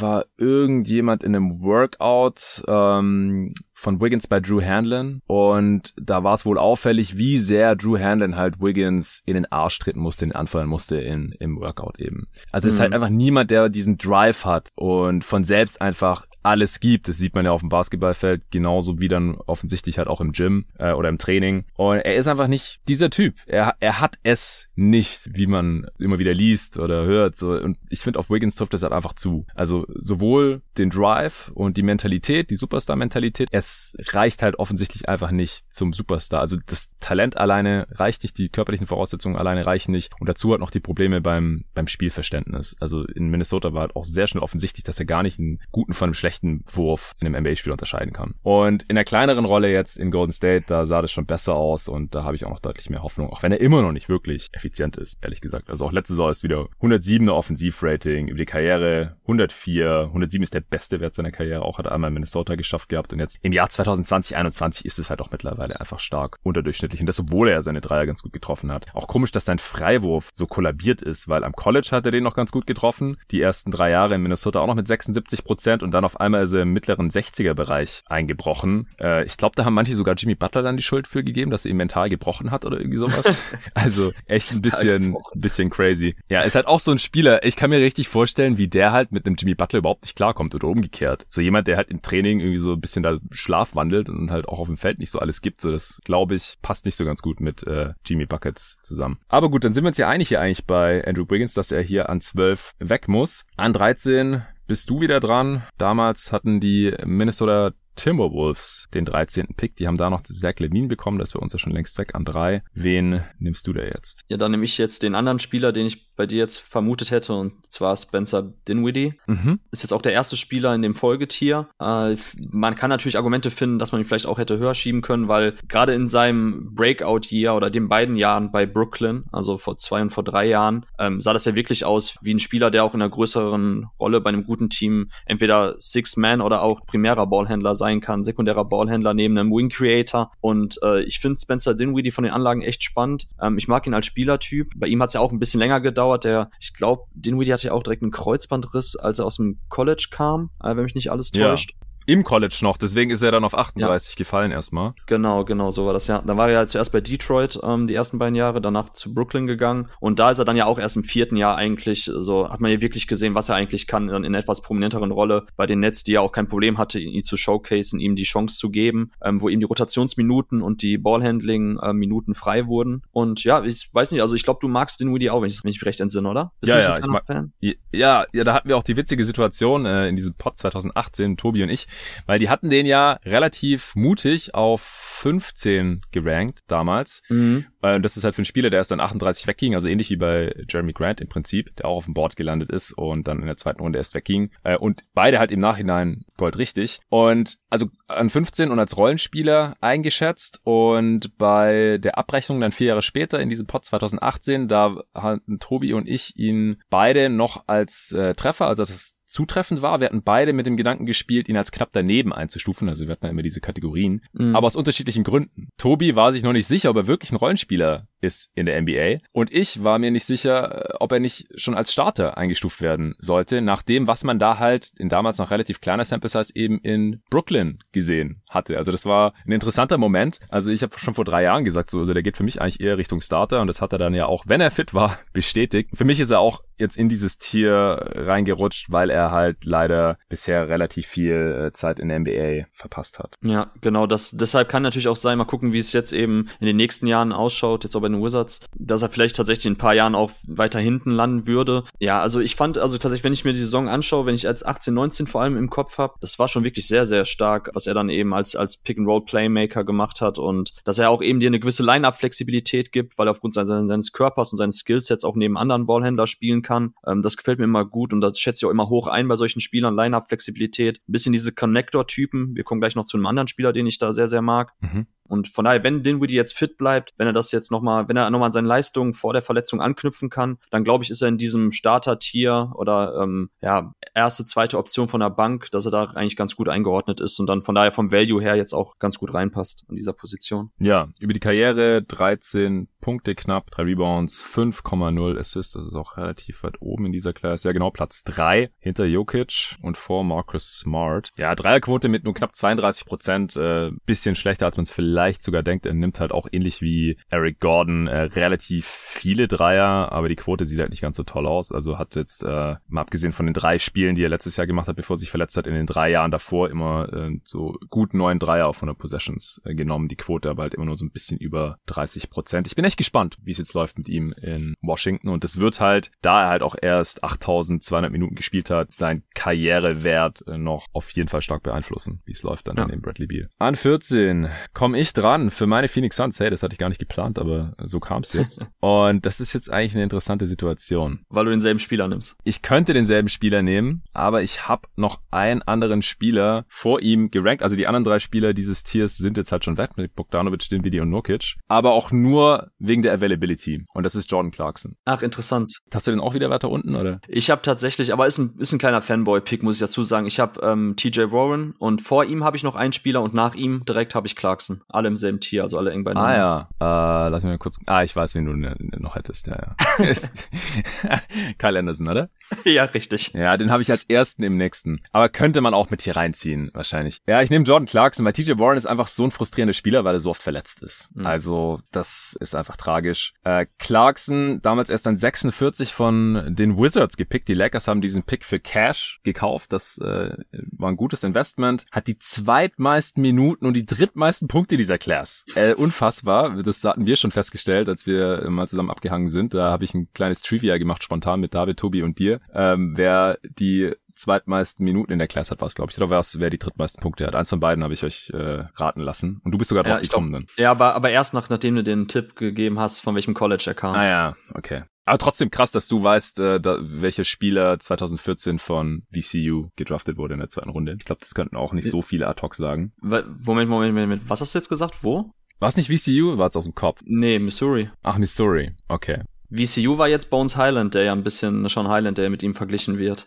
war 0.00 0.26
irgendjemand 0.36 1.22
in 1.22 1.34
einem 1.34 1.62
Workout 1.62 2.62
ähm, 2.68 3.50
von 3.72 4.00
Wiggins 4.00 4.26
bei 4.26 4.40
Drew 4.40 4.62
Hanlon 4.62 5.20
und 5.26 5.92
da 5.96 6.24
war 6.24 6.34
es 6.34 6.46
wohl 6.46 6.58
auffällig, 6.58 7.16
wie 7.18 7.38
sehr 7.38 7.76
Drew 7.76 7.98
Hanlon 7.98 8.36
halt 8.36 8.60
Wiggins 8.60 9.22
in 9.26 9.34
den 9.34 9.50
Arsch 9.50 9.78
treten 9.78 10.00
musste, 10.00 10.24
in 10.24 10.30
den 10.30 10.36
anfallen 10.36 10.68
musste 10.68 10.96
in, 10.96 11.32
im 11.38 11.60
Workout 11.60 11.98
eben. 11.98 12.26
Also 12.50 12.66
mhm. 12.66 12.68
es 12.68 12.74
ist 12.74 12.80
halt 12.80 12.90
mhm. 12.90 12.94
einfach 12.94 13.10
niemand, 13.10 13.50
der 13.50 13.68
diesen 13.68 13.98
Drive 13.98 14.44
hat 14.44 14.70
und 14.74 15.24
von 15.24 15.44
selbst 15.44 15.80
einfach 15.80 16.26
alles 16.44 16.80
gibt. 16.80 17.08
Das 17.08 17.18
sieht 17.18 17.34
man 17.34 17.44
ja 17.44 17.52
auf 17.52 17.60
dem 17.60 17.68
Basketballfeld 17.68 18.50
genauso 18.50 19.00
wie 19.00 19.08
dann 19.08 19.36
offensichtlich 19.46 19.98
halt 19.98 20.08
auch 20.08 20.20
im 20.20 20.32
Gym 20.32 20.66
äh, 20.78 20.92
oder 20.92 21.08
im 21.08 21.18
Training. 21.18 21.64
Und 21.76 21.98
er 21.98 22.16
ist 22.16 22.28
einfach 22.28 22.48
nicht 22.48 22.80
dieser 22.86 23.10
Typ. 23.10 23.34
Er, 23.46 23.74
er 23.80 24.00
hat 24.00 24.18
es 24.22 24.68
nicht, 24.76 25.22
wie 25.32 25.46
man 25.46 25.86
immer 25.98 26.18
wieder 26.18 26.34
liest 26.34 26.78
oder 26.78 27.04
hört. 27.04 27.36
So. 27.36 27.52
Und 27.52 27.78
ich 27.88 28.00
finde, 28.00 28.18
auf 28.18 28.30
Wiggins 28.30 28.56
trifft 28.56 28.74
das 28.74 28.82
halt 28.82 28.92
einfach 28.92 29.14
zu. 29.14 29.46
Also 29.54 29.86
sowohl 29.88 30.62
den 30.76 30.90
Drive 30.90 31.50
und 31.54 31.76
die 31.76 31.82
Mentalität, 31.82 32.50
die 32.50 32.56
Superstar-Mentalität, 32.56 33.48
es 33.50 33.96
reicht 34.12 34.42
halt 34.42 34.58
offensichtlich 34.58 35.08
einfach 35.08 35.30
nicht 35.30 35.72
zum 35.72 35.92
Superstar. 35.92 36.40
Also 36.40 36.56
das 36.66 36.90
Talent 37.00 37.36
alleine 37.36 37.86
reicht 37.90 38.22
nicht, 38.22 38.36
die 38.38 38.48
körperlichen 38.48 38.86
Voraussetzungen 38.86 39.36
alleine 39.36 39.64
reichen 39.64 39.92
nicht. 39.92 40.12
Und 40.20 40.28
dazu 40.28 40.52
hat 40.52 40.60
noch 40.60 40.70
die 40.70 40.80
Probleme 40.80 41.20
beim, 41.20 41.64
beim 41.74 41.88
Spielverständnis. 41.88 42.76
Also 42.80 43.04
in 43.04 43.28
Minnesota 43.28 43.72
war 43.72 43.82
halt 43.82 43.96
auch 43.96 44.04
sehr 44.04 44.26
schnell 44.26 44.42
offensichtlich, 44.42 44.84
dass 44.84 44.98
er 44.98 45.06
gar 45.06 45.22
nicht 45.22 45.38
einen 45.38 45.60
guten 45.72 45.94
von 45.94 46.08
einem 46.08 46.14
schlechten 46.14 46.33
schlechten 46.34 46.64
Wurf 46.66 47.12
in 47.20 47.26
einem 47.26 47.44
NBA-Spiel 47.44 47.72
unterscheiden 47.72 48.12
kann. 48.12 48.34
Und 48.42 48.84
in 48.84 48.96
der 48.96 49.04
kleineren 49.04 49.44
Rolle 49.44 49.70
jetzt 49.70 49.98
in 49.98 50.10
Golden 50.10 50.32
State, 50.32 50.64
da 50.66 50.86
sah 50.86 51.02
das 51.02 51.12
schon 51.12 51.26
besser 51.26 51.54
aus 51.54 51.88
und 51.88 52.14
da 52.14 52.24
habe 52.24 52.36
ich 52.36 52.44
auch 52.44 52.50
noch 52.50 52.60
deutlich 52.60 52.90
mehr 52.90 53.02
Hoffnung, 53.02 53.30
auch 53.30 53.42
wenn 53.42 53.52
er 53.52 53.60
immer 53.60 53.82
noch 53.82 53.92
nicht 53.92 54.08
wirklich 54.08 54.48
effizient 54.52 54.96
ist, 54.96 55.18
ehrlich 55.22 55.40
gesagt. 55.40 55.70
Also 55.70 55.86
auch 55.86 55.92
letzte 55.92 56.14
Saison 56.14 56.30
ist 56.30 56.42
wieder 56.42 56.68
107er 56.80 57.30
Offensivrating 57.30 58.28
über 58.28 58.38
die 58.38 58.46
Karriere, 58.46 59.16
104, 59.22 60.04
107 60.08 60.42
ist 60.42 60.54
der 60.54 60.60
beste 60.60 61.00
Wert 61.00 61.14
seiner 61.14 61.30
Karriere, 61.30 61.62
auch 61.62 61.78
hat 61.78 61.86
er 61.86 61.92
einmal 61.92 62.08
in 62.08 62.14
Minnesota 62.14 62.54
geschafft 62.54 62.88
gehabt 62.88 63.12
und 63.12 63.20
jetzt 63.20 63.38
im 63.42 63.52
Jahr 63.52 63.70
2020, 63.70 64.36
21 64.36 64.84
ist 64.84 64.98
es 64.98 65.10
halt 65.10 65.20
auch 65.20 65.30
mittlerweile 65.30 65.78
einfach 65.80 66.00
stark 66.00 66.38
unterdurchschnittlich 66.42 67.00
und 67.00 67.06
das, 67.06 67.20
obwohl 67.20 67.48
er 67.48 67.62
seine 67.62 67.80
Dreier 67.80 68.06
ganz 68.06 68.22
gut 68.22 68.32
getroffen 68.32 68.72
hat. 68.72 68.86
Auch 68.94 69.06
komisch, 69.06 69.32
dass 69.32 69.44
sein 69.44 69.58
Freiwurf 69.58 70.30
so 70.34 70.46
kollabiert 70.46 71.02
ist, 71.02 71.28
weil 71.28 71.44
am 71.44 71.52
College 71.52 71.88
hat 71.92 72.06
er 72.06 72.12
den 72.12 72.24
noch 72.24 72.34
ganz 72.34 72.52
gut 72.52 72.66
getroffen, 72.66 73.16
die 73.30 73.40
ersten 73.40 73.70
drei 73.70 73.90
Jahre 73.90 74.14
in 74.14 74.22
Minnesota 74.22 74.60
auch 74.60 74.66
noch 74.66 74.74
mit 74.74 74.88
76 74.88 75.44
Prozent 75.44 75.82
und 75.82 75.92
dann 75.92 76.04
auf 76.04 76.20
einmal 76.24 76.42
ist 76.42 76.52
er 76.52 76.62
im 76.62 76.72
mittleren 76.72 77.10
60er-Bereich 77.10 78.02
eingebrochen. 78.06 78.88
Äh, 79.00 79.24
ich 79.24 79.36
glaube, 79.36 79.56
da 79.56 79.64
haben 79.64 79.74
manche 79.74 79.96
sogar 79.96 80.14
Jimmy 80.14 80.34
Butler 80.34 80.62
dann 80.62 80.76
die 80.76 80.82
Schuld 80.82 81.06
für 81.06 81.22
gegeben, 81.24 81.50
dass 81.50 81.64
er 81.64 81.70
ihn 81.70 81.76
mental 81.76 82.08
gebrochen 82.08 82.50
hat 82.50 82.64
oder 82.64 82.78
irgendwie 82.78 82.98
sowas. 82.98 83.38
also 83.74 84.12
echt 84.26 84.52
ein 84.52 84.62
bisschen, 84.62 85.16
bisschen 85.34 85.70
crazy. 85.70 86.16
Ja, 86.28 86.42
ist 86.42 86.54
halt 86.54 86.66
auch 86.66 86.80
so 86.80 86.90
ein 86.90 86.98
Spieler. 86.98 87.44
Ich 87.44 87.56
kann 87.56 87.70
mir 87.70 87.80
richtig 87.80 88.08
vorstellen, 88.08 88.58
wie 88.58 88.68
der 88.68 88.92
halt 88.92 89.12
mit 89.12 89.26
einem 89.26 89.36
Jimmy 89.36 89.54
Butler 89.54 89.78
überhaupt 89.78 90.02
nicht 90.02 90.16
klarkommt 90.16 90.54
oder 90.54 90.68
umgekehrt. 90.68 91.24
So 91.28 91.40
jemand, 91.40 91.68
der 91.68 91.76
halt 91.76 91.90
im 91.90 92.02
Training 92.02 92.40
irgendwie 92.40 92.58
so 92.58 92.72
ein 92.72 92.80
bisschen 92.80 93.02
da 93.02 93.16
Schlaf 93.30 93.74
wandelt 93.74 94.08
und 94.08 94.30
halt 94.30 94.48
auch 94.48 94.58
auf 94.58 94.66
dem 94.66 94.76
Feld 94.76 94.98
nicht 94.98 95.10
so 95.10 95.18
alles 95.18 95.40
gibt. 95.40 95.60
So 95.60 95.70
das, 95.70 96.00
glaube 96.04 96.34
ich, 96.34 96.56
passt 96.62 96.84
nicht 96.84 96.96
so 96.96 97.04
ganz 97.04 97.22
gut 97.22 97.40
mit 97.40 97.66
äh, 97.66 97.92
Jimmy 98.04 98.26
Buckets 98.26 98.78
zusammen. 98.82 99.18
Aber 99.28 99.50
gut, 99.50 99.64
dann 99.64 99.74
sind 99.74 99.84
wir 99.84 99.88
uns 99.88 99.98
ja 99.98 100.08
einig 100.08 100.28
hier 100.28 100.40
eigentlich 100.40 100.66
bei 100.66 101.04
Andrew 101.06 101.24
Wiggins, 101.28 101.54
dass 101.54 101.72
er 101.72 101.82
hier 101.82 102.08
an 102.08 102.20
12 102.20 102.72
weg 102.78 103.08
muss. 103.08 103.44
An 103.56 103.72
13 103.72 104.42
bist 104.66 104.90
du 104.90 105.00
wieder 105.00 105.20
dran. 105.20 105.64
Damals 105.78 106.32
hatten 106.32 106.60
die 106.60 106.94
Minnesota 107.04 107.72
Timberwolves 107.96 108.88
den 108.94 109.04
13. 109.04 109.48
Pick. 109.56 109.76
Die 109.76 109.86
haben 109.86 109.96
da 109.96 110.10
noch 110.10 110.22
Zach 110.22 110.58
Levine 110.58 110.88
bekommen, 110.88 111.18
das 111.18 111.30
ist 111.30 111.34
bei 111.34 111.40
uns 111.40 111.52
ja 111.52 111.58
schon 111.58 111.72
längst 111.72 111.98
weg 111.98 112.14
an 112.14 112.24
drei. 112.24 112.62
Wen 112.72 113.22
nimmst 113.38 113.66
du 113.66 113.72
da 113.72 113.82
jetzt? 113.82 114.22
Ja, 114.28 114.36
dann 114.36 114.50
nehme 114.50 114.64
ich 114.64 114.78
jetzt 114.78 115.02
den 115.02 115.14
anderen 115.14 115.38
Spieler, 115.38 115.72
den 115.72 115.86
ich 115.86 116.14
bei 116.16 116.26
dir 116.26 116.38
jetzt 116.38 116.58
vermutet 116.58 117.10
hätte, 117.10 117.34
und 117.34 117.54
zwar 117.70 117.96
Spencer 117.96 118.52
Dinwiddie. 118.68 119.14
Mhm. 119.26 119.58
Ist 119.72 119.82
jetzt 119.82 119.92
auch 119.92 120.02
der 120.02 120.12
erste 120.12 120.36
Spieler 120.36 120.74
in 120.74 120.82
dem 120.82 120.94
Folgetier. 120.94 121.68
Äh, 121.80 122.16
man 122.50 122.76
kann 122.76 122.90
natürlich 122.90 123.16
Argumente 123.16 123.50
finden, 123.50 123.78
dass 123.78 123.92
man 123.92 124.00
ihn 124.00 124.04
vielleicht 124.04 124.26
auch 124.26 124.38
hätte 124.38 124.58
höher 124.58 124.74
schieben 124.74 125.02
können, 125.02 125.28
weil 125.28 125.54
gerade 125.68 125.94
in 125.94 126.08
seinem 126.08 126.74
Breakout-Year 126.74 127.54
oder 127.54 127.70
den 127.70 127.88
beiden 127.88 128.16
Jahren 128.16 128.52
bei 128.52 128.66
Brooklyn, 128.66 129.24
also 129.32 129.56
vor 129.56 129.76
zwei 129.76 130.02
und 130.02 130.10
vor 130.10 130.24
drei 130.24 130.46
Jahren, 130.46 130.86
ähm, 130.98 131.20
sah 131.20 131.32
das 131.32 131.44
ja 131.44 131.54
wirklich 131.54 131.84
aus 131.84 132.16
wie 132.22 132.34
ein 132.34 132.38
Spieler, 132.38 132.70
der 132.70 132.84
auch 132.84 132.94
in 132.94 133.02
einer 133.02 133.10
größeren 133.10 133.86
Rolle 133.98 134.20
bei 134.20 134.28
einem 134.28 134.44
guten 134.44 134.70
Team 134.70 135.08
entweder 135.26 135.74
Six-Man 135.78 136.40
oder 136.40 136.62
auch 136.62 136.86
primärer 136.86 137.26
Ballhändler 137.26 137.74
sein 137.74 137.83
kann, 138.00 138.22
sekundärer 138.22 138.64
Ballhändler 138.64 139.14
neben 139.14 139.36
einem 139.38 139.50
Wing-Creator. 139.50 140.32
Und 140.40 140.78
äh, 140.82 141.02
ich 141.02 141.18
finde 141.18 141.38
Spencer 141.38 141.74
Dinwiddie 141.74 142.10
von 142.10 142.24
den 142.24 142.32
Anlagen 142.32 142.62
echt 142.62 142.82
spannend. 142.82 143.28
Ähm, 143.40 143.58
ich 143.58 143.68
mag 143.68 143.86
ihn 143.86 143.94
als 143.94 144.06
Spielertyp. 144.06 144.72
Bei 144.76 144.86
ihm 144.86 145.00
hat 145.02 145.08
es 145.08 145.14
ja 145.14 145.20
auch 145.20 145.32
ein 145.32 145.38
bisschen 145.38 145.60
länger 145.60 145.80
gedauert. 145.80 146.24
Der, 146.24 146.50
ich 146.60 146.74
glaube, 146.74 147.04
Dinwiddie 147.14 147.52
hatte 147.52 147.68
ja 147.68 147.72
auch 147.72 147.82
direkt 147.82 148.02
einen 148.02 148.10
Kreuzbandriss, 148.10 148.96
als 148.96 149.18
er 149.18 149.26
aus 149.26 149.36
dem 149.36 149.58
College 149.68 150.08
kam, 150.10 150.50
äh, 150.62 150.76
wenn 150.76 150.84
mich 150.84 150.94
nicht 150.94 151.10
alles 151.10 151.30
täuscht. 151.30 151.74
Im 152.06 152.24
College 152.24 152.58
noch, 152.62 152.76
deswegen 152.76 153.10
ist 153.10 153.22
er 153.22 153.32
dann 153.32 153.44
auf 153.44 153.56
38 153.56 154.12
ja. 154.12 154.16
gefallen 154.16 154.52
erstmal. 154.52 154.94
Genau, 155.06 155.44
genau, 155.44 155.70
so 155.70 155.86
war 155.86 155.92
das 155.92 156.06
ja. 156.06 156.22
Dann 156.24 156.36
war 156.36 156.48
er 156.48 156.54
ja 156.54 156.66
zuerst 156.66 156.92
bei 156.92 157.00
Detroit 157.00 157.58
ähm, 157.62 157.86
die 157.86 157.94
ersten 157.94 158.18
beiden 158.18 158.34
Jahre, 158.34 158.60
danach 158.60 158.90
zu 158.90 159.14
Brooklyn 159.14 159.46
gegangen 159.46 159.88
und 160.00 160.18
da 160.18 160.30
ist 160.30 160.38
er 160.38 160.44
dann 160.44 160.56
ja 160.56 160.66
auch 160.66 160.78
erst 160.78 160.96
im 160.96 161.04
vierten 161.04 161.36
Jahr 161.36 161.56
eigentlich, 161.56 162.04
so 162.04 162.48
hat 162.48 162.60
man 162.60 162.70
ja 162.70 162.80
wirklich 162.80 163.06
gesehen, 163.06 163.34
was 163.34 163.48
er 163.48 163.56
eigentlich 163.56 163.86
kann, 163.86 164.08
dann 164.08 164.24
in 164.24 164.34
etwas 164.34 164.62
prominenteren 164.62 165.10
Rolle 165.10 165.46
bei 165.56 165.66
den 165.66 165.80
Nets, 165.80 166.02
die 166.04 166.12
ja 166.12 166.20
auch 166.20 166.32
kein 166.32 166.48
Problem 166.48 166.78
hatte, 166.78 166.98
ihn 166.98 167.24
zu 167.24 167.36
showcasen, 167.36 168.00
ihm 168.00 168.16
die 168.16 168.24
Chance 168.24 168.58
zu 168.58 168.70
geben, 168.70 169.10
ähm, 169.22 169.40
wo 169.40 169.48
ihm 169.48 169.60
die 169.60 169.66
Rotationsminuten 169.66 170.62
und 170.62 170.82
die 170.82 170.98
Ballhandling-Minuten 170.98 172.32
äh, 172.32 172.34
frei 172.34 172.66
wurden. 172.66 173.02
Und 173.12 173.44
ja, 173.44 173.62
ich 173.64 173.88
weiß 173.92 174.12
nicht, 174.12 174.20
also 174.20 174.34
ich 174.34 174.42
glaube, 174.42 174.58
du 174.60 174.68
magst 174.68 175.00
den 175.00 175.10
Woody 175.10 175.30
auch, 175.30 175.42
wenn 175.42 175.50
ich 175.50 175.64
mich 175.64 175.84
recht 175.84 176.00
entsinne, 176.00 176.28
oder? 176.28 176.52
Bist 176.60 176.72
ja, 176.72 176.80
ja, 176.80 176.98
ich 176.98 177.06
mag, 177.06 177.26
Fan? 177.26 177.52
ja, 177.60 178.26
ja, 178.32 178.44
da 178.44 178.54
hatten 178.54 178.68
wir 178.68 178.76
auch 178.76 178.82
die 178.82 178.96
witzige 178.96 179.24
Situation 179.24 179.86
äh, 179.86 180.08
in 180.08 180.16
diesem 180.16 180.34
Pod 180.34 180.58
2018, 180.58 181.36
Tobi 181.36 181.62
und 181.62 181.70
ich, 181.70 181.86
weil 182.26 182.38
die 182.38 182.48
hatten 182.48 182.70
den 182.70 182.86
ja 182.86 183.18
relativ 183.24 183.94
mutig 183.94 184.54
auf 184.54 184.82
15 184.82 186.02
gerankt 186.10 186.60
damals. 186.66 187.22
Mhm. 187.28 187.66
Und 187.80 188.02
das 188.02 188.16
ist 188.16 188.24
halt 188.24 188.34
für 188.34 188.40
einen 188.40 188.46
Spieler, 188.46 188.70
der 188.70 188.78
erst 188.78 188.90
dann 188.90 189.00
38 189.00 189.46
wegging, 189.46 189.74
also 189.74 189.88
ähnlich 189.88 190.10
wie 190.10 190.16
bei 190.16 190.54
Jeremy 190.68 190.92
Grant 190.92 191.20
im 191.20 191.28
Prinzip, 191.28 191.74
der 191.76 191.86
auch 191.86 191.96
auf 191.96 192.04
dem 192.06 192.14
Board 192.14 192.36
gelandet 192.36 192.70
ist 192.70 192.92
und 192.92 193.28
dann 193.28 193.40
in 193.40 193.46
der 193.46 193.56
zweiten 193.56 193.80
Runde 193.80 193.98
erst 193.98 194.14
wegging. 194.14 194.50
Äh, 194.62 194.76
und 194.76 195.04
beide 195.14 195.38
halt 195.38 195.52
im 195.52 195.60
Nachhinein 195.60 196.24
goldrichtig. 196.36 197.00
Und 197.08 197.58
also 197.70 197.86
an 198.08 198.30
15 198.30 198.70
und 198.70 198.78
als 198.78 198.96
Rollenspieler 198.96 199.74
eingeschätzt. 199.80 200.60
Und 200.64 201.36
bei 201.38 201.98
der 201.98 202.18
Abrechnung 202.18 202.60
dann 202.60 202.72
vier 202.72 202.88
Jahre 202.88 203.02
später 203.02 203.40
in 203.40 203.48
diesem 203.48 203.66
Pod 203.66 203.84
2018, 203.84 204.68
da 204.68 204.96
hatten 205.14 205.58
Tobi 205.58 205.92
und 205.92 206.08
ich 206.08 206.36
ihn 206.36 206.82
beide 206.90 207.28
noch 207.28 207.64
als 207.66 208.12
äh, 208.12 208.34
Treffer, 208.34 208.66
also 208.66 208.84
das 208.84 209.16
zutreffend 209.34 209.82
war. 209.82 210.00
Wir 210.00 210.06
hatten 210.06 210.22
beide 210.22 210.52
mit 210.52 210.66
dem 210.66 210.76
Gedanken 210.76 211.06
gespielt, 211.06 211.48
ihn 211.48 211.56
als 211.56 211.72
knapp 211.72 211.90
daneben 211.92 212.32
einzustufen. 212.32 212.88
Also 212.88 213.06
wir 213.06 213.12
hatten 213.12 213.26
ja 213.26 213.30
immer 213.30 213.42
diese 213.42 213.60
Kategorien. 213.60 214.22
Mhm. 214.32 214.54
Aber 214.54 214.68
aus 214.68 214.76
unterschiedlichen 214.76 215.24
Gründen. 215.24 215.68
Tobi 215.76 216.14
war 216.14 216.32
sich 216.32 216.42
noch 216.42 216.52
nicht 216.52 216.68
sicher, 216.68 216.90
ob 216.90 216.96
er 216.96 217.06
wirklich 217.08 217.32
ein 217.32 217.36
Rollenspieler 217.36 218.06
ist 218.20 218.50
in 218.54 218.66
der 218.66 218.80
NBA. 218.80 219.18
Und 219.32 219.52
ich 219.52 219.84
war 219.84 219.98
mir 219.98 220.10
nicht 220.10 220.24
sicher, 220.24 220.90
äh, 220.90 220.96
ob 221.00 221.12
er 221.12 221.20
nicht 221.20 221.48
schon 221.60 221.74
als 221.74 221.92
Starter 221.92 222.38
eingestuft 222.38 222.80
werden 222.80 223.14
sollte, 223.18 223.60
nach 223.60 223.82
dem, 223.82 224.06
was 224.06 224.24
man 224.24 224.38
da 224.38 224.58
halt 224.58 224.90
in 224.96 225.08
damals 225.08 225.38
noch 225.38 225.50
relativ 225.50 225.80
kleiner 225.80 226.04
Sample 226.04 226.30
Size 226.30 226.52
eben 226.54 226.78
in 226.78 227.20
Brooklyn 227.30 227.80
gesehen 227.92 228.42
hatte. 228.48 228.78
Also 228.78 228.92
das 228.92 229.04
war 229.04 229.34
ein 229.46 229.52
interessanter 229.52 229.98
Moment. 229.98 230.40
Also 230.48 230.70
ich 230.70 230.82
habe 230.82 230.98
schon 230.98 231.14
vor 231.14 231.24
drei 231.24 231.42
Jahren 231.42 231.64
gesagt, 231.64 231.90
so, 231.90 231.98
also 231.98 232.14
der 232.14 232.22
geht 232.22 232.36
für 232.36 232.44
mich 232.44 232.60
eigentlich 232.60 232.80
eher 232.80 232.98
Richtung 232.98 233.20
Starter 233.20 233.60
und 233.60 233.66
das 233.66 233.80
hat 233.80 233.92
er 233.92 233.98
dann 233.98 234.14
ja 234.14 234.26
auch, 234.26 234.44
wenn 234.46 234.60
er 234.60 234.70
fit 234.70 234.94
war, 234.94 235.18
bestätigt. 235.32 235.90
Für 235.94 236.04
mich 236.04 236.20
ist 236.20 236.30
er 236.30 236.40
auch 236.40 236.62
jetzt 236.76 236.96
in 236.96 237.08
dieses 237.08 237.38
Tier 237.38 238.00
reingerutscht, 238.14 238.90
weil 238.90 239.10
er 239.10 239.23
halt 239.30 239.64
leider 239.64 240.18
bisher 240.28 240.68
relativ 240.68 241.06
viel 241.06 241.66
äh, 241.66 241.72
Zeit 241.72 241.98
in 241.98 242.08
der 242.08 242.20
NBA 242.20 242.66
verpasst 242.72 243.18
hat. 243.18 243.36
Ja, 243.42 243.70
genau. 243.80 244.06
Das 244.06 244.32
deshalb 244.32 244.68
kann 244.68 244.82
natürlich 244.82 245.08
auch 245.08 245.16
sein. 245.16 245.38
Mal 245.38 245.44
gucken, 245.44 245.72
wie 245.72 245.78
es 245.78 245.92
jetzt 245.92 246.12
eben 246.12 246.48
in 246.60 246.66
den 246.66 246.76
nächsten 246.76 247.06
Jahren 247.06 247.32
ausschaut. 247.32 247.84
Jetzt 247.84 247.96
auch 247.96 248.00
bei 248.00 248.08
den 248.08 248.22
Wizards, 248.22 248.66
dass 248.76 249.02
er 249.02 249.10
vielleicht 249.10 249.36
tatsächlich 249.36 249.66
in 249.66 249.74
ein 249.74 249.78
paar 249.78 249.94
Jahren 249.94 250.14
auch 250.14 250.30
weiter 250.46 250.78
hinten 250.78 251.10
landen 251.10 251.46
würde. 251.46 251.84
Ja, 251.98 252.20
also 252.20 252.40
ich 252.40 252.56
fand, 252.56 252.78
also 252.78 252.98
tatsächlich, 252.98 253.24
wenn 253.24 253.32
ich 253.32 253.44
mir 253.44 253.52
die 253.52 253.58
Saison 253.58 253.88
anschaue, 253.88 254.26
wenn 254.26 254.34
ich 254.34 254.46
als 254.46 254.64
18, 254.64 254.94
19 254.94 255.26
vor 255.26 255.42
allem 255.42 255.56
im 255.56 255.70
Kopf 255.70 255.98
habe, 255.98 256.14
das 256.20 256.38
war 256.38 256.48
schon 256.48 256.64
wirklich 256.64 256.86
sehr, 256.86 257.06
sehr 257.06 257.24
stark, 257.24 257.70
was 257.74 257.86
er 257.86 257.94
dann 257.94 258.08
eben 258.08 258.34
als 258.34 258.54
als 258.56 258.76
Pick 258.78 258.98
and 258.98 259.06
Roll 259.06 259.24
Playmaker 259.24 259.84
gemacht 259.84 260.20
hat 260.20 260.38
und 260.38 260.74
dass 260.84 260.98
er 260.98 261.10
auch 261.10 261.22
eben 261.22 261.40
dir 261.40 261.48
eine 261.48 261.60
gewisse 261.60 261.84
Line-up-Flexibilität 261.84 262.92
gibt, 262.92 263.18
weil 263.18 263.28
er 263.28 263.32
aufgrund 263.32 263.54
seines, 263.54 263.68
seines 263.68 264.12
Körpers 264.12 264.52
und 264.52 264.58
seines 264.58 264.78
Skillsets 264.78 265.24
auch 265.24 265.36
neben 265.36 265.56
anderen 265.56 265.86
Ballhändler 265.86 266.26
spielen 266.26 266.62
kann. 266.62 266.94
Ähm, 267.06 267.22
das 267.22 267.36
gefällt 267.36 267.58
mir 267.58 267.64
immer 267.64 267.84
gut 267.84 268.12
und 268.12 268.20
das 268.20 268.38
schätze 268.38 268.58
ich 268.58 268.66
auch 268.66 268.70
immer 268.70 268.88
hoch 268.88 269.06
ein 269.14 269.28
bei 269.28 269.36
solchen 269.36 269.60
Spielern. 269.60 269.96
Line-Up-Flexibilität, 269.96 270.98
ein 270.98 271.12
bisschen 271.12 271.32
diese 271.32 271.52
Connector-Typen. 271.52 272.54
Wir 272.56 272.64
kommen 272.64 272.80
gleich 272.80 272.94
noch 272.94 273.06
zu 273.06 273.16
einem 273.16 273.26
anderen 273.26 273.48
Spieler, 273.48 273.72
den 273.72 273.86
ich 273.86 273.98
da 273.98 274.12
sehr, 274.12 274.28
sehr 274.28 274.42
mag. 274.42 274.72
Mhm. 274.80 275.06
Und 275.28 275.48
von 275.48 275.64
daher, 275.64 275.82
wenn 275.82 276.02
Dinwiddie 276.02 276.34
jetzt 276.34 276.56
fit 276.56 276.76
bleibt, 276.76 277.14
wenn 277.16 277.26
er 277.26 277.32
das 277.32 277.52
jetzt 277.52 277.70
nochmal, 277.70 278.08
wenn 278.08 278.16
er 278.16 278.30
nochmal 278.30 278.46
an 278.46 278.52
seine 278.52 278.68
Leistungen 278.68 279.14
vor 279.14 279.32
der 279.32 279.42
Verletzung 279.42 279.80
anknüpfen 279.80 280.30
kann, 280.30 280.58
dann 280.70 280.84
glaube 280.84 281.04
ich, 281.04 281.10
ist 281.10 281.22
er 281.22 281.28
in 281.28 281.38
diesem 281.38 281.72
Starter-Tier 281.72 282.72
oder 282.76 283.20
ähm, 283.22 283.50
ja, 283.60 283.92
erste, 284.14 284.44
zweite 284.44 284.78
Option 284.78 285.08
von 285.08 285.20
der 285.20 285.30
Bank, 285.30 285.70
dass 285.70 285.86
er 285.86 285.90
da 285.90 286.04
eigentlich 286.04 286.36
ganz 286.36 286.56
gut 286.56 286.68
eingeordnet 286.68 287.20
ist 287.20 287.38
und 287.40 287.46
dann 287.46 287.62
von 287.62 287.74
daher 287.74 287.92
vom 287.92 288.12
Value 288.12 288.42
her 288.42 288.56
jetzt 288.56 288.74
auch 288.74 288.98
ganz 288.98 289.18
gut 289.18 289.32
reinpasst 289.32 289.86
in 289.88 289.96
dieser 289.96 290.12
Position. 290.12 290.70
Ja, 290.78 291.08
über 291.20 291.32
die 291.32 291.40
Karriere 291.40 292.02
13 292.02 292.88
Punkte 293.00 293.34
knapp, 293.34 293.70
3 293.70 293.82
Rebounds, 293.82 294.44
5,0 294.44 295.38
Assists, 295.38 295.74
das 295.74 295.86
ist 295.86 295.94
auch 295.94 296.16
relativ 296.16 296.62
weit 296.62 296.80
oben 296.80 297.06
in 297.06 297.12
dieser 297.12 297.32
Klasse. 297.32 297.68
Ja, 297.68 297.72
genau, 297.72 297.90
Platz 297.90 298.22
3 298.24 298.68
hinter 298.78 299.04
Jokic 299.04 299.76
und 299.82 299.96
vor 299.96 300.24
Marcus 300.24 300.78
Smart. 300.78 301.30
Ja, 301.36 301.54
Dreierquote 301.54 302.08
mit 302.08 302.24
nur 302.24 302.34
knapp 302.34 302.56
32 302.56 303.04
Prozent, 303.04 303.56
äh, 303.56 303.90
bisschen 304.06 304.34
schlechter, 304.34 304.66
als 304.66 304.76
man 304.76 304.84
es 304.84 304.90
vielleicht 304.90 305.13
vielleicht 305.14 305.44
sogar 305.44 305.62
denkt, 305.62 305.86
er 305.86 305.94
nimmt 305.94 306.18
halt 306.18 306.32
auch 306.32 306.48
ähnlich 306.50 306.82
wie 306.82 307.16
Eric 307.30 307.60
Gordon 307.60 308.08
äh, 308.08 308.22
relativ 308.22 308.84
viele 308.86 309.46
Dreier, 309.46 310.10
aber 310.10 310.28
die 310.28 310.34
Quote 310.34 310.66
sieht 310.66 310.80
halt 310.80 310.90
nicht 310.90 311.02
ganz 311.02 311.16
so 311.16 311.22
toll 311.22 311.46
aus. 311.46 311.70
Also 311.70 311.98
hat 311.98 312.16
jetzt, 312.16 312.42
äh, 312.42 312.74
mal 312.88 313.02
abgesehen 313.02 313.30
von 313.30 313.46
den 313.46 313.54
drei 313.54 313.78
Spielen, 313.78 314.16
die 314.16 314.24
er 314.24 314.28
letztes 314.28 314.56
Jahr 314.56 314.66
gemacht 314.66 314.88
hat, 314.88 314.96
bevor 314.96 315.14
er 315.14 315.18
sich 315.18 315.30
verletzt 315.30 315.56
hat, 315.56 315.68
in 315.68 315.74
den 315.74 315.86
drei 315.86 316.10
Jahren 316.10 316.32
davor 316.32 316.68
immer 316.68 317.12
äh, 317.12 317.30
so 317.44 317.76
gut 317.90 318.12
neun 318.12 318.40
Dreier 318.40 318.66
auf 318.66 318.78
100 318.78 318.98
Possessions 318.98 319.62
äh, 319.64 319.76
genommen. 319.76 320.08
Die 320.08 320.16
Quote 320.16 320.50
aber 320.50 320.64
halt 320.64 320.74
immer 320.74 320.86
nur 320.86 320.96
so 320.96 321.04
ein 321.04 321.12
bisschen 321.12 321.38
über 321.38 321.78
30 321.86 322.28
Prozent. 322.28 322.66
Ich 322.66 322.74
bin 322.74 322.84
echt 322.84 322.98
gespannt, 322.98 323.36
wie 323.40 323.52
es 323.52 323.58
jetzt 323.58 323.74
läuft 323.74 323.96
mit 323.98 324.08
ihm 324.08 324.34
in 324.42 324.74
Washington 324.82 325.28
und 325.28 325.44
es 325.44 325.60
wird 325.60 325.78
halt, 325.78 326.10
da 326.22 326.42
er 326.42 326.48
halt 326.48 326.62
auch 326.62 326.74
erst 326.82 327.22
8200 327.22 328.10
Minuten 328.10 328.34
gespielt 328.34 328.68
hat, 328.68 328.90
sein 328.90 329.22
Karrierewert 329.36 330.44
äh, 330.48 330.58
noch 330.58 330.88
auf 330.92 331.12
jeden 331.12 331.28
Fall 331.28 331.40
stark 331.40 331.62
beeinflussen, 331.62 332.20
wie 332.24 332.32
es 332.32 332.42
läuft 332.42 332.66
dann 332.66 332.78
ja. 332.78 332.82
in 332.82 332.88
dem 332.88 333.00
Bradley 333.00 333.28
Beal. 333.28 333.48
An 333.58 333.76
14 333.76 334.48
komme 334.72 334.98
ich 334.98 335.03
ich 335.04 335.12
dran 335.12 335.50
für 335.50 335.66
meine 335.66 335.88
Phoenix 335.88 336.16
Suns. 336.16 336.40
Hey, 336.40 336.50
das 336.50 336.62
hatte 336.62 336.72
ich 336.72 336.78
gar 336.78 336.88
nicht 336.88 336.98
geplant, 336.98 337.38
aber 337.38 337.74
so 337.84 338.00
kam 338.00 338.22
es 338.22 338.32
jetzt. 338.32 338.66
Und 338.80 339.24
das 339.24 339.40
ist 339.40 339.52
jetzt 339.52 339.70
eigentlich 339.70 339.94
eine 339.94 340.02
interessante 340.02 340.46
Situation. 340.46 341.24
Weil 341.28 341.44
du 341.44 341.50
denselben 341.50 341.78
Spieler 341.78 342.08
nimmst. 342.08 342.38
Ich 342.44 342.62
könnte 342.62 342.92
denselben 342.92 343.28
Spieler 343.28 343.62
nehmen, 343.62 344.02
aber 344.12 344.42
ich 344.42 344.68
habe 344.68 344.88
noch 344.96 345.20
einen 345.30 345.62
anderen 345.62 346.02
Spieler 346.02 346.64
vor 346.68 347.00
ihm 347.00 347.30
gerankt. 347.30 347.62
Also 347.62 347.76
die 347.76 347.86
anderen 347.86 348.04
drei 348.04 348.18
Spieler 348.18 348.54
dieses 348.54 348.82
Tiers 348.82 349.16
sind 349.16 349.36
jetzt 349.36 349.52
halt 349.52 349.64
schon 349.64 349.76
weg 349.76 349.90
mit 349.96 350.14
Bogdanovic, 350.14 350.68
Dinwiddie 350.68 351.00
und 351.00 351.10
Nurkic. 351.10 351.54
Aber 351.68 351.92
auch 351.92 352.10
nur 352.10 352.70
wegen 352.78 353.02
der 353.02 353.12
Availability. 353.12 353.84
Und 353.94 354.02
das 354.02 354.14
ist 354.14 354.30
Jordan 354.30 354.50
Clarkson. 354.50 354.96
Ach, 355.04 355.22
interessant. 355.22 355.80
Hast 355.92 356.06
du 356.06 356.10
den 356.10 356.20
auch 356.20 356.34
wieder 356.34 356.50
weiter 356.50 356.70
unten, 356.70 356.96
oder? 356.96 357.20
Ich 357.28 357.50
habe 357.50 357.62
tatsächlich, 357.62 358.12
aber 358.12 358.26
ist 358.26 358.38
ein, 358.38 358.54
ist 358.58 358.72
ein 358.72 358.78
kleiner 358.78 359.02
Fanboy-Pick, 359.02 359.62
muss 359.62 359.76
ich 359.76 359.80
dazu 359.80 360.02
sagen. 360.02 360.26
Ich 360.26 360.40
habe 360.40 360.60
ähm, 360.62 360.94
TJ 360.96 361.30
Warren 361.30 361.74
und 361.78 362.02
vor 362.02 362.24
ihm 362.24 362.42
habe 362.42 362.56
ich 362.56 362.62
noch 362.62 362.74
einen 362.74 362.92
Spieler 362.92 363.22
und 363.22 363.34
nach 363.34 363.54
ihm 363.54 363.84
direkt 363.84 364.14
habe 364.14 364.26
ich 364.26 364.36
Clarkson 364.36 364.82
alle 364.94 365.08
im 365.08 365.16
selben 365.16 365.40
Tier, 365.40 365.62
also 365.62 365.78
alle 365.78 365.90
eng 365.92 366.04
beieinander. 366.04 366.28
Ah 366.28 366.68
ja, 366.80 367.26
äh, 367.26 367.28
lass 367.30 367.42
mich 367.42 367.50
mal 367.50 367.58
kurz. 367.58 367.78
Ah, 367.86 368.02
ich 368.02 368.14
weiß, 368.14 368.34
wen 368.34 368.46
du 368.46 368.52
noch 369.00 369.16
hättest, 369.16 369.46
ja, 369.48 369.56
ja. 369.56 370.04
Kyle 371.58 371.78
Anderson, 371.78 372.08
oder? 372.08 372.30
Ja, 372.64 372.84
richtig. 372.84 373.32
Ja, 373.34 373.56
den 373.56 373.70
habe 373.70 373.82
ich 373.82 373.90
als 373.90 374.04
ersten 374.04 374.42
im 374.42 374.56
nächsten. 374.56 375.02
Aber 375.12 375.28
könnte 375.28 375.60
man 375.60 375.74
auch 375.74 375.90
mit 375.90 376.02
hier 376.02 376.16
reinziehen, 376.16 376.70
wahrscheinlich. 376.72 377.20
Ja, 377.26 377.42
ich 377.42 377.50
nehme 377.50 377.64
Jordan 377.64 377.86
Clarkson, 377.86 378.24
weil 378.24 378.32
TJ 378.32 378.58
Warren 378.58 378.76
ist 378.76 378.86
einfach 378.86 379.08
so 379.08 379.24
ein 379.24 379.30
frustrierender 379.30 379.74
Spieler, 379.74 380.04
weil 380.04 380.14
er 380.14 380.20
so 380.20 380.30
oft 380.30 380.42
verletzt 380.42 380.82
ist. 380.82 381.10
Mhm. 381.14 381.26
Also, 381.26 381.80
das 381.90 382.36
ist 382.40 382.54
einfach 382.54 382.76
tragisch. 382.76 383.34
Äh, 383.44 383.66
Clarkson, 383.78 384.60
damals 384.62 384.90
erst 384.90 385.06
dann 385.06 385.16
46 385.16 385.92
von 385.92 386.54
den 386.54 386.78
Wizards 386.78 387.16
gepickt. 387.16 387.48
Die 387.48 387.54
Lakers 387.54 387.88
haben 387.88 388.00
diesen 388.00 388.22
Pick 388.22 388.44
für 388.44 388.60
Cash 388.60 389.20
gekauft. 389.24 389.72
Das 389.72 389.98
äh, 389.98 390.36
war 390.72 390.90
ein 390.90 390.96
gutes 390.96 391.22
Investment. 391.24 391.86
Hat 391.90 392.06
die 392.06 392.18
zweitmeisten 392.18 393.20
Minuten 393.22 393.66
und 393.66 393.74
die 393.74 393.86
drittmeisten 393.86 394.48
Punkte 394.48 394.76
dieser 394.76 394.98
Class. 394.98 395.44
Äh, 395.54 395.74
unfassbar. 395.74 396.62
Das 396.62 396.82
hatten 396.84 397.06
wir 397.06 397.16
schon 397.16 397.30
festgestellt, 397.30 397.88
als 397.88 398.06
wir 398.06 398.48
mal 398.48 398.68
zusammen 398.68 398.90
abgehangen 398.90 399.30
sind. 399.30 399.54
Da 399.54 399.70
habe 399.70 399.84
ich 399.84 399.94
ein 399.94 400.08
kleines 400.14 400.42
Trivia 400.42 400.78
gemacht, 400.78 401.02
spontan 401.02 401.40
mit 401.40 401.54
David, 401.54 401.78
Tobi 401.78 402.02
und 402.02 402.18
dir 402.18 402.33
ähm, 402.52 402.92
wer 402.96 403.38
die 403.58 403.92
zweitmeisten 404.16 404.84
Minuten 404.84 405.12
in 405.12 405.18
der 405.18 405.26
Class 405.28 405.50
hat, 405.50 405.60
was 405.60 405.74
glaube 405.74 405.90
ich, 405.90 405.98
oder 405.98 406.08
was, 406.08 406.38
wer 406.38 406.48
die 406.48 406.58
drittmeisten 406.58 407.00
Punkte 407.02 407.26
hat. 407.26 407.34
Eins 407.34 407.50
von 407.50 407.58
beiden 407.60 407.82
habe 407.82 407.94
ich 407.94 408.04
euch 408.04 408.30
äh, 408.32 408.64
raten 408.76 409.00
lassen. 409.00 409.40
Und 409.44 409.52
du 409.52 409.58
bist 409.58 409.70
sogar 409.70 409.82
drauf 409.82 409.96
Ja, 409.96 410.00
gekommen 410.02 410.32
dann. 410.32 410.46
Ja, 410.56 410.70
aber, 410.70 410.94
aber 410.94 411.10
erst 411.10 411.34
nach, 411.34 411.50
nachdem 411.50 411.74
du 411.74 411.82
den 411.82 412.06
Tipp 412.06 412.36
gegeben 412.36 412.78
hast, 412.78 413.00
von 413.00 413.16
welchem 413.16 413.34
College 413.34 413.64
er 413.66 413.74
kam. 413.74 413.94
Ah 413.94 414.06
ja, 414.06 414.36
okay. 414.54 414.84
Aber 415.04 415.18
trotzdem 415.18 415.50
krass, 415.50 415.72
dass 415.72 415.88
du 415.88 416.02
weißt, 416.02 416.38
äh, 416.38 416.60
da, 416.60 416.78
welcher 416.80 417.24
Spieler 417.24 417.78
2014 417.78 418.58
von 418.58 419.02
VCU 419.12 419.68
gedraftet 419.76 420.16
wurde 420.16 420.34
in 420.34 420.40
der 420.40 420.48
zweiten 420.48 420.70
Runde. 420.70 420.94
Ich 420.98 421.04
glaube, 421.04 421.20
das 421.20 421.34
könnten 421.34 421.56
auch 421.56 421.72
nicht 421.72 421.90
so 421.90 422.00
viele 422.00 422.26
ad 422.28 422.40
hoc 422.40 422.54
sagen. 422.54 422.92
Wa- 423.02 423.24
Moment, 423.44 423.68
Moment, 423.68 423.94
Moment. 423.94 424.22
Was 424.28 424.40
hast 424.40 424.54
du 424.54 424.58
jetzt 424.60 424.68
gesagt? 424.68 425.02
Wo? 425.02 425.32
War 425.58 425.68
es 425.68 425.76
nicht 425.76 425.88
VCU? 425.90 426.38
War 426.38 426.48
es 426.48 426.56
aus 426.56 426.64
dem 426.64 426.74
Kopf? 426.74 427.00
Nee, 427.04 427.38
Missouri. 427.38 427.90
Ach, 428.02 428.16
Missouri. 428.16 428.74
Okay. 428.88 429.22
VCU 429.50 429.98
war 429.98 430.08
jetzt 430.08 430.30
Bones 430.30 430.56
Highland, 430.56 430.94
der 430.94 431.04
ja 431.04 431.12
ein 431.12 431.22
bisschen 431.22 431.68
Sean 431.68 431.88
Highland, 431.88 432.18
der 432.18 432.30
mit 432.30 432.42
ihm 432.42 432.54
verglichen 432.54 432.98
wird. 432.98 433.26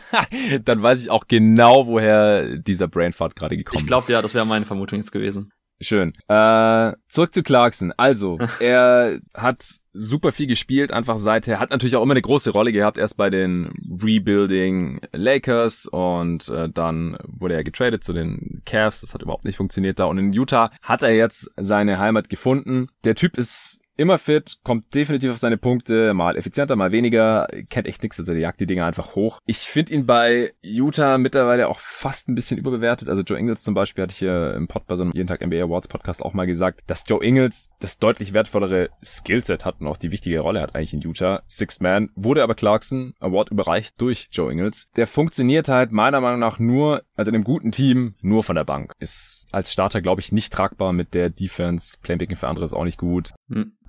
Dann 0.64 0.82
weiß 0.82 1.02
ich 1.02 1.10
auch 1.10 1.26
genau, 1.28 1.86
woher 1.86 2.56
dieser 2.56 2.88
Brainfart 2.88 3.36
gerade 3.36 3.56
gekommen 3.56 3.80
Ich 3.80 3.86
glaube, 3.86 4.12
ja, 4.12 4.22
das 4.22 4.34
wäre 4.34 4.46
meine 4.46 4.66
Vermutung 4.66 4.98
jetzt 4.98 5.12
gewesen. 5.12 5.46
ist. 5.46 5.60
Schön. 5.82 6.12
Äh, 6.28 6.92
zurück 7.08 7.32
zu 7.32 7.42
Clarkson. 7.42 7.92
Also, 7.96 8.38
er 8.60 9.18
hat 9.34 9.64
super 9.92 10.30
viel 10.30 10.46
gespielt, 10.46 10.92
einfach 10.92 11.16
seither. 11.16 11.58
Hat 11.58 11.70
natürlich 11.70 11.96
auch 11.96 12.02
immer 12.02 12.12
eine 12.12 12.22
große 12.22 12.50
Rolle 12.50 12.72
gehabt, 12.72 12.98
erst 12.98 13.16
bei 13.16 13.30
den 13.30 13.72
Rebuilding 14.02 15.00
Lakers 15.12 15.86
und 15.86 16.48
äh, 16.50 16.68
dann 16.68 17.16
wurde 17.26 17.54
er 17.54 17.64
getradet 17.64 18.04
zu 18.04 18.12
den 18.12 18.60
Cavs. 18.66 19.00
Das 19.00 19.14
hat 19.14 19.22
überhaupt 19.22 19.46
nicht 19.46 19.56
funktioniert 19.56 19.98
da. 19.98 20.04
Und 20.04 20.18
in 20.18 20.32
Utah 20.34 20.70
hat 20.82 21.02
er 21.02 21.14
jetzt 21.14 21.50
seine 21.56 21.98
Heimat 21.98 22.28
gefunden. 22.28 22.88
Der 23.04 23.14
Typ 23.14 23.38
ist 23.38 23.79
immer 24.00 24.18
fit, 24.18 24.58
kommt 24.64 24.94
definitiv 24.94 25.30
auf 25.32 25.38
seine 25.38 25.58
Punkte, 25.58 26.14
mal 26.14 26.36
effizienter, 26.36 26.74
mal 26.74 26.90
weniger, 26.90 27.46
kennt 27.68 27.86
echt 27.86 28.02
nichts, 28.02 28.18
also 28.18 28.32
der 28.32 28.40
jagt 28.40 28.58
die 28.60 28.66
Dinger 28.66 28.86
einfach 28.86 29.14
hoch. 29.14 29.38
Ich 29.46 29.58
finde 29.58 29.92
ihn 29.94 30.06
bei 30.06 30.52
Utah 30.62 31.18
mittlerweile 31.18 31.68
auch 31.68 31.78
fast 31.78 32.28
ein 32.28 32.34
bisschen 32.34 32.58
überbewertet. 32.58 33.08
Also 33.08 33.22
Joe 33.22 33.38
Ingles 33.38 33.62
zum 33.62 33.74
Beispiel 33.74 34.02
hatte 34.02 34.12
ich 34.12 34.18
hier 34.18 34.54
im 34.54 34.68
Pod 34.68 34.86
bei 34.86 34.96
so 34.96 35.02
einem 35.02 35.12
jeden 35.12 35.28
Tag 35.28 35.44
NBA 35.44 35.62
Awards 35.62 35.88
Podcast 35.88 36.22
auch 36.22 36.32
mal 36.32 36.46
gesagt, 36.46 36.82
dass 36.86 37.04
Joe 37.06 37.22
Ingles 37.22 37.70
das 37.80 37.98
deutlich 37.98 38.32
wertvollere 38.32 38.88
Skillset 39.04 39.64
hat 39.64 39.80
und 39.80 39.86
auch 39.86 39.98
die 39.98 40.12
wichtige 40.12 40.40
Rolle 40.40 40.62
hat 40.62 40.74
eigentlich 40.74 40.94
in 40.94 41.00
Utah. 41.00 41.42
Sixth 41.46 41.82
Man 41.82 42.10
wurde 42.14 42.42
aber 42.42 42.54
Clarkson 42.54 43.14
Award 43.20 43.50
überreicht 43.50 44.00
durch 44.00 44.28
Joe 44.32 44.50
Ingles. 44.50 44.88
Der 44.96 45.06
funktioniert 45.06 45.68
halt 45.68 45.92
meiner 45.92 46.20
Meinung 46.20 46.40
nach 46.40 46.58
nur, 46.58 47.02
also 47.16 47.28
in 47.28 47.34
einem 47.34 47.44
guten 47.44 47.70
Team, 47.70 48.14
nur 48.22 48.42
von 48.42 48.56
der 48.56 48.64
Bank. 48.64 48.92
Ist 48.98 49.46
als 49.52 49.72
Starter, 49.72 50.00
glaube 50.00 50.20
ich, 50.20 50.32
nicht 50.32 50.52
tragbar 50.52 50.92
mit 50.92 51.12
der 51.12 51.28
Defense. 51.28 51.98
Playmaking 52.02 52.36
für 52.36 52.48
andere 52.48 52.64
ist 52.64 52.72
auch 52.72 52.84
nicht 52.84 52.98
gut. 52.98 53.32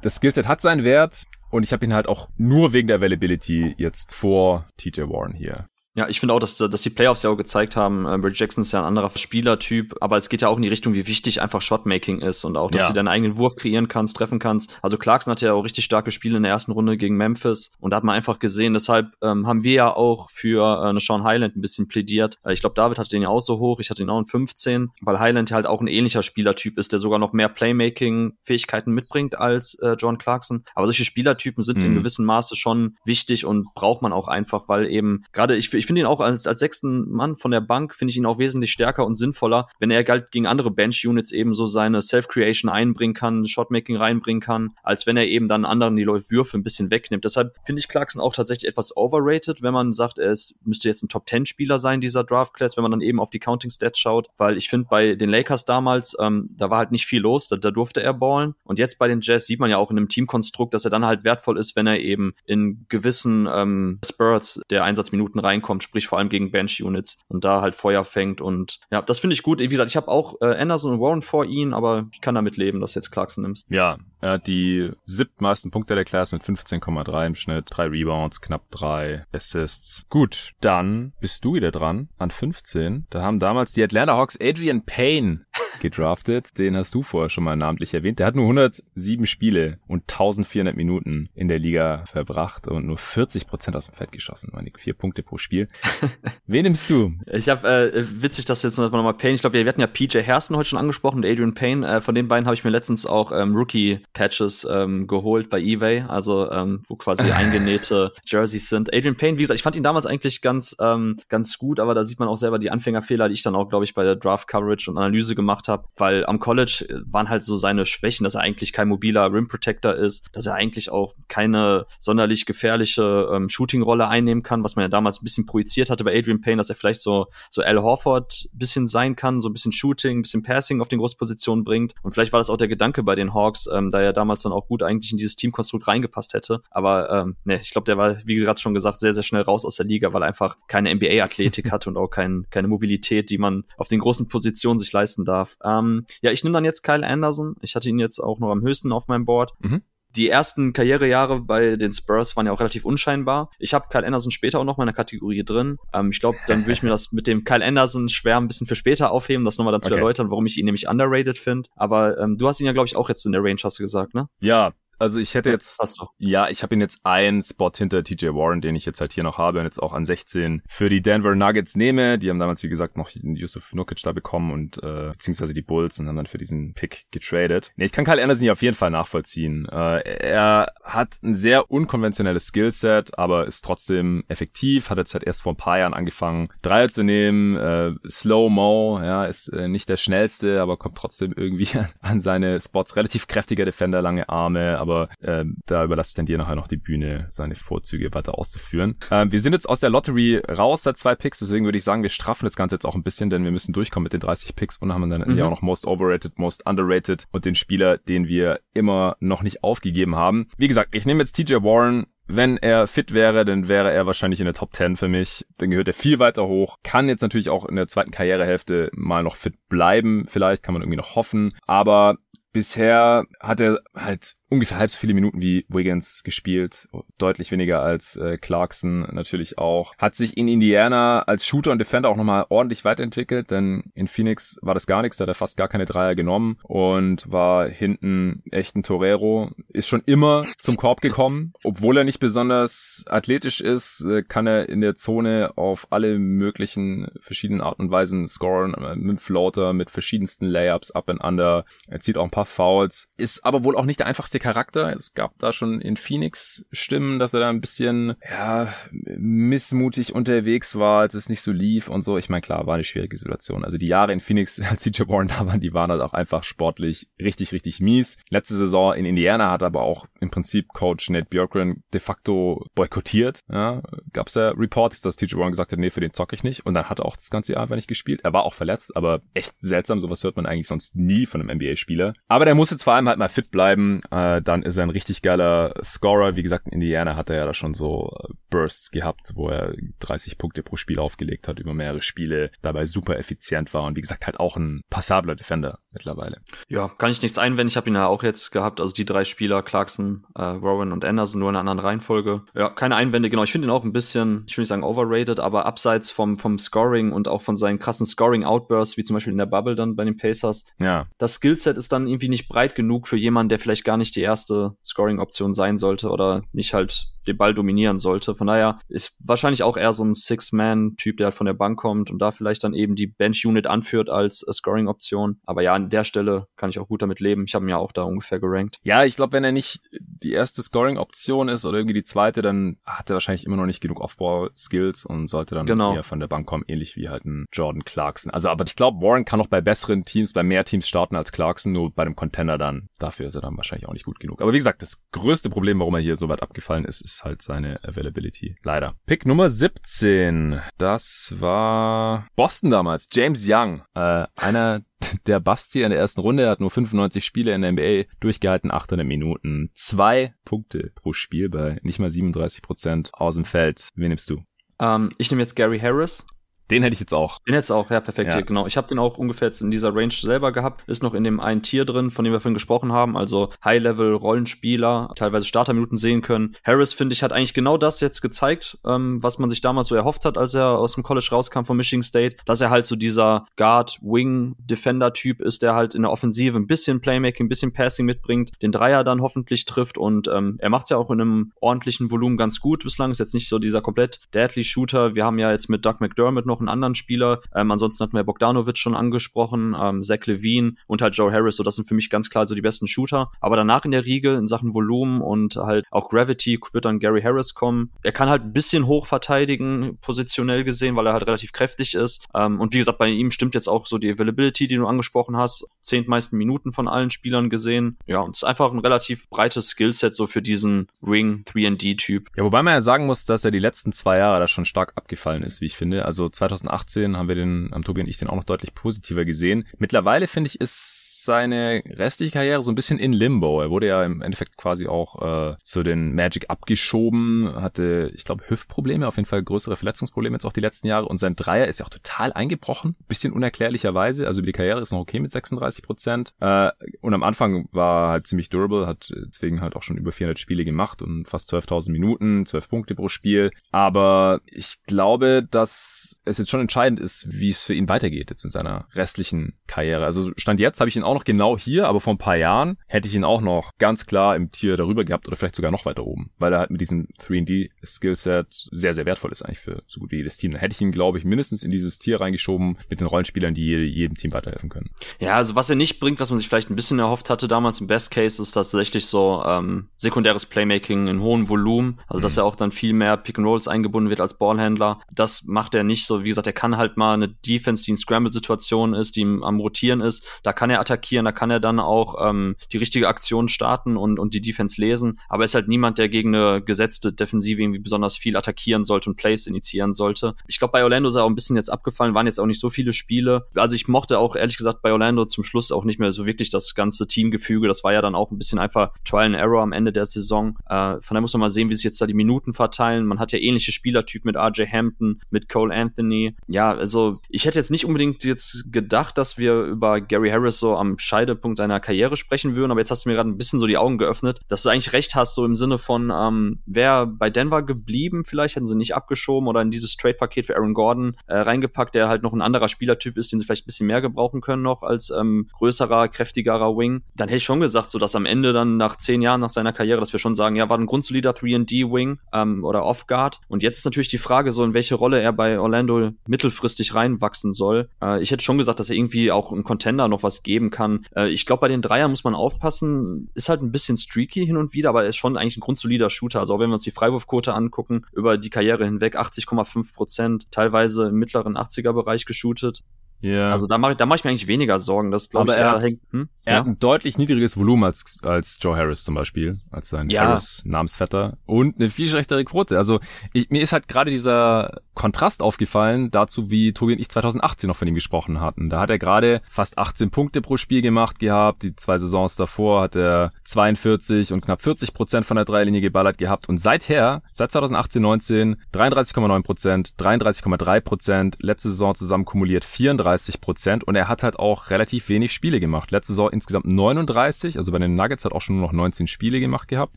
Das 0.01 0.15
Skillset 0.15 0.47
hat 0.47 0.61
seinen 0.61 0.83
Wert 0.83 1.25
und 1.49 1.63
ich 1.63 1.73
habe 1.73 1.85
ihn 1.85 1.93
halt 1.93 2.07
auch 2.07 2.29
nur 2.37 2.73
wegen 2.73 2.87
der 2.87 2.97
Availability 2.97 3.75
jetzt 3.77 4.13
vor 4.13 4.67
TJ 4.77 5.01
Warren 5.01 5.33
hier. 5.33 5.67
Ja, 5.93 6.07
ich 6.07 6.19
finde 6.21 6.33
auch, 6.33 6.39
dass, 6.39 6.55
dass 6.55 6.81
die 6.83 6.89
Playoffs 6.89 7.23
ja 7.23 7.29
auch 7.29 7.35
gezeigt 7.35 7.75
haben, 7.75 8.05
äh, 8.05 8.11
Reggie 8.11 8.35
Jackson 8.37 8.61
ist 8.61 8.71
ja 8.71 8.79
ein 8.79 8.85
anderer 8.85 9.11
Spielertyp, 9.13 9.93
aber 9.99 10.15
es 10.15 10.29
geht 10.29 10.41
ja 10.41 10.47
auch 10.47 10.55
in 10.55 10.61
die 10.61 10.69
Richtung, 10.69 10.93
wie 10.93 11.05
wichtig 11.05 11.41
einfach 11.41 11.61
Shotmaking 11.61 12.21
ist 12.21 12.45
und 12.45 12.55
auch, 12.55 12.71
dass 12.71 12.83
Ja. 12.83 12.87
du 12.89 12.93
deinen 12.93 13.09
eigenen 13.09 13.37
Wurf 13.37 13.55
kreieren 13.57 13.89
kannst, 13.89 14.15
treffen 14.15 14.39
kannst. 14.39 14.77
Also 14.81 14.97
Clarkson 14.97 15.31
hatte 15.31 15.47
ja 15.47 15.53
auch 15.53 15.63
richtig 15.65 15.83
starke 15.83 16.11
Spiele 16.11 16.37
in 16.37 16.43
der 16.43 16.51
ersten 16.51 16.71
Runde 16.71 16.95
gegen 16.95 17.17
Memphis 17.17 17.73
und 17.79 17.91
da 17.91 17.97
hat 17.97 18.03
man 18.05 18.15
einfach 18.15 18.39
gesehen, 18.39 18.73
deshalb 18.73 19.07
ähm, 19.21 19.47
haben 19.47 19.63
wir 19.65 19.73
ja 19.73 19.93
auch 19.93 20.29
für 20.31 20.63
äh, 20.63 20.89
eine 20.89 20.99
Sean 21.01 21.23
Highland 21.25 21.57
ein 21.57 21.61
bisschen 21.61 21.89
plädiert. 21.89 22.37
Äh, 22.45 22.53
ich 22.53 22.61
glaube, 22.61 22.75
David 22.75 22.97
hatte 22.97 23.09
den 23.09 23.23
ja 23.23 23.27
auch 23.27 23.41
so 23.41 23.59
hoch, 23.59 23.79
ich 23.81 23.89
hatte 23.89 24.01
ihn 24.01 24.09
auch 24.09 24.19
in 24.19 24.25
15, 24.25 24.91
weil 25.01 25.19
Highland 25.19 25.51
halt 25.51 25.65
auch 25.65 25.81
ein 25.81 25.87
ähnlicher 25.87 26.23
Spielertyp 26.23 26.77
ist, 26.77 26.93
der 26.93 26.99
sogar 26.99 27.19
noch 27.19 27.33
mehr 27.33 27.49
Playmaking-Fähigkeiten 27.49 28.91
mitbringt 28.93 29.37
als 29.37 29.75
äh, 29.79 29.95
John 29.99 30.17
Clarkson. 30.17 30.63
Aber 30.75 30.85
solche 30.87 31.05
Spielertypen 31.05 31.63
sind 31.63 31.83
in 31.83 31.91
Mhm. 31.91 31.95
gewissem 31.95 32.25
Maße 32.25 32.55
schon 32.55 32.95
wichtig 33.05 33.45
und 33.45 33.67
braucht 33.75 34.01
man 34.01 34.13
auch 34.13 34.27
einfach, 34.27 34.67
weil 34.69 34.87
eben 34.87 35.23
gerade 35.33 35.55
ich, 35.55 35.73
ich 35.81 35.87
finde 35.87 36.01
ihn 36.01 36.05
auch 36.05 36.19
als, 36.19 36.45
als 36.45 36.59
sechsten 36.59 37.09
Mann 37.09 37.35
von 37.35 37.49
der 37.49 37.59
Bank, 37.59 37.95
finde 37.95 38.11
ich 38.11 38.17
ihn 38.17 38.27
auch 38.27 38.37
wesentlich 38.37 38.71
stärker 38.71 39.03
und 39.03 39.15
sinnvoller, 39.15 39.67
wenn 39.79 39.89
er 39.89 40.05
halt 40.07 40.29
gegen 40.29 40.45
andere 40.45 40.69
Bench-Units 40.69 41.31
eben 41.31 41.55
so 41.55 41.65
seine 41.65 42.03
Self-Creation 42.03 42.69
einbringen 42.69 43.15
kann, 43.15 43.47
Shotmaking 43.47 43.97
reinbringen 43.97 44.41
kann, 44.41 44.75
als 44.83 45.07
wenn 45.07 45.17
er 45.17 45.25
eben 45.25 45.47
dann 45.47 45.65
anderen 45.65 45.95
die 45.95 46.05
Würfe 46.05 46.55
ein 46.55 46.61
bisschen 46.61 46.91
wegnimmt. 46.91 47.25
Deshalb 47.25 47.55
finde 47.65 47.79
ich 47.79 47.87
Clarkson 47.87 48.21
auch 48.21 48.35
tatsächlich 48.35 48.69
etwas 48.69 48.95
overrated, 48.95 49.63
wenn 49.63 49.73
man 49.73 49.91
sagt, 49.91 50.19
er 50.19 50.35
müsste 50.65 50.87
jetzt 50.87 51.01
ein 51.01 51.09
Top-10-Spieler 51.09 51.79
sein, 51.79 51.99
dieser 51.99 52.23
Draft-Class, 52.23 52.77
wenn 52.77 52.83
man 52.83 52.91
dann 52.91 53.01
eben 53.01 53.19
auf 53.19 53.31
die 53.31 53.39
Counting-Stats 53.39 53.97
schaut, 53.97 54.27
weil 54.37 54.57
ich 54.57 54.69
finde, 54.69 54.85
bei 54.87 55.15
den 55.15 55.31
Lakers 55.31 55.65
damals, 55.65 56.15
ähm, 56.21 56.51
da 56.55 56.69
war 56.69 56.77
halt 56.77 56.91
nicht 56.91 57.07
viel 57.07 57.21
los, 57.21 57.47
da, 57.47 57.57
da 57.57 57.71
durfte 57.71 58.03
er 58.03 58.13
ballen. 58.13 58.53
Und 58.63 58.77
jetzt 58.77 58.99
bei 58.99 59.07
den 59.07 59.21
Jazz 59.21 59.47
sieht 59.47 59.59
man 59.59 59.71
ja 59.71 59.77
auch 59.77 59.89
in 59.89 59.97
einem 59.97 60.09
Teamkonstrukt, 60.09 60.75
dass 60.75 60.85
er 60.85 60.91
dann 60.91 61.05
halt 61.05 61.23
wertvoll 61.23 61.57
ist, 61.57 61.75
wenn 61.75 61.87
er 61.87 61.99
eben 61.99 62.33
in 62.45 62.85
gewissen 62.87 63.47
ähm, 63.51 63.99
Spurts 64.05 64.61
der 64.69 64.83
Einsatzminuten 64.83 65.39
reinkommt, 65.39 65.70
sprich 65.79 66.07
vor 66.07 66.17
allem 66.17 66.29
gegen 66.29 66.51
Bench-Units 66.51 67.23
und 67.27 67.45
da 67.45 67.61
halt 67.61 67.75
Feuer 67.75 68.03
fängt. 68.03 68.41
Und 68.41 68.79
ja, 68.91 69.01
das 69.01 69.19
finde 69.19 69.33
ich 69.35 69.43
gut. 69.43 69.59
Wie 69.61 69.67
gesagt, 69.67 69.89
ich 69.89 69.95
habe 69.95 70.09
auch 70.09 70.35
äh, 70.41 70.55
Anderson 70.55 70.93
und 70.93 70.99
Warren 70.99 71.21
vor 71.21 71.45
ihn, 71.45 71.73
aber 71.73 72.07
ich 72.13 72.21
kann 72.21 72.35
damit 72.35 72.57
leben, 72.57 72.81
dass 72.81 72.93
du 72.93 72.99
jetzt 72.99 73.11
Clarkson 73.11 73.43
nimmst. 73.43 73.65
Ja, 73.69 73.97
er 74.19 74.31
hat 74.33 74.47
die 74.47 74.91
siebtmeisten 75.03 75.71
Punkte 75.71 75.95
der 75.95 76.05
Class 76.05 76.31
mit 76.31 76.43
15,3 76.43 77.27
im 77.27 77.35
Schnitt, 77.35 77.65
drei 77.69 77.87
Rebounds, 77.87 78.41
knapp 78.41 78.69
drei 78.71 79.25
Assists. 79.31 80.05
Gut, 80.09 80.51
dann 80.61 81.13
bist 81.19 81.45
du 81.45 81.53
wieder 81.53 81.71
dran 81.71 82.09
an 82.17 82.31
15. 82.31 83.07
Da 83.09 83.21
haben 83.21 83.39
damals 83.39 83.73
die 83.73 83.83
Atlanta 83.83 84.15
Hawks 84.15 84.37
Adrian 84.41 84.83
Payne 84.83 85.45
gedraftet. 85.81 86.57
Den 86.57 86.77
hast 86.77 86.93
du 86.95 87.03
vorher 87.03 87.29
schon 87.29 87.43
mal 87.43 87.57
namentlich 87.57 87.93
erwähnt. 87.93 88.19
Der 88.19 88.27
hat 88.27 88.35
nur 88.35 88.45
107 88.45 89.25
Spiele 89.25 89.79
und 89.87 90.03
1400 90.03 90.75
Minuten 90.75 91.29
in 91.35 91.47
der 91.47 91.59
Liga 91.59 92.05
verbracht 92.05 92.67
und 92.67 92.85
nur 92.85 92.97
40 92.97 93.47
Prozent 93.47 93.75
aus 93.75 93.87
dem 93.87 93.95
Feld 93.95 94.11
geschossen. 94.11 94.51
Meine 94.53 94.71
vier 94.77 94.93
Punkte 94.93 95.23
pro 95.23 95.37
Spiel. 95.37 95.67
Wen 96.47 96.63
nimmst 96.63 96.89
du? 96.89 97.13
Ich 97.25 97.49
habe 97.49 97.67
äh, 97.67 98.05
witzig, 98.21 98.45
dass 98.45 98.63
jetzt 98.63 98.77
noch 98.77 98.91
mal 98.91 99.13
Payne. 99.13 99.35
Ich 99.35 99.41
glaube, 99.41 99.57
wir 99.57 99.65
hatten 99.67 99.81
ja 99.81 99.87
PJ 99.87 100.19
Hairston 100.25 100.55
heute 100.55 100.69
schon 100.69 100.79
angesprochen 100.79 101.17
und 101.17 101.25
Adrian 101.25 101.53
Payne. 101.53 101.87
Äh, 101.87 102.01
von 102.01 102.15
den 102.15 102.27
beiden 102.27 102.45
habe 102.45 102.55
ich 102.55 102.63
mir 102.63 102.69
letztens 102.69 103.05
auch 103.05 103.31
ähm, 103.31 103.55
Rookie 103.55 103.99
Patches 104.13 104.67
ähm, 104.69 105.07
geholt 105.07 105.49
bei 105.49 105.59
eBay, 105.59 106.05
also 106.07 106.49
ähm, 106.51 106.81
wo 106.87 106.95
quasi 106.95 107.31
eingenähte 107.31 108.13
Jerseys 108.25 108.69
sind. 108.69 108.93
Adrian 108.93 109.15
Payne, 109.15 109.37
wie 109.37 109.41
gesagt, 109.41 109.57
ich 109.57 109.63
fand 109.63 109.75
ihn 109.75 109.83
damals 109.83 110.05
eigentlich 110.05 110.41
ganz 110.41 110.75
ähm, 110.79 111.17
ganz 111.29 111.57
gut, 111.57 111.79
aber 111.79 111.93
da 111.93 112.03
sieht 112.03 112.19
man 112.19 112.27
auch 112.27 112.37
selber 112.37 112.59
die 112.59 112.71
Anfängerfehler, 112.71 113.27
die 113.27 113.33
ich 113.33 113.43
dann 113.43 113.55
auch, 113.55 113.69
glaube 113.69 113.85
ich, 113.85 113.93
bei 113.93 114.03
der 114.03 114.15
Draft 114.15 114.47
Coverage 114.47 114.91
und 114.91 114.97
Analyse 114.97 115.35
gemacht 115.35 115.67
habe, 115.67 115.70
weil 115.97 116.25
am 116.25 116.39
College 116.39 116.85
äh, 116.89 116.95
waren 117.05 117.29
halt 117.29 117.43
so 117.43 117.55
seine 117.55 117.85
Schwächen, 117.85 118.23
dass 118.23 118.35
er 118.35 118.41
eigentlich 118.41 118.73
kein 118.73 118.87
mobiler 118.87 119.31
Rim 119.31 119.47
Protector 119.47 119.95
ist, 119.95 120.29
dass 120.33 120.45
er 120.45 120.55
eigentlich 120.55 120.91
auch 120.91 121.13
keine 121.27 121.85
sonderlich 121.99 122.45
gefährliche 122.45 123.29
ähm, 123.33 123.49
Shooting-Rolle 123.49 124.07
einnehmen 124.07 124.43
kann, 124.43 124.63
was 124.63 124.75
man 124.75 124.83
ja 124.83 124.89
damals 124.89 125.21
ein 125.21 125.23
bisschen 125.23 125.45
projiziert 125.45 125.89
hatte 125.89 126.03
bei 126.03 126.17
Adrian 126.17 126.41
Payne, 126.41 126.57
dass 126.57 126.69
er 126.69 126.75
vielleicht 126.75 127.01
so 127.01 127.27
so 127.49 127.61
Al 127.61 127.81
Horford 127.81 128.49
bisschen 128.53 128.87
sein 128.87 129.15
kann, 129.15 129.41
so 129.41 129.49
ein 129.49 129.53
bisschen 129.53 129.71
Shooting, 129.71 130.19
ein 130.19 130.21
bisschen 130.21 130.43
Passing 130.43 130.81
auf 130.81 130.87
den 130.87 130.99
Großpositionen 130.99 131.63
bringt. 131.63 131.93
Und 132.03 132.13
vielleicht 132.13 132.33
war 132.33 132.39
das 132.39 132.49
auch 132.49 132.57
der 132.57 132.67
Gedanke 132.67 133.03
bei 133.03 133.15
den 133.15 133.33
Hawks, 133.33 133.67
ähm, 133.71 133.89
da 133.89 134.01
er 134.01 134.13
damals 134.13 134.41
dann 134.43 134.51
auch 134.51 134.67
gut 134.67 134.83
eigentlich 134.83 135.11
in 135.11 135.17
dieses 135.17 135.35
Teamkonstrukt 135.35 135.87
reingepasst 135.87 136.33
hätte. 136.33 136.61
Aber 136.69 137.09
ähm, 137.11 137.35
ne, 137.43 137.59
ich 137.61 137.71
glaube, 137.71 137.85
der 137.85 137.97
war, 137.97 138.17
wie 138.25 138.35
gerade 138.35 138.59
schon 138.59 138.73
gesagt, 138.73 138.99
sehr, 138.99 139.13
sehr 139.13 139.23
schnell 139.23 139.41
raus 139.41 139.65
aus 139.65 139.75
der 139.75 139.85
Liga, 139.85 140.13
weil 140.13 140.23
er 140.23 140.27
einfach 140.27 140.57
keine 140.67 140.93
NBA-Athletik 140.93 141.71
hat 141.71 141.87
und 141.87 141.97
auch 141.97 142.09
kein, 142.09 142.45
keine 142.49 142.67
Mobilität, 142.67 143.29
die 143.29 143.37
man 143.37 143.63
auf 143.77 143.87
den 143.87 143.99
großen 143.99 144.27
Positionen 144.27 144.79
sich 144.79 144.91
leisten 144.91 145.25
darf. 145.25 145.57
Ähm, 145.63 146.05
ja, 146.21 146.31
ich 146.31 146.43
nehme 146.43 146.53
dann 146.53 146.65
jetzt 146.65 146.83
Kyle 146.83 147.05
Anderson. 147.05 147.55
Ich 147.61 147.75
hatte 147.75 147.89
ihn 147.89 147.99
jetzt 147.99 148.19
auch 148.19 148.39
noch 148.39 148.51
am 148.51 148.61
höchsten 148.61 148.91
auf 148.91 149.07
meinem 149.07 149.25
Board. 149.25 149.53
Mhm. 149.59 149.81
Die 150.17 150.27
ersten 150.27 150.73
Karrierejahre 150.73 151.39
bei 151.39 151.77
den 151.77 151.93
Spurs 151.93 152.35
waren 152.35 152.45
ja 152.45 152.51
auch 152.51 152.59
relativ 152.59 152.83
unscheinbar. 152.83 153.49
Ich 153.59 153.73
habe 153.73 153.87
Kyle 153.89 154.05
Anderson 154.05 154.29
später 154.31 154.59
auch 154.59 154.65
noch 154.65 154.77
in 154.77 154.85
der 154.85 154.93
Kategorie 154.93 155.43
drin. 155.45 155.77
Ähm, 155.93 156.09
ich 156.11 156.19
glaube, 156.19 156.37
dann 156.47 156.63
würde 156.63 156.73
ich 156.73 156.83
mir 156.83 156.89
das 156.89 157.13
mit 157.13 157.27
dem 157.27 157.45
Kyle 157.45 157.63
Anderson 157.63 158.09
schwer 158.09 158.35
ein 158.35 158.47
bisschen 158.49 158.67
für 158.67 158.75
später 158.75 159.11
aufheben, 159.11 159.45
das 159.45 159.57
nochmal 159.57 159.71
dann 159.71 159.81
zu 159.81 159.87
Okay. 159.87 159.95
erläutern, 159.99 160.29
warum 160.29 160.45
ich 160.45 160.57
ihn 160.57 160.65
nämlich 160.65 160.89
underrated 160.89 161.37
finde. 161.37 161.69
Aber 161.77 162.17
ähm, 162.17 162.37
du 162.37 162.45
hast 162.49 162.59
ihn 162.59 162.65
ja, 162.65 162.73
glaube 162.73 162.87
ich, 162.87 162.97
auch 162.97 163.07
jetzt 163.07 163.25
in 163.25 163.31
der 163.31 163.41
Range, 163.41 163.59
hast 163.63 163.79
du 163.79 163.83
gesagt, 163.83 164.13
ne? 164.13 164.27
Ja, 164.41 164.73
also 165.01 165.19
ich 165.19 165.33
hätte 165.33 165.49
jetzt. 165.49 165.81
Ja, 166.19 166.49
ich 166.49 166.63
habe 166.63 166.75
ihn 166.75 166.81
jetzt 166.81 167.01
einen 167.03 167.41
Spot 167.41 167.71
hinter 167.75 168.03
TJ 168.03 168.27
Warren, 168.27 168.61
den 168.61 168.75
ich 168.75 168.85
jetzt 168.85 169.01
halt 169.01 169.13
hier 169.13 169.23
noch 169.23 169.37
habe 169.37 169.59
und 169.59 169.65
jetzt 169.65 169.81
auch 169.81 169.93
an 169.93 170.05
16 170.05 170.61
für 170.67 170.89
die 170.89 171.01
Denver 171.01 171.35
Nuggets 171.35 171.75
nehme. 171.75 172.19
Die 172.19 172.29
haben 172.29 172.39
damals, 172.39 172.61
wie 172.63 172.69
gesagt, 172.69 172.97
noch 172.97 173.09
Yusuf 173.09 173.73
Nurkic 173.73 174.01
da 174.03 174.11
bekommen 174.11 174.51
und 174.51 174.77
äh, 174.83 175.09
beziehungsweise 175.11 175.53
die 175.53 175.61
Bulls 175.61 175.99
und 175.99 176.07
haben 176.07 176.15
dann 176.15 176.27
für 176.27 176.37
diesen 176.37 176.73
Pick 176.73 177.05
getradet. 177.11 177.71
Nee, 177.75 177.85
ich 177.85 177.91
kann 177.91 178.05
Kyle 178.05 178.21
Anderson 178.21 178.43
hier 178.43 178.51
auf 178.51 178.61
jeden 178.61 178.75
Fall 178.75 178.91
nachvollziehen. 178.91 179.67
Äh, 179.69 180.01
er 180.01 180.73
hat 180.83 181.17
ein 181.23 181.33
sehr 181.33 181.71
unkonventionelles 181.71 182.47
Skillset, 182.47 183.17
aber 183.17 183.47
ist 183.47 183.65
trotzdem 183.65 184.23
effektiv, 184.27 184.89
hat 184.89 184.97
jetzt 184.99 185.13
halt 185.13 185.23
erst 185.23 185.41
vor 185.41 185.53
ein 185.53 185.57
paar 185.57 185.79
Jahren 185.79 185.93
angefangen, 185.93 186.49
Dreier 186.61 186.89
zu 186.89 187.03
nehmen, 187.03 187.55
äh, 187.55 187.93
Slow-Mo, 188.07 188.99
ja, 189.01 189.25
ist 189.25 189.47
äh, 189.49 189.67
nicht 189.67 189.89
der 189.89 189.97
schnellste, 189.97 190.61
aber 190.61 190.77
kommt 190.77 190.97
trotzdem 190.97 191.33
irgendwie 191.35 191.67
an 192.01 192.21
seine 192.21 192.59
Spots. 192.59 192.95
Relativ 192.95 193.27
kräftiger 193.27 193.65
Defender, 193.65 194.01
lange 194.01 194.29
Arme, 194.29 194.77
aber 194.77 194.90
ähm, 195.23 195.57
da 195.65 195.83
überlasse 195.83 196.09
ich 196.11 196.15
dann 196.15 196.25
dir 196.25 196.37
nachher 196.37 196.55
noch 196.55 196.67
die 196.67 196.77
Bühne, 196.77 197.25
seine 197.29 197.55
Vorzüge 197.55 198.13
weiter 198.13 198.37
auszuführen. 198.37 198.97
Ähm, 199.11 199.31
wir 199.31 199.39
sind 199.39 199.53
jetzt 199.53 199.67
aus 199.69 199.79
der 199.79 199.89
Lottery 199.89 200.37
raus 200.49 200.83
seit 200.83 200.97
zwei 200.97 201.15
Picks, 201.15 201.39
deswegen 201.39 201.65
würde 201.65 201.77
ich 201.77 201.83
sagen, 201.83 202.03
wir 202.03 202.09
straffen 202.09 202.45
das 202.45 202.55
Ganze 202.55 202.75
jetzt 202.75 202.85
auch 202.85 202.95
ein 202.95 203.03
bisschen, 203.03 203.29
denn 203.29 203.43
wir 203.43 203.51
müssen 203.51 203.73
durchkommen 203.73 204.03
mit 204.03 204.13
den 204.13 204.19
30 204.21 204.55
Picks 204.55 204.77
und 204.77 204.93
haben 204.93 205.09
dann 205.09 205.21
Mhm. 205.27 205.37
ja 205.37 205.45
auch 205.45 205.49
noch 205.51 205.61
Most 205.61 205.85
Overrated, 205.87 206.37
Most 206.37 206.65
Underrated 206.67 207.27
und 207.31 207.45
den 207.45 207.55
Spieler, 207.55 207.97
den 207.97 208.27
wir 208.27 208.59
immer 208.73 209.15
noch 209.19 209.43
nicht 209.43 209.63
aufgegeben 209.63 210.15
haben. 210.15 210.47
Wie 210.57 210.67
gesagt, 210.67 210.95
ich 210.95 211.05
nehme 211.05 211.19
jetzt 211.21 211.33
TJ 211.33 211.55
Warren, 211.63 212.07
wenn 212.33 212.55
er 212.57 212.87
fit 212.87 213.13
wäre, 213.13 213.43
dann 213.43 213.67
wäre 213.67 213.91
er 213.91 214.05
wahrscheinlich 214.05 214.39
in 214.39 214.45
der 214.45 214.53
Top 214.53 214.73
10 214.73 214.95
für 214.95 215.09
mich. 215.09 215.45
Dann 215.57 215.69
gehört 215.69 215.89
er 215.89 215.93
viel 215.93 216.17
weiter 216.19 216.47
hoch. 216.47 216.77
Kann 216.81 217.09
jetzt 217.09 217.21
natürlich 217.21 217.49
auch 217.49 217.65
in 217.65 217.75
der 217.75 217.87
zweiten 217.89 218.11
Karrierehälfte 218.11 218.89
mal 218.93 219.21
noch 219.21 219.35
fit 219.35 219.55
bleiben. 219.67 220.23
Vielleicht 220.27 220.63
kann 220.63 220.73
man 220.73 220.81
irgendwie 220.81 220.97
noch 220.97 221.15
hoffen. 221.15 221.53
Aber 221.67 222.15
bisher 222.53 223.25
hat 223.41 223.59
er 223.59 223.81
halt 223.95 224.35
ungefähr 224.51 224.77
halb 224.77 224.89
so 224.89 224.97
viele 224.97 225.13
Minuten 225.13 225.41
wie 225.41 225.65
Wiggins 225.69 226.23
gespielt, 226.23 226.89
deutlich 227.17 227.51
weniger 227.51 227.81
als 227.81 228.17
äh, 228.17 228.37
Clarkson 228.37 229.07
natürlich 229.13 229.57
auch. 229.57 229.95
Hat 229.97 230.15
sich 230.15 230.35
in 230.35 230.49
Indiana 230.49 231.21
als 231.21 231.45
Shooter 231.45 231.71
und 231.71 231.79
Defender 231.79 232.09
auch 232.09 232.17
nochmal 232.17 232.45
ordentlich 232.49 232.83
weiterentwickelt, 232.83 233.49
denn 233.49 233.91
in 233.95 234.07
Phoenix 234.07 234.59
war 234.61 234.73
das 234.73 234.87
gar 234.87 235.01
nichts, 235.01 235.17
da 235.17 235.23
hat 235.23 235.29
er 235.29 235.35
fast 235.35 235.55
gar 235.55 235.69
keine 235.69 235.85
Dreier 235.85 236.15
genommen 236.15 236.57
und 236.63 237.31
war 237.31 237.69
hinten 237.69 238.43
echt 238.51 238.75
ein 238.75 238.83
Torero. 238.83 239.51
Ist 239.69 239.87
schon 239.87 240.03
immer 240.05 240.43
zum 240.57 240.75
Korb 240.75 240.99
gekommen, 240.99 241.53
obwohl 241.63 241.97
er 241.97 242.03
nicht 242.03 242.19
besonders 242.19 243.05
athletisch 243.07 243.61
ist, 243.61 244.03
äh, 244.03 244.21
kann 244.21 244.47
er 244.47 244.67
in 244.67 244.81
der 244.81 244.95
Zone 244.95 245.53
auf 245.55 245.87
alle 245.91 246.19
möglichen 246.19 247.07
verschiedenen 247.21 247.61
Arten 247.61 247.83
und 247.83 247.91
Weisen 247.91 248.27
scoren, 248.27 248.75
mit 248.97 249.21
Floater, 249.21 249.71
mit 249.71 249.89
verschiedensten 249.89 250.45
Layups, 250.45 250.91
up 250.91 251.09
and 251.09 251.23
under. 251.23 251.63
Er 251.87 252.01
zieht 252.01 252.17
auch 252.17 252.25
ein 252.25 252.31
paar 252.31 252.45
Fouls, 252.45 253.07
ist 253.15 253.45
aber 253.45 253.63
wohl 253.63 253.77
auch 253.77 253.85
nicht 253.85 254.01
der 254.01 254.07
einfachste 254.07 254.40
Charakter. 254.41 254.93
Es 254.95 255.13
gab 255.13 255.37
da 255.37 255.53
schon 255.53 255.81
in 255.81 255.95
Phoenix 255.95 256.65
Stimmen, 256.71 257.19
dass 257.19 257.33
er 257.33 257.41
da 257.41 257.49
ein 257.49 257.61
bisschen, 257.61 258.15
ja, 258.29 258.73
missmutig 258.91 260.13
unterwegs 260.13 260.77
war, 260.77 261.01
als 261.01 261.13
es 261.13 261.29
nicht 261.29 261.41
so 261.41 261.51
lief 261.51 261.87
und 261.87 262.01
so. 262.01 262.17
Ich 262.17 262.27
meine, 262.27 262.41
klar, 262.41 262.65
war 262.65 262.73
eine 262.73 262.83
schwierige 262.83 263.17
Situation. 263.17 263.63
Also 263.63 263.77
die 263.77 263.87
Jahre 263.87 264.13
in 264.13 264.19
Phoenix, 264.19 264.59
als 264.69 264.81
CJ 264.81 265.03
Warren 265.07 265.27
da 265.27 265.45
waren, 265.45 265.61
die 265.61 265.73
waren 265.73 265.91
halt 265.91 266.01
auch 266.01 266.13
einfach 266.13 266.43
sportlich 266.43 267.07
richtig, 267.21 267.51
richtig 267.51 267.79
mies. 267.79 268.17
Letzte 268.29 268.55
Saison 268.55 268.95
in 268.95 269.05
Indiana 269.05 269.51
hat 269.51 269.61
aber 269.63 269.81
auch 269.81 270.07
im 270.19 270.31
Prinzip 270.31 270.69
Coach 270.69 271.09
Nate 271.11 271.27
Bjorkgren 271.29 271.83
de 271.93 271.99
facto 271.99 272.65
boykottiert. 272.73 273.41
Ja, 273.51 273.83
gab's 274.11 274.33
ja 274.33 274.49
Reports, 274.49 275.01
dass 275.01 275.17
TJ 275.17 275.35
Warren 275.35 275.51
gesagt 275.51 275.71
hat, 275.71 275.79
nee, 275.79 275.91
für 275.91 276.01
den 276.01 276.13
zocke 276.13 276.35
ich 276.35 276.43
nicht. 276.43 276.65
Und 276.65 276.73
dann 276.73 276.89
hat 276.89 276.99
er 276.99 277.05
auch 277.05 277.15
das 277.15 277.29
ganze 277.29 277.53
Jahr 277.53 277.61
einfach 277.61 277.75
nicht 277.75 277.87
gespielt. 277.87 278.21
Er 278.23 278.33
war 278.33 278.43
auch 278.43 278.55
verletzt, 278.55 278.95
aber 278.95 279.21
echt 279.35 279.53
seltsam. 279.59 279.99
Sowas 279.99 280.23
hört 280.23 280.35
man 280.35 280.47
eigentlich 280.47 280.67
sonst 280.67 280.95
nie 280.95 281.27
von 281.27 281.41
einem 281.41 281.57
NBA-Spieler. 281.57 282.13
Aber 282.27 282.45
der 282.45 282.55
muss 282.55 282.71
jetzt 282.71 282.83
vor 282.83 282.93
allem 282.93 283.07
halt 283.07 283.19
mal 283.19 283.29
fit 283.29 283.51
bleiben. 283.51 284.01
Äh, 284.09 284.30
äh, 284.37 284.41
dann 284.41 284.63
ist 284.63 284.77
er 284.77 284.83
ein 284.83 284.89
richtig 284.89 285.21
geiler 285.21 285.73
Scorer. 285.83 286.35
Wie 286.35 286.43
gesagt, 286.43 286.67
in 286.67 286.73
Indiana 286.73 287.15
hat 287.15 287.29
er 287.29 287.37
ja 287.37 287.45
da 287.45 287.53
schon 287.53 287.73
so 287.73 288.11
äh, 288.23 288.33
Bursts 288.49 288.91
gehabt, 288.91 289.31
wo 289.35 289.49
er 289.49 289.73
30 289.99 290.37
Punkte 290.37 290.63
pro 290.63 290.75
Spiel 290.75 290.99
aufgelegt 290.99 291.47
hat 291.47 291.59
über 291.59 291.73
mehrere 291.73 292.01
Spiele, 292.01 292.51
dabei 292.61 292.85
super 292.85 293.17
effizient 293.17 293.73
war 293.73 293.83
und 293.83 293.95
wie 293.95 294.01
gesagt 294.01 294.25
halt 294.25 294.39
auch 294.39 294.57
ein 294.57 294.81
passabler 294.89 295.35
Defender 295.35 295.79
mittlerweile. 295.91 296.41
Ja, 296.67 296.89
kann 296.89 297.11
ich 297.11 297.21
nichts 297.21 297.37
einwenden. 297.37 297.69
Ich 297.69 297.77
habe 297.77 297.89
ihn 297.89 297.95
ja 297.95 298.07
auch 298.07 298.23
jetzt 298.23 298.51
gehabt, 298.51 298.79
also 298.79 298.93
die 298.93 299.05
drei 299.05 299.23
Spieler, 299.23 299.61
Clarkson, 299.63 300.25
äh, 300.35 300.43
Rowan 300.43 300.91
und 300.91 301.05
Anderson, 301.05 301.39
nur 301.39 301.49
in 301.49 301.55
einer 301.55 301.61
anderen 301.61 301.79
Reihenfolge. 301.79 302.43
Ja, 302.53 302.69
keine 302.69 302.95
Einwände, 302.95 303.29
genau. 303.29 303.43
Ich 303.43 303.51
finde 303.51 303.67
ihn 303.67 303.71
auch 303.71 303.83
ein 303.83 303.93
bisschen, 303.93 304.43
ich 304.47 304.57
will 304.57 304.63
nicht 304.63 304.69
sagen 304.69 304.83
overrated, 304.83 305.39
aber 305.39 305.65
abseits 305.65 306.11
vom, 306.11 306.37
vom 306.37 306.59
Scoring 306.59 307.11
und 307.11 307.27
auch 307.27 307.41
von 307.41 307.55
seinen 307.55 307.79
krassen 307.79 308.05
Scoring-Outbursts, 308.05 308.97
wie 308.97 309.03
zum 309.03 309.15
Beispiel 309.15 309.31
in 309.31 309.37
der 309.37 309.45
Bubble 309.45 309.75
dann 309.75 309.95
bei 309.95 310.03
den 310.03 310.17
Pacers. 310.17 310.67
Ja. 310.81 311.07
Das 311.17 311.35
Skillset 311.35 311.77
ist 311.77 311.91
dann 311.91 312.07
irgendwie 312.07 312.29
nicht 312.29 312.47
breit 312.47 312.75
genug 312.75 313.07
für 313.07 313.17
jemanden, 313.17 313.49
der 313.49 313.59
vielleicht 313.59 313.85
gar 313.85 313.97
nicht 313.97 314.15
die 314.15 314.20
erste 314.21 314.75
Scoring-Option 314.85 315.53
sein 315.53 315.77
sollte 315.77 316.09
oder 316.09 316.43
nicht 316.51 316.73
halt 316.73 317.07
den 317.27 317.37
Ball 317.37 317.53
dominieren 317.53 317.99
sollte. 317.99 318.35
Von 318.35 318.47
daher 318.47 318.79
ist 318.87 319.15
wahrscheinlich 319.19 319.63
auch 319.63 319.77
eher 319.77 319.93
so 319.93 320.03
ein 320.03 320.13
Six-Man-Typ, 320.13 321.17
der 321.17 321.25
halt 321.25 321.35
von 321.35 321.45
der 321.45 321.53
Bank 321.53 321.79
kommt 321.79 322.11
und 322.11 322.19
da 322.19 322.31
vielleicht 322.31 322.63
dann 322.63 322.73
eben 322.73 322.95
die 322.95 323.07
Bench-Unit 323.07 323.67
anführt 323.67 324.09
als 324.09 324.39
Scoring-Option. 324.39 325.39
Aber 325.45 325.61
ja, 325.61 325.73
an 325.73 325.89
der 325.89 326.03
Stelle 326.03 326.47
kann 326.55 326.69
ich 326.69 326.79
auch 326.79 326.87
gut 326.87 327.01
damit 327.01 327.19
leben. 327.19 327.45
Ich 327.45 327.55
habe 327.55 327.65
ihn 327.65 327.69
ja 327.69 327.77
auch 327.77 327.91
da 327.91 328.03
ungefähr 328.03 328.39
gerankt. 328.39 328.77
Ja, 328.83 329.03
ich 329.03 329.15
glaube, 329.15 329.33
wenn 329.33 329.43
er 329.43 329.51
nicht 329.51 329.81
die 329.99 330.31
erste 330.31 330.61
Scoring-Option 330.61 331.49
ist 331.49 331.65
oder 331.65 331.77
irgendwie 331.77 331.93
die 331.93 332.03
zweite, 332.03 332.41
dann 332.41 332.77
hat 332.85 333.09
er 333.09 333.15
wahrscheinlich 333.15 333.45
immer 333.45 333.57
noch 333.57 333.65
nicht 333.65 333.81
genug 333.81 333.99
Off-Ball-Skills 333.99 335.05
und 335.05 335.29
sollte 335.29 335.55
dann 335.55 335.65
genau. 335.65 335.95
eher 335.95 336.03
von 336.03 336.19
der 336.19 336.27
Bank 336.27 336.47
kommen, 336.47 336.63
ähnlich 336.67 336.95
wie 336.95 337.09
halt 337.09 337.25
ein 337.25 337.45
Jordan 337.51 337.83
Clarkson. 337.83 338.31
Also, 338.31 338.49
aber 338.49 338.65
ich 338.65 338.75
glaube, 338.75 339.01
Warren 339.01 339.25
kann 339.25 339.41
auch 339.41 339.47
bei 339.47 339.61
besseren 339.61 340.05
Teams, 340.05 340.33
bei 340.33 340.43
mehr 340.43 340.65
Teams 340.65 340.87
starten 340.87 341.15
als 341.15 341.31
Clarkson, 341.31 341.71
nur 341.71 341.93
bei 341.93 342.03
dem 342.03 342.15
Contender 342.15 342.57
dann. 342.57 342.89
Dafür 342.99 343.27
ist 343.27 343.35
er 343.35 343.41
dann 343.41 343.57
wahrscheinlich 343.57 343.87
auch 343.87 343.93
nicht 343.93 344.05
gut 344.05 344.19
genug. 344.19 344.41
Aber 344.41 344.53
wie 344.53 344.57
gesagt, 344.57 344.81
das 344.81 345.01
größte 345.11 345.49
Problem, 345.49 345.79
warum 345.79 345.95
er 345.95 346.01
hier 346.01 346.15
so 346.15 346.29
weit 346.29 346.41
abgefallen 346.41 346.85
ist, 346.85 347.01
ist 347.01 347.10
halt 347.23 347.41
seine 347.41 347.83
Availability. 347.83 348.55
Leider. 348.63 348.95
Pick 349.05 349.25
Nummer 349.25 349.49
17. 349.49 350.61
Das 350.77 351.33
war 351.37 352.27
Boston 352.35 352.69
damals. 352.69 353.07
James 353.11 353.45
Young. 353.47 353.83
Äh, 353.93 354.27
einer 354.35 354.81
der 355.25 355.39
Basti 355.39 355.83
in 355.83 355.89
der 355.89 355.99
ersten 355.99 356.21
Runde 356.21 356.49
hat 356.49 356.59
nur 356.59 356.71
95 356.71 357.23
Spiele 357.23 357.53
in 357.53 357.61
der 357.61 357.71
NBA 357.71 358.11
durchgehalten, 358.19 358.71
800 358.71 359.05
Minuten, 359.05 359.71
zwei 359.73 360.33
Punkte 360.45 360.91
pro 360.95 361.13
Spiel 361.13 361.49
bei 361.49 361.79
nicht 361.83 361.99
mal 361.99 362.09
37 362.09 362.61
Prozent 362.61 363.09
aus 363.13 363.35
dem 363.35 363.45
Feld. 363.45 363.89
Wen 363.95 364.09
nimmst 364.09 364.29
du? 364.29 364.43
Ähm, 364.79 365.11
ich 365.17 365.29
nehme 365.31 365.41
jetzt 365.41 365.55
Gary 365.55 365.79
Harris. 365.79 366.27
Den 366.71 366.83
hätte 366.83 366.93
ich 366.93 367.01
jetzt 367.01 367.13
auch. 367.13 367.39
Den 367.39 367.53
jetzt 367.53 367.69
auch, 367.69 367.91
ja, 367.91 367.99
perfekt, 367.99 368.33
ja. 368.33 368.39
genau. 368.41 368.65
Ich 368.65 368.77
habe 368.77 368.87
den 368.87 368.97
auch 368.97 369.17
ungefähr 369.17 369.49
jetzt 369.49 369.61
in 369.61 369.71
dieser 369.71 369.93
Range 369.93 370.11
selber 370.11 370.53
gehabt. 370.53 370.87
Ist 370.87 371.03
noch 371.03 371.13
in 371.13 371.25
dem 371.25 371.41
einen 371.41 371.61
Tier 371.61 371.83
drin, 371.83 372.11
von 372.11 372.23
dem 372.23 372.31
wir 372.31 372.39
vorhin 372.39 372.53
gesprochen 372.53 372.93
haben. 372.93 373.17
Also 373.17 373.49
High-Level-Rollenspieler, 373.63 375.11
teilweise 375.15 375.45
Starterminuten 375.45 375.97
sehen 375.97 376.21
können. 376.21 376.55
Harris, 376.63 376.93
finde 376.93 377.13
ich, 377.13 377.23
hat 377.23 377.33
eigentlich 377.33 377.53
genau 377.53 377.75
das 377.75 377.99
jetzt 377.99 378.21
gezeigt, 378.21 378.77
ähm, 378.85 379.21
was 379.21 379.37
man 379.37 379.49
sich 379.49 379.59
damals 379.59 379.89
so 379.89 379.95
erhofft 379.95 380.23
hat, 380.23 380.37
als 380.37 380.53
er 380.53 380.77
aus 380.77 380.93
dem 380.93 381.03
College 381.03 381.27
rauskam 381.29 381.63
von 381.63 381.75
Michigan 381.75 382.03
State. 382.03 382.37
Dass 382.45 382.61
er 382.61 382.69
halt 382.69 382.85
so 382.85 382.95
dieser 382.95 383.45
Guard-Wing-Defender-Typ 383.57 385.41
ist, 385.41 385.63
der 385.63 385.75
halt 385.75 385.93
in 385.93 386.03
der 386.03 386.11
Offensive 386.11 386.57
ein 386.57 386.67
bisschen 386.67 387.01
Playmaking, 387.01 387.47
ein 387.47 387.49
bisschen 387.49 387.73
Passing 387.73 388.05
mitbringt, 388.05 388.51
den 388.61 388.71
Dreier 388.71 389.03
dann 389.03 389.21
hoffentlich 389.21 389.65
trifft 389.65 389.97
und 389.97 390.29
ähm, 390.29 390.55
er 390.59 390.69
macht 390.69 390.83
es 390.83 390.89
ja 390.89 390.97
auch 390.97 391.11
in 391.11 391.19
einem 391.19 391.51
ordentlichen 391.59 392.11
Volumen 392.11 392.37
ganz 392.37 392.61
gut 392.61 392.83
bislang. 392.83 393.11
Ist 393.11 393.19
jetzt 393.19 393.33
nicht 393.33 393.49
so 393.49 393.59
dieser 393.59 393.81
komplett 393.81 394.21
deadly 394.33 394.63
Shooter. 394.63 395.15
Wir 395.15 395.25
haben 395.25 395.37
ja 395.37 395.51
jetzt 395.51 395.69
mit 395.69 395.85
Doug 395.85 395.95
McDermott 395.99 396.45
noch 396.45 396.60
einen 396.61 396.69
anderen 396.69 396.95
Spieler. 396.95 397.41
Ähm, 397.55 397.71
ansonsten 397.71 398.03
hatten 398.03 398.15
wir 398.15 398.23
Bogdanovic 398.23 398.77
schon 398.77 398.95
angesprochen, 398.95 399.75
ähm, 399.79 400.03
Zach 400.03 400.25
Levine 400.25 400.75
und 400.87 401.01
halt 401.01 401.15
Joe 401.15 401.31
Harris. 401.31 401.55
So, 401.57 401.63
das 401.63 401.75
sind 401.75 401.87
für 401.87 401.95
mich 401.95 402.09
ganz 402.09 402.29
klar 402.29 402.47
so 402.47 402.55
die 402.55 402.61
besten 402.61 402.87
Shooter. 402.87 403.31
Aber 403.39 403.55
danach 403.55 403.85
in 403.85 403.91
der 403.91 404.05
Riege 404.05 404.33
in 404.33 404.47
Sachen 404.47 404.73
Volumen 404.73 405.21
und 405.21 405.55
halt 405.55 405.85
auch 405.91 406.09
Gravity 406.09 406.59
wird 406.71 406.85
dann 406.85 406.99
Gary 406.99 407.21
Harris 407.21 407.53
kommen. 407.53 407.91
Er 408.03 408.11
kann 408.11 408.29
halt 408.29 408.43
ein 408.43 408.53
bisschen 408.53 408.87
hoch 408.87 409.05
verteidigen, 409.05 409.97
positionell 410.01 410.63
gesehen, 410.63 410.95
weil 410.95 411.07
er 411.07 411.13
halt 411.13 411.27
relativ 411.27 411.51
kräftig 411.51 411.95
ist. 411.95 412.25
Ähm, 412.33 412.59
und 412.59 412.73
wie 412.73 412.77
gesagt, 412.77 412.97
bei 412.97 413.09
ihm 413.09 413.31
stimmt 413.31 413.55
jetzt 413.55 413.67
auch 413.67 413.85
so 413.85 413.97
die 413.97 414.11
Availability, 414.11 414.67
die 414.67 414.75
du 414.75 414.87
angesprochen 414.87 415.37
hast. 415.37 415.65
Zehntmeisten 415.81 416.37
Minuten 416.37 416.71
von 416.71 416.87
allen 416.87 417.09
Spielern 417.09 417.49
gesehen. 417.49 417.97
Ja, 418.05 418.19
und 418.19 418.35
es 418.35 418.43
ist 418.43 418.47
einfach 418.47 418.71
ein 418.71 418.79
relativ 418.79 419.29
breites 419.29 419.69
Skillset 419.69 420.13
so 420.15 420.27
für 420.27 420.41
diesen 420.41 420.87
Ring 421.05 421.43
3D-Typ. 421.47 422.29
Ja, 422.35 422.43
wobei 422.43 422.61
man 422.63 422.73
ja 422.73 422.81
sagen 422.81 423.05
muss, 423.05 423.25
dass 423.25 423.45
er 423.45 423.51
die 423.51 423.59
letzten 423.59 423.91
zwei 423.91 424.17
Jahre 424.17 424.39
da 424.39 424.47
schon 424.47 424.65
stark 424.65 424.93
abgefallen 424.95 425.43
ist, 425.43 425.61
wie 425.61 425.65
ich 425.65 425.75
finde. 425.75 426.05
Also 426.05 426.29
2018 426.57 427.17
haben 427.17 427.27
wir 427.27 427.35
den, 427.35 427.69
haben 427.71 427.83
Tobi 427.83 428.01
und 428.01 428.07
ich 428.07 428.17
den 428.17 428.27
auch 428.27 428.35
noch 428.35 428.43
deutlich 428.43 428.73
positiver 428.73 429.25
gesehen. 429.25 429.65
Mittlerweile 429.77 430.27
finde 430.27 430.47
ich, 430.47 430.59
ist 430.59 431.11
seine 431.23 431.83
restliche 431.85 432.33
Karriere 432.33 432.63
so 432.63 432.71
ein 432.71 432.75
bisschen 432.75 432.99
in 432.99 433.13
Limbo. 433.13 433.61
Er 433.61 433.69
wurde 433.69 433.87
ja 433.87 434.03
im 434.03 434.21
Endeffekt 434.21 434.57
quasi 434.57 434.87
auch 434.87 435.51
äh, 435.51 435.55
zu 435.63 435.83
den 435.83 436.15
Magic 436.15 436.49
abgeschoben, 436.49 437.53
hatte, 437.55 438.11
ich 438.15 438.25
glaube, 438.25 438.43
Hüftprobleme, 438.47 439.07
auf 439.07 439.17
jeden 439.17 439.27
Fall 439.27 439.43
größere 439.43 439.75
Verletzungsprobleme 439.75 440.35
jetzt 440.35 440.45
auch 440.45 440.53
die 440.53 440.61
letzten 440.61 440.87
Jahre 440.87 441.05
und 441.05 441.17
sein 441.17 441.35
Dreier 441.35 441.67
ist 441.67 441.79
ja 441.79 441.85
auch 441.85 441.89
total 441.89 442.33
eingebrochen, 442.33 442.95
bisschen 443.07 443.33
unerklärlicherweise. 443.33 444.27
Also 444.27 444.41
die 444.41 444.51
Karriere 444.51 444.81
ist 444.81 444.91
noch 444.91 444.99
okay 444.99 445.19
mit 445.19 445.31
36 445.31 445.83
Prozent 445.83 446.33
äh, 446.39 446.71
und 447.01 447.13
am 447.13 447.23
Anfang 447.23 447.67
war 447.71 448.09
halt 448.09 448.27
ziemlich 448.27 448.49
durable, 448.49 448.87
hat 448.87 449.11
deswegen 449.27 449.61
halt 449.61 449.75
auch 449.75 449.83
schon 449.83 449.97
über 449.97 450.11
400 450.11 450.39
Spiele 450.39 450.65
gemacht 450.65 451.01
und 451.01 451.27
fast 451.27 451.53
12.000 451.53 451.91
Minuten, 451.91 452.45
12 452.45 452.69
Punkte 452.69 452.95
pro 452.95 453.09
Spiel. 453.09 453.51
Aber 453.71 454.41
ich 454.45 454.83
glaube, 454.85 455.47
dass 455.49 456.17
es 456.25 456.39
jetzt 456.41 456.51
schon 456.51 456.61
entscheidend 456.61 456.99
ist, 456.99 457.27
wie 457.29 457.49
es 457.49 457.61
für 457.61 457.73
ihn 457.73 457.89
weitergeht 457.89 458.29
jetzt 458.29 458.43
in 458.43 458.51
seiner 458.51 458.87
restlichen 458.93 459.53
Karriere. 459.67 460.05
Also 460.05 460.31
Stand 460.37 460.59
jetzt 460.59 460.79
habe 460.79 460.89
ich 460.89 460.95
ihn 460.95 461.03
auch 461.03 461.13
noch 461.13 461.23
genau 461.23 461.57
hier, 461.57 461.87
aber 461.87 462.01
vor 462.01 462.13
ein 462.13 462.17
paar 462.17 462.37
Jahren 462.37 462.77
hätte 462.87 463.07
ich 463.07 463.15
ihn 463.15 463.23
auch 463.23 463.41
noch 463.41 463.71
ganz 463.77 464.05
klar 464.05 464.35
im 464.35 464.51
Tier 464.51 464.77
darüber 464.77 465.03
gehabt 465.03 465.27
oder 465.27 465.35
vielleicht 465.35 465.55
sogar 465.55 465.71
noch 465.71 465.85
weiter 465.85 466.05
oben, 466.05 466.31
weil 466.37 466.53
er 466.53 466.59
halt 466.59 466.71
mit 466.71 466.81
diesem 466.81 467.07
3D-Skillset 467.19 468.69
sehr, 468.71 468.93
sehr 468.93 469.05
wertvoll 469.05 469.31
ist 469.31 469.41
eigentlich 469.41 469.59
für 469.59 469.83
so 469.87 469.99
gut 469.99 470.11
wie 470.11 470.17
jedes 470.17 470.37
Team. 470.37 470.51
Da 470.51 470.57
hätte 470.57 470.73
ich 470.73 470.81
ihn, 470.81 470.91
glaube 470.91 471.17
ich, 471.17 471.25
mindestens 471.25 471.63
in 471.63 471.71
dieses 471.71 471.99
Tier 471.99 472.19
reingeschoben 472.19 472.77
mit 472.89 472.99
den 472.99 473.07
Rollenspielern, 473.07 473.53
die 473.53 473.65
jedem 473.65 474.15
Team 474.15 474.33
weiterhelfen 474.33 474.69
können. 474.69 474.89
Ja, 475.19 475.35
also 475.35 475.55
was 475.55 475.69
er 475.69 475.75
nicht 475.75 475.99
bringt, 475.99 476.19
was 476.19 476.29
man 476.29 476.39
sich 476.39 476.49
vielleicht 476.49 476.69
ein 476.69 476.75
bisschen 476.75 476.99
erhofft 476.99 477.29
hatte 477.29 477.47
damals 477.47 477.79
im 477.79 477.87
Best 477.87 478.11
Case, 478.11 478.41
ist 478.41 478.51
tatsächlich 478.51 479.05
so 479.05 479.43
ähm, 479.45 479.89
sekundäres 479.97 480.45
Playmaking 480.45 481.07
in 481.07 481.21
hohem 481.21 481.49
Volumen, 481.49 481.99
also 482.07 482.19
mhm. 482.19 482.23
dass 482.23 482.37
er 482.37 482.45
auch 482.45 482.55
dann 482.55 482.71
viel 482.71 482.93
mehr 482.93 483.17
Pick 483.17 483.37
and 483.37 483.47
Rolls 483.47 483.67
eingebunden 483.67 484.09
wird 484.09 484.21
als 484.21 484.37
Ballhändler. 484.37 485.01
Das 485.13 485.43
macht 485.43 485.75
er 485.75 485.83
nicht 485.83 486.05
so 486.05 486.20
Wie 486.23 486.29
gesagt, 486.29 486.47
er 486.47 486.53
kann 486.53 486.77
halt 486.77 486.97
mal 486.97 487.13
eine 487.13 487.29
Defense, 487.29 487.83
die 487.83 487.91
in 487.91 487.97
Scramble-Situation 487.97 488.93
ist, 488.93 489.15
die 489.15 489.23
am 489.23 489.59
Rotieren 489.59 490.01
ist, 490.01 490.25
da 490.43 490.53
kann 490.53 490.69
er 490.69 490.79
attackieren, 490.79 491.25
da 491.25 491.31
kann 491.31 491.51
er 491.51 491.59
dann 491.59 491.79
auch 491.79 492.15
ähm, 492.27 492.55
die 492.71 492.77
richtige 492.77 493.07
Aktion 493.07 493.47
starten 493.47 493.97
und, 493.97 494.19
und 494.19 494.33
die 494.33 494.41
Defense 494.41 494.79
lesen. 494.79 495.19
Aber 495.29 495.43
er 495.43 495.45
ist 495.45 495.55
halt 495.55 495.67
niemand, 495.67 495.97
der 495.97 496.09
gegen 496.09 496.35
eine 496.35 496.61
gesetzte 496.61 497.13
Defensive 497.13 497.61
irgendwie 497.61 497.79
besonders 497.79 498.15
viel 498.15 498.37
attackieren 498.37 498.83
sollte 498.83 499.09
und 499.09 499.15
Plays 499.15 499.47
initiieren 499.47 499.93
sollte. 499.93 500.35
Ich 500.47 500.59
glaube, 500.59 500.71
bei 500.71 500.83
Orlando 500.83 501.09
ist 501.09 501.15
er 501.15 501.23
auch 501.23 501.29
ein 501.29 501.35
bisschen 501.35 501.55
jetzt 501.55 501.71
abgefallen, 501.71 502.13
waren 502.13 502.25
jetzt 502.25 502.39
auch 502.39 502.45
nicht 502.45 502.59
so 502.59 502.69
viele 502.69 502.93
Spiele. 502.93 503.47
Also 503.55 503.75
ich 503.75 503.87
mochte 503.87 504.19
auch 504.19 504.35
ehrlich 504.35 504.57
gesagt 504.57 504.81
bei 504.81 504.91
Orlando 504.91 505.25
zum 505.25 505.43
Schluss 505.43 505.71
auch 505.71 505.85
nicht 505.85 505.99
mehr 505.99 506.11
so 506.11 506.25
wirklich 506.25 506.49
das 506.49 506.75
ganze 506.75 507.07
Teamgefüge. 507.07 507.67
Das 507.67 507.83
war 507.83 507.93
ja 507.93 508.01
dann 508.01 508.15
auch 508.15 508.31
ein 508.31 508.37
bisschen 508.37 508.59
einfach 508.59 508.91
Trial 509.05 509.25
and 509.25 509.35
Error 509.35 509.61
am 509.61 509.71
Ende 509.71 509.91
der 509.91 510.05
Saison. 510.05 510.57
Äh, 510.67 511.01
von 511.01 511.15
daher 511.15 511.21
muss 511.21 511.33
man 511.33 511.41
mal 511.41 511.49
sehen, 511.49 511.69
wie 511.69 511.75
sich 511.75 511.83
jetzt 511.83 512.01
da 512.01 512.05
die 512.05 512.13
Minuten 512.13 512.53
verteilen. 512.53 513.05
Man 513.05 513.19
hat 513.19 513.31
ja 513.31 513.39
ähnliche 513.39 513.71
Spielertypen 513.71 514.27
mit 514.27 514.35
RJ 514.35 514.67
Hampton, 514.71 515.19
mit 515.29 515.49
Cole 515.49 515.73
Anthony. 515.73 516.10
Ja, 516.47 516.71
also 516.71 517.19
ich 517.29 517.45
hätte 517.45 517.59
jetzt 517.59 517.71
nicht 517.71 517.85
unbedingt 517.85 518.23
jetzt 518.23 518.71
gedacht, 518.71 519.17
dass 519.17 519.37
wir 519.37 519.61
über 519.63 520.01
Gary 520.01 520.29
Harris 520.29 520.59
so 520.59 520.75
am 520.75 520.97
Scheidepunkt 520.97 521.57
seiner 521.57 521.79
Karriere 521.79 522.17
sprechen 522.17 522.55
würden, 522.55 522.71
aber 522.71 522.79
jetzt 522.79 522.91
hast 522.91 523.05
du 523.05 523.09
mir 523.09 523.15
gerade 523.15 523.29
ein 523.29 523.37
bisschen 523.37 523.59
so 523.59 523.67
die 523.67 523.77
Augen 523.77 523.97
geöffnet, 523.97 524.39
dass 524.47 524.63
du 524.63 524.69
eigentlich 524.69 524.93
recht 524.93 525.15
hast, 525.15 525.35
so 525.35 525.45
im 525.45 525.55
Sinne 525.55 525.77
von, 525.77 526.11
ähm, 526.13 526.59
wäre 526.65 527.07
bei 527.07 527.29
Denver 527.29 527.63
geblieben, 527.63 528.23
vielleicht 528.25 528.55
hätten 528.55 528.65
sie 528.65 528.75
nicht 528.75 528.95
abgeschoben 528.95 529.47
oder 529.47 529.61
in 529.61 529.71
dieses 529.71 529.95
Trade-Paket 529.95 530.47
für 530.47 530.55
Aaron 530.55 530.73
Gordon 530.73 531.15
äh, 531.27 531.37
reingepackt, 531.37 531.95
der 531.95 532.07
halt 532.07 532.23
noch 532.23 532.33
ein 532.33 532.41
anderer 532.41 532.67
Spielertyp 532.67 533.17
ist, 533.17 533.31
den 533.31 533.39
sie 533.39 533.45
vielleicht 533.45 533.63
ein 533.63 533.67
bisschen 533.67 533.87
mehr 533.87 534.01
gebrauchen 534.01 534.41
können 534.41 534.63
noch 534.63 534.83
als 534.83 535.09
ähm, 535.09 535.47
größerer, 535.53 536.07
kräftigerer 536.07 536.77
Wing. 536.77 537.01
Dann 537.15 537.29
hätte 537.29 537.37
ich 537.37 537.43
schon 537.43 537.59
gesagt, 537.59 537.91
so 537.91 537.99
dass 537.99 538.15
am 538.15 538.25
Ende 538.25 538.53
dann 538.53 538.77
nach 538.77 538.97
zehn 538.97 539.21
Jahren 539.21 539.41
nach 539.41 539.49
seiner 539.49 539.73
Karriere, 539.73 539.99
dass 539.99 540.13
wir 540.13 540.19
schon 540.19 540.35
sagen, 540.35 540.55
ja, 540.55 540.69
war 540.69 540.77
ein 540.77 540.85
grundsolider 540.85 541.31
3D-Wing 541.31 542.19
ähm, 542.33 542.63
oder 542.63 542.83
Off-Guard. 542.83 543.39
Und 543.47 543.63
jetzt 543.63 543.77
ist 543.77 543.85
natürlich 543.85 544.09
die 544.09 544.17
Frage, 544.17 544.51
so 544.51 544.63
in 544.63 544.73
welche 544.73 544.95
Rolle 544.95 545.21
er 545.21 545.33
bei 545.33 545.59
Orlando 545.59 546.00
mittelfristig 546.27 546.95
reinwachsen 546.95 547.53
soll. 547.53 547.89
Äh, 548.01 548.21
ich 548.21 548.31
hätte 548.31 548.43
schon 548.43 548.57
gesagt, 548.57 548.79
dass 548.79 548.89
er 548.89 548.95
irgendwie 548.95 549.31
auch 549.31 549.51
ein 549.51 549.63
Contender 549.63 550.07
noch 550.07 550.23
was 550.23 550.43
geben 550.43 550.69
kann. 550.69 551.05
Äh, 551.15 551.29
ich 551.29 551.45
glaube, 551.45 551.61
bei 551.61 551.67
den 551.67 551.81
Dreiern 551.81 552.11
muss 552.11 552.23
man 552.23 552.35
aufpassen. 552.35 553.29
Ist 553.33 553.49
halt 553.49 553.61
ein 553.61 553.71
bisschen 553.71 553.97
streaky 553.97 554.45
hin 554.45 554.57
und 554.57 554.73
wieder, 554.73 554.89
aber 554.89 555.03
er 555.03 555.09
ist 555.09 555.17
schon 555.17 555.37
eigentlich 555.37 555.57
ein 555.57 555.61
grundsolider 555.61 556.09
Shooter. 556.09 556.39
Also 556.39 556.55
auch 556.55 556.59
wenn 556.59 556.69
wir 556.69 556.73
uns 556.73 556.83
die 556.83 556.91
Freiwurfquote 556.91 557.53
angucken, 557.53 558.05
über 558.13 558.37
die 558.37 558.49
Karriere 558.49 558.85
hinweg 558.85 559.17
80,5 559.17 559.93
Prozent, 559.93 560.51
teilweise 560.51 561.07
im 561.07 561.15
mittleren 561.15 561.57
80er-Bereich 561.57 562.25
geshootet. 562.25 562.83
Ja. 563.21 563.51
Also 563.51 563.67
da 563.67 563.77
mache 563.77 563.91
ich, 563.91 563.97
da 563.97 564.05
mach 564.05 564.15
ich 564.15 564.23
mir 564.23 564.31
eigentlich 564.31 564.47
weniger 564.47 564.79
Sorgen. 564.79 565.11
Das 565.11 565.29
glaube 565.29 565.51
ich, 565.51 565.57
er, 565.57 565.71
hat, 565.71 565.83
hängt, 565.83 566.01
hm? 566.11 566.27
er 566.43 566.53
ja? 566.53 566.59
hat 566.59 566.67
ein 566.67 566.79
deutlich 566.79 567.17
niedrigeres 567.17 567.55
Volumen 567.55 567.83
als, 567.83 568.17
als 568.23 568.57
Joe 568.59 568.75
Harris 568.75 569.03
zum 569.03 569.15
Beispiel, 569.15 569.59
als 569.69 569.89
sein 569.89 570.09
ja. 570.09 570.23
Harris 570.23 570.61
Namensvetter 570.65 571.37
und 571.45 571.77
eine 571.77 571.89
viel 571.89 572.07
schlechtere 572.07 572.43
Quote. 572.43 572.77
Also 572.77 572.99
ich, 573.33 573.49
mir 573.49 573.61
ist 573.61 573.73
halt 573.73 573.87
gerade 573.87 574.09
dieser 574.09 574.81
Kontrast 574.95 575.41
aufgefallen 575.41 576.09
dazu, 576.11 576.49
wie 576.49 576.73
Tobi 576.73 576.93
und 576.93 576.99
ich 576.99 577.09
2018 577.09 577.67
noch 577.67 577.75
von 577.75 577.87
ihm 577.87 577.95
gesprochen 577.95 578.39
hatten. 578.41 578.69
Da 578.69 578.79
hat 578.79 578.89
er 578.89 578.97
gerade 578.97 579.41
fast 579.47 579.77
18 579.77 580.09
Punkte 580.09 580.41
pro 580.41 580.57
Spiel 580.57 580.81
gemacht 580.81 581.19
gehabt. 581.19 581.63
Die 581.63 581.75
zwei 581.75 581.99
Saisons 581.99 582.35
davor 582.35 582.81
hat 582.81 582.95
er 582.95 583.31
42 583.43 584.33
und 584.33 584.41
knapp 584.41 584.61
40 584.61 584.93
Prozent 584.93 585.25
von 585.25 585.35
der 585.35 585.45
Dreilinie 585.45 585.81
geballert 585.81 586.17
gehabt. 586.17 586.49
Und 586.49 586.57
seither, 586.57 587.21
seit 587.31 587.51
2018, 587.51 588.01
19, 588.01 588.57
33,9 588.73 589.43
Prozent, 589.43 589.93
33,3 589.99 590.81
Prozent, 590.81 591.37
letzte 591.41 591.69
Saison 591.69 591.93
zusammen 591.93 592.25
kumuliert 592.25 592.65
34 592.65 593.10
35 593.11 593.41
Prozent 593.41 593.83
und 593.83 593.95
er 593.95 594.07
hat 594.07 594.23
halt 594.23 594.39
auch 594.39 594.69
relativ 594.69 595.09
wenig 595.09 595.33
Spiele 595.33 595.59
gemacht. 595.59 595.91
Letzte 595.91 596.13
Saison 596.13 596.29
insgesamt 596.29 596.65
39, 596.65 597.57
also 597.57 597.71
bei 597.71 597.79
den 597.79 597.95
Nuggets 597.95 598.25
hat 598.25 598.33
auch 598.33 598.41
schon 598.41 598.57
nur 598.57 598.65
noch 598.67 598.73
19 598.73 599.07
Spiele 599.07 599.39
gemacht 599.39 599.67
gehabt. 599.67 599.95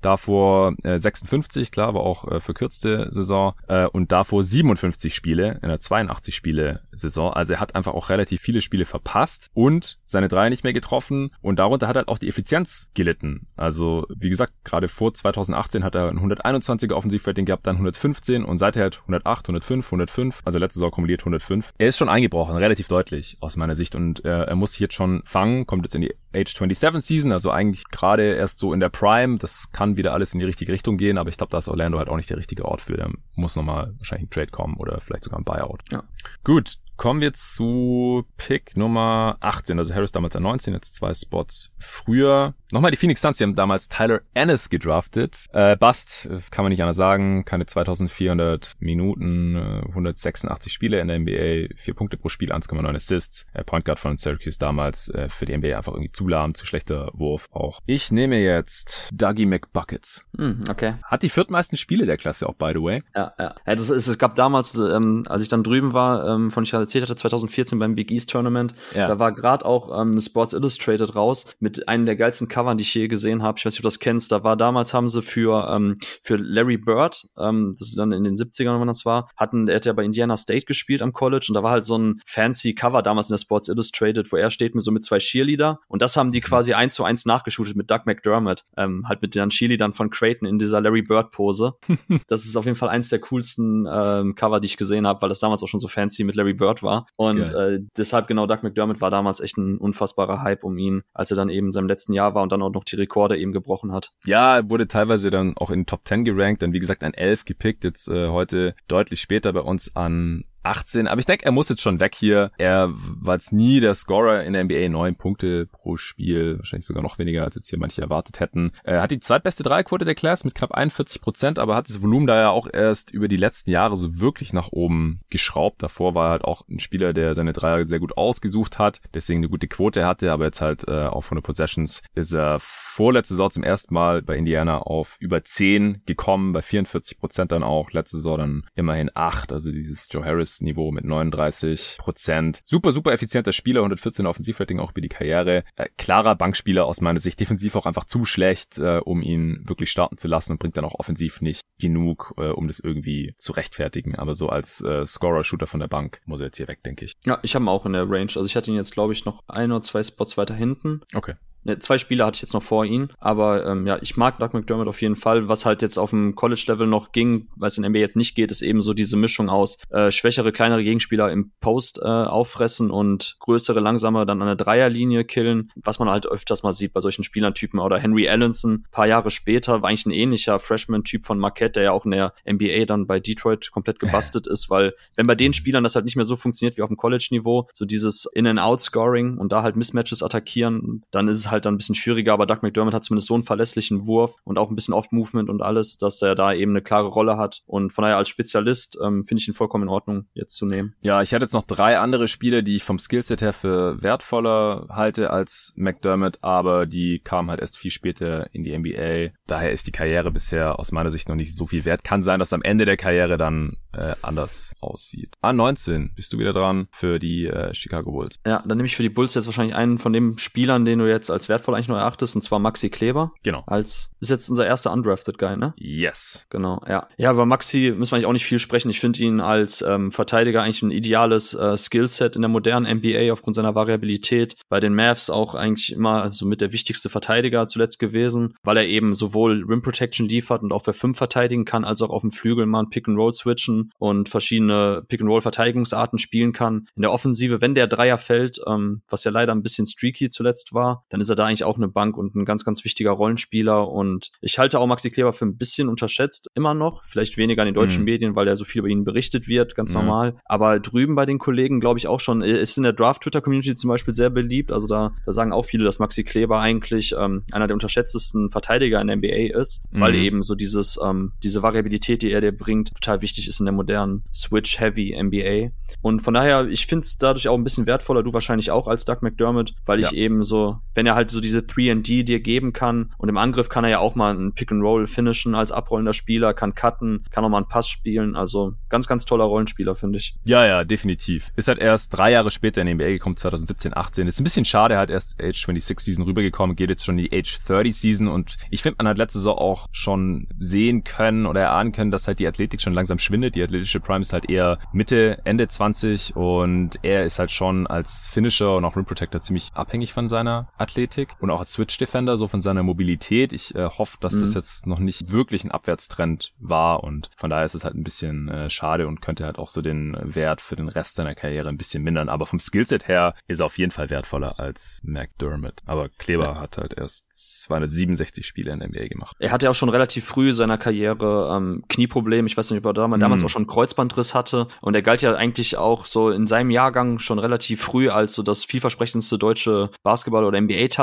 Davor 0.00 0.74
äh, 0.84 0.98
56, 0.98 1.70
klar, 1.70 1.94
war 1.94 2.02
auch 2.02 2.30
äh, 2.30 2.40
verkürzte 2.40 3.08
Saison 3.10 3.54
äh, 3.68 3.86
und 3.86 4.12
davor 4.12 4.42
57 4.42 5.14
Spiele 5.14 5.58
in 5.62 5.68
der 5.68 5.80
82 5.80 6.34
Spiele 6.34 6.82
Saison. 6.92 7.32
Also 7.32 7.54
er 7.54 7.60
hat 7.60 7.74
einfach 7.74 7.94
auch 7.94 8.10
relativ 8.10 8.40
viele 8.40 8.60
Spiele 8.60 8.84
verpasst 8.84 9.50
und 9.54 9.98
seine 10.04 10.28
Dreier 10.28 10.50
nicht 10.50 10.64
mehr 10.64 10.72
getroffen 10.72 11.30
und 11.40 11.58
darunter 11.58 11.88
hat 11.88 11.96
halt 11.96 12.08
auch 12.08 12.18
die 12.18 12.28
Effizienz 12.28 12.90
gelitten. 12.94 13.46
Also 13.56 14.06
wie 14.14 14.30
gesagt, 14.30 14.52
gerade 14.64 14.88
vor 14.88 15.14
2018 15.14 15.84
hat 15.84 15.94
er 15.94 16.08
ein 16.08 16.18
121er 16.18 16.94
Offensivrating 16.94 17.44
gehabt, 17.44 17.66
dann 17.66 17.76
115 17.76 18.44
und 18.44 18.58
seither 18.58 18.82
halt 18.82 19.00
108, 19.02 19.46
105, 19.48 19.86
105, 19.86 20.40
also 20.44 20.58
letzte 20.58 20.78
Saison 20.78 20.90
kumuliert 20.90 21.22
105. 21.22 21.72
Er 21.78 21.88
ist 21.88 21.98
schon 21.98 22.08
eingebrochen, 22.08 22.56
relativ 22.56 22.88
deutlich 22.88 22.99
deutlich 23.00 23.36
aus 23.40 23.56
meiner 23.56 23.74
Sicht 23.74 23.94
und 23.94 24.24
äh, 24.24 24.44
er 24.44 24.56
muss 24.56 24.72
sich 24.72 24.80
jetzt 24.80 24.94
schon 24.94 25.22
fangen, 25.24 25.66
kommt 25.66 25.84
jetzt 25.84 25.94
in 25.94 26.02
die 26.02 26.14
Age 26.34 26.54
27 26.54 27.04
Season, 27.04 27.32
also 27.32 27.50
eigentlich 27.50 27.84
gerade 27.88 28.34
erst 28.34 28.58
so 28.58 28.72
in 28.72 28.80
der 28.80 28.90
Prime, 28.90 29.38
das 29.38 29.72
kann 29.72 29.96
wieder 29.96 30.12
alles 30.12 30.34
in 30.34 30.40
die 30.40 30.46
richtige 30.46 30.72
Richtung 30.72 30.98
gehen, 30.98 31.18
aber 31.18 31.30
ich 31.30 31.36
glaube, 31.36 31.50
da 31.50 31.58
ist 31.58 31.68
Orlando 31.68 31.98
halt 31.98 32.08
auch 32.08 32.16
nicht 32.16 32.30
der 32.30 32.36
richtige 32.36 32.64
Ort 32.66 32.80
für, 32.80 32.96
da 32.96 33.08
muss 33.34 33.56
nochmal 33.56 33.94
wahrscheinlich 33.98 34.28
ein 34.28 34.30
Trade 34.30 34.50
kommen 34.50 34.76
oder 34.76 35.00
vielleicht 35.00 35.24
sogar 35.24 35.40
ein 35.40 35.44
Buyout. 35.44 35.80
Ja. 35.90 36.04
Gut, 36.44 36.76
Kommen 37.00 37.22
wir 37.22 37.32
zu 37.32 38.26
Pick 38.36 38.76
Nummer 38.76 39.38
18. 39.40 39.78
Also 39.78 39.94
Harris 39.94 40.12
damals 40.12 40.36
an 40.36 40.42
19, 40.42 40.74
jetzt 40.74 40.94
zwei 40.94 41.14
Spots 41.14 41.74
früher. 41.78 42.52
Nochmal 42.72 42.90
die 42.90 42.98
Phoenix 42.98 43.22
Suns, 43.22 43.38
die 43.38 43.44
haben 43.44 43.54
damals 43.54 43.88
Tyler 43.88 44.20
Ennis 44.34 44.68
gedraftet. 44.68 45.46
Äh, 45.52 45.76
Bust, 45.76 46.28
äh, 46.30 46.40
kann 46.50 46.62
man 46.62 46.70
nicht 46.70 46.82
anders 46.82 46.98
sagen. 46.98 47.46
Keine 47.46 47.64
2400 47.64 48.74
Minuten, 48.80 49.56
186 49.56 50.70
äh, 50.70 50.72
Spiele 50.72 51.00
in 51.00 51.08
der 51.08 51.18
NBA, 51.18 51.74
4 51.74 51.94
Punkte 51.94 52.18
pro 52.18 52.28
Spiel, 52.28 52.52
1,9 52.52 52.94
Assists. 52.94 53.46
Äh, 53.54 53.64
Point 53.64 53.86
Guard 53.86 53.98
von 53.98 54.18
Syracuse 54.18 54.58
damals, 54.58 55.08
äh, 55.08 55.30
für 55.30 55.46
die 55.46 55.56
NBA 55.56 55.78
einfach 55.78 55.94
irgendwie 55.94 56.12
zu 56.12 56.28
lahm, 56.28 56.54
zu 56.54 56.66
schlechter 56.66 57.10
Wurf 57.14 57.48
auch. 57.50 57.80
Ich 57.86 58.12
nehme 58.12 58.38
jetzt 58.40 59.08
Dougie 59.10 59.46
McBuckets. 59.46 60.26
Hm, 60.36 60.64
okay. 60.68 60.96
Hat 61.04 61.22
die 61.22 61.30
viertmeisten 61.30 61.78
Spiele 61.78 62.04
der 62.04 62.18
Klasse 62.18 62.46
auch, 62.46 62.54
by 62.54 62.72
the 62.74 62.82
way. 62.82 63.02
Ja, 63.16 63.32
ja. 63.38 63.54
ja 63.66 63.74
das 63.74 63.88
ist, 63.88 64.06
es 64.06 64.18
gab 64.18 64.34
damals, 64.34 64.74
ähm, 64.74 65.24
als 65.30 65.42
ich 65.42 65.48
dann 65.48 65.64
drüben 65.64 65.94
war, 65.94 66.28
ähm, 66.28 66.50
von 66.50 66.66
Charlotte 66.66 66.89
erzählt 66.90 67.04
hatte, 67.04 67.16
2014 67.16 67.78
beim 67.78 67.94
Big 67.94 68.10
East 68.10 68.30
Tournament. 68.30 68.74
Ja. 68.94 69.06
Da 69.06 69.18
war 69.18 69.32
gerade 69.32 69.64
auch 69.64 70.00
ähm, 70.00 70.20
Sports 70.20 70.52
Illustrated 70.52 71.14
raus 71.14 71.46
mit 71.60 71.88
einem 71.88 72.06
der 72.06 72.16
geilsten 72.16 72.48
Covern, 72.48 72.78
die 72.78 72.82
ich 72.82 72.94
je 72.94 73.08
gesehen 73.08 73.42
habe. 73.42 73.58
Ich 73.58 73.64
weiß 73.64 73.72
nicht, 73.72 73.80
ob 73.80 73.82
du 73.82 73.86
das 73.86 73.98
kennst. 74.00 74.32
Da 74.32 74.42
war 74.44 74.56
damals 74.56 74.92
haben 74.92 75.08
sie 75.08 75.22
für 75.22 75.68
ähm, 75.70 75.96
für 76.22 76.36
Larry 76.36 76.76
Bird, 76.76 77.28
ähm, 77.38 77.72
das 77.78 77.88
ist 77.88 77.98
dann 77.98 78.12
in 78.12 78.24
den 78.24 78.36
70ern, 78.36 78.80
wann 78.80 78.88
das 78.88 79.04
war, 79.04 79.28
hatten, 79.36 79.68
er 79.68 79.76
hat 79.76 79.86
ja 79.86 79.92
bei 79.92 80.04
Indiana 80.04 80.36
State 80.36 80.66
gespielt 80.66 81.02
am 81.02 81.12
College 81.12 81.46
und 81.48 81.54
da 81.54 81.62
war 81.62 81.70
halt 81.70 81.84
so 81.84 81.96
ein 81.96 82.20
fancy 82.26 82.74
Cover 82.74 83.02
damals 83.02 83.30
in 83.30 83.34
der 83.34 83.38
Sports 83.38 83.68
Illustrated, 83.68 84.30
wo 84.32 84.36
er 84.36 84.50
steht 84.50 84.74
mit 84.74 84.82
so 84.82 84.90
mit 84.90 85.04
zwei 85.04 85.18
Cheerleader 85.18 85.80
und 85.88 86.02
das 86.02 86.16
haben 86.16 86.32
die 86.32 86.40
quasi 86.40 86.74
eins 86.74 86.94
zu 86.94 87.04
eins 87.04 87.26
nachgeschootet 87.26 87.76
mit 87.76 87.90
Doug 87.90 88.00
McDermott, 88.06 88.64
ähm, 88.76 89.06
halt 89.08 89.22
mit 89.22 89.34
den 89.34 89.50
Cheerleadern 89.50 89.92
von 89.92 90.10
Creighton 90.10 90.48
in 90.48 90.58
dieser 90.58 90.80
Larry 90.80 91.02
Bird 91.02 91.30
Pose. 91.30 91.74
das 92.28 92.44
ist 92.44 92.56
auf 92.56 92.64
jeden 92.64 92.76
Fall 92.76 92.88
eins 92.88 93.08
der 93.08 93.20
coolsten 93.20 93.86
ähm, 93.90 94.34
Cover, 94.34 94.60
die 94.60 94.66
ich 94.66 94.76
gesehen 94.76 95.06
habe, 95.06 95.22
weil 95.22 95.28
das 95.28 95.40
damals 95.40 95.62
auch 95.62 95.68
schon 95.68 95.80
so 95.80 95.88
fancy 95.88 96.24
mit 96.24 96.34
Larry 96.34 96.54
Bird 96.54 96.79
war. 96.82 97.06
Und 97.16 97.52
äh, 97.52 97.80
deshalb 97.96 98.26
genau 98.26 98.46
Doug 98.46 98.62
McDermott 98.62 99.00
war 99.00 99.10
damals 99.10 99.40
echt 99.40 99.56
ein 99.56 99.78
unfassbarer 99.78 100.42
Hype 100.42 100.64
um 100.64 100.76
ihn, 100.78 101.02
als 101.12 101.30
er 101.30 101.36
dann 101.36 101.48
eben 101.48 101.68
in 101.68 101.72
seinem 101.72 101.88
letzten 101.88 102.12
Jahr 102.12 102.34
war 102.34 102.42
und 102.42 102.52
dann 102.52 102.62
auch 102.62 102.72
noch 102.72 102.84
die 102.84 102.96
Rekorde 102.96 103.38
eben 103.38 103.52
gebrochen 103.52 103.92
hat. 103.92 104.12
Ja, 104.24 104.56
er 104.56 104.70
wurde 104.70 104.88
teilweise 104.88 105.30
dann 105.30 105.56
auch 105.56 105.70
in 105.70 105.86
Top 105.86 106.02
10 106.04 106.24
gerankt, 106.24 106.62
dann 106.62 106.72
wie 106.72 106.78
gesagt 106.78 107.02
ein 107.02 107.14
11 107.14 107.44
gepickt, 107.44 107.84
jetzt 107.84 108.08
äh, 108.08 108.28
heute 108.28 108.74
deutlich 108.88 109.20
später 109.20 109.52
bei 109.52 109.60
uns 109.60 109.94
an 109.96 110.44
18. 110.62 111.06
Aber 111.08 111.18
ich 111.18 111.26
denke, 111.26 111.44
er 111.44 111.52
muss 111.52 111.68
jetzt 111.68 111.82
schon 111.82 112.00
weg 112.00 112.14
hier. 112.14 112.50
Er 112.58 112.90
war 112.92 113.34
jetzt 113.34 113.52
nie 113.52 113.80
der 113.80 113.94
Scorer 113.94 114.44
in 114.44 114.52
der 114.52 114.64
NBA. 114.64 114.88
Neun 114.88 115.16
Punkte 115.16 115.66
pro 115.66 115.96
Spiel. 115.96 116.58
Wahrscheinlich 116.58 116.86
sogar 116.86 117.02
noch 117.02 117.18
weniger, 117.18 117.44
als 117.44 117.54
jetzt 117.54 117.68
hier 117.68 117.78
manche 117.78 118.02
erwartet 118.02 118.40
hätten. 118.40 118.72
Er 118.84 119.02
hat 119.02 119.10
die 119.10 119.20
zweitbeste 119.20 119.62
Dreierquote 119.62 120.04
der 120.04 120.14
Class 120.14 120.44
mit 120.44 120.54
knapp 120.54 120.72
41 120.72 121.20
Prozent, 121.20 121.58
aber 121.58 121.76
hat 121.76 121.88
das 121.88 122.02
Volumen 122.02 122.26
da 122.26 122.36
ja 122.36 122.50
auch 122.50 122.68
erst 122.72 123.10
über 123.10 123.28
die 123.28 123.36
letzten 123.36 123.70
Jahre 123.70 123.96
so 123.96 124.20
wirklich 124.20 124.52
nach 124.52 124.68
oben 124.72 125.20
geschraubt. 125.30 125.82
Davor 125.82 126.14
war 126.14 126.28
er 126.28 126.30
halt 126.30 126.44
auch 126.44 126.66
ein 126.68 126.78
Spieler, 126.78 127.12
der 127.12 127.34
seine 127.34 127.52
Dreier 127.52 127.84
sehr 127.84 128.00
gut 128.00 128.16
ausgesucht 128.16 128.78
hat, 128.78 129.00
deswegen 129.14 129.40
eine 129.40 129.48
gute 129.48 129.68
Quote 129.68 130.06
hatte, 130.06 130.32
aber 130.32 130.44
jetzt 130.46 130.60
halt 130.60 130.86
äh, 130.88 131.06
auch 131.06 131.22
von 131.22 131.36
den 131.36 131.42
Possessions 131.42 132.02
ist 132.14 132.32
er 132.32 132.58
vorletzte 132.60 133.34
Saison 133.34 133.50
zum 133.50 133.62
ersten 133.62 133.94
Mal 133.94 134.22
bei 134.22 134.36
Indiana 134.36 134.78
auf 134.78 135.16
über 135.20 135.42
10 135.42 136.02
gekommen, 136.06 136.52
bei 136.52 136.62
44 136.62 137.18
Prozent 137.18 137.52
dann 137.52 137.62
auch. 137.62 137.92
Letzte 137.92 138.16
Saison 138.16 138.38
dann 138.38 138.64
immerhin 138.74 139.10
8, 139.14 139.52
also 139.52 139.70
dieses 139.70 140.08
Joe 140.10 140.24
Harris 140.24 140.49
Niveau 140.60 140.90
mit 140.90 141.04
39 141.04 141.96
Prozent. 141.98 142.60
Super, 142.64 142.92
super 142.92 143.12
effizienter 143.12 143.52
Spieler, 143.52 143.80
114 143.80 144.26
Offensivrating 144.26 144.80
auch 144.80 144.90
über 144.90 145.00
die 145.00 145.08
Karriere. 145.08 145.64
Äh, 145.76 145.88
klarer 145.96 146.34
Bankspieler 146.34 146.84
aus 146.84 147.00
meiner 147.00 147.20
Sicht, 147.20 147.38
defensiv 147.40 147.76
auch 147.76 147.86
einfach 147.86 148.04
zu 148.04 148.24
schlecht, 148.24 148.78
äh, 148.78 149.00
um 149.04 149.22
ihn 149.22 149.62
wirklich 149.66 149.90
starten 149.90 150.18
zu 150.18 150.28
lassen 150.28 150.52
und 150.52 150.58
bringt 150.58 150.76
dann 150.76 150.84
auch 150.84 150.98
offensiv 150.98 151.40
nicht 151.40 151.62
genug, 151.78 152.34
äh, 152.38 152.48
um 152.48 152.66
das 152.66 152.80
irgendwie 152.80 153.34
zu 153.36 153.52
rechtfertigen. 153.52 154.16
Aber 154.16 154.34
so 154.34 154.48
als 154.48 154.80
äh, 154.80 155.06
Scorer-Shooter 155.06 155.66
von 155.66 155.80
der 155.80 155.88
Bank 155.88 156.20
muss 156.26 156.40
er 156.40 156.46
jetzt 156.46 156.56
hier 156.56 156.68
weg, 156.68 156.82
denke 156.82 157.04
ich. 157.04 157.14
Ja, 157.24 157.38
ich 157.42 157.54
habe 157.54 157.64
ihn 157.64 157.68
auch 157.68 157.86
in 157.86 157.92
der 157.92 158.08
Range. 158.08 158.32
Also 158.34 158.44
ich 158.44 158.56
hatte 158.56 158.70
ihn 158.70 158.76
jetzt, 158.76 158.92
glaube 158.92 159.12
ich, 159.12 159.24
noch 159.24 159.42
ein 159.48 159.70
oder 159.72 159.82
zwei 159.82 160.02
Spots 160.02 160.36
weiter 160.36 160.54
hinten. 160.54 161.02
Okay. 161.14 161.34
Ne, 161.62 161.78
zwei 161.78 161.98
Spiele 161.98 162.24
hatte 162.24 162.36
ich 162.36 162.42
jetzt 162.42 162.54
noch 162.54 162.62
vor 162.62 162.84
ihm, 162.84 163.08
aber 163.18 163.66
ähm, 163.66 163.86
ja, 163.86 163.98
ich 164.00 164.16
mag 164.16 164.38
Doug 164.38 164.50
McDermott 164.52 164.88
auf 164.88 165.02
jeden 165.02 165.16
Fall. 165.16 165.48
Was 165.48 165.66
halt 165.66 165.82
jetzt 165.82 165.98
auf 165.98 166.10
dem 166.10 166.34
College-Level 166.34 166.86
noch 166.86 167.12
ging, 167.12 167.48
was 167.56 167.76
in 167.76 167.84
NBA 167.84 167.98
jetzt 167.98 168.16
nicht 168.16 168.34
geht, 168.34 168.50
ist 168.50 168.62
eben 168.62 168.80
so 168.80 168.94
diese 168.94 169.16
Mischung 169.16 169.50
aus 169.50 169.78
äh, 169.90 170.10
schwächere, 170.10 170.52
kleinere 170.52 170.82
Gegenspieler 170.82 171.30
im 171.30 171.52
Post 171.60 171.98
äh, 171.98 172.06
auffressen 172.06 172.90
und 172.90 173.36
größere, 173.40 173.80
langsame 173.80 174.24
dann 174.24 174.40
an 174.40 174.46
der 174.46 174.56
Dreierlinie 174.56 175.24
killen, 175.24 175.70
was 175.76 175.98
man 175.98 176.08
halt 176.08 176.26
öfters 176.26 176.62
mal 176.62 176.72
sieht 176.72 176.94
bei 176.94 177.00
solchen 177.00 177.24
Spielertypen. 177.24 177.78
Oder 177.78 177.98
Henry 177.98 178.28
Allenson, 178.28 178.86
paar 178.90 179.06
Jahre 179.06 179.30
später, 179.30 179.82
war 179.82 179.90
eigentlich 179.90 180.06
ein 180.06 180.12
ähnlicher 180.12 180.58
Freshman-Typ 180.58 181.26
von 181.26 181.38
Marquette, 181.38 181.72
der 181.72 181.82
ja 181.84 181.92
auch 181.92 182.06
in 182.06 182.12
der 182.12 182.32
NBA 182.50 182.86
dann 182.86 183.06
bei 183.06 183.20
Detroit 183.20 183.70
komplett 183.70 183.98
gebastelt 183.98 184.46
ist, 184.46 184.70
weil 184.70 184.94
wenn 185.16 185.26
bei 185.26 185.34
den 185.34 185.52
Spielern 185.52 185.84
das 185.84 185.94
halt 185.94 186.06
nicht 186.06 186.16
mehr 186.16 186.24
so 186.24 186.36
funktioniert 186.36 186.78
wie 186.78 186.82
auf 186.82 186.88
dem 186.88 186.96
College-Niveau, 186.96 187.68
so 187.74 187.84
dieses 187.84 188.24
In-and-Out-Scoring 188.32 189.36
und 189.36 189.52
da 189.52 189.62
halt 189.62 189.76
Mismatches 189.76 190.22
attackieren, 190.22 191.02
dann 191.10 191.28
ist 191.28 191.38
es 191.38 191.49
halt 191.50 191.66
dann 191.66 191.74
ein 191.74 191.78
bisschen 191.78 191.94
schwieriger, 191.94 192.32
aber 192.32 192.46
Doug 192.46 192.58
McDermott 192.62 192.94
hat 192.94 193.04
zumindest 193.04 193.28
so 193.28 193.34
einen 193.34 193.42
verlässlichen 193.42 194.06
Wurf 194.06 194.36
und 194.44 194.58
auch 194.58 194.70
ein 194.70 194.76
bisschen 194.76 194.94
Off-Movement 194.94 195.48
und 195.48 195.62
alles, 195.62 195.96
dass 195.96 196.22
er 196.22 196.34
da 196.34 196.52
eben 196.52 196.72
eine 196.72 196.82
klare 196.82 197.08
Rolle 197.08 197.36
hat 197.36 197.62
und 197.66 197.92
von 197.92 198.02
daher 198.02 198.16
als 198.16 198.28
Spezialist 198.28 198.98
ähm, 199.02 199.24
finde 199.26 199.40
ich 199.40 199.48
ihn 199.48 199.54
vollkommen 199.54 199.84
in 199.84 199.88
Ordnung 199.88 200.26
jetzt 200.34 200.56
zu 200.56 200.66
nehmen. 200.66 200.94
Ja, 201.00 201.22
ich 201.22 201.34
hatte 201.34 201.44
jetzt 201.44 201.54
noch 201.54 201.62
drei 201.62 201.98
andere 201.98 202.28
Spiele, 202.28 202.62
die 202.62 202.76
ich 202.76 202.84
vom 202.84 202.98
Skillset 202.98 203.40
her 203.40 203.52
für 203.52 204.02
wertvoller 204.02 204.86
halte 204.90 205.30
als 205.30 205.72
McDermott, 205.76 206.38
aber 206.42 206.86
die 206.86 207.20
kamen 207.20 207.50
halt 207.50 207.60
erst 207.60 207.78
viel 207.78 207.90
später 207.90 208.52
in 208.54 208.64
die 208.64 208.76
NBA. 208.76 209.32
Daher 209.46 209.72
ist 209.72 209.86
die 209.86 209.92
Karriere 209.92 210.30
bisher 210.30 210.78
aus 210.78 210.92
meiner 210.92 211.10
Sicht 211.10 211.28
noch 211.28 211.36
nicht 211.36 211.54
so 211.54 211.66
viel 211.66 211.84
wert. 211.84 212.04
Kann 212.04 212.22
sein, 212.22 212.38
dass 212.38 212.52
am 212.52 212.62
Ende 212.62 212.84
der 212.84 212.96
Karriere 212.96 213.36
dann 213.38 213.76
äh, 213.92 214.14
anders 214.22 214.74
aussieht. 214.80 215.36
A19 215.42 216.14
bist 216.14 216.32
du 216.32 216.38
wieder 216.38 216.52
dran 216.52 216.88
für 216.92 217.18
die 217.18 217.46
äh, 217.46 217.74
Chicago 217.74 218.12
Bulls. 218.12 218.36
Ja, 218.46 218.62
dann 218.66 218.76
nehme 218.76 218.86
ich 218.86 218.96
für 218.96 219.02
die 219.02 219.08
Bulls 219.08 219.34
jetzt 219.34 219.46
wahrscheinlich 219.46 219.74
einen 219.74 219.98
von 219.98 220.12
den 220.12 220.38
Spielern, 220.38 220.84
den 220.84 220.98
du 220.98 221.08
jetzt 221.08 221.30
als 221.30 221.39
wertvoll 221.48 221.74
eigentlich 221.74 221.88
nur 221.88 221.98
erachtest, 221.98 222.36
und 222.36 222.42
zwar 222.42 222.58
Maxi 222.58 222.90
Kleber. 222.90 223.32
Genau. 223.42 223.62
Als 223.66 224.12
ist 224.20 224.30
jetzt 224.30 224.48
unser 224.48 224.66
erster 224.66 224.92
undrafted 224.92 225.38
Guy, 225.38 225.56
ne? 225.56 225.74
Yes. 225.76 226.46
Genau, 226.50 226.82
ja. 226.88 227.08
Ja, 227.16 227.32
über 227.32 227.46
Maxi 227.46 227.92
müssen 227.96 228.12
wir 228.12 228.16
eigentlich 228.16 228.26
auch 228.26 228.32
nicht 228.32 228.44
viel 228.44 228.58
sprechen. 228.58 228.90
Ich 228.90 229.00
finde 229.00 229.20
ihn 229.22 229.40
als 229.40 229.82
ähm, 229.82 230.10
Verteidiger 230.10 230.62
eigentlich 230.62 230.82
ein 230.82 230.90
ideales 230.90 231.54
äh, 231.54 231.76
Skillset 231.76 232.36
in 232.36 232.42
der 232.42 232.48
modernen 232.48 232.98
NBA 232.98 233.32
aufgrund 233.32 233.54
seiner 233.56 233.74
Variabilität. 233.74 234.56
Bei 234.68 234.80
den 234.80 234.94
Mavs 234.94 235.30
auch 235.30 235.54
eigentlich 235.54 235.92
immer 235.92 236.30
so 236.32 236.46
mit 236.46 236.60
der 236.60 236.72
wichtigste 236.72 237.08
Verteidiger 237.08 237.66
zuletzt 237.66 237.98
gewesen, 237.98 238.54
weil 238.62 238.76
er 238.76 238.86
eben 238.86 239.14
sowohl 239.14 239.64
Rim 239.66 239.82
Protection 239.82 240.28
liefert 240.28 240.62
und 240.62 240.72
auch 240.72 240.84
für 240.84 240.92
fünf 240.92 241.16
verteidigen 241.16 241.64
kann, 241.64 241.84
als 241.84 242.02
auch 242.02 242.10
auf 242.10 242.22
dem 242.22 242.30
Flügel 242.30 242.66
mal 242.66 242.82
ein 242.82 242.90
Pick 242.90 243.08
and 243.08 243.16
Roll 243.16 243.32
switchen 243.32 243.92
und 243.98 244.28
verschiedene 244.28 245.02
Pick 245.08 245.20
and 245.20 245.30
Roll 245.30 245.40
Verteidigungsarten 245.40 246.18
spielen 246.18 246.52
kann. 246.52 246.86
In 246.96 247.02
der 247.02 247.12
Offensive, 247.12 247.60
wenn 247.60 247.74
der 247.74 247.86
Dreier 247.86 248.18
fällt, 248.18 248.60
ähm, 248.66 249.02
was 249.08 249.24
ja 249.24 249.30
leider 249.30 249.52
ein 249.52 249.62
bisschen 249.62 249.86
streaky 249.86 250.28
zuletzt 250.28 250.74
war, 250.74 251.04
dann 251.08 251.20
ist 251.20 251.29
er 251.30 251.36
da 251.36 251.46
eigentlich 251.46 251.64
auch 251.64 251.76
eine 251.76 251.88
Bank 251.88 252.16
und 252.16 252.34
ein 252.34 252.44
ganz, 252.44 252.64
ganz 252.64 252.84
wichtiger 252.84 253.12
Rollenspieler. 253.12 253.88
Und 253.88 254.30
ich 254.40 254.58
halte 254.58 254.78
auch 254.78 254.86
Maxi 254.86 255.10
Kleber 255.10 255.32
für 255.32 255.46
ein 255.46 255.56
bisschen 255.56 255.88
unterschätzt, 255.88 256.48
immer 256.54 256.74
noch. 256.74 257.04
Vielleicht 257.04 257.36
weniger 257.36 257.62
in 257.62 257.66
den 257.66 257.74
deutschen 257.74 258.00
mhm. 258.00 258.06
Medien, 258.06 258.36
weil 258.36 258.46
ja 258.46 258.56
so 258.56 258.64
viel 258.64 258.80
über 258.80 258.88
ihn 258.88 259.04
berichtet 259.04 259.48
wird, 259.48 259.74
ganz 259.74 259.94
mhm. 259.94 260.00
normal. 260.00 260.36
Aber 260.44 260.80
drüben 260.80 261.14
bei 261.14 261.26
den 261.26 261.38
Kollegen, 261.38 261.80
glaube 261.80 261.98
ich, 261.98 262.06
auch 262.06 262.20
schon, 262.20 262.42
ist 262.42 262.76
in 262.76 262.82
der 262.82 262.92
Draft-Twitter-Community 262.92 263.74
zum 263.74 263.88
Beispiel 263.88 264.14
sehr 264.14 264.30
beliebt. 264.30 264.72
Also 264.72 264.86
da, 264.86 265.12
da 265.24 265.32
sagen 265.32 265.52
auch 265.52 265.64
viele, 265.64 265.84
dass 265.84 265.98
Maxi 265.98 266.24
Kleber 266.24 266.60
eigentlich 266.60 267.14
ähm, 267.18 267.42
einer 267.52 267.66
der 267.66 267.74
unterschätztesten 267.74 268.50
Verteidiger 268.50 269.00
in 269.00 269.06
der 269.06 269.16
NBA 269.16 269.58
ist, 269.58 269.86
mhm. 269.92 270.00
weil 270.00 270.14
eben 270.14 270.42
so 270.42 270.54
dieses, 270.54 270.98
ähm, 271.02 271.32
diese 271.42 271.62
Variabilität, 271.62 272.22
die 272.22 272.32
er 272.32 272.40
dir 272.40 272.52
bringt, 272.52 272.94
total 272.94 273.22
wichtig 273.22 273.48
ist 273.48 273.60
in 273.60 273.66
der 273.66 273.72
modernen 273.72 274.24
Switch-Heavy 274.34 275.16
NBA. 275.20 275.70
Und 276.02 276.20
von 276.20 276.34
daher, 276.34 276.68
ich 276.68 276.86
finde 276.86 277.04
es 277.04 277.18
dadurch 277.18 277.48
auch 277.48 277.56
ein 277.56 277.64
bisschen 277.64 277.86
wertvoller, 277.86 278.22
du 278.22 278.32
wahrscheinlich 278.32 278.70
auch 278.70 278.88
als 278.88 279.04
Doug 279.04 279.18
McDermott, 279.20 279.74
weil 279.84 280.00
ich 280.00 280.12
eben 280.12 280.44
so, 280.44 280.78
wenn 280.94 281.06
er 281.06 281.14
halt 281.14 281.19
so 281.28 281.40
diese 281.40 281.58
3D 281.58 282.22
dir 282.22 282.40
geben 282.40 282.72
kann 282.72 283.12
und 283.18 283.28
im 283.28 283.36
Angriff 283.36 283.68
kann 283.68 283.84
er 283.84 283.90
ja 283.90 283.98
auch 283.98 284.14
mal 284.14 284.30
einen 284.30 284.52
Pick 284.54 284.72
and 284.72 284.82
Roll 284.82 285.06
finishen 285.06 285.54
als 285.54 285.72
abrollender 285.72 286.12
Spieler, 286.12 286.54
kann 286.54 286.74
cutten, 286.74 287.24
kann 287.30 287.44
auch 287.44 287.48
mal 287.48 287.58
einen 287.58 287.68
Pass 287.68 287.88
spielen. 287.88 288.36
Also 288.36 288.74
ganz, 288.88 289.06
ganz 289.06 289.24
toller 289.24 289.44
Rollenspieler, 289.44 289.94
finde 289.94 290.18
ich. 290.18 290.36
Ja, 290.44 290.64
ja, 290.64 290.84
definitiv. 290.84 291.50
Ist 291.56 291.68
halt 291.68 291.78
erst 291.78 292.16
drei 292.16 292.32
Jahre 292.32 292.50
später 292.50 292.80
in 292.80 292.86
die 292.86 292.94
NBA 292.94 293.08
gekommen, 293.10 293.36
2017, 293.36 293.96
18. 293.96 294.26
Ist 294.26 294.40
ein 294.40 294.44
bisschen 294.44 294.64
schade, 294.64 294.96
halt 294.96 295.10
erst 295.10 295.40
Age 295.42 295.56
26 295.56 296.04
Season 296.04 296.24
rübergekommen, 296.24 296.76
geht 296.76 296.90
jetzt 296.90 297.04
schon 297.04 297.16
die 297.16 297.30
Age 297.32 297.58
30 297.66 297.96
Season 297.96 298.28
und 298.28 298.56
ich 298.70 298.82
finde, 298.82 298.96
man 298.98 299.08
hat 299.08 299.18
letzte 299.18 299.38
Saison 299.38 299.58
auch 299.58 299.86
schon 299.92 300.48
sehen 300.58 301.04
können 301.04 301.46
oder 301.46 301.60
erahnen 301.60 301.92
können, 301.92 302.10
dass 302.10 302.26
halt 302.26 302.38
die 302.38 302.46
Athletik 302.46 302.80
schon 302.80 302.94
langsam 302.94 303.18
schwindet. 303.18 303.54
Die 303.54 303.62
athletische 303.62 304.00
Prime 304.00 304.20
ist 304.20 304.32
halt 304.32 304.48
eher 304.48 304.78
Mitte, 304.92 305.40
Ende 305.44 305.68
20 305.68 306.36
und 306.36 306.98
er 307.02 307.24
ist 307.24 307.38
halt 307.38 307.50
schon 307.50 307.86
als 307.86 308.28
Finisher 308.28 308.76
und 308.76 308.84
auch 308.84 308.96
Rim 308.96 309.04
Protector 309.04 309.40
ziemlich 309.40 309.70
abhängig 309.74 310.12
von 310.12 310.28
seiner 310.28 310.68
Athletik 310.78 311.09
und 311.40 311.50
auch 311.50 311.60
als 311.60 311.72
Switch 311.72 311.96
Defender, 311.98 312.36
so 312.36 312.48
von 312.48 312.60
seiner 312.60 312.82
Mobilität. 312.82 313.52
Ich 313.52 313.74
äh, 313.74 313.88
hoffe, 313.88 314.18
dass 314.20 314.34
mhm. 314.34 314.40
das 314.40 314.54
jetzt 314.54 314.86
noch 314.86 314.98
nicht 314.98 315.30
wirklich 315.30 315.64
ein 315.64 315.70
Abwärtstrend 315.70 316.52
war 316.58 317.04
und 317.04 317.30
von 317.36 317.50
daher 317.50 317.64
ist 317.64 317.74
es 317.74 317.84
halt 317.84 317.94
ein 317.94 318.04
bisschen 318.04 318.48
äh, 318.48 318.70
schade 318.70 319.06
und 319.06 319.20
könnte 319.20 319.44
halt 319.44 319.58
auch 319.58 319.68
so 319.68 319.82
den 319.82 320.16
Wert 320.22 320.60
für 320.60 320.76
den 320.76 320.88
Rest 320.88 321.16
seiner 321.16 321.34
Karriere 321.34 321.68
ein 321.68 321.76
bisschen 321.76 322.02
mindern. 322.02 322.28
Aber 322.28 322.46
vom 322.46 322.58
Skillset 322.58 323.08
her 323.08 323.34
ist 323.46 323.60
er 323.60 323.66
auf 323.66 323.78
jeden 323.78 323.90
Fall 323.90 324.10
wertvoller 324.10 324.58
als 324.58 325.00
McDermott. 325.04 325.74
Aber 325.86 326.08
Kleber 326.08 326.44
ja. 326.44 326.60
hat 326.60 326.78
halt 326.78 326.94
erst 326.98 327.26
267 327.30 328.46
Spiele 328.46 328.72
in 328.72 328.80
der 328.80 328.88
NBA 328.88 329.08
gemacht. 329.08 329.36
Er 329.38 329.52
hatte 329.52 329.70
auch 329.70 329.74
schon 329.74 329.88
relativ 329.88 330.24
früh 330.24 330.52
seiner 330.52 330.78
Karriere 330.78 331.54
ähm, 331.56 331.84
Knieprobleme. 331.88 332.46
Ich 332.46 332.56
weiß 332.56 332.70
nicht, 332.70 332.80
ob 332.80 332.86
er 332.86 332.94
damals, 332.94 333.18
mhm. 333.18 333.22
damals 333.22 333.44
auch 333.44 333.48
schon 333.48 333.66
Kreuzbandriss 333.66 334.34
hatte. 334.34 334.68
Und 334.80 334.94
er 334.94 335.02
galt 335.02 335.22
ja 335.22 335.34
eigentlich 335.34 335.76
auch 335.76 336.06
so 336.06 336.30
in 336.30 336.46
seinem 336.46 336.70
Jahrgang 336.70 337.18
schon 337.18 337.38
relativ 337.38 337.82
früh 337.82 338.08
als 338.08 338.34
so 338.34 338.42
das 338.42 338.64
vielversprechendste 338.64 339.38
deutsche 339.38 339.90
Basketball- 340.02 340.44
oder 340.44 340.60
NBA-Talent. 340.60 340.99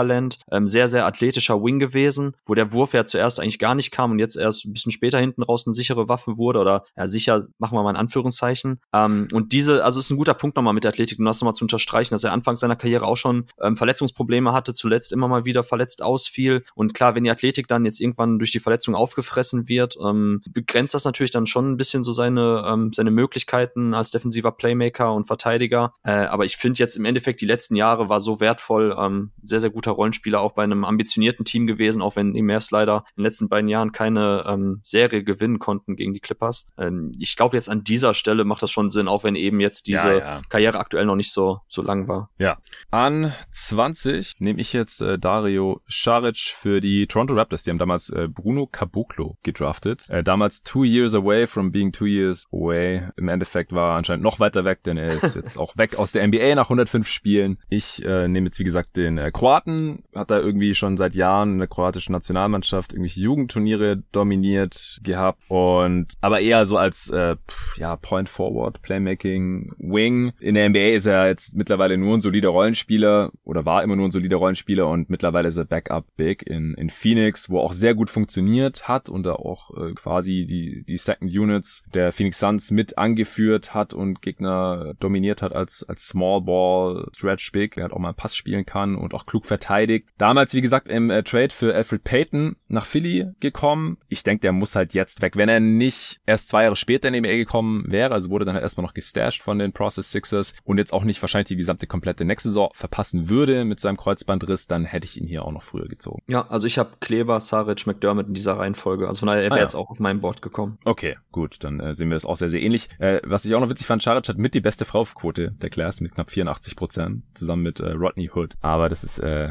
Ähm, 0.51 0.67
sehr, 0.67 0.89
sehr 0.89 1.05
athletischer 1.05 1.63
Wing 1.63 1.79
gewesen, 1.79 2.35
wo 2.45 2.53
der 2.53 2.71
Wurf 2.71 2.93
ja 2.93 3.05
zuerst 3.05 3.39
eigentlich 3.39 3.59
gar 3.59 3.75
nicht 3.75 3.91
kam 3.91 4.11
und 4.11 4.19
jetzt 4.19 4.35
erst 4.35 4.65
ein 4.65 4.73
bisschen 4.73 4.91
später 4.91 5.19
hinten 5.19 5.43
raus 5.43 5.65
eine 5.65 5.73
sichere 5.73 6.09
Waffe 6.09 6.37
wurde 6.37 6.59
oder 6.59 6.85
ja, 6.95 7.07
sicher, 7.07 7.47
machen 7.57 7.77
wir 7.77 7.83
mal 7.83 7.91
in 7.91 7.95
Anführungszeichen. 7.95 8.79
Ähm, 8.93 9.27
und 9.33 9.51
diese, 9.53 9.83
also 9.83 9.99
ist 9.99 10.09
ein 10.09 10.17
guter 10.17 10.33
Punkt 10.33 10.55
nochmal 10.55 10.73
mit 10.73 10.83
der 10.83 10.89
Athletik, 10.89 11.19
um 11.19 11.25
das 11.25 11.41
nochmal 11.41 11.55
zu 11.55 11.63
unterstreichen, 11.63 12.13
dass 12.13 12.23
er 12.23 12.33
Anfang 12.33 12.57
seiner 12.57 12.75
Karriere 12.75 13.05
auch 13.05 13.17
schon 13.17 13.47
ähm, 13.61 13.75
Verletzungsprobleme 13.75 14.53
hatte, 14.53 14.73
zuletzt 14.73 15.11
immer 15.11 15.27
mal 15.27 15.45
wieder 15.45 15.63
verletzt 15.63 16.01
ausfiel. 16.01 16.63
Und 16.75 16.93
klar, 16.93 17.15
wenn 17.15 17.23
die 17.23 17.31
Athletik 17.31 17.67
dann 17.67 17.85
jetzt 17.85 17.99
irgendwann 17.99 18.39
durch 18.39 18.51
die 18.51 18.59
Verletzung 18.59 18.95
aufgefressen 18.95 19.67
wird, 19.67 19.97
ähm, 20.03 20.41
begrenzt 20.49 20.93
das 20.93 21.05
natürlich 21.05 21.31
dann 21.31 21.45
schon 21.45 21.71
ein 21.71 21.77
bisschen 21.77 22.03
so 22.03 22.11
seine, 22.11 22.63
ähm, 22.67 22.91
seine 22.93 23.11
Möglichkeiten 23.11 23.93
als 23.93 24.11
defensiver 24.11 24.51
Playmaker 24.51 25.13
und 25.13 25.25
Verteidiger. 25.25 25.93
Äh, 26.03 26.11
aber 26.11 26.45
ich 26.45 26.57
finde 26.57 26.79
jetzt 26.79 26.95
im 26.95 27.05
Endeffekt 27.05 27.41
die 27.41 27.45
letzten 27.45 27.75
Jahre 27.75 28.09
war 28.09 28.19
so 28.19 28.39
wertvoll, 28.39 28.95
ähm, 28.97 29.31
sehr, 29.43 29.59
sehr 29.59 29.69
guter 29.77 29.91
Rollenspieler 29.91 30.41
auch 30.41 30.53
bei 30.53 30.63
einem 30.63 30.83
ambitionierten 30.83 31.45
Team 31.45 31.67
gewesen, 31.67 32.01
auch 32.01 32.15
wenn 32.15 32.33
die 32.33 32.41
Mavs 32.41 32.71
leider 32.71 33.03
in 33.15 33.21
den 33.21 33.25
letzten 33.25 33.47
beiden 33.47 33.69
Jahren 33.69 33.91
keine 33.91 34.43
ähm, 34.47 34.79
Serie 34.81 35.23
gewinnen 35.23 35.59
konnten 35.59 35.95
gegen 35.95 36.15
die 36.15 36.19
Clippers. 36.19 36.71
Ähm, 36.79 37.11
ich 37.19 37.35
glaube 37.35 37.55
jetzt 37.55 37.69
an 37.69 37.83
dieser 37.83 38.15
Stelle 38.15 38.43
macht 38.43 38.63
das 38.63 38.71
schon 38.71 38.89
Sinn, 38.89 39.07
auch 39.07 39.23
wenn 39.23 39.35
eben 39.35 39.59
jetzt 39.59 39.85
diese 39.85 40.13
ja, 40.13 40.17
ja. 40.17 40.41
Karriere 40.49 40.79
aktuell 40.79 41.05
noch 41.05 41.15
nicht 41.15 41.31
so, 41.31 41.59
so 41.67 41.83
lang 41.83 42.07
war. 42.07 42.31
Ja. 42.39 42.57
An 42.89 43.35
20 43.51 44.39
nehme 44.39 44.59
ich 44.59 44.73
jetzt 44.73 44.99
äh, 44.99 45.19
Dario 45.19 45.79
Saric 45.87 46.55
für 46.55 46.81
die 46.81 47.05
Toronto 47.05 47.35
Raptors. 47.35 47.61
Die 47.61 47.69
haben 47.69 47.77
damals 47.77 48.09
äh, 48.09 48.27
Bruno 48.27 48.65
Caboclo 48.65 49.37
gedraftet. 49.43 50.09
Äh, 50.09 50.23
damals 50.23 50.63
two 50.63 50.85
years 50.85 51.13
away 51.13 51.45
from 51.45 51.71
being 51.71 51.91
two 51.91 52.07
years 52.07 52.45
away. 52.51 53.07
Im 53.15 53.27
Endeffekt 53.27 53.73
war 53.73 53.91
er 53.91 53.97
anscheinend 53.97 54.23
noch 54.23 54.39
weiter 54.39 54.65
weg, 54.65 54.81
denn 54.81 54.97
er 54.97 55.09
ist 55.09 55.35
jetzt 55.35 55.59
auch 55.59 55.77
weg 55.77 55.99
aus 55.99 56.13
der 56.13 56.25
NBA 56.27 56.55
nach 56.55 56.65
105 56.65 57.07
Spielen. 57.07 57.59
Ich 57.69 58.03
äh, 58.03 58.27
nehme 58.27 58.47
jetzt 58.47 58.57
wie 58.57 58.63
gesagt 58.63 58.97
den 58.97 59.19
äh, 59.19 59.29
Kroaten. 59.31 59.66
Hat 60.15 60.31
er 60.31 60.41
irgendwie 60.41 60.75
schon 60.75 60.97
seit 60.97 61.15
Jahren 61.15 61.53
in 61.53 61.57
der 61.59 61.67
kroatischen 61.67 62.13
Nationalmannschaft 62.13 62.93
irgendwelche 62.93 63.19
Jugendturniere 63.19 64.03
dominiert 64.11 64.99
gehabt 65.03 65.39
und 65.49 66.13
aber 66.21 66.39
eher 66.39 66.65
so 66.65 66.77
als 66.77 67.09
äh, 67.09 67.35
ja 67.77 67.95
Point 67.95 68.29
Forward 68.29 68.81
Playmaking 68.81 69.73
Wing. 69.77 70.33
In 70.39 70.55
der 70.55 70.69
NBA 70.69 70.95
ist 70.95 71.05
er 71.05 71.27
jetzt 71.27 71.55
mittlerweile 71.55 71.97
nur 71.97 72.15
ein 72.15 72.21
solider 72.21 72.49
Rollenspieler 72.49 73.31
oder 73.43 73.65
war 73.65 73.83
immer 73.83 73.95
nur 73.95 74.07
ein 74.07 74.11
solider 74.11 74.37
Rollenspieler 74.37 74.87
und 74.87 75.09
mittlerweile 75.09 75.49
ist 75.49 75.57
er 75.57 75.65
Backup 75.65 76.05
Big 76.15 76.43
in, 76.47 76.73
in 76.75 76.89
Phoenix, 76.89 77.49
wo 77.49 77.59
auch 77.59 77.73
sehr 77.73 77.95
gut 77.95 78.09
funktioniert 78.09 78.87
hat 78.87 79.09
und 79.09 79.23
da 79.23 79.33
auch 79.33 79.71
äh, 79.77 79.93
quasi 79.93 80.45
die 80.45 80.83
die 80.87 80.97
Second 80.97 81.31
Units 81.31 81.83
der 81.93 82.11
Phoenix 82.11 82.39
Suns 82.39 82.71
mit 82.71 82.97
angeführt 82.97 83.73
hat 83.73 83.93
und 83.93 84.21
Gegner 84.21 84.93
dominiert 84.99 85.41
hat 85.41 85.53
als 85.53 85.83
als 85.87 86.07
Small 86.07 86.41
Ball 86.41 87.07
Stretch 87.15 87.51
Big, 87.51 87.75
der 87.75 87.85
hat 87.85 87.93
auch 87.93 87.99
mal 87.99 88.13
Pass 88.13 88.35
spielen 88.35 88.65
kann 88.65 88.95
und 88.95 89.13
auch 89.13 89.25
klug 89.25 89.45
verteidigt. 89.57 90.07
Damals 90.17 90.53
wie 90.53 90.61
gesagt 90.61 90.87
im 90.87 91.09
äh, 91.09 91.23
Trade 91.23 91.49
für 91.49 91.73
Alfred 91.73 92.03
Payton 92.03 92.55
nach 92.67 92.85
Philly 92.85 93.25
gekommen. 93.39 93.97
Ich 94.07 94.23
denke, 94.23 94.41
der 94.41 94.51
muss 94.51 94.75
halt 94.75 94.93
jetzt 94.93 95.21
weg, 95.21 95.35
wenn 95.35 95.49
er 95.49 95.59
nicht 95.59 96.19
erst 96.27 96.49
zwei 96.49 96.63
Jahre 96.63 96.75
später 96.75 97.07
in 97.07 97.13
die 97.13 97.21
NBA 97.21 97.37
gekommen 97.37 97.85
wäre, 97.87 98.13
also 98.13 98.29
wurde 98.29 98.45
dann 98.45 98.53
halt 98.53 98.63
erstmal 98.63 98.85
noch 98.85 98.93
gestasht 98.93 99.41
von 99.41 99.57
den 99.57 99.73
Process 99.73 100.11
Sixers 100.11 100.53
und 100.63 100.77
jetzt 100.77 100.93
auch 100.93 101.03
nicht 101.03 101.21
wahrscheinlich 101.21 101.47
die 101.47 101.55
gesamte 101.55 101.87
komplette 101.87 102.23
nächste 102.23 102.49
Saison 102.49 102.69
verpassen 102.73 103.29
würde 103.29 103.65
mit 103.65 103.79
seinem 103.79 103.97
Kreuzbandriss, 103.97 104.67
dann 104.67 104.85
hätte 104.85 105.05
ich 105.05 105.19
ihn 105.19 105.27
hier 105.27 105.43
auch 105.43 105.51
noch 105.51 105.63
früher 105.63 105.87
gezogen. 105.87 106.21
Ja, 106.27 106.47
also 106.49 106.67
ich 106.67 106.77
habe 106.77 106.91
Kleber, 106.99 107.39
Saric, 107.39 107.87
McDermott 107.87 108.27
in 108.27 108.33
dieser 108.33 108.57
Reihenfolge. 108.57 109.07
Also 109.07 109.19
von 109.19 109.27
daher, 109.27 109.41
er 109.41 109.49
wäre 109.49 109.55
ah, 109.55 109.57
ja. 109.57 109.63
jetzt 109.63 109.75
auch 109.75 109.89
auf 109.89 109.99
meinem 109.99 110.21
Board 110.21 110.41
gekommen. 110.41 110.75
Okay, 110.85 111.17
gut, 111.31 111.63
dann 111.63 111.79
äh, 111.79 111.95
sehen 111.95 112.09
wir 112.09 112.15
das 112.15 112.25
auch 112.25 112.37
sehr, 112.37 112.49
sehr 112.49 112.61
ähnlich. 112.61 112.89
Äh, 112.99 113.21
was 113.25 113.45
ich 113.45 113.55
auch 113.55 113.59
noch 113.59 113.69
witzig 113.69 113.87
fand, 113.87 114.03
Saric 114.03 114.29
hat 114.29 114.37
mit 114.37 114.53
die 114.53 114.61
beste 114.61 114.85
Frauquote 114.85 115.51
der 115.51 115.69
Class 115.69 116.01
mit 116.01 116.13
knapp 116.13 116.29
84 116.29 116.75
Prozent, 116.75 117.23
zusammen 117.33 117.63
mit 117.63 117.79
äh, 117.79 117.91
Rodney 117.91 118.29
Hood. 118.33 118.55
Aber 118.61 118.89
das 118.89 119.03
ist 119.03 119.19
äh, 119.19 119.46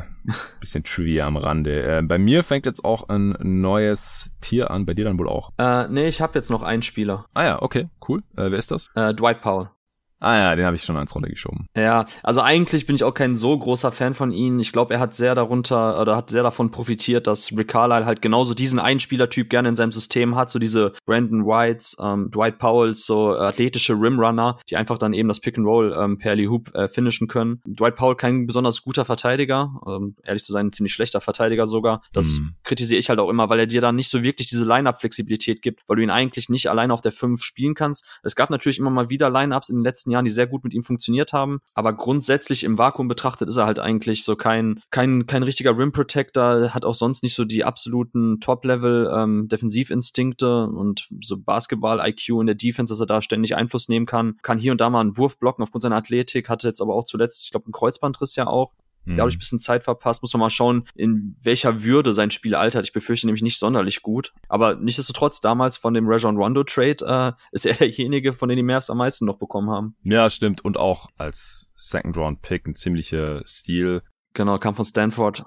bisschen 0.61 0.85
Trivia 0.85 1.27
am 1.27 1.37
Rande. 1.37 1.99
Äh, 1.99 2.03
bei 2.03 2.19
mir 2.19 2.43
fängt 2.43 2.67
jetzt 2.67 2.85
auch 2.85 3.09
ein 3.09 3.37
neues 3.41 4.31
Tier 4.41 4.71
an, 4.71 4.87
bei 4.87 4.95
dir 4.95 5.05
dann 5.05 5.19
wohl 5.19 5.29
auch. 5.29 5.53
Äh, 5.59 5.89
nee, 5.89 6.09
ich 6.09 6.21
habe 6.21 6.39
jetzt 6.39 6.51
noch 6.51 6.63
einen 6.63 6.83
Spieler. 6.83 7.27
Ah 7.35 7.45
ja, 7.45 7.63
okay, 7.63 7.89
cool. 8.09 8.21
Äh, 8.37 8.51
wer 8.51 8.59
ist 8.59 8.71
das? 8.71 8.91
Äh, 8.95 9.15
Dwight 9.15 9.41
Powell. 9.41 9.71
Ah 10.19 10.37
ja, 10.39 10.57
den 10.57 10.65
habe 10.65 10.77
ich 10.77 10.83
schon 10.83 10.97
eins 10.97 11.15
runtergeschoben. 11.15 11.69
Ja, 11.77 12.07
also 12.23 12.41
eigentlich 12.41 12.87
bin 12.87 12.97
ich 12.97 13.05
auch 13.05 13.13
kein 13.13 13.37
so 13.37 13.57
großer 13.57 13.93
Fan 13.93 14.15
von 14.15 14.33
ihm. 14.33 14.59
Ich 14.61 14.73
glaube, 14.73 14.95
er 14.95 15.01
hat 15.01 15.13
sehr 15.13 15.35
darunter 15.35 16.01
oder 16.01 16.17
hat 16.17 16.31
sehr 16.31 16.43
davon 16.43 16.71
profitiert, 16.71 17.27
dass 17.27 17.55
Rick 17.55 17.69
Carlisle 17.69 18.07
halt 18.07 18.23
genauso 18.23 18.55
diesen 18.55 18.79
Einspielertyp 18.79 19.51
gerne 19.51 19.69
in 19.69 19.77
seinem 19.77 19.93
System 19.93 20.35
hat, 20.35 20.51
so 20.51 20.59
diese 20.59 20.95
Brandon 21.05 21.45
Whites, 21.45 21.97
ähm, 22.03 22.31
Dwight 22.31 22.59
Powells, 22.59 23.05
so 23.05 23.37
athletische 23.37 23.93
Rimrunner, 23.93 24.59
die 24.71 24.77
einfach 24.77 24.97
dann 24.97 25.13
eben 25.13 25.29
das 25.29 25.41
Pick 25.41 25.59
and 25.59 25.67
Roll 25.67 25.95
ähm, 25.99 26.17
per 26.19 26.35
Lee 26.35 26.49
Hoop 26.49 26.75
äh, 26.75 26.89
finishen 26.89 27.29
können. 27.29 27.61
Dwight 27.67 27.97
Powell 27.97 28.17
kein 28.17 28.47
besonders 28.47 28.83
guter 28.83 29.05
Verteidiger, 29.05 29.81
ähm, 29.87 30.17
ehrlich 30.25 30.45
zu 30.45 30.53
sein, 30.53 30.69
ein 30.69 30.73
ziemlich 30.73 30.95
schlechter 30.95 31.21
Verteidiger 31.21 31.67
sogar. 31.67 32.03
Das 32.13 32.27
mm. 32.27 32.55
kritisiere 32.65 32.99
ich 32.99 33.11
halt 33.11 33.19
auch 33.19 33.29
immer, 33.29 33.51
weil 33.51 33.61
er 33.61 33.67
dir 33.67 33.81
dann 33.81 33.97
nicht 33.97 34.09
so 34.09 34.23
wirklich 34.23 34.49
diese 34.49 34.65
Line-Up-Flexibilität 34.65 35.61
gibt, 35.61 35.83
weil 35.87 35.97
du 35.97 36.03
ihn 36.03 36.11
eigentlich 36.11 36.49
nicht 36.49 36.71
alleine 36.71 36.95
auf 36.95 37.03
der 37.03 37.13
5 37.13 37.43
spielen 37.43 37.75
kannst. 37.75 38.19
Es 38.23 38.35
gab 38.35 38.51
natürlich 38.51 38.79
immer 38.79 38.91
mal 38.91 39.11
wieder 39.11 39.31
Line-Ups 39.31 39.69
in 39.69 39.77
den 39.77 39.85
letzten 39.85 40.06
Jahren, 40.11 40.25
die 40.25 40.31
sehr 40.31 40.47
gut 40.47 40.65
mit 40.65 40.75
ihm 40.75 40.83
funktioniert 40.83 41.33
haben. 41.33 41.61
Aber 41.75 41.93
grundsätzlich 41.93 42.65
im 42.65 42.79
Vakuum 42.79 43.09
betrachtet 43.09 43.49
ist 43.49 43.57
er 43.57 43.67
halt 43.67 43.79
eigentlich 43.79 44.25
so 44.25 44.37
kein, 44.37 44.81
kein, 44.91 45.27
kein 45.27 45.43
richtiger 45.43 45.77
Rim 45.77 45.93
Protector, 45.93 46.75
hat 46.75 46.85
auch 46.85 46.95
sonst 46.95 47.23
nicht 47.23 47.35
so 47.35 47.45
die 47.45 47.65
absoluten 47.65 48.41
Top-Level 48.41 49.11
ähm, 49.15 49.49
Defensivinstinkte 49.49 50.67
und 50.67 51.09
so 51.21 51.39
Basketball-IQ 51.39 52.29
in 52.41 52.47
der 52.47 52.55
Defense, 52.55 52.93
dass 52.93 53.01
er 53.01 53.07
da 53.07 53.23
ständig 53.23 53.57
Einfluss 53.57 53.89
nehmen 53.89 54.07
kann. 54.07 54.37
Kann 54.43 54.59
hier 54.59 54.73
und 54.73 54.81
da 54.81 54.91
mal 54.91 55.01
einen 55.01 55.17
Wurf 55.17 55.39
blocken 55.39 55.63
aufgrund 55.63 55.83
seiner 55.83 55.97
Athletik, 55.97 56.49
hatte 56.49 56.69
jetzt 56.69 56.81
aber 56.81 56.95
auch 56.95 57.05
zuletzt, 57.05 57.45
ich 57.45 57.51
glaube, 57.51 57.67
einen 57.67 57.73
Kreuzbandriss 57.73 58.37
ja 58.37 58.47
auch. 58.47 58.73
Da 59.15 59.21
habe 59.21 59.31
ich 59.31 59.37
ein 59.37 59.39
bisschen 59.39 59.59
Zeit 59.59 59.85
verpasst. 59.85 60.23
Muss 60.23 60.33
man 60.33 60.41
mal 60.41 60.51
schauen, 60.51 60.85
in 60.95 61.37
welcher 61.43 61.83
Würde 61.83 62.13
sein 62.13 62.31
Spiel 62.31 62.55
altert. 62.55 62.87
Ich 62.87 62.93
befürchte 62.93 63.27
nämlich 63.27 63.43
nicht 63.43 63.59
sonderlich 63.59 64.03
gut. 64.03 64.33
Aber 64.49 64.75
nichtsdestotrotz, 64.75 65.41
damals 65.41 65.77
von 65.77 65.95
dem 65.95 66.09
Rajon 66.09 66.37
Rondo 66.37 66.65
Trade 66.65 67.05
äh, 67.07 67.33
ist 67.53 67.67
er 67.67 67.75
derjenige, 67.79 68.33
von 68.33 68.49
dem 68.49 68.57
die 68.57 68.63
Mavs 68.63 68.91
am 68.91 68.99
meisten 68.99 69.27
noch 69.27 69.39
bekommen 69.39 69.71
haben. 69.71 69.97
Ja, 70.03 70.29
stimmt. 70.31 70.65
Und 70.65 70.77
auch 70.77 71.09
als 71.17 71.71
Second 71.77 72.17
Round 72.17 72.43
Pick 72.43 72.67
ein 72.67 72.75
ziemlicher 72.75 73.43
Stil. 73.45 74.03
Genau, 74.35 74.59
kam 74.59 74.75
von 74.75 74.85
Stanford. 74.85 75.45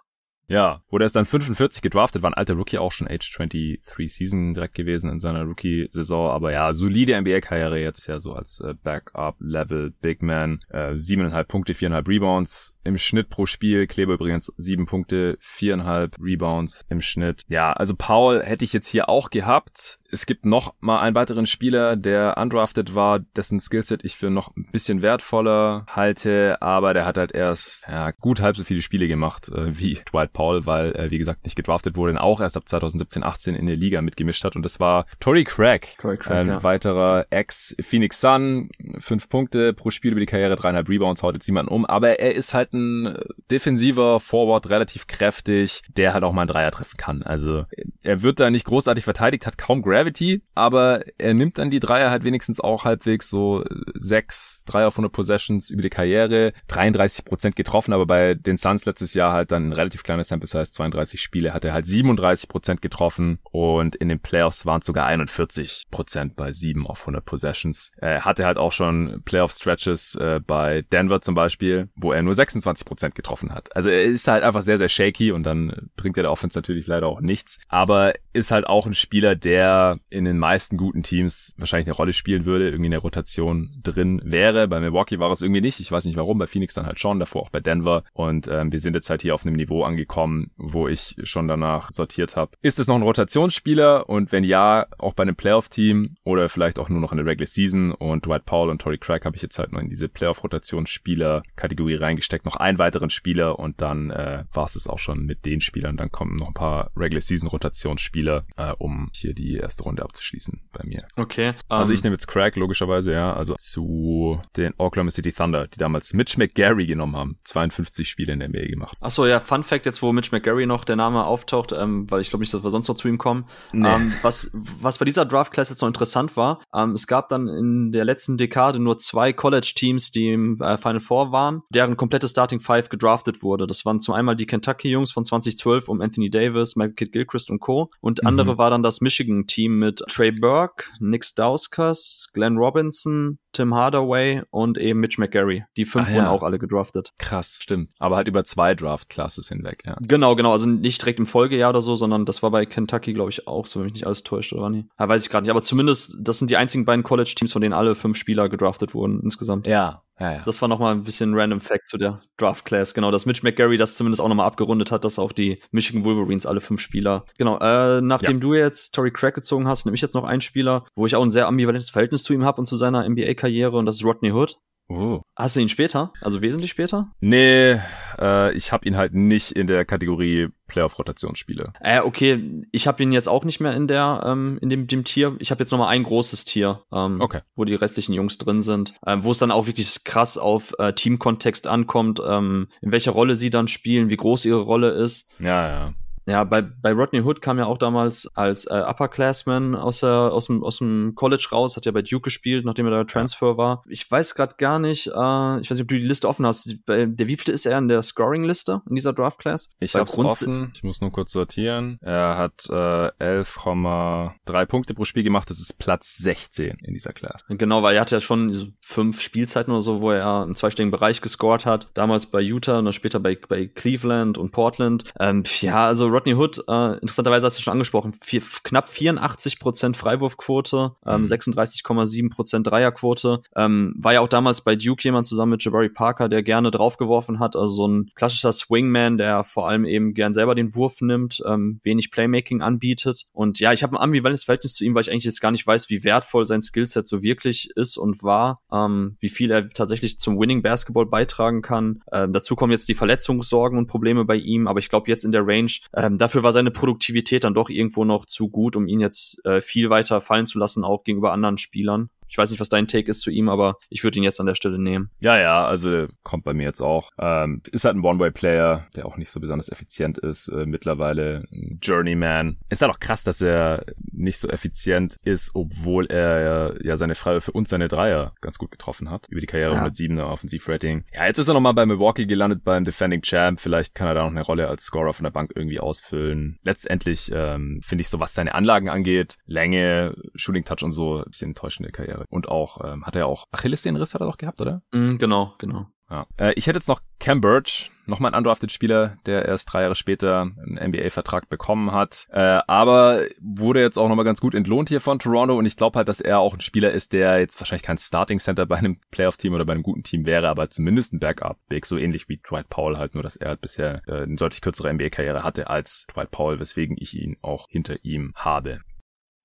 Ja, 0.49 0.81
wurde 0.89 1.05
erst 1.05 1.15
dann 1.15 1.25
45 1.25 1.83
gedraftet, 1.83 2.23
war 2.23 2.31
ein 2.31 2.33
alter 2.33 2.55
Rookie 2.55 2.79
auch 2.79 2.91
schon 2.91 3.07
Age 3.07 3.31
23 3.31 4.13
Season 4.13 4.55
direkt 4.55 4.73
gewesen 4.73 5.11
in 5.11 5.19
seiner 5.19 5.43
Rookie-Saison, 5.43 6.31
aber 6.31 6.51
ja, 6.51 6.73
solide 6.73 7.19
NBA-Karriere 7.21 7.79
jetzt 7.79 8.07
ja 8.07 8.19
so 8.19 8.33
als 8.33 8.59
äh, 8.59 8.73
Backup-Level 8.83 9.91
Big 10.01 10.23
Man, 10.23 10.61
äh, 10.69 10.97
siebeneinhalb 10.97 11.47
Punkte, 11.47 11.75
viereinhalb 11.75 12.07
Rebounds 12.07 12.79
im 12.83 12.97
Schnitt 12.97 13.29
pro 13.29 13.45
Spiel, 13.45 13.85
Kleber 13.85 14.15
übrigens 14.15 14.51
sieben 14.57 14.87
Punkte, 14.87 15.37
viereinhalb 15.39 16.15
Rebounds 16.19 16.83
im 16.89 17.01
Schnitt. 17.01 17.43
Ja, 17.47 17.71
also 17.73 17.93
Paul 17.95 18.41
hätte 18.41 18.65
ich 18.65 18.73
jetzt 18.73 18.87
hier 18.87 19.07
auch 19.07 19.29
gehabt, 19.29 19.98
es 20.11 20.25
gibt 20.25 20.45
noch 20.45 20.73
mal 20.79 20.99
einen 20.99 21.15
weiteren 21.15 21.45
Spieler, 21.45 21.95
der 21.95 22.37
undrafted 22.37 22.95
war, 22.95 23.19
dessen 23.19 23.59
Skillset 23.59 24.03
ich 24.03 24.15
für 24.15 24.29
noch 24.29 24.55
ein 24.55 24.67
bisschen 24.71 25.01
wertvoller 25.01 25.85
halte, 25.87 26.61
aber 26.61 26.93
der 26.93 27.05
hat 27.05 27.17
halt 27.17 27.31
erst 27.31 27.85
ja, 27.87 28.11
gut 28.11 28.41
halb 28.41 28.57
so 28.57 28.63
viele 28.63 28.81
Spiele 28.81 29.07
gemacht 29.07 29.49
äh, 29.49 29.77
wie 29.77 29.99
Dwight 30.11 30.33
Powell, 30.33 30.65
weil 30.65 30.91
er, 30.91 31.11
wie 31.11 31.17
gesagt, 31.17 31.43
nicht 31.43 31.55
gedraftet 31.55 31.95
wurde 31.95 32.13
und 32.13 32.17
auch 32.17 32.41
erst 32.41 32.57
ab 32.57 32.67
2017, 32.67 33.23
18 33.23 33.55
in 33.55 33.65
der 33.65 33.75
Liga 33.75 34.01
mitgemischt 34.01 34.43
hat 34.43 34.55
und 34.55 34.63
das 34.63 34.79
war 34.79 35.05
Tory 35.19 35.43
Craig, 35.43 35.95
Tory 35.99 36.17
Craig 36.17 36.35
ein 36.35 36.47
ja. 36.47 36.63
weiterer 36.63 37.27
Ex-Phoenix 37.29 38.21
Sun, 38.21 38.69
fünf 38.97 39.29
Punkte 39.29 39.73
pro 39.73 39.89
Spiel 39.91 40.11
über 40.11 40.19
die 40.19 40.25
Karriere, 40.25 40.55
dreieinhalb 40.55 40.89
Rebounds, 40.89 41.23
haut 41.23 41.35
jetzt 41.35 41.47
jemanden 41.47 41.71
um, 41.71 41.85
aber 41.85 42.19
er 42.19 42.35
ist 42.35 42.53
halt 42.53 42.73
ein 42.73 43.17
defensiver 43.51 44.19
Forward, 44.19 44.69
relativ 44.69 45.07
kräftig, 45.07 45.81
der 45.95 46.13
halt 46.13 46.23
auch 46.23 46.33
mal 46.33 46.41
einen 46.41 46.49
Dreier 46.49 46.71
treffen 46.71 46.97
kann. 46.97 47.23
Also 47.23 47.65
er 48.01 48.21
wird 48.23 48.39
da 48.39 48.49
nicht 48.49 48.65
großartig 48.65 49.03
verteidigt, 49.03 49.45
hat 49.45 49.57
kaum 49.57 49.81
Grab 49.81 49.98
Gravity, 49.99 50.41
aber 50.55 51.03
er 51.17 51.33
nimmt 51.33 51.57
dann 51.57 51.69
die 51.69 51.79
Dreier 51.79 52.09
halt 52.09 52.23
wenigstens 52.23 52.61
auch 52.61 52.85
halbwegs 52.85 53.29
so 53.29 53.65
sechs 53.93 54.61
Dreier 54.65 54.87
auf 54.87 54.93
100 54.93 55.11
Possessions 55.11 55.69
über 55.69 55.81
die 55.81 55.89
Karriere, 55.89 56.53
33 56.67 57.25
Prozent 57.25 57.55
getroffen, 57.55 57.93
aber 57.93 58.05
bei 58.05 58.33
den 58.33 58.57
Suns 58.57 58.85
letztes 58.85 59.13
Jahr 59.13 59.33
halt 59.33 59.51
dann 59.51 59.69
ein 59.69 59.73
relativ 59.73 60.03
kleines 60.03 60.29
Sample 60.29 60.47
Size, 60.47 60.71
32 60.71 61.21
Spiele, 61.21 61.53
hat 61.53 61.65
er 61.65 61.73
halt 61.73 61.85
37 61.85 62.47
Prozent 62.47 62.81
getroffen 62.81 63.39
und 63.51 63.95
in 63.97 64.07
den 64.07 64.19
Playoffs 64.19 64.65
waren 64.65 64.79
es 64.79 64.85
sogar 64.85 65.05
41 65.05 65.87
Prozent 65.91 66.35
bei 66.37 66.53
sieben 66.53 66.87
auf 66.87 67.01
100 67.01 67.25
Possessions. 67.25 67.91
Er 67.97 68.23
hatte 68.23 68.45
halt 68.45 68.57
auch 68.57 68.71
schon 68.71 69.21
Playoff-Stretches 69.25 70.15
äh, 70.15 70.39
bei 70.45 70.81
Denver 70.93 71.21
zum 71.21 71.35
Beispiel, 71.35 71.89
wo 71.95 72.13
er 72.13 72.21
nur 72.21 72.33
26 72.33 72.85
Prozent 72.85 73.15
getroffen 73.15 73.53
hat. 73.53 73.75
Also 73.75 73.89
er 73.89 74.03
ist 74.03 74.27
halt 74.27 74.43
einfach 74.43 74.61
sehr, 74.61 74.77
sehr 74.77 74.89
shaky 74.89 75.31
und 75.31 75.43
dann 75.43 75.89
bringt 75.97 76.15
er 76.15 76.23
der 76.23 76.31
Offense 76.31 76.57
natürlich 76.57 76.87
leider 76.87 77.07
auch 77.07 77.19
nichts, 77.19 77.59
aber 77.67 78.13
ist 78.31 78.51
halt 78.51 78.65
auch 78.67 78.85
ein 78.85 78.93
Spieler, 78.93 79.35
der 79.35 79.88
in 80.09 80.25
den 80.25 80.37
meisten 80.37 80.77
guten 80.77 81.03
Teams 81.03 81.53
wahrscheinlich 81.57 81.87
eine 81.87 81.95
Rolle 81.95 82.13
spielen 82.13 82.45
würde, 82.45 82.65
irgendwie 82.65 82.85
in 82.85 82.91
der 82.91 82.99
Rotation 83.01 83.71
drin 83.81 84.21
wäre. 84.23 84.67
Bei 84.67 84.79
Milwaukee 84.79 85.19
war 85.19 85.31
es 85.31 85.41
irgendwie 85.41 85.61
nicht. 85.61 85.79
Ich 85.79 85.91
weiß 85.91 86.05
nicht 86.05 86.17
warum, 86.17 86.37
bei 86.37 86.47
Phoenix 86.47 86.73
dann 86.73 86.85
halt 86.85 86.99
schon, 86.99 87.19
davor 87.19 87.43
auch 87.43 87.49
bei 87.49 87.59
Denver. 87.59 88.03
Und 88.13 88.47
ähm, 88.47 88.71
wir 88.71 88.79
sind 88.79 88.95
jetzt 88.95 89.09
halt 89.09 89.21
hier 89.21 89.35
auf 89.35 89.45
einem 89.45 89.55
Niveau 89.55 89.83
angekommen, 89.83 90.51
wo 90.57 90.87
ich 90.87 91.15
schon 91.23 91.47
danach 91.47 91.91
sortiert 91.91 92.35
habe. 92.35 92.51
Ist 92.61 92.79
es 92.79 92.87
noch 92.87 92.95
ein 92.95 93.03
Rotationsspieler? 93.03 94.09
Und 94.09 94.31
wenn 94.31 94.43
ja, 94.43 94.87
auch 94.97 95.13
bei 95.13 95.23
einem 95.23 95.35
Playoff-Team 95.35 96.15
oder 96.23 96.49
vielleicht 96.49 96.79
auch 96.79 96.89
nur 96.89 96.99
noch 96.99 97.11
in 97.11 97.17
der 97.17 97.25
Regular 97.25 97.47
Season. 97.47 97.91
Und 97.91 98.25
Dwight 98.25 98.45
Powell 98.45 98.69
und 98.69 98.81
Tory 98.81 98.97
Craig 98.97 99.25
habe 99.25 99.35
ich 99.35 99.41
jetzt 99.41 99.59
halt 99.59 99.71
noch 99.71 99.81
in 99.81 99.89
diese 99.89 100.09
Playoff-Rotationsspieler-Kategorie 100.09 101.95
reingesteckt. 101.95 102.45
Noch 102.45 102.55
einen 102.55 102.79
weiteren 102.79 103.09
Spieler 103.09 103.59
und 103.59 103.81
dann 103.81 104.09
äh, 104.11 104.43
war 104.53 104.65
es 104.65 104.75
es 104.75 104.87
auch 104.87 104.99
schon 104.99 105.25
mit 105.25 105.45
den 105.45 105.61
Spielern. 105.61 105.97
Dann 105.97 106.11
kommen 106.11 106.35
noch 106.35 106.47
ein 106.47 106.53
paar 106.53 106.91
Regular 106.95 107.21
Season-Rotationsspieler, 107.21 108.45
äh, 108.57 108.73
um 108.77 109.09
hier 109.13 109.33
die 109.33 109.55
erste 109.55 109.78
erste 109.79 109.83
Runde 109.83 110.03
abzuschließen 110.03 110.61
bei 110.71 110.83
mir. 110.85 111.07
Okay. 111.15 111.53
Also 111.67 111.89
um, 111.89 111.93
ich 111.93 111.99
ähm, 111.99 112.03
nehme 112.03 112.13
jetzt 112.15 112.27
Craig, 112.27 112.55
logischerweise, 112.55 113.11
ja. 113.11 113.33
Also 113.33 113.55
zu 113.55 114.41
den 114.55 114.73
Oklahoma 114.77 115.11
City 115.11 115.31
Thunder, 115.31 115.67
die 115.67 115.77
damals 115.77 116.13
Mitch 116.13 116.37
McGarry 116.37 116.85
genommen 116.85 117.15
haben. 117.15 117.37
52 117.45 118.07
Spiele 118.07 118.33
in 118.33 118.39
der 118.39 118.49
NBA 118.49 118.67
gemacht. 118.67 118.97
Achso, 118.99 119.25
ja, 119.25 119.39
Fun 119.39 119.63
Fact 119.63 119.85
jetzt, 119.85 120.01
wo 120.01 120.11
Mitch 120.11 120.29
McGarry 120.31 120.65
noch 120.65 120.83
der 120.83 120.95
Name 120.95 121.25
auftaucht, 121.25 121.71
ähm, 121.71 122.09
weil 122.09 122.21
ich 122.21 122.29
glaube 122.29 122.41
nicht, 122.41 122.53
dass 122.53 122.63
wir 122.63 122.69
sonst 122.69 122.87
noch 122.87 122.95
zu 122.95 123.07
ihm 123.07 123.17
kommen. 123.17 123.45
Nee. 123.71 123.87
Ähm, 123.87 124.13
was, 124.21 124.51
was 124.53 124.97
bei 124.97 125.05
dieser 125.05 125.25
Draft 125.25 125.53
Class 125.53 125.69
jetzt 125.69 125.81
noch 125.81 125.87
interessant 125.87 126.35
war, 126.35 126.61
ähm, 126.73 126.93
es 126.93 127.07
gab 127.07 127.29
dann 127.29 127.47
in 127.47 127.91
der 127.91 128.05
letzten 128.05 128.37
Dekade 128.37 128.79
nur 128.79 128.97
zwei 128.97 129.33
College-Teams, 129.33 130.11
die 130.11 130.33
im 130.33 130.55
äh, 130.61 130.77
Final 130.77 130.99
Four 130.99 131.31
waren, 131.31 131.63
deren 131.69 131.97
komplette 131.97 132.27
Starting 132.27 132.59
Five 132.59 132.89
gedraftet 132.89 133.41
wurde. 133.43 133.67
Das 133.67 133.85
waren 133.85 133.99
zum 133.99 134.13
einmal 134.13 134.35
die 134.35 134.45
Kentucky-Jungs 134.45 135.11
von 135.11 135.23
2012 135.23 135.87
um 135.89 136.01
Anthony 136.01 136.29
Davis, 136.29 136.75
Michael 136.75 136.95
Kidd 136.95 137.11
Gilchrist 137.11 137.49
und 137.49 137.59
Co. 137.59 137.89
Und 138.01 138.21
mhm. 138.21 138.27
andere 138.27 138.57
war 138.57 138.69
dann 138.69 138.83
das 138.83 139.01
Michigan-Team 139.01 139.68
Team 139.69 139.79
mit 139.79 139.99
Trey 140.07 140.31
Burke, 140.31 140.85
Nick 140.99 141.23
Stauskas, 141.23 142.29
Glenn 142.33 142.57
Robinson, 142.57 143.39
Tim 143.53 143.73
Hardaway 143.73 144.43
und 144.49 144.77
eben 144.77 144.99
Mitch 144.99 145.19
McGarry. 145.19 145.63
Die 145.77 145.85
fünf 145.85 146.07
ah, 146.07 146.11
ja. 146.11 146.15
wurden 146.17 146.27
auch 146.27 146.43
alle 146.43 146.59
gedraftet. 146.59 147.13
Krass, 147.17 147.59
stimmt. 147.61 147.91
Aber 147.99 148.15
halt 148.15 148.27
über 148.27 148.43
zwei 148.43 148.75
Draft-Classes 148.75 149.47
hinweg, 149.47 149.83
ja. 149.85 149.97
Genau, 150.01 150.35
genau. 150.35 150.51
Also 150.51 150.67
nicht 150.67 151.01
direkt 151.01 151.19
im 151.19 151.25
Folgejahr 151.25 151.69
oder 151.69 151.81
so, 151.81 151.95
sondern 151.95 152.25
das 152.25 152.43
war 152.43 152.51
bei 152.51 152.65
Kentucky, 152.65 153.13
glaube 153.13 153.31
ich, 153.31 153.47
auch 153.47 153.65
so, 153.65 153.79
wenn 153.79 153.85
mich 153.85 153.93
nicht 153.93 154.05
alles 154.05 154.23
täuscht, 154.23 154.53
oder 154.53 154.69
nicht? 154.69 154.89
Ja, 154.99 155.07
weiß 155.07 155.23
ich 155.23 155.29
gerade 155.29 155.43
nicht. 155.43 155.51
Aber 155.51 155.61
zumindest, 155.61 156.15
das 156.21 156.39
sind 156.39 156.51
die 156.51 156.57
einzigen 156.57 156.85
beiden 156.85 157.03
College-Teams, 157.03 157.51
von 157.51 157.61
denen 157.61 157.73
alle 157.73 157.95
fünf 157.95 158.17
Spieler 158.17 158.49
gedraftet 158.49 158.93
wurden 158.93 159.21
insgesamt. 159.21 159.67
Ja, 159.67 160.03
ja, 160.19 160.33
ja. 160.33 160.41
Das 160.43 160.61
war 160.61 160.67
nochmal 160.67 160.93
ein 160.93 161.03
bisschen 161.03 161.33
random 161.33 161.61
Fact 161.61 161.87
zu 161.87 161.97
der 161.97 162.21
Draft 162.37 162.65
Class. 162.65 162.93
Genau, 162.93 163.11
dass 163.11 163.25
Mitch 163.25 163.41
McGarry 163.43 163.77
das 163.77 163.95
zumindest 163.95 164.21
auch 164.21 164.27
nochmal 164.27 164.47
abgerundet 164.47 164.91
hat, 164.91 165.05
dass 165.05 165.17
auch 165.17 165.31
die 165.31 165.61
Michigan 165.71 166.03
Wolverines 166.03 166.45
alle 166.45 166.61
fünf 166.61 166.81
Spieler. 166.81 167.25
Genau, 167.37 167.57
äh, 167.59 168.01
nachdem 168.01 168.37
ja. 168.37 168.39
du 168.39 168.53
jetzt 168.53 168.93
Tory 168.93 169.11
Craig 169.11 169.33
gezogen 169.33 169.67
hast, 169.67 169.85
nehme 169.85 169.95
ich 169.95 170.01
jetzt 170.01 170.15
noch 170.15 170.25
einen 170.25 170.41
Spieler, 170.41 170.85
wo 170.95 171.05
ich 171.05 171.15
auch 171.15 171.23
ein 171.23 171.31
sehr 171.31 171.47
ambivalentes 171.47 171.89
Verhältnis 171.89 172.23
zu 172.23 172.33
ihm 172.33 172.43
habe 172.43 172.59
und 172.59 172.65
zu 172.65 172.75
seiner 172.75 173.07
NBA-Karriere 173.07 173.77
und 173.77 173.85
das 173.85 173.95
ist 173.95 174.05
Rodney 174.05 174.31
Hood. 174.31 174.57
Oh. 174.89 175.21
Hast 175.35 175.55
du 175.55 175.59
ihn 175.59 175.69
später? 175.69 176.11
Also 176.19 176.41
wesentlich 176.41 176.71
später? 176.71 177.11
Nee, 177.19 177.79
äh, 178.17 178.51
ich 178.53 178.71
habe 178.71 178.87
ihn 178.87 178.97
halt 178.97 179.13
nicht 179.13 179.51
in 179.51 179.67
der 179.67 179.85
Kategorie 179.85 180.47
Playoff-Rotationsspiele. 180.67 181.73
Äh, 181.79 181.99
okay, 181.99 182.63
ich 182.71 182.87
habe 182.87 183.03
ihn 183.03 183.11
jetzt 183.11 183.29
auch 183.29 183.45
nicht 183.45 183.59
mehr 183.59 183.73
in 183.75 183.87
der 183.87 184.23
ähm, 184.25 184.57
in 184.61 184.69
dem, 184.69 184.87
dem 184.87 185.03
Tier. 185.03 185.35
Ich 185.39 185.51
habe 185.51 185.61
jetzt 185.61 185.71
noch 185.71 185.77
mal 185.77 185.89
ein 185.89 186.03
großes 186.03 186.45
Tier, 186.45 186.83
ähm, 186.91 187.21
okay. 187.21 187.41
wo 187.55 187.65
die 187.65 187.75
restlichen 187.75 188.13
Jungs 188.13 188.39
drin 188.39 188.63
sind, 188.63 188.95
ähm, 189.05 189.23
wo 189.23 189.31
es 189.31 189.37
dann 189.37 189.51
auch 189.51 189.67
wirklich 189.67 190.03
krass 190.03 190.39
auf 190.39 190.73
äh, 190.79 190.93
Teamkontext 190.93 191.67
ankommt, 191.67 192.19
ähm, 192.25 192.67
in 192.81 192.91
welcher 192.91 193.11
Rolle 193.11 193.35
sie 193.35 193.51
dann 193.51 193.67
spielen, 193.67 194.09
wie 194.09 194.17
groß 194.17 194.45
ihre 194.45 194.61
Rolle 194.61 194.89
ist. 194.89 195.31
Ja, 195.39 195.67
ja. 195.67 195.93
Ja, 196.29 196.43
bei, 196.43 196.61
bei 196.61 196.93
Rodney 196.93 197.21
Hood 197.21 197.41
kam 197.41 197.57
ja 197.57 197.65
auch 197.65 197.79
damals 197.79 198.29
als 198.35 198.65
äh, 198.65 198.83
Upperclassman 198.87 199.75
aus, 199.75 200.01
der, 200.01 200.09
aus, 200.11 200.45
dem, 200.45 200.63
aus 200.63 200.77
dem 200.77 201.13
College 201.15 201.47
raus, 201.51 201.75
hat 201.75 201.85
ja 201.85 201.91
bei 201.91 202.03
Duke 202.03 202.21
gespielt, 202.21 202.65
nachdem 202.65 202.85
er 202.85 202.91
da 202.91 203.03
Transfer 203.03 203.57
war. 203.57 203.83
Ich 203.87 204.09
weiß 204.09 204.35
gerade 204.35 204.55
gar 204.57 204.77
nicht, 204.77 205.07
äh, 205.07 205.09
ich 205.09 205.15
weiß 205.15 205.71
nicht, 205.71 205.81
ob 205.81 205.87
du 205.87 205.95
die 205.95 206.05
Liste 206.05 206.29
offen 206.29 206.45
hast. 206.45 206.75
Der 206.87 207.17
wievielte 207.17 207.51
ist 207.51 207.65
er 207.65 207.79
in 207.79 207.87
der 207.87 208.03
Scoring-Liste 208.03 208.83
in 208.87 208.95
dieser 208.95 209.13
Draft-Class? 209.13 209.75
Ich 209.79 209.95
hab's 209.95 210.17
offen, 210.17 210.71
ich 210.75 210.83
muss 210.83 211.01
nur 211.01 211.11
kurz 211.11 211.31
sortieren. 211.31 211.97
Er 212.01 212.37
hat 212.37 212.65
äh, 212.69 212.73
11,3 212.73 214.65
Punkte 214.67 214.93
pro 214.93 215.05
Spiel 215.05 215.23
gemacht, 215.23 215.49
das 215.49 215.59
ist 215.59 215.79
Platz 215.79 216.17
16 216.17 216.77
in 216.83 216.93
dieser 216.93 217.13
Class. 217.13 217.43
Genau, 217.49 217.81
weil 217.81 217.95
er 217.95 218.01
hatte 218.01 218.17
ja 218.17 218.21
schon 218.21 218.75
fünf 218.81 219.19
Spielzeiten 219.21 219.73
oder 219.73 219.81
so, 219.81 220.01
wo 220.01 220.11
er 220.11 220.43
im 220.43 220.53
zweistelligen 220.53 220.91
Bereich 220.91 221.21
gescored 221.21 221.65
hat. 221.65 221.89
Damals 221.95 222.27
bei 222.27 222.41
Utah 222.41 222.77
und 222.77 222.85
dann 222.85 222.93
später 222.93 223.19
bei, 223.19 223.35
bei 223.35 223.65
Cleveland 223.65 224.37
und 224.37 224.51
Portland. 224.51 225.05
Ähm, 225.19 225.43
ja, 225.61 225.87
also 225.87 226.07
Rodney 226.07 226.18
Hood, 226.27 226.63
äh, 226.67 226.93
interessanterweise 226.99 227.45
hast 227.45 227.57
du 227.57 227.61
schon 227.61 227.73
angesprochen, 227.73 228.13
vier, 228.13 228.41
knapp 228.63 228.87
84% 228.87 229.95
Freiwurfquote, 229.95 230.95
ähm, 231.05 231.21
mhm. 231.21 231.25
36,7% 231.25 232.63
Dreierquote. 232.63 233.41
Ähm, 233.55 233.95
war 233.97 234.13
ja 234.13 234.21
auch 234.21 234.27
damals 234.27 234.61
bei 234.61 234.75
Duke 234.75 235.03
jemand 235.03 235.25
zusammen 235.25 235.51
mit 235.51 235.63
Jabari 235.63 235.89
Parker, 235.89 236.29
der 236.29 236.43
gerne 236.43 236.71
draufgeworfen 236.71 237.39
hat. 237.39 237.55
Also 237.55 237.73
so 237.73 237.87
ein 237.87 238.11
klassischer 238.15 238.51
Swingman, 238.51 239.17
der 239.17 239.43
vor 239.43 239.69
allem 239.69 239.85
eben 239.85 240.13
gern 240.13 240.33
selber 240.33 240.55
den 240.55 240.75
Wurf 240.75 241.01
nimmt, 241.01 241.41
ähm, 241.45 241.77
wenig 241.83 242.11
Playmaking 242.11 242.61
anbietet. 242.61 243.25
Und 243.31 243.59
ja, 243.59 243.73
ich 243.73 243.83
habe 243.83 243.95
ein 243.95 244.01
ambivalentes 244.01 244.43
Verhältnis 244.43 244.75
zu 244.75 244.85
ihm, 244.85 244.95
weil 244.95 245.01
ich 245.01 245.11
eigentlich 245.11 245.25
jetzt 245.25 245.41
gar 245.41 245.51
nicht 245.51 245.65
weiß, 245.65 245.89
wie 245.89 246.03
wertvoll 246.03 246.45
sein 246.45 246.61
Skillset 246.61 247.07
so 247.07 247.23
wirklich 247.23 247.71
ist 247.75 247.97
und 247.97 248.23
war, 248.23 248.61
ähm, 248.71 249.15
wie 249.19 249.29
viel 249.29 249.51
er 249.51 249.67
tatsächlich 249.69 250.19
zum 250.19 250.39
Winning 250.39 250.61
Basketball 250.61 251.05
beitragen 251.05 251.61
kann. 251.61 252.01
Ähm, 252.11 252.31
dazu 252.31 252.55
kommen 252.55 252.71
jetzt 252.71 252.87
die 252.89 252.95
Verletzungssorgen 252.95 253.77
und 253.77 253.87
Probleme 253.87 254.25
bei 254.25 254.35
ihm, 254.35 254.67
aber 254.67 254.79
ich 254.79 254.89
glaube 254.89 255.09
jetzt 255.09 255.25
in 255.25 255.31
der 255.31 255.45
Range, 255.45 255.71
ähm, 256.09 256.17
dafür 256.17 256.43
war 256.43 256.53
seine 256.53 256.71
Produktivität 256.71 257.43
dann 257.43 257.53
doch 257.53 257.69
irgendwo 257.69 258.05
noch 258.05 258.25
zu 258.25 258.49
gut, 258.49 258.75
um 258.75 258.87
ihn 258.87 258.99
jetzt 258.99 259.45
äh, 259.45 259.61
viel 259.61 259.89
weiter 259.89 260.21
fallen 260.21 260.45
zu 260.45 260.59
lassen, 260.59 260.83
auch 260.83 261.03
gegenüber 261.03 261.31
anderen 261.31 261.57
Spielern. 261.57 262.09
Ich 262.29 262.37
weiß 262.37 262.51
nicht, 262.51 262.59
was 262.59 262.69
dein 262.69 262.87
Take 262.87 263.09
ist 263.09 263.21
zu 263.21 263.31
ihm, 263.31 263.49
aber 263.49 263.77
ich 263.89 264.03
würde 264.03 264.17
ihn 264.17 264.23
jetzt 264.23 264.39
an 264.39 264.45
der 264.45 264.55
Stelle 264.55 264.79
nehmen. 264.79 265.09
Ja, 265.19 265.39
ja, 265.39 265.65
also 265.65 266.07
kommt 266.23 266.43
bei 266.43 266.53
mir 266.53 266.63
jetzt 266.63 266.81
auch. 266.81 267.09
Ähm, 267.19 267.61
ist 267.71 267.85
halt 267.85 267.95
ein 267.95 268.03
One-Way-Player, 268.03 268.87
der 268.95 269.05
auch 269.05 269.17
nicht 269.17 269.29
so 269.29 269.39
besonders 269.39 269.71
effizient 269.71 270.17
ist. 270.17 270.47
Äh, 270.49 270.65
mittlerweile 270.65 271.45
ein 271.51 271.79
Journeyman. 271.81 272.57
Ist 272.69 272.81
halt 272.81 272.91
auch 272.91 272.99
krass, 272.99 273.23
dass 273.23 273.41
er 273.41 273.85
nicht 274.11 274.39
so 274.39 274.47
effizient 274.47 275.17
ist, 275.23 275.51
obwohl 275.53 276.05
er 276.07 276.77
ja 276.83 276.97
seine 276.97 277.15
Freiwürfe 277.15 277.51
und 277.51 277.67
seine 277.67 277.87
Dreier 277.87 278.33
ganz 278.41 278.57
gut 278.57 278.71
getroffen 278.71 279.09
hat. 279.09 279.27
Über 279.29 279.41
die 279.41 279.47
Karriere 279.47 279.75
ja. 279.75 279.83
mit 279.83 279.95
7er 279.95 280.23
Offensivrating. 280.23 281.03
Ja, 281.13 281.25
jetzt 281.25 281.39
ist 281.39 281.47
er 281.47 281.53
nochmal 281.53 281.73
bei 281.73 281.85
Milwaukee 281.85 282.25
gelandet 282.25 282.63
beim 282.63 282.83
Defending 282.83 283.21
Champ. 283.21 283.59
Vielleicht 283.59 283.95
kann 283.95 284.07
er 284.07 284.13
da 284.13 284.23
noch 284.23 284.31
eine 284.31 284.41
Rolle 284.41 284.67
als 284.67 284.83
Scorer 284.83 285.13
von 285.13 285.23
der 285.23 285.31
Bank 285.31 285.51
irgendwie 285.55 285.79
ausfüllen. 285.79 286.57
Letztendlich 286.63 287.31
ähm, 287.33 287.81
finde 287.83 288.01
ich 288.01 288.09
so, 288.09 288.19
was 288.19 288.33
seine 288.33 288.53
Anlagen 288.53 288.89
angeht, 288.89 289.37
Länge, 289.45 290.15
Shooting 290.35 290.63
Touch 290.63 290.83
und 290.83 290.91
so, 290.91 291.17
ein 291.17 291.25
bisschen 291.25 291.49
enttäuschende 291.49 291.91
Karriere. 291.91 292.18
Karriere. 292.19 292.25
Und 292.29 292.49
auch, 292.49 292.83
ähm, 292.83 293.05
hat 293.05 293.15
er 293.15 293.27
auch 293.27 293.45
Achillessehnenriss 293.51 294.13
hat 294.13 294.21
er 294.21 294.27
doch 294.27 294.37
gehabt, 294.37 294.61
oder? 294.61 294.81
Mm, 294.91 295.17
genau, 295.17 295.55
genau. 295.57 295.87
Ja. 296.09 296.25
Äh, 296.37 296.53
ich 296.53 296.65
hätte 296.65 296.77
jetzt 296.77 296.87
noch 296.87 297.01
Cam 297.19 297.39
Birch, 297.39 297.91
nochmal 298.07 298.33
ein 298.33 298.37
undrafted 298.37 298.71
Spieler, 298.71 299.17
der 299.27 299.45
erst 299.45 299.71
drei 299.71 299.83
Jahre 299.83 299.93
später 299.93 300.41
einen 300.41 300.79
NBA-Vertrag 300.91 301.49
bekommen 301.49 301.91
hat. 301.91 302.25
Äh, 302.31 302.61
aber 302.65 303.25
wurde 303.39 303.81
jetzt 303.81 303.97
auch 303.97 304.09
nochmal 304.09 304.25
ganz 304.25 304.41
gut 304.41 304.55
entlohnt 304.55 304.89
hier 304.89 305.01
von 305.01 305.19
Toronto 305.19 305.55
und 305.55 305.67
ich 305.67 305.77
glaube 305.77 305.97
halt, 305.97 306.07
dass 306.07 306.19
er 306.19 306.39
auch 306.39 306.55
ein 306.55 306.61
Spieler 306.61 306.91
ist, 306.91 307.13
der 307.13 307.39
jetzt 307.39 307.59
wahrscheinlich 307.61 307.83
kein 307.83 307.99
Starting 307.99 308.39
Center 308.39 308.65
bei 308.65 308.77
einem 308.77 308.99
Playoff-Team 309.11 309.53
oder 309.53 309.65
bei 309.65 309.73
einem 309.73 309.83
guten 309.83 310.01
Team 310.01 310.25
wäre, 310.25 310.49
aber 310.49 310.71
zumindest 310.71 311.13
ein 311.13 311.19
Backup-Big, 311.19 311.85
so 311.85 311.97
ähnlich 311.97 312.27
wie 312.27 312.37
Dwight 312.37 312.69
Powell 312.69 312.97
halt, 312.97 313.13
nur 313.13 313.21
dass 313.21 313.35
er 313.35 313.49
halt 313.49 313.61
bisher 313.61 314.01
äh, 314.07 314.23
eine 314.23 314.35
deutlich 314.35 314.61
kürzere 314.61 314.91
NBA-Karriere 314.91 315.43
hatte 315.43 315.69
als 315.69 316.07
Dwight 316.11 316.31
Powell, 316.31 316.59
weswegen 316.59 316.97
ich 316.99 317.13
ihn 317.13 317.37
auch 317.43 317.67
hinter 317.69 318.03
ihm 318.03 318.33
habe. 318.35 318.79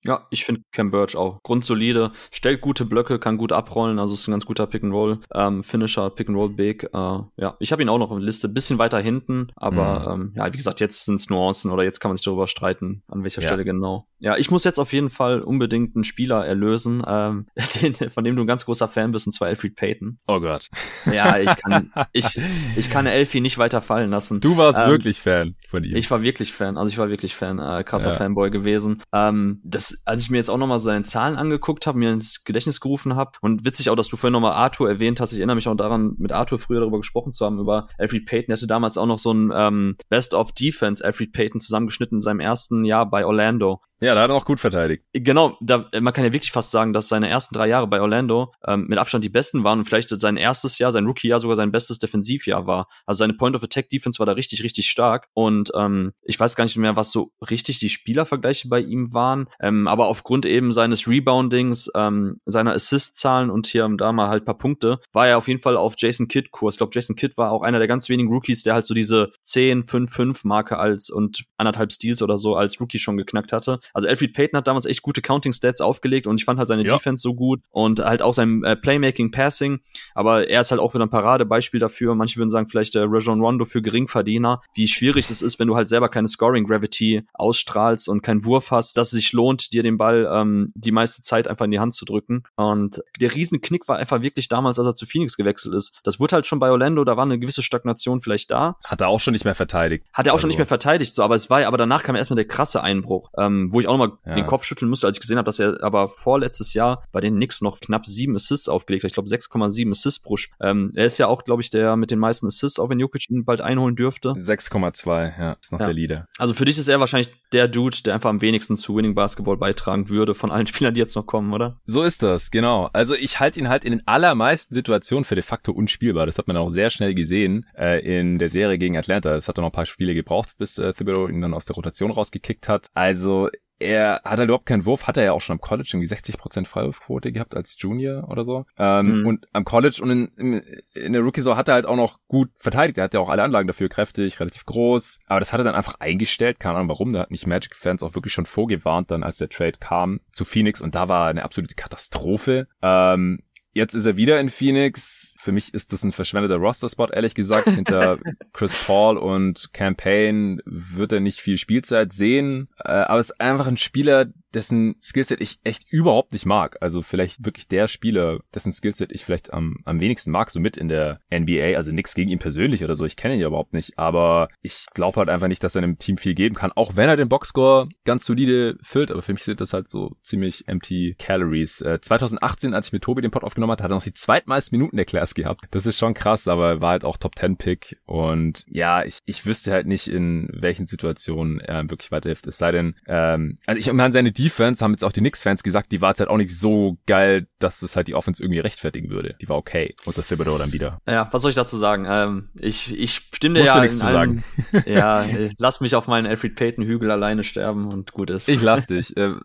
Ja, 0.05 0.27
ich 0.29 0.45
finde 0.45 0.61
Cam 0.71 0.91
Birch 0.91 1.15
auch 1.15 1.39
grundsolide, 1.43 2.11
stellt 2.31 2.61
gute 2.61 2.85
Blöcke, 2.85 3.17
kann 3.17 3.37
gut 3.37 3.51
abrollen, 3.51 3.97
also 3.97 4.13
ist 4.13 4.27
ein 4.27 4.31
ganz 4.31 4.45
guter 4.45 4.67
Pick-and-Roll, 4.67 5.19
ähm, 5.33 5.63
Finisher, 5.63 6.09
Pick-and-Roll-Big. 6.11 6.89
Äh, 6.93 7.19
ja, 7.37 7.55
ich 7.59 7.71
habe 7.71 7.81
ihn 7.81 7.89
auch 7.89 7.97
noch 7.97 8.11
auf 8.11 8.17
der 8.17 8.25
Liste, 8.25 8.47
bisschen 8.47 8.77
weiter 8.77 8.99
hinten, 8.99 9.47
aber 9.55 10.15
mhm. 10.15 10.21
ähm, 10.21 10.33
ja, 10.35 10.53
wie 10.53 10.57
gesagt, 10.57 10.79
jetzt 10.79 11.05
sind 11.05 11.15
es 11.15 11.29
Nuancen 11.29 11.71
oder 11.71 11.83
jetzt 11.83 11.99
kann 11.99 12.09
man 12.09 12.17
sich 12.17 12.23
darüber 12.23 12.47
streiten, 12.47 13.03
an 13.07 13.23
welcher 13.23 13.41
ja. 13.41 13.47
Stelle 13.47 13.65
genau. 13.65 14.07
Ja, 14.19 14.37
ich 14.37 14.51
muss 14.51 14.63
jetzt 14.63 14.79
auf 14.79 14.93
jeden 14.93 15.09
Fall 15.09 15.41
unbedingt 15.41 15.95
einen 15.95 16.03
Spieler 16.03 16.45
erlösen, 16.45 17.03
ähm, 17.07 17.47
den, 17.81 17.95
von 18.11 18.23
dem 18.23 18.35
du 18.35 18.43
ein 18.43 18.47
ganz 18.47 18.65
großer 18.65 18.87
Fan 18.87 19.11
bist, 19.11 19.25
und 19.25 19.33
zwar 19.33 19.47
Alfred 19.47 19.75
Payton. 19.75 20.19
Oh 20.27 20.39
Gott. 20.39 20.69
Ja, 21.11 21.39
ich 21.39 21.55
kann, 21.57 21.91
ich, 22.11 22.39
ich 22.75 22.89
kann 22.89 23.07
Elfie 23.07 23.41
nicht 23.41 23.57
weiter 23.57 23.81
fallen 23.81 24.11
lassen. 24.11 24.39
Du 24.39 24.57
warst 24.57 24.79
ähm, 24.79 24.87
wirklich 24.87 25.19
Fan 25.21 25.55
von 25.67 25.83
ihm. 25.83 25.95
Ich 25.95 26.11
war 26.11 26.21
wirklich 26.21 26.53
Fan, 26.53 26.77
also 26.77 26.89
ich 26.89 26.97
war 26.97 27.09
wirklich 27.09 27.35
Fan, 27.35 27.59
äh, 27.59 27.83
krasser 27.83 28.11
ja. 28.11 28.15
Fanboy 28.15 28.51
gewesen. 28.51 29.01
Ähm, 29.11 29.61
das 29.63 29.94
als 30.05 30.21
ich 30.21 30.29
mir 30.29 30.37
jetzt 30.37 30.49
auch 30.49 30.57
nochmal 30.57 30.79
seine 30.79 31.03
Zahlen 31.03 31.35
angeguckt 31.35 31.87
habe, 31.87 31.97
mir 31.97 32.11
ins 32.11 32.43
Gedächtnis 32.43 32.79
gerufen 32.79 33.15
habe 33.15 33.31
und 33.41 33.65
witzig 33.65 33.89
auch, 33.89 33.95
dass 33.95 34.07
du 34.07 34.17
vorhin 34.17 34.33
nochmal 34.33 34.53
Arthur 34.53 34.89
erwähnt 34.89 35.19
hast. 35.19 35.33
Ich 35.33 35.39
erinnere 35.39 35.55
mich 35.55 35.67
auch 35.67 35.75
daran, 35.75 36.15
mit 36.17 36.31
Arthur 36.31 36.59
früher 36.59 36.79
darüber 36.79 36.97
gesprochen 36.97 37.31
zu 37.31 37.45
haben, 37.45 37.59
über 37.59 37.87
Alfred 37.97 38.25
Payton. 38.25 38.51
Er 38.51 38.57
hatte 38.57 38.67
damals 38.67 38.97
auch 38.97 39.05
noch 39.05 39.17
so 39.17 39.33
ein 39.33 39.51
ähm, 39.53 39.95
Best 40.09 40.33
of 40.33 40.51
Defense 40.51 41.03
Alfred 41.03 41.33
Payton 41.33 41.59
zusammengeschnitten 41.59 42.17
in 42.17 42.21
seinem 42.21 42.39
ersten 42.39 42.85
Jahr 42.85 43.09
bei 43.09 43.25
Orlando. 43.25 43.81
Ja, 44.01 44.13
da 44.13 44.21
hat 44.21 44.29
er 44.29 44.35
auch 44.35 44.45
gut 44.45 44.59
verteidigt. 44.59 45.03
Genau, 45.13 45.57
da, 45.61 45.89
man 46.01 46.13
kann 46.13 46.25
ja 46.25 46.33
wirklich 46.33 46.51
fast 46.51 46.71
sagen, 46.71 46.91
dass 46.91 47.07
seine 47.07 47.29
ersten 47.29 47.55
drei 47.55 47.67
Jahre 47.67 47.87
bei 47.87 48.01
Orlando 48.01 48.53
ähm, 48.67 48.87
mit 48.87 48.99
Abstand 48.99 49.23
die 49.23 49.29
besten 49.29 49.63
waren 49.63 49.79
und 49.79 49.85
vielleicht 49.85 50.09
sein 50.09 50.35
erstes 50.35 50.77
Jahr, 50.79 50.91
sein 50.91 51.05
Rookie-Jahr 51.05 51.39
sogar 51.39 51.55
sein 51.55 51.71
bestes 51.71 51.99
Defensivjahr 51.99 52.67
war. 52.67 52.87
Also 53.05 53.19
seine 53.19 53.33
Point-of-Attack-Defense 53.33 54.19
war 54.19 54.25
da 54.25 54.33
richtig, 54.33 54.63
richtig 54.63 54.89
stark 54.89 55.29
und 55.33 55.71
ähm, 55.77 56.11
ich 56.23 56.37
weiß 56.37 56.55
gar 56.55 56.65
nicht 56.65 56.75
mehr, 56.75 56.97
was 56.97 57.11
so 57.11 57.31
richtig 57.49 57.79
die 57.79 57.89
Spielervergleiche 57.89 58.67
bei 58.67 58.81
ihm 58.81 59.13
waren, 59.13 59.47
ähm, 59.61 59.87
aber 59.87 60.07
aufgrund 60.07 60.45
eben 60.45 60.73
seines 60.73 61.07
Reboundings, 61.07 61.89
ähm, 61.95 62.41
seiner 62.45 62.73
Assist-Zahlen 62.73 63.49
und 63.49 63.67
hier 63.67 63.85
und 63.85 64.01
da 64.01 64.11
mal 64.11 64.27
halt 64.27 64.43
paar 64.43 64.57
Punkte, 64.57 64.99
war 65.13 65.27
er 65.27 65.37
auf 65.37 65.47
jeden 65.47 65.61
Fall 65.61 65.77
auf 65.77 65.95
Jason 65.97 66.27
Kidd-Kurs. 66.27 66.75
Ich 66.75 66.79
glaube, 66.79 66.91
Jason 66.93 67.15
Kidd 67.15 67.37
war 67.37 67.51
auch 67.51 67.61
einer 67.61 67.79
der 67.79 67.87
ganz 67.87 68.09
wenigen 68.09 68.29
Rookies, 68.29 68.63
der 68.63 68.73
halt 68.73 68.85
so 68.85 68.93
diese 68.93 69.31
10, 69.43 69.85
5, 69.85 70.11
5 70.11 70.43
Marke 70.43 70.77
als 70.77 71.09
und 71.09 71.45
anderthalb 71.57 71.93
Steals 71.93 72.21
oder 72.21 72.37
so 72.37 72.55
als 72.55 72.81
Rookie 72.81 72.99
schon 72.99 73.15
geknackt 73.15 73.53
hatte. 73.53 73.79
Also 73.93 74.07
Alfred 74.07 74.33
Payton 74.33 74.57
hat 74.57 74.67
damals 74.67 74.85
echt 74.85 75.01
gute 75.01 75.21
Counting-Stats 75.21 75.81
aufgelegt 75.81 76.27
und 76.27 76.39
ich 76.39 76.45
fand 76.45 76.59
halt 76.59 76.67
seine 76.67 76.85
ja. 76.85 76.93
Defense 76.93 77.21
so 77.21 77.33
gut 77.33 77.61
und 77.71 77.99
halt 77.99 78.21
auch 78.21 78.33
sein 78.33 78.63
äh, 78.63 78.75
Playmaking, 78.75 79.31
Passing, 79.31 79.79
aber 80.13 80.47
er 80.47 80.61
ist 80.61 80.71
halt 80.71 80.81
auch 80.81 80.93
wieder 80.93 81.05
ein 81.05 81.09
Paradebeispiel 81.09 81.79
dafür. 81.79 82.15
Manche 82.15 82.37
würden 82.37 82.49
sagen, 82.49 82.67
vielleicht 82.67 82.95
der 82.95 83.03
äh, 83.03 83.07
Rajon 83.09 83.41
Rondo 83.41 83.65
für 83.65 83.81
Geringverdiener, 83.81 84.61
wie 84.73 84.87
schwierig 84.87 85.29
es 85.29 85.41
ist, 85.41 85.59
wenn 85.59 85.67
du 85.67 85.75
halt 85.75 85.87
selber 85.87 86.09
keine 86.09 86.27
Scoring-Gravity 86.27 87.23
ausstrahlst 87.33 88.09
und 88.09 88.21
keinen 88.21 88.45
Wurf 88.45 88.71
hast, 88.71 88.97
dass 88.97 89.07
es 89.07 89.13
sich 89.13 89.33
lohnt, 89.33 89.73
dir 89.73 89.83
den 89.83 89.97
Ball 89.97 90.29
ähm, 90.31 90.71
die 90.75 90.91
meiste 90.91 91.21
Zeit 91.21 91.47
einfach 91.47 91.65
in 91.65 91.71
die 91.71 91.79
Hand 91.79 91.93
zu 91.93 92.05
drücken. 92.05 92.43
Und 92.55 93.01
der 93.19 93.33
Riesenknick 93.33 93.87
war 93.87 93.97
einfach 93.97 94.21
wirklich 94.21 94.47
damals, 94.47 94.79
als 94.79 94.87
er 94.87 94.95
zu 94.95 95.05
Phoenix 95.05 95.37
gewechselt 95.37 95.75
ist. 95.75 95.99
Das 96.03 96.19
wurde 96.19 96.35
halt 96.35 96.45
schon 96.45 96.59
bei 96.59 96.71
Orlando, 96.71 97.03
da 97.03 97.17
war 97.17 97.23
eine 97.23 97.39
gewisse 97.39 97.63
Stagnation 97.63 98.19
vielleicht 98.19 98.51
da. 98.51 98.75
Hat 98.83 99.01
er 99.01 99.07
auch 99.07 99.19
schon 99.19 99.33
nicht 99.33 99.45
mehr 99.45 99.55
verteidigt. 99.55 100.05
Hat 100.13 100.27
er 100.27 100.33
auch 100.33 100.35
also. 100.35 100.41
schon 100.41 100.49
nicht 100.49 100.57
mehr 100.57 100.65
verteidigt, 100.65 101.13
so, 101.13 101.23
aber 101.23 101.35
es 101.35 101.49
war 101.49 101.61
ja, 101.61 101.67
aber 101.67 101.77
danach 101.77 102.03
kam 102.03 102.15
erstmal 102.15 102.35
der 102.35 102.45
krasse 102.45 102.81
Einbruch, 102.81 103.29
ähm, 103.37 103.71
wo 103.75 103.79
ich 103.81 103.87
auch 103.87 103.97
nochmal 103.97 104.17
ja. 104.25 104.35
den 104.35 104.47
Kopf 104.47 104.63
schütteln 104.63 104.89
musste, 104.89 105.05
als 105.05 105.17
ich 105.17 105.21
gesehen 105.21 105.37
habe, 105.37 105.45
dass 105.45 105.59
er 105.59 105.83
aber 105.83 106.07
vorletztes 106.07 106.73
Jahr 106.73 107.03
bei 107.11 107.21
den 107.21 107.35
Knicks 107.35 107.61
noch 107.61 107.79
knapp 107.79 108.05
sieben 108.05 108.35
Assists 108.35 108.69
aufgelegt 108.69 109.03
hat. 109.03 109.11
Ich 109.11 109.13
glaube 109.13 109.29
6,7 109.29 109.91
Assists 109.91 110.23
pro 110.23 110.37
Spiel. 110.37 110.55
Ähm, 110.61 110.91
er 110.95 111.05
ist 111.05 111.17
ja 111.17 111.27
auch, 111.27 111.43
glaube 111.43 111.61
ich, 111.61 111.69
der 111.69 111.95
mit 111.97 112.09
den 112.09 112.19
meisten 112.19 112.47
Assists, 112.47 112.79
auch 112.79 112.89
wenn 112.89 112.99
Jokic 112.99 113.29
ihn 113.29 113.45
bald 113.45 113.61
einholen 113.61 113.95
dürfte. 113.95 114.29
6,2, 114.29 115.39
ja, 115.39 115.57
ist 115.61 115.71
noch 115.71 115.79
ja. 115.79 115.85
der 115.85 115.93
Leader. 115.93 116.27
Also 116.37 116.53
für 116.53 116.65
dich 116.65 116.77
ist 116.77 116.87
er 116.87 116.99
wahrscheinlich 116.99 117.29
der 117.51 117.67
Dude, 117.67 117.97
der 118.03 118.13
einfach 118.13 118.29
am 118.29 118.41
wenigsten 118.41 118.77
zu 118.77 118.95
Winning 118.95 119.15
Basketball 119.15 119.57
beitragen 119.57 120.09
würde 120.09 120.33
von 120.33 120.51
allen 120.51 120.67
Spielern, 120.67 120.93
die 120.93 120.99
jetzt 120.99 121.15
noch 121.15 121.25
kommen, 121.25 121.53
oder? 121.53 121.79
So 121.85 122.03
ist 122.03 122.23
das, 122.23 122.51
genau. 122.51 122.89
Also 122.93 123.13
ich 123.13 123.39
halte 123.39 123.59
ihn 123.59 123.69
halt 123.69 123.85
in 123.85 123.91
den 123.91 124.07
allermeisten 124.07 124.73
Situationen 124.73 125.25
für 125.25 125.35
de 125.35 125.43
facto 125.43 125.71
unspielbar. 125.71 126.25
Das 126.25 126.37
hat 126.37 126.47
man 126.47 126.57
auch 126.57 126.69
sehr 126.69 126.89
schnell 126.89 127.13
gesehen 127.13 127.65
äh, 127.77 127.99
in 127.99 128.39
der 128.39 128.49
Serie 128.49 128.77
gegen 128.77 128.97
Atlanta. 128.97 129.35
Es 129.35 129.47
hat 129.47 129.57
dann 129.57 129.63
noch 129.63 129.71
ein 129.71 129.75
paar 129.75 129.85
Spiele 129.85 130.13
gebraucht, 130.13 130.49
bis 130.57 130.77
äh, 130.77 130.93
Thibodeau 130.93 131.27
ihn 131.27 131.41
dann 131.41 131.53
aus 131.53 131.65
der 131.65 131.75
Rotation 131.75 132.11
rausgekickt 132.11 132.67
hat. 132.67 132.87
Also 132.93 133.49
er 133.79 134.21
hat 134.23 134.39
halt 134.39 134.45
überhaupt 134.45 134.65
keinen 134.65 134.85
Wurf, 134.85 135.07
hat 135.07 135.17
er 135.17 135.25
ja 135.25 135.31
auch 135.33 135.41
schon 135.41 135.55
am 135.55 135.61
College 135.61 135.89
irgendwie 135.93 136.13
60% 136.13 136.65
Freiwurfquote 136.65 137.31
gehabt 137.31 137.55
als 137.55 137.75
Junior 137.77 138.29
oder 138.29 138.45
so. 138.45 138.65
Ähm, 138.77 139.21
mhm. 139.21 139.27
Und 139.27 139.47
am 139.53 139.65
College 139.65 139.99
und 140.01 140.11
in, 140.11 140.27
in, 140.37 140.61
in 140.93 141.13
der 141.13 141.21
Rookie-Saison 141.21 141.57
hat 141.57 141.67
er 141.67 141.75
halt 141.75 141.85
auch 141.85 141.97
noch 141.97 142.19
gut 142.27 142.49
verteidigt. 142.55 142.97
Er 142.97 143.05
hat 143.05 143.13
ja 143.13 143.19
auch 143.19 143.29
alle 143.29 143.43
Anlagen 143.43 143.67
dafür, 143.67 143.89
kräftig, 143.89 144.39
relativ 144.39 144.65
groß. 144.65 145.19
Aber 145.27 145.39
das 145.39 145.51
hat 145.51 145.59
er 145.59 145.65
dann 145.65 145.75
einfach 145.75 145.99
eingestellt, 145.99 146.59
keine 146.59 146.75
Ahnung 146.75 146.89
warum. 146.89 147.13
Da 147.13 147.19
hat 147.19 147.31
mich 147.31 147.45
Magic-Fans 147.47 148.01
auch 148.03 148.15
wirklich 148.15 148.33
schon 148.33 148.45
vorgewarnt, 148.45 149.11
dann 149.11 149.23
als 149.23 149.37
der 149.37 149.49
Trade 149.49 149.77
kam 149.79 150.21
zu 150.31 150.45
Phoenix 150.45 150.79
und 150.79 150.95
da 150.95 151.09
war 151.09 151.27
eine 151.27 151.43
absolute 151.43 151.75
Katastrophe. 151.75 152.67
Ähm, 152.81 153.39
Jetzt 153.75 153.93
ist 153.93 154.05
er 154.05 154.15
wieder 154.15 154.39
in 154.39 154.47
Phoenix. 154.47 155.35
Für 155.37 155.51
mich 155.51 155.73
ist 155.73 155.91
das 155.91 156.01
ein 156.03 156.13
verschwendeter 156.13 156.55
Roster-Spot, 156.55 157.09
ehrlich 157.11 157.35
gesagt. 157.35 157.67
Hinter 157.67 158.17
Chris 158.53 158.73
Paul 158.73 159.17
und 159.17 159.73
Campaign 159.73 160.61
wird 160.65 161.11
er 161.11 161.19
nicht 161.19 161.41
viel 161.41 161.57
Spielzeit 161.57 162.13
sehen. 162.13 162.69
Äh, 162.79 162.91
aber 162.91 163.19
es 163.19 163.31
ist 163.31 163.41
einfach 163.41 163.67
ein 163.67 163.75
Spieler, 163.75 164.27
dessen 164.55 164.95
Skillset 165.01 165.41
ich 165.41 165.59
echt 165.63 165.83
überhaupt 165.91 166.31
nicht 166.31 166.45
mag. 166.45 166.77
Also 166.79 167.01
vielleicht 167.01 167.45
wirklich 167.45 167.67
der 167.67 167.87
Spieler, 167.87 168.39
dessen 168.53 168.71
Skillset 168.71 169.11
ich 169.11 169.25
vielleicht 169.25 169.53
am, 169.53 169.77
am 169.83 170.01
wenigsten 170.01 170.31
mag, 170.31 170.49
so 170.49 170.59
mit 170.61 170.77
in 170.77 170.87
der 170.87 171.19
NBA. 171.29 171.75
Also 171.75 171.91
nichts 171.91 172.15
gegen 172.15 172.31
ihn 172.31 172.39
persönlich 172.39 172.83
oder 172.83 172.95
so. 172.95 173.05
Ich 173.05 173.17
kenne 173.17 173.35
ihn 173.35 173.41
ja 173.41 173.47
überhaupt 173.47 173.73
nicht. 173.73 173.99
Aber 173.99 174.47
ich 174.61 174.85
glaube 174.93 175.17
halt 175.17 175.29
einfach 175.29 175.49
nicht, 175.49 175.63
dass 175.63 175.75
er 175.75 175.83
einem 175.83 175.99
Team 175.99 176.17
viel 176.17 176.33
geben 176.33 176.55
kann. 176.55 176.71
Auch 176.71 176.95
wenn 176.95 177.09
er 177.09 177.17
den 177.17 177.29
Boxscore 177.29 177.89
ganz 178.05 178.25
solide 178.25 178.77
füllt. 178.81 179.11
Aber 179.11 179.21
für 179.21 179.33
mich 179.33 179.43
sind 179.43 179.59
das 179.59 179.73
halt 179.73 179.89
so 179.89 180.15
ziemlich 180.23 180.67
empty 180.67 181.15
Calories. 181.19 181.81
Äh, 181.81 181.99
2018, 181.99 182.73
als 182.73 182.87
ich 182.87 182.93
mit 182.93 183.03
Tobi 183.03 183.21
den 183.21 183.31
Pod 183.31 183.43
aufgenommen 183.43 183.64
hat, 183.71 183.81
hat 183.81 183.91
er 183.91 183.95
noch 183.95 184.03
die 184.03 184.13
zweitmeisten 184.13 184.77
Minuten 184.77 184.97
der 184.97 185.05
Class 185.05 185.35
gehabt. 185.35 185.65
Das 185.71 185.85
ist 185.85 185.97
schon 185.97 186.13
krass, 186.13 186.47
aber 186.47 186.81
war 186.81 186.91
halt 186.91 187.05
auch 187.05 187.17
Top 187.17 187.37
10 187.37 187.57
Pick. 187.57 187.97
Und 188.05 188.63
ja, 188.67 189.03
ich, 189.03 189.19
ich 189.25 189.45
wüsste 189.45 189.71
halt 189.71 189.87
nicht, 189.87 190.07
in 190.07 190.49
welchen 190.51 190.87
Situationen 190.87 191.59
er 191.59 191.89
wirklich 191.89 192.11
weiterhilft. 192.11 192.47
Es 192.47 192.57
sei 192.57 192.71
denn, 192.71 192.95
ähm, 193.07 193.57
also 193.65 193.79
ich 193.79 193.91
meine, 193.91 194.13
seine 194.13 194.31
Defense 194.31 194.83
haben 194.83 194.91
jetzt 194.91 195.03
auch 195.03 195.11
die 195.11 195.19
Knicks-Fans 195.19 195.63
gesagt, 195.63 195.91
die 195.91 196.01
war 196.01 196.09
jetzt 196.09 196.19
halt 196.19 196.29
auch 196.29 196.37
nicht 196.37 196.57
so 196.57 196.97
geil, 197.05 197.47
dass 197.59 197.81
es 197.81 197.95
halt 197.95 198.07
die 198.07 198.15
Offense 198.15 198.41
irgendwie 198.41 198.59
rechtfertigen 198.59 199.09
würde. 199.09 199.35
Die 199.41 199.49
war 199.49 199.57
okay 199.57 199.95
unter 200.05 200.23
Thibodeau 200.23 200.57
dann 200.57 200.73
wieder. 200.73 200.99
Ja, 201.07 201.27
was 201.31 201.41
soll 201.41 201.49
ich 201.49 201.55
dazu 201.55 201.77
sagen? 201.77 202.05
Ähm, 202.09 202.49
ich, 202.59 202.97
ich 202.97 203.21
stimme 203.33 203.59
dir 203.59 203.65
ja 203.65 203.81
nichts 203.81 203.99
zu 203.99 204.07
sagen. 204.07 204.43
ja, 204.85 205.25
lass 205.57 205.81
mich 205.81 205.95
auf 205.95 206.07
meinen 206.07 206.27
Alfred 206.27 206.55
Payton-Hügel 206.55 207.11
alleine 207.11 207.43
sterben 207.43 207.91
und 207.91 208.11
gut 208.11 208.29
ist. 208.29 208.49
Ich 208.49 208.61
lass 208.61 208.87
dich. 208.87 209.15
Äh, 209.17 209.35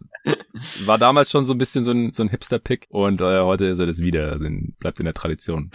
war 0.84 0.98
damals 0.98 1.30
schon 1.30 1.44
so 1.44 1.54
ein 1.54 1.58
bisschen 1.58 1.84
so 1.84 1.90
ein, 1.90 2.12
so 2.12 2.22
ein 2.22 2.28
Hipster-Pick 2.28 2.86
und 2.90 3.20
äh, 3.20 3.40
heute 3.40 3.66
ist 3.66 3.78
er 3.78 3.86
das 3.86 4.00
wieder. 4.00 4.09
Also 4.18 4.48
bleibt 4.78 4.98
in 4.98 5.04
der 5.04 5.14
Tradition. 5.14 5.70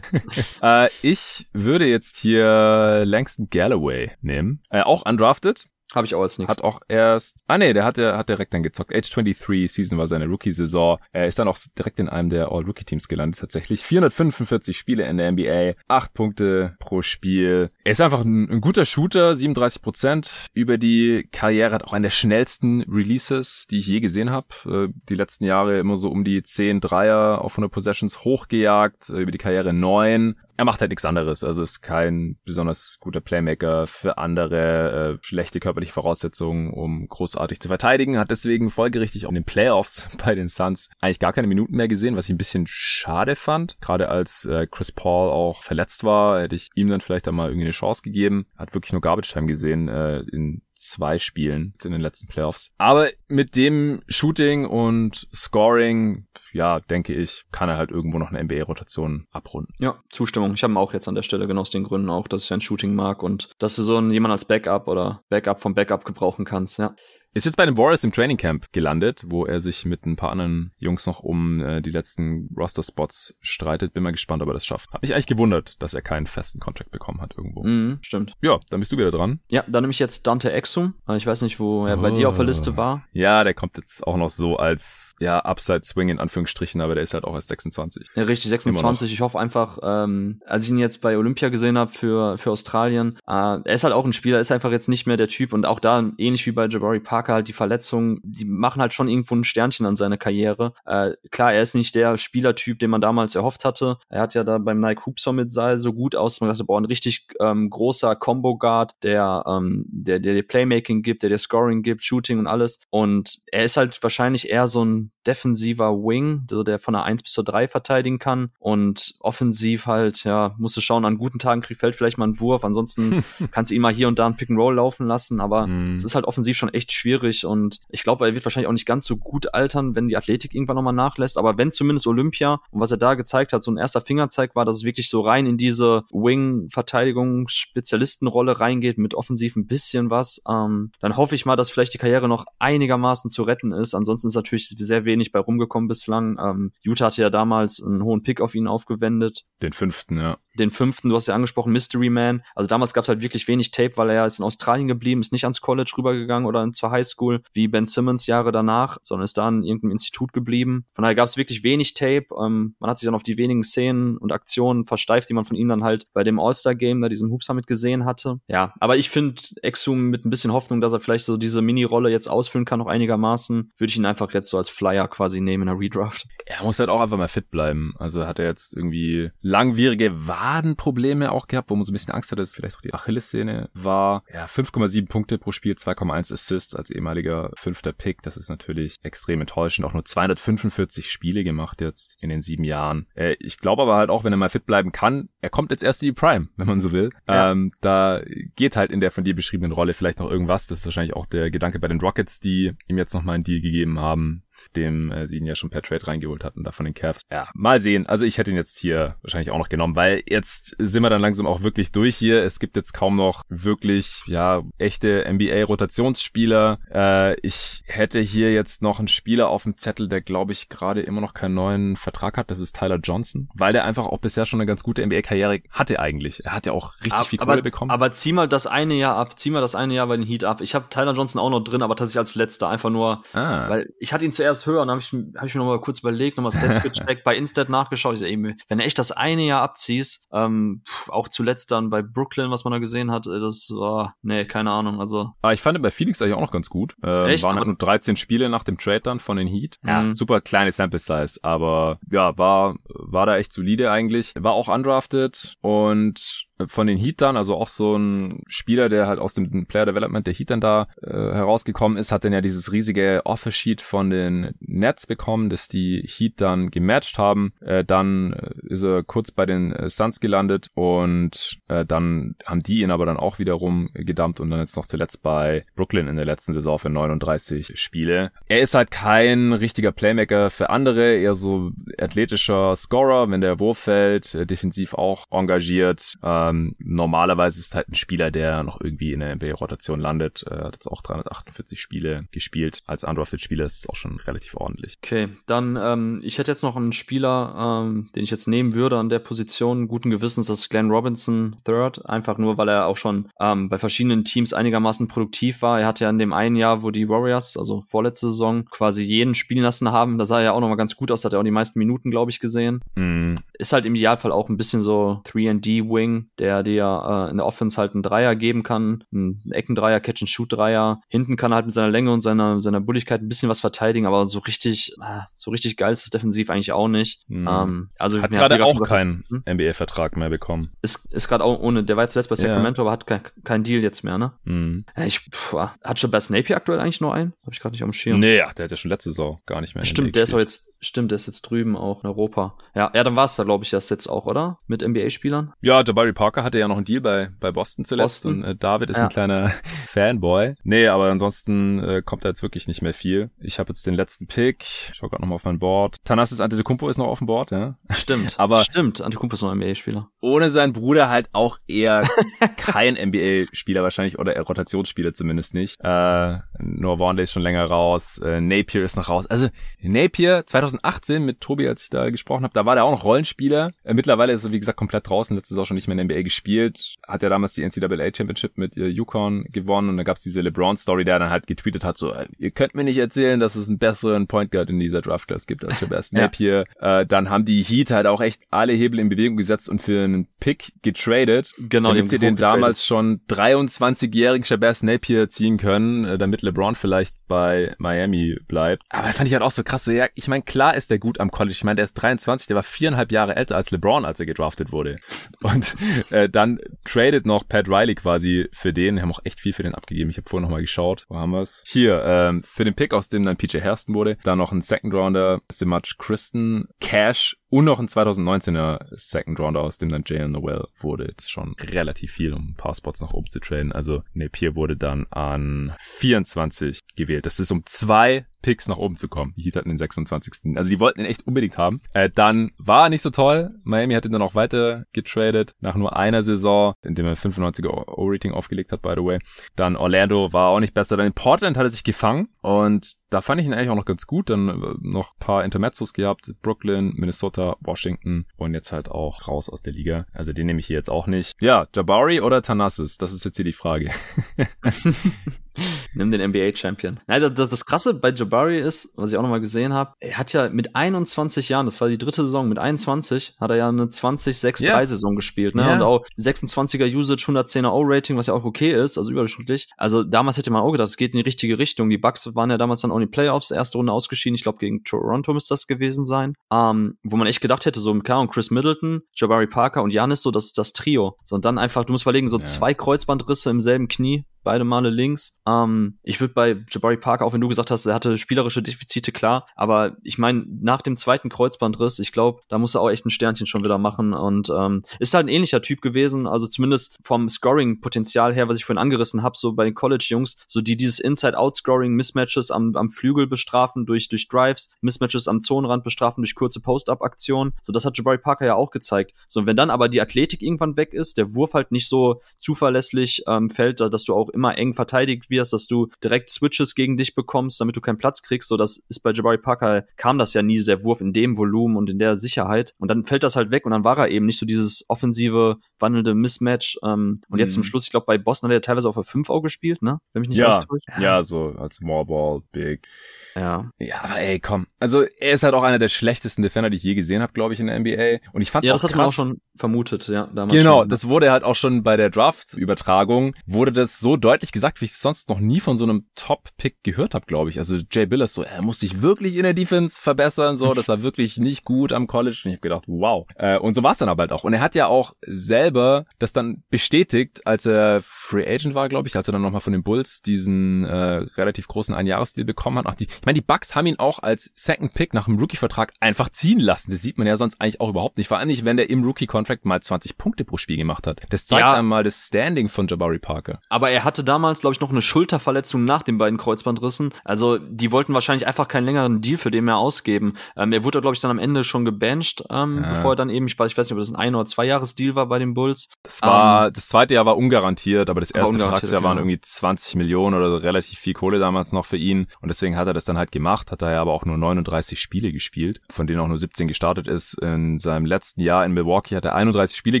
äh, 0.62 0.88
ich 1.02 1.46
würde 1.52 1.86
jetzt 1.86 2.16
hier 2.16 3.04
Langston 3.04 3.48
Galloway 3.50 4.12
nehmen. 4.20 4.62
Äh, 4.70 4.82
auch 4.82 5.04
undrafted. 5.06 5.66
Habe 5.94 6.06
ich 6.06 6.14
auch 6.14 6.22
als 6.22 6.38
nächstes. 6.38 6.58
Hat 6.58 6.64
auch 6.64 6.80
erst, 6.88 7.38
ah 7.46 7.58
nee, 7.58 7.72
der 7.72 7.84
hat, 7.84 7.96
der 7.96 8.16
hat 8.16 8.28
direkt 8.28 8.52
dann 8.52 8.62
gezockt. 8.62 8.94
Age 8.94 9.08
23 9.08 9.72
Season 9.72 9.98
war 9.98 10.06
seine 10.06 10.26
Rookie-Saison. 10.26 10.98
Er 11.12 11.26
ist 11.26 11.38
dann 11.38 11.48
auch 11.48 11.56
direkt 11.78 11.98
in 11.98 12.08
einem 12.08 12.30
der 12.30 12.50
All-Rookie-Teams 12.50 13.08
gelandet 13.08 13.40
tatsächlich. 13.40 13.82
445 13.82 14.76
Spiele 14.76 15.06
in 15.06 15.18
der 15.18 15.30
NBA, 15.30 15.74
8 15.88 16.14
Punkte 16.14 16.76
pro 16.80 17.02
Spiel. 17.02 17.70
Er 17.84 17.92
ist 17.92 18.00
einfach 18.00 18.24
ein, 18.24 18.50
ein 18.50 18.60
guter 18.60 18.84
Shooter, 18.84 19.34
37 19.34 19.82
Prozent. 19.82 20.46
Über 20.52 20.78
die 20.78 21.28
Karriere 21.30 21.74
hat 21.74 21.84
auch 21.84 21.92
einen 21.92 22.04
der 22.04 22.10
schnellsten 22.10 22.82
Releases, 22.82 23.66
die 23.70 23.78
ich 23.78 23.86
je 23.86 24.00
gesehen 24.00 24.30
habe. 24.30 24.48
Äh, 24.66 24.92
die 25.08 25.14
letzten 25.14 25.44
Jahre 25.44 25.78
immer 25.78 25.96
so 25.96 26.10
um 26.10 26.24
die 26.24 26.42
10 26.42 26.80
Dreier 26.80 27.42
auf 27.42 27.52
100 27.52 27.70
Possessions 27.70 28.24
hochgejagt. 28.24 29.10
Über 29.10 29.30
die 29.30 29.38
Karriere 29.38 29.72
9 29.72 30.36
er 30.56 30.64
macht 30.64 30.80
halt 30.80 30.90
nichts 30.90 31.04
anderes. 31.04 31.42
Also 31.42 31.62
ist 31.62 31.80
kein 31.80 32.36
besonders 32.44 32.98
guter 33.00 33.20
Playmaker 33.20 33.86
für 33.86 34.18
andere, 34.18 35.14
äh, 35.14 35.24
schlechte 35.24 35.60
körperliche 35.60 35.92
Voraussetzungen, 35.92 36.72
um 36.72 37.08
großartig 37.08 37.60
zu 37.60 37.68
verteidigen. 37.68 38.18
Hat 38.18 38.30
deswegen 38.30 38.70
folgerichtig 38.70 39.26
auch 39.26 39.30
in 39.30 39.36
den 39.36 39.44
Playoffs 39.44 40.08
bei 40.24 40.34
den 40.34 40.48
Suns 40.48 40.90
eigentlich 41.00 41.18
gar 41.18 41.32
keine 41.32 41.48
Minuten 41.48 41.76
mehr 41.76 41.88
gesehen, 41.88 42.16
was 42.16 42.26
ich 42.26 42.34
ein 42.34 42.38
bisschen 42.38 42.66
schade 42.68 43.36
fand. 43.36 43.80
Gerade 43.80 44.08
als 44.08 44.44
äh, 44.44 44.66
Chris 44.70 44.92
Paul 44.92 45.30
auch 45.30 45.62
verletzt 45.62 46.04
war, 46.04 46.40
hätte 46.40 46.54
ich 46.54 46.70
ihm 46.74 46.88
dann 46.88 47.00
vielleicht 47.00 47.28
einmal 47.28 47.48
irgendwie 47.48 47.66
eine 47.66 47.72
Chance 47.72 48.02
gegeben. 48.02 48.46
Hat 48.56 48.74
wirklich 48.74 48.92
nur 48.92 49.00
Garbage 49.00 49.32
Time 49.32 49.46
gesehen 49.46 49.88
äh, 49.88 50.20
in 50.32 50.62
zwei 50.88 51.18
Spielen 51.18 51.74
in 51.84 51.92
den 51.92 52.00
letzten 52.00 52.26
Playoffs. 52.26 52.70
Aber 52.78 53.10
mit 53.28 53.56
dem 53.56 54.02
Shooting 54.08 54.66
und 54.66 55.26
Scoring, 55.34 56.26
ja, 56.52 56.80
denke 56.80 57.12
ich, 57.14 57.44
kann 57.52 57.68
er 57.68 57.76
halt 57.76 57.90
irgendwo 57.90 58.18
noch 58.18 58.30
eine 58.30 58.42
NBA-Rotation 58.44 59.26
abrunden. 59.30 59.74
Ja, 59.78 60.02
Zustimmung. 60.10 60.54
Ich 60.54 60.62
habe 60.62 60.72
ihn 60.72 60.78
auch 60.78 60.92
jetzt 60.92 61.08
an 61.08 61.14
der 61.14 61.22
Stelle 61.22 61.46
genau 61.46 61.62
aus 61.62 61.70
den 61.70 61.84
Gründen 61.84 62.10
auch, 62.10 62.28
dass 62.28 62.44
ich 62.44 62.52
ein 62.52 62.60
Shooting 62.60 62.94
mag 62.94 63.22
und 63.22 63.50
dass 63.58 63.76
du 63.76 63.82
so 63.82 63.96
einen, 63.96 64.10
jemand 64.10 64.32
als 64.32 64.44
Backup 64.44 64.88
oder 64.88 65.22
Backup 65.28 65.60
vom 65.60 65.74
Backup 65.74 66.04
gebrauchen 66.04 66.44
kannst, 66.44 66.78
ja. 66.78 66.94
Ist 67.36 67.46
jetzt 67.46 67.56
bei 67.56 67.66
den 67.66 67.76
Warriors 67.76 68.04
im 68.04 68.12
Training 68.12 68.36
Camp 68.36 68.70
gelandet, 68.70 69.24
wo 69.26 69.44
er 69.44 69.58
sich 69.58 69.84
mit 69.84 70.06
ein 70.06 70.14
paar 70.14 70.30
anderen 70.30 70.70
Jungs 70.78 71.04
noch 71.04 71.18
um 71.18 71.60
äh, 71.60 71.82
die 71.82 71.90
letzten 71.90 72.48
Roster-Spots 72.56 73.38
streitet. 73.40 73.92
Bin 73.92 74.04
mal 74.04 74.12
gespannt, 74.12 74.40
ob 74.40 74.48
er 74.48 74.54
das 74.54 74.64
schafft. 74.64 74.92
Hab 74.92 75.02
mich 75.02 75.12
eigentlich 75.12 75.26
gewundert, 75.26 75.74
dass 75.82 75.94
er 75.94 76.02
keinen 76.02 76.28
festen 76.28 76.60
Contract 76.60 76.92
bekommen 76.92 77.20
hat 77.20 77.34
irgendwo. 77.36 77.64
Mhm, 77.64 77.98
stimmt. 78.02 78.34
Ja, 78.40 78.60
dann 78.70 78.78
bist 78.78 78.92
du 78.92 78.98
wieder 78.98 79.10
dran. 79.10 79.40
Ja, 79.48 79.64
dann 79.66 79.82
nehme 79.82 79.90
ich 79.90 79.98
jetzt 79.98 80.28
Dante 80.28 80.52
Exum. 80.52 80.94
Äh, 81.08 81.16
ich 81.16 81.26
weiß 81.26 81.42
nicht, 81.42 81.58
wo 81.58 81.86
er 81.86 81.98
oh. 81.98 82.02
bei 82.02 82.12
dir 82.12 82.28
auf 82.28 82.36
der 82.36 82.44
Liste 82.44 82.76
war. 82.76 83.02
Ja, 83.12 83.42
der 83.42 83.54
kommt 83.54 83.76
jetzt 83.78 84.06
auch 84.06 84.16
noch 84.16 84.30
so 84.30 84.56
als, 84.56 85.16
ja, 85.18 85.40
Upside 85.40 85.82
Swing 85.82 86.10
in 86.10 86.20
Anführungsstrichen, 86.20 86.80
aber 86.80 86.94
der 86.94 87.02
ist 87.02 87.14
halt 87.14 87.24
auch 87.24 87.34
erst 87.34 87.48
26. 87.48 88.10
Ja, 88.14 88.22
richtig, 88.22 88.48
26. 88.48 89.12
Ich 89.12 89.20
hoffe 89.20 89.40
einfach, 89.40 89.78
ähm, 89.82 90.38
als 90.46 90.64
ich 90.64 90.70
ihn 90.70 90.78
jetzt 90.78 90.98
bei 91.02 91.18
Olympia 91.18 91.48
gesehen 91.48 91.78
habe 91.78 91.90
für, 91.90 92.38
für 92.38 92.52
Australien, 92.52 93.18
äh, 93.26 93.32
er 93.32 93.66
ist 93.66 93.82
halt 93.82 93.92
auch 93.92 94.04
ein 94.04 94.12
Spieler, 94.12 94.38
ist 94.38 94.52
einfach 94.52 94.70
jetzt 94.70 94.88
nicht 94.88 95.08
mehr 95.08 95.16
der 95.16 95.26
Typ 95.26 95.52
und 95.52 95.66
auch 95.66 95.80
da, 95.80 96.12
ähnlich 96.16 96.46
wie 96.46 96.52
bei 96.52 96.68
Jabari 96.68 97.00
Parker, 97.24 97.34
halt 97.34 97.48
die 97.48 97.52
Verletzung 97.52 98.04
Leistungen, 98.04 98.20
die 98.22 98.44
machen 98.44 98.80
halt 98.80 98.92
schon 98.92 99.08
irgendwo 99.08 99.34
ein 99.34 99.44
Sternchen 99.44 99.86
an 99.86 99.96
seiner 99.96 100.16
Karriere. 100.16 100.74
Äh, 100.84 101.12
klar, 101.30 101.52
er 101.52 101.62
ist 101.62 101.74
nicht 101.74 101.94
der 101.94 102.16
Spielertyp, 102.16 102.78
den 102.78 102.90
man 102.90 103.00
damals 103.00 103.34
erhofft 103.34 103.64
hatte. 103.64 103.98
Er 104.08 104.22
hat 104.22 104.34
ja 104.34 104.44
da 104.44 104.58
beim 104.58 104.80
Nike 104.80 105.06
Hoop 105.06 105.20
Summit 105.20 105.50
Seil 105.50 105.78
so 105.78 105.92
gut 105.92 106.16
aus, 106.16 106.40
man 106.40 106.50
dachte, 106.50 106.64
boah, 106.64 106.80
ein 106.80 106.84
richtig 106.84 107.26
ähm, 107.40 107.70
großer 107.70 108.16
Combo 108.16 108.56
Guard, 108.56 108.92
der, 109.02 109.44
ähm, 109.46 109.84
der, 109.88 110.18
der, 110.20 110.34
der 110.34 110.42
Playmaking 110.42 111.02
gibt, 111.02 111.22
der 111.22 111.30
der 111.30 111.38
Scoring 111.38 111.82
gibt, 111.82 112.02
Shooting 112.02 112.38
und 112.38 112.46
alles. 112.46 112.80
Und 112.90 113.40
er 113.50 113.64
ist 113.64 113.76
halt 113.76 114.02
wahrscheinlich 114.02 114.50
eher 114.50 114.66
so 114.66 114.84
ein 114.84 115.10
defensiver 115.26 115.92
Wing, 115.94 116.46
so 116.50 116.62
der 116.62 116.78
von 116.78 116.92
der 116.92 117.04
1 117.04 117.22
bis 117.22 117.32
zur 117.32 117.44
3 117.44 117.66
verteidigen 117.68 118.18
kann 118.18 118.50
und 118.58 119.14
offensiv 119.20 119.86
halt, 119.86 120.24
ja, 120.24 120.54
musst 120.58 120.76
du 120.76 120.82
schauen, 120.82 121.04
an 121.06 121.16
guten 121.16 121.38
Tagen 121.38 121.62
kriegt 121.62 121.80
fällt 121.80 121.94
vielleicht 121.94 122.18
mal 122.18 122.28
ein 122.28 122.40
Wurf, 122.40 122.62
ansonsten 122.62 123.24
kannst 123.50 123.70
du 123.70 123.74
ihn 123.74 123.80
mal 123.80 123.92
hier 123.92 124.08
und 124.08 124.18
da 124.18 124.26
ein 124.26 124.36
Pick 124.36 124.50
and 124.50 124.58
Roll 124.58 124.74
laufen 124.74 125.06
lassen, 125.06 125.40
aber 125.40 125.66
mm. 125.66 125.94
es 125.94 126.04
ist 126.04 126.14
halt 126.14 126.26
offensiv 126.26 126.58
schon 126.58 126.72
echt 126.74 126.92
schwierig 126.92 127.13
und 127.44 127.80
ich 127.88 128.02
glaube, 128.02 128.26
er 128.26 128.34
wird 128.34 128.44
wahrscheinlich 128.44 128.68
auch 128.68 128.72
nicht 128.72 128.86
ganz 128.86 129.06
so 129.06 129.16
gut 129.16 129.54
altern, 129.54 129.96
wenn 129.96 130.08
die 130.08 130.16
Athletik 130.16 130.54
irgendwann 130.54 130.76
nochmal 130.76 130.92
nachlässt, 130.92 131.38
aber 131.38 131.56
wenn 131.58 131.72
zumindest 131.72 132.06
Olympia 132.06 132.60
und 132.70 132.80
was 132.80 132.90
er 132.90 132.96
da 132.98 133.14
gezeigt 133.14 133.52
hat, 133.52 133.62
so 133.62 133.70
ein 133.70 133.78
erster 133.78 134.02
Fingerzeig 134.02 134.54
war, 134.54 134.64
dass 134.64 134.76
es 134.76 134.84
wirklich 134.84 135.08
so 135.08 135.20
rein 135.20 135.46
in 135.46 135.56
diese 135.56 136.04
Wing-Verteidigungsspezialistenrolle 136.10 138.60
reingeht 138.60 138.98
mit 138.98 139.14
offensiv 139.14 139.56
ein 139.56 139.66
bisschen 139.66 140.10
was, 140.10 140.42
ähm, 140.48 140.92
dann 141.00 141.16
hoffe 141.16 141.34
ich 141.34 141.46
mal, 141.46 141.56
dass 141.56 141.70
vielleicht 141.70 141.94
die 141.94 141.98
Karriere 141.98 142.28
noch 142.28 142.44
einigermaßen 142.58 143.30
zu 143.30 143.42
retten 143.42 143.72
ist, 143.72 143.94
ansonsten 143.94 144.28
ist 144.28 144.34
natürlich 144.34 144.68
sehr 144.68 145.04
wenig 145.04 145.14
wenig 145.14 145.32
bei 145.32 145.38
rumgekommen 145.38 145.88
bislang. 145.88 146.36
Ähm, 146.38 146.72
Utah 146.82 147.06
hatte 147.06 147.22
ja 147.22 147.30
damals 147.30 147.82
einen 147.82 148.02
hohen 148.02 148.22
Pick 148.22 148.40
auf 148.40 148.54
ihn 148.54 148.66
aufgewendet. 148.66 149.44
Den 149.62 149.72
fünften, 149.72 150.18
ja 150.18 150.38
den 150.58 150.70
fünften, 150.70 151.08
du 151.08 151.14
hast 151.14 151.26
ja 151.26 151.34
angesprochen, 151.34 151.72
Mystery 151.72 152.10
Man. 152.10 152.42
Also 152.54 152.68
damals 152.68 152.94
gab 152.94 153.02
es 153.02 153.08
halt 153.08 153.22
wirklich 153.22 153.48
wenig 153.48 153.70
Tape, 153.70 153.96
weil 153.96 154.10
er 154.10 154.26
ist 154.26 154.38
in 154.38 154.44
Australien 154.44 154.88
geblieben, 154.88 155.20
ist 155.20 155.32
nicht 155.32 155.44
ans 155.44 155.60
College 155.60 155.92
rübergegangen 155.98 156.46
oder 156.46 156.70
zur 156.72 156.90
Highschool, 156.90 157.42
wie 157.52 157.68
Ben 157.68 157.86
Simmons 157.86 158.26
Jahre 158.26 158.52
danach, 158.52 158.98
sondern 159.04 159.24
ist 159.24 159.36
da 159.36 159.48
in 159.48 159.64
irgendeinem 159.64 159.92
Institut 159.92 160.32
geblieben. 160.32 160.86
Von 160.94 161.02
daher 161.02 161.14
gab 161.14 161.26
es 161.26 161.36
wirklich 161.36 161.64
wenig 161.64 161.94
Tape. 161.94 162.26
Ähm, 162.40 162.76
man 162.78 162.90
hat 162.90 162.98
sich 162.98 163.06
dann 163.06 163.14
auf 163.14 163.22
die 163.22 163.36
wenigen 163.36 163.64
Szenen 163.64 164.16
und 164.16 164.32
Aktionen 164.32 164.84
versteift, 164.84 165.28
die 165.28 165.34
man 165.34 165.44
von 165.44 165.56
ihm 165.56 165.68
dann 165.68 165.84
halt 165.84 166.06
bei 166.12 166.24
dem 166.24 166.38
All-Star-Game, 166.38 167.00
da 167.00 167.08
diesem 167.08 167.30
Hoop 167.30 167.42
Summit 167.42 167.66
gesehen 167.66 168.04
hatte. 168.04 168.40
Ja, 168.48 168.74
aber 168.80 168.96
ich 168.96 169.10
finde 169.10 169.42
Exum 169.62 170.10
mit 170.10 170.24
ein 170.24 170.30
bisschen 170.30 170.52
Hoffnung, 170.52 170.80
dass 170.80 170.92
er 170.92 171.00
vielleicht 171.00 171.24
so 171.24 171.36
diese 171.36 171.62
Mini-Rolle 171.62 172.10
jetzt 172.10 172.28
ausfüllen 172.28 172.64
kann, 172.64 172.78
noch 172.78 172.86
einigermaßen, 172.86 173.72
würde 173.76 173.90
ich 173.90 173.96
ihn 173.96 174.06
einfach 174.06 174.32
jetzt 174.32 174.48
so 174.48 174.58
als 174.58 174.68
Flyer 174.68 175.08
quasi 175.08 175.40
nehmen 175.40 175.62
in 175.62 175.74
der 175.74 175.78
Redraft. 175.78 176.26
Er 176.46 176.62
muss 176.62 176.78
halt 176.78 176.90
auch 176.90 177.00
einfach 177.00 177.18
mal 177.18 177.28
fit 177.28 177.50
bleiben. 177.50 177.94
Also 177.98 178.26
hat 178.26 178.38
er 178.38 178.46
jetzt 178.46 178.76
irgendwie 178.76 179.30
langwierige 179.40 180.26
Wahl 180.26 180.43
Wadenprobleme 180.44 181.32
auch 181.32 181.46
gehabt, 181.46 181.70
wo 181.70 181.76
man 181.76 181.84
so 181.84 181.90
ein 181.90 181.94
bisschen 181.94 182.12
Angst 182.12 182.30
hatte, 182.30 182.42
dass 182.42 182.50
es 182.50 182.54
vielleicht 182.54 182.76
auch 182.76 182.82
die 182.82 182.92
Achillessehne 182.92 183.70
war. 183.72 184.24
Ja, 184.32 184.44
5,7 184.44 185.08
Punkte 185.08 185.38
pro 185.38 185.52
Spiel, 185.52 185.72
2,1 185.72 186.32
Assists 186.32 186.74
als 186.74 186.90
ehemaliger 186.90 187.50
fünfter 187.54 187.92
Pick. 187.92 188.22
Das 188.22 188.36
ist 188.36 188.50
natürlich 188.50 188.96
extrem 189.02 189.40
enttäuschend. 189.40 189.86
Auch 189.86 189.94
nur 189.94 190.04
245 190.04 191.10
Spiele 191.10 191.44
gemacht 191.44 191.80
jetzt 191.80 192.16
in 192.20 192.28
den 192.28 192.42
sieben 192.42 192.64
Jahren. 192.64 193.06
Äh, 193.14 193.36
ich 193.40 193.58
glaube 193.58 193.82
aber 193.82 193.96
halt 193.96 194.10
auch, 194.10 194.24
wenn 194.24 194.34
er 194.34 194.36
mal 194.36 194.50
fit 194.50 194.66
bleiben 194.66 194.92
kann, 194.92 195.30
er 195.40 195.50
kommt 195.50 195.70
jetzt 195.70 195.82
erst 195.82 196.02
in 196.02 196.08
die 196.08 196.12
Prime, 196.12 196.48
wenn 196.56 196.66
man 196.66 196.80
so 196.80 196.92
will. 196.92 197.10
Ja. 197.26 197.50
Ähm, 197.50 197.70
da 197.80 198.20
geht 198.54 198.76
halt 198.76 198.90
in 198.90 199.00
der 199.00 199.10
von 199.10 199.24
dir 199.24 199.34
beschriebenen 199.34 199.72
Rolle 199.72 199.94
vielleicht 199.94 200.18
noch 200.18 200.30
irgendwas. 200.30 200.66
Das 200.66 200.80
ist 200.80 200.84
wahrscheinlich 200.84 201.16
auch 201.16 201.26
der 201.26 201.50
Gedanke 201.50 201.78
bei 201.78 201.88
den 201.88 202.00
Rockets, 202.00 202.40
die 202.40 202.72
ihm 202.86 202.98
jetzt 202.98 203.14
nochmal 203.14 203.36
einen 203.36 203.44
Deal 203.44 203.62
gegeben 203.62 203.98
haben 203.98 204.44
dem 204.76 205.10
äh, 205.12 205.26
sie 205.26 205.38
ihn 205.38 205.46
ja 205.46 205.54
schon 205.54 205.70
per 205.70 205.82
Trade 205.82 206.06
reingeholt 206.06 206.44
hatten, 206.44 206.64
da 206.64 206.72
von 206.72 206.84
den 206.84 206.94
Cavs. 206.94 207.22
Ja, 207.30 207.48
mal 207.54 207.80
sehen. 207.80 208.06
Also 208.06 208.24
ich 208.24 208.38
hätte 208.38 208.50
ihn 208.50 208.56
jetzt 208.56 208.78
hier 208.78 209.16
wahrscheinlich 209.22 209.50
auch 209.50 209.58
noch 209.58 209.68
genommen, 209.68 209.96
weil 209.96 210.22
jetzt 210.26 210.74
sind 210.78 211.02
wir 211.02 211.10
dann 211.10 211.20
langsam 211.20 211.46
auch 211.46 211.62
wirklich 211.62 211.92
durch 211.92 212.16
hier. 212.16 212.42
Es 212.42 212.58
gibt 212.58 212.76
jetzt 212.76 212.92
kaum 212.92 213.16
noch 213.16 213.42
wirklich, 213.48 214.22
ja, 214.26 214.62
echte 214.78 215.24
NBA-Rotationsspieler. 215.30 216.78
Äh, 216.92 217.40
ich 217.40 217.82
hätte 217.86 218.20
hier 218.20 218.52
jetzt 218.52 218.82
noch 218.82 218.98
einen 218.98 219.08
Spieler 219.08 219.48
auf 219.48 219.64
dem 219.64 219.76
Zettel, 219.76 220.08
der 220.08 220.20
glaube 220.20 220.52
ich 220.52 220.68
gerade 220.68 221.02
immer 221.02 221.20
noch 221.20 221.34
keinen 221.34 221.54
neuen 221.54 221.96
Vertrag 221.96 222.36
hat. 222.36 222.50
Das 222.50 222.60
ist 222.60 222.76
Tyler 222.76 222.98
Johnson, 223.02 223.48
weil 223.54 223.72
der 223.72 223.84
einfach 223.84 224.06
auch 224.06 224.18
bisher 224.18 224.46
schon 224.46 224.60
eine 224.60 224.66
ganz 224.66 224.82
gute 224.82 225.04
NBA-Karriere 225.06 225.60
hatte 225.70 226.00
eigentlich. 226.00 226.44
Er 226.44 226.52
hat 226.52 226.66
ja 226.66 226.72
auch 226.72 226.94
richtig 227.00 227.12
aber, 227.14 227.24
viel 227.24 227.38
Kohle 227.38 227.62
bekommen. 227.62 227.90
Aber 227.90 228.12
zieh 228.12 228.32
mal 228.32 228.48
das 228.48 228.66
eine 228.66 228.94
Jahr 228.94 229.16
ab, 229.16 229.38
zieh 229.38 229.50
mal 229.50 229.60
das 229.60 229.74
eine 229.74 229.94
Jahr 229.94 230.06
bei 230.06 230.16
den 230.16 230.26
Heat 230.26 230.44
ab. 230.44 230.60
Ich 230.60 230.74
habe 230.74 230.86
Tyler 230.90 231.12
Johnson 231.12 231.40
auch 231.40 231.50
noch 231.50 231.60
drin, 231.60 231.82
aber 231.82 231.96
tatsächlich 231.96 232.18
als 232.18 232.34
letzter 232.34 232.68
einfach 232.68 232.90
nur, 232.90 233.22
ah. 233.32 233.68
weil 233.68 233.92
ich 233.98 234.12
hatte 234.12 234.24
ihn 234.24 234.32
zuerst 234.32 234.43
zuerst 234.44 234.66
höre, 234.66 234.80
dann 234.80 234.90
habe 234.90 235.00
ich, 235.00 235.12
hab 235.36 235.46
ich 235.46 235.54
mir 235.54 235.60
noch 235.60 235.66
mal 235.66 235.80
kurz 235.80 236.00
überlegt, 236.00 236.36
noch 236.36 236.44
mal 236.44 236.50
Stats 236.50 236.82
gecheckt, 236.82 237.24
bei 237.24 237.36
Instat 237.36 237.68
nachgeschaut. 237.68 238.14
Ich 238.14 238.20
so, 238.20 238.26
ey, 238.26 238.42
wenn 238.68 238.78
du 238.78 238.84
echt 238.84 238.98
das 238.98 239.12
eine 239.12 239.42
Jahr 239.42 239.62
abziehst, 239.62 240.28
ähm, 240.32 240.82
pff, 240.86 241.10
auch 241.10 241.28
zuletzt 241.28 241.70
dann 241.70 241.90
bei 241.90 242.02
Brooklyn, 242.02 242.50
was 242.50 242.64
man 242.64 242.72
da 242.72 242.78
gesehen 242.78 243.10
hat, 243.10 243.26
äh, 243.26 243.40
das 243.40 243.72
war, 243.74 244.16
nee, 244.22 244.44
keine 244.44 244.70
Ahnung. 244.70 245.00
Also. 245.00 245.30
Ah, 245.42 245.52
ich 245.52 245.60
fand 245.60 245.80
bei 245.82 245.90
Phoenix 245.90 246.20
eigentlich 246.20 246.34
auch 246.34 246.40
noch 246.40 246.52
ganz 246.52 246.68
gut. 246.68 246.94
Ähm, 247.02 247.26
echt? 247.26 247.42
Waren 247.42 247.56
halt 247.56 247.66
nur 247.66 247.76
13 247.76 248.16
Spiele 248.16 248.48
nach 248.48 248.64
dem 248.64 248.78
Trade 248.78 249.00
dann 249.00 249.20
von 249.20 249.36
den 249.36 249.48
Heat. 249.48 249.78
Ja. 249.84 250.02
Mhm. 250.02 250.12
Super 250.12 250.40
kleine 250.40 250.72
Sample 250.72 250.98
Size, 250.98 251.38
aber 251.42 251.98
ja, 252.10 252.36
war, 252.36 252.76
war 252.88 253.26
da 253.26 253.36
echt 253.36 253.52
solide 253.52 253.90
eigentlich. 253.90 254.32
War 254.38 254.52
auch 254.52 254.68
undrafted 254.68 255.54
und 255.60 256.46
von 256.68 256.86
den 256.86 256.96
Heatern, 256.96 257.36
also 257.36 257.56
auch 257.56 257.68
so 257.68 257.96
ein 257.96 258.42
Spieler, 258.48 258.88
der 258.88 259.06
halt 259.06 259.18
aus 259.18 259.34
dem 259.34 259.66
Player 259.66 259.86
Development 259.86 260.26
der 260.26 260.34
Heatern 260.34 260.60
da 260.60 260.88
äh, 261.02 261.10
herausgekommen 261.10 261.98
ist, 261.98 262.12
hat 262.12 262.24
dann 262.24 262.32
ja 262.32 262.40
dieses 262.40 262.72
riesige 262.72 263.22
Offer-Sheet 263.24 263.82
von 263.82 264.10
den 264.10 264.54
Nets 264.60 265.06
bekommen, 265.06 265.48
dass 265.48 265.68
die 265.68 266.02
Heat 266.06 266.40
dann 266.40 266.70
gematcht 266.70 267.18
haben. 267.18 267.52
Äh, 267.60 267.84
dann 267.84 268.32
äh, 268.32 268.50
ist 268.72 268.82
er 268.82 269.02
kurz 269.02 269.30
bei 269.30 269.46
den 269.46 269.72
äh, 269.72 269.88
Suns 269.88 270.20
gelandet 270.20 270.70
und 270.74 271.58
äh, 271.68 271.84
dann 271.84 272.36
haben 272.44 272.62
die 272.62 272.80
ihn 272.80 272.90
aber 272.90 273.06
dann 273.06 273.16
auch 273.16 273.38
wiederum 273.38 273.90
gedumpt 273.92 274.40
und 274.40 274.50
dann 274.50 274.60
jetzt 274.60 274.76
noch 274.76 274.86
zuletzt 274.86 275.22
bei 275.22 275.64
Brooklyn 275.74 276.08
in 276.08 276.16
der 276.16 276.24
letzten 276.24 276.52
Saison 276.52 276.78
für 276.78 276.90
39 276.90 277.78
Spiele. 277.80 278.30
Er 278.46 278.60
ist 278.60 278.74
halt 278.74 278.90
kein 278.90 279.52
richtiger 279.52 279.92
Playmaker 279.92 280.50
für 280.50 280.70
andere, 280.70 281.16
eher 281.16 281.34
so 281.34 281.72
athletischer 281.98 282.76
Scorer, 282.76 283.30
wenn 283.30 283.40
der 283.40 283.58
Wurf 283.58 283.78
fällt, 283.78 284.34
äh, 284.34 284.46
defensiv 284.46 284.94
auch 284.94 285.26
engagiert. 285.30 286.14
Äh, 286.22 286.43
ähm, 286.50 286.74
normalerweise 286.78 287.60
ist 287.60 287.74
halt 287.74 287.88
ein 287.88 287.94
Spieler, 287.94 288.30
der 288.30 288.62
noch 288.62 288.80
irgendwie 288.80 289.12
in 289.12 289.20
der 289.20 289.34
NBA-Rotation 289.36 290.00
landet. 290.00 290.44
Äh, 290.48 290.56
hat 290.56 290.74
jetzt 290.74 290.86
auch 290.86 291.02
348 291.02 291.80
Spiele 291.80 292.26
gespielt. 292.30 292.82
Als 292.86 293.04
undrafted 293.04 293.40
Spieler 293.40 293.64
ist 293.64 293.78
es 293.78 293.88
auch 293.88 293.96
schon 293.96 294.18
relativ 294.20 294.56
ordentlich. 294.56 294.98
Okay, 295.02 295.28
dann 295.46 295.78
ähm, 295.80 296.20
ich 296.22 296.38
hätte 296.38 296.50
jetzt 296.50 296.62
noch 296.62 296.76
einen 296.76 296.92
Spieler, 296.92 297.82
ähm, 297.84 298.10
den 298.14 298.24
ich 298.24 298.30
jetzt 298.30 298.48
nehmen 298.48 298.74
würde 298.74 298.98
an 298.98 299.08
der 299.08 299.18
Position. 299.18 299.88
Guten 299.88 300.10
Gewissens, 300.10 300.46
das 300.46 300.60
ist 300.60 300.70
Glenn 300.70 300.90
Robinson 300.90 301.56
Third. 301.64 302.04
Einfach 302.06 302.38
nur, 302.38 302.58
weil 302.58 302.68
er 302.68 302.86
auch 302.86 302.96
schon 302.96 303.28
ähm, 303.40 303.68
bei 303.68 303.78
verschiedenen 303.78 304.24
Teams 304.24 304.52
einigermaßen 304.52 305.08
produktiv 305.08 305.62
war. 305.62 305.80
Er 305.80 305.86
hatte 305.86 306.04
ja 306.04 306.10
in 306.10 306.18
dem 306.18 306.32
einen 306.32 306.56
Jahr, 306.56 306.82
wo 306.82 306.90
die 306.90 307.08
Warriors, 307.08 307.56
also 307.56 307.80
vorletzte 307.80 308.30
Saison, 308.30 308.64
quasi 308.66 309.02
jeden 309.02 309.34
spielen 309.34 309.62
lassen 309.62 309.92
haben. 309.92 310.18
Da 310.18 310.24
sah 310.24 310.38
er 310.38 310.44
ja 310.44 310.52
auch 310.52 310.60
nochmal 310.60 310.76
ganz 310.76 310.96
gut 310.96 311.10
aus. 311.10 311.22
Da 311.22 311.26
hat 311.26 311.34
er 311.34 311.40
auch 311.40 311.44
die 311.44 311.50
meisten 311.50 311.78
Minuten, 311.78 312.10
glaube 312.10 312.30
ich, 312.30 312.40
gesehen. 312.40 312.80
Mm. 312.94 313.36
Ist 313.58 313.72
halt 313.72 313.86
im 313.86 313.94
Idealfall 313.94 314.32
auch 314.32 314.48
ein 314.48 314.56
bisschen 314.56 314.82
so 314.82 315.20
3D-Wing, 315.26 316.28
der 316.38 316.62
dir 316.62 317.26
äh, 317.28 317.30
in 317.30 317.36
der 317.36 317.46
Offense 317.46 317.80
halt 317.80 317.94
einen 317.94 318.02
Dreier 318.02 318.34
geben 318.34 318.62
kann, 318.62 319.04
einen 319.12 319.40
Eckendreier, 319.50 320.00
Catch-and-Shoot-Dreier. 320.00 321.00
Hinten 321.08 321.36
kann 321.36 321.52
er 321.52 321.56
halt 321.56 321.66
mit 321.66 321.74
seiner 321.74 321.90
Länge 321.90 322.12
und 322.12 322.20
seiner, 322.20 322.60
seiner 322.62 322.80
Bulligkeit 322.80 323.22
ein 323.22 323.28
bisschen 323.28 323.48
was 323.48 323.60
verteidigen, 323.60 324.06
aber 324.06 324.26
so 324.26 324.40
richtig, 324.40 324.94
äh, 325.00 325.20
so 325.36 325.50
richtig 325.50 325.76
geil 325.76 325.92
ist 325.92 326.04
es 326.04 326.10
defensiv 326.10 326.50
eigentlich 326.50 326.72
auch 326.72 326.88
nicht. 326.88 327.22
Mhm. 327.28 327.48
Ähm, 327.48 327.90
also 327.98 328.20
hat 328.20 328.30
gerade 328.30 328.64
auch 328.64 328.80
keinen 328.86 329.24
hm? 329.28 329.42
NBA-Vertrag 329.48 330.16
mehr 330.16 330.30
bekommen. 330.30 330.72
Ist, 330.82 331.12
ist 331.12 331.28
gerade 331.28 331.44
auch 331.44 331.58
ohne, 331.60 331.84
der 331.84 331.96
war 331.96 332.04
jetzt 332.04 332.12
zuletzt 332.12 332.30
bei 332.30 332.36
Sacramento, 332.36 332.82
ja. 332.82 332.84
aber 332.84 332.92
hat 332.92 333.06
kein, 333.06 333.20
kein 333.44 333.62
Deal 333.62 333.82
jetzt 333.82 334.04
mehr, 334.04 334.18
ne? 334.18 334.32
Mhm. 334.44 334.84
Ich, 335.04 335.20
pff, 335.20 335.54
hat 335.54 335.98
schon 335.98 336.10
Best 336.10 336.30
Napier 336.30 336.56
aktuell 336.56 336.80
eigentlich 336.80 337.00
nur 337.00 337.14
einen? 337.14 337.32
Hab 337.44 337.52
ich 337.52 337.60
gerade 337.60 337.72
nicht 337.72 337.82
am 337.82 337.92
Schirm. 337.92 338.20
Nee, 338.20 338.40
ach, 338.40 338.52
der 338.54 338.64
hat 338.64 338.70
ja 338.70 338.76
schon 338.76 338.90
letzte 338.90 339.10
Saison 339.10 339.40
gar 339.46 339.60
nicht 339.60 339.74
mehr. 339.74 339.84
Stimmt, 339.84 340.14
der 340.14 340.24
ist 340.24 340.34
auch 340.34 340.38
jetzt, 340.38 340.70
stimmt, 340.86 341.10
der 341.10 341.16
ist 341.16 341.26
jetzt 341.26 341.42
drüben 341.42 341.76
auch 341.76 342.04
in 342.04 342.10
Europa. 342.10 342.56
Ja, 342.74 342.90
ja, 342.94 343.04
dann 343.04 343.16
war 343.16 343.24
es 343.24 343.36
da, 343.36 343.44
glaube 343.44 343.64
ich, 343.64 343.70
das 343.70 343.88
jetzt 343.90 344.06
auch, 344.06 344.26
oder? 344.26 344.58
Mit 344.66 344.86
NBA-Spielern? 344.86 345.52
Ja, 345.60 345.82
Jabari 345.82 346.12
Parker 346.12 346.44
hatte 346.44 346.58
ja 346.58 346.68
noch 346.68 346.76
einen 346.76 346.84
Deal 346.84 347.00
bei, 347.00 347.30
bei 347.40 347.50
Boston 347.50 347.84
zuletzt 347.84 348.24
Boston. 348.24 348.42
und 348.42 348.50
äh, 348.50 348.56
David 348.56 348.90
ist 348.90 348.98
ja. 348.98 349.04
ein 349.04 349.08
kleiner 349.08 349.52
Fanboy. 349.86 350.54
Nee, 350.62 350.88
aber 350.88 351.10
ansonsten 351.10 351.82
äh, 351.82 352.02
kommt 352.04 352.24
da 352.24 352.28
jetzt 352.28 352.42
wirklich 352.42 352.66
nicht 352.68 352.82
mehr 352.82 352.94
viel. 352.94 353.30
Ich 353.38 353.58
habe 353.58 353.70
jetzt 353.70 353.86
den 353.86 353.94
letzten 353.94 354.26
Pick. 354.26 354.62
Ich 354.62 354.92
schau 354.94 355.08
gerade 355.08 355.22
nochmal 355.22 355.36
auf 355.36 355.44
mein 355.44 355.58
Board. 355.58 355.96
Thanasis 356.04 356.40
Antetokounmpo 356.40 356.88
ist 356.88 356.98
noch 356.98 357.06
auf 357.06 357.18
dem 357.18 357.26
Board, 357.26 357.50
ja. 357.50 357.76
Stimmt. 357.90 358.34
aber 358.38 358.60
Stimmt, 358.62 359.00
Antetokounmpo 359.00 359.34
ist 359.34 359.42
noch 359.42 359.50
ein 359.50 359.58
NBA-Spieler. 359.58 360.08
Ohne 360.20 360.50
seinen 360.50 360.72
Bruder 360.72 361.08
halt 361.08 361.28
auch 361.32 361.58
eher 361.66 362.02
kein 362.56 362.94
NBA-Spieler 362.94 363.82
wahrscheinlich 363.82 364.18
oder 364.18 364.38
Rotationsspieler 364.40 365.14
zumindest 365.14 365.54
nicht. 365.54 365.80
Äh, 365.82 366.38
Noah 366.58 366.98
Warnley 366.98 367.24
ist 367.24 367.32
schon 367.32 367.42
länger 367.42 367.64
raus. 367.64 368.18
Äh, 368.18 368.40
Napier 368.40 368.84
ist 368.84 368.96
noch 368.96 369.08
raus. 369.08 369.26
Also 369.26 369.48
Napier 369.80 370.44
2018 370.78 371.24
mit 371.24 371.40
Tobi, 371.40 371.68
als 371.68 371.84
ich 371.84 371.90
da 371.90 372.10
gesprochen 372.10 372.44
habe, 372.44 372.54
da 372.54 372.66
war 372.66 372.74
der 372.74 372.84
auch 372.84 372.90
noch 372.90 373.04
Rollenspieler. 373.04 373.72
Äh, 373.84 373.94
mittlerweile 373.94 374.32
ist 374.32 374.44
er 374.44 374.52
wie 374.52 374.60
gesagt 374.60 374.78
komplett 374.78 375.08
draußen. 375.08 375.36
Letztes 375.36 375.58
auch 375.58 375.66
schon 375.66 375.74
nicht 375.74 375.88
mehr 375.88 375.98
in 375.98 376.08
der 376.08 376.16
NBA 376.16 376.22
gespielt 376.22 376.96
hat 377.06 377.22
ja 377.22 377.28
damals 377.28 377.54
die 377.54 377.62
NCAA 377.62 378.10
Championship 378.14 378.56
mit 378.56 378.76
äh, 378.76 378.86
Yukon 378.86 379.44
gewonnen 379.50 379.88
und 379.88 379.96
da 379.96 380.02
gab's 380.02 380.22
diese 380.22 380.40
LeBron-Story, 380.40 381.04
der 381.04 381.18
dann 381.18 381.30
halt 381.30 381.46
getweetet 381.46 381.84
hat, 381.84 381.96
so, 381.96 382.12
äh, 382.12 382.26
ihr 382.38 382.50
könnt 382.50 382.74
mir 382.74 382.84
nicht 382.84 382.98
erzählen, 382.98 383.40
dass 383.40 383.56
es 383.56 383.68
einen 383.68 383.78
besseren 383.78 384.26
Point 384.26 384.50
Guard 384.50 384.70
in 384.70 384.78
dieser 384.78 385.02
Draft-Class 385.02 385.46
gibt 385.46 385.64
als 385.64 385.78
Shabazz 385.78 386.12
Napier. 386.12 386.64
ja. 386.80 387.00
äh, 387.00 387.06
dann 387.06 387.30
haben 387.30 387.44
die 387.44 387.62
Heat 387.62 387.90
halt 387.90 388.06
auch 388.06 388.20
echt 388.20 388.42
alle 388.50 388.72
Hebel 388.72 388.98
in 388.98 389.08
Bewegung 389.08 389.36
gesetzt 389.36 389.68
und 389.68 389.80
für 389.80 390.02
einen 390.02 390.28
Pick 390.40 390.72
getradet. 390.82 391.52
Genau. 391.58 391.90
Damit 391.90 392.08
sie 392.08 392.18
den 392.18 392.36
getradet. 392.36 392.54
damals 392.56 392.86
schon 392.86 393.20
23-jährigen 393.28 394.44
Shabazz 394.44 394.82
Napier 394.82 395.28
ziehen 395.28 395.58
können, 395.58 396.04
äh, 396.04 396.18
damit 396.18 396.42
LeBron 396.42 396.74
vielleicht 396.74 397.14
bei 397.28 397.74
Miami 397.78 398.36
bleibt. 398.46 398.82
Aber 398.90 399.08
fand 399.12 399.28
ich 399.28 399.34
halt 399.34 399.42
auch 399.42 399.50
so 399.50 399.62
krass, 399.62 399.84
so, 399.84 399.90
ja, 399.92 400.06
ich 400.14 400.28
meine, 400.28 400.42
klar 400.54 400.76
ist 400.76 400.92
der 400.92 401.00
gut 401.00 401.18
am 401.18 401.32
College. 401.32 401.50
Ich 401.56 401.64
meine, 401.64 401.74
der 401.74 401.84
ist 401.84 401.94
23, 401.94 402.46
der 402.46 402.54
war 402.54 402.62
viereinhalb 402.62 403.10
Jahre 403.10 403.34
älter 403.34 403.56
als 403.56 403.72
LeBron, 403.72 404.04
als 404.04 404.20
er 404.20 404.26
gedraftet 404.26 404.70
wurde. 404.70 404.98
Und 405.42 405.74
äh, 406.12 406.28
dann 406.28 406.60
tradet 406.84 407.26
noch 407.26 407.48
Pat 407.48 407.68
Riley 407.68 407.96
quasi 407.96 408.46
für 408.52 408.72
den. 408.72 408.94
Wir 408.94 409.02
haben 409.02 409.10
auch 409.10 409.24
echt 409.24 409.40
viel 409.40 409.52
für 409.52 409.64
den 409.64 409.74
abgegeben. 409.74 410.10
Ich 410.10 410.16
habe 410.16 410.30
vorhin 410.30 410.44
nochmal 410.44 410.60
geschaut. 410.60 411.06
Wo 411.08 411.16
haben 411.16 411.32
wir's? 411.32 411.64
Hier, 411.66 412.04
ähm, 412.06 412.44
für 412.44 412.64
den 412.64 412.74
Pick, 412.74 412.94
aus 412.94 413.08
dem 413.08 413.24
dann 413.24 413.36
PJ 413.36 413.62
Hairston 413.62 413.96
wurde. 413.96 414.16
Dann 414.22 414.38
noch 414.38 414.52
ein 414.52 414.60
Second 414.60 414.94
Rounder, 414.94 415.40
Simach 415.50 415.82
Kristen, 415.98 416.68
Cash 416.80 417.36
und 417.54 417.66
noch 417.66 417.78
ein 417.78 417.86
2019er 417.86 418.80
Second 418.96 419.38
Rounder, 419.38 419.60
aus 419.60 419.78
dem 419.78 419.88
dann 419.88 420.02
Jalen 420.04 420.32
Noel 420.32 420.66
wurde. 420.80 421.14
Ist 421.16 421.30
schon 421.30 421.54
relativ 421.60 422.10
viel, 422.10 422.34
um 422.34 422.48
ein 422.48 422.54
paar 422.56 422.74
Spots 422.74 423.00
nach 423.00 423.12
oben 423.12 423.30
zu 423.30 423.38
traden. 423.38 423.70
Also 423.70 424.02
Napier 424.12 424.56
wurde 424.56 424.76
dann 424.76 425.06
an 425.10 425.72
24 425.78 426.80
gewählt. 426.96 427.26
Das 427.26 427.38
ist 427.38 427.52
um 427.52 427.62
zwei 427.64 428.26
Picks 428.42 428.66
nach 428.66 428.76
oben 428.76 428.96
zu 428.96 429.08
kommen. 429.08 429.34
Die 429.36 429.42
Heat 429.42 429.54
hatten 429.54 429.68
den 429.68 429.78
26. 429.78 430.56
Also 430.56 430.68
die 430.68 430.80
wollten 430.80 431.00
ihn 431.00 431.06
echt 431.06 431.28
unbedingt 431.28 431.56
haben. 431.56 431.80
Äh, 431.92 432.10
dann 432.12 432.50
war 432.58 432.84
er 432.84 432.90
nicht 432.90 433.02
so 433.02 433.10
toll. 433.10 433.54
Miami 433.62 433.94
hat 433.94 434.04
ihn 434.04 434.12
dann 434.12 434.20
auch 434.20 434.34
weiter 434.34 434.84
getradet 434.92 435.54
nach 435.60 435.76
nur 435.76 435.96
einer 435.96 436.24
Saison, 436.24 436.74
indem 436.82 437.06
er 437.06 437.16
95er 437.16 437.68
O-Rating 437.68 438.32
aufgelegt 438.32 438.72
hat, 438.72 438.82
by 438.82 438.94
the 438.96 439.04
way. 439.04 439.18
Dann 439.54 439.76
Orlando 439.76 440.32
war 440.32 440.48
auch 440.48 440.60
nicht 440.60 440.74
besser. 440.74 440.96
Dann 440.96 441.06
in 441.06 441.14
Portland 441.14 441.56
hat 441.56 441.64
er 441.64 441.70
sich 441.70 441.84
gefangen 441.84 442.28
und 442.42 442.96
da 443.14 443.20
fand 443.20 443.40
ich 443.40 443.46
ihn 443.46 443.54
eigentlich 443.54 443.70
auch 443.70 443.76
noch 443.76 443.84
ganz 443.84 444.08
gut. 444.08 444.28
Dann 444.28 444.48
äh, 444.48 444.74
noch 444.80 445.14
ein 445.14 445.18
paar 445.20 445.44
Intermezzos 445.44 445.92
gehabt. 445.92 446.32
Brooklyn, 446.42 446.94
Minnesota, 446.96 447.56
Washington 447.60 448.26
und 448.36 448.54
jetzt 448.54 448.72
halt 448.72 448.90
auch 448.90 449.28
raus 449.28 449.48
aus 449.48 449.62
der 449.62 449.72
Liga. 449.72 450.06
Also 450.12 450.32
den 450.32 450.46
nehme 450.46 450.58
ich 450.58 450.66
hier 450.66 450.76
jetzt 450.76 450.90
auch 450.90 451.06
nicht. 451.06 451.32
Ja, 451.40 451.68
Jabari 451.74 452.20
oder 452.20 452.42
Thanasis? 452.42 452.98
Das 452.98 453.12
ist 453.12 453.24
jetzt 453.24 453.36
hier 453.36 453.44
die 453.44 453.52
Frage. 453.52 453.90
Nimm 455.94 456.10
den 456.10 456.30
NBA-Champion. 456.30 456.98
Nein, 457.06 457.34
das, 457.34 457.48
das 457.48 457.64
Krasse 457.64 457.94
bei 457.94 458.10
Jabari 458.10 458.58
ist, 458.58 458.94
was 458.96 459.12
ich 459.12 459.16
auch 459.16 459.22
nochmal 459.22 459.40
gesehen 459.40 459.72
habe, 459.72 459.94
er 460.00 460.18
hat 460.18 460.32
ja 460.32 460.48
mit 460.48 460.74
21 460.74 461.48
Jahren, 461.48 461.66
das 461.66 461.80
war 461.80 461.88
die 461.88 461.98
dritte 461.98 462.24
Saison, 462.24 462.48
mit 462.48 462.58
21 462.58 463.36
hat 463.40 463.50
er 463.50 463.56
ja 463.56 463.68
eine 463.68 463.84
20-6-3-Saison 463.84 465.12
yeah. 465.12 465.16
gespielt, 465.16 465.54
ne? 465.54 465.62
Yeah. 465.62 465.74
Und 465.74 465.82
auch 465.82 466.04
26er 466.18 466.92
Usage, 466.92 467.26
110er 467.26 467.70
O-Rating, 467.70 468.16
was 468.16 468.26
ja 468.26 468.34
auch 468.34 468.44
okay 468.44 468.72
ist, 468.72 468.98
also 468.98 469.12
überdurchschnittlich. 469.12 469.68
Also 469.76 470.02
damals 470.02 470.36
hätte 470.36 470.50
man 470.50 470.62
auch 470.62 470.72
gedacht, 470.72 470.88
es 470.88 470.96
geht 470.96 471.12
in 471.12 471.18
die 471.18 471.24
richtige 471.24 471.60
Richtung. 471.60 471.88
Die 471.88 471.98
Bucks 471.98 472.34
waren 472.34 472.50
ja 472.50 472.58
damals 472.58 472.80
dann 472.80 472.90
auch 472.90 472.98
die 473.04 473.10
Playoffs, 473.10 473.50
erste 473.50 473.78
Runde 473.78 473.92
ausgeschieden. 473.92 474.34
Ich 474.34 474.42
glaube, 474.42 474.58
gegen 474.58 474.84
Toronto 474.84 475.32
müsste 475.32 475.54
das 475.54 475.66
gewesen 475.66 476.06
sein. 476.06 476.34
Ähm, 476.52 476.94
wo 477.02 477.16
man 477.16 477.26
echt 477.26 477.40
gedacht 477.40 477.66
hätte, 477.66 477.80
so, 477.80 477.94
klar, 478.00 478.20
und 478.20 478.30
Chris 478.30 478.50
Middleton, 478.50 479.02
Jabari 479.14 479.46
Parker 479.46 479.82
und 479.82 479.90
Janis, 479.90 480.22
so, 480.22 480.30
das 480.30 480.46
ist 480.46 480.58
das 480.58 480.72
Trio. 480.72 481.16
So, 481.24 481.36
und 481.36 481.44
dann 481.44 481.58
einfach, 481.58 481.84
du 481.84 481.92
musst 481.92 482.04
überlegen, 482.04 482.28
so 482.28 482.38
ja. 482.38 482.44
zwei 482.44 482.74
Kreuzbandrisse 482.74 483.50
im 483.50 483.60
selben 483.60 483.88
Knie, 483.88 484.24
beide 484.44 484.64
Male 484.64 484.90
links. 484.90 485.40
Ähm, 485.46 485.98
ich 486.02 486.20
würde 486.20 486.34
bei 486.34 486.64
Jabari 486.70 486.96
Parker, 486.96 487.24
auch 487.24 487.32
wenn 487.32 487.40
du 487.40 487.48
gesagt 487.48 487.70
hast, 487.70 487.86
er 487.86 487.94
hatte 487.94 488.16
spielerische 488.18 488.62
Defizite, 488.62 489.12
klar, 489.12 489.46
aber 489.56 489.96
ich 490.02 490.18
meine, 490.18 490.44
nach 490.60 490.82
dem 490.82 490.96
zweiten 490.96 491.28
Kreuzbandriss, 491.28 491.98
ich 491.98 492.12
glaube, 492.12 492.42
da 492.48 492.58
muss 492.58 492.74
er 492.74 492.82
auch 492.82 492.90
echt 492.90 493.06
ein 493.06 493.10
Sternchen 493.10 493.46
schon 493.46 493.64
wieder 493.64 493.78
machen 493.78 494.12
und 494.12 494.50
ähm, 494.50 494.82
ist 494.98 495.14
halt 495.14 495.26
ein 495.26 495.30
ähnlicher 495.30 495.62
Typ 495.62 495.80
gewesen, 495.80 496.26
also 496.26 496.46
zumindest 496.46 496.96
vom 497.02 497.28
Scoring-Potenzial 497.28 498.34
her, 498.34 498.48
was 498.48 498.58
ich 498.58 498.64
vorhin 498.64 498.80
angerissen 498.80 499.22
habe, 499.22 499.36
so 499.36 499.52
bei 499.52 499.64
den 499.64 499.74
College-Jungs, 499.74 500.38
so 500.46 500.60
die 500.60 500.76
dieses 500.76 500.98
Inside-Out-Scoring-Mismatches 501.00 502.50
am, 502.50 502.76
am 502.76 502.90
Flügel 502.90 503.26
bestrafen 503.26 503.86
durch, 503.86 504.08
durch 504.08 504.28
Drives, 504.28 504.70
Mismatches 504.80 505.28
am 505.28 505.40
Zonenrand 505.40 505.84
bestrafen 505.84 506.22
durch 506.22 506.34
kurze 506.34 506.60
Post-Up-Aktionen, 506.60 507.54
so 507.62 507.72
das 507.72 507.84
hat 507.84 507.96
Jabari 507.96 508.18
Parker 508.18 508.46
ja 508.46 508.54
auch 508.54 508.70
gezeigt. 508.70 509.12
So, 509.28 509.46
wenn 509.46 509.56
dann 509.56 509.70
aber 509.70 509.88
die 509.88 510.00
Athletik 510.00 510.42
irgendwann 510.42 510.76
weg 510.76 510.92
ist, 510.92 511.16
der 511.16 511.34
Wurf 511.34 511.54
halt 511.54 511.72
nicht 511.72 511.88
so 511.88 512.20
zuverlässig 512.38 513.22
ähm, 513.26 513.50
fällt, 513.50 513.80
dass 513.80 514.04
du 514.04 514.14
auch 514.14 514.28
immer 514.34 514.58
eng 514.58 514.74
verteidigt 514.74 515.30
wirst, 515.30 515.52
dass 515.52 515.66
du 515.66 515.88
direkt 516.02 516.28
Switches 516.28 516.74
gegen 516.74 516.96
dich 516.96 517.14
bekommst, 517.14 517.60
damit 517.60 517.76
du 517.76 517.80
keinen 517.80 517.98
Platz 517.98 518.22
kriegst. 518.22 518.48
So, 518.48 518.56
das 518.56 518.82
ist 518.88 519.00
bei 519.00 519.12
Jabari 519.12 519.38
Parker, 519.38 519.84
kam 519.96 520.18
das 520.18 520.34
ja 520.34 520.42
nie, 520.42 520.62
der 520.62 520.84
Wurf 520.84 521.00
in 521.00 521.12
dem 521.12 521.36
Volumen 521.36 521.76
und 521.76 521.90
in 521.90 521.98
der 521.98 522.16
Sicherheit. 522.16 522.74
Und 522.78 522.88
dann 522.88 523.04
fällt 523.04 523.22
das 523.22 523.36
halt 523.36 523.50
weg 523.50 523.64
und 523.66 523.72
dann 523.72 523.84
war 523.84 523.98
er 523.98 524.08
eben 524.08 524.26
nicht 524.26 524.38
so 524.38 524.46
dieses 524.46 524.84
offensive, 524.88 525.56
wandelnde 525.78 526.14
Mismatch. 526.14 526.78
Ähm, 526.84 527.20
und 527.28 527.38
jetzt 527.38 527.52
zum 527.52 527.60
mhm. 527.60 527.64
Schluss, 527.64 527.84
ich 527.84 527.90
glaube, 527.90 528.06
bei 528.06 528.18
Boston 528.18 528.50
hat 528.50 528.54
er 528.54 528.62
teilweise 528.62 528.88
auf 528.88 528.94
der 528.94 529.04
5 529.04 529.30
auch 529.30 529.40
gespielt, 529.40 529.82
ne? 529.82 529.98
Wenn 530.12 530.20
mich 530.20 530.28
nicht 530.28 530.38
ja, 530.38 530.62
ja, 531.00 531.22
so 531.22 531.54
als 531.56 531.76
Small 531.76 532.42
Big. 532.52 532.86
Ja. 533.34 533.70
Ja, 533.78 534.02
aber 534.02 534.20
ey, 534.20 534.40
komm. 534.40 534.66
Also 534.78 535.02
er 535.02 535.32
ist 535.32 535.42
halt 535.42 535.54
auch 535.54 535.62
einer 535.62 535.78
der 535.78 535.88
schlechtesten 535.88 536.42
Defender, 536.42 536.70
die 536.70 536.76
ich 536.76 536.82
je 536.82 536.94
gesehen 536.94 537.22
habe, 537.22 537.32
glaube 537.32 537.54
ich, 537.54 537.60
in 537.60 537.66
der 537.66 537.78
NBA. 537.78 538.30
Und 538.32 538.42
ich 538.42 538.50
fand's 538.50 538.68
ja, 538.68 538.74
auch 538.74 538.80
das 538.80 538.90
hat 538.90 538.96
man 538.96 539.06
auch 539.06 539.12
schon 539.12 539.40
vermutet, 539.56 540.08
ja. 540.08 540.26
Damals 540.34 540.56
genau, 540.56 540.80
schon. 540.80 540.88
das 540.88 541.08
wurde 541.08 541.30
halt 541.30 541.44
auch 541.44 541.56
schon 541.56 541.82
bei 541.82 541.96
der 541.96 542.10
Draft-Übertragung, 542.10 543.34
wurde 543.46 543.72
das 543.72 543.98
so 544.00 544.16
deutlich 544.24 544.52
gesagt, 544.52 544.80
wie 544.80 544.86
ich 544.86 544.92
es 544.92 545.00
sonst 545.00 545.28
noch 545.28 545.38
nie 545.38 545.60
von 545.60 545.76
so 545.76 545.84
einem 545.84 546.06
Top-Pick 546.14 546.82
gehört 546.82 547.14
habe, 547.14 547.26
glaube 547.26 547.50
ich. 547.50 547.58
Also 547.58 547.76
Jay 547.90 548.06
Billis 548.06 548.32
so, 548.32 548.42
er 548.42 548.62
muss 548.62 548.80
sich 548.80 549.02
wirklich 549.02 549.36
in 549.36 549.42
der 549.42 549.52
Defense 549.52 550.00
verbessern, 550.00 550.56
so, 550.56 550.72
das 550.72 550.88
war 550.88 551.02
wirklich 551.02 551.36
nicht 551.36 551.64
gut 551.64 551.92
am 551.92 552.06
College. 552.06 552.40
Und 552.44 552.50
ich 552.50 552.56
habe 552.56 552.62
gedacht, 552.62 552.84
wow. 552.86 553.26
Äh, 553.36 553.58
und 553.58 553.74
so 553.74 553.82
war 553.82 553.92
es 553.92 553.98
dann 553.98 554.08
aber 554.08 554.22
halt 554.22 554.32
auch. 554.32 554.44
Und 554.44 554.54
er 554.54 554.60
hat 554.60 554.74
ja 554.74 554.86
auch 554.86 555.12
selber 555.26 556.06
das 556.18 556.32
dann 556.32 556.62
bestätigt, 556.70 557.46
als 557.46 557.66
er 557.66 558.00
Free 558.02 558.46
Agent 558.46 558.74
war, 558.74 558.88
glaube 558.88 559.08
ich, 559.08 559.16
als 559.16 559.28
er 559.28 559.32
dann 559.32 559.42
nochmal 559.42 559.60
von 559.60 559.72
den 559.74 559.82
Bulls 559.82 560.22
diesen 560.22 560.84
äh, 560.84 561.26
relativ 561.36 561.68
großen 561.68 561.94
Einjahresdeal 561.94 562.46
bekommen 562.46 562.78
hat. 562.78 562.86
Ach, 562.86 562.94
die, 562.94 563.04
ich 563.04 563.26
meine, 563.26 563.38
die 563.38 563.44
Bucks 563.44 563.74
haben 563.74 563.86
ihn 563.86 563.98
auch 563.98 564.20
als 564.20 564.52
Second 564.56 564.94
Pick 564.94 565.12
nach 565.12 565.26
dem 565.26 565.38
Rookie-Vertrag 565.38 565.92
einfach 566.00 566.30
ziehen 566.30 566.60
lassen. 566.60 566.90
Das 566.90 567.02
sieht 567.02 567.18
man 567.18 567.26
ja 567.26 567.36
sonst 567.36 567.60
eigentlich 567.60 567.80
auch 567.80 567.90
überhaupt 567.90 568.16
nicht. 568.16 568.28
Vor 568.28 568.38
allem 568.38 568.48
nicht, 568.48 568.64
wenn 568.64 568.78
der 568.78 568.88
im 568.88 569.04
Rookie-Contract 569.04 569.66
mal 569.66 569.82
20 569.82 570.16
Punkte 570.16 570.44
pro 570.44 570.56
Spiel 570.56 570.78
gemacht 570.78 571.06
hat. 571.06 571.20
Das 571.28 571.44
zeigt 571.44 571.60
ja. 571.60 571.74
einmal 571.74 572.04
das 572.04 572.26
Standing 572.26 572.68
von 572.68 572.86
Jabari 572.86 573.18
Parker. 573.18 573.60
Aber 573.68 573.90
er 573.90 574.04
hatte 574.14 574.24
damals, 574.24 574.60
glaube 574.60 574.74
ich, 574.74 574.80
noch 574.80 574.90
eine 574.90 575.02
Schulterverletzung 575.02 575.84
nach 575.84 576.02
den 576.02 576.18
beiden 576.18 576.38
Kreuzbandrissen. 576.38 577.12
Also 577.24 577.58
die 577.58 577.92
wollten 577.92 578.14
wahrscheinlich 578.14 578.46
einfach 578.46 578.68
keinen 578.68 578.84
längeren 578.84 579.20
Deal 579.20 579.38
für 579.38 579.50
den 579.50 579.64
mehr 579.64 579.76
ausgeben. 579.76 580.34
Ähm, 580.56 580.72
er 580.72 580.84
wurde, 580.84 581.00
glaube 581.00 581.14
ich, 581.14 581.20
dann 581.20 581.30
am 581.30 581.38
Ende 581.38 581.64
schon 581.64 581.84
gebancht, 581.84 582.44
ähm, 582.50 582.82
ja. 582.82 582.90
bevor 582.90 583.12
er 583.12 583.16
dann 583.16 583.30
eben, 583.30 583.46
ich 583.46 583.58
weiß, 583.58 583.72
ich 583.72 583.78
weiß 583.78 583.86
nicht, 583.86 583.92
ob 583.92 583.98
das 583.98 584.14
ein 584.14 584.24
ein- 584.24 584.34
oder 584.34 584.46
zwei 584.46 584.64
Jahres-Deal 584.66 585.14
war 585.14 585.26
bei 585.26 585.38
den 585.38 585.54
Bulls. 585.54 585.90
Das 586.02 586.22
war, 586.22 586.66
ähm, 586.66 586.72
das 586.74 586.88
zweite 586.88 587.14
Jahr 587.14 587.26
war 587.26 587.36
ungarantiert, 587.36 588.10
aber 588.10 588.20
das 588.20 588.30
erste 588.30 588.58
Vertragsjahr 588.58 589.02
waren 589.02 589.18
irgendwie 589.18 589.40
20 589.40 589.96
Millionen 589.96 590.36
oder 590.36 590.62
relativ 590.62 590.98
viel 590.98 591.14
Kohle 591.14 591.38
damals 591.38 591.72
noch 591.72 591.86
für 591.86 591.96
ihn. 591.96 592.26
Und 592.40 592.48
deswegen 592.48 592.76
hat 592.76 592.86
er 592.86 592.94
das 592.94 593.04
dann 593.04 593.18
halt 593.18 593.32
gemacht, 593.32 593.70
hat 593.70 593.82
er 593.82 593.92
ja 593.92 594.00
aber 594.00 594.12
auch 594.12 594.24
nur 594.24 594.36
39 594.36 595.00
Spiele 595.00 595.32
gespielt, 595.32 595.80
von 595.90 596.06
denen 596.06 596.20
auch 596.20 596.28
nur 596.28 596.38
17 596.38 596.68
gestartet 596.68 597.06
ist. 597.06 597.34
In 597.42 597.78
seinem 597.78 598.06
letzten 598.06 598.40
Jahr 598.40 598.64
in 598.64 598.72
Milwaukee 598.72 599.16
hat 599.16 599.24
er 599.24 599.34
31 599.34 599.76
Spiele 599.76 600.00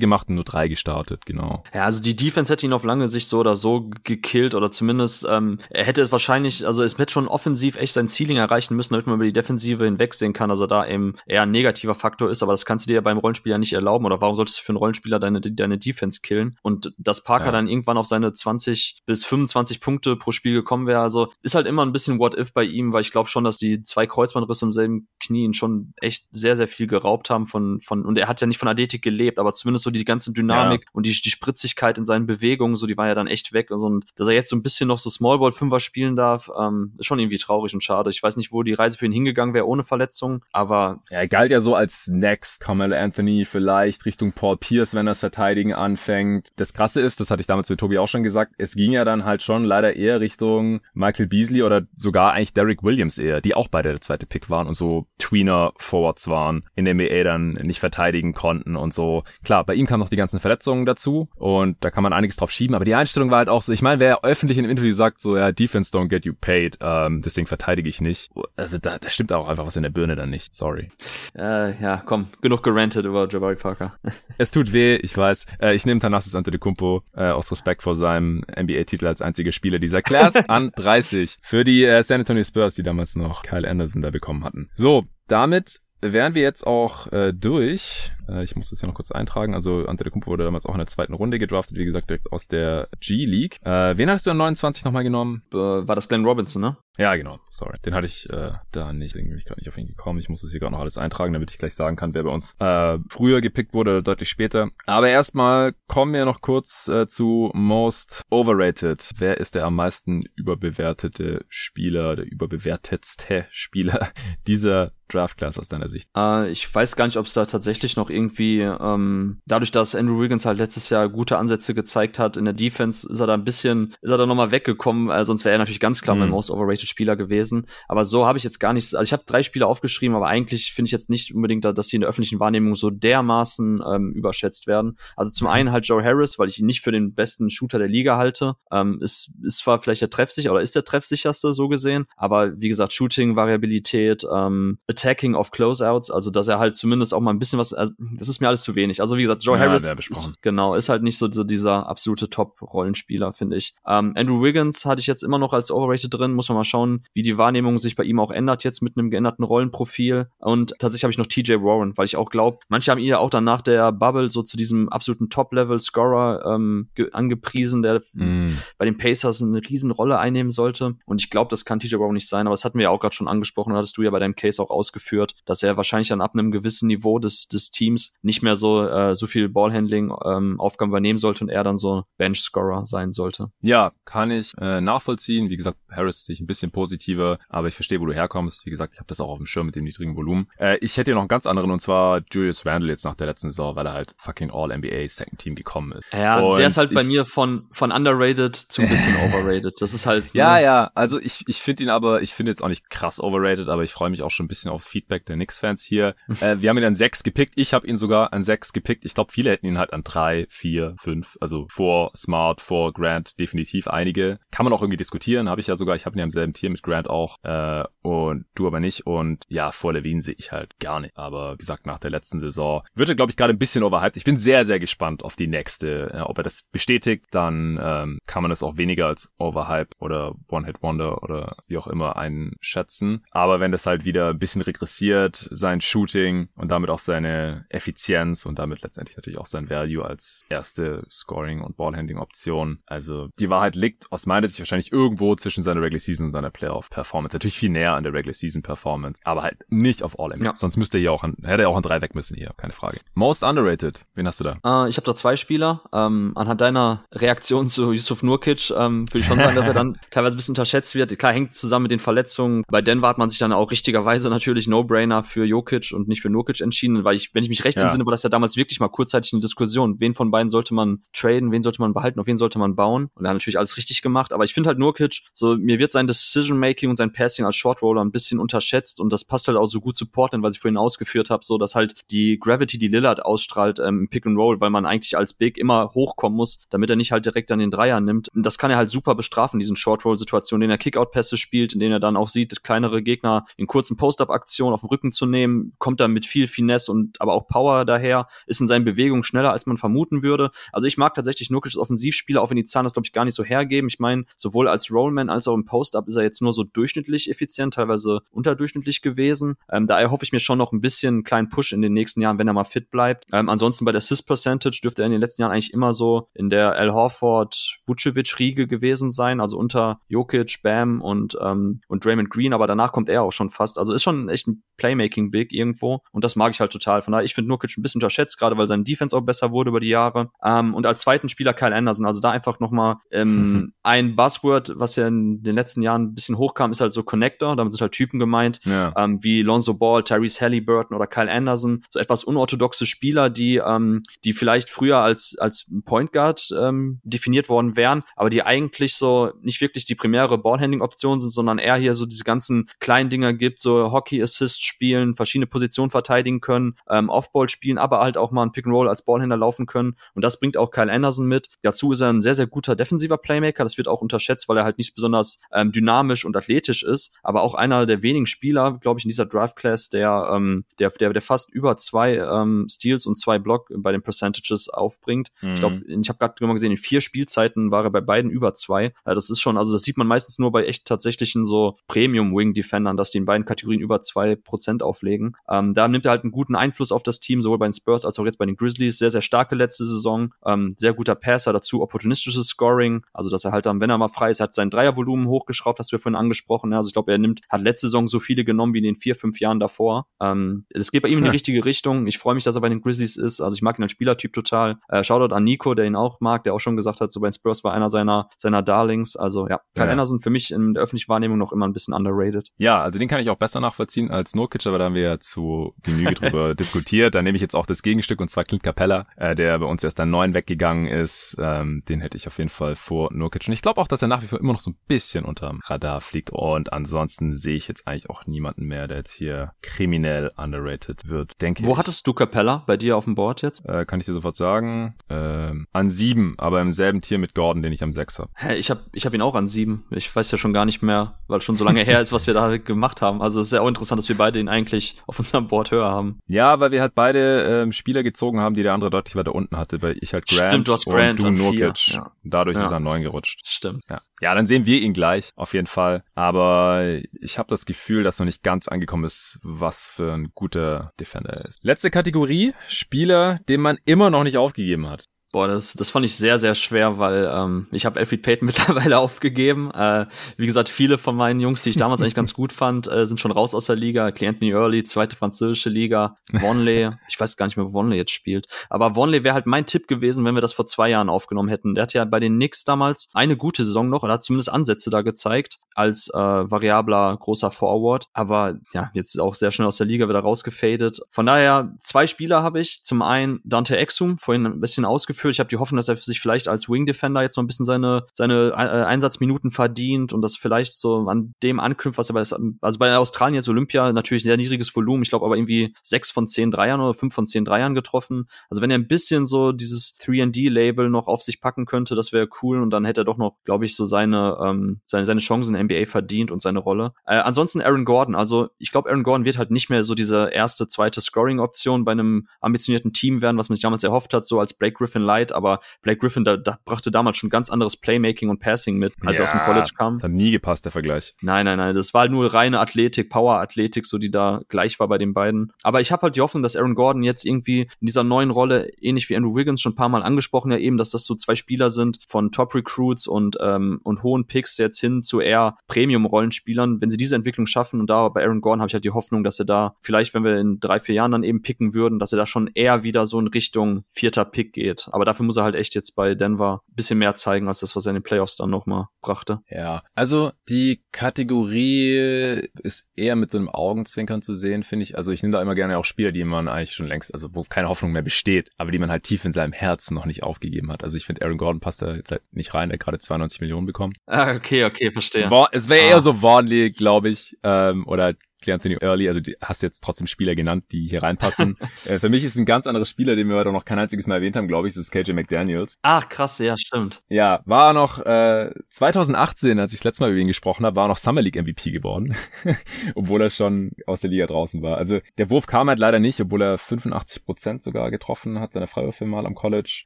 gemacht 0.00 0.28
und 0.28 0.36
nur 0.36 0.44
drei 0.44 0.68
gestartet, 0.68 1.26
genau. 1.26 1.62
Ja, 1.72 1.84
also 1.84 2.02
die 2.02 2.16
Defense 2.16 2.52
hätte 2.52 2.66
ihn 2.66 2.72
auf 2.72 2.84
lange 2.84 3.08
Sicht 3.08 3.28
so 3.28 3.38
oder 3.38 3.56
so 3.56 3.90
gekillt 4.04 4.54
oder 4.54 4.70
zumindest 4.70 5.26
ähm, 5.28 5.58
er 5.70 5.84
hätte 5.84 6.02
es 6.02 6.12
wahrscheinlich, 6.12 6.66
also 6.66 6.82
es 6.82 6.98
hätte 6.98 7.12
schon 7.12 7.28
offensiv 7.28 7.76
echt 7.76 7.94
sein 7.94 8.08
Ceiling 8.08 8.36
erreichen 8.36 8.76
müssen, 8.76 8.94
damit 8.94 9.06
man 9.06 9.16
über 9.16 9.24
die 9.24 9.32
Defensive 9.32 9.84
hinwegsehen 9.84 10.32
kann, 10.32 10.50
also 10.50 10.66
da 10.66 10.86
eben 10.86 11.14
eher 11.26 11.42
ein 11.42 11.50
negativer 11.50 11.94
Faktor 11.94 12.30
ist, 12.30 12.42
aber 12.42 12.52
das 12.52 12.66
kannst 12.66 12.84
du 12.84 12.88
dir 12.88 12.94
ja 12.94 13.00
beim 13.00 13.18
Rollenspieler 13.18 13.58
nicht 13.58 13.72
erlauben 13.72 14.04
oder 14.06 14.20
warum 14.20 14.36
solltest 14.36 14.58
du 14.58 14.62
für 14.62 14.70
einen 14.70 14.78
Rollenspieler 14.78 15.18
deine, 15.18 15.40
deine 15.40 15.78
Defense 15.78 16.20
killen 16.22 16.56
und 16.62 16.92
dass 16.98 17.24
Parker 17.24 17.46
ja. 17.46 17.52
dann 17.52 17.68
irgendwann 17.68 17.96
auf 17.96 18.06
seine 18.06 18.32
20 18.32 19.02
bis 19.06 19.24
25 19.24 19.80
Punkte 19.80 20.16
pro 20.16 20.32
Spiel 20.32 20.54
gekommen 20.54 20.86
wäre, 20.86 21.00
also 21.00 21.28
ist 21.42 21.54
halt 21.54 21.66
immer 21.66 21.84
ein 21.84 21.92
bisschen 21.92 22.18
What 22.18 22.36
If 22.36 22.52
bei 22.52 22.64
ihm, 22.64 22.92
weil 22.92 23.00
ich 23.00 23.10
glaube 23.10 23.28
schon, 23.28 23.44
dass 23.44 23.56
die 23.56 23.82
zwei 23.82 24.06
Kreuzbandrisse 24.06 24.66
im 24.66 24.72
selben 24.72 25.08
Knie 25.20 25.44
ihn 25.44 25.54
schon 25.54 25.94
echt 26.00 26.28
sehr, 26.30 26.56
sehr 26.56 26.68
viel 26.68 26.86
geraubt 26.86 27.30
haben 27.30 27.46
von, 27.46 27.80
von, 27.80 28.04
und 28.04 28.18
er 28.18 28.28
hat 28.28 28.40
ja 28.40 28.46
nicht 28.46 28.58
von 28.58 28.68
Athletik 28.68 29.02
gelebt, 29.02 29.38
aber 29.38 29.52
zumindest 29.52 29.84
so 29.84 29.90
die 29.90 30.04
ganze 30.04 30.32
Dynamik 30.32 30.82
ja. 30.82 30.88
und 30.92 31.06
die, 31.06 31.12
die 31.12 31.30
Spritzigkeit 31.30 31.98
in 31.98 32.04
seinen 32.04 32.26
Bewegungen, 32.26 32.76
so 32.76 32.86
die 32.86 32.96
war 32.96 33.06
ja 33.06 33.14
dann 33.14 33.26
echt 33.26 33.52
weg 33.52 33.70
und 33.70 33.78
so, 33.78 33.93
und 33.94 34.06
dass 34.16 34.28
er 34.28 34.34
jetzt 34.34 34.48
so 34.48 34.56
ein 34.56 34.62
bisschen 34.62 34.88
noch 34.88 34.98
so 34.98 35.10
Smallball 35.10 35.52
Fünfer 35.52 35.80
spielen 35.80 36.16
darf, 36.16 36.50
ähm, 36.58 36.94
ist 36.98 37.06
schon 37.06 37.18
irgendwie 37.18 37.38
traurig 37.38 37.74
und 37.74 37.82
schade. 37.82 38.10
Ich 38.10 38.22
weiß 38.22 38.36
nicht, 38.36 38.52
wo 38.52 38.62
die 38.62 38.74
Reise 38.74 38.98
für 38.98 39.06
ihn 39.06 39.12
hingegangen 39.12 39.54
wäre 39.54 39.66
ohne 39.66 39.84
Verletzung, 39.84 40.44
aber. 40.52 41.02
Ja, 41.10 41.18
er 41.20 41.28
galt 41.28 41.50
ja 41.50 41.60
so 41.60 41.74
als 41.74 42.08
Next 42.08 42.60
Carmelo 42.60 42.96
Anthony 42.96 43.44
vielleicht 43.44 44.04
Richtung 44.06 44.32
Paul 44.32 44.56
Pierce, 44.56 44.94
wenn 44.94 45.06
das 45.06 45.20
Verteidigen 45.20 45.72
anfängt. 45.72 46.48
Das 46.56 46.72
krasse 46.74 47.00
ist, 47.00 47.20
das 47.20 47.30
hatte 47.30 47.40
ich 47.40 47.46
damals 47.46 47.70
mit 47.70 47.80
Tobi 47.80 47.98
auch 47.98 48.08
schon 48.08 48.22
gesagt, 48.22 48.52
es 48.58 48.74
ging 48.74 48.92
ja 48.92 49.04
dann 49.04 49.24
halt 49.24 49.42
schon 49.42 49.64
leider 49.64 49.94
eher 49.94 50.20
Richtung 50.20 50.80
Michael 50.92 51.26
Beasley 51.26 51.62
oder 51.62 51.82
sogar 51.96 52.32
eigentlich 52.32 52.52
Derek 52.52 52.82
Williams 52.82 53.18
eher, 53.18 53.40
die 53.40 53.54
auch 53.54 53.68
beide 53.68 53.90
der 53.90 54.00
zweite 54.00 54.26
Pick 54.26 54.50
waren 54.50 54.66
und 54.66 54.74
so 54.74 55.06
Tweener 55.18 55.72
Forwards 55.78 56.28
waren, 56.28 56.64
in 56.74 56.84
der 56.84 56.94
NBA 56.94 57.24
dann 57.24 57.52
nicht 57.52 57.80
verteidigen 57.80 58.34
konnten 58.34 58.76
und 58.76 58.92
so. 58.92 59.24
Klar, 59.44 59.64
bei 59.64 59.74
ihm 59.74 59.86
kamen 59.86 60.00
noch 60.00 60.08
die 60.08 60.16
ganzen 60.16 60.40
Verletzungen 60.40 60.86
dazu 60.86 61.28
und 61.36 61.76
da 61.80 61.90
kann 61.90 62.02
man 62.02 62.12
einiges 62.12 62.36
drauf 62.36 62.50
schieben, 62.50 62.74
aber 62.74 62.84
die 62.84 62.94
Einstellung 62.94 63.30
war 63.30 63.38
halt 63.38 63.48
auch 63.48 63.62
so, 63.62 63.72
ich 63.74 63.82
meine, 63.82 64.00
wer 64.00 64.24
öffentlich 64.24 64.56
in 64.56 64.64
einem 64.64 64.70
Interview 64.70 64.92
sagt, 64.92 65.20
so, 65.20 65.36
ja, 65.36 65.52
Defense 65.52 65.92
don't 65.92 66.08
get 66.08 66.24
you 66.24 66.32
paid, 66.32 66.78
ähm, 66.80 67.22
deswegen 67.22 67.46
verteidige 67.46 67.88
ich 67.88 68.00
nicht. 68.00 68.30
Also 68.56 68.78
da, 68.78 68.98
da 68.98 69.10
stimmt 69.10 69.32
auch 69.32 69.48
einfach 69.48 69.66
was 69.66 69.76
in 69.76 69.82
der 69.82 69.90
Birne 69.90 70.14
dann 70.14 70.30
nicht, 70.30 70.54
sorry. 70.54 70.88
Äh, 71.36 71.80
ja, 71.82 72.02
komm, 72.06 72.28
genug 72.40 72.62
gerantet 72.62 73.04
über 73.04 73.28
Jabari 73.28 73.56
Parker. 73.56 73.94
es 74.38 74.52
tut 74.52 74.72
weh, 74.72 74.96
ich 74.96 75.16
weiß. 75.16 75.46
Äh, 75.60 75.74
ich 75.74 75.84
nehme 75.86 76.00
Thanasis 76.00 76.34
Antetokounmpo 76.34 77.02
äh, 77.16 77.24
aus 77.24 77.50
Respekt 77.50 77.82
vor 77.82 77.96
seinem 77.96 78.42
NBA-Titel 78.58 79.06
als 79.06 79.20
einziger 79.20 79.52
Spieler 79.52 79.80
dieser 79.80 80.02
Class 80.02 80.36
an 80.48 80.70
30 80.76 81.38
für 81.40 81.64
die 81.64 81.84
äh, 81.84 82.02
San 82.02 82.20
Antonio 82.20 82.44
Spurs, 82.44 82.76
die 82.76 82.84
damals 82.84 83.16
noch 83.16 83.42
Kyle 83.42 83.68
Anderson 83.68 84.02
da 84.02 84.10
bekommen 84.10 84.44
hatten. 84.44 84.70
So, 84.74 85.04
damit 85.26 85.80
wären 86.12 86.34
wir 86.34 86.42
jetzt 86.42 86.66
auch 86.66 87.10
äh, 87.12 87.32
durch. 87.32 88.10
Äh, 88.28 88.44
ich 88.44 88.56
muss 88.56 88.70
das 88.70 88.80
hier 88.80 88.88
noch 88.88 88.94
kurz 88.94 89.10
eintragen. 89.10 89.54
Also 89.54 89.86
Antetokounmpo 89.86 90.30
wurde 90.30 90.44
damals 90.44 90.66
auch 90.66 90.74
in 90.74 90.78
der 90.78 90.86
zweiten 90.86 91.14
Runde 91.14 91.38
gedraftet, 91.38 91.78
wie 91.78 91.84
gesagt, 91.84 92.10
direkt 92.10 92.32
aus 92.32 92.48
der 92.48 92.88
G-League. 93.00 93.58
Äh, 93.62 93.96
wen 93.96 94.10
hattest 94.10 94.26
du 94.26 94.30
an 94.30 94.36
29 94.36 94.84
nochmal 94.84 95.04
genommen? 95.04 95.42
Äh, 95.52 95.56
war 95.56 95.94
das 95.94 96.08
Glenn 96.08 96.24
Robinson, 96.24 96.62
ne? 96.62 96.76
Ja, 96.96 97.16
genau. 97.16 97.40
Sorry. 97.50 97.78
Den 97.84 97.94
hatte 97.94 98.06
ich 98.06 98.30
äh, 98.30 98.52
da 98.70 98.92
nicht. 98.92 99.14
Deswegen 99.14 99.30
bin 99.30 99.38
ich 99.38 99.44
gerade 99.44 99.60
nicht 99.60 99.68
auf 99.68 99.76
ihn 99.78 99.88
gekommen. 99.88 100.18
Ich 100.18 100.28
muss 100.28 100.42
das 100.42 100.50
hier 100.50 100.60
gerade 100.60 100.72
noch 100.72 100.80
alles 100.80 100.96
eintragen, 100.98 101.32
damit 101.32 101.50
ich 101.50 101.58
gleich 101.58 101.74
sagen 101.74 101.96
kann, 101.96 102.14
wer 102.14 102.22
bei 102.22 102.30
uns 102.30 102.54
äh, 102.60 102.98
früher 103.08 103.40
gepickt 103.40 103.74
wurde 103.74 103.90
oder 103.92 104.02
deutlich 104.02 104.28
später. 104.28 104.70
Aber 104.86 105.08
erstmal 105.08 105.74
kommen 105.88 106.12
wir 106.12 106.24
noch 106.24 106.40
kurz 106.40 106.88
äh, 106.88 107.06
zu 107.06 107.50
Most 107.54 108.22
Overrated. 108.30 109.10
Wer 109.16 109.38
ist 109.38 109.56
der 109.56 109.64
am 109.64 109.74
meisten 109.74 110.24
überbewertete 110.36 111.44
Spieler, 111.48 112.14
der 112.14 112.30
überbewertetste 112.30 113.46
Spieler 113.50 114.10
dieser 114.46 114.92
Draft 115.08 115.36
Class 115.36 115.58
aus 115.58 115.68
deiner 115.68 115.88
Sicht? 115.88 116.08
Äh, 116.16 116.50
ich 116.50 116.72
weiß 116.72 116.96
gar 116.96 117.06
nicht, 117.06 117.16
ob 117.16 117.26
es 117.26 117.34
da 117.34 117.44
tatsächlich 117.44 117.96
noch 117.96 118.10
irgendwie, 118.10 118.60
ähm, 118.60 119.40
dadurch, 119.46 119.70
dass 119.70 119.94
Andrew 119.94 120.20
Wiggins 120.20 120.46
halt 120.46 120.58
letztes 120.58 120.90
Jahr 120.90 121.08
gute 121.08 121.38
Ansätze 121.38 121.74
gezeigt 121.74 122.18
hat 122.18 122.36
in 122.36 122.44
der 122.44 122.54
Defense, 122.54 123.10
ist 123.10 123.20
er 123.20 123.26
da 123.26 123.34
ein 123.34 123.44
bisschen, 123.44 123.94
ist 124.00 124.10
er 124.10 124.18
da 124.18 124.26
nochmal 124.26 124.50
weggekommen, 124.50 125.10
äh, 125.10 125.24
sonst 125.24 125.44
wäre 125.44 125.54
er 125.54 125.58
natürlich 125.58 125.80
ganz 125.80 126.00
klar 126.00 126.14
mhm. 126.14 126.20
mein 126.20 126.30
Most 126.30 126.50
Overrated 126.50 126.83
Spieler 126.86 127.16
gewesen. 127.16 127.66
Aber 127.88 128.04
so 128.04 128.26
habe 128.26 128.38
ich 128.38 128.44
jetzt 128.44 128.60
gar 128.60 128.72
nicht, 128.72 128.94
also 128.94 129.02
ich 129.02 129.12
habe 129.12 129.24
drei 129.26 129.42
Spieler 129.42 129.66
aufgeschrieben, 129.66 130.16
aber 130.16 130.26
eigentlich 130.26 130.72
finde 130.72 130.88
ich 130.88 130.92
jetzt 130.92 131.10
nicht 131.10 131.34
unbedingt, 131.34 131.64
dass 131.64 131.88
sie 131.88 131.96
in 131.96 132.00
der 132.00 132.08
öffentlichen 132.08 132.40
Wahrnehmung 132.40 132.74
so 132.74 132.90
dermaßen 132.90 133.82
ähm, 133.86 134.12
überschätzt 134.12 134.66
werden. 134.66 134.96
Also 135.16 135.30
zum 135.30 135.46
einen 135.46 135.72
halt 135.72 135.86
Joe 135.86 136.02
Harris, 136.02 136.38
weil 136.38 136.48
ich 136.48 136.58
ihn 136.58 136.66
nicht 136.66 136.80
für 136.80 136.92
den 136.92 137.14
besten 137.14 137.50
Shooter 137.50 137.78
der 137.78 137.88
Liga 137.88 138.16
halte. 138.16 138.54
Ähm, 138.70 138.98
ist, 139.00 139.32
ist 139.42 139.58
zwar 139.58 139.80
vielleicht 139.80 140.02
der 140.02 140.10
treffsicher 140.10 140.52
oder 140.52 140.62
ist 140.62 140.74
der 140.74 140.84
treffsicherste 140.84 141.52
so 141.52 141.68
gesehen, 141.68 142.06
aber 142.16 142.60
wie 142.60 142.68
gesagt, 142.68 142.92
Shooting, 142.92 143.36
Variabilität, 143.36 144.24
ähm, 144.32 144.78
Attacking 144.88 145.34
auf 145.34 145.50
Closeouts, 145.50 146.10
also 146.10 146.30
dass 146.30 146.48
er 146.48 146.58
halt 146.58 146.76
zumindest 146.76 147.14
auch 147.14 147.20
mal 147.20 147.32
ein 147.32 147.38
bisschen 147.38 147.58
was, 147.58 147.72
also 147.72 147.92
das 148.18 148.28
ist 148.28 148.40
mir 148.40 148.48
alles 148.48 148.62
zu 148.62 148.74
wenig. 148.74 149.00
Also 149.00 149.16
wie 149.16 149.22
gesagt, 149.22 149.44
Joe 149.44 149.56
ja, 149.56 149.64
Harris 149.64 149.84
ist, 149.88 150.42
genau, 150.42 150.74
ist 150.74 150.88
halt 150.88 151.02
nicht 151.02 151.18
so, 151.18 151.30
so 151.30 151.44
dieser 151.44 151.88
absolute 151.88 152.28
Top-Rollenspieler, 152.28 153.32
finde 153.32 153.56
ich. 153.56 153.74
Ähm, 153.86 154.12
Andrew 154.16 154.42
Wiggins 154.42 154.84
hatte 154.84 155.00
ich 155.00 155.06
jetzt 155.06 155.22
immer 155.22 155.38
noch 155.38 155.52
als 155.52 155.70
Overrated 155.70 156.12
drin, 156.12 156.32
muss 156.32 156.48
man 156.48 156.56
mal 156.56 156.64
schauen, 156.64 156.73
wie 157.12 157.22
die 157.22 157.38
Wahrnehmung 157.38 157.78
sich 157.78 157.96
bei 157.96 158.04
ihm 158.04 158.18
auch 158.20 158.30
ändert 158.30 158.64
jetzt 158.64 158.82
mit 158.82 158.96
einem 158.96 159.10
geänderten 159.10 159.44
Rollenprofil. 159.44 160.28
Und 160.38 160.74
tatsächlich 160.78 161.04
habe 161.04 161.12
ich 161.12 161.18
noch 161.18 161.26
TJ 161.26 161.54
Warren, 161.62 161.96
weil 161.96 162.06
ich 162.06 162.16
auch 162.16 162.30
glaube, 162.30 162.58
manche 162.68 162.90
haben 162.90 162.98
ihn 162.98 163.08
ja 163.08 163.18
auch 163.18 163.30
dann 163.30 163.44
nach 163.44 163.62
der 163.62 163.92
Bubble 163.92 164.28
so 164.30 164.42
zu 164.42 164.56
diesem 164.56 164.88
absoluten 164.88 165.30
Top-Level-Scorer 165.30 166.54
ähm, 166.54 166.88
angepriesen, 167.12 167.82
der 167.82 168.00
mm. 168.14 168.58
bei 168.78 168.84
den 168.84 168.98
Pacers 168.98 169.42
eine 169.42 169.60
Riesenrolle 169.60 170.18
einnehmen 170.18 170.50
sollte. 170.50 170.96
Und 171.06 171.20
ich 171.20 171.30
glaube, 171.30 171.50
das 171.50 171.64
kann 171.64 171.80
TJ 171.80 171.96
Warren 171.96 172.14
nicht 172.14 172.28
sein, 172.28 172.46
aber 172.46 172.54
das 172.54 172.64
hatten 172.64 172.78
wir 172.78 172.84
ja 172.84 172.90
auch 172.90 173.00
gerade 173.00 173.14
schon 173.14 173.28
angesprochen, 173.28 173.74
hattest 173.74 173.96
du 173.96 174.02
ja 174.02 174.10
bei 174.10 174.18
deinem 174.18 174.34
Case 174.34 174.62
auch 174.62 174.70
ausgeführt, 174.70 175.34
dass 175.44 175.62
er 175.62 175.76
wahrscheinlich 175.76 176.08
dann 176.08 176.20
ab 176.20 176.32
einem 176.34 176.50
gewissen 176.50 176.88
Niveau 176.88 177.18
des, 177.18 177.48
des 177.48 177.70
Teams 177.70 178.16
nicht 178.22 178.42
mehr 178.42 178.56
so, 178.56 178.86
äh, 178.86 179.14
so 179.14 179.26
viel 179.26 179.48
Ballhandling 179.48 180.12
ähm, 180.24 180.58
übernehmen 180.80 181.18
sollte 181.18 181.44
und 181.44 181.50
er 181.50 181.64
dann 181.64 181.78
so 181.78 182.04
Bench-Scorer 182.18 182.86
sein 182.86 183.12
sollte. 183.12 183.50
Ja, 183.60 183.92
kann 184.04 184.30
ich 184.30 184.52
äh, 184.58 184.80
nachvollziehen. 184.80 185.50
Wie 185.50 185.56
gesagt, 185.56 185.78
Harris 185.90 186.24
sich 186.24 186.40
ein 186.40 186.46
bisschen 186.46 186.63
bisschen 186.64 186.72
positiver, 186.72 187.38
aber 187.48 187.68
ich 187.68 187.74
verstehe, 187.74 188.00
wo 188.00 188.06
du 188.06 188.12
herkommst. 188.12 188.66
Wie 188.66 188.70
gesagt, 188.70 188.94
ich 188.94 188.98
habe 188.98 189.06
das 189.06 189.20
auch 189.20 189.28
auf 189.28 189.38
dem 189.38 189.46
Schirm 189.46 189.66
mit 189.66 189.76
dem 189.76 189.84
niedrigen 189.84 190.16
Volumen. 190.16 190.48
Äh, 190.58 190.78
ich 190.80 190.96
hätte 190.96 191.10
hier 191.10 191.14
noch 191.14 191.22
einen 191.22 191.28
ganz 191.28 191.46
anderen 191.46 191.70
und 191.70 191.80
zwar 191.80 192.22
Julius 192.32 192.64
Randle 192.66 192.90
jetzt 192.90 193.04
nach 193.04 193.14
der 193.14 193.26
letzten 193.26 193.50
Saison, 193.50 193.76
weil 193.76 193.86
er 193.86 193.92
halt 193.92 194.14
fucking 194.18 194.50
All-NBA 194.50 195.08
Second 195.08 195.38
Team 195.38 195.54
gekommen 195.54 195.92
ist. 195.92 196.04
Ja, 196.12 196.40
und 196.40 196.58
der 196.58 196.66
ist 196.66 196.76
halt 196.76 196.94
bei 196.94 197.04
mir 197.04 197.24
von, 197.24 197.66
von 197.72 197.92
underrated 197.92 198.56
zu 198.56 198.82
ein 198.82 198.88
bisschen 198.88 199.16
overrated. 199.24 199.74
Das 199.80 199.94
ist 199.94 200.06
halt. 200.06 200.32
Ja, 200.34 200.58
ja, 200.58 200.90
also 200.94 201.18
ich, 201.18 201.44
ich 201.46 201.60
finde 201.60 201.84
ihn 201.84 201.90
aber, 201.90 202.22
ich 202.22 202.34
finde 202.34 202.50
jetzt 202.50 202.62
auch 202.62 202.68
nicht 202.68 202.90
krass 202.90 203.20
overrated, 203.20 203.68
aber 203.68 203.84
ich 203.84 203.92
freue 203.92 204.10
mich 204.10 204.22
auch 204.22 204.30
schon 204.30 204.46
ein 204.46 204.48
bisschen 204.48 204.70
aufs 204.70 204.88
Feedback 204.88 205.26
der 205.26 205.36
Knicks-Fans 205.36 205.82
hier. 205.82 206.14
äh, 206.40 206.56
wir 206.58 206.70
haben 206.70 206.78
ihn 206.78 206.84
an 206.84 206.96
sechs 206.96 207.22
gepickt. 207.22 207.54
Ich 207.56 207.74
habe 207.74 207.86
ihn 207.86 207.98
sogar 207.98 208.32
an 208.32 208.42
sechs 208.42 208.72
gepickt. 208.72 209.04
Ich 209.04 209.14
glaube, 209.14 209.32
viele 209.32 209.50
hätten 209.50 209.66
ihn 209.66 209.78
halt 209.78 209.92
an 209.92 210.04
drei, 210.04 210.46
vier, 210.48 210.94
fünf, 210.98 211.36
also 211.40 211.66
vor 211.68 212.12
Smart, 212.16 212.60
vor 212.60 212.92
Grant, 212.92 213.38
definitiv 213.38 213.88
einige. 213.88 214.38
Kann 214.50 214.64
man 214.64 214.72
auch 214.72 214.82
irgendwie 214.82 214.96
diskutieren, 214.96 215.48
habe 215.48 215.60
ich 215.60 215.66
ja 215.66 215.76
sogar. 215.76 215.96
Ich 215.96 216.06
habe 216.06 216.16
ihn 216.16 216.18
ja 216.18 216.24
im 216.24 216.30
selben 216.30 216.53
Tier 216.54 216.70
mit 216.70 216.82
Grant 216.82 217.08
auch 217.08 217.38
äh, 217.42 217.84
und 218.02 218.46
du 218.54 218.66
aber 218.66 218.80
nicht. 218.80 219.06
Und 219.06 219.44
ja, 219.48 219.70
vor 219.70 219.92
Levine 219.92 220.22
sehe 220.22 220.34
ich 220.36 220.52
halt 220.52 220.78
gar 220.78 221.00
nicht. 221.00 221.16
Aber 221.16 221.54
wie 221.54 221.58
gesagt, 221.58 221.86
nach 221.86 221.98
der 221.98 222.10
letzten 222.10 222.40
Saison 222.40 222.82
wird 222.94 223.08
er, 223.08 223.14
glaube 223.14 223.30
ich, 223.30 223.36
gerade 223.36 223.52
ein 223.52 223.58
bisschen 223.58 223.82
overhyped. 223.82 224.16
Ich 224.16 224.24
bin 224.24 224.36
sehr, 224.36 224.64
sehr 224.64 224.78
gespannt 224.78 225.24
auf 225.24 225.36
die 225.36 225.46
nächste. 225.46 226.10
Ja, 226.14 226.28
ob 226.28 226.38
er 226.38 226.44
das 226.44 226.64
bestätigt, 226.70 227.26
dann 227.30 227.78
ähm, 227.82 228.18
kann 228.26 228.42
man 228.42 228.50
das 228.50 228.62
auch 228.62 228.76
weniger 228.76 229.06
als 229.06 229.32
Overhype 229.38 229.90
oder 229.98 230.34
One-Hit-Wonder 230.48 231.22
oder 231.22 231.56
wie 231.66 231.78
auch 231.78 231.86
immer 231.86 232.16
einschätzen. 232.16 233.22
Aber 233.30 233.60
wenn 233.60 233.72
das 233.72 233.86
halt 233.86 234.04
wieder 234.04 234.30
ein 234.30 234.38
bisschen 234.38 234.62
regressiert, 234.62 235.48
sein 235.50 235.80
Shooting 235.80 236.48
und 236.54 236.70
damit 236.70 236.90
auch 236.90 236.98
seine 236.98 237.66
Effizienz 237.68 238.46
und 238.46 238.58
damit 238.58 238.82
letztendlich 238.82 239.16
natürlich 239.16 239.38
auch 239.38 239.46
sein 239.46 239.70
Value 239.70 240.04
als 240.04 240.42
erste 240.48 241.04
Scoring- 241.10 241.62
und 241.62 241.76
Ballhandling-Option. 241.76 242.80
Also 242.86 243.28
die 243.38 243.50
Wahrheit 243.50 243.74
liegt 243.74 244.10
aus 244.12 244.26
meiner 244.26 244.48
Sicht 244.48 244.60
wahrscheinlich 244.60 244.92
irgendwo 244.92 245.34
zwischen 245.36 245.62
seiner 245.62 245.82
Regular 245.82 246.00
Season 246.00 246.26
und 246.26 246.32
seiner 246.32 246.43
Playoff-Performance. 246.50 247.34
Natürlich 247.34 247.58
viel 247.58 247.70
näher 247.70 247.94
an 247.94 248.04
der 248.04 248.12
Regular 248.12 248.34
Season-Performance, 248.34 249.20
aber 249.24 249.42
halt 249.42 249.58
nicht 249.68 250.02
auf 250.02 250.18
All-NBA. 250.18 250.44
Ja. 250.44 250.56
Sonst 250.56 250.76
müsste 250.76 250.98
er 250.98 251.04
ja 251.04 251.10
auch 251.10 251.22
an, 251.22 251.36
hätte 251.42 251.62
er 251.62 251.68
auch 251.68 251.76
an 251.76 251.82
drei 251.82 252.00
weg 252.00 252.14
müssen 252.14 252.36
hier, 252.36 252.52
keine 252.56 252.72
Frage. 252.72 253.00
Most 253.14 253.42
underrated, 253.42 254.04
wen 254.14 254.26
hast 254.26 254.40
du 254.40 254.44
da? 254.44 254.84
Äh, 254.84 254.88
ich 254.88 254.96
habe 254.96 255.06
da 255.06 255.14
zwei 255.14 255.36
Spieler. 255.36 255.82
Ähm, 255.92 256.32
anhand 256.34 256.60
deiner 256.60 257.04
Reaktion 257.12 257.68
zu 257.68 257.92
Yusuf 257.92 258.22
Nurkic 258.22 258.70
ähm, 258.70 259.06
würde 259.08 259.20
ich 259.20 259.26
schon 259.26 259.38
sagen, 259.38 259.54
dass 259.54 259.66
er 259.66 259.74
dann 259.74 259.98
teilweise 260.10 260.34
ein 260.34 260.36
bisschen 260.36 260.52
unterschätzt 260.52 260.94
wird. 260.94 261.16
Klar, 261.18 261.32
hängt 261.32 261.54
zusammen 261.54 261.84
mit 261.84 261.90
den 261.90 261.98
Verletzungen. 261.98 262.64
Bei 262.68 262.82
Denver 262.82 263.08
hat 263.08 263.18
man 263.18 263.28
sich 263.28 263.38
dann 263.38 263.52
auch 263.52 263.70
richtigerweise 263.70 264.30
natürlich 264.30 264.66
No-Brainer 264.66 265.24
für 265.24 265.44
Jokic 265.44 265.92
und 265.92 266.08
nicht 266.08 266.22
für 266.22 266.30
Nurkic 266.30 266.60
entschieden, 266.60 267.04
weil 267.04 267.16
ich, 267.16 267.34
wenn 267.34 267.42
ich 267.42 267.48
mich 267.48 267.64
recht 267.64 267.76
ja. 267.76 267.82
entsinne, 267.84 268.06
war 268.06 268.12
das 268.12 268.22
ja 268.22 268.30
damals 268.30 268.56
wirklich 268.56 268.80
mal 268.80 268.88
kurzzeitig 268.88 269.32
eine 269.32 269.40
Diskussion. 269.40 270.00
Wen 270.00 270.14
von 270.14 270.30
beiden 270.30 270.50
sollte 270.50 270.74
man 270.74 271.02
traden, 271.12 271.52
wen 271.52 271.62
sollte 271.62 271.80
man 271.80 271.94
behalten, 271.94 272.20
auf 272.20 272.26
wen 272.26 272.36
sollte 272.36 272.58
man 272.58 272.74
bauen? 272.74 273.10
Und 273.14 273.24
er 273.24 273.30
hat 273.30 273.36
natürlich 273.36 273.58
alles 273.58 273.76
richtig 273.76 274.02
gemacht. 274.02 274.32
Aber 274.32 274.44
ich 274.44 274.54
finde 274.54 274.68
halt 274.68 274.78
Nurkic, 274.78 275.22
so 275.32 275.56
mir 275.56 275.78
wird 275.78 275.90
sein 275.90 276.06
Decision-Making 276.34 276.90
und 276.90 276.96
sein 276.96 277.12
Passing 277.12 277.44
als 277.44 277.56
Short 277.56 277.82
Roller 277.82 278.04
ein 278.04 278.10
bisschen 278.10 278.40
unterschätzt 278.40 279.00
und 279.00 279.12
das 279.12 279.24
passt 279.24 279.48
halt 279.48 279.56
auch 279.56 279.66
so 279.66 279.80
gut 279.80 279.96
zu 279.96 280.06
Portland, 280.06 280.42
was 280.42 280.54
ich 280.54 280.60
vorhin 280.60 280.76
ausgeführt 280.76 281.30
habe, 281.30 281.44
so 281.44 281.58
dass 281.58 281.74
halt 281.74 281.94
die 282.10 282.38
Gravity, 282.38 282.78
die 282.78 282.88
Lillard 282.88 283.24
ausstrahlt 283.24 283.78
ähm, 283.78 284.00
im 284.00 284.08
Pick 284.08 284.26
and 284.26 284.36
Roll, 284.36 284.60
weil 284.60 284.70
man 284.70 284.86
eigentlich 284.86 285.16
als 285.16 285.34
Big 285.34 285.58
immer 285.58 285.90
hochkommen 285.94 286.36
muss, 286.36 286.64
damit 286.70 286.90
er 286.90 286.96
nicht 286.96 287.12
halt 287.12 287.24
direkt 287.24 287.50
an 287.52 287.58
den 287.58 287.70
Dreier 287.70 288.00
nimmt. 288.00 288.28
Und 288.34 288.44
das 288.44 288.58
kann 288.58 288.70
er 288.70 288.76
halt 288.76 288.90
super 288.90 289.14
bestrafen, 289.14 289.60
diesen 289.60 289.76
Short 289.76 290.04
Roll 290.04 290.18
Situationen, 290.18 290.62
in 290.62 290.68
denen 290.68 290.74
er 290.74 290.78
Kickout-Pässe 290.78 291.36
spielt, 291.36 291.72
in 291.72 291.80
denen 291.80 291.92
er 291.92 292.00
dann 292.00 292.16
auch 292.16 292.28
sieht, 292.28 292.62
kleinere 292.62 293.02
Gegner 293.02 293.46
in 293.56 293.66
kurzen 293.66 293.96
Post-Up-Aktionen 293.96 294.74
auf 294.74 294.80
den 294.80 294.88
Rücken 294.88 295.12
zu 295.12 295.26
nehmen, 295.26 295.74
kommt 295.78 296.00
er 296.00 296.08
mit 296.08 296.26
viel 296.26 296.46
Finesse 296.46 296.92
und 296.92 297.20
aber 297.20 297.34
auch 297.34 297.46
Power 297.46 297.84
daher, 297.84 298.26
ist 298.46 298.60
in 298.60 298.68
seinen 298.68 298.84
Bewegungen 298.84 299.22
schneller, 299.22 299.52
als 299.52 299.66
man 299.66 299.76
vermuten 299.76 300.22
würde. 300.22 300.50
Also 300.72 300.86
ich 300.86 300.98
mag 300.98 301.14
tatsächlich 301.14 301.50
Nurkic 301.50 301.72
als 301.72 301.76
Offensivspieler, 301.76 302.42
auch 302.42 302.50
wenn 302.50 302.56
die 302.56 302.64
Zahlen 302.64 302.84
das, 302.84 302.94
glaube 302.94 303.06
ich, 303.06 303.12
gar 303.12 303.24
nicht 303.24 303.34
so 303.34 303.44
hergeben. 303.44 303.88
Ich 303.88 303.98
meine, 303.98 304.24
sowohl 304.36 304.68
als 304.68 304.90
Rollman 304.90 305.30
als 305.30 305.48
auch 305.48 305.54
im 305.54 305.64
Post-Up 305.64 306.04
ist 306.14 306.18
er 306.18 306.24
jetzt 306.24 306.42
nur 306.42 306.52
so 306.52 306.64
durchschnittlich 306.64 307.30
effizient, 307.30 307.74
teilweise 307.74 308.20
unterdurchschnittlich 308.30 309.02
gewesen. 309.02 309.56
Ähm, 309.70 309.86
da 309.86 310.00
erhoffe 310.00 310.24
ich 310.24 310.32
mir 310.32 310.40
schon 310.40 310.58
noch 310.58 310.72
ein 310.72 310.80
bisschen 310.80 311.14
einen 311.14 311.24
kleinen 311.24 311.48
Push 311.48 311.72
in 311.72 311.82
den 311.82 311.92
nächsten 311.92 312.20
Jahren, 312.20 312.38
wenn 312.38 312.48
er 312.48 312.54
mal 312.54 312.64
fit 312.64 312.90
bleibt. 312.90 313.24
Ähm, 313.32 313.48
ansonsten 313.48 313.84
bei 313.84 313.92
der 313.92 313.98
Assist 313.98 314.26
Percentage 314.26 314.80
dürfte 314.82 315.02
er 315.02 315.06
in 315.06 315.12
den 315.12 315.20
letzten 315.20 315.42
Jahren 315.42 315.52
eigentlich 315.52 315.72
immer 315.72 315.92
so 315.92 316.28
in 316.34 316.50
der 316.50 316.72
Al 316.72 316.92
Horford 316.92 317.78
Vucevic 317.86 318.38
Riege 318.38 318.66
gewesen 318.66 319.10
sein, 319.10 319.40
also 319.40 319.58
unter 319.58 320.00
Jokic, 320.08 320.62
Bam 320.62 321.00
und 321.00 321.36
ähm, 321.42 321.78
und 321.88 322.04
Draymond 322.04 322.30
Green, 322.30 322.52
aber 322.52 322.66
danach 322.66 322.92
kommt 322.92 323.08
er 323.08 323.22
auch 323.22 323.32
schon 323.32 323.50
fast. 323.50 323.78
Also 323.78 323.92
ist 323.92 324.02
schon 324.02 324.28
echt 324.28 324.46
ein 324.46 324.62
Playmaking 324.76 325.30
Big 325.30 325.52
irgendwo 325.52 326.00
und 326.12 326.24
das 326.24 326.36
mag 326.36 326.52
ich 326.52 326.60
halt 326.60 326.72
total. 326.72 327.02
Von 327.02 327.12
daher 327.12 327.24
ich 327.24 327.34
finde 327.34 327.48
Nurkic 327.48 327.76
ein 327.76 327.82
bisschen 327.82 328.00
unterschätzt, 328.00 328.38
gerade 328.38 328.56
weil 328.56 328.66
sein 328.66 328.84
Defense 328.84 329.16
auch 329.16 329.22
besser 329.22 329.50
wurde 329.50 329.70
über 329.70 329.80
die 329.80 329.88
Jahre. 329.88 330.30
Ähm, 330.42 330.74
und 330.74 330.86
als 330.86 331.00
zweiten 331.00 331.28
Spieler 331.28 331.54
Kyle 331.54 331.74
Anderson, 331.74 332.06
also 332.06 332.20
da 332.20 332.30
einfach 332.30 332.60
noch 332.60 332.70
mal 332.70 333.00
ähm, 333.10 333.72
ein 333.82 334.16
Buzzword, 334.16 334.74
was 334.76 334.96
ja 334.96 335.08
in 335.08 335.42
den 335.42 335.54
letzten 335.54 335.82
Jahren 335.82 336.03
ein 336.10 336.14
bisschen 336.14 336.38
hochkam, 336.38 336.70
ist 336.70 336.80
halt 336.80 336.92
so 336.92 337.02
Connector. 337.02 337.56
Damit 337.56 337.72
sind 337.72 337.80
halt 337.80 337.92
Typen 337.92 338.18
gemeint, 338.18 338.60
ja. 338.64 338.92
ähm, 338.96 339.22
wie 339.22 339.42
Lonzo 339.42 339.74
Ball, 339.74 340.02
Tyrese 340.02 340.40
Halliburton 340.40 340.96
oder 340.96 341.06
Kyle 341.06 341.30
Anderson, 341.30 341.82
so 341.90 341.98
etwas 341.98 342.24
unorthodoxe 342.24 342.86
Spieler, 342.86 343.30
die 343.30 343.56
ähm, 343.56 344.02
die 344.24 344.32
vielleicht 344.32 344.70
früher 344.70 344.98
als 344.98 345.36
als 345.38 345.70
Point 345.84 346.12
Guard 346.12 346.54
ähm, 346.58 347.00
definiert 347.04 347.48
worden 347.48 347.76
wären, 347.76 348.02
aber 348.16 348.30
die 348.30 348.42
eigentlich 348.42 348.96
so 348.96 349.32
nicht 349.42 349.60
wirklich 349.60 349.84
die 349.84 349.94
primäre 349.94 350.38
Ballhandling-Option 350.38 351.20
sind, 351.20 351.30
sondern 351.30 351.58
eher 351.58 351.76
hier 351.76 351.94
so 351.94 352.06
diese 352.06 352.24
ganzen 352.24 352.68
kleinen 352.80 353.10
Dinger 353.10 353.32
gibt, 353.32 353.60
so 353.60 353.92
Hockey-Assist 353.92 354.64
spielen, 354.64 355.14
verschiedene 355.14 355.46
Positionen 355.46 355.90
verteidigen 355.90 356.40
können, 356.40 356.76
ähm, 356.88 357.08
Offball 357.08 357.48
spielen, 357.48 357.78
aber 357.78 358.00
halt 358.00 358.16
auch 358.16 358.30
mal 358.30 358.42
ein 358.42 358.52
Pick-and-Roll 358.52 358.88
als 358.88 359.04
Ballhändler 359.04 359.36
laufen 359.36 359.66
können. 359.66 359.96
Und 360.14 360.22
das 360.22 360.40
bringt 360.40 360.56
auch 360.56 360.70
Kyle 360.70 360.92
Anderson 360.92 361.26
mit. 361.26 361.48
Dazu 361.62 361.92
ist 361.92 362.00
er 362.00 362.10
ein 362.10 362.20
sehr, 362.20 362.34
sehr 362.34 362.46
guter 362.46 362.76
defensiver 362.76 363.18
Playmaker. 363.18 363.64
Das 363.64 363.78
wird 363.78 363.88
auch 363.88 364.00
unterschätzt, 364.00 364.48
weil 364.48 364.58
er 364.58 364.64
halt 364.64 364.78
nicht 364.78 364.94
besonders 364.94 365.40
ähm, 365.52 365.72
dynamisch 365.72 365.93
und 366.24 366.36
athletisch 366.36 366.82
ist, 366.82 367.14
aber 367.22 367.42
auch 367.42 367.54
einer 367.54 367.86
der 367.86 368.02
wenigen 368.02 368.26
Spieler, 368.26 368.78
glaube 368.80 368.98
ich, 368.98 369.04
in 369.04 369.08
dieser 369.08 369.26
Draft-Class, 369.26 369.90
der, 369.90 370.30
ähm, 370.32 370.64
der, 370.78 370.90
der, 370.90 371.12
der 371.12 371.22
fast 371.22 371.52
über 371.52 371.76
zwei 371.76 372.16
ähm, 372.16 372.66
Steals 372.70 373.06
und 373.06 373.18
zwei 373.18 373.38
Block 373.38 373.70
bei 373.76 373.92
den 373.92 374.02
Percentages 374.02 374.68
aufbringt. 374.68 375.30
Mhm. 375.40 375.54
Ich 375.54 375.60
glaube, 375.60 375.82
ich 375.86 376.08
habe 376.08 376.18
gerade 376.18 376.54
gesehen, 376.54 376.70
in 376.70 376.76
vier 376.76 377.00
Spielzeiten 377.00 377.70
war 377.70 377.84
er 377.84 377.90
bei 377.90 378.00
beiden 378.00 378.30
über 378.30 378.54
zwei. 378.54 378.94
Ja, 379.06 379.14
das 379.14 379.30
ist 379.30 379.40
schon, 379.40 379.56
also 379.56 379.72
das 379.72 379.82
sieht 379.82 379.96
man 379.96 380.06
meistens 380.06 380.38
nur 380.38 380.52
bei 380.52 380.64
echt 380.64 380.86
tatsächlichen 380.86 381.44
so 381.44 381.76
Premium-Wing-Defendern, 381.88 382.96
dass 382.96 383.10
die 383.10 383.18
in 383.18 383.24
beiden 383.24 383.44
Kategorien 383.44 383.80
über 383.80 384.00
zwei 384.00 384.36
Prozent 384.36 384.82
auflegen. 384.82 385.36
Ähm, 385.48 385.74
da 385.74 385.88
nimmt 385.88 386.06
er 386.06 386.12
halt 386.12 386.22
einen 386.22 386.32
guten 386.32 386.56
Einfluss 386.56 386.92
auf 386.92 387.02
das 387.02 387.20
Team, 387.20 387.42
sowohl 387.42 387.58
bei 387.58 387.66
den 387.66 387.72
Spurs 387.72 388.04
als 388.04 388.18
auch 388.18 388.24
jetzt 388.24 388.38
bei 388.38 388.46
den 388.46 388.56
Grizzlies. 388.56 388.98
Sehr, 388.98 389.10
sehr 389.10 389.22
starke 389.22 389.54
letzte 389.54 389.86
Saison. 389.86 390.32
Ähm, 390.44 390.74
sehr 390.76 390.92
guter 390.92 391.14
Passer, 391.14 391.52
dazu 391.52 391.82
opportunistisches 391.82 392.46
Scoring. 392.46 393.04
Also, 393.12 393.30
dass 393.30 393.44
er 393.44 393.52
halt 393.52 393.66
dann, 393.66 393.80
wenn 393.80 393.90
er 393.90 393.98
mal 393.98 394.08
frei 394.08 394.30
ist, 394.30 394.40
hat 394.40 394.54
sein 394.54 394.70
Dreiervolumen 394.70 395.26
hochgeschraubt, 395.26 395.78
hast 395.84 395.92
du 395.92 395.96
ja 395.96 396.00
vorhin 396.00 396.16
angesprochen. 396.16 396.72
Ja, 396.72 396.78
also, 396.78 396.88
ich 396.88 396.92
glaube, 396.92 397.12
er 397.12 397.18
nimmt, 397.18 397.40
hat 397.48 397.60
letzte 397.60 397.86
Saison 397.86 398.08
so 398.08 398.18
viele 398.20 398.44
genommen 398.44 398.74
wie 398.74 398.78
in 398.78 398.84
den 398.84 398.96
vier, 398.96 399.14
fünf 399.14 399.40
Jahren 399.40 399.60
davor. 399.60 400.06
Ähm, 400.20 400.60
es 400.70 400.90
geht 400.90 401.02
bei 401.02 401.08
ihm 401.08 401.18
in 401.18 401.24
die 401.24 401.30
richtige 401.30 401.64
Richtung. 401.64 402.06
Ich 402.06 402.18
freue 402.18 402.34
mich, 402.34 402.44
dass 402.44 402.56
er 402.56 402.60
bei 402.60 402.68
den 402.68 402.80
Grizzlies 402.80 403.16
ist. 403.16 403.40
Also, 403.40 403.54
ich 403.54 403.62
mag 403.62 403.78
ihn 403.78 403.82
als 403.82 403.92
Spielertyp 403.92 404.32
total. 404.32 404.78
Äh, 404.88 405.04
Shoutout 405.04 405.34
an 405.34 405.44
Nico, 405.44 405.74
der 405.74 405.84
ihn 405.84 405.96
auch 405.96 406.20
mag, 406.20 406.44
der 406.44 406.54
auch 406.54 406.60
schon 406.60 406.76
gesagt 406.76 407.00
hat, 407.00 407.10
so 407.12 407.20
bei 407.20 407.28
den 407.28 407.34
Spurs 407.34 407.64
war 407.64 407.72
einer 407.72 407.88
seiner, 407.88 408.28
seiner 408.38 408.62
Darlings. 408.62 409.16
Also, 409.16 409.48
ja, 409.48 409.60
Kyle 409.74 409.86
ja. 409.86 409.92
Anderson 409.92 410.20
für 410.20 410.30
mich 410.30 410.50
in 410.50 410.74
der 410.74 410.82
öffentlichen 410.82 411.08
Wahrnehmung 411.08 411.38
noch 411.38 411.52
immer 411.52 411.66
ein 411.66 411.72
bisschen 411.72 411.94
underrated. 411.94 412.48
Ja, 412.56 412.82
also 412.82 412.98
den 412.98 413.08
kann 413.08 413.20
ich 413.20 413.30
auch 413.30 413.36
besser 413.36 413.60
nachvollziehen 413.60 414.10
als 414.10 414.34
Nurkic, 414.34 414.66
aber 414.66 414.78
da 414.78 414.86
haben 414.86 414.94
wir 414.94 415.02
ja 415.02 415.20
zu 415.20 415.74
Genüge 415.82 416.14
drüber 416.14 416.54
diskutiert. 416.54 417.14
Da 417.14 417.22
nehme 417.22 417.36
ich 417.36 417.42
jetzt 417.42 417.54
auch 417.54 417.66
das 417.66 417.82
Gegenstück 417.82 418.20
und 418.20 418.30
zwar 418.30 418.44
Clint 418.44 418.62
Capella, 418.62 419.06
äh, 419.16 419.34
der 419.34 419.58
bei 419.58 419.66
uns 419.66 419.84
erst 419.84 420.00
an 420.00 420.10
neun 420.10 420.34
weggegangen 420.34 420.86
ist. 420.86 421.36
Ähm, 421.38 421.82
den 421.88 422.00
hätte 422.00 422.16
ich 422.16 422.26
auf 422.26 422.38
jeden 422.38 422.50
Fall 422.50 422.76
vor 422.76 423.12
Nurkic. 423.12 423.46
Und 423.46 423.52
ich 423.52 423.62
glaube 423.62 423.80
auch, 423.80 423.88
dass 423.88 424.02
er 424.02 424.08
nach 424.08 424.22
wie 424.22 424.26
vor 424.26 424.40
immer 424.40 424.52
noch 424.52 424.60
so 424.60 424.70
ein 424.70 424.76
bisschen 424.88 425.24
unterm 425.24 425.60
Radar 425.74 426.00
fliegt. 426.00 426.30
Und 426.30 426.72
ansonsten 426.72 427.32
sehe 427.32 427.56
ich 427.56 427.68
jetzt 427.68 427.86
eigentlich 427.86 428.08
auch 428.10 428.26
niemanden 428.26 428.64
mehr, 428.64 428.86
der 428.86 428.98
jetzt 428.98 429.12
hier 429.12 429.52
kriminell 429.62 430.30
underrated 430.36 431.08
wird, 431.08 431.40
denke 431.42 431.64
Wo 431.64 431.72
ich. 431.72 431.78
hattest 431.78 432.06
du 432.06 432.14
Capella 432.14 432.62
bei 432.66 432.76
dir 432.76 432.96
auf 432.96 433.04
dem 433.04 433.14
Board 433.14 433.42
jetzt? 433.42 433.66
Äh, 433.66 433.84
kann 433.84 434.00
ich 434.00 434.06
dir 434.06 434.14
sofort 434.14 434.36
sagen. 434.36 434.94
Äh, 435.08 435.52
an 435.72 435.88
sieben, 435.88 436.34
aber 436.38 436.60
im 436.60 436.70
selben 436.70 437.00
Tier 437.00 437.18
mit 437.18 437.34
Gordon, 437.34 437.62
den 437.62 437.72
ich 437.72 437.82
am 437.82 437.92
sechs 437.92 438.18
habe. 438.18 438.30
Hä, 438.36 438.54
ich 438.54 438.70
habe 438.70 438.80
ich 438.92 439.04
hab 439.06 439.14
ihn 439.14 439.22
auch 439.22 439.34
an 439.34 439.48
sieben. 439.48 439.84
Ich 439.90 440.14
weiß 440.14 440.30
ja 440.30 440.38
schon 440.38 440.52
gar 440.52 440.64
nicht 440.64 440.82
mehr, 440.82 441.18
weil 441.26 441.40
schon 441.42 441.56
so 441.56 441.64
lange 441.64 441.82
her 441.82 442.00
ist, 442.00 442.12
was 442.12 442.26
wir 442.26 442.34
da 442.34 442.56
gemacht 442.58 443.02
haben. 443.02 443.20
Also 443.20 443.40
es 443.40 443.48
ist 443.48 443.52
ja 443.52 443.60
auch 443.60 443.68
interessant, 443.68 443.98
dass 443.98 444.08
wir 444.08 444.16
beide 444.16 444.38
ihn 444.38 444.48
eigentlich 444.48 445.02
auf 445.06 445.18
unserem 445.18 445.48
Board 445.48 445.70
höher 445.70 445.86
haben. 445.86 446.20
Ja, 446.26 446.60
weil 446.60 446.70
wir 446.70 446.80
halt 446.80 446.94
beide 446.94 447.62
ähm, 447.62 447.72
Spieler 447.72 448.02
gezogen 448.02 448.40
haben, 448.40 448.54
die 448.54 448.62
der 448.62 448.74
andere 448.74 448.90
deutlich 448.90 449.16
weiter 449.16 449.34
unten 449.34 449.56
hatte, 449.56 449.82
weil 449.82 449.96
ich 450.00 450.14
halt 450.14 450.26
Grant, 450.26 450.52
Stimmt, 450.52 450.68
du 450.68 450.72
hast 450.72 450.84
Grant 450.86 451.20
und 451.20 451.36
du 451.36 451.42
Nurkic. 451.42 451.88
Ja. 451.88 452.12
Dadurch 452.22 452.56
ja. 452.56 452.64
ist 452.64 452.70
er 452.70 452.76
an 452.76 452.84
neun 452.84 453.02
gerutscht. 453.02 453.40
Stimmt. 453.44 453.82
Ja. 453.90 454.00
ja, 454.20 454.34
dann 454.34 454.46
sehen 454.46 454.66
wir 454.66 454.80
ihn 454.80 454.92
gleich, 454.92 455.30
auf 455.36 455.54
jeden 455.54 455.63
Fall. 455.66 456.04
Aber 456.14 456.98
ich 457.20 457.38
habe 457.38 457.48
das 457.48 457.66
Gefühl, 457.66 458.02
dass 458.02 458.18
noch 458.18 458.26
nicht 458.26 458.42
ganz 458.42 458.68
angekommen 458.68 459.04
ist, 459.04 459.38
was 459.42 459.86
für 459.86 460.12
ein 460.12 460.30
guter 460.34 460.92
Defender 461.00 461.34
er 461.34 461.44
ist. 461.46 461.64
Letzte 461.64 461.90
Kategorie, 461.90 462.54
Spieler, 462.68 463.40
den 463.48 463.60
man 463.60 463.78
immer 463.84 464.10
noch 464.10 464.24
nicht 464.24 464.38
aufgegeben 464.38 464.88
hat. 464.88 465.06
Boah, 465.34 465.48
das, 465.48 465.74
das 465.74 465.90
fand 465.90 466.06
ich 466.06 466.14
sehr, 466.14 466.38
sehr 466.38 466.54
schwer, 466.54 467.00
weil 467.00 467.28
ähm, 467.28 467.66
ich 467.72 467.84
habe 467.86 467.98
Alfred 467.98 468.22
Payton 468.22 468.46
mittlerweile 468.46 469.00
aufgegeben. 469.00 469.68
Äh, 469.72 470.06
wie 470.36 470.46
gesagt, 470.46 470.68
viele 470.68 470.96
von 470.96 471.16
meinen 471.16 471.40
Jungs, 471.40 471.64
die 471.64 471.70
ich 471.70 471.76
damals 471.76 472.00
eigentlich 472.00 472.14
ganz 472.14 472.34
gut 472.34 472.52
fand, 472.52 472.86
äh, 472.86 473.04
sind 473.04 473.18
schon 473.18 473.32
raus 473.32 473.52
aus 473.52 473.66
der 473.66 473.74
Liga. 473.74 474.04
Anthony 474.04 474.52
Early, 474.52 474.84
zweite 474.84 475.16
französische 475.16 475.70
Liga. 475.70 476.18
Vonley, 476.30 476.92
ich 477.08 477.18
weiß 477.18 477.36
gar 477.36 477.46
nicht 477.46 477.56
mehr, 477.56 477.66
wo 477.66 477.72
Vonley 477.72 477.96
jetzt 477.96 478.12
spielt. 478.12 478.46
Aber 478.70 478.94
Vonley 478.94 479.24
wäre 479.24 479.34
halt 479.34 479.46
mein 479.46 479.66
Tipp 479.66 479.88
gewesen, 479.88 480.24
wenn 480.24 480.36
wir 480.36 480.40
das 480.40 480.52
vor 480.52 480.66
zwei 480.66 480.90
Jahren 480.90 481.08
aufgenommen 481.08 481.48
hätten. 481.48 481.74
Der 481.74 481.82
hat 481.82 481.94
ja 481.94 482.04
bei 482.04 482.20
den 482.20 482.36
Knicks 482.36 482.64
damals 482.64 483.08
eine 483.12 483.36
gute 483.36 483.64
Saison 483.64 483.88
noch, 483.88 484.04
er 484.04 484.12
hat 484.12 484.22
zumindest 484.22 484.52
Ansätze 484.52 484.88
da 484.90 485.02
gezeigt. 485.02 485.58
als 485.74 486.10
äh, 486.14 486.16
variabler 486.16 487.16
großer 487.18 487.50
Forward. 487.50 488.06
Aber 488.12 488.54
ja, 488.72 488.92
jetzt 488.94 489.20
auch 489.20 489.34
sehr 489.34 489.50
schnell 489.50 489.66
aus 489.66 489.78
der 489.78 489.88
Liga 489.88 490.08
wieder 490.08 490.20
rausgefadet. 490.20 491.00
Von 491.10 491.26
daher, 491.26 491.74
zwei 491.82 492.06
Spieler 492.06 492.44
habe 492.44 492.60
ich. 492.60 492.84
Zum 492.84 493.02
einen 493.02 493.40
Dante 493.42 493.76
Exum, 493.76 494.16
vorhin 494.16 494.46
ein 494.46 494.60
bisschen 494.60 494.84
ausgeführt. 494.84 495.23
Ich 495.30 495.40
habe 495.40 495.48
die 495.48 495.56
Hoffnung, 495.56 495.76
dass 495.76 495.88
er 495.88 495.96
sich 495.96 496.20
vielleicht 496.20 496.48
als 496.48 496.68
Wing 496.68 496.86
Defender 496.86 497.22
jetzt 497.22 497.36
noch 497.36 497.44
ein 497.44 497.46
bisschen 497.46 497.66
seine, 497.66 498.06
seine 498.12 498.50
äh, 498.50 498.54
Einsatzminuten 498.54 499.50
verdient 499.50 500.12
und 500.12 500.22
das 500.22 500.36
vielleicht 500.36 500.74
so 500.74 501.08
an 501.08 501.34
dem 501.42 501.60
anknüpft, 501.60 501.98
was 501.98 502.10
er 502.10 502.14
bei, 502.14 502.20
also 502.60 502.78
bei 502.78 502.96
Australien 502.96 503.34
jetzt 503.34 503.48
Olympia 503.48 503.92
natürlich 503.92 504.22
sehr 504.22 504.36
niedriges 504.36 504.74
Volumen. 504.74 505.02
Ich 505.02 505.10
glaube 505.10 505.24
aber 505.24 505.36
irgendwie 505.36 505.74
sechs 505.82 506.10
von 506.10 506.26
zehn 506.26 506.50
Dreiern 506.50 506.80
oder 506.80 506.94
fünf 506.94 507.14
von 507.14 507.26
zehn 507.26 507.44
Dreiern 507.44 507.74
getroffen. 507.74 508.28
Also 508.50 508.62
wenn 508.62 508.70
er 508.70 508.78
ein 508.78 508.88
bisschen 508.88 509.26
so 509.26 509.52
dieses 509.52 509.98
3D-Label 510.00 510.90
noch 510.90 511.08
auf 511.08 511.22
sich 511.22 511.40
packen 511.40 511.66
könnte, 511.66 511.94
das 511.94 512.12
wäre 512.12 512.28
cool 512.42 512.60
und 512.60 512.70
dann 512.70 512.84
hätte 512.84 513.02
er 513.02 513.04
doch 513.04 513.16
noch, 513.16 513.36
glaube 513.44 513.64
ich, 513.64 513.76
so 513.76 513.86
seine, 513.86 514.38
ähm, 514.42 514.80
seine, 514.86 515.06
seine 515.06 515.20
Chancen 515.20 515.54
in 515.54 515.66
NBA 515.66 515.86
verdient 515.86 516.30
und 516.30 516.40
seine 516.40 516.58
Rolle. 516.58 516.92
Äh, 517.06 517.16
ansonsten 517.16 517.60
Aaron 517.60 517.84
Gordon. 517.84 518.14
Also 518.14 518.48
ich 518.58 518.70
glaube, 518.70 518.88
Aaron 518.90 519.02
Gordon 519.02 519.24
wird 519.24 519.38
halt 519.38 519.50
nicht 519.50 519.70
mehr 519.70 519.82
so 519.82 519.94
diese 519.94 520.30
erste, 520.30 520.66
zweite 520.66 521.00
Scoring-Option 521.00 521.84
bei 521.84 521.92
einem 521.92 522.28
ambitionierten 522.40 522.92
Team 522.92 523.22
werden, 523.22 523.38
was 523.38 523.48
man 523.48 523.56
sich 523.56 523.62
damals 523.62 523.84
erhofft 523.84 524.14
hat, 524.14 524.26
so 524.26 524.40
als 524.40 524.54
Blake 524.54 524.74
Griffin 524.74 525.02
Light. 525.14 525.32
Aber 525.32 525.60
Blake 525.82 525.98
Griffin 525.98 526.24
da, 526.24 526.36
da 526.36 526.58
brachte 526.64 526.90
damals 526.90 527.18
schon 527.18 527.30
ganz 527.30 527.50
anderes 527.50 527.76
Playmaking 527.76 528.28
und 528.28 528.40
Passing 528.40 528.78
mit, 528.78 528.94
als 529.04 529.18
ja, 529.18 529.24
er 529.24 529.28
aus 529.28 529.32
dem 529.32 529.40
College 529.40 529.70
kam. 529.76 529.94
Das 529.94 530.04
hat 530.04 530.10
nie 530.10 530.30
gepasst, 530.30 530.64
der 530.64 530.72
Vergleich. 530.72 531.14
Nein, 531.20 531.46
nein, 531.46 531.58
nein. 531.58 531.74
Das 531.74 531.94
war 531.94 532.08
nur 532.08 532.32
reine 532.32 532.60
Athletik, 532.60 533.10
Power-Athletik, 533.10 533.86
so 533.86 533.98
die 533.98 534.10
da 534.10 534.40
gleich 534.48 534.80
war 534.80 534.88
bei 534.88 534.98
den 534.98 535.14
beiden. 535.14 535.52
Aber 535.62 535.80
ich 535.80 535.92
habe 535.92 536.02
halt 536.02 536.16
die 536.16 536.20
Hoffnung, 536.20 536.42
dass 536.42 536.56
Aaron 536.56 536.74
Gordon 536.74 537.02
jetzt 537.02 537.24
irgendwie 537.24 537.62
in 537.62 537.86
dieser 537.86 538.04
neuen 538.04 538.30
Rolle, 538.30 538.68
ähnlich 538.80 539.08
wie 539.08 539.16
Andrew 539.16 539.34
Wiggins 539.34 539.60
schon 539.60 539.72
ein 539.72 539.76
paar 539.76 539.88
Mal 539.88 540.02
angesprochen, 540.02 540.50
ja 540.52 540.58
eben, 540.58 540.76
dass 540.76 540.90
das 540.90 541.04
so 541.04 541.14
zwei 541.14 541.34
Spieler 541.34 541.70
sind 541.70 541.98
von 542.08 542.30
Top-Recruits 542.30 543.06
und, 543.06 543.36
ähm, 543.40 543.80
und 543.84 544.02
hohen 544.02 544.26
Picks 544.26 544.58
jetzt 544.58 544.80
hin 544.80 545.02
zu 545.02 545.20
eher 545.20 545.56
Premium-Rollenspielern. 545.68 546.80
Wenn 546.80 546.90
sie 546.90 546.96
diese 546.96 547.14
Entwicklung 547.14 547.46
schaffen 547.46 547.80
und 547.80 547.88
da 547.88 548.08
bei 548.08 548.22
Aaron 548.22 548.40
Gordon 548.40 548.60
habe 548.60 548.68
ich 548.68 548.74
halt 548.74 548.84
die 548.84 548.90
Hoffnung, 548.90 549.24
dass 549.24 549.38
er 549.38 549.44
da 549.44 549.76
vielleicht, 549.80 550.14
wenn 550.14 550.24
wir 550.24 550.38
in 550.38 550.60
drei, 550.60 550.80
vier 550.80 550.96
Jahren 550.96 551.12
dann 551.12 551.22
eben 551.22 551.42
picken 551.42 551.74
würden, 551.74 551.98
dass 551.98 552.12
er 552.12 552.18
da 552.18 552.26
schon 552.26 552.50
eher 552.54 552.82
wieder 552.82 553.06
so 553.06 553.18
in 553.20 553.28
Richtung 553.28 553.84
vierter 553.88 554.24
Pick 554.24 554.52
geht. 554.52 554.88
Aber 554.94 555.04
dafür 555.04 555.26
muss 555.26 555.36
er 555.36 555.42
halt 555.42 555.56
echt 555.56 555.74
jetzt 555.74 555.96
bei 555.96 556.14
Denver 556.14 556.62
ein 556.68 556.74
bisschen 556.76 557.00
mehr 557.00 557.16
zeigen, 557.16 557.48
als 557.48 557.58
das, 557.58 557.74
was 557.74 557.84
er 557.84 557.90
in 557.90 557.96
den 557.96 558.04
Playoffs 558.04 558.36
dann 558.36 558.48
nochmal 558.48 558.86
brachte. 559.02 559.40
Ja, 559.50 559.82
also 559.96 560.30
die 560.48 560.84
Kategorie 560.92 562.46
ist 562.62 562.86
eher 562.94 563.16
mit 563.16 563.32
so 563.32 563.38
einem 563.38 563.48
Augenzwinkern 563.48 564.22
zu 564.22 564.36
sehen, 564.36 564.62
finde 564.62 564.84
ich. 564.84 564.96
Also 564.96 565.10
ich 565.10 565.24
nehme 565.24 565.32
da 565.32 565.42
immer 565.42 565.56
gerne 565.56 565.78
auch 565.78 565.84
Spieler, 565.84 566.12
die 566.12 566.22
man 566.22 566.46
eigentlich 566.46 566.74
schon 566.74 566.86
längst, 566.86 567.12
also 567.12 567.34
wo 567.34 567.42
keine 567.42 567.68
Hoffnung 567.68 567.90
mehr 567.90 568.02
besteht, 568.02 568.50
aber 568.56 568.70
die 568.70 568.78
man 568.78 568.88
halt 568.88 569.02
tief 569.02 569.24
in 569.24 569.32
seinem 569.32 569.52
Herzen 569.52 569.96
noch 569.96 570.06
nicht 570.06 570.22
aufgegeben 570.22 570.70
hat. 570.70 570.84
Also 570.84 570.96
ich 570.96 571.06
finde, 571.06 571.22
Aaron 571.22 571.38
Gordon 571.38 571.58
passt 571.58 571.82
da 571.82 571.92
jetzt 571.92 572.12
halt 572.12 572.22
nicht 572.30 572.54
rein, 572.54 572.68
der 572.68 572.78
gerade 572.78 573.00
92 573.00 573.40
Millionen 573.40 573.66
bekommen. 573.66 573.94
Ah, 574.06 574.32
okay, 574.36 574.64
okay, 574.64 574.92
verstehe. 574.92 575.28
War, 575.28 575.48
es 575.50 575.68
wäre 575.68 575.86
ah. 575.86 575.90
eher 575.90 576.00
so 576.02 576.22
Warnley, 576.22 576.70
glaube 576.70 577.08
ich, 577.08 577.36
ähm, 577.42 577.84
oder 577.88 578.14
Anthony 578.52 578.76
Early, 578.80 579.08
also 579.08 579.20
du 579.20 579.32
hast 579.40 579.62
jetzt 579.62 579.82
trotzdem 579.82 580.06
Spieler 580.06 580.34
genannt, 580.34 580.64
die 580.72 580.86
hier 580.88 581.02
reinpassen. 581.02 581.56
äh, 581.84 581.98
für 581.98 582.08
mich 582.08 582.24
ist 582.24 582.36
ein 582.36 582.44
ganz 582.44 582.66
anderer 582.66 582.84
Spieler, 582.84 583.16
den 583.16 583.28
wir 583.28 583.36
heute 583.36 583.52
noch 583.52 583.64
kein 583.64 583.78
einziges 583.78 584.06
Mal 584.06 584.16
erwähnt 584.16 584.36
haben, 584.36 584.48
glaube 584.48 584.68
ich, 584.68 584.74
das 584.74 584.86
ist 584.86 584.90
KJ 584.90 585.12
McDaniels. 585.12 585.76
Ach, 585.82 586.08
krass, 586.08 586.38
ja, 586.38 586.56
stimmt. 586.56 587.02
Ja, 587.08 587.42
war 587.44 587.72
noch 587.72 587.98
äh, 588.04 588.50
2018, 588.70 589.58
als 589.58 589.72
ich 589.72 589.80
das 589.80 589.84
letzte 589.84 590.04
Mal 590.04 590.10
über 590.10 590.20
ihn 590.20 590.28
gesprochen 590.28 590.66
habe, 590.66 590.76
war 590.76 590.88
noch 590.88 590.98
Summer 590.98 591.22
League 591.22 591.36
MVP 591.36 591.70
geworden, 591.70 592.14
obwohl 592.94 593.22
er 593.22 593.30
schon 593.30 593.72
aus 593.86 594.00
der 594.00 594.10
Liga 594.10 594.26
draußen 594.26 594.62
war. 594.62 594.78
Also 594.78 595.00
der 595.18 595.30
Wurf 595.30 595.46
kam 595.46 595.68
halt 595.68 595.78
leider 595.78 595.98
nicht, 595.98 596.20
obwohl 596.20 596.42
er 596.42 596.58
85 596.58 597.24
Prozent 597.24 597.64
sogar 597.64 597.90
getroffen 597.90 598.40
hat, 598.40 598.52
seine 598.52 598.66
Freiwürfe 598.66 599.04
mal 599.04 599.26
am 599.26 599.34
College. 599.34 599.84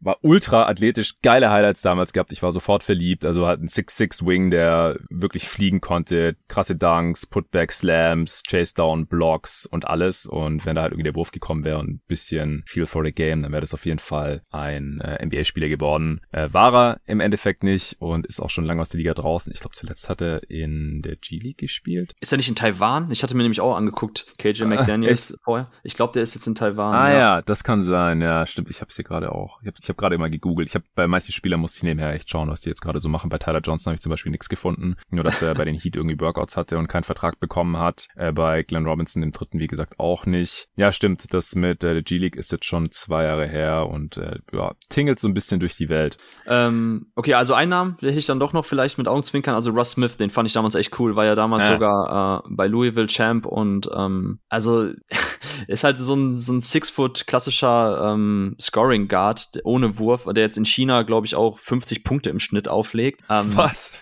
War 0.00 0.18
ultra 0.22 0.68
athletisch, 0.68 1.14
geile 1.22 1.50
Highlights 1.50 1.82
damals 1.82 2.12
gehabt. 2.12 2.32
Ich 2.32 2.42
war 2.42 2.52
sofort 2.52 2.82
verliebt. 2.82 3.24
Also 3.24 3.46
hat 3.46 3.58
einen 3.58 3.68
6'6 3.68 4.26
Wing, 4.26 4.50
der 4.50 4.98
wirklich 5.10 5.48
fliegen 5.48 5.80
konnte, 5.80 6.36
krasse 6.48 6.76
Dunks, 6.76 7.26
Putback 7.26 7.72
Slams, 7.72 8.42
Chase 8.46 8.74
Down, 8.74 9.06
Blocks 9.06 9.66
und 9.66 9.86
alles. 9.86 10.26
Und 10.26 10.64
wenn 10.66 10.76
da 10.76 10.82
halt 10.82 10.92
irgendwie 10.92 11.04
der 11.04 11.14
Wurf 11.14 11.30
gekommen 11.30 11.64
wäre 11.64 11.78
und 11.78 11.88
ein 11.88 12.00
bisschen 12.06 12.64
Feel 12.66 12.86
for 12.86 13.04
the 13.04 13.12
Game, 13.12 13.42
dann 13.42 13.52
wäre 13.52 13.60
das 13.60 13.74
auf 13.74 13.86
jeden 13.86 13.98
Fall 13.98 14.42
ein 14.50 15.00
äh, 15.00 15.24
NBA-Spieler 15.24 15.68
geworden. 15.68 16.20
Äh, 16.32 16.48
war 16.52 16.74
er 16.74 17.00
im 17.06 17.20
Endeffekt 17.20 17.62
nicht 17.62 17.96
und 18.00 18.26
ist 18.26 18.40
auch 18.40 18.50
schon 18.50 18.64
lange 18.64 18.80
aus 18.80 18.88
der 18.88 18.98
Liga 18.98 19.14
draußen. 19.14 19.52
Ich 19.52 19.60
glaube, 19.60 19.74
zuletzt 19.74 20.08
hat 20.08 20.20
er 20.20 20.48
in 20.50 21.02
der 21.02 21.16
G-League 21.16 21.58
gespielt. 21.58 22.14
Ist 22.20 22.32
er 22.32 22.38
nicht 22.38 22.48
in 22.48 22.54
Taiwan? 22.54 23.10
Ich 23.10 23.22
hatte 23.22 23.36
mir 23.36 23.42
nämlich 23.42 23.60
auch 23.60 23.76
angeguckt, 23.76 24.26
KJ 24.38 24.62
ah, 24.62 24.66
McDaniels 24.66 25.34
ah, 25.34 25.40
vorher. 25.44 25.70
Ich 25.82 25.94
glaube, 25.94 26.12
der 26.12 26.22
ist 26.22 26.34
jetzt 26.34 26.46
in 26.46 26.54
Taiwan. 26.54 26.94
Ah 26.94 27.10
ja. 27.10 27.18
ja, 27.18 27.42
das 27.42 27.64
kann 27.64 27.82
sein. 27.82 28.20
Ja, 28.20 28.46
stimmt. 28.46 28.70
Ich 28.70 28.80
habe 28.80 28.90
es 28.90 28.96
hier 28.96 29.04
gerade 29.04 29.32
auch. 29.32 29.60
Ich 29.62 29.66
habe 29.66 29.76
ich 29.80 29.88
hab 29.88 29.96
gerade 29.96 30.14
immer 30.14 30.30
gegoogelt. 30.30 30.68
Ich 30.68 30.74
habe 30.74 30.84
bei 30.94 31.06
manchen 31.06 31.32
Spielern 31.32 31.60
musste 31.60 31.78
ich 31.78 31.82
nebenher 31.82 32.12
echt 32.12 32.30
schauen, 32.30 32.48
was 32.48 32.60
die 32.60 32.68
jetzt 32.68 32.80
gerade 32.80 33.00
so 33.00 33.08
machen. 33.08 33.30
Bei 33.30 33.38
Tyler 33.38 33.60
Johnson 33.60 33.90
habe 33.90 33.96
ich 33.96 34.02
zum 34.02 34.10
Beispiel 34.10 34.32
nichts 34.32 34.48
gefunden. 34.48 34.96
Nur, 35.10 35.24
dass 35.24 35.42
er 35.42 35.54
bei 35.54 35.64
den 35.64 35.78
Heat 35.78 35.96
irgendwie 35.96 36.20
Workouts 36.20 36.56
hatte 36.56 36.78
und 36.78 36.88
keinen 36.88 37.04
Vertrag 37.04 37.40
bekommen 37.40 37.78
hat. 37.78 38.08
Äh, 38.16 38.25
bei 38.32 38.62
Glenn 38.62 38.86
Robinson, 38.86 39.22
dem 39.22 39.32
dritten, 39.32 39.58
wie 39.58 39.66
gesagt, 39.66 39.98
auch 39.98 40.26
nicht. 40.26 40.68
Ja, 40.76 40.92
stimmt, 40.92 41.32
das 41.32 41.54
mit 41.54 41.84
äh, 41.84 41.94
der 41.94 42.02
G-League 42.02 42.36
ist 42.36 42.52
jetzt 42.52 42.64
schon 42.64 42.90
zwei 42.90 43.24
Jahre 43.24 43.46
her 43.46 43.88
und 43.88 44.16
äh, 44.16 44.38
ja, 44.52 44.72
tingelt 44.88 45.18
so 45.18 45.28
ein 45.28 45.34
bisschen 45.34 45.60
durch 45.60 45.76
die 45.76 45.88
Welt. 45.88 46.16
Ähm, 46.46 47.06
okay, 47.14 47.34
also 47.34 47.54
einen 47.54 47.70
Namen 47.70 47.96
hätte 48.00 48.18
ich 48.18 48.26
dann 48.26 48.40
doch 48.40 48.52
noch 48.52 48.64
vielleicht 48.64 48.98
mit 48.98 49.08
Augenzwinkern, 49.08 49.54
also 49.54 49.70
Russ 49.70 49.92
Smith, 49.92 50.16
den 50.16 50.30
fand 50.30 50.48
ich 50.48 50.52
damals 50.52 50.74
echt 50.74 50.98
cool, 50.98 51.16
war 51.16 51.24
ja 51.24 51.34
damals 51.34 51.66
äh. 51.66 51.72
sogar 51.72 52.44
äh, 52.44 52.48
bei 52.50 52.66
Louisville 52.66 53.08
Champ 53.08 53.46
und 53.46 53.88
ähm, 53.94 54.40
also 54.48 54.90
ist 55.68 55.84
halt 55.84 55.98
so 56.00 56.14
ein, 56.14 56.34
so 56.34 56.52
ein 56.52 56.60
Six-Foot 56.60 57.26
klassischer 57.26 58.12
ähm, 58.12 58.56
Scoring 58.60 59.08
Guard 59.08 59.48
ohne 59.64 59.98
Wurf, 59.98 60.24
der 60.24 60.42
jetzt 60.42 60.58
in 60.58 60.64
China, 60.64 61.02
glaube 61.02 61.26
ich, 61.26 61.34
auch 61.34 61.58
50 61.58 62.04
Punkte 62.04 62.30
im 62.30 62.38
Schnitt 62.38 62.68
auflegt. 62.68 63.22
Ähm, 63.30 63.56
Was? 63.56 63.92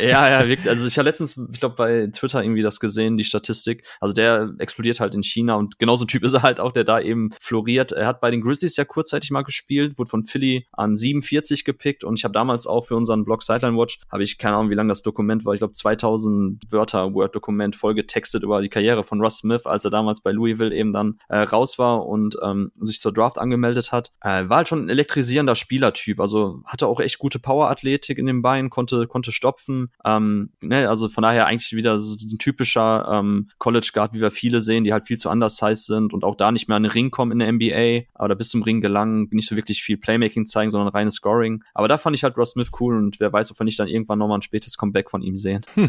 Ja, 0.00 0.28
ja, 0.28 0.48
wirklich. 0.48 0.68
Also 0.68 0.86
ich 0.86 0.98
habe 0.98 1.08
letztens, 1.08 1.40
ich 1.52 1.60
glaube, 1.60 1.76
bei 1.76 2.08
Twitter 2.12 2.42
irgendwie 2.42 2.62
das 2.62 2.80
gesehen, 2.80 3.16
die 3.16 3.24
Statistik. 3.24 3.73
Also 4.00 4.14
der 4.14 4.54
explodiert 4.58 5.00
halt 5.00 5.14
in 5.14 5.22
China 5.22 5.54
und 5.54 5.78
genauso 5.78 6.04
ein 6.04 6.08
Typ 6.08 6.22
ist 6.24 6.34
er 6.34 6.42
halt 6.42 6.60
auch, 6.60 6.72
der 6.72 6.84
da 6.84 7.00
eben 7.00 7.30
floriert. 7.40 7.92
Er 7.92 8.06
hat 8.06 8.20
bei 8.20 8.30
den 8.30 8.40
Grizzlies 8.40 8.76
ja 8.76 8.84
kurzzeitig 8.84 9.30
mal 9.30 9.42
gespielt, 9.42 9.98
wurde 9.98 10.10
von 10.10 10.24
Philly 10.24 10.66
an 10.72 10.96
47 10.96 11.64
gepickt 11.64 12.04
und 12.04 12.18
ich 12.18 12.24
habe 12.24 12.32
damals 12.32 12.66
auch 12.66 12.86
für 12.86 12.96
unseren 12.96 13.24
Blog 13.24 13.42
Sideline 13.42 13.76
Watch, 13.76 14.00
habe 14.10 14.22
ich 14.22 14.38
keine 14.38 14.56
Ahnung, 14.56 14.70
wie 14.70 14.74
lang 14.74 14.88
das 14.88 15.02
Dokument 15.02 15.44
war, 15.44 15.54
ich 15.54 15.60
glaube 15.60 15.72
2000 15.72 16.62
Wörter 16.70 17.14
Word-Dokument 17.14 17.76
voll 17.76 17.94
getextet 17.94 18.42
über 18.42 18.60
die 18.60 18.68
Karriere 18.68 19.04
von 19.04 19.20
Russ 19.20 19.38
Smith, 19.38 19.66
als 19.66 19.84
er 19.84 19.90
damals 19.90 20.20
bei 20.20 20.32
Louisville 20.32 20.74
eben 20.74 20.92
dann 20.92 21.18
äh, 21.28 21.38
raus 21.38 21.78
war 21.78 22.06
und 22.06 22.36
ähm, 22.42 22.70
sich 22.74 23.00
zur 23.00 23.12
Draft 23.12 23.38
angemeldet 23.38 23.92
hat. 23.92 24.12
Äh, 24.20 24.48
war 24.48 24.58
halt 24.58 24.68
schon 24.68 24.84
ein 24.84 24.88
elektrisierender 24.88 25.54
Spielertyp, 25.54 26.20
also 26.20 26.62
hatte 26.64 26.86
auch 26.86 27.00
echt 27.00 27.18
gute 27.18 27.38
Power-Athletik 27.38 28.18
in 28.18 28.26
den 28.26 28.42
Beinen, 28.42 28.70
konnte, 28.70 29.06
konnte 29.06 29.32
stopfen. 29.32 29.90
Ähm, 30.04 30.50
ne, 30.60 30.88
also 30.88 31.08
von 31.08 31.22
daher 31.22 31.46
eigentlich 31.46 31.72
wieder 31.72 31.98
so 31.98 32.14
ein 32.14 32.38
typischer 32.38 33.08
ähm, 33.10 33.48
College 33.64 33.92
Guard, 33.94 34.12
wie 34.12 34.20
wir 34.20 34.30
viele 34.30 34.60
sehen, 34.60 34.84
die 34.84 34.92
halt 34.92 35.06
viel 35.06 35.16
zu 35.16 35.30
undersized 35.30 35.86
sind 35.86 36.12
und 36.12 36.22
auch 36.22 36.34
da 36.34 36.52
nicht 36.52 36.68
mehr 36.68 36.76
an 36.76 36.82
den 36.82 36.92
Ring 36.92 37.10
kommen 37.10 37.32
in 37.32 37.38
der 37.38 37.50
NBA 37.50 38.22
oder 38.22 38.34
bis 38.34 38.50
zum 38.50 38.62
Ring 38.62 38.82
gelangen, 38.82 39.26
nicht 39.30 39.48
so 39.48 39.56
wirklich 39.56 39.82
viel 39.82 39.96
Playmaking 39.96 40.44
zeigen, 40.44 40.70
sondern 40.70 40.88
reines 40.88 41.14
Scoring. 41.14 41.64
Aber 41.72 41.88
da 41.88 41.96
fand 41.96 42.14
ich 42.14 42.24
halt 42.24 42.36
Ross 42.36 42.50
Smith 42.50 42.72
cool 42.78 42.94
und 42.94 43.20
wer 43.20 43.32
weiß, 43.32 43.50
ob 43.50 43.58
wir 43.58 43.64
nicht 43.64 43.80
dann 43.80 43.88
irgendwann 43.88 44.18
nochmal 44.18 44.36
ein 44.36 44.42
spätes 44.42 44.76
Comeback 44.76 45.08
von 45.08 45.22
ihm 45.22 45.34
sehen. 45.34 45.64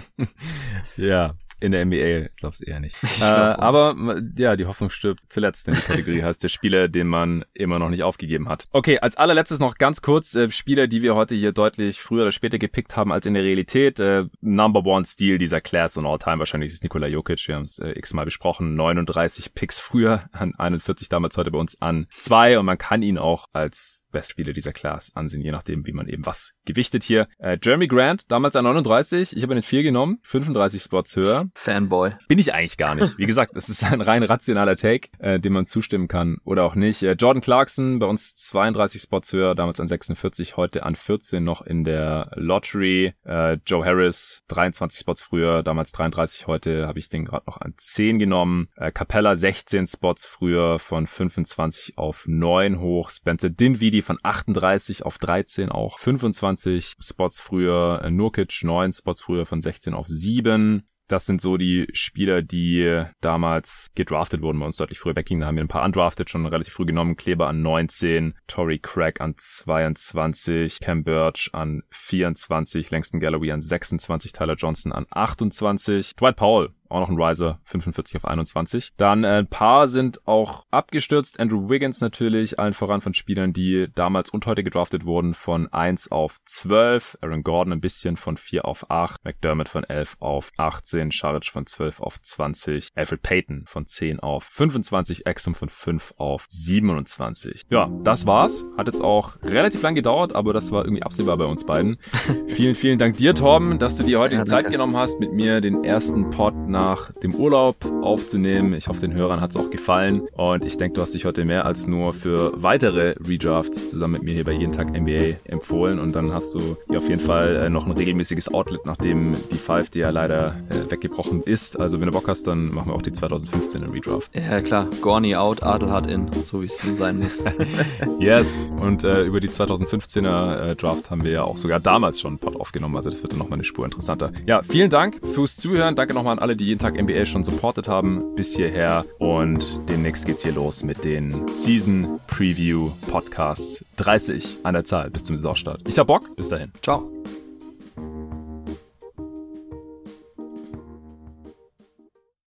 ja, 0.95 1.35
in 1.59 1.71
der 1.71 1.85
NBA 1.85 2.29
glaub's 2.37 2.59
eher 2.59 2.79
nicht. 2.79 2.95
äh, 3.19 3.23
aber 3.23 3.95
ja, 4.37 4.55
die 4.55 4.65
Hoffnung 4.65 4.89
stirbt 4.89 5.21
zuletzt, 5.29 5.67
denn 5.67 5.75
die 5.75 5.81
Kategorie 5.81 6.23
heißt 6.23 6.43
der 6.43 6.49
Spieler, 6.49 6.87
den 6.87 7.07
man 7.07 7.45
immer 7.53 7.79
noch 7.79 7.89
nicht 7.89 8.03
aufgegeben 8.03 8.49
hat. 8.49 8.67
Okay, 8.71 8.99
als 8.99 9.17
allerletztes 9.17 9.59
noch 9.59 9.75
ganz 9.75 10.01
kurz 10.01 10.35
äh, 10.35 10.49
Spieler, 10.51 10.87
die 10.87 11.01
wir 11.01 11.15
heute 11.15 11.35
hier 11.35 11.51
deutlich 11.51 12.01
früher 12.01 12.23
oder 12.23 12.31
später 12.31 12.57
gepickt 12.57 12.95
haben 12.95 13.11
als 13.11 13.25
in 13.25 13.33
der 13.33 13.43
Realität. 13.43 13.99
Äh, 13.99 14.25
Number 14.41 14.85
One 14.85 15.05
Stil 15.05 15.37
dieser 15.37 15.61
Class 15.61 15.97
und 15.97 16.05
All-Time 16.05 16.39
wahrscheinlich 16.39 16.71
ist 16.71 16.83
Nikola 16.83 17.07
Jokic. 17.07 17.47
Wir 17.47 17.55
haben 17.55 17.63
es 17.63 17.79
äh, 17.79 17.91
x-mal 17.97 18.25
besprochen. 18.25 18.75
39 18.75 19.53
Picks 19.53 19.79
früher, 19.79 20.29
an 20.31 20.53
41 20.55 21.09
damals 21.09 21.37
heute 21.37 21.51
bei 21.51 21.59
uns 21.59 21.81
an 21.81 22.07
zwei 22.17 22.59
und 22.59 22.65
man 22.65 22.77
kann 22.77 23.01
ihn 23.01 23.17
auch 23.17 23.47
als 23.53 24.03
Bestspieler 24.11 24.53
dieser 24.53 24.71
Class 24.71 25.11
ansehen, 25.15 25.41
je 25.41 25.51
nachdem, 25.51 25.85
wie 25.85 25.91
man 25.91 26.07
eben 26.07 26.25
was 26.25 26.53
gewichtet 26.63 27.03
hier. 27.03 27.27
Äh, 27.37 27.57
Jeremy 27.61 27.87
Grant, 27.87 28.31
damals 28.31 28.55
an 28.55 28.63
39, 28.63 29.35
ich 29.35 29.43
habe 29.43 29.53
den 29.55 29.63
4 29.63 29.83
genommen, 29.83 30.19
35 30.23 30.81
Spots 30.81 31.15
höher. 31.15 31.44
Fanboy. 31.53 32.11
Bin 32.27 32.39
ich 32.39 32.53
eigentlich 32.53 32.77
gar 32.77 32.95
nicht. 32.95 33.17
Wie 33.17 33.25
gesagt, 33.25 33.55
es 33.55 33.69
ist 33.69 33.83
ein 33.83 34.01
rein 34.01 34.23
rationaler 34.23 34.75
Take, 34.75 35.09
äh, 35.19 35.39
dem 35.39 35.53
man 35.53 35.67
zustimmen 35.67 36.07
kann 36.07 36.37
oder 36.43 36.63
auch 36.63 36.75
nicht. 36.75 37.03
Äh, 37.03 37.13
Jordan 37.13 37.41
Clarkson, 37.41 37.99
bei 37.99 38.05
uns 38.05 38.35
32 38.35 39.01
Spots 39.01 39.33
höher, 39.33 39.55
damals 39.55 39.79
an 39.79 39.87
46, 39.87 40.57
heute 40.57 40.83
an 40.83 40.95
14 40.95 41.43
noch 41.43 41.61
in 41.61 41.83
der 41.83 42.31
Lottery. 42.35 43.13
Äh, 43.25 43.57
Joe 43.65 43.85
Harris, 43.85 44.43
23 44.47 44.99
Spots 44.99 45.21
früher, 45.21 45.63
damals 45.63 45.91
33, 45.91 46.47
heute 46.47 46.87
habe 46.87 46.99
ich 46.99 47.09
den 47.09 47.25
gerade 47.25 47.45
noch 47.47 47.59
an 47.61 47.73
10 47.77 48.19
genommen. 48.19 48.67
Äh, 48.75 48.91
Capella 48.91 49.35
16 49.35 49.87
Spots 49.87 50.25
früher 50.25 50.79
von 50.79 51.07
25 51.07 51.97
auf 51.97 52.25
9 52.27 52.79
hoch. 52.79 53.09
Spencer 53.09 53.49
Dinwiddie 53.49 54.01
von 54.01 54.17
38 54.23 55.05
auf 55.05 55.17
13 55.17 55.69
auch 55.69 55.99
25 55.99 56.95
Spots 56.99 57.39
früher, 57.39 58.01
äh, 58.03 58.11
Nurkic 58.11 58.63
9 58.63 58.91
Spots 58.91 59.21
früher 59.21 59.45
von 59.45 59.61
16 59.61 59.93
auf 59.93 60.07
7. 60.07 60.87
Das 61.07 61.25
sind 61.25 61.39
so 61.39 61.57
die 61.57 61.87
Spieler, 61.93 62.41
die 62.41 63.03
damals 63.21 63.87
gedraftet 63.93 64.41
wurden, 64.41 64.59
bei 64.59 64.65
uns 64.65 64.77
deutlich 64.77 64.99
früher 64.99 65.15
weggingen. 65.15 65.41
Da 65.41 65.47
haben 65.47 65.55
wir 65.55 65.63
ein 65.63 65.67
paar 65.67 65.85
undrafted 65.85 66.29
schon 66.29 66.45
relativ 66.47 66.73
früh 66.73 66.85
genommen. 66.85 67.15
Kleber 67.15 67.47
an 67.47 67.61
19, 67.61 68.33
Tory 68.47 68.79
Craig 68.79 69.21
an 69.21 69.35
22, 69.37 70.79
Cam 70.79 71.03
Birch 71.03 71.49
an 71.53 71.83
24, 71.91 72.89
Langston 72.89 73.19
Galloway 73.19 73.51
an 73.51 73.61
26, 73.61 74.33
Tyler 74.33 74.55
Johnson 74.55 74.91
an 74.91 75.05
28, 75.11 76.15
Dwight 76.15 76.35
Powell 76.35 76.69
auch 76.89 76.99
noch 76.99 77.09
ein 77.09 77.21
Riser, 77.21 77.59
45 77.65 78.17
auf 78.17 78.25
21. 78.25 78.93
Dann 78.97 79.23
äh, 79.23 79.39
ein 79.39 79.47
paar 79.47 79.87
sind 79.87 80.25
auch 80.27 80.65
abgestürzt. 80.71 81.39
Andrew 81.39 81.69
Wiggins 81.69 82.01
natürlich, 82.01 82.59
allen 82.59 82.73
voran 82.73 83.01
von 83.01 83.13
Spielern, 83.13 83.53
die 83.53 83.87
damals 83.95 84.29
und 84.29 84.45
heute 84.45 84.63
gedraftet 84.63 85.05
wurden, 85.05 85.33
von 85.33 85.71
1 85.71 86.11
auf 86.11 86.39
12. 86.45 87.19
Aaron 87.21 87.43
Gordon 87.43 87.73
ein 87.73 87.81
bisschen 87.81 88.17
von 88.17 88.37
4 88.37 88.65
auf 88.65 88.89
8. 88.89 89.23
McDermott 89.25 89.69
von 89.69 89.83
11 89.83 90.17
auf 90.19 90.51
18. 90.57 91.11
Scharic 91.11 91.45
von 91.45 91.65
12 91.65 91.99
auf 91.99 92.21
20. 92.21 92.89
Alfred 92.95 93.21
Payton 93.21 93.63
von 93.67 93.85
10 93.85 94.19
auf 94.19 94.45
25. 94.45 95.25
Exum 95.25 95.55
von 95.55 95.69
5 95.69 96.13
auf 96.17 96.45
27. 96.47 97.63
Ja, 97.69 97.89
das 98.03 98.25
war's. 98.25 98.65
Hat 98.77 98.87
jetzt 98.87 99.01
auch 99.01 99.37
relativ 99.43 99.81
lang 99.81 99.95
gedauert, 99.95 100.35
aber 100.35 100.53
das 100.53 100.71
war 100.71 100.85
irgendwie 100.85 101.03
absehbar 101.03 101.37
bei 101.37 101.45
uns 101.45 101.65
beiden. 101.65 101.97
vielen, 102.47 102.75
vielen 102.75 102.97
Dank 102.97 103.17
dir, 103.17 103.33
Torben, 103.33 103.79
dass 103.79 103.97
du 103.97 104.03
dir 104.03 104.19
heute 104.19 104.35
ja, 104.35 104.43
die 104.43 104.49
Zeit 104.49 104.69
genommen 104.69 104.95
hast, 104.95 105.19
mit 105.19 105.33
mir 105.33 105.61
den 105.61 105.83
ersten 105.83 106.29
Pod 106.29 106.53
nach 106.75 107.13
dem 107.23 107.33
Urlaub 107.33 107.77
aufzunehmen. 108.01 108.73
Ich 108.73 108.89
hoffe, 108.89 108.99
den 108.99 109.13
Hörern 109.13 109.39
hat 109.39 109.51
es 109.51 109.57
auch 109.57 109.69
gefallen. 109.69 110.27
Und 110.35 110.65
ich 110.65 110.75
denke, 110.77 110.95
du 110.95 111.01
hast 111.01 111.13
dich 111.13 111.23
heute 111.23 111.45
mehr 111.45 111.65
als 111.65 111.87
nur 111.87 112.11
für 112.11 112.51
weitere 112.61 113.15
Redrafts 113.25 113.87
zusammen 113.87 114.15
mit 114.15 114.23
mir 114.23 114.33
hier 114.33 114.43
bei 114.43 114.51
Jeden 114.51 114.73
Tag 114.73 114.91
NBA 114.91 115.37
empfohlen. 115.45 115.99
Und 115.99 116.11
dann 116.11 116.33
hast 116.33 116.53
du 116.53 116.75
hier 116.89 116.97
auf 116.97 117.07
jeden 117.07 117.21
Fall 117.21 117.55
äh, 117.55 117.69
noch 117.69 117.85
ein 117.85 117.93
regelmäßiges 117.93 118.53
Outlet, 118.53 118.85
nachdem 118.85 119.37
die 119.51 119.57
Five, 119.57 119.89
die 119.89 119.99
ja 119.99 120.09
leider 120.09 120.57
äh, 120.67 120.91
weggebrochen 120.91 121.43
ist. 121.43 121.79
Also 121.79 122.01
wenn 122.01 122.07
du 122.07 122.11
Bock 122.11 122.27
hast, 122.27 122.45
dann 122.45 122.73
machen 122.73 122.89
wir 122.89 122.95
auch 122.95 123.01
die 123.01 123.11
2015er 123.11 123.93
Redraft. 123.93 124.35
Ja 124.35 124.59
klar, 124.59 124.89
Gorny 124.99 125.33
out, 125.37 125.63
Adelhard 125.63 126.07
in, 126.07 126.29
so 126.43 126.61
wie 126.61 126.65
es 126.65 126.79
sein 126.79 127.19
muss. 127.19 127.45
yes, 128.19 128.67
und 128.81 129.05
äh, 129.05 129.23
über 129.23 129.39
die 129.39 129.49
2015er 129.49 130.71
äh, 130.71 130.75
Draft 130.75 131.09
haben 131.09 131.23
wir 131.23 131.31
ja 131.31 131.43
auch 131.45 131.55
sogar 131.55 131.79
damals 131.79 132.19
schon 132.19 132.31
einen 132.31 132.39
Pod 132.39 132.57
aufgenommen. 132.57 132.97
Also 132.97 133.09
das 133.09 133.23
wird 133.23 133.31
dann 133.31 133.39
nochmal 133.39 133.57
eine 133.57 133.63
Spur 133.63 133.85
interessanter. 133.85 134.33
Ja, 134.45 134.61
vielen 134.61 134.89
Dank 134.89 135.21
fürs 135.33 135.55
Zuhören. 135.55 135.95
Danke 135.95 136.13
nochmal 136.13 136.33
an 136.33 136.39
alle, 136.39 136.57
die 136.57 136.64
die 136.65 136.69
jeden 136.69 136.79
Tag 136.79 136.99
NBA 136.99 137.25
schon 137.25 137.43
supportet 137.43 137.87
haben, 137.87 138.35
bis 138.35 138.55
hierher. 138.55 139.05
Und 139.19 139.79
demnächst 139.87 140.25
geht's 140.25 140.43
hier 140.43 140.53
los 140.53 140.83
mit 140.83 141.03
den 141.03 141.47
Season 141.49 142.19
Preview 142.27 142.91
Podcasts. 143.09 143.85
30 143.97 144.57
an 144.63 144.73
der 144.73 144.85
Zahl 144.85 145.11
bis 145.11 145.23
zum 145.23 145.37
Saisonstart. 145.37 145.87
Ich 145.87 145.99
hab 145.99 146.07
Bock. 146.07 146.35
Bis 146.35 146.49
dahin. 146.49 146.71
Ciao. 146.81 147.09